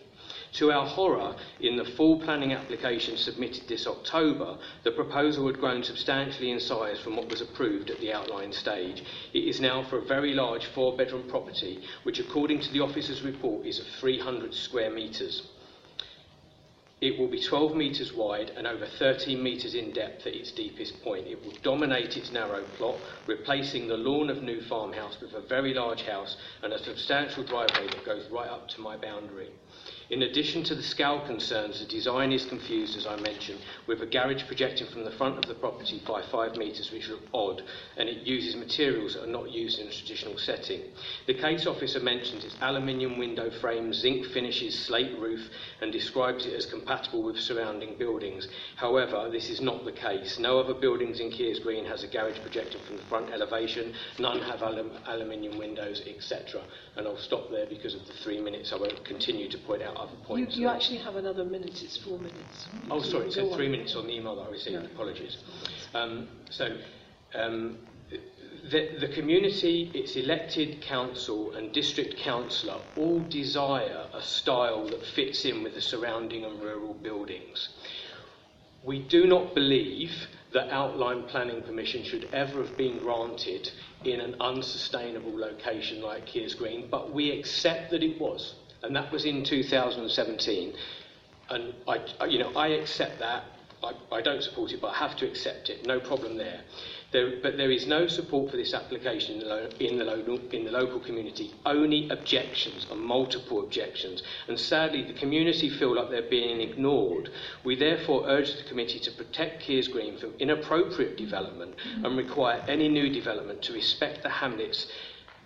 To 0.55 0.71
our 0.71 0.87
horror, 0.87 1.35
in 1.59 1.75
the 1.75 1.85
full 1.85 2.21
planning 2.21 2.53
application 2.53 3.17
submitted 3.17 3.67
this 3.67 3.89
October, 3.89 4.57
the 4.85 4.93
proposal 4.93 5.49
had 5.49 5.59
grown 5.59 5.83
substantially 5.83 6.53
in 6.53 6.61
size 6.61 7.01
from 7.01 7.17
what 7.17 7.29
was 7.29 7.41
approved 7.41 7.91
at 7.91 7.99
the 7.99 8.13
outline 8.13 8.53
stage. 8.53 9.03
It 9.33 9.49
is 9.49 9.61
now 9.61 9.83
for 9.83 9.99
a 9.99 10.05
very 10.05 10.33
large 10.33 10.67
four 10.67 10.97
bedroom 10.97 11.29
property, 11.29 11.83
which, 12.05 12.21
according 12.21 12.61
to 12.61 12.73
the 12.73 12.79
officer's 12.79 13.23
report, 13.23 13.67
is 13.67 13.81
of 13.81 13.87
300 13.99 14.55
square 14.55 14.91
metres. 14.91 15.43
It 17.01 17.19
will 17.19 17.27
be 17.27 17.41
12 17.41 17.75
metres 17.75 18.13
wide 18.13 18.51
and 18.51 18.65
over 18.65 18.87
13 18.87 19.43
metres 19.43 19.75
in 19.75 19.91
depth 19.91 20.25
at 20.25 20.37
its 20.37 20.53
deepest 20.53 21.03
point. 21.03 21.27
It 21.27 21.45
will 21.45 21.55
dominate 21.65 22.17
its 22.17 22.31
narrow 22.31 22.63
plot, 22.79 23.01
replacing 23.27 23.89
the 23.89 23.97
lawn 23.97 24.31
of 24.31 24.45
New 24.45 24.63
Farmhouse 24.63 25.21
with 25.21 25.35
a 25.35 25.41
very 25.41 25.75
large 25.75 26.03
house 26.03 26.37
and 26.63 26.73
a 26.73 26.79
substantial 26.79 27.43
driveway 27.43 27.89
that 27.89 28.05
goes 28.05 28.31
right 28.31 28.49
up 28.49 28.69
to 28.69 28.81
my 28.81 28.97
boundary. 28.97 29.51
In 30.11 30.23
addition 30.23 30.63
to 30.65 30.75
the 30.75 30.83
scale 30.83 31.21
concerns, 31.25 31.81
the 31.81 31.87
design 31.87 32.31
is 32.31 32.45
confused, 32.45 32.95
as 32.97 33.07
I 33.07 33.17
mentioned, 33.17 33.61
with 33.87 34.03
a 34.03 34.07
garage 34.07 34.45
projecting 34.47 34.87
from 34.89 35.05
the 35.05 35.11
front 35.11 35.39
of 35.39 35.47
the 35.47 35.55
property 35.55 36.03
by 36.07 36.21
5 36.21 36.57
metres, 36.59 36.93
which 36.93 37.09
look 37.09 37.23
odd, 37.33 37.63
and 37.97 38.07
it 38.07 38.27
uses 38.27 38.55
materials 38.55 39.15
that 39.15 39.25
are 39.25 39.33
not 39.33 39.51
used 39.51 39.79
in 39.79 39.89
a 39.89 39.91
traditional 39.91 40.37
setting. 40.37 40.83
The 41.27 41.33
case 41.33 41.67
officer 41.67 42.01
mentions 42.01 42.45
its 42.45 42.55
aluminium 42.61 43.17
window 43.17 43.51
frame, 43.51 43.95
zinc 43.95 44.27
finishes, 44.27 44.79
slate 44.79 45.19
roof, 45.19 45.49
and 45.81 45.91
describes 45.91 46.45
it 46.45 46.53
as 46.53 46.67
compatible 46.67 47.23
with 47.23 47.41
surrounding 47.41 47.97
buildings. 47.97 48.47
However, 48.77 49.31
this 49.33 49.49
is 49.49 49.63
not 49.63 49.87
the 49.87 49.93
case. 49.93 50.39
No 50.39 50.61
other 50.61 50.75
buildings 50.75 51.21
in 51.21 51.31
Keeres 51.31 51.63
Green 51.63 51.87
has 51.87 52.05
a 52.05 52.09
garage 52.09 52.41
projecting 52.41 52.83
from 52.83 52.99
the 52.99 53.05
front 53.05 53.31
elevation, 53.31 53.95
none 54.19 54.41
have 54.41 54.61
alum 54.61 54.91
aluminium 55.07 55.57
windows, 55.57 56.03
etc. 56.07 56.61
And 56.97 57.07
I'll 57.07 57.17
stop 57.17 57.51
there 57.51 57.67
because 57.67 57.95
of 57.95 58.07
the 58.07 58.13
three 58.13 58.41
minutes. 58.41 58.71
I 58.73 58.77
won't 58.77 59.03
continue 59.05 59.49
to 59.49 59.59
point 59.59 59.83
out 59.83 59.94
other 59.97 60.13
You, 60.13 60.25
points. 60.27 60.57
you 60.57 60.69
actually 60.69 60.99
have 60.99 61.17
another 61.17 61.45
minute, 61.45 61.83
it's 61.83 61.97
four 61.99 62.19
minutes. 62.19 62.67
Oh, 62.91 63.01
sorry, 63.01 63.27
it 63.27 63.33
said 63.33 63.45
on. 63.45 63.55
three 63.57 63.69
minutes 63.69 63.95
on 63.97 64.07
the 64.07 64.15
email 64.15 64.37
that 64.37 64.43
I 64.43 64.51
received. 64.51 64.83
No. 64.83 64.87
Apologies. 64.87 65.37
Um, 65.95 66.29
so, 66.51 66.77
um, 67.35 67.79
the, 68.71 68.97
the 68.99 69.09
community, 69.09 69.91
its 69.95 70.17
elected 70.17 70.81
council 70.81 71.55
and 71.55 71.73
district 71.73 72.17
councillor 72.17 72.81
all 72.97 73.21
desire 73.21 74.07
a 74.15 74.23
style 74.23 74.87
that 74.89 75.05
fits 75.15 75.45
in 75.45 75.63
with 75.63 75.75
the 75.75 75.83
surrounding 75.83 76.45
and 76.45 76.61
rural 76.63 76.95
buildings. 76.95 77.69
We 78.83 79.01
do 79.01 79.27
not 79.27 79.55
believe 79.55 80.13
that 80.53 80.71
outline 80.71 81.25
planning 81.25 81.63
permission 81.63 82.05
should 82.05 82.29
ever 82.33 82.63
have 82.65 82.77
been 82.77 82.99
granted 82.99 83.71
in 84.05 84.21
an 84.21 84.37
unsustainable 84.41 85.37
location 85.37 86.01
like 86.01 86.27
Keeres 86.27 86.57
Green, 86.57 86.89
but 86.91 87.13
we 87.13 87.31
accept 87.39 87.91
that 87.91 88.03
it 88.03 88.21
was, 88.21 88.55
and 88.85 88.95
that 88.95 89.11
was 89.11 89.25
in 89.25 89.45
2017. 89.45 90.75
And 91.51 91.75
I, 91.89 92.27
you 92.27 92.39
know, 92.39 92.53
I 92.55 92.69
accept 92.69 93.19
that. 93.19 93.45
I, 93.83 93.93
I 94.13 94.23
don't 94.23 94.43
support 94.43 94.73
it, 94.73 94.81
but 94.81 94.89
I 94.89 94.97
have 94.97 95.17
to 95.17 95.27
accept 95.27 95.69
it. 95.69 95.87
No 95.87 96.01
problem 96.01 96.37
there. 96.37 96.61
There, 97.13 97.35
but 97.43 97.57
there 97.57 97.71
is 97.71 97.87
no 97.87 98.09
support 98.09 98.51
for 98.51 98.57
this 98.57 98.75
application 98.75 99.35
in 99.35 99.41
the, 99.41 99.47
lo- 99.47 99.69
in, 99.79 99.99
the 99.99 100.05
local, 100.05 100.41
in 100.51 100.65
the 100.65 100.71
local 100.73 100.99
community. 101.01 101.53
Only 101.65 102.09
objections 102.09 102.87
and 102.91 103.01
multiple 103.01 103.63
objections. 103.63 104.23
And 104.49 104.59
sadly, 104.59 105.05
the 105.05 105.13
community 105.13 105.71
feel 105.71 105.95
like 105.95 106.11
they're 106.11 106.23
being 106.29 106.61
ignored. 106.61 107.31
We 107.63 107.77
therefore 107.77 108.25
urge 108.27 108.57
the 108.57 108.65
committee 108.65 108.99
to 109.01 109.11
protect 109.13 109.63
Keeres 109.63 109.91
Green 109.91 110.19
from 110.19 110.33
inappropriate 110.39 111.17
development 111.17 111.75
and 112.03 112.17
require 112.17 112.65
any 112.67 112.89
new 112.89 113.11
development 113.11 113.63
to 113.63 113.73
respect 113.73 114.23
the 114.23 114.31
hamlet's 114.31 114.89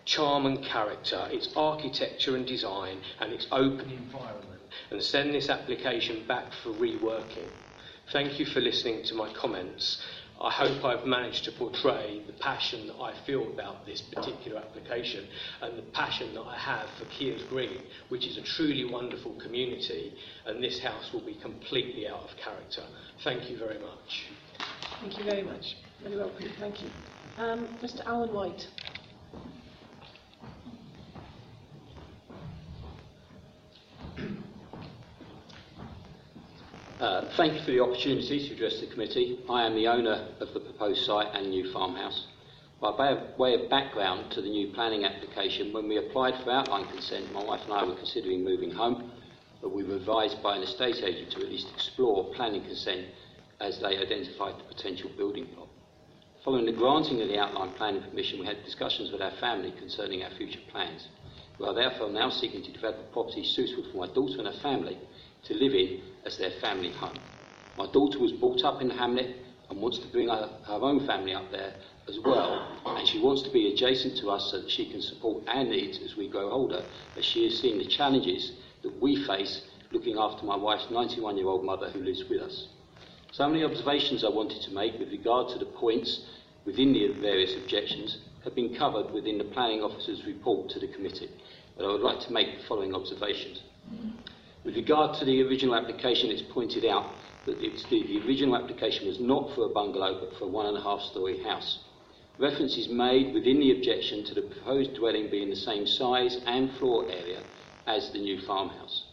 charm 0.08 0.46
and 0.46 0.64
character, 0.64 1.28
its 1.30 1.50
architecture 1.54 2.34
and 2.34 2.46
design, 2.46 2.98
and 3.20 3.30
its 3.30 3.46
open 3.52 3.90
environment, 3.90 4.62
and 4.90 5.02
send 5.02 5.34
this 5.34 5.50
application 5.50 6.26
back 6.26 6.46
for 6.62 6.70
reworking. 6.70 7.48
Thank 8.10 8.40
you 8.40 8.46
for 8.46 8.60
listening 8.60 9.04
to 9.04 9.14
my 9.14 9.30
comments. 9.34 10.02
I 10.40 10.50
hope 10.50 10.82
I've 10.82 11.04
managed 11.04 11.44
to 11.44 11.52
portray 11.52 12.22
the 12.26 12.32
passion 12.32 12.86
that 12.86 12.94
I 12.94 13.12
feel 13.26 13.48
about 13.48 13.84
this 13.84 14.00
particular 14.00 14.58
application 14.58 15.26
and 15.60 15.76
the 15.76 15.82
passion 15.82 16.32
that 16.34 16.42
I 16.42 16.56
have 16.56 16.88
for 16.98 17.04
Keeres 17.06 17.46
Green, 17.50 17.82
which 18.08 18.26
is 18.26 18.38
a 18.38 18.42
truly 18.42 18.86
wonderful 18.86 19.32
community, 19.32 20.14
and 20.46 20.64
this 20.64 20.78
house 20.78 21.12
will 21.12 21.26
be 21.26 21.34
completely 21.34 22.08
out 22.08 22.22
of 22.22 22.36
character. 22.42 22.84
Thank 23.24 23.50
you 23.50 23.58
very 23.58 23.78
much. 23.78 24.26
Thank 25.00 25.18
you 25.18 25.24
very 25.24 25.42
much. 25.42 25.76
Very 26.02 26.16
welcome. 26.16 26.48
thank 26.60 26.80
you. 26.80 26.88
Um, 27.36 27.68
Mr 27.82 28.06
Alan 28.06 28.32
White. 28.32 28.68
Uh, 37.00 37.30
thank 37.36 37.54
you 37.54 37.60
for 37.60 37.70
the 37.70 37.78
opportunity 37.78 38.48
to 38.48 38.54
address 38.54 38.80
the 38.80 38.86
committee. 38.88 39.38
I 39.48 39.64
am 39.64 39.76
the 39.76 39.86
owner 39.86 40.34
of 40.40 40.52
the 40.52 40.58
proposed 40.58 41.04
site 41.04 41.28
and 41.32 41.48
new 41.48 41.72
farmhouse. 41.72 42.26
By 42.80 42.90
way 43.38 43.54
of, 43.54 43.70
background 43.70 44.32
to 44.32 44.42
the 44.42 44.48
new 44.48 44.72
planning 44.74 45.04
application, 45.04 45.72
when 45.72 45.86
we 45.86 45.98
applied 45.98 46.34
for 46.42 46.50
outline 46.50 46.88
consent, 46.88 47.32
my 47.32 47.44
wife 47.44 47.60
and 47.62 47.72
I 47.72 47.84
were 47.84 47.94
considering 47.94 48.42
moving 48.42 48.72
home, 48.72 49.12
but 49.62 49.72
we 49.72 49.84
were 49.84 49.94
advised 49.94 50.42
by 50.42 50.56
an 50.56 50.64
estate 50.64 50.96
agent 51.04 51.30
to 51.32 51.42
at 51.42 51.48
least 51.48 51.68
explore 51.72 52.34
planning 52.34 52.64
consent 52.64 53.06
as 53.60 53.78
they 53.78 53.96
identified 53.96 54.58
the 54.58 54.74
potential 54.74 55.10
building 55.16 55.46
plot. 55.54 55.68
Following 56.44 56.66
the 56.66 56.72
granting 56.72 57.22
of 57.22 57.28
the 57.28 57.38
outline 57.38 57.74
planning 57.74 58.02
permission, 58.02 58.40
we 58.40 58.46
had 58.46 58.64
discussions 58.64 59.12
with 59.12 59.22
our 59.22 59.36
family 59.38 59.72
concerning 59.78 60.24
our 60.24 60.30
future 60.30 60.62
plans. 60.72 61.06
We 61.60 61.66
are 61.66 61.74
therefore 61.74 62.10
now 62.10 62.30
seeking 62.30 62.64
to 62.64 62.72
develop 62.72 62.98
a 62.98 63.12
property 63.12 63.44
suitable 63.44 63.84
for 63.92 63.98
my 63.98 64.12
daughter 64.12 64.38
and 64.38 64.48
her 64.48 64.60
family 64.62 64.98
to 65.44 65.54
live 65.54 65.74
in 65.74 66.00
as 66.24 66.36
their 66.38 66.50
family 66.60 66.90
home. 66.92 67.18
My 67.76 67.86
daughter 67.92 68.18
was 68.18 68.32
brought 68.32 68.64
up 68.64 68.82
in 68.82 68.90
hamlet 68.90 69.36
and 69.70 69.80
wants 69.80 69.98
to 69.98 70.06
bring 70.08 70.28
her, 70.28 70.50
her 70.66 70.80
own 70.80 71.06
family 71.06 71.34
up 71.34 71.50
there 71.50 71.74
as 72.08 72.18
well, 72.24 72.66
and 72.86 73.06
she 73.06 73.20
wants 73.20 73.42
to 73.42 73.50
be 73.50 73.72
adjacent 73.72 74.16
to 74.18 74.30
us 74.30 74.50
so 74.50 74.60
that 74.60 74.70
she 74.70 74.90
can 74.90 75.02
support 75.02 75.44
our 75.46 75.64
needs 75.64 75.98
as 76.04 76.16
we 76.16 76.28
grow 76.28 76.50
older, 76.50 76.82
as 77.16 77.24
she 77.24 77.44
has 77.44 77.58
seen 77.58 77.78
the 77.78 77.86
challenges 77.86 78.52
that 78.82 79.00
we 79.00 79.16
face 79.26 79.62
looking 79.92 80.18
after 80.18 80.44
my 80.44 80.56
wife's 80.56 80.90
91 80.90 81.36
year 81.36 81.46
old 81.46 81.64
mother 81.64 81.90
who 81.90 82.00
lives 82.00 82.24
with 82.28 82.40
us. 82.40 82.68
Of 83.38 83.52
the 83.52 83.64
observations 83.64 84.24
I 84.24 84.30
wanted 84.30 84.62
to 84.62 84.72
make 84.72 84.98
with 84.98 85.10
regard 85.10 85.48
to 85.50 85.58
the 85.58 85.66
points 85.66 86.22
within 86.64 86.92
the 86.92 87.12
various 87.20 87.54
objections 87.56 88.18
have 88.42 88.54
been 88.54 88.74
covered 88.74 89.12
within 89.12 89.38
the 89.38 89.44
planning 89.44 89.80
officer's 89.82 90.24
report 90.26 90.68
to 90.70 90.80
the 90.80 90.88
committee, 90.88 91.30
but 91.76 91.84
I 91.84 91.92
would 91.92 92.00
like 92.00 92.20
to 92.20 92.32
make 92.32 92.58
the 92.58 92.64
following 92.64 92.94
observations. 92.94 93.62
With 94.68 94.76
regard 94.76 95.18
to 95.18 95.24
the 95.24 95.42
original 95.44 95.74
application, 95.74 96.28
it's 96.30 96.42
pointed 96.42 96.84
out 96.84 97.06
that 97.46 97.58
the, 97.58 97.70
the 97.88 98.20
original 98.26 98.54
application 98.54 99.06
was 99.06 99.18
not 99.18 99.54
for 99.54 99.64
a 99.64 99.68
bungalow 99.70 100.20
but 100.20 100.38
for 100.38 100.44
a 100.44 100.48
one 100.48 100.66
and 100.66 100.76
a 100.76 100.82
half 100.82 101.00
storey 101.00 101.42
house. 101.42 101.78
Reference 102.38 102.76
is 102.76 102.86
made 102.90 103.32
within 103.32 103.60
the 103.60 103.72
objection 103.72 104.24
to 104.24 104.34
the 104.34 104.42
proposed 104.42 104.92
dwelling 104.92 105.30
being 105.30 105.48
the 105.48 105.56
same 105.56 105.86
size 105.86 106.36
and 106.44 106.70
floor 106.72 107.10
area 107.10 107.40
as 107.86 108.10
the 108.10 108.18
new 108.18 108.42
farmhouse. 108.42 109.04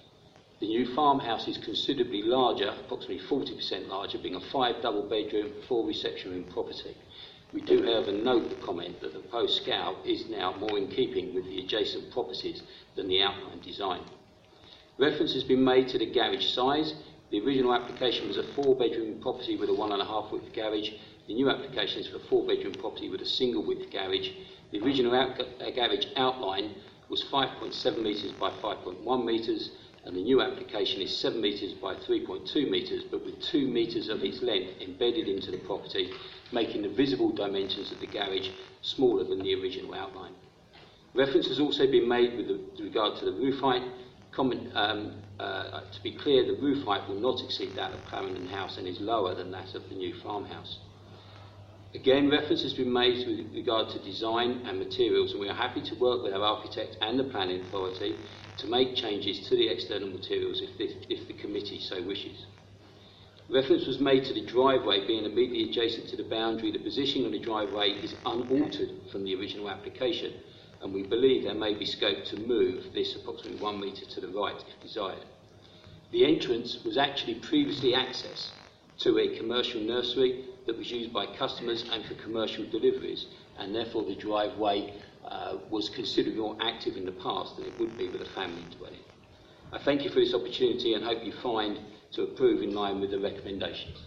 The 0.60 0.68
new 0.68 0.94
farmhouse 0.94 1.48
is 1.48 1.58
considerably 1.58 2.24
larger, 2.24 2.68
approximately 2.68 3.26
40% 3.26 3.88
larger, 3.88 4.18
being 4.18 4.36
a 4.36 4.42
five 4.52 4.82
double 4.82 5.04
bedroom, 5.04 5.54
four 5.70 5.88
reception 5.88 6.32
room 6.32 6.44
property. 6.52 6.98
We 7.54 7.62
do, 7.62 7.82
however, 7.82 8.12
note 8.12 8.50
the 8.50 8.56
comment 8.58 9.00
that 9.00 9.14
the 9.14 9.20
proposed 9.20 9.54
scale 9.54 9.96
is 10.04 10.28
now 10.28 10.54
more 10.60 10.78
in 10.78 10.90
keeping 10.90 11.34
with 11.34 11.46
the 11.46 11.62
adjacent 11.62 12.12
properties 12.12 12.62
than 12.98 13.08
the 13.08 13.22
outline 13.22 13.62
design. 13.62 14.02
Reference 14.98 15.34
has 15.34 15.44
been 15.44 15.64
made 15.64 15.90
to 15.90 15.98
the 15.98 16.06
garage 16.06 16.46
size. 16.46 16.94
The 17.30 17.42
original 17.42 17.74
application 17.74 18.30
was 18.30 18.38
a 18.38 18.44
four 18.44 18.76
bedroom 18.76 19.20
property 19.22 19.58
with 19.58 19.70
a 19.70 19.74
one 19.74 19.92
and 19.92 20.02
a 20.02 20.06
half 20.06 20.32
width 20.32 20.54
garage. 20.54 20.92
The 21.28 21.34
new 21.34 21.50
application 21.50 22.00
is 22.00 22.08
for 22.08 22.18
a 22.18 22.28
four 22.30 22.48
bedroom 22.48 22.76
property 22.76 23.10
with 23.10 23.20
a 23.22 23.26
single 23.26 23.62
width 23.62 23.92
garage. 23.92 24.30
The 24.72 24.80
original 24.80 25.14
out- 25.14 25.40
uh, 25.40 25.70
garage 25.72 26.06
outline 26.16 26.76
was 27.10 27.24
5.7 27.24 28.02
metres 28.02 28.32
by 28.34 28.52
5.1 28.52 29.26
metres, 29.26 29.72
and 30.06 30.16
the 30.16 30.24
new 30.24 30.42
application 30.42 31.02
is 31.02 31.16
7 31.18 31.42
metres 31.42 31.74
by 31.74 31.96
3.2 31.96 32.70
metres, 32.70 33.04
but 33.04 33.26
with 33.26 33.42
2 33.42 33.68
metres 33.68 34.08
of 34.08 34.24
its 34.24 34.42
length 34.42 34.82
embedded 34.82 35.28
into 35.28 35.52
the 35.52 35.58
property, 35.58 36.12
making 36.54 36.84
the 36.84 36.90
visible 36.90 37.32
dimensions 37.32 37.92
of 37.92 38.00
the 38.00 38.08
garage 38.08 38.50
smaller 38.82 39.26
than 39.26 39.40
the 39.40 39.56
original 39.56 39.94
outline. 39.94 40.34
Reference 41.14 41.48
has 41.48 41.60
also 41.60 41.86
been 41.86 42.08
made 42.08 42.38
with 42.38 42.62
regard 42.80 43.18
to 43.18 43.26
the 43.26 43.32
roof 43.34 43.60
height. 43.60 43.84
Comment, 44.36 44.70
um, 44.76 45.14
uh, 45.40 45.80
to 45.92 46.04
be 46.04 46.12
clear, 46.12 46.46
the 46.46 46.62
roof 46.62 46.86
height 46.86 47.08
will 47.08 47.20
not 47.20 47.42
exceed 47.42 47.74
that 47.76 47.94
of 47.94 48.04
Clarendon 48.06 48.48
House 48.48 48.78
and 48.78 48.88
is 48.88 49.00
lower 49.00 49.34
than 49.34 49.50
that 49.52 49.74
of 49.76 49.88
the 49.88 49.96
new 49.96 50.14
farmhouse. 50.22 50.80
Again, 51.94 52.30
reference 52.30 52.62
has 52.64 52.74
been 52.74 52.92
made 52.92 53.26
with 53.26 53.56
regard 53.56 53.90
to 53.92 54.00
design 54.00 54.64
and 54.66 54.78
materials, 54.78 55.32
and 55.32 55.40
we 55.40 55.48
are 55.48 55.56
happy 55.56 55.82
to 55.82 55.96
work 55.96 56.22
with 56.24 56.34
our 56.34 56.44
architect 56.44 56.98
and 57.00 57.18
the 57.18 57.24
planning 57.24 57.62
authority 57.62 58.16
to 58.58 58.68
make 58.68 58.96
changes 58.96 59.48
to 59.48 59.56
the 59.56 59.70
external 59.70 60.10
materials 60.10 60.62
if, 60.62 60.78
this, 60.78 60.92
if 61.10 61.26
the 61.28 61.34
committee 61.34 61.80
so 61.80 62.04
wishes. 62.06 62.46
Reference 63.50 63.88
was 63.88 64.00
made 64.00 64.26
to 64.26 64.34
the 64.34 64.46
driveway 64.46 65.08
being 65.08 65.24
immediately 65.24 65.70
adjacent 65.70 66.10
to 66.10 66.18
the 66.18 66.24
boundary. 66.24 66.72
The 66.72 66.80
positioning 66.80 67.28
of 67.28 67.32
the 67.32 67.40
driveway 67.40 67.92
is 67.92 68.16
unaltered 68.26 68.90
from 69.12 69.24
the 69.24 69.36
original 69.36 69.70
application, 69.70 70.34
and 70.82 70.94
we 70.94 71.04
believe 71.04 71.44
there 71.44 71.54
may 71.54 71.74
be 71.74 71.86
scope 71.86 72.24
to 72.26 72.38
move 72.38 72.94
this 72.94 73.16
approximately 73.16 73.62
one 73.62 73.80
metre 73.80 74.06
to 74.06 74.22
the 74.22 74.28
right 74.28 74.56
if 74.56 74.82
desired. 74.82 75.26
The 76.12 76.26
entrance 76.26 76.84
was 76.84 76.98
actually 76.98 77.36
previously 77.36 77.96
access 77.96 78.52
to 79.00 79.18
a 79.18 79.38
commercial 79.38 79.82
nursery 79.82 80.46
that 80.66 80.78
was 80.78 80.92
used 80.92 81.12
by 81.12 81.26
customers 81.36 81.84
and 81.92 82.06
for 82.06 82.16
commercial 82.16 82.66
deliveries, 82.66 83.26
and 83.58 83.74
therefore 83.74 84.04
the 84.04 84.16
driveway 84.16 84.94
uh, 85.28 85.58
was 85.70 85.90
considerably 85.90 86.42
more 86.42 86.58
active 86.62 86.96
in 86.98 87.06
the 87.06 87.12
past 87.12 87.58
than 87.58 87.66
it 87.66 87.80
would 87.80 87.98
be 87.98 88.08
with 88.08 88.22
a 88.22 88.30
family 88.34 88.64
dwelling. 88.78 89.00
I 89.72 89.80
thank 89.80 90.04
you 90.04 90.10
for 90.10 90.20
this 90.20 90.34
opportunity 90.34 90.94
and 90.94 91.04
hope 91.04 91.24
you 91.24 91.34
find 91.44 91.80
to 92.14 92.24
approve 92.24 92.62
in 92.62 92.74
line 92.74 93.02
with 93.02 93.12
the 93.12 93.20
recommendations. 93.20 93.98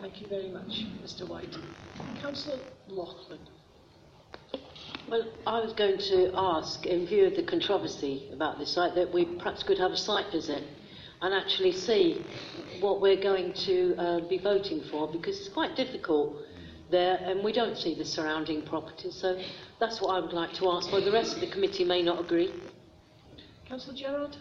Thank 0.00 0.20
you 0.20 0.26
very 0.28 0.48
much, 0.48 0.86
Mr 1.02 1.28
White. 1.28 1.56
Councillor 2.20 2.58
Loughlin. 2.88 3.40
Well, 5.08 5.24
I 5.46 5.60
was 5.60 5.72
going 5.72 5.98
to 5.98 6.32
ask, 6.34 6.84
in 6.84 7.06
view 7.06 7.26
of 7.26 7.36
the 7.36 7.44
controversy 7.44 8.28
about 8.32 8.58
this 8.58 8.72
site, 8.72 8.96
that 8.96 9.14
we 9.14 9.24
perhaps 9.24 9.62
could 9.62 9.78
have 9.78 9.92
a 9.92 9.96
site 9.96 10.32
visit 10.32 10.64
and 11.22 11.32
actually 11.32 11.70
see 11.70 12.24
what 12.80 13.00
we're 13.00 13.22
going 13.22 13.52
to 13.52 13.94
uh, 13.98 14.20
be 14.28 14.38
voting 14.38 14.82
for, 14.90 15.06
because 15.06 15.38
it's 15.38 15.48
quite 15.48 15.76
difficult 15.76 16.36
there, 16.90 17.18
and 17.22 17.44
we 17.44 17.52
don't 17.52 17.78
see 17.78 17.94
the 17.94 18.04
surrounding 18.04 18.62
properties. 18.62 19.14
So 19.14 19.40
that's 19.78 20.00
what 20.00 20.08
I 20.08 20.18
would 20.18 20.32
like 20.32 20.52
to 20.54 20.68
ask 20.70 20.90
for. 20.90 21.00
The 21.00 21.12
rest 21.12 21.36
of 21.36 21.40
the 21.40 21.50
committee 21.50 21.84
may 21.84 22.02
not 22.02 22.18
agree. 22.20 22.52
Councillor 23.68 23.96
Gerard? 23.96 24.36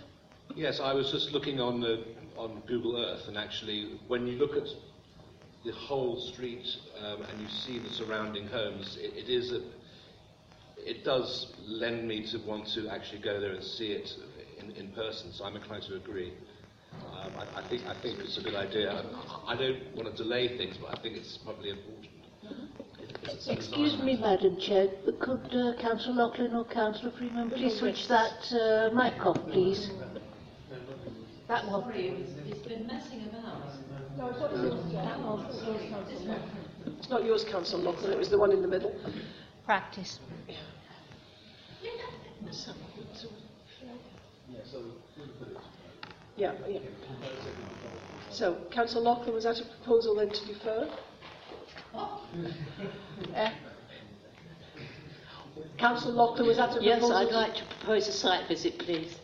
Yes, 0.56 0.80
I 0.80 0.94
was 0.94 1.12
just 1.12 1.32
looking 1.32 1.60
on 1.60 1.80
the, 1.80 2.04
on 2.38 2.64
Google 2.66 2.98
Earth, 2.98 3.28
and 3.28 3.38
actually, 3.38 4.00
when 4.08 4.26
you 4.26 4.38
look 4.40 4.58
at 4.58 4.68
the 5.64 5.74
whole 5.74 6.20
street 6.20 6.66
um, 7.00 7.22
and 7.22 7.40
you 7.40 7.48
see 7.50 7.78
the 7.78 7.90
surrounding 7.90 8.48
homes, 8.48 8.98
it, 9.00 9.14
it 9.16 9.30
is 9.30 9.52
a, 9.52 9.62
it 10.86 11.04
does 11.04 11.54
lend 11.68 12.08
me 12.08 12.26
to 12.32 12.38
want 12.46 12.68
to 12.76 12.88
actually 12.90 13.22
go 13.22 13.40
there 13.40 13.52
and 13.54 13.64
see 13.64 13.88
it 13.92 14.10
in, 14.60 14.72
in 14.72 14.88
person. 14.92 15.32
So 15.34 15.44
I'm 15.46 15.56
inclined 15.56 15.84
to 15.84 15.96
agree. 15.96 16.34
Um, 17.12 17.32
I, 17.38 17.60
I 17.60 17.68
think 17.68 17.86
I 17.88 17.94
think 18.02 18.20
it's 18.20 18.38
a 18.38 18.42
good 18.42 18.56
idea. 18.56 18.92
I, 18.94 19.54
I 19.54 19.56
don't 19.58 19.96
want 19.96 20.10
to 20.16 20.24
delay 20.24 20.58
things, 20.58 20.78
but 20.78 20.98
I 20.98 21.02
think 21.02 21.18
it's 21.18 21.38
probably 21.38 21.72
important. 21.72 22.08
It's- 23.24 23.48
it's 23.48 23.48
Excuse 23.48 23.98
me, 24.04 24.18
Madam 24.18 24.56
Chair, 24.60 24.88
but 25.04 25.20
could 25.20 25.42
uh, 25.52 25.74
Councillor 25.82 26.16
Loughlin 26.16 26.54
or 26.56 26.64
Councillor 26.66 27.12
Freeman 27.18 27.50
please 27.50 27.80
switch 27.80 28.08
that 28.08 28.38
uh, 28.54 28.94
mic 28.94 29.26
off, 29.26 29.40
please? 29.52 29.90
That 31.48 31.68
one. 31.68 31.92
It's 31.96 32.68
been 32.68 32.86
messing 32.88 33.24
about. 33.30 33.62
No, 34.18 34.30
it's 34.30 34.40
not 34.40 34.52
yours. 34.56 34.94
That 34.94 35.20
one. 35.20 36.98
It's 37.00 37.10
not 37.10 37.26
yours, 37.26 37.44
Councillor 37.46 37.84
Loughlin. 37.84 38.12
It 38.12 38.18
was 38.18 38.30
the 38.30 38.38
one 38.38 38.52
in 38.52 38.62
the 38.62 38.68
middle. 38.68 38.96
Practice. 39.66 40.20
So, 42.52 42.72
so- 43.14 43.30
yeah, 46.38 46.54
yeah. 46.68 46.80
So, 48.30 48.58
Councillor 48.72 49.04
Loughlin, 49.04 49.34
was 49.34 49.44
that 49.46 49.60
a 49.60 49.66
proposal 49.66 50.16
then 50.16 50.30
to 50.30 50.46
defer? 50.46 50.90
Uh, 51.94 52.18
Councillor 55.78 56.14
Loughlin, 56.14 56.48
was 56.48 56.58
that 56.58 56.76
a 56.78 56.84
Yes, 56.84 57.00
proposal? 57.00 57.18
I'd 57.18 57.30
to- 57.30 57.36
like 57.36 57.56
to 57.56 57.64
propose 57.80 58.08
a 58.08 58.12
site 58.12 58.48
visit, 58.48 58.78
please. 58.80 59.16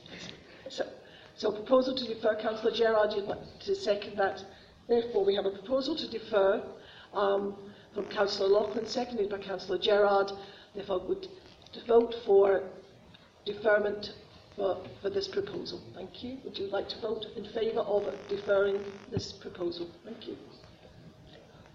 So, 0.69 0.85
so 1.35 1.51
proposal 1.51 1.95
to 1.95 2.06
defer, 2.08 2.35
Councillor 2.41 2.72
Gerard, 2.72 3.14
you'd 3.14 3.25
like 3.25 3.59
to 3.66 3.75
second 3.75 4.17
that. 4.17 4.43
Therefore, 4.88 5.25
we 5.25 5.35
have 5.35 5.45
a 5.45 5.51
proposal 5.51 5.95
to 5.98 6.08
defer 6.09 6.64
um, 7.14 7.56
from 7.93 8.06
Councillor 8.06 8.48
Loughlin, 8.50 8.85
seconded 8.88 9.30
by 9.30 9.38
Councillor 9.40 9.77
Gerard. 9.77 10.32
Therefore, 10.74 11.00
would 11.08 11.27
to 11.74 11.83
vote 11.85 12.16
for 12.25 12.64
deferment 13.45 14.13
for, 14.55 14.83
for 15.01 15.09
this 15.09 15.27
proposal. 15.27 15.81
Thank 15.93 16.23
you. 16.23 16.37
Would 16.43 16.57
you 16.57 16.67
like 16.67 16.89
to 16.89 17.01
vote 17.01 17.25
in 17.35 17.45
favour 17.45 17.81
of 17.81 18.03
deferring 18.29 18.79
this 19.11 19.31
proposal? 19.31 19.89
Thank 20.05 20.27
you. 20.27 20.37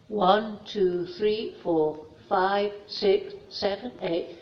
One, 0.09 0.61
two, 0.65 1.07
three, 1.19 1.57
four, 1.63 2.07
five, 2.29 2.73
six, 2.87 3.35
seven, 3.51 3.93
eight. 4.03 4.39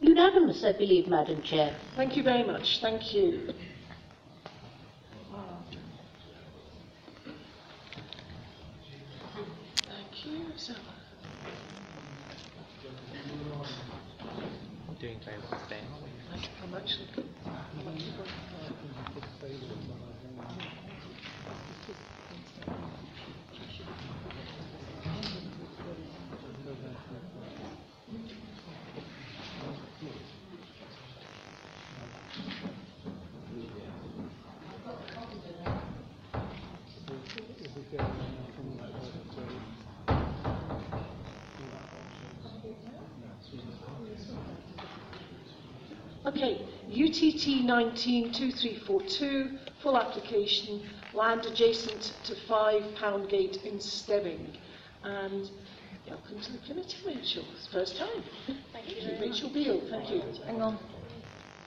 Unanimous, 0.00 0.64
I 0.64 0.72
believe, 0.72 1.08
Madam 1.08 1.42
Chair. 1.42 1.74
Thank 1.96 2.16
you 2.16 2.22
very 2.22 2.44
much. 2.44 2.80
Thank 2.80 3.14
you. 3.14 3.52
Thank 9.86 10.24
you. 10.24 10.46
So, 10.56 10.74
Doing 15.00 15.20
very 15.24 16.07
well 16.30 16.36
UTT 47.08 47.64
192342, 47.64 49.58
full 49.82 49.96
application, 49.96 50.82
land 51.14 51.46
adjacent 51.46 52.12
to 52.22 52.34
5 52.46 52.82
Pound 52.96 53.30
Gate 53.30 53.64
in 53.64 53.80
Stebbing. 53.80 54.54
And 55.04 55.50
welcome 56.06 56.38
to 56.38 56.52
the 56.52 56.58
committee, 56.66 56.98
Rachel. 57.06 57.44
It's 57.54 57.64
the 57.66 57.72
first 57.72 57.96
time. 57.96 58.22
Thank 58.74 58.90
you 58.94 59.00
very 59.00 59.30
Rachel 59.30 59.48
much. 59.48 59.54
Beale, 59.54 59.80
thank 59.88 60.10
you. 60.10 60.22
Hang 60.44 60.60
on. 60.60 60.78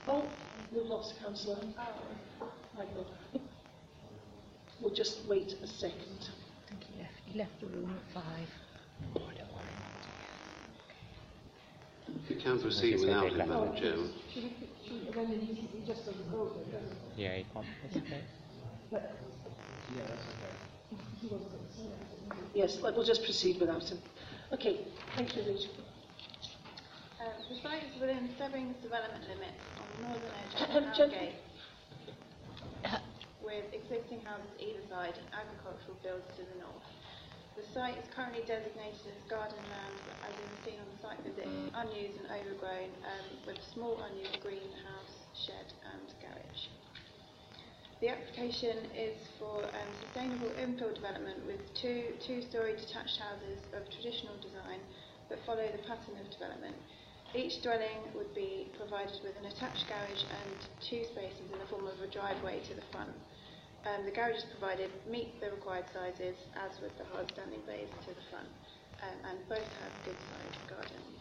Oh, 0.06 0.24
we've 0.72 0.84
lost 0.84 1.20
councillor. 1.20 1.58
Michael. 2.76 3.08
We'll 4.80 4.94
just 4.94 5.26
wait 5.26 5.56
a 5.60 5.66
second. 5.66 6.30
He 6.68 7.00
left, 7.00 7.14
he 7.26 7.36
left 7.36 7.60
the 7.60 7.66
room 7.66 7.96
at 7.96 8.14
five. 8.14 8.48
You 12.28 12.36
can 12.36 12.60
proceed 12.60 13.00
without 13.00 13.26
him, 13.26 13.38
Madam 13.38 13.74
Chairman. 13.74 14.12
Oh. 14.36 14.71
Yeah, 17.16 17.36
he 17.36 17.44
can't. 17.52 17.66
It's 17.84 17.96
okay. 17.96 18.22
Yes, 22.54 22.78
let- 22.82 22.94
we'll 22.94 23.04
just 23.06 23.24
proceed 23.24 23.60
without 23.60 23.82
him. 23.88 23.98
Okay, 24.52 24.80
thank 25.16 25.34
you, 25.36 25.42
Rachel. 25.42 25.70
Um, 27.20 27.32
the 27.48 27.54
site 27.62 27.84
is 27.84 28.00
within 28.00 28.28
Stebbings 28.36 28.76
development 28.82 29.24
limits 29.28 29.62
on 29.80 29.86
the 29.96 30.08
northern 30.08 30.30
edge 30.36 30.54
of 30.54 30.76
Um, 30.76 30.92
Pound 30.92 31.12
Gate, 31.12 31.34
with 33.42 33.64
existing 33.72 34.20
houses 34.24 34.50
either 34.60 34.82
side 34.90 35.14
and 35.16 35.26
agricultural 35.32 35.96
fields 36.02 36.26
to 36.36 36.42
the 36.44 36.58
north. 36.60 36.84
The 37.52 37.68
site 37.74 37.98
is 37.98 38.08
currently 38.16 38.40
designated 38.48 39.12
as 39.12 39.22
garden 39.28 39.60
land, 39.68 39.96
as 40.24 40.32
is 40.32 40.64
seen 40.64 40.80
on 40.80 40.88
the 40.88 41.00
site 41.04 41.20
visit, 41.20 41.44
unused 41.44 42.16
and 42.24 42.28
overgrown, 42.32 42.88
um, 43.04 43.26
with 43.44 43.60
a 43.60 43.66
small 43.76 44.00
unused 44.00 44.40
greenhouse, 44.40 45.14
shed 45.36 45.68
and 45.92 46.08
garage. 46.24 46.72
The 48.00 48.08
application 48.08 48.88
is 48.96 49.14
for 49.38 49.64
um, 49.68 49.90
sustainable 50.00 50.48
infill 50.56 50.94
development 50.94 51.44
with 51.46 51.60
two 51.74 52.16
two-storey 52.24 52.72
detached 52.80 53.20
houses 53.20 53.60
of 53.76 53.84
traditional 53.92 54.34
design 54.40 54.80
that 55.28 55.38
follow 55.44 55.68
the 55.68 55.84
pattern 55.84 56.16
of 56.24 56.32
development. 56.32 56.76
Each 57.36 57.60
dwelling 57.62 58.00
would 58.16 58.34
be 58.34 58.72
provided 58.76 59.20
with 59.22 59.36
an 59.36 59.46
attached 59.46 59.86
garage 59.88 60.24
and 60.24 60.56
two 60.80 61.04
spaces 61.04 61.52
in 61.52 61.58
the 61.58 61.66
form 61.66 61.86
of 61.86 62.00
a 62.00 62.08
driveway 62.08 62.60
to 62.64 62.74
the 62.74 62.84
front. 62.90 63.12
Um, 63.82 64.04
the 64.04 64.12
garages 64.12 64.44
provided 64.50 64.90
meet 65.10 65.40
the 65.40 65.50
required 65.50 65.86
sizes, 65.92 66.36
as 66.54 66.80
with 66.80 66.96
the 66.98 67.04
hard 67.10 67.30
standing 67.32 67.60
bays 67.66 67.90
to 68.06 68.14
the 68.14 68.24
front, 68.30 68.46
um, 69.02 69.18
and 69.30 69.36
both 69.48 69.58
have 69.82 69.94
good 70.06 70.16
sized 70.30 70.62
gardens. 70.70 71.18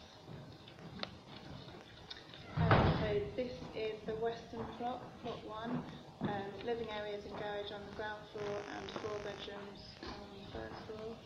Um, 2.61 2.93
so 3.01 3.09
this 3.35 3.53
is 3.73 3.97
the 4.05 4.13
western 4.21 4.61
plot, 4.77 5.01
plot 5.23 5.39
one. 5.47 5.81
Um, 6.21 6.53
living 6.69 6.85
areas 6.93 7.25
and 7.25 7.33
garage 7.33 7.73
on 7.73 7.81
the 7.89 7.95
ground 7.97 8.21
floor 8.29 8.53
and 8.77 8.85
four 9.01 9.17
bedrooms 9.25 9.81
on 10.05 10.29
the 10.37 10.45
first 10.53 10.77
floor. 10.85 11.17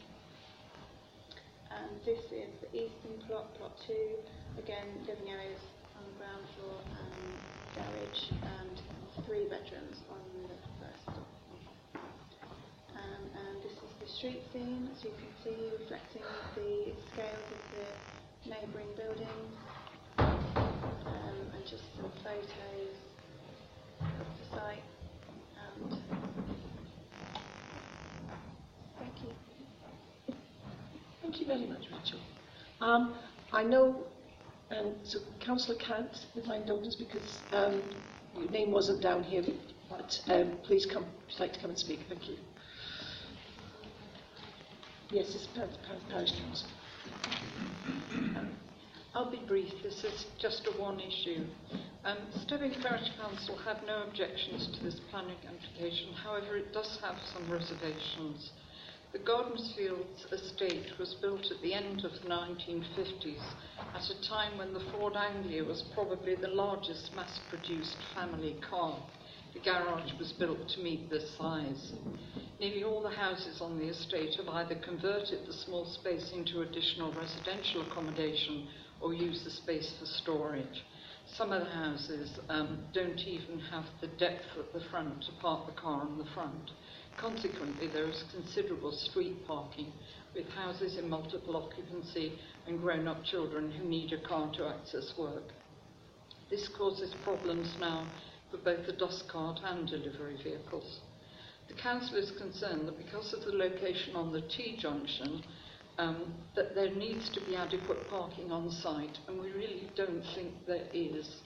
And 1.68 1.92
this 2.08 2.24
is 2.32 2.48
the 2.64 2.72
eastern 2.72 3.20
plot, 3.28 3.52
plot 3.60 3.76
two. 3.86 4.16
Again, 4.56 4.88
living 5.04 5.28
areas 5.28 5.60
on 6.00 6.08
the 6.08 6.16
ground 6.16 6.48
floor 6.56 6.80
and 6.80 7.28
garage 7.76 8.24
and 8.32 8.76
three 9.28 9.52
bedrooms 9.52 10.00
on 10.08 10.24
the 10.48 10.56
first 10.80 11.04
floor. 11.12 11.28
Um, 12.96 13.24
and 13.36 13.56
this 13.60 13.76
is 13.76 13.92
the 14.00 14.05
street 14.18 14.42
scene, 14.53 14.88
as 14.95 15.03
you 15.03 15.11
can 15.11 15.27
see, 15.44 15.69
reflecting 15.77 16.22
the 16.56 16.94
scales 17.11 17.52
of 17.52 17.61
the 17.76 18.50
neighbouring 18.50 18.88
buildings. 18.95 19.58
Um, 20.18 21.35
and 21.53 21.66
just 21.66 21.84
some 21.98 22.10
photos 22.24 22.95
of 24.00 24.08
the 24.40 24.56
site. 24.56 24.84
And 25.60 25.98
thank 29.00 29.14
you. 29.22 30.35
Thank 31.22 31.42
you 31.42 31.48
very 31.48 31.66
much, 31.66 31.84
Rachel. 31.92 32.19
Um, 32.80 33.16
I 33.52 33.64
know, 33.64 34.06
um, 34.72 34.94
so 35.03 35.19
Councillor 35.42 35.77
Cant, 35.77 36.26
with 36.35 36.45
my 36.45 36.56
indulgence, 36.56 36.95
because 36.95 37.40
um, 37.52 37.82
your 38.40 38.50
name 38.50 38.72
wasn't 38.72 39.02
down 39.02 39.24
here, 39.24 39.44
but 39.90 40.22
um, 40.30 40.53
please 40.64 40.85
come, 40.85 41.03
if 41.27 41.34
you'd 41.34 41.40
like 41.42 41.53
to 41.53 41.60
come 41.60 41.72
and 41.72 41.80
speak. 41.80 42.00
Thank 42.08 42.30
you. 42.30 42.38
Yes, 45.11 45.27
it's 45.35 45.48
Par- 45.56 45.69
Parish 46.09 46.32
Council. 46.32 46.67
I'll 49.14 49.30
be 49.30 49.42
brief. 49.48 49.72
This 49.84 50.03
is 50.03 50.25
just 50.40 50.67
a 50.67 50.82
one 50.82 51.00
issue. 51.00 51.45
Um, 52.03 52.17
Parish 52.82 53.09
Council 53.22 53.56
had 53.58 53.85
no 53.85 54.03
objections 54.08 54.67
to 54.75 54.84
this 54.84 55.00
planning 55.11 55.38
application. 55.48 56.11
However, 56.14 56.58
it 56.58 56.74
does 56.74 56.98
have 57.03 57.16
some 57.34 57.51
reservations. 57.51 58.51
The 59.14 59.19
Gardensfields 59.19 60.32
estate 60.34 60.98
was 61.00 61.16
built 61.22 61.51
at 61.51 61.61
the 61.61 61.74
end 61.74 62.03
of 62.03 62.11
the 62.24 62.27
1950s, 62.27 63.43
at 63.93 64.09
a 64.09 64.27
time 64.27 64.58
when 64.58 64.74
the 64.74 64.84
Ford 64.92 65.16
Anglia 65.16 65.64
was 65.64 65.84
probably 65.93 66.35
the 66.35 66.50
largest 66.50 67.11
mass-produced 67.16 67.98
family 68.16 68.56
car. 68.67 68.98
The 69.56 69.61
garage 69.61 70.11
was 70.19 70.34
built 70.34 70.67
to 70.67 70.82
meet 70.82 71.09
this 71.09 71.34
size. 71.38 71.93
Nearly 72.59 72.84
all 72.84 73.01
the 73.01 73.09
houses 73.09 73.61
on 73.61 73.80
the 73.80 73.88
estate 73.88 74.35
have 74.35 74.50
either 74.50 74.75
converted 74.75 75.48
the 75.48 75.53
small 75.53 75.85
space 75.85 76.34
into 76.35 76.61
additional 76.61 77.14
residential 77.14 77.82
accommodation 77.84 78.67
or 79.00 79.14
used 79.14 79.45
the 79.45 79.51
space 79.51 79.95
for 79.98 80.06
storage. 80.06 80.84
Some 81.38 81.53
of 81.53 81.64
the 81.64 81.72
houses 81.72 82.38
um, 82.50 82.80
don't 82.93 83.19
even 83.22 83.59
have 83.72 83.85
the 84.01 84.08
depth 84.08 84.43
at 84.59 84.74
the 84.74 84.85
front 84.92 85.24
to 85.24 85.32
park 85.42 85.67
the 85.67 85.82
car 85.82 86.06
in 86.06 86.17
the 86.17 86.30
front. 86.34 86.72
Consequently, 87.17 87.88
there 87.88 88.09
is 88.09 88.25
considerable 88.34 88.92
street 88.92 89.48
parking 89.48 89.93
with 90.35 90.50
houses 90.50 90.98
in 90.98 91.09
multiple 91.09 91.56
occupancy 91.56 92.34
and 92.67 92.82
grown-up 92.82 93.24
children 93.24 93.72
who 93.72 93.88
need 93.88 94.11
a 94.11 94.27
car 94.27 94.51
to 94.58 94.67
access 94.67 95.14
work. 95.17 95.53
This 96.50 96.67
causes 96.77 97.16
problems 97.24 97.74
now 97.80 98.06
for 98.56 98.75
both 98.75 98.85
the 98.85 98.93
dust 98.93 99.27
cart 99.27 99.59
and 99.64 99.88
delivery 99.88 100.38
vehicles. 100.43 101.00
The 101.67 101.74
council 101.74 102.16
is 102.16 102.32
concerned 102.32 102.88
that 102.88 102.98
because 102.98 103.34
of 103.34 103.43
the 103.43 103.51
location 103.51 104.16
on 104.16 104.32
the 104.32 104.42
T-junction, 104.42 105.43
um, 105.98 106.34
that 106.56 106.75
there 106.75 106.93
needs 106.93 107.30
to 107.30 107.42
be 107.45 107.56
adequate 107.56 108.09
parking 108.09 108.51
on 108.51 108.69
site, 108.69 109.17
and 109.27 109.40
we 109.40 109.51
really 109.51 109.90
don't 109.95 110.24
think 110.35 110.53
there 110.67 110.88
is. 110.93 111.42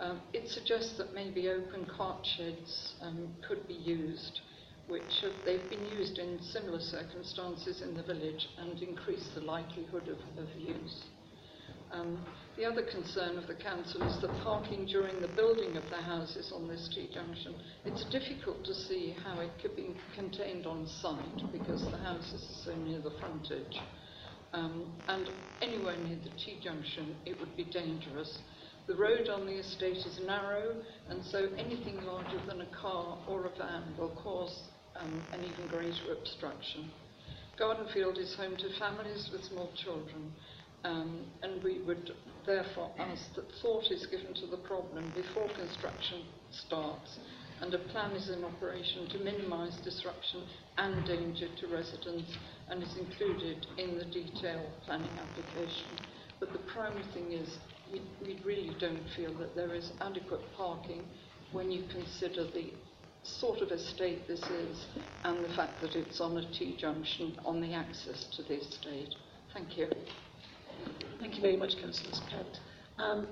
Um, 0.00 0.20
it 0.32 0.48
suggests 0.48 0.96
that 0.98 1.14
maybe 1.14 1.48
open 1.48 1.86
cart 1.96 2.26
sheds 2.36 2.94
um, 3.02 3.28
could 3.46 3.66
be 3.68 3.74
used, 3.74 4.40
which 4.88 5.20
have, 5.22 5.32
they've 5.44 5.68
been 5.68 5.86
used 5.96 6.18
in 6.18 6.40
similar 6.42 6.80
circumstances 6.80 7.82
in 7.82 7.94
the 7.94 8.02
village 8.02 8.48
and 8.58 8.80
increase 8.82 9.28
the 9.34 9.40
likelihood 9.40 10.08
of, 10.08 10.18
of 10.42 10.48
use. 10.56 11.04
Um, 11.92 12.24
the 12.56 12.64
other 12.64 12.82
concern 12.82 13.38
of 13.38 13.46
the 13.46 13.54
council 13.54 14.02
is 14.02 14.20
the 14.20 14.28
parking 14.44 14.84
during 14.86 15.20
the 15.20 15.28
building 15.28 15.76
of 15.76 15.84
the 15.90 15.96
houses 15.96 16.52
on 16.54 16.68
this 16.68 16.88
T-junction, 16.94 17.54
it's 17.84 18.04
difficult 18.10 18.64
to 18.64 18.74
see 18.74 19.16
how 19.24 19.40
it 19.40 19.50
could 19.60 19.74
be 19.74 19.96
contained 20.14 20.66
on 20.66 20.86
site 20.86 21.52
because 21.52 21.82
the 21.90 21.96
houses 21.98 22.42
are 22.42 22.72
so 22.72 22.76
near 22.76 23.00
the 23.00 23.12
frontage. 23.18 23.80
Um, 24.52 24.92
and 25.08 25.30
anywhere 25.62 25.96
near 25.96 26.18
the 26.22 26.30
T-junction, 26.30 27.16
it 27.24 27.40
would 27.40 27.56
be 27.56 27.64
dangerous. 27.64 28.38
The 28.86 28.96
road 28.96 29.28
on 29.28 29.46
the 29.46 29.58
estate 29.58 29.96
is 29.96 30.20
narrow, 30.26 30.74
and 31.08 31.24
so 31.24 31.48
anything 31.56 32.04
larger 32.04 32.40
than 32.46 32.60
a 32.60 32.76
car 32.76 33.16
or 33.28 33.46
a 33.46 33.50
van 33.56 33.94
will 33.96 34.14
cause 34.22 34.64
um, 34.96 35.22
an 35.32 35.40
even 35.40 35.68
greater 35.68 36.12
obstruction. 36.12 36.90
Gardenfield 37.58 38.18
is 38.18 38.34
home 38.34 38.56
to 38.56 38.78
families 38.78 39.30
with 39.32 39.44
small 39.44 39.70
children, 39.82 40.32
um, 40.84 41.20
and 41.42 41.62
we 41.62 41.80
would 41.82 42.12
therefore 42.46 42.90
ask 42.98 43.34
that 43.34 43.50
thought 43.60 43.90
is 43.90 44.06
given 44.06 44.34
to 44.34 44.46
the 44.46 44.56
problem 44.56 45.12
before 45.14 45.48
construction 45.48 46.22
starts 46.50 47.18
and 47.62 47.72
a 47.74 47.78
plan 47.78 48.10
is 48.12 48.28
in 48.28 48.44
operation 48.44 49.08
to 49.08 49.18
minimise 49.18 49.76
disruption 49.84 50.42
and 50.78 51.06
danger 51.06 51.46
to 51.60 51.68
residents 51.68 52.36
and 52.68 52.82
is 52.82 52.96
included 52.96 53.66
in 53.78 53.96
the 53.98 54.04
detailed 54.06 54.66
planning 54.84 55.10
application. 55.20 55.86
But 56.40 56.52
the 56.52 56.58
primary 56.58 57.04
thing 57.14 57.32
is 57.32 57.58
we, 57.92 58.02
we 58.20 58.40
really 58.44 58.74
don't 58.80 59.08
feel 59.14 59.32
that 59.34 59.54
there 59.54 59.74
is 59.74 59.92
adequate 60.00 60.40
parking 60.56 61.04
when 61.52 61.70
you 61.70 61.84
consider 61.92 62.44
the 62.44 62.72
sort 63.22 63.60
of 63.60 63.70
estate 63.70 64.26
this 64.26 64.42
is 64.42 64.86
and 65.22 65.44
the 65.44 65.54
fact 65.54 65.80
that 65.82 65.94
it's 65.94 66.20
on 66.20 66.36
a 66.36 66.52
T-junction 66.52 67.38
on 67.44 67.60
the 67.60 67.74
access 67.74 68.24
to 68.36 68.42
the 68.42 68.54
estate. 68.54 69.14
Thank 69.54 69.78
you. 69.78 69.88
Thank 71.22 71.36
you 71.36 71.40
very 71.40 71.56
much, 71.56 71.80
Councillor 71.80 72.10
Cant. 72.28 72.60
Um, 72.98 73.28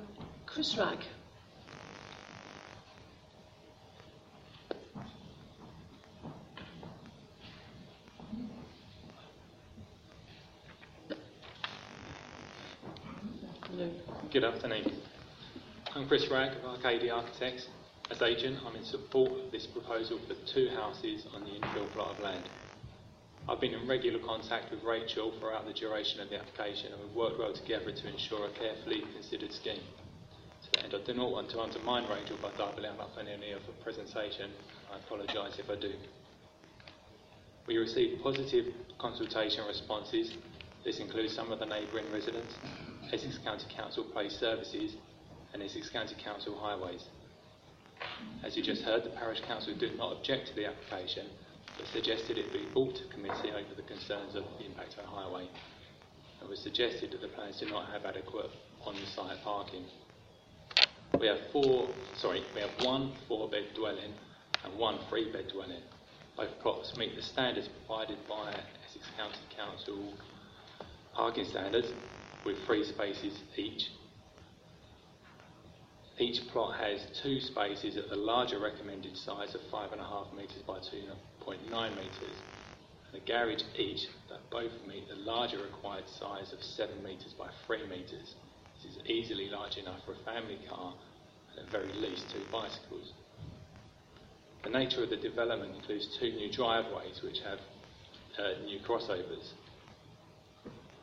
Chris 0.46 0.78
Ragg. 0.78 1.00
Good 14.30 14.44
afternoon. 14.44 14.92
I'm 15.96 16.06
Chris 16.06 16.30
Ragg 16.30 16.56
of 16.58 16.64
Arcadia 16.66 17.12
Architects. 17.12 17.66
As 18.08 18.22
agent, 18.22 18.60
I'm 18.64 18.76
in 18.76 18.84
support 18.84 19.32
of 19.32 19.50
this 19.50 19.66
proposal 19.66 20.20
for 20.28 20.34
two 20.46 20.68
houses 20.76 21.26
on 21.34 21.42
the 21.42 21.50
infill 21.50 21.90
plot 21.90 22.12
of 22.16 22.20
land. 22.20 22.44
I've 23.50 23.60
been 23.60 23.74
in 23.74 23.88
regular 23.88 24.20
contact 24.20 24.70
with 24.70 24.84
Rachel 24.84 25.32
throughout 25.40 25.66
the 25.66 25.72
duration 25.72 26.20
of 26.20 26.30
the 26.30 26.38
application 26.38 26.92
and 26.92 27.02
we've 27.02 27.16
worked 27.16 27.40
well 27.40 27.52
together 27.52 27.90
to 27.90 28.08
ensure 28.08 28.46
a 28.46 28.50
carefully 28.50 29.02
considered 29.12 29.52
scheme. 29.52 29.82
End, 30.78 30.94
I 30.94 31.04
do 31.04 31.14
not 31.14 31.32
want 31.32 31.50
to 31.50 31.58
undermine 31.58 32.08
Rachel 32.08 32.36
by 32.40 32.56
doubling 32.56 32.92
up 33.00 33.10
on 33.18 33.26
any 33.26 33.50
of 33.50 33.66
the 33.66 33.72
presentation. 33.82 34.52
I 34.94 34.98
apologise 34.98 35.58
if 35.58 35.68
I 35.68 35.74
do. 35.74 35.92
We 37.66 37.76
received 37.76 38.22
positive 38.22 38.66
consultation 38.98 39.66
responses. 39.66 40.32
This 40.84 41.00
includes 41.00 41.34
some 41.34 41.50
of 41.50 41.58
the 41.58 41.66
neighbouring 41.66 42.06
residents, 42.12 42.54
Essex 43.12 43.38
County 43.38 43.66
Council 43.74 44.04
Place 44.04 44.38
Services 44.38 44.94
and 45.52 45.60
Essex 45.60 45.90
County 45.90 46.14
Council 46.22 46.56
Highways. 46.56 47.02
As 48.44 48.56
you 48.56 48.62
just 48.62 48.82
heard, 48.82 49.02
the 49.02 49.10
Parish 49.10 49.40
Council 49.40 49.74
did 49.74 49.98
not 49.98 50.16
object 50.16 50.46
to 50.48 50.54
the 50.54 50.66
application, 50.66 51.26
but 51.80 51.88
suggested 51.88 52.36
it 52.36 52.52
be 52.52 52.66
brought 52.74 52.94
to 52.94 53.04
committee 53.04 53.50
over 53.52 53.74
the 53.74 53.82
concerns 53.82 54.34
of 54.34 54.44
the 54.58 54.66
impact 54.66 54.96
on 54.98 55.04
highway. 55.06 55.48
It 56.42 56.48
was 56.48 56.60
suggested 56.60 57.12
that 57.12 57.22
the 57.22 57.28
plans 57.28 57.58
do 57.58 57.70
not 57.70 57.90
have 57.90 58.04
adequate 58.04 58.50
on-site 58.84 59.42
parking. 59.42 59.84
We 61.18 61.26
have 61.26 61.38
four, 61.52 61.88
sorry, 62.16 62.42
we 62.54 62.60
have 62.60 62.70
one 62.80 63.12
four-bed 63.26 63.68
dwelling 63.74 64.12
and 64.62 64.78
one 64.78 64.98
three-bed 65.08 65.48
dwelling. 65.52 65.82
Both 66.36 66.50
plots 66.60 66.96
meet 66.98 67.16
the 67.16 67.22
standards 67.22 67.68
provided 67.68 68.18
by 68.28 68.50
Essex 68.86 69.06
County 69.16 69.38
Council 69.56 70.12
parking 71.14 71.46
standards 71.46 71.88
with 72.44 72.58
three 72.66 72.84
spaces 72.84 73.38
each. 73.56 73.88
Each 76.18 76.46
plot 76.48 76.78
has 76.78 77.00
two 77.22 77.40
spaces 77.40 77.96
at 77.96 78.10
the 78.10 78.16
larger 78.16 78.58
recommended 78.58 79.16
size 79.16 79.54
of 79.54 79.62
5.5 79.72 80.36
metres 80.36 80.62
by 80.66 80.78
2.9 81.40 81.90
metres 81.96 82.36
and 83.12 83.22
a 83.22 83.26
garage 83.26 83.62
each 83.76 84.06
that 84.28 84.38
both 84.50 84.72
meet 84.86 85.08
the 85.08 85.16
larger 85.16 85.58
required 85.58 86.08
size 86.08 86.52
of 86.52 86.62
7 86.62 87.02
metres 87.02 87.34
by 87.38 87.48
3 87.66 87.88
metres. 87.88 88.34
This 88.82 88.96
is 88.96 89.02
easily 89.06 89.48
large 89.48 89.76
enough 89.76 90.00
for 90.04 90.12
a 90.12 90.24
family 90.24 90.58
car 90.68 90.94
and 91.50 91.66
at 91.66 91.72
very 91.72 91.92
least 91.92 92.30
two 92.30 92.42
bicycles. 92.52 93.12
The 94.62 94.70
nature 94.70 95.02
of 95.02 95.10
the 95.10 95.16
development 95.16 95.74
includes 95.74 96.16
two 96.18 96.30
new 96.32 96.52
driveways 96.52 97.20
which 97.22 97.40
have 97.40 97.58
uh, 98.38 98.64
new 98.64 98.78
crossovers. 98.80 99.52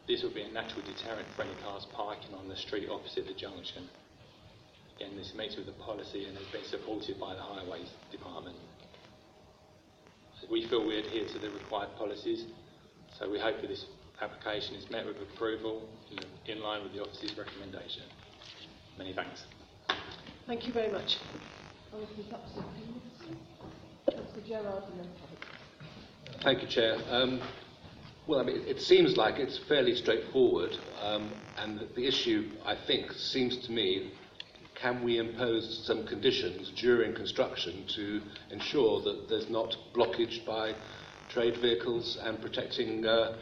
This 0.07 0.23
will 0.23 0.33
be 0.33 0.43
a 0.43 0.51
natural 0.51 0.81
deterrent 0.85 1.27
for 1.35 1.41
any 1.41 1.55
cars 1.63 1.85
parking 1.91 2.33
on 2.35 2.47
the 2.47 2.55
street 2.55 2.87
opposite 2.89 3.27
the 3.27 3.33
junction. 3.33 3.89
Again, 4.95 5.17
this 5.17 5.33
meets 5.35 5.57
with 5.57 5.65
the 5.65 5.73
policy 5.83 6.25
and 6.25 6.37
has 6.37 6.47
been 6.47 6.63
supported 6.63 7.19
by 7.19 7.35
the 7.35 7.41
Highways 7.41 7.89
Department. 8.11 8.55
We 10.49 10.65
feel 10.67 10.85
we 10.85 10.97
adhere 10.97 11.27
to 11.27 11.39
the 11.39 11.49
required 11.49 11.89
policies, 11.97 12.45
so 13.19 13.29
we 13.29 13.39
hope 13.39 13.61
that 13.61 13.67
this 13.67 13.85
application 14.21 14.75
is 14.75 14.89
met 14.89 15.05
with 15.05 15.17
approval 15.21 15.87
in, 16.11 16.19
in 16.51 16.61
line 16.63 16.83
with 16.83 16.93
the 16.93 17.01
office's 17.01 17.37
recommendation. 17.37 18.03
Many 18.97 19.13
thanks. 19.13 19.43
Thank 20.47 20.65
you 20.65 20.73
very 20.73 20.91
much. 20.91 21.17
Councillor 24.09 24.47
Gerard 24.47 24.83
and 24.91 24.99
then 24.99 25.07
Thank 26.41 26.61
you, 26.61 26.67
Chair. 26.67 26.97
Um, 27.09 27.41
well, 28.27 28.39
I 28.39 28.43
mean, 28.43 28.61
it 28.67 28.81
seems 28.81 29.17
like 29.17 29.39
it's 29.39 29.57
fairly 29.57 29.95
straightforward, 29.95 30.77
um, 31.01 31.31
and 31.57 31.79
the 31.95 32.05
issue, 32.05 32.49
I 32.65 32.75
think, 32.75 33.11
seems 33.13 33.57
to 33.65 33.71
me, 33.71 34.11
can 34.79 35.03
we 35.03 35.17
impose 35.17 35.83
some 35.85 36.05
conditions 36.05 36.71
during 36.75 37.13
construction 37.15 37.85
to 37.95 38.21
ensure 38.51 39.01
that 39.01 39.27
there's 39.29 39.49
not 39.49 39.75
blockage 39.93 40.45
by 40.45 40.73
trade 41.29 41.57
vehicles 41.57 42.17
and 42.21 42.39
protecting, 42.41 43.05
uh, 43.05 43.37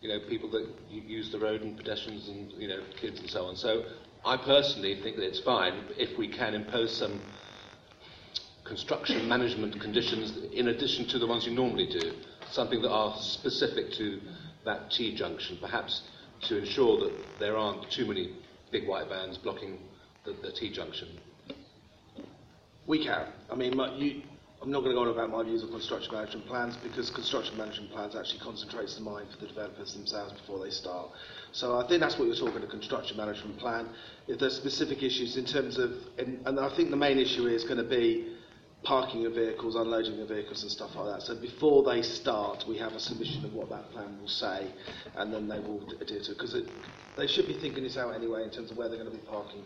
you 0.00 0.08
know, 0.08 0.18
people 0.28 0.50
that 0.50 0.66
use 0.90 1.30
the 1.30 1.38
road 1.38 1.60
and 1.60 1.76
pedestrians 1.76 2.28
and 2.28 2.52
you 2.52 2.68
know 2.68 2.80
kids 3.00 3.20
and 3.20 3.28
so 3.28 3.44
on. 3.44 3.56
So, 3.56 3.84
I 4.24 4.36
personally 4.36 5.00
think 5.02 5.16
that 5.16 5.26
it's 5.26 5.40
fine 5.40 5.84
if 5.96 6.18
we 6.18 6.28
can 6.28 6.54
impose 6.54 6.96
some 6.96 7.20
construction 8.64 9.28
management 9.28 9.80
conditions 9.80 10.32
in 10.52 10.68
addition 10.68 11.06
to 11.08 11.18
the 11.18 11.26
ones 11.26 11.46
you 11.46 11.52
normally 11.52 11.86
do, 11.86 12.12
something 12.50 12.80
that 12.82 12.90
are 12.90 13.16
specific 13.18 13.92
to 13.92 14.20
that 14.64 14.90
T 14.90 15.14
junction, 15.14 15.58
perhaps 15.60 16.02
to 16.42 16.58
ensure 16.58 17.00
that 17.00 17.12
there 17.38 17.56
aren't 17.56 17.90
too 17.90 18.06
many 18.06 18.34
big 18.70 18.86
white 18.86 19.08
vans 19.08 19.36
blocking 19.38 19.78
the, 20.24 20.32
the 20.42 20.52
T 20.52 20.72
junction. 20.72 21.08
We 22.86 23.04
can. 23.04 23.26
I 23.50 23.54
mean, 23.54 23.76
my, 23.76 23.94
you, 23.94 24.22
I'm 24.62 24.70
not 24.70 24.80
going 24.80 24.90
to 24.90 24.94
go 24.94 25.02
on 25.02 25.08
about 25.08 25.30
my 25.30 25.42
views 25.42 25.62
on 25.62 25.70
construction 25.70 26.12
management 26.12 26.46
plans 26.46 26.76
because 26.82 27.08
construction 27.10 27.56
management 27.56 27.92
plans 27.92 28.14
actually 28.14 28.40
concentrates 28.40 28.96
the 28.96 29.02
mind 29.02 29.28
for 29.32 29.40
the 29.40 29.46
developers 29.46 29.94
themselves 29.94 30.32
before 30.32 30.62
they 30.62 30.70
start. 30.70 31.08
So 31.52 31.78
I 31.78 31.88
think 31.88 32.00
that's 32.00 32.18
what 32.18 32.26
you're 32.26 32.36
talking 32.36 32.62
a 32.62 32.66
construction 32.66 33.16
management 33.16 33.58
plan. 33.58 33.88
If 34.28 34.38
there's 34.38 34.56
specific 34.56 35.02
issues 35.02 35.36
in 35.36 35.46
terms 35.46 35.78
of, 35.78 35.92
and, 36.18 36.46
and 36.46 36.60
I 36.60 36.74
think 36.76 36.90
the 36.90 36.96
main 36.96 37.18
issue 37.18 37.46
is 37.46 37.64
going 37.64 37.78
to 37.78 37.88
be 37.88 38.36
parking 38.82 39.24
of 39.26 39.34
vehicles, 39.34 39.76
unloading 39.76 40.20
of 40.20 40.28
vehicles 40.28 40.62
and 40.62 40.70
stuff 40.70 40.90
like 40.94 41.06
that. 41.06 41.22
So 41.22 41.40
before 41.40 41.82
they 41.82 42.02
start, 42.02 42.64
we 42.68 42.76
have 42.78 42.92
a 42.92 43.00
submission 43.00 43.44
of 43.44 43.54
what 43.54 43.70
that 43.70 43.90
plan 43.92 44.18
will 44.20 44.28
say, 44.28 44.70
and 45.16 45.32
then 45.32 45.48
they 45.48 45.58
will 45.58 45.82
adhere 46.00 46.20
to 46.20 46.32
it. 46.32 46.38
Because 46.38 46.56
they 47.16 47.26
should 47.26 47.46
be 47.46 47.58
thinking 47.60 47.84
this 47.84 47.96
out 47.96 48.14
anyway 48.14 48.44
in 48.44 48.50
terms 48.50 48.70
of 48.70 48.76
where 48.76 48.88
they're 48.88 49.02
going 49.02 49.10
to 49.10 49.16
be 49.16 49.26
parking. 49.26 49.62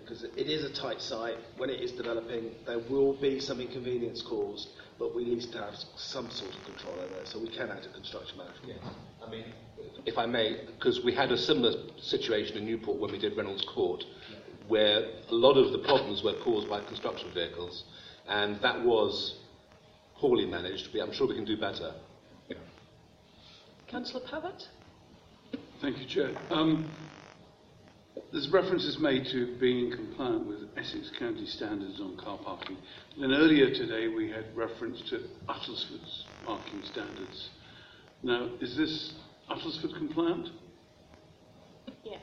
Because 0.00 0.22
it 0.24 0.48
is 0.48 0.64
a 0.64 0.72
tight 0.72 1.00
site, 1.00 1.36
when 1.58 1.68
it 1.68 1.80
is 1.80 1.92
developing, 1.92 2.52
there 2.66 2.78
will 2.78 3.12
be 3.20 3.38
some 3.38 3.60
inconvenience 3.60 4.22
caused, 4.22 4.68
but 4.98 5.14
we 5.14 5.24
need 5.24 5.42
to 5.42 5.58
have 5.58 5.74
some 5.96 6.30
sort 6.30 6.54
of 6.54 6.64
control 6.64 6.94
over 6.94 7.14
it, 7.16 7.28
so 7.28 7.38
we 7.38 7.48
can 7.48 7.70
add 7.70 7.84
a 7.84 7.92
construction 7.92 8.38
management. 8.38 8.80
Yes. 8.82 8.92
I 9.26 9.30
mean, 9.30 9.44
if 10.06 10.16
I 10.16 10.24
may, 10.24 10.64
because 10.66 11.04
we 11.04 11.14
had 11.14 11.30
a 11.32 11.36
similar 11.36 11.72
situation 12.00 12.56
in 12.56 12.64
Newport 12.64 12.98
when 12.98 13.12
we 13.12 13.18
did 13.18 13.36
Reynolds 13.36 13.64
Court, 13.74 14.02
where 14.68 15.04
a 15.28 15.34
lot 15.34 15.58
of 15.58 15.72
the 15.72 15.78
problems 15.78 16.22
were 16.22 16.34
caused 16.42 16.68
by 16.68 16.80
construction 16.84 17.30
vehicles, 17.34 17.84
and 18.26 18.60
that 18.62 18.82
was 18.82 19.36
poorly 20.16 20.46
managed. 20.46 20.94
I'm 20.96 21.12
sure 21.12 21.26
we 21.28 21.34
can 21.34 21.44
do 21.44 21.58
better. 21.58 21.94
Councillor 23.88 24.20
Pavitt? 24.28 24.68
Thank 25.80 25.98
you, 25.98 26.06
Chair. 26.06 26.36
Um, 26.50 26.90
there's 28.32 28.48
references 28.50 28.98
made 28.98 29.24
to 29.32 29.58
being 29.58 29.90
compliant 29.90 30.46
with 30.46 30.58
Essex 30.76 31.10
County 31.18 31.46
standards 31.46 32.00
on 32.00 32.16
car 32.16 32.38
parking. 32.38 32.76
Then 33.18 33.32
earlier 33.32 33.70
today 33.70 34.08
we 34.08 34.30
had 34.30 34.44
reference 34.56 35.00
to 35.10 35.20
Uttlesford's 35.48 36.24
parking 36.44 36.82
standards. 36.84 37.50
Now, 38.22 38.50
is 38.60 38.76
this 38.76 39.14
Uttlesford 39.50 39.96
compliant? 39.96 40.48
Yeah. 42.04 42.18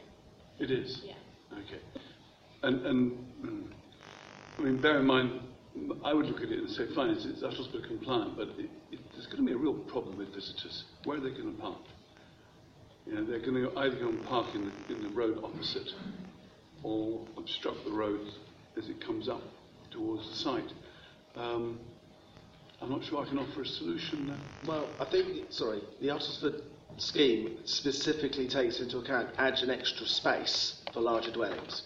It 0.59 0.71
is? 0.71 1.01
Yeah. 1.03 1.13
Okay. 1.53 1.81
And, 2.63 2.85
and 2.85 3.11
mm, 3.43 3.67
I 4.57 4.61
mean, 4.61 4.81
bear 4.81 4.99
in 4.99 5.05
mind, 5.05 5.39
I 6.03 6.13
would 6.13 6.25
look 6.25 6.41
at 6.41 6.49
it 6.49 6.59
and 6.59 6.69
say, 6.69 6.85
fine, 6.95 7.11
it's, 7.11 7.25
it's 7.25 7.43
Uttlesford 7.43 7.87
compliant, 7.87 8.37
but 8.37 8.47
it, 8.57 8.69
it, 8.91 8.99
there's 9.13 9.27
going 9.27 9.37
to 9.37 9.45
be 9.45 9.53
a 9.53 9.57
real 9.57 9.73
problem 9.73 10.17
with 10.17 10.33
visitors. 10.33 10.85
Where 11.03 11.17
are 11.17 11.21
they 11.21 11.31
going 11.31 11.55
to 11.55 11.61
park? 11.61 11.81
You 13.05 13.13
know, 13.15 13.23
they're 13.23 13.39
going 13.39 13.53
to 13.53 13.77
either 13.77 13.95
go 13.95 14.09
and 14.09 14.23
park 14.25 14.47
in 14.55 14.65
the, 14.65 14.95
in 14.95 15.03
the 15.03 15.09
road 15.09 15.39
opposite 15.43 15.89
or 16.83 17.21
obstruct 17.37 17.83
the 17.85 17.91
road 17.91 18.21
as 18.77 18.89
it 18.89 18.99
comes 19.05 19.29
up 19.29 19.43
towards 19.91 20.27
the 20.29 20.35
site. 20.35 20.73
Um, 21.35 21.79
I'm 22.81 22.89
not 22.89 23.03
sure 23.03 23.23
I 23.23 23.27
can 23.27 23.37
offer 23.37 23.61
a 23.61 23.65
solution 23.65 24.27
there. 24.27 24.37
Well, 24.67 24.87
I 24.99 25.05
think, 25.05 25.51
sorry, 25.51 25.81
the 26.01 26.07
Uttlesford 26.07 26.61
scheme 26.97 27.57
specifically 27.65 28.47
takes 28.47 28.79
into 28.79 28.97
account 28.97 29.29
adds 29.37 29.61
an 29.61 29.69
extra 29.69 30.05
space 30.05 30.81
for 30.93 31.01
larger 31.01 31.31
dwellings. 31.31 31.83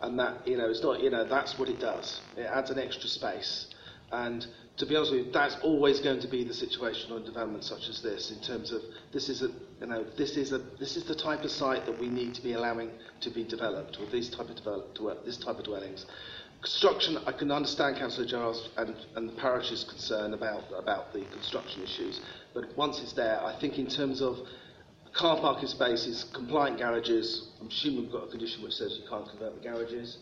And 0.00 0.18
that, 0.18 0.46
you 0.46 0.56
know, 0.56 0.68
it's 0.68 0.82
not, 0.82 1.00
you 1.00 1.10
know, 1.10 1.24
that's 1.24 1.58
what 1.58 1.68
it 1.68 1.80
does. 1.80 2.20
It 2.36 2.42
adds 2.42 2.70
an 2.70 2.78
extra 2.78 3.08
space. 3.08 3.66
And 4.12 4.46
to 4.78 4.86
be 4.86 4.94
honest 4.94 5.12
with 5.12 5.26
you, 5.26 5.32
that's 5.32 5.56
always 5.62 5.98
going 6.00 6.20
to 6.20 6.28
be 6.28 6.44
the 6.44 6.54
situation 6.54 7.10
on 7.12 7.24
development 7.24 7.64
such 7.64 7.88
as 7.88 8.00
this, 8.00 8.30
in 8.30 8.40
terms 8.40 8.70
of 8.70 8.80
this 9.12 9.28
is 9.28 9.42
a, 9.42 9.48
you 9.80 9.86
know, 9.86 10.04
this 10.16 10.36
is 10.36 10.52
a, 10.52 10.58
this 10.78 10.96
is 10.96 11.04
the 11.04 11.14
type 11.14 11.42
of 11.42 11.50
site 11.50 11.84
that 11.86 11.98
we 11.98 12.08
need 12.08 12.32
to 12.34 12.42
be 12.42 12.52
allowing 12.52 12.90
to 13.20 13.30
be 13.30 13.42
developed, 13.42 13.98
with 13.98 14.12
these 14.12 14.30
type 14.30 14.48
of 14.48 14.54
develop, 14.54 14.96
this 15.24 15.36
type 15.36 15.58
of 15.58 15.64
dwellings. 15.64 16.06
Construction, 16.62 17.18
I 17.26 17.32
can 17.32 17.50
understand 17.50 17.96
Councillor 17.96 18.26
Giles 18.26 18.68
and, 18.76 18.94
and 19.16 19.28
the 19.28 19.32
parish's 19.34 19.84
concern 19.84 20.32
about, 20.34 20.64
about 20.76 21.12
the 21.12 21.24
construction 21.32 21.82
issues, 21.82 22.20
but 22.54 22.64
once 22.76 23.00
it's 23.00 23.12
there, 23.12 23.40
I 23.44 23.58
think 23.60 23.78
in 23.78 23.86
terms 23.88 24.22
of 24.22 24.38
car 25.12 25.40
parking 25.40 25.68
spaces, 25.68 26.24
compliant 26.32 26.78
garages, 26.78 27.48
I'm 27.60 27.68
assuming 27.68 28.02
we've 28.02 28.12
got 28.12 28.28
a 28.28 28.30
condition 28.30 28.62
which 28.62 28.74
says 28.74 28.96
you 29.02 29.08
can't 29.08 29.28
convert 29.28 29.60
the 29.60 29.68
garages. 29.68 30.18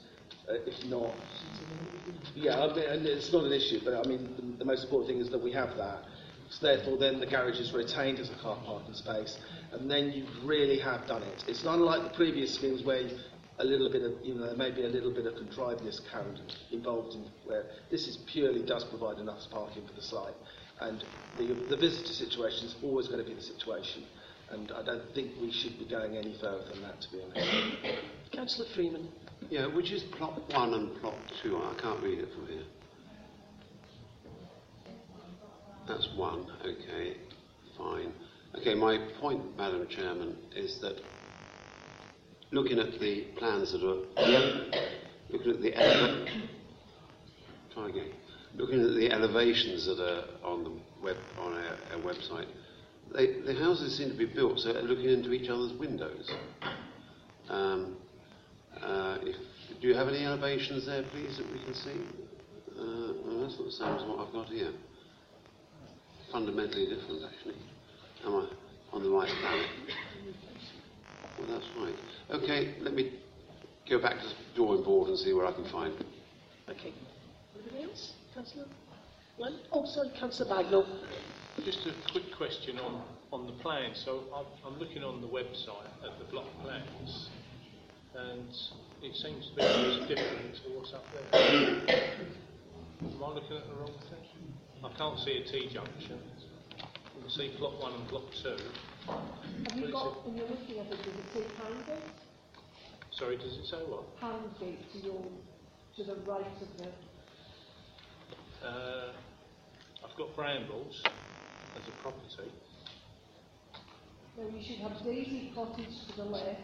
Uh, 0.49 0.55
if 0.67 0.85
not, 0.87 1.13
yeah, 2.37 2.61
I 2.61 2.75
mean, 2.75 2.85
and 2.85 3.07
it's 3.07 3.33
not 3.33 3.45
an 3.45 3.53
issue, 3.53 3.81
but 3.85 3.95
I 3.95 4.09
mean, 4.09 4.29
the, 4.37 4.59
the 4.59 4.65
most 4.65 4.85
important 4.85 5.11
thing 5.11 5.21
is 5.21 5.31
that 5.31 5.43
we 5.43 5.53
have 5.53 5.77
that. 5.77 6.05
So 6.51 6.67
therefore, 6.67 6.99
then 6.99 7.19
the 7.19 7.27
garage 7.27 7.59
is 7.59 7.73
retained 7.73 8.21
as 8.21 8.31
a 8.31 8.35
car 8.37 8.57
parking 8.65 8.95
space, 8.95 9.37
and 9.73 9.91
then 9.91 10.13
you 10.13 10.25
really 10.45 10.79
have 10.79 11.07
done 11.09 11.23
it. 11.25 11.45
It's 11.49 11.65
not 11.65 11.79
like 11.79 12.05
the 12.05 12.17
previous 12.17 12.55
schemes 12.55 12.85
where 12.85 13.09
a 13.59 13.65
little 13.65 13.91
bit 13.91 14.03
of, 14.03 14.13
you 14.23 14.35
know, 14.35 14.47
there 14.47 14.57
may 14.57 14.71
be 14.71 14.85
a 14.85 14.89
little 14.89 15.13
bit 15.13 15.27
of 15.27 15.35
contrivedness 15.35 16.01
carried 16.11 16.41
involved 16.71 17.15
in 17.15 17.25
where 17.45 17.65
this 17.91 18.07
is 18.07 18.19
purely 18.27 18.63
does 18.63 18.85
provide 18.85 19.19
enough 19.19 19.41
parking 19.51 19.87
for 19.87 19.95
the 19.95 20.03
site. 20.03 20.35
And 20.81 21.03
the, 21.39 21.47
the 21.71 21.77
visitor 21.77 22.13
situation 22.13 22.67
is 22.67 22.77
always 22.83 23.09
going 23.09 23.23
to 23.23 23.29
be 23.29 23.35
the 23.35 23.41
situation. 23.41 24.05
And 24.51 24.71
I 24.73 24.85
don't 24.85 25.03
think 25.15 25.33
we 25.41 25.51
should 25.51 25.79
be 25.79 25.87
going 25.87 26.17
any 26.17 26.37
further 26.41 26.65
than 26.71 26.83
that, 26.83 27.01
to 27.01 27.11
be 27.11 27.23
honest. 27.23 28.03
Councillor 28.33 28.69
Freeman. 28.75 29.09
Yeah, 29.49 29.67
which 29.67 29.93
is 29.93 30.03
plot 30.03 30.41
one 30.53 30.75
and 30.75 31.01
plot 31.01 31.15
two? 31.43 31.57
I 31.57 31.81
can't 31.81 32.03
read 32.03 32.19
it 32.19 32.29
from 32.35 32.47
here. 32.49 32.65
That's 35.87 36.09
one, 36.17 36.47
okay, 36.63 37.17
fine. 37.79 38.13
Okay, 38.59 38.75
my 38.75 38.99
point, 39.21 39.57
Madam 39.57 39.87
Chairman, 39.89 40.37
is 40.57 40.81
that 40.81 40.97
looking 42.51 42.81
at 42.81 42.99
the 42.99 43.27
plans 43.37 43.73
that 43.73 43.85
are, 43.85 44.03
looking 45.31 45.51
at 45.53 45.63
the 45.63 45.75
ele- 45.77 46.27
try 47.73 47.89
again, 47.89 48.11
looking 48.57 48.81
at 48.81 48.95
the 48.95 49.13
elevations 49.13 49.87
that 49.87 50.01
are 50.01 50.25
on 50.45 50.65
the 50.65 50.73
web 51.03 51.17
on 51.39 51.53
our, 51.53 51.77
our 51.93 52.01
website, 52.03 52.49
they, 53.15 53.41
the 53.43 53.55
houses 53.55 53.97
seem 53.97 54.11
to 54.11 54.17
be 54.17 54.27
built 54.27 54.59
so 54.59 54.73
they're 54.73 54.83
looking 54.83 55.11
into 55.11 55.33
each 55.33 55.49
other's 55.49 55.73
windows. 55.75 56.29
Um, 57.49 57.97
uh, 58.83 59.19
if, 59.23 59.37
do 59.81 59.89
you 59.89 59.95
have 59.95 60.09
any 60.09 60.25
elevations 60.25 60.87
there, 60.87 61.03
please, 61.03 61.37
that 61.39 61.53
we 61.53 61.59
can 61.65 61.75
see? 61.75 62.01
Uh, 62.79 63.13
well, 63.25 63.41
that's 63.41 63.59
not 63.59 63.65
the 63.67 63.73
same 63.73 63.95
as 63.95 64.03
what 64.05 64.27
I've 64.27 64.33
got 64.33 64.49
here. 64.49 64.73
Fundamentally 66.33 66.87
different, 66.87 67.23
actually. 67.25 67.57
Am 68.25 68.35
I 68.35 68.47
on 68.93 69.03
the 69.03 69.11
right 69.11 69.29
planet? 69.41 69.67
Well, 71.39 71.49
that's 71.49 71.67
right. 71.79 72.43
Okay, 72.43 72.75
let 72.81 72.95
me 72.95 73.13
go 73.89 74.01
back 74.01 74.21
to 74.21 74.27
the 74.27 74.35
drawing 74.55 74.83
board 74.83 75.09
and 75.09 75.19
see 75.19 75.33
where 75.33 75.47
I 75.47 75.53
can 75.53 75.65
find. 75.71 75.95
Okay. 76.69 76.93
Anybody 77.55 77.85
else? 77.85 78.13
Councillor? 78.35 78.67
One? 79.37 79.61
Oh, 79.73 79.85
sorry, 79.87 80.11
Councillor 80.19 80.51
Bagnall. 80.51 80.87
Just 81.65 81.87
a 81.87 81.93
quick 82.11 82.35
question 82.37 82.79
on, 82.79 83.03
on 83.33 83.47
the 83.47 83.53
plan. 83.63 83.93
So 83.95 84.25
I'm, 84.35 84.47
I'm 84.67 84.79
looking 84.79 85.05
on 85.05 85.21
the 85.21 85.27
website 85.27 85.89
at 86.05 86.19
the 86.19 86.25
block 86.31 86.47
plans, 86.63 87.29
and 88.17 88.49
it 89.03 89.15
seems 89.17 89.49
to 89.51 89.55
be 89.57 90.15
different 90.15 90.55
to 90.65 90.71
what's 90.75 90.93
up 90.95 91.05
there. 91.13 91.41
Am 93.01 93.23
I 93.23 93.29
looking 93.35 93.57
at 93.57 93.69
the 93.69 93.75
wrong 93.75 93.93
thing? 94.09 94.25
I 94.85 94.89
can't 94.97 95.19
see 95.21 95.43
a 95.43 95.45
T 95.45 95.69
junction. 95.73 96.19
I 96.81 97.21
can 97.21 97.31
see 97.31 97.55
plot 97.59 97.81
one 97.81 97.93
and 97.95 98.09
plot 98.09 98.23
two. 98.43 98.57
Have 99.07 99.79
you 99.79 99.93
got, 99.93 100.27
when 100.27 100.37
you're 100.37 100.49
looking 100.49 100.79
at 100.79 100.87
it, 100.87 100.91
does 100.91 101.15
it 101.15 101.33
say 101.33 101.45
Handgate? 101.63 102.11
Sorry, 103.13 103.37
does 103.37 103.53
it 103.57 103.67
say 103.67 103.77
what? 103.87 104.05
Handgate 104.21 104.93
to 104.93 104.99
your, 104.99 105.23
to 105.97 106.05
the 106.05 106.17
right 106.31 106.47
of 106.47 106.69
the, 106.79 106.89
Uh, 108.67 109.13
I've 110.05 110.17
got 110.17 110.35
Brambles 110.37 111.03
as 111.05 111.89
a 111.89 112.03
property. 112.03 112.51
no, 114.39 114.43
you 114.49 114.63
should 114.67 114.79
have 114.79 115.03
Daisy 115.05 115.53
Cottage 115.55 115.95
to 116.11 116.17
the 116.17 116.25
left. 116.25 116.61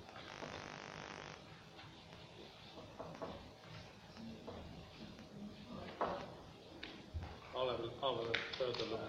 I'll 7.55 7.69
have 7.69 7.81
a, 7.81 7.91
I'll 8.03 8.17
have 8.17 8.25
a 8.25 8.35
further 8.57 8.87
look. 8.91 9.01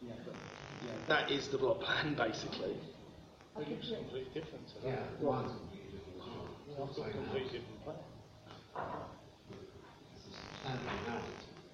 Yeah, 0.00 0.12
but, 0.24 0.34
yeah, 0.84 0.92
that 1.08 1.32
is 1.32 1.48
the 1.48 1.58
block 1.58 1.80
plan, 1.80 2.14
basically. 2.14 2.76
It 3.58 3.68
looks 3.68 3.88
completely 3.88 4.30
different 4.32 4.68
to 4.68 4.74
that. 4.82 4.88
Yeah, 4.88 5.26
one. 5.26 5.50
I've 6.80 6.94
got 6.94 7.08
a 7.08 7.10
completely 7.10 7.58
different 7.58 7.84
plan. 7.84 7.96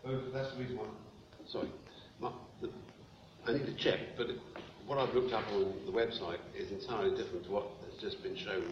Both, 0.04 0.32
that's 0.34 0.50
the 0.54 0.58
reason 0.60 0.78
why. 0.78 0.86
Sorry, 1.46 1.68
my, 2.20 2.30
the, 2.60 2.70
I 3.46 3.52
need 3.52 3.66
to 3.66 3.74
check, 3.74 4.00
but 4.16 4.30
it, 4.30 4.38
what 4.86 4.98
I've 4.98 5.14
looked 5.14 5.32
up 5.32 5.46
on 5.52 5.74
the 5.86 5.92
website 5.92 6.38
is 6.58 6.70
entirely 6.72 7.16
different 7.16 7.44
to 7.46 7.50
what 7.52 7.66
has 7.86 8.00
just 8.00 8.22
been 8.22 8.36
shown 8.36 8.66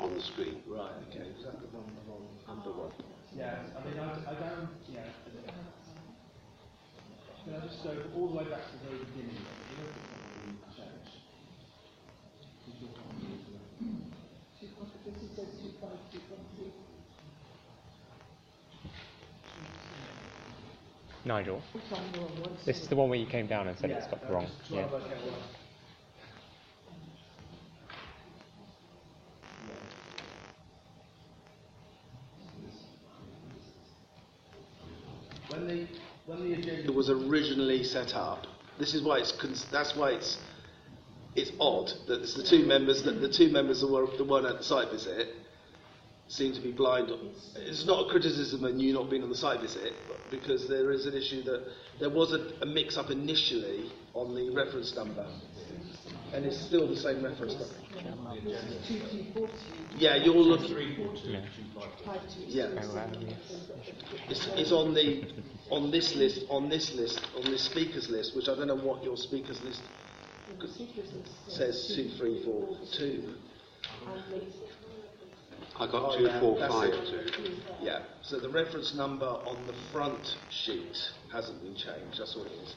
on 0.00 0.14
the 0.14 0.22
screen. 0.22 0.62
Right, 0.66 0.92
okay. 1.10 1.26
Is 1.26 1.44
that 1.44 1.58
the 1.60 1.66
one 1.74 1.90
along 2.06 2.26
under 2.46 2.70
one? 2.70 2.92
Yeah, 3.34 3.58
I 3.74 3.84
mean, 3.84 3.98
I, 3.98 4.30
I 4.30 4.34
don't, 4.38 4.68
yeah. 4.88 5.10
Can 7.44 7.54
I 7.54 7.66
just 7.66 7.82
go 7.82 7.90
all 8.14 8.28
the 8.28 8.34
way 8.38 8.44
back 8.44 8.62
to 8.62 8.72
the 8.78 8.90
very 8.90 9.04
beginning? 9.10 9.38
You 9.38 9.76
know, 9.78 9.90
the 9.90 10.74
church. 10.74 11.10
This 15.06 15.14
is 15.22 15.30
says 15.36 15.46
two 15.62 15.70
five 15.80 15.98
two 16.10 16.18
one 16.26 16.42
two. 16.58 16.70
Nigel, 21.26 21.60
Which 21.72 21.82
one 21.90 22.02
you're 22.14 22.22
on, 22.22 22.40
one 22.40 22.56
this 22.64 22.80
is 22.80 22.86
the 22.86 22.94
one 22.94 23.08
where 23.08 23.18
you 23.18 23.26
came 23.26 23.48
down 23.48 23.66
and 23.66 23.76
said 23.76 23.90
it's 23.90 24.06
got 24.06 24.24
the 24.24 24.32
wrong. 24.32 24.46
Yeah. 24.70 24.86
When 35.48 35.66
the 35.66 35.86
when 36.26 36.44
the 36.44 36.54
agenda 36.54 36.92
was 36.92 37.10
originally 37.10 37.82
set 37.82 38.14
up, 38.14 38.46
this 38.78 38.94
is 38.94 39.02
why 39.02 39.18
it's 39.18 39.32
cons- 39.32 39.66
that's 39.72 39.96
why 39.96 40.10
it's 40.12 40.38
it's 41.34 41.50
odd 41.58 41.90
that 42.06 42.22
it's 42.22 42.34
the 42.34 42.44
two 42.44 42.64
members 42.64 43.02
that 43.02 43.20
the 43.20 43.28
two 43.28 43.50
members 43.50 43.80
that 43.80 43.88
were 43.88 44.06
the 44.16 44.24
one 44.24 44.46
at 44.46 44.58
the 44.58 44.64
site 44.64 44.90
visit 44.92 45.34
seem 46.28 46.52
to 46.52 46.60
be 46.60 46.72
blind. 46.72 47.10
on. 47.10 47.30
It's 47.56 47.84
not 47.86 48.06
a 48.06 48.10
criticism 48.10 48.64
of 48.64 48.76
you 48.76 48.92
not 48.92 49.08
being 49.10 49.22
on 49.22 49.28
the 49.28 49.36
site 49.36 49.60
visit, 49.60 49.92
because 50.30 50.68
there 50.68 50.90
is 50.90 51.06
an 51.06 51.14
issue 51.14 51.42
that 51.44 51.64
there 52.00 52.10
was 52.10 52.32
a, 52.32 52.52
a 52.62 52.66
mix-up 52.66 53.10
initially 53.10 53.90
on 54.14 54.34
the 54.34 54.50
reference 54.50 54.94
number, 54.94 55.26
and 56.32 56.44
it's 56.44 56.60
still 56.60 56.88
the 56.88 56.96
same 56.96 57.22
reference 57.24 57.52
number. 57.54 57.74
Yeah, 59.98 60.16
you're 60.16 60.34
looking. 60.34 60.76
Yeah. 62.48 62.66
It's, 64.28 64.46
it's 64.56 64.72
on 64.72 64.94
the 64.94 65.24
on 65.70 65.90
this 65.90 66.14
list, 66.14 66.44
on 66.48 66.68
this 66.68 66.92
list, 66.94 67.20
on 67.36 67.44
this 67.50 67.62
speakers 67.62 68.08
list, 68.10 68.34
which 68.36 68.48
I 68.48 68.54
don't 68.54 68.66
know 68.68 68.76
what 68.76 69.02
your 69.04 69.16
speakers 69.16 69.60
list 69.62 69.82
says. 71.48 71.92
Two, 71.94 72.10
three, 72.18 72.42
four, 72.44 72.76
two. 72.92 73.34
And 75.56 75.66
the 75.72 75.80
I 75.80 75.86
got 75.92 76.12
Oh, 76.14 76.16
two, 76.18 76.24
yeah, 76.24 76.40
four, 76.40 76.58
that's 76.58 76.72
five, 76.72 76.90
it. 76.92 77.34
two. 77.36 77.56
Yeah. 77.80 78.00
So 78.22 78.38
the 78.40 78.48
reference 78.48 78.94
number 78.94 79.26
on 79.26 79.66
the 79.66 79.74
front 79.92 80.36
sheet 80.50 80.96
hasn't 81.32 81.62
been 81.62 81.74
changed. 81.74 82.18
That's 82.18 82.34
all 82.36 82.44
it 82.44 82.52
is. 82.52 82.74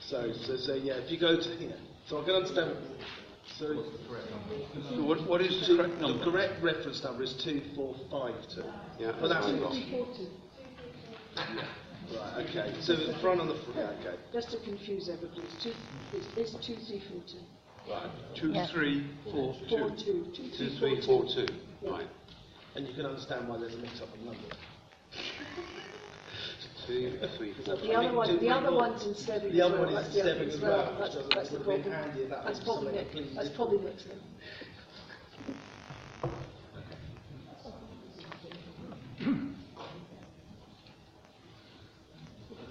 So, 0.00 0.32
so, 0.32 0.56
so 0.56 0.74
yeah. 0.74 0.94
If 0.94 1.10
you 1.10 1.18
go 1.18 1.36
to 1.40 1.56
here, 1.56 1.76
so 2.06 2.20
I 2.20 2.24
can 2.24 2.34
understand. 2.34 2.76
So, 3.58 3.84
So 4.94 5.02
what, 5.02 5.26
what 5.28 5.40
is 5.40 5.66
the 5.68 5.76
correct 5.76 6.00
number? 6.00 6.24
The 6.24 6.30
correct 6.30 6.62
reference 6.62 7.02
number 7.02 7.22
is 7.24 7.34
two, 7.44 7.62
four, 7.74 7.94
five, 8.10 8.34
two. 8.54 8.64
Yeah, 8.98 9.12
But 9.20 9.28
that's 9.28 9.46
that's 9.46 9.48
in 9.48 9.52
fine. 9.54 9.62
wrong. 9.62 9.72
two 9.74 9.90
four 9.90 10.06
two. 10.16 10.28
Right. 12.16 12.46
Okay. 12.48 12.74
So 12.80 12.96
the 12.96 13.14
front 13.20 13.40
on 13.40 13.48
the 13.48 13.54
front. 13.54 13.76
Yeah, 13.76 14.10
okay. 14.10 14.18
Just 14.32 14.50
to 14.50 14.58
confuse 14.60 15.08
everybody, 15.08 15.42
it's 15.42 15.62
two, 15.62 15.72
it's, 16.12 16.26
it's 16.36 16.66
two, 16.66 16.74
three, 16.86 17.02
four, 17.08 17.22
two. 17.26 17.38
Right. 17.90 18.10
Two, 18.36 18.52
Yeah. 18.52 18.66
three, 18.68 19.04
four, 19.24 19.54
Four, 19.68 19.90
two. 19.90 19.96
two, 19.96 20.32
two, 20.34 20.50
Two, 20.50 20.70
three, 20.70 20.78
three, 20.78 21.00
four, 21.02 21.24
four, 21.24 21.34
two. 21.34 21.46
Right. 21.82 22.06
And 22.76 22.86
you 22.86 22.94
can 22.94 23.04
understand 23.06 23.48
why 23.48 23.58
there's 23.58 23.74
a 23.74 23.78
mix-up 23.78 24.08
in 24.14 24.24
numbers. 24.26 24.44
Two, 26.86 27.18
three, 27.36 27.52
four. 27.64 27.76
The 27.76 27.94
other 27.94 28.12
one, 28.14 28.38
the 28.38 28.48
other 28.48 28.72
one's 28.72 29.04
in 29.04 29.14
seven. 29.16 29.50
The 29.52 29.60
other 29.62 29.78
one 29.80 29.88
is 29.88 29.94
That's 29.94 30.14
the 30.14 30.20
as 30.40 30.54
as 30.54 30.60
well. 30.60 30.70
well, 30.70 30.96
That's, 31.00 31.16
which 31.16 31.26
that's 31.34 31.48
the 31.50 31.58
would 31.58 31.66
have 31.66 31.82
been 31.84 31.92
problem. 31.92 32.10
handy 32.10 32.22
if 32.22 32.30
that 32.30 32.44
That's 32.44 32.58
was 32.58 32.64
probably, 32.64 32.84
something 32.86 32.94
next- 32.94 33.10
completely 33.10 33.34
that's 33.36 33.56
probably 33.56 33.78
next 33.78 34.04
then. 34.08 34.20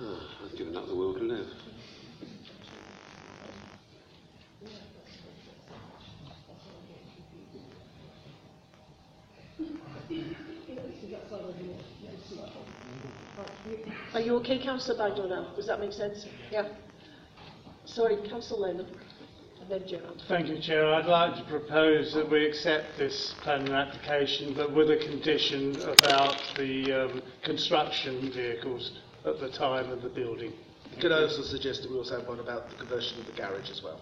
Ah, 0.01 0.45
I've 0.45 0.57
given 0.57 0.75
up 0.77 0.87
the 0.87 0.95
will 0.95 1.13
to 1.13 1.23
live. 1.23 1.47
Are 14.19 14.21
you 14.21 14.35
okay, 14.39 14.59
Councillor 14.61 14.97
Bagnall 14.97 15.29
now? 15.29 15.53
Does 15.55 15.67
that 15.67 15.79
make 15.79 15.93
sense? 15.93 16.25
Yeah. 16.51 16.67
Sorry, 17.85 18.17
Councillor 18.29 18.67
Lemon. 18.67 18.87
then 19.69 19.87
Gerald. 19.87 20.21
Thank 20.27 20.49
you, 20.49 20.59
Chair. 20.59 20.93
I'd 20.93 21.05
like 21.05 21.37
to 21.37 21.43
propose 21.49 22.13
that 22.15 22.29
we 22.29 22.45
accept 22.45 22.97
this 22.97 23.33
planning 23.43 23.71
application, 23.71 24.53
but 24.53 24.75
with 24.75 24.91
a 24.91 24.97
condition 24.97 25.73
about 25.83 26.35
the 26.57 27.05
um, 27.05 27.21
construction 27.45 28.29
vehicles 28.33 28.91
at 29.25 29.39
the 29.39 29.47
time 29.51 29.89
of 29.89 30.01
the 30.01 30.09
building. 30.09 30.51
Could 30.99 31.13
I 31.13 31.21
also 31.21 31.41
suggest 31.41 31.83
that 31.83 31.91
we 31.91 31.95
also 31.97 32.19
have 32.19 32.27
one 32.27 32.41
about 32.41 32.69
the 32.69 32.75
conversion 32.75 33.21
of 33.21 33.25
the 33.25 33.31
garage 33.31 33.69
as 33.69 33.81
well? 33.81 34.01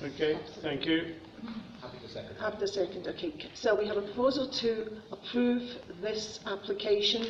Okay, 0.00 0.38
thank 0.62 0.86
you. 0.86 1.16
Happy 1.82 1.98
to 1.98 2.08
second. 2.08 2.36
Have 2.38 2.60
the 2.60 2.68
second, 2.68 3.08
okay. 3.08 3.32
So 3.54 3.76
we 3.76 3.88
have 3.88 3.96
a 3.96 4.02
proposal 4.02 4.48
to 4.48 4.92
approve 5.10 5.68
this 6.00 6.38
application, 6.46 7.26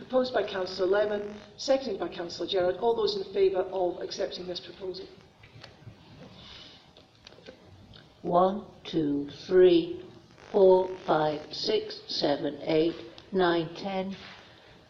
proposed 0.00 0.32
by 0.32 0.42
Councillor 0.42 0.86
Lemon, 0.86 1.34
seconded 1.56 2.00
by 2.00 2.08
Councillor 2.08 2.48
Gerard. 2.48 2.76
All 2.76 2.96
those 2.96 3.16
in 3.16 3.32
favour 3.34 3.60
of 3.70 4.00
accepting 4.00 4.46
this 4.46 4.60
proposal? 4.60 5.06
One, 8.22 8.64
two, 8.84 9.28
three, 9.46 10.02
four, 10.52 10.88
five, 11.06 11.40
six, 11.52 12.00
seven, 12.08 12.58
eight, 12.62 12.96
nine, 13.32 13.68
ten. 13.76 14.16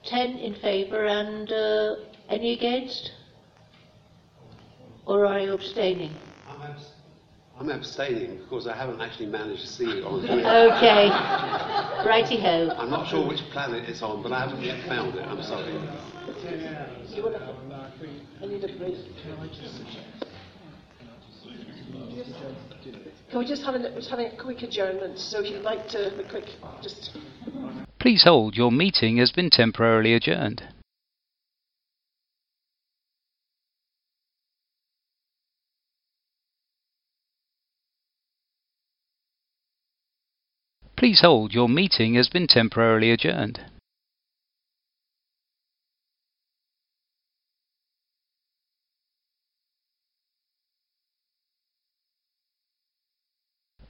Ten 0.04 0.38
in 0.38 0.54
favour 0.54 1.04
and 1.04 1.50
uh, 1.50 1.96
any 2.28 2.52
against? 2.52 3.12
Or 5.06 5.26
are 5.26 5.40
you 5.40 5.52
abstaining? 5.52 6.14
I'm 6.48 6.70
abstaining 6.70 6.89
because 7.60 8.66
I 8.66 8.76
haven't 8.76 9.00
actually 9.00 9.26
managed 9.26 9.62
to 9.62 9.68
see 9.68 9.84
it 9.84 10.04
on 10.04 10.22
here. 10.22 10.38
Okay. 10.38 11.08
Righty 12.06 12.40
ho. 12.40 12.74
I'm 12.76 12.90
not 12.90 13.08
sure 13.08 13.26
which 13.26 13.40
planet 13.52 13.88
it's 13.88 14.02
on, 14.02 14.22
but 14.22 14.32
I 14.32 14.40
haven't 14.40 14.62
yet 14.62 14.86
found 14.88 15.14
it. 15.16 15.22
I'm 15.22 15.42
sorry. 15.42 15.72
You 17.14 17.22
want 17.22 17.36
to, 17.36 17.54
I 18.42 18.46
need 18.46 18.64
a 18.64 18.78
break. 18.78 18.96
Can 23.30 23.38
we 23.38 23.46
just 23.46 23.62
have 23.62 23.74
a, 23.74 23.94
just 23.94 24.10
having 24.10 24.26
a 24.26 24.36
quick 24.36 24.62
adjournment? 24.62 25.18
So 25.18 25.40
if 25.40 25.50
you'd 25.50 25.62
like 25.62 25.88
to, 25.88 26.10
have 26.10 26.18
a 26.18 26.28
quick, 26.28 26.46
just 26.82 27.16
Please 28.00 28.24
hold, 28.24 28.56
your 28.56 28.72
meeting 28.72 29.18
has 29.18 29.30
been 29.30 29.50
temporarily 29.50 30.14
adjourned. 30.14 30.62
Please 41.00 41.22
hold, 41.22 41.54
your 41.54 41.66
meeting 41.66 42.12
has 42.16 42.28
been 42.28 42.46
temporarily 42.46 43.10
adjourned. 43.10 43.58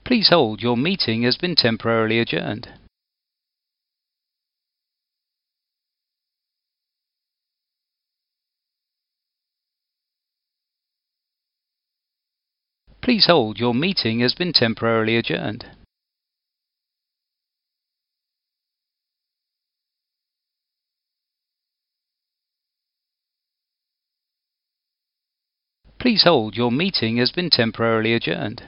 Please 0.05 0.29
hold, 0.29 0.61
your 0.61 0.77
meeting 0.77 1.23
has 1.23 1.35
been 1.35 1.53
temporarily 1.53 2.17
adjourned. 2.17 2.69
Please 13.01 13.25
hold, 13.27 13.59
your 13.59 13.73
meeting 13.73 14.21
has 14.21 14.33
been 14.33 14.53
temporarily 14.53 15.17
adjourned. 15.17 15.65
Please 26.01 26.23
hold, 26.23 26.57
your 26.57 26.71
meeting 26.71 27.17
has 27.17 27.31
been 27.31 27.51
temporarily 27.51 28.15
adjourned. 28.15 28.63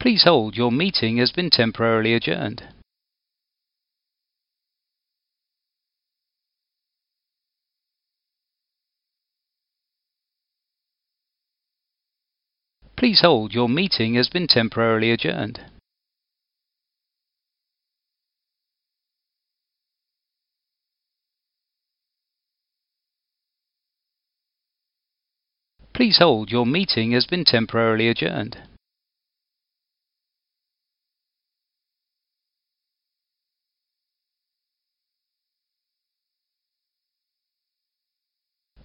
Please 0.00 0.24
hold, 0.24 0.56
your 0.56 0.72
meeting 0.72 1.18
has 1.18 1.30
been 1.30 1.50
temporarily 1.50 2.14
adjourned. 2.14 2.62
Please 12.96 13.20
hold, 13.20 13.52
your 13.52 13.68
meeting 13.68 14.14
has 14.14 14.30
been 14.30 14.46
temporarily 14.46 15.10
adjourned. 15.10 15.60
Please 26.14 26.22
hold, 26.22 26.52
your 26.52 26.64
meeting 26.64 27.10
has 27.10 27.26
been 27.26 27.44
temporarily 27.44 28.08
adjourned. 28.08 28.56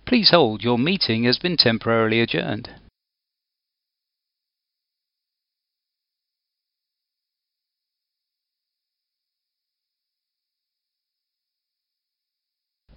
Please 0.07 0.31
hold, 0.31 0.63
your 0.63 0.79
meeting 0.79 1.25
has 1.25 1.37
been 1.37 1.55
temporarily 1.55 2.19
adjourned. 2.19 2.71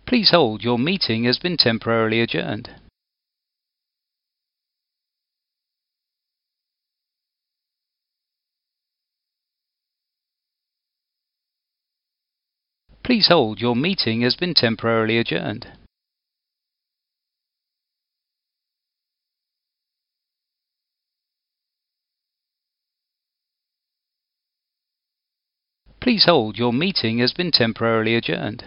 Please 0.07 0.31
hold, 0.31 0.63
your 0.63 0.79
meeting 0.79 1.25
has 1.25 1.39
been 1.39 1.59
temporarily 1.59 2.23
adjourned. 2.23 2.82
Please 13.05 13.27
hold, 13.29 13.61
your 13.61 13.75
meeting 13.75 14.21
has 14.23 14.37
been 14.37 14.55
temporarily 14.55 15.19
adjourned. 15.19 15.67
Please 26.01 26.25
hold, 26.27 26.59
your 26.59 26.73
meeting 26.73 27.19
has 27.19 27.33
been 27.33 27.51
temporarily 27.51 28.15
adjourned. 28.15 28.65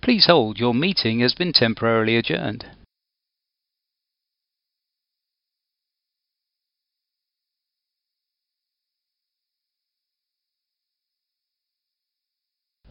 Please 0.00 0.26
hold, 0.26 0.58
your 0.58 0.74
meeting 0.74 1.18
has 1.20 1.34
been 1.34 1.52
temporarily 1.52 2.16
adjourned. 2.16 2.66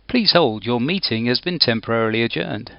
Please 0.07 0.33
hold, 0.33 0.65
your 0.65 0.79
meeting 0.79 1.25
has 1.25 1.41
been 1.41 1.57
temporarily 1.59 2.21
adjourned. 2.21 2.71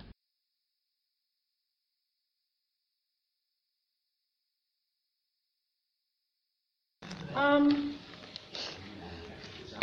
Um, 7.35 7.99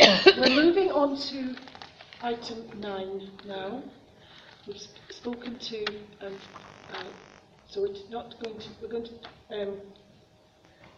we're 0.00 0.48
moving 0.48 0.90
on 0.90 1.16
to 1.30 1.54
item 2.22 2.80
nine 2.80 3.30
now. 3.46 3.82
We've 4.66 4.80
sp- 4.80 4.98
spoken 5.10 5.58
to, 5.58 5.84
um, 6.22 6.36
uh, 6.94 7.04
so 7.68 7.82
we're 7.82 8.10
not 8.10 8.34
going 8.42 8.58
to, 8.58 8.68
we're 8.82 8.88
going 8.88 9.04
to 9.04 9.60
um, 9.60 9.80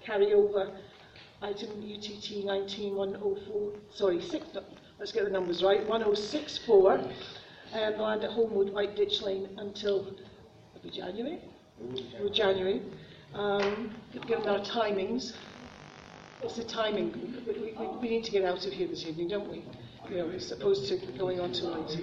carry 0.05 0.33
over 0.33 0.71
item 1.43 1.71
UTT 1.83 2.45
19104, 2.45 3.73
sorry, 3.93 4.23
six, 4.23 4.47
no, 4.55 4.63
let's 4.99 5.13
get 5.13 5.25
the 5.25 5.31
numbers 5.31 5.63
right, 5.63 5.87
1064, 5.87 6.93
um, 6.93 7.99
land 7.99 8.25
at 8.25 8.31
Homewood, 8.31 8.73
White 8.73 8.97
Ditch 8.97 9.23
Lane 9.23 9.49
until 9.59 10.15
maybe 10.75 10.91
January? 10.95 11.39
Or 12.21 12.31
January. 12.31 12.83
Um, 13.35 13.95
given 14.27 14.49
our 14.49 14.61
timings, 14.61 15.35
it's 16.43 16.57
the 16.57 16.65
timing. 16.65 17.13
We, 17.47 17.75
we, 17.79 17.87
we 18.01 18.09
need 18.09 18.25
to 18.25 18.31
get 18.31 18.45
out 18.45 18.65
of 18.67 18.73
here 18.73 18.89
this 18.89 19.05
evening, 19.05 19.29
don't 19.29 19.51
we? 19.51 19.63
You 20.09 20.19
know, 20.19 20.31
as 20.31 20.51
opposed 20.53 20.89
to 20.89 20.97
be 21.05 21.19
going 21.19 21.41
on 21.41 21.53
late. 21.53 21.99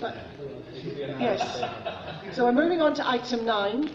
But, 0.00 0.16
yes. 0.72 1.62
So 2.34 2.44
we're 2.44 2.52
moving 2.52 2.80
on 2.80 2.94
to 2.94 3.06
item 3.06 3.44
9. 3.44 3.90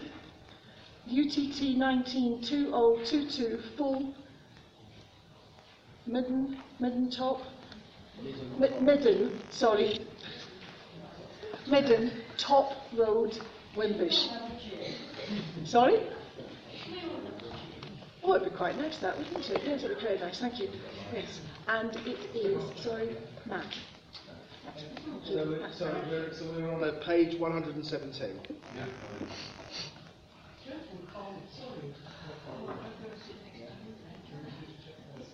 UTT 1.06 1.76
192022 1.76 3.58
full 3.76 4.14
midden, 6.06 6.56
midden 6.80 7.10
top? 7.10 7.42
Mid, 8.58 8.82
midden, 8.82 9.40
sorry. 9.50 10.06
Midden 11.68 12.12
Top 12.36 12.72
Road, 12.96 13.38
Wimbish. 13.76 14.28
Sorry? 15.64 16.00
Oh, 18.22 18.34
it'd 18.34 18.50
be 18.50 18.56
quite 18.56 18.78
nice 18.78 18.98
that, 18.98 19.18
wouldn't 19.18 19.50
it? 19.50 19.60
Yes, 19.64 19.82
it'd 19.84 19.98
be 19.98 20.04
very 20.04 20.18
nice, 20.18 20.40
thank 20.40 20.58
you. 20.58 20.68
Yes, 21.12 21.40
and 21.68 21.94
it 22.06 22.18
is, 22.34 22.82
sorry, 22.82 23.16
Matt. 23.46 23.66
So, 25.24 25.46
we're, 25.46 25.72
sorry, 25.72 26.00
we're, 26.10 26.32
so 26.32 26.44
we're 26.56 26.72
on 26.72 27.00
page 27.00 27.38
117. 27.38 28.40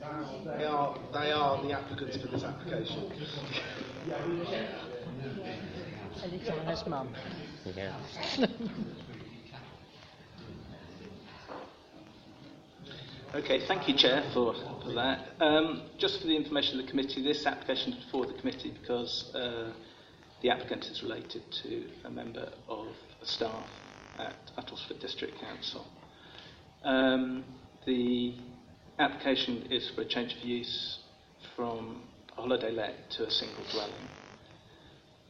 They 0.01 0.65
are, 0.65 0.99
they 1.12 1.31
are 1.31 1.62
the 1.62 1.73
applicants 1.73 2.17
for 2.17 2.29
this 2.29 2.43
application. 2.43 3.12
And 6.23 6.69
it's 6.70 6.87
mum. 6.87 7.15
Yeah. 7.77 7.95
Okay, 13.33 13.65
thank 13.69 13.87
you, 13.87 13.95
Chair, 13.95 14.25
for, 14.35 14.55
for 14.83 14.93
that. 14.95 15.29
Um, 15.39 15.83
just 15.99 16.20
for 16.20 16.27
the 16.27 16.35
information 16.35 16.81
of 16.81 16.87
the 16.87 16.91
committee, 16.91 17.23
this 17.23 17.47
application 17.47 17.93
is 17.93 18.05
before 18.05 18.27
the 18.27 18.33
committee 18.33 18.75
because 18.81 19.33
uh, 19.37 19.73
the 20.43 20.51
applicant 20.51 20.87
is 20.87 21.05
related 21.05 21.43
to 21.62 21.85
a 22.05 22.11
member 22.11 22.51
of 22.69 22.89
the 23.20 23.27
staff 23.27 23.69
at 24.19 24.35
Uttlesford 24.59 24.99
District 25.01 25.39
Council. 25.41 25.87
Um, 26.83 27.45
the 27.87 28.35
application 29.01 29.67
is 29.70 29.91
for 29.95 30.03
a 30.03 30.05
change 30.05 30.35
of 30.37 30.45
use 30.45 30.99
from 31.57 32.03
a 32.37 32.43
holiday 32.43 32.70
let 32.70 33.11
to 33.12 33.27
a 33.27 33.31
single 33.31 33.65
dwelling. 33.73 34.09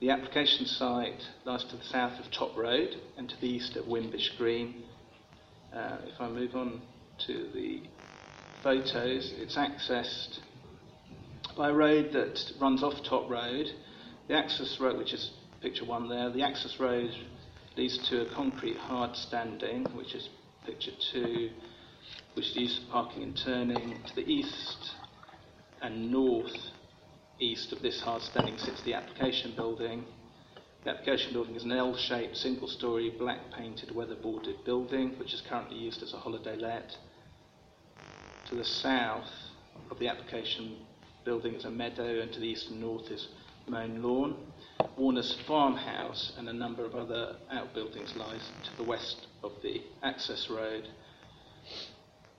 The 0.01 0.11
application 0.11 0.67
site 0.67 1.23
lies 1.45 1.63
to 1.65 1.77
the 1.77 1.85
south 1.85 2.19
of 2.19 2.33
Top 2.33 2.57
Road 2.57 2.97
and 3.17 3.29
to 3.29 3.41
the 3.41 3.47
east 3.47 3.77
of 3.77 3.85
Wimbish 3.85 4.37
Green. 4.37 4.83
Uh, 5.73 5.99
if 6.05 6.21
I 6.21 6.29
move 6.29 6.57
on 6.57 6.83
to 7.27 7.49
the 7.55 7.83
photos, 8.63 9.33
it's 9.37 9.57
accessed 9.57 10.41
by 11.57 11.69
a 11.69 11.73
road 11.73 12.13
that 12.13 12.41
runs 12.61 12.83
off 12.83 12.95
Top 13.09 13.31
Road. 13.31 13.67
The 14.27 14.35
access 14.35 14.79
road, 14.81 14.99
which 14.99 15.13
is 15.13 15.31
picture 15.61 15.85
one 15.85 16.09
there, 16.09 16.31
the 16.31 16.43
access 16.43 16.81
road 16.81 17.11
leads 17.77 17.99
to 18.09 18.23
a 18.23 18.35
concrete 18.35 18.79
hard 18.79 19.15
standing, 19.15 19.85
which 19.95 20.15
is 20.15 20.29
picture 20.67 20.93
two, 21.13 21.51
which 22.35 22.51
is 22.51 22.57
used 22.57 22.83
for 22.83 22.93
parking 22.93 23.23
and 23.23 23.37
turning. 23.37 24.03
To 24.07 24.15
the 24.15 24.29
east 24.29 24.93
and 25.83 26.11
north 26.11 26.57
east 27.39 27.73
of 27.73 27.81
this 27.83 28.01
hard 28.01 28.23
standing 28.23 28.59
sits 28.59 28.83
the 28.83 28.95
application 28.95 29.55
building. 29.57 30.05
The 30.85 30.91
application 30.91 31.33
building 31.33 31.57
is 31.57 31.65
an 31.65 31.73
L-shaped, 31.73 32.37
single-storey, 32.37 33.11
black-painted, 33.19 33.95
weather-boarded 33.95 34.65
building, 34.65 35.19
which 35.19 35.35
is 35.35 35.43
currently 35.49 35.77
used 35.77 36.03
as 36.03 36.15
a 36.15 36.19
holiday 36.19 36.57
let. 36.57 36.97
To 38.49 38.55
the 38.55 38.65
south 38.65 39.29
of 39.91 39.99
the 39.99 40.09
application 40.09 40.77
building 41.25 41.55
is 41.55 41.65
a 41.65 41.71
meadow, 41.71 42.21
and 42.21 42.33
to 42.33 42.41
the 42.41 42.47
east 42.47 42.71
and 42.71 42.81
north 42.81 43.11
is 43.11 43.29
mown 43.69 44.03
lawn. 44.03 44.37
Warner's 44.97 45.37
farmhouse 45.47 46.33
and 46.39 46.49
a 46.49 46.53
number 46.53 46.85
of 46.85 46.95
other 46.95 47.37
outbuildings 47.51 48.17
lies 48.17 48.51
to 48.65 48.77
the 48.77 48.89
west 48.89 49.27
of 49.43 49.53
the 49.63 49.83
access 50.03 50.49
road. 50.51 50.89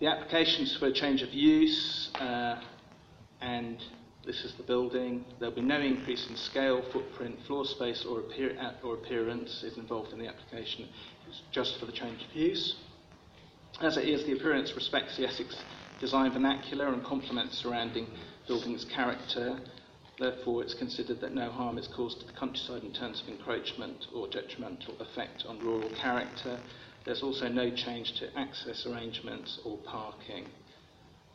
The 0.01 0.07
applications 0.07 0.75
for 0.77 0.91
change 0.91 1.21
of 1.21 1.31
use, 1.31 2.09
uh, 2.15 2.59
and 3.39 3.77
this 4.25 4.43
is 4.43 4.55
the 4.55 4.63
building. 4.63 5.23
There'll 5.39 5.53
be 5.53 5.61
no 5.61 5.79
increase 5.79 6.27
in 6.27 6.35
scale, 6.37 6.81
footprint, 6.91 7.37
floor 7.45 7.65
space, 7.65 8.03
or, 8.03 8.21
appear- 8.21 8.57
or 8.81 8.95
appearance 8.95 9.61
is 9.61 9.77
involved 9.77 10.11
in 10.11 10.17
the 10.17 10.25
application. 10.25 10.87
It's 11.27 11.43
just 11.51 11.79
for 11.79 11.85
the 11.85 11.91
change 11.91 12.23
of 12.23 12.35
use. 12.35 12.77
As 13.79 13.95
it 13.95 14.09
is, 14.09 14.25
the 14.25 14.31
appearance 14.31 14.73
respects 14.75 15.17
the 15.17 15.27
Essex 15.27 15.55
design 15.99 16.31
vernacular 16.31 16.87
and 16.87 17.03
complements 17.03 17.59
surrounding 17.59 18.07
building's 18.47 18.85
character. 18.85 19.59
Therefore, 20.17 20.63
it's 20.63 20.73
considered 20.73 21.21
that 21.21 21.35
no 21.35 21.51
harm 21.51 21.77
is 21.77 21.87
caused 21.95 22.21
to 22.21 22.25
the 22.25 22.33
countryside 22.33 22.83
in 22.83 22.91
terms 22.91 23.21
of 23.21 23.29
encroachment 23.29 24.07
or 24.15 24.27
detrimental 24.27 24.99
effect 24.99 25.45
on 25.47 25.59
rural 25.59 25.91
character. 25.91 26.59
There's 27.05 27.23
also 27.23 27.47
no 27.47 27.69
change 27.75 28.13
to 28.19 28.37
access 28.37 28.85
arrangements 28.85 29.59
or 29.65 29.77
parking. 29.77 30.45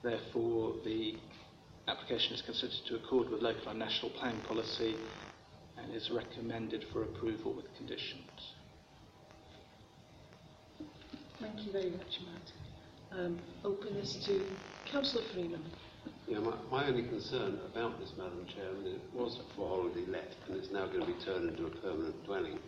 Therefore, 0.02 0.74
the 0.84 1.16
application 1.88 2.34
is 2.34 2.42
considered 2.42 2.76
to 2.88 2.96
accord 2.96 3.30
with 3.30 3.42
local 3.42 3.68
and 3.68 3.78
national 3.78 4.10
planning 4.12 4.40
policy 4.42 4.96
and 5.76 5.94
is 5.94 6.10
recommended 6.10 6.84
for 6.92 7.02
approval 7.02 7.52
with 7.52 7.66
conditions. 7.76 8.54
Thank 11.40 11.66
you 11.66 11.72
very 11.72 11.90
much, 11.90 12.20
Matt. 12.24 13.18
Um, 13.18 13.38
open 13.64 13.94
this 13.94 14.16
to 14.26 14.42
Councillor 14.90 15.24
Freeman. 15.32 15.62
Yeah, 16.26 16.38
my, 16.38 16.54
my 16.70 16.86
only 16.88 17.04
concern 17.04 17.60
about 17.72 17.98
this, 18.00 18.12
Madam 18.16 18.46
Chairman, 18.54 18.86
it 18.86 19.00
was 19.14 19.38
for 19.54 19.68
holiday 19.68 20.04
let 20.08 20.32
and 20.48 20.56
it's 20.56 20.70
now 20.72 20.86
going 20.86 21.00
to 21.00 21.06
be 21.06 21.24
turned 21.24 21.50
into 21.50 21.66
a 21.66 21.70
permanent 21.70 22.24
dwelling, 22.24 22.58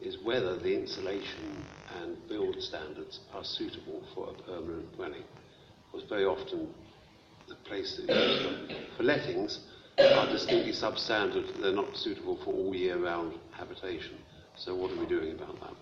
is 0.00 0.18
whether 0.22 0.56
the 0.58 0.74
insulation 0.74 1.64
and 2.00 2.16
build 2.28 2.60
standards 2.60 3.20
are 3.32 3.44
suitable 3.44 4.02
for 4.14 4.30
a 4.30 4.42
permanent 4.42 4.94
dwelling. 4.96 5.24
Because 5.90 6.08
very 6.08 6.24
often 6.24 6.68
the 7.48 7.54
places 7.66 8.06
for, 8.06 8.96
for 8.96 9.02
lettings 9.02 9.60
are 9.98 10.26
distinctly 10.26 10.72
substandard, 10.72 11.60
they're 11.60 11.72
not 11.72 11.96
suitable 11.96 12.38
for 12.44 12.52
all 12.52 12.74
year 12.74 12.98
round 12.98 13.34
habitation. 13.52 14.16
So 14.56 14.74
what 14.74 14.90
are 14.90 14.98
we 14.98 15.06
doing 15.06 15.32
about 15.32 15.58
that? 15.60 15.74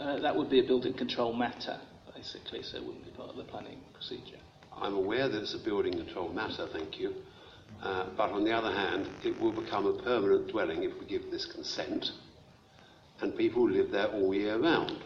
Uh, 0.00 0.18
that 0.20 0.34
would 0.34 0.48
be 0.48 0.60
a 0.60 0.62
building 0.62 0.94
control 0.94 1.32
matter, 1.32 1.78
basically, 2.14 2.62
so 2.62 2.76
it 2.76 2.84
wouldn't 2.84 3.04
be 3.04 3.10
part 3.10 3.30
of 3.30 3.36
the 3.36 3.44
planning 3.44 3.78
procedure. 3.92 4.38
I'm 4.74 4.94
aware 4.94 5.28
that 5.28 5.42
it's 5.42 5.54
a 5.54 5.58
building 5.58 5.92
control 5.92 6.32
matter, 6.32 6.68
thank 6.72 6.98
you. 7.00 7.14
Uh, 7.82 8.06
but 8.16 8.30
on 8.30 8.44
the 8.44 8.52
other 8.52 8.72
hand, 8.72 9.08
it 9.24 9.40
will 9.40 9.52
become 9.52 9.86
a 9.86 10.02
permanent 10.02 10.48
dwelling 10.48 10.82
if 10.82 10.98
we 10.98 11.06
give 11.06 11.30
this 11.30 11.46
consent, 11.46 12.10
and 13.20 13.36
people 13.36 13.62
will 13.62 13.70
live 13.70 13.90
there 13.90 14.08
all 14.08 14.34
year 14.34 14.58
round. 14.58 15.02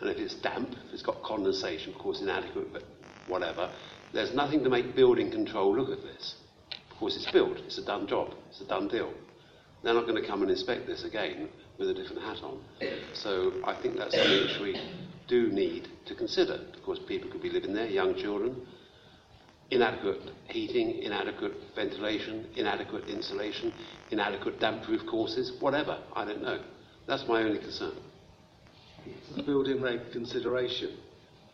And 0.00 0.10
if 0.10 0.18
it's 0.18 0.34
damp, 0.34 0.70
if 0.86 0.92
it's 0.92 1.02
got 1.02 1.22
condensation, 1.22 1.92
of 1.92 1.98
course 1.98 2.20
inadequate, 2.20 2.72
but 2.72 2.82
whatever, 3.26 3.70
there's 4.12 4.34
nothing 4.34 4.62
to 4.64 4.70
make 4.70 4.94
building 4.94 5.30
control 5.30 5.74
look 5.74 5.90
at 5.90 6.02
this. 6.04 6.34
Of 6.90 6.98
course, 6.98 7.16
it's 7.16 7.30
built, 7.32 7.58
it's 7.66 7.78
a 7.78 7.84
done 7.84 8.06
job, 8.06 8.34
it's 8.50 8.60
a 8.60 8.66
done 8.66 8.88
deal. 8.88 9.12
They're 9.82 9.94
not 9.94 10.06
going 10.06 10.20
to 10.20 10.26
come 10.26 10.42
and 10.42 10.50
inspect 10.50 10.86
this 10.86 11.04
again 11.04 11.48
with 11.78 11.88
a 11.90 11.94
different 11.94 12.22
hat 12.22 12.38
on. 12.42 12.60
So 13.12 13.52
I 13.64 13.80
think 13.80 13.96
that's 13.96 14.14
something 14.14 14.42
which 14.42 14.60
we 14.60 14.80
do 15.26 15.48
need 15.50 15.88
to 16.06 16.14
consider. 16.14 16.54
Of 16.74 16.82
course, 16.82 16.98
people 17.06 17.30
could 17.30 17.42
be 17.42 17.50
living 17.50 17.74
there, 17.74 17.86
young 17.86 18.14
children, 18.14 18.66
inadequate 19.70 20.20
heating, 20.48 21.02
inadequate 21.02 21.54
ventilation, 21.74 22.46
inadequate 22.56 23.08
insulation, 23.08 23.72
inadequate 24.10 24.60
damp-proof 24.60 25.06
courses, 25.06 25.52
whatever, 25.60 25.98
I 26.14 26.24
don't 26.24 26.42
know. 26.42 26.60
That's 27.06 27.26
my 27.26 27.42
only 27.42 27.58
concern. 27.58 27.92
Building 29.44 29.82
reg 29.82 30.12
consideration. 30.12 30.96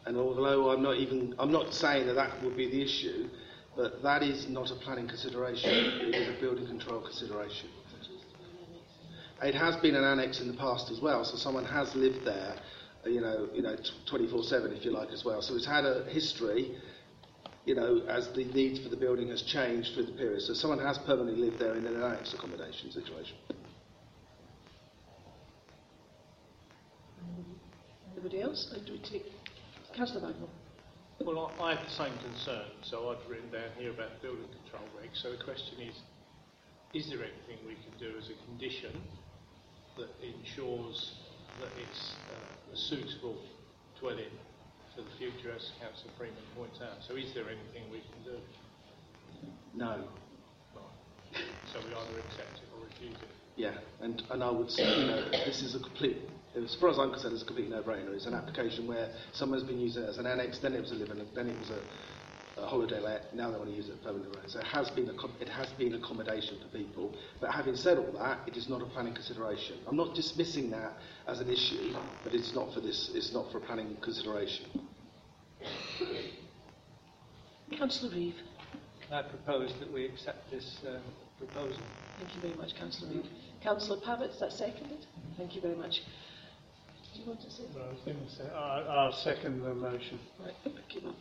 And 0.07 0.17
although 0.17 0.71
I'm 0.71 0.83
not 0.83 0.97
even, 0.97 1.35
I'm 1.39 1.53
not 1.53 1.75
saying 1.75 2.07
that 2.07 2.15
that 2.15 2.43
would 2.43 2.57
be 2.57 2.71
the 2.71 2.83
issue, 2.83 3.29
but 3.77 4.03
that 4.03 4.23
is 4.23 4.49
not 4.49 4.71
a 4.71 4.75
planning 4.77 5.09
consideration. 5.09 5.71
It 5.71 6.15
is 6.15 6.37
a 6.37 6.41
building 6.41 6.67
control 6.67 7.01
consideration. 7.01 7.69
It 9.43 9.55
has 9.55 9.77
been 9.77 9.95
an 9.95 10.05
annex 10.05 10.41
in 10.41 10.49
the 10.49 10.57
past 10.57 10.91
as 10.91 11.01
well, 11.01 11.25
so 11.25 11.37
someone 11.37 11.65
has 11.65 11.95
lived 11.95 12.25
there, 12.27 12.57
you 13.07 13.21
know, 13.21 13.49
you 13.55 13.63
know, 13.63 13.75
24/7 14.07 14.77
if 14.77 14.85
you 14.85 14.91
like 14.91 15.11
as 15.13 15.25
well. 15.25 15.41
So 15.41 15.55
it's 15.55 15.65
had 15.65 15.87
a 15.87 16.05
history, 16.05 16.77
you 17.71 17.77
know, 17.77 18.03
as 18.09 18.27
the 18.35 18.45
needs 18.47 18.81
for 18.81 18.89
the 18.89 18.97
building 18.97 19.29
has 19.29 19.43
changed 19.43 19.95
through 19.95 20.07
the 20.07 20.13
period. 20.13 20.43
So 20.43 20.55
someone 20.55 20.81
has 20.81 20.99
permanently 20.99 21.41
lived 21.41 21.61
there 21.61 21.77
in 21.77 21.87
an 21.87 22.03
annex 22.03 22.35
accommodation 22.35 22.91
situation. 22.91 23.37
Anybody 28.11 28.43
else? 28.43 28.75
Do 28.85 28.93
we 28.93 28.99
take 28.99 29.25
Councillor 29.95 30.21
Bagnall? 30.21 30.49
Well, 31.21 31.53
I, 31.61 31.63
I 31.63 31.75
have 31.77 31.87
the 31.87 31.93
same 31.93 32.13
concern, 32.25 32.67
so 32.83 33.11
I've 33.11 33.31
written 33.31 33.53
down 33.53 33.71
here 33.79 33.93
about 33.93 34.21
building 34.21 34.49
control 34.65 34.89
regs. 34.99 35.23
So 35.23 35.31
the 35.31 35.45
question 35.45 35.79
is, 35.79 35.95
is 36.93 37.09
there 37.09 37.21
anything 37.23 37.65
we 37.69 37.75
can 37.75 37.95
do 38.01 38.19
as 38.19 38.31
a 38.31 38.47
condition 38.51 39.01
that 39.97 40.11
ensures 40.27 41.15
that 41.61 41.71
it's 41.79 42.15
uh, 42.35 42.75
a 42.75 42.77
suitable 42.77 43.39
dwelling 44.01 44.35
for 45.01 45.11
the 45.11 45.17
future, 45.17 45.53
as 45.55 45.71
Councillor 45.81 46.13
Freeman 46.19 46.45
points 46.57 46.81
out? 46.83 47.03
So 47.07 47.17
is 47.17 47.33
there 47.35 47.45
anything 47.45 47.91
we 47.91 48.01
can 48.01 48.21
do? 48.25 48.39
No. 49.75 50.05
So 51.73 51.79
we 51.79 51.95
either 51.95 52.19
accept 52.19 52.59
it 52.59 52.69
or 52.75 52.85
refuse 52.85 53.17
it. 53.17 53.29
Yeah, 53.57 53.79
and, 54.01 54.23
and 54.31 54.43
I 54.43 54.51
would 54.51 54.71
say, 54.71 54.83
you 55.01 55.07
know, 55.07 55.31
this 55.31 55.63
is 55.63 55.75
a 55.75 55.79
complete, 55.79 56.19
as 56.57 56.75
far 56.75 56.91
as 56.91 56.99
I'm 56.99 57.11
concerned, 57.11 57.35
it's 57.35 57.43
a 57.43 57.47
complete 57.47 57.71
no-brainer. 57.71 58.13
It's 58.15 58.27
an 58.27 58.35
application 58.35 58.87
where 58.87 59.11
someone's 59.33 59.63
been 59.63 59.79
using 59.79 60.03
it 60.03 60.09
as 60.09 60.19
an 60.19 60.27
annex, 60.27 60.59
then 60.59 60.75
it 60.75 60.81
was 60.81 60.91
a 60.91 60.95
living, 60.95 61.25
then 61.35 61.49
it 61.49 61.59
was 61.59 61.71
a, 61.71 61.81
a 62.63 62.67
holiday 62.67 63.01
let, 63.01 63.35
now 63.35 63.51
they 63.51 63.57
want 63.57 63.71
to 63.71 63.77
use 63.77 63.89
it 63.89 63.97
for 63.99 64.09
permanent 64.09 64.35
rent. 64.35 64.51
So 64.51 64.59
it 64.59 64.67
has 64.67 64.91
been 64.91 65.09
it 65.41 65.49
has 65.49 65.69
been 65.75 65.95
accommodation 65.95 66.59
for 66.61 66.77
people. 66.77 67.15
But 67.41 67.53
having 67.53 67.77
said 67.77 67.99
all 67.99 68.13
that, 68.19 68.41
it 68.47 68.57
is 68.57 68.69
not 68.69 68.83
a 68.83 68.87
planning 68.87 69.15
consideration. 69.15 69.79
I'm 69.87 69.97
not 69.97 70.15
dismissing 70.15 70.71
that 70.71 70.95
as 71.29 71.41
an 71.41 71.49
issue, 71.49 71.95
but 72.25 72.35
it's 72.35 72.55
not 72.55 72.75
for 72.75 72.81
this. 72.81 73.11
It's 73.15 73.33
not 73.33 73.51
for 73.53 73.59
a 73.59 73.61
planning 73.61 73.97
consideration. 74.03 74.67
Councillor 77.79 78.13
Reeve. 78.13 78.35
I 79.13 79.23
propose 79.23 79.73
that 79.81 79.93
we 79.93 80.05
accept 80.07 80.51
this 80.51 80.79
uh, 80.87 80.99
proposal. 81.39 81.83
Thank 82.19 82.35
you 82.35 82.41
very 82.43 82.55
much, 82.55 82.77
Councillor 82.79 83.11
Reeve. 83.13 83.27
Councillor 83.63 84.01
Pavitt, 84.05 84.31
is 84.31 84.41
that 84.41 84.53
seconded? 84.53 85.07
Thank 85.37 85.55
you 85.55 85.61
very 85.61 85.77
much. 85.77 86.03
Do 87.15 87.21
you 87.21 87.27
want 87.27 87.41
to 87.41 87.51
say? 87.51 87.65
Well, 87.75 87.85
I 87.85 87.93
was 87.93 88.01
going 88.05 88.25
to 88.25 88.31
say, 88.35 88.45
I, 88.55 88.81
I'll 88.83 89.13
second 89.13 89.63
the 89.63 89.75
motion. 89.75 90.19
Right, 90.45 90.55
thank 90.65 90.77
you. 90.95 91.13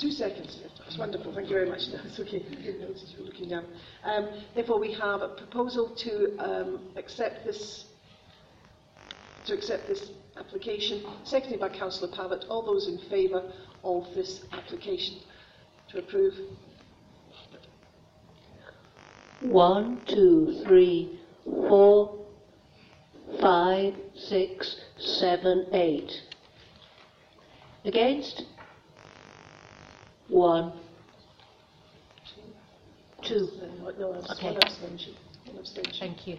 Two 0.00 0.10
seconds. 0.10 0.60
That's 0.78 0.98
wonderful. 0.98 1.34
Thank 1.34 1.48
you 1.48 1.54
very 1.54 1.68
much. 1.68 1.82
No, 1.92 2.00
it's 2.04 2.18
okay. 2.20 2.44
I 2.50 2.54
didn't 2.54 2.80
notice 2.80 3.12
you 3.16 3.24
were 3.24 3.30
looking 3.30 3.48
down. 3.48 3.64
Um, 4.04 4.28
therefore, 4.54 4.78
we 4.78 4.92
have 4.94 5.22
a 5.22 5.28
proposal 5.28 5.94
to 5.96 6.36
um, 6.38 6.80
accept 6.96 7.44
this 7.44 7.84
to 9.48 9.54
accept 9.54 9.88
this 9.88 10.10
application, 10.36 11.02
seconded 11.24 11.58
by 11.58 11.68
Councillor 11.70 12.14
Pavitt. 12.14 12.44
All 12.48 12.62
those 12.64 12.86
in 12.86 12.98
favour 13.10 13.50
of 13.82 14.04
this 14.14 14.44
application 14.52 15.18
to 15.90 15.98
approve? 15.98 16.34
One, 19.40 20.00
two, 20.06 20.62
three, 20.66 21.18
four, 21.44 22.18
five, 23.40 23.94
six, 24.14 24.76
seven, 24.98 25.66
eight. 25.72 26.10
Against? 27.84 28.44
One. 30.28 30.72
Two. 33.22 33.48
No, 33.98 34.14
Okay. 34.30 34.52
one 34.52 34.56
abstention. 34.62 35.14
One 35.46 35.58
abstention. 35.58 35.92
Thank 35.98 36.26
you. 36.26 36.36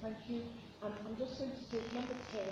Thank 0.00 0.16
you. 0.28 0.42
Um, 0.84 0.92
I'm 1.06 1.16
just 1.16 1.38
going 1.38 1.52
to 1.52 1.70
take 1.70 1.92
number 1.94 2.14
10. 2.32 2.42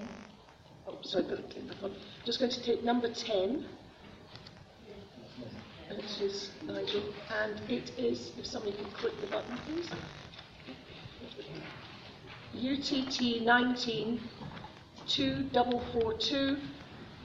Oh, 0.87 0.99
sorry, 1.03 1.25
but 1.29 1.41
I'm 1.83 1.93
just 2.25 2.39
going 2.39 2.51
to 2.53 2.63
take 2.63 2.85
number 2.85 3.13
10. 3.13 3.65
And 5.89 5.99
it 5.99 6.21
is 6.21 6.51
Nigel. 6.65 7.03
And 7.43 7.61
it 7.69 7.91
is, 7.99 8.31
if 8.39 8.47
somebody 8.47 8.77
can 8.77 8.85
click 8.93 9.21
the 9.21 9.27
button, 9.27 9.59
please. 9.67 9.91
UTT 12.55 13.43
19 13.43 14.21
2442, 15.09 16.57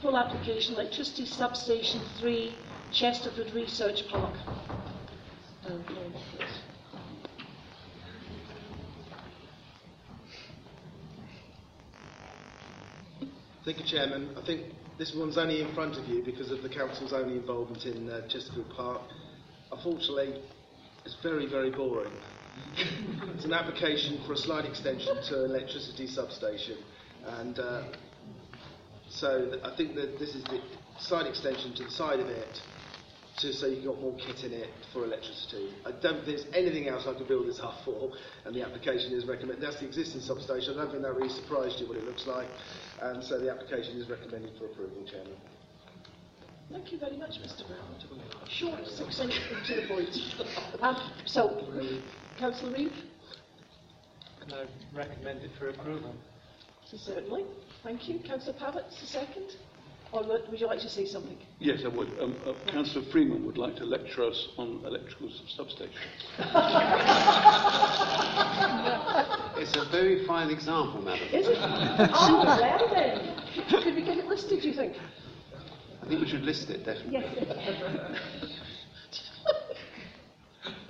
full 0.02 0.18
application, 0.18 0.74
electricity 0.74 1.26
substation 1.26 2.02
3, 2.18 2.56
Chesterford 2.92 3.54
Research 3.54 4.08
Park. 4.08 4.34
Okay. 5.70 6.45
Thank 13.66 13.80
you, 13.80 13.86
Chairman. 13.86 14.30
I 14.38 14.46
think 14.46 14.62
this 15.00 15.16
one's 15.16 15.40
only 15.40 15.60
in 15.60 15.74
front 15.74 15.98
of 15.98 16.08
you 16.08 16.22
because 16.24 16.52
of 16.52 16.62
the 16.62 16.70
council's 16.70 17.14
only 17.14 17.34
involvement 17.34 17.84
in 17.88 18.08
uh, 18.08 18.22
Chesterford 18.28 18.70
Park. 18.70 19.02
Unfortunately, 19.72 20.40
it's 21.04 21.18
very, 21.24 21.48
very 21.50 21.72
boring. 21.72 22.14
it's 23.34 23.44
an 23.44 23.54
application 23.54 24.22
for 24.28 24.34
a 24.34 24.38
slide 24.38 24.66
extension 24.66 25.16
to 25.30 25.46
an 25.46 25.50
electricity 25.50 26.06
substation, 26.06 26.78
and 27.26 27.58
uh, 27.58 27.86
so 29.10 29.60
I 29.64 29.76
think 29.76 29.96
that 29.96 30.20
this 30.20 30.36
is 30.36 30.44
the 30.44 30.62
side 31.00 31.26
extension 31.26 31.74
to 31.74 31.86
the 31.86 31.92
side 31.92 32.20
of 32.20 32.28
it, 32.28 32.62
to, 33.40 33.52
so 33.52 33.66
you've 33.66 33.84
got 33.84 34.00
more 34.00 34.16
kit 34.16 34.44
in 34.44 34.54
it 34.54 34.70
for 34.94 35.06
electricity. 35.06 35.74
I 35.88 35.92
don't 36.04 36.24
think 36.24 36.38
there's 36.38 36.46
anything 36.54 36.88
else 36.88 37.08
I 37.08 37.18
could 37.18 37.28
build 37.28 37.48
this 37.48 37.60
up 37.60 37.84
for, 37.84 38.12
and 38.46 38.56
the 38.56 38.62
application 38.62 39.12
is 39.14 39.26
recommended. 39.26 39.60
That's 39.60 39.80
the 39.80 39.88
existing 39.88 40.22
substation. 40.22 40.76
I 40.76 40.84
don't 40.84 40.92
think 40.92 41.02
that 41.02 41.16
really 41.16 41.34
surprised 41.34 41.80
you 41.80 41.88
what 41.88 41.98
it 41.98 42.06
looks 42.06 42.28
like, 42.28 42.48
and 43.02 43.24
so 43.24 43.40
the 43.40 43.50
application 43.50 43.98
is 43.98 44.10
recommended 44.10 44.52
for 44.58 44.66
approval, 44.66 45.04
Chairman. 45.10 45.34
Thank 46.72 46.92
you 46.92 46.98
very 46.98 47.18
much, 47.18 47.38
Mr 47.42 47.68
Brown. 47.68 48.50
Short, 48.50 48.88
succinct, 48.88 49.40
and 49.54 49.66
to 49.66 49.82
the 49.82 49.88
point. 49.88 50.10
Um, 50.82 50.98
so, 51.26 51.64
Councillor 52.38 52.74
Reeve? 52.74 52.92
Can 54.42 54.54
I 54.54 54.66
recommend 54.96 55.42
it 55.42 55.52
for 55.58 55.70
approval? 55.70 56.14
Certainly. 56.86 57.46
Thank 57.84 58.08
you. 58.10 58.20
Councillor 58.20 58.54
Pavitt, 58.54 58.86
the 59.00 59.08
second? 59.08 59.56
Or 60.16 60.24
would 60.24 60.48
would 60.50 60.62
you 60.62 60.68
like 60.68 60.80
to 60.80 60.90
say 60.90 61.06
something? 61.06 61.38
Yes, 61.60 61.82
I 61.84 61.90
would. 61.90 62.08
Um, 62.22 62.38
uh, 62.46 62.54
Councillor 62.72 63.04
Freeman 63.12 63.46
would 63.46 63.58
like 63.58 63.76
to 63.76 63.84
lecture 63.84 64.24
us 64.24 64.48
on 64.58 64.82
electrical 64.86 65.28
substations. 65.28 65.90
It's 69.58 69.74
a 69.78 69.86
very 69.90 70.26
fine 70.28 70.50
example, 70.50 71.02
madam. 71.02 71.28
Is 71.30 71.48
it? 71.48 71.56
oh, 71.58 72.60
well 72.62 72.90
then. 72.94 73.36
Could 73.70 73.96
we 73.96 74.04
get 74.04 74.18
it 74.18 74.26
listed, 74.26 74.62
do 74.62 74.68
you 74.68 74.74
think? 74.74 74.98
I 76.04 76.08
think 76.08 76.20
we 76.22 76.28
should 76.28 76.44
list 76.44 76.70
it, 76.70 76.84
definitely. 76.86 77.14
Yes. 77.14 77.26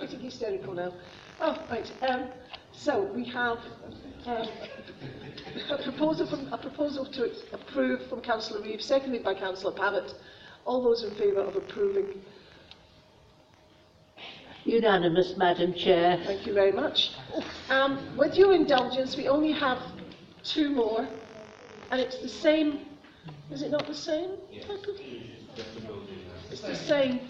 Getting 0.00 0.20
hysterical 0.20 0.74
now. 0.74 0.92
Oh, 1.40 1.64
right. 1.70 1.90
Um, 2.02 2.28
so 2.76 3.02
we 3.14 3.24
have 3.24 3.58
um, 4.26 4.46
a 5.70 5.82
proposal 5.82 6.26
from 6.26 6.52
a 6.52 6.58
proposal 6.58 7.04
to 7.06 7.30
approve 7.52 8.06
from 8.08 8.20
Councillor 8.20 8.60
Reeve, 8.62 8.82
seconded 8.82 9.24
by 9.24 9.34
Councillor 9.34 9.72
Pavitt. 9.72 10.14
All 10.64 10.82
those 10.82 11.04
in 11.04 11.14
favour 11.14 11.40
of 11.40 11.54
approving? 11.56 12.20
Unanimous, 14.64 15.36
Madam 15.36 15.72
Chair. 15.74 16.20
Thank 16.26 16.44
you 16.46 16.52
very 16.52 16.72
much. 16.72 17.12
Um, 17.70 18.16
with 18.16 18.34
your 18.34 18.52
indulgence, 18.52 19.16
we 19.16 19.28
only 19.28 19.52
have 19.52 19.78
two 20.42 20.70
more, 20.70 21.08
and 21.92 22.00
it's 22.00 22.18
the 22.18 22.28
same. 22.28 22.80
Is 23.50 23.62
it 23.62 23.70
not 23.70 23.86
the 23.86 23.94
same? 23.94 24.30
type 24.66 24.84
of- 24.86 25.00
It's 26.50 26.60
the 26.62 26.74
same. 26.74 27.20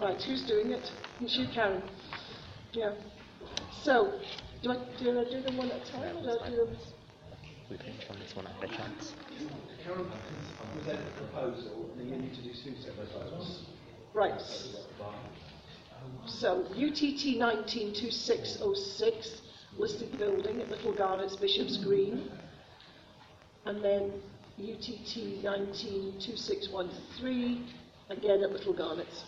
Right, 0.00 0.22
who's 0.22 0.42
doing 0.42 0.70
it? 0.70 0.90
It's 1.20 1.36
you, 1.36 1.46
Karen. 1.54 1.80
Yeah. 2.72 2.94
So, 3.82 4.18
do 4.62 4.72
I 4.72 4.76
do, 4.98 5.20
I 5.20 5.24
do 5.30 5.40
them 5.42 5.56
one 5.56 5.70
at 5.70 5.86
a 5.86 5.92
time? 5.92 6.16
Or 6.16 6.22
do 6.22 6.38
I 6.42 6.50
do 6.50 6.56
them? 6.56 6.76
We 7.70 7.76
can 7.76 7.94
try 8.04 8.16
this 8.16 8.34
one 8.34 8.46
at 8.46 8.62
a 8.62 8.66
chance. 8.66 9.12
Karen 9.84 10.10
present 10.74 11.00
a 11.00 11.10
proposal, 11.20 11.88
and 11.92 12.00
then 12.00 12.08
you 12.08 12.16
need 12.16 12.34
to 12.34 12.42
do 12.42 12.50
two 12.50 12.74
separate 12.82 13.12
votes. 13.12 13.60
Right. 14.12 14.40
So, 16.26 16.64
UTT 16.72 17.38
192606, 17.38 19.42
listed 19.78 20.18
building 20.18 20.60
at 20.60 20.68
Little 20.68 20.92
Gardens, 20.92 21.36
Bishop's 21.36 21.76
Green. 21.78 22.28
And 23.66 23.84
then 23.84 24.12
UTT 24.58 25.44
192613, 25.44 27.66
again 28.10 28.42
at 28.42 28.50
Little 28.50 28.72
Garnets. 28.74 29.24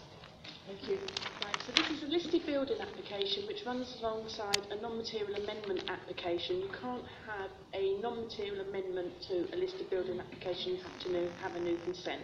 Thank 0.66 0.88
you. 0.88 0.98
So 1.66 1.72
this 1.72 1.90
is 1.90 2.04
a 2.04 2.06
listed 2.06 2.46
building 2.46 2.76
application 2.80 3.42
which 3.48 3.66
runs 3.66 3.96
alongside 3.98 4.68
a 4.70 4.80
non-material 4.80 5.34
amendment 5.34 5.82
application. 5.90 6.60
You 6.60 6.70
can't 6.80 7.02
have 7.26 7.50
a 7.74 8.00
non-material 8.00 8.68
amendment 8.68 9.12
to 9.26 9.52
a 9.52 9.56
listed 9.56 9.90
building 9.90 10.20
application, 10.20 10.76
you 10.76 10.80
have 10.80 11.00
to 11.00 11.28
have 11.42 11.56
a 11.56 11.58
new 11.58 11.76
consent. 11.78 12.22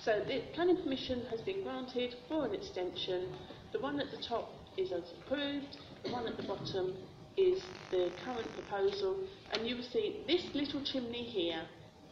So 0.00 0.24
the 0.26 0.42
planning 0.54 0.76
permission 0.76 1.22
has 1.30 1.40
been 1.42 1.62
granted 1.62 2.16
for 2.28 2.46
an 2.46 2.52
extension. 2.52 3.28
The 3.72 3.78
one 3.78 4.00
at 4.00 4.10
the 4.10 4.20
top 4.20 4.50
is 4.76 4.90
as 4.90 5.04
approved, 5.22 5.76
the 6.02 6.10
one 6.10 6.26
at 6.26 6.36
the 6.36 6.42
bottom 6.42 6.94
is 7.36 7.62
the 7.92 8.10
current 8.24 8.48
proposal, 8.54 9.18
and 9.52 9.68
you 9.68 9.76
will 9.76 9.88
see 9.92 10.24
this 10.26 10.42
little 10.52 10.82
chimney 10.82 11.22
here 11.22 11.62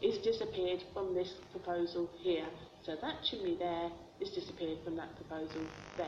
is 0.01 0.17
disappeared 0.19 0.81
from 0.93 1.13
this 1.13 1.33
proposal 1.51 2.09
here. 2.21 2.47
So 2.85 2.95
that 3.01 3.15
chimney 3.29 3.57
there 3.59 3.91
is 4.21 4.29
disappeared 4.29 4.77
from 4.83 4.95
that 4.95 5.15
proposal 5.15 5.61
there. 5.97 6.07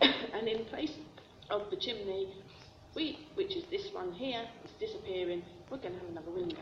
and 0.34 0.46
in 0.46 0.64
place 0.66 0.92
of 1.50 1.70
the 1.70 1.76
chimney, 1.76 2.28
we, 2.94 3.18
which 3.34 3.56
is 3.56 3.64
this 3.70 3.88
one 3.92 4.12
here, 4.12 4.42
is 4.64 4.70
disappearing, 4.78 5.42
we're 5.70 5.78
going 5.78 5.94
to 5.94 6.00
have 6.00 6.08
another 6.10 6.30
window. 6.30 6.56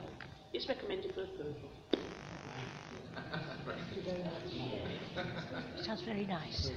It's 0.52 0.68
recommended 0.68 1.14
for 1.14 1.24
approval. 1.24 1.54
Sounds 5.82 6.02
very 6.02 6.26
nice. 6.26 6.70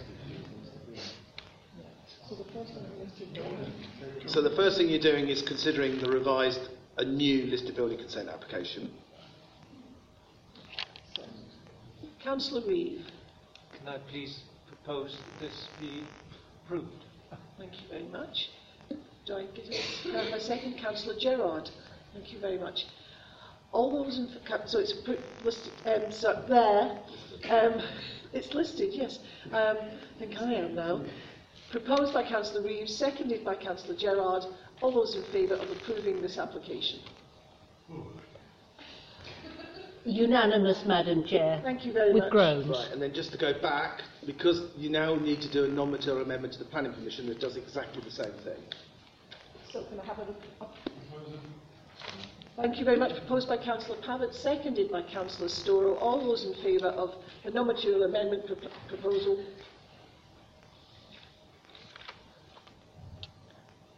So 2.27 2.35
the 2.35 2.43
first 2.45 2.73
one 2.73 2.85
is 3.05 3.11
to 3.19 3.25
do. 3.25 4.27
So 4.27 4.41
the 4.41 4.55
first 4.55 4.77
thing 4.77 4.89
you're 4.89 4.99
doing 4.99 5.29
is 5.29 5.41
considering 5.41 5.99
the 5.99 6.09
revised, 6.09 6.69
a 6.97 7.05
new 7.05 7.45
listed 7.45 7.75
building 7.75 7.97
consent 7.97 8.29
application. 8.29 8.91
Councillor 12.23 12.67
Reeve. 12.67 13.05
Can 13.85 13.93
I 13.93 13.97
please 14.09 14.39
propose 14.67 15.15
that 15.15 15.45
this 15.45 15.67
be 15.79 16.01
approved? 16.65 17.05
Thank 17.59 17.73
you 17.73 17.87
very 17.87 18.07
much. 18.07 18.49
Do 19.27 19.35
I 19.35 19.45
get 19.53 19.67
a, 19.67 20.01
can 20.01 20.33
a 20.33 20.39
second? 20.39 20.79
Councillor 20.79 21.13
Gerard. 21.19 21.69
Thank 22.11 22.33
you 22.33 22.39
very 22.39 22.57
much. 22.57 22.87
All 23.71 24.03
those 24.03 24.17
in, 24.17 24.27
favour? 24.43 24.61
so 24.65 24.79
it's 24.79 24.91
put, 24.91 25.19
listed, 25.43 25.71
um, 25.85 26.11
so 26.11 26.43
there, 26.49 26.99
um, 27.53 27.79
it's 28.33 28.55
listed, 28.55 28.91
yes. 28.91 29.19
Um, 29.51 29.77
I 29.77 30.17
think 30.17 30.41
I 30.41 30.53
am 30.53 30.73
now. 30.73 31.03
Proposed 31.69 32.11
by 32.11 32.27
Councillor 32.27 32.63
Reeves, 32.63 32.95
seconded 32.95 33.45
by 33.45 33.53
Councillor 33.53 33.95
Gerard. 33.95 34.45
All 34.81 34.91
those 34.91 35.15
in 35.15 35.21
favour 35.25 35.55
of 35.55 35.69
approving 35.69 36.23
this 36.23 36.39
application? 36.39 37.01
Unanimous, 40.05 40.83
Madam 40.85 41.23
Chair. 41.25 41.59
Thank 41.63 41.83
you 41.85 41.91
very 41.91 42.13
With 42.13 42.23
much. 42.23 42.31
groans. 42.31 42.67
Right, 42.67 42.91
and 42.91 43.01
then 43.01 43.13
just 43.13 43.31
to 43.31 43.37
go 43.37 43.59
back, 43.59 44.01
because 44.25 44.69
you 44.77 44.89
now 44.89 45.15
need 45.15 45.41
to 45.41 45.51
do 45.51 45.65
a 45.65 45.67
non-material 45.67 46.21
amendment 46.23 46.53
to 46.53 46.59
the 46.59 46.65
planning 46.65 46.93
permission 46.93 47.25
that 47.27 47.39
does 47.39 47.55
exactly 47.57 48.03
the 48.03 48.11
same 48.11 48.31
thing. 48.43 48.61
So 49.71 49.83
can 49.85 49.99
I 49.99 50.05
have 50.05 50.19
a... 50.19 50.27
Thank 52.55 52.77
you 52.79 52.85
very 52.85 52.97
much. 52.97 53.11
Proposed 53.17 53.49
by 53.49 53.57
Councillor 53.57 53.97
Pavitt, 54.05 54.33
seconded 54.33 54.89
by 54.91 55.01
Councillor 55.01 55.49
Storah. 55.49 55.99
All 55.99 56.23
those 56.23 56.45
in 56.45 56.53
favour 56.63 56.87
of 56.89 57.13
the 57.43 57.51
non-material 57.51 58.03
amendment 58.03 58.45
pro- 58.45 58.55
proposal? 58.87 59.43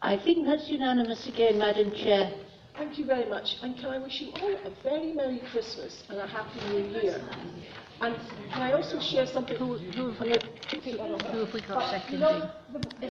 I 0.02 0.18
think 0.18 0.45
that's 0.48 0.69
unanimous 0.69 1.27
again, 1.27 1.60
Madam 1.60 1.92
Chair. 1.92 2.32
Thank 2.78 3.00
you 3.00 3.06
very 3.06 3.28
much. 3.28 3.58
And 3.64 3.76
can 3.76 3.88
I 3.88 3.98
wish 3.98 4.22
you 4.22 4.32
all 4.40 4.54
a 4.54 4.70
very 4.84 5.12
Merry 5.14 5.42
Christmas 5.52 6.04
and 6.10 6.20
a 6.20 6.28
Happy 6.28 6.60
New 6.70 7.00
Year? 7.02 7.20
And 8.02 8.16
can 8.52 8.62
I 8.62 8.74
also 8.74 9.00
share 9.00 9.26
something... 9.26 9.58
Who, 9.58 9.78
who, 9.78 10.12
who 10.12 10.30
have 10.30 11.54
we 11.54 11.62
got 11.62 11.92
the- 13.02 13.10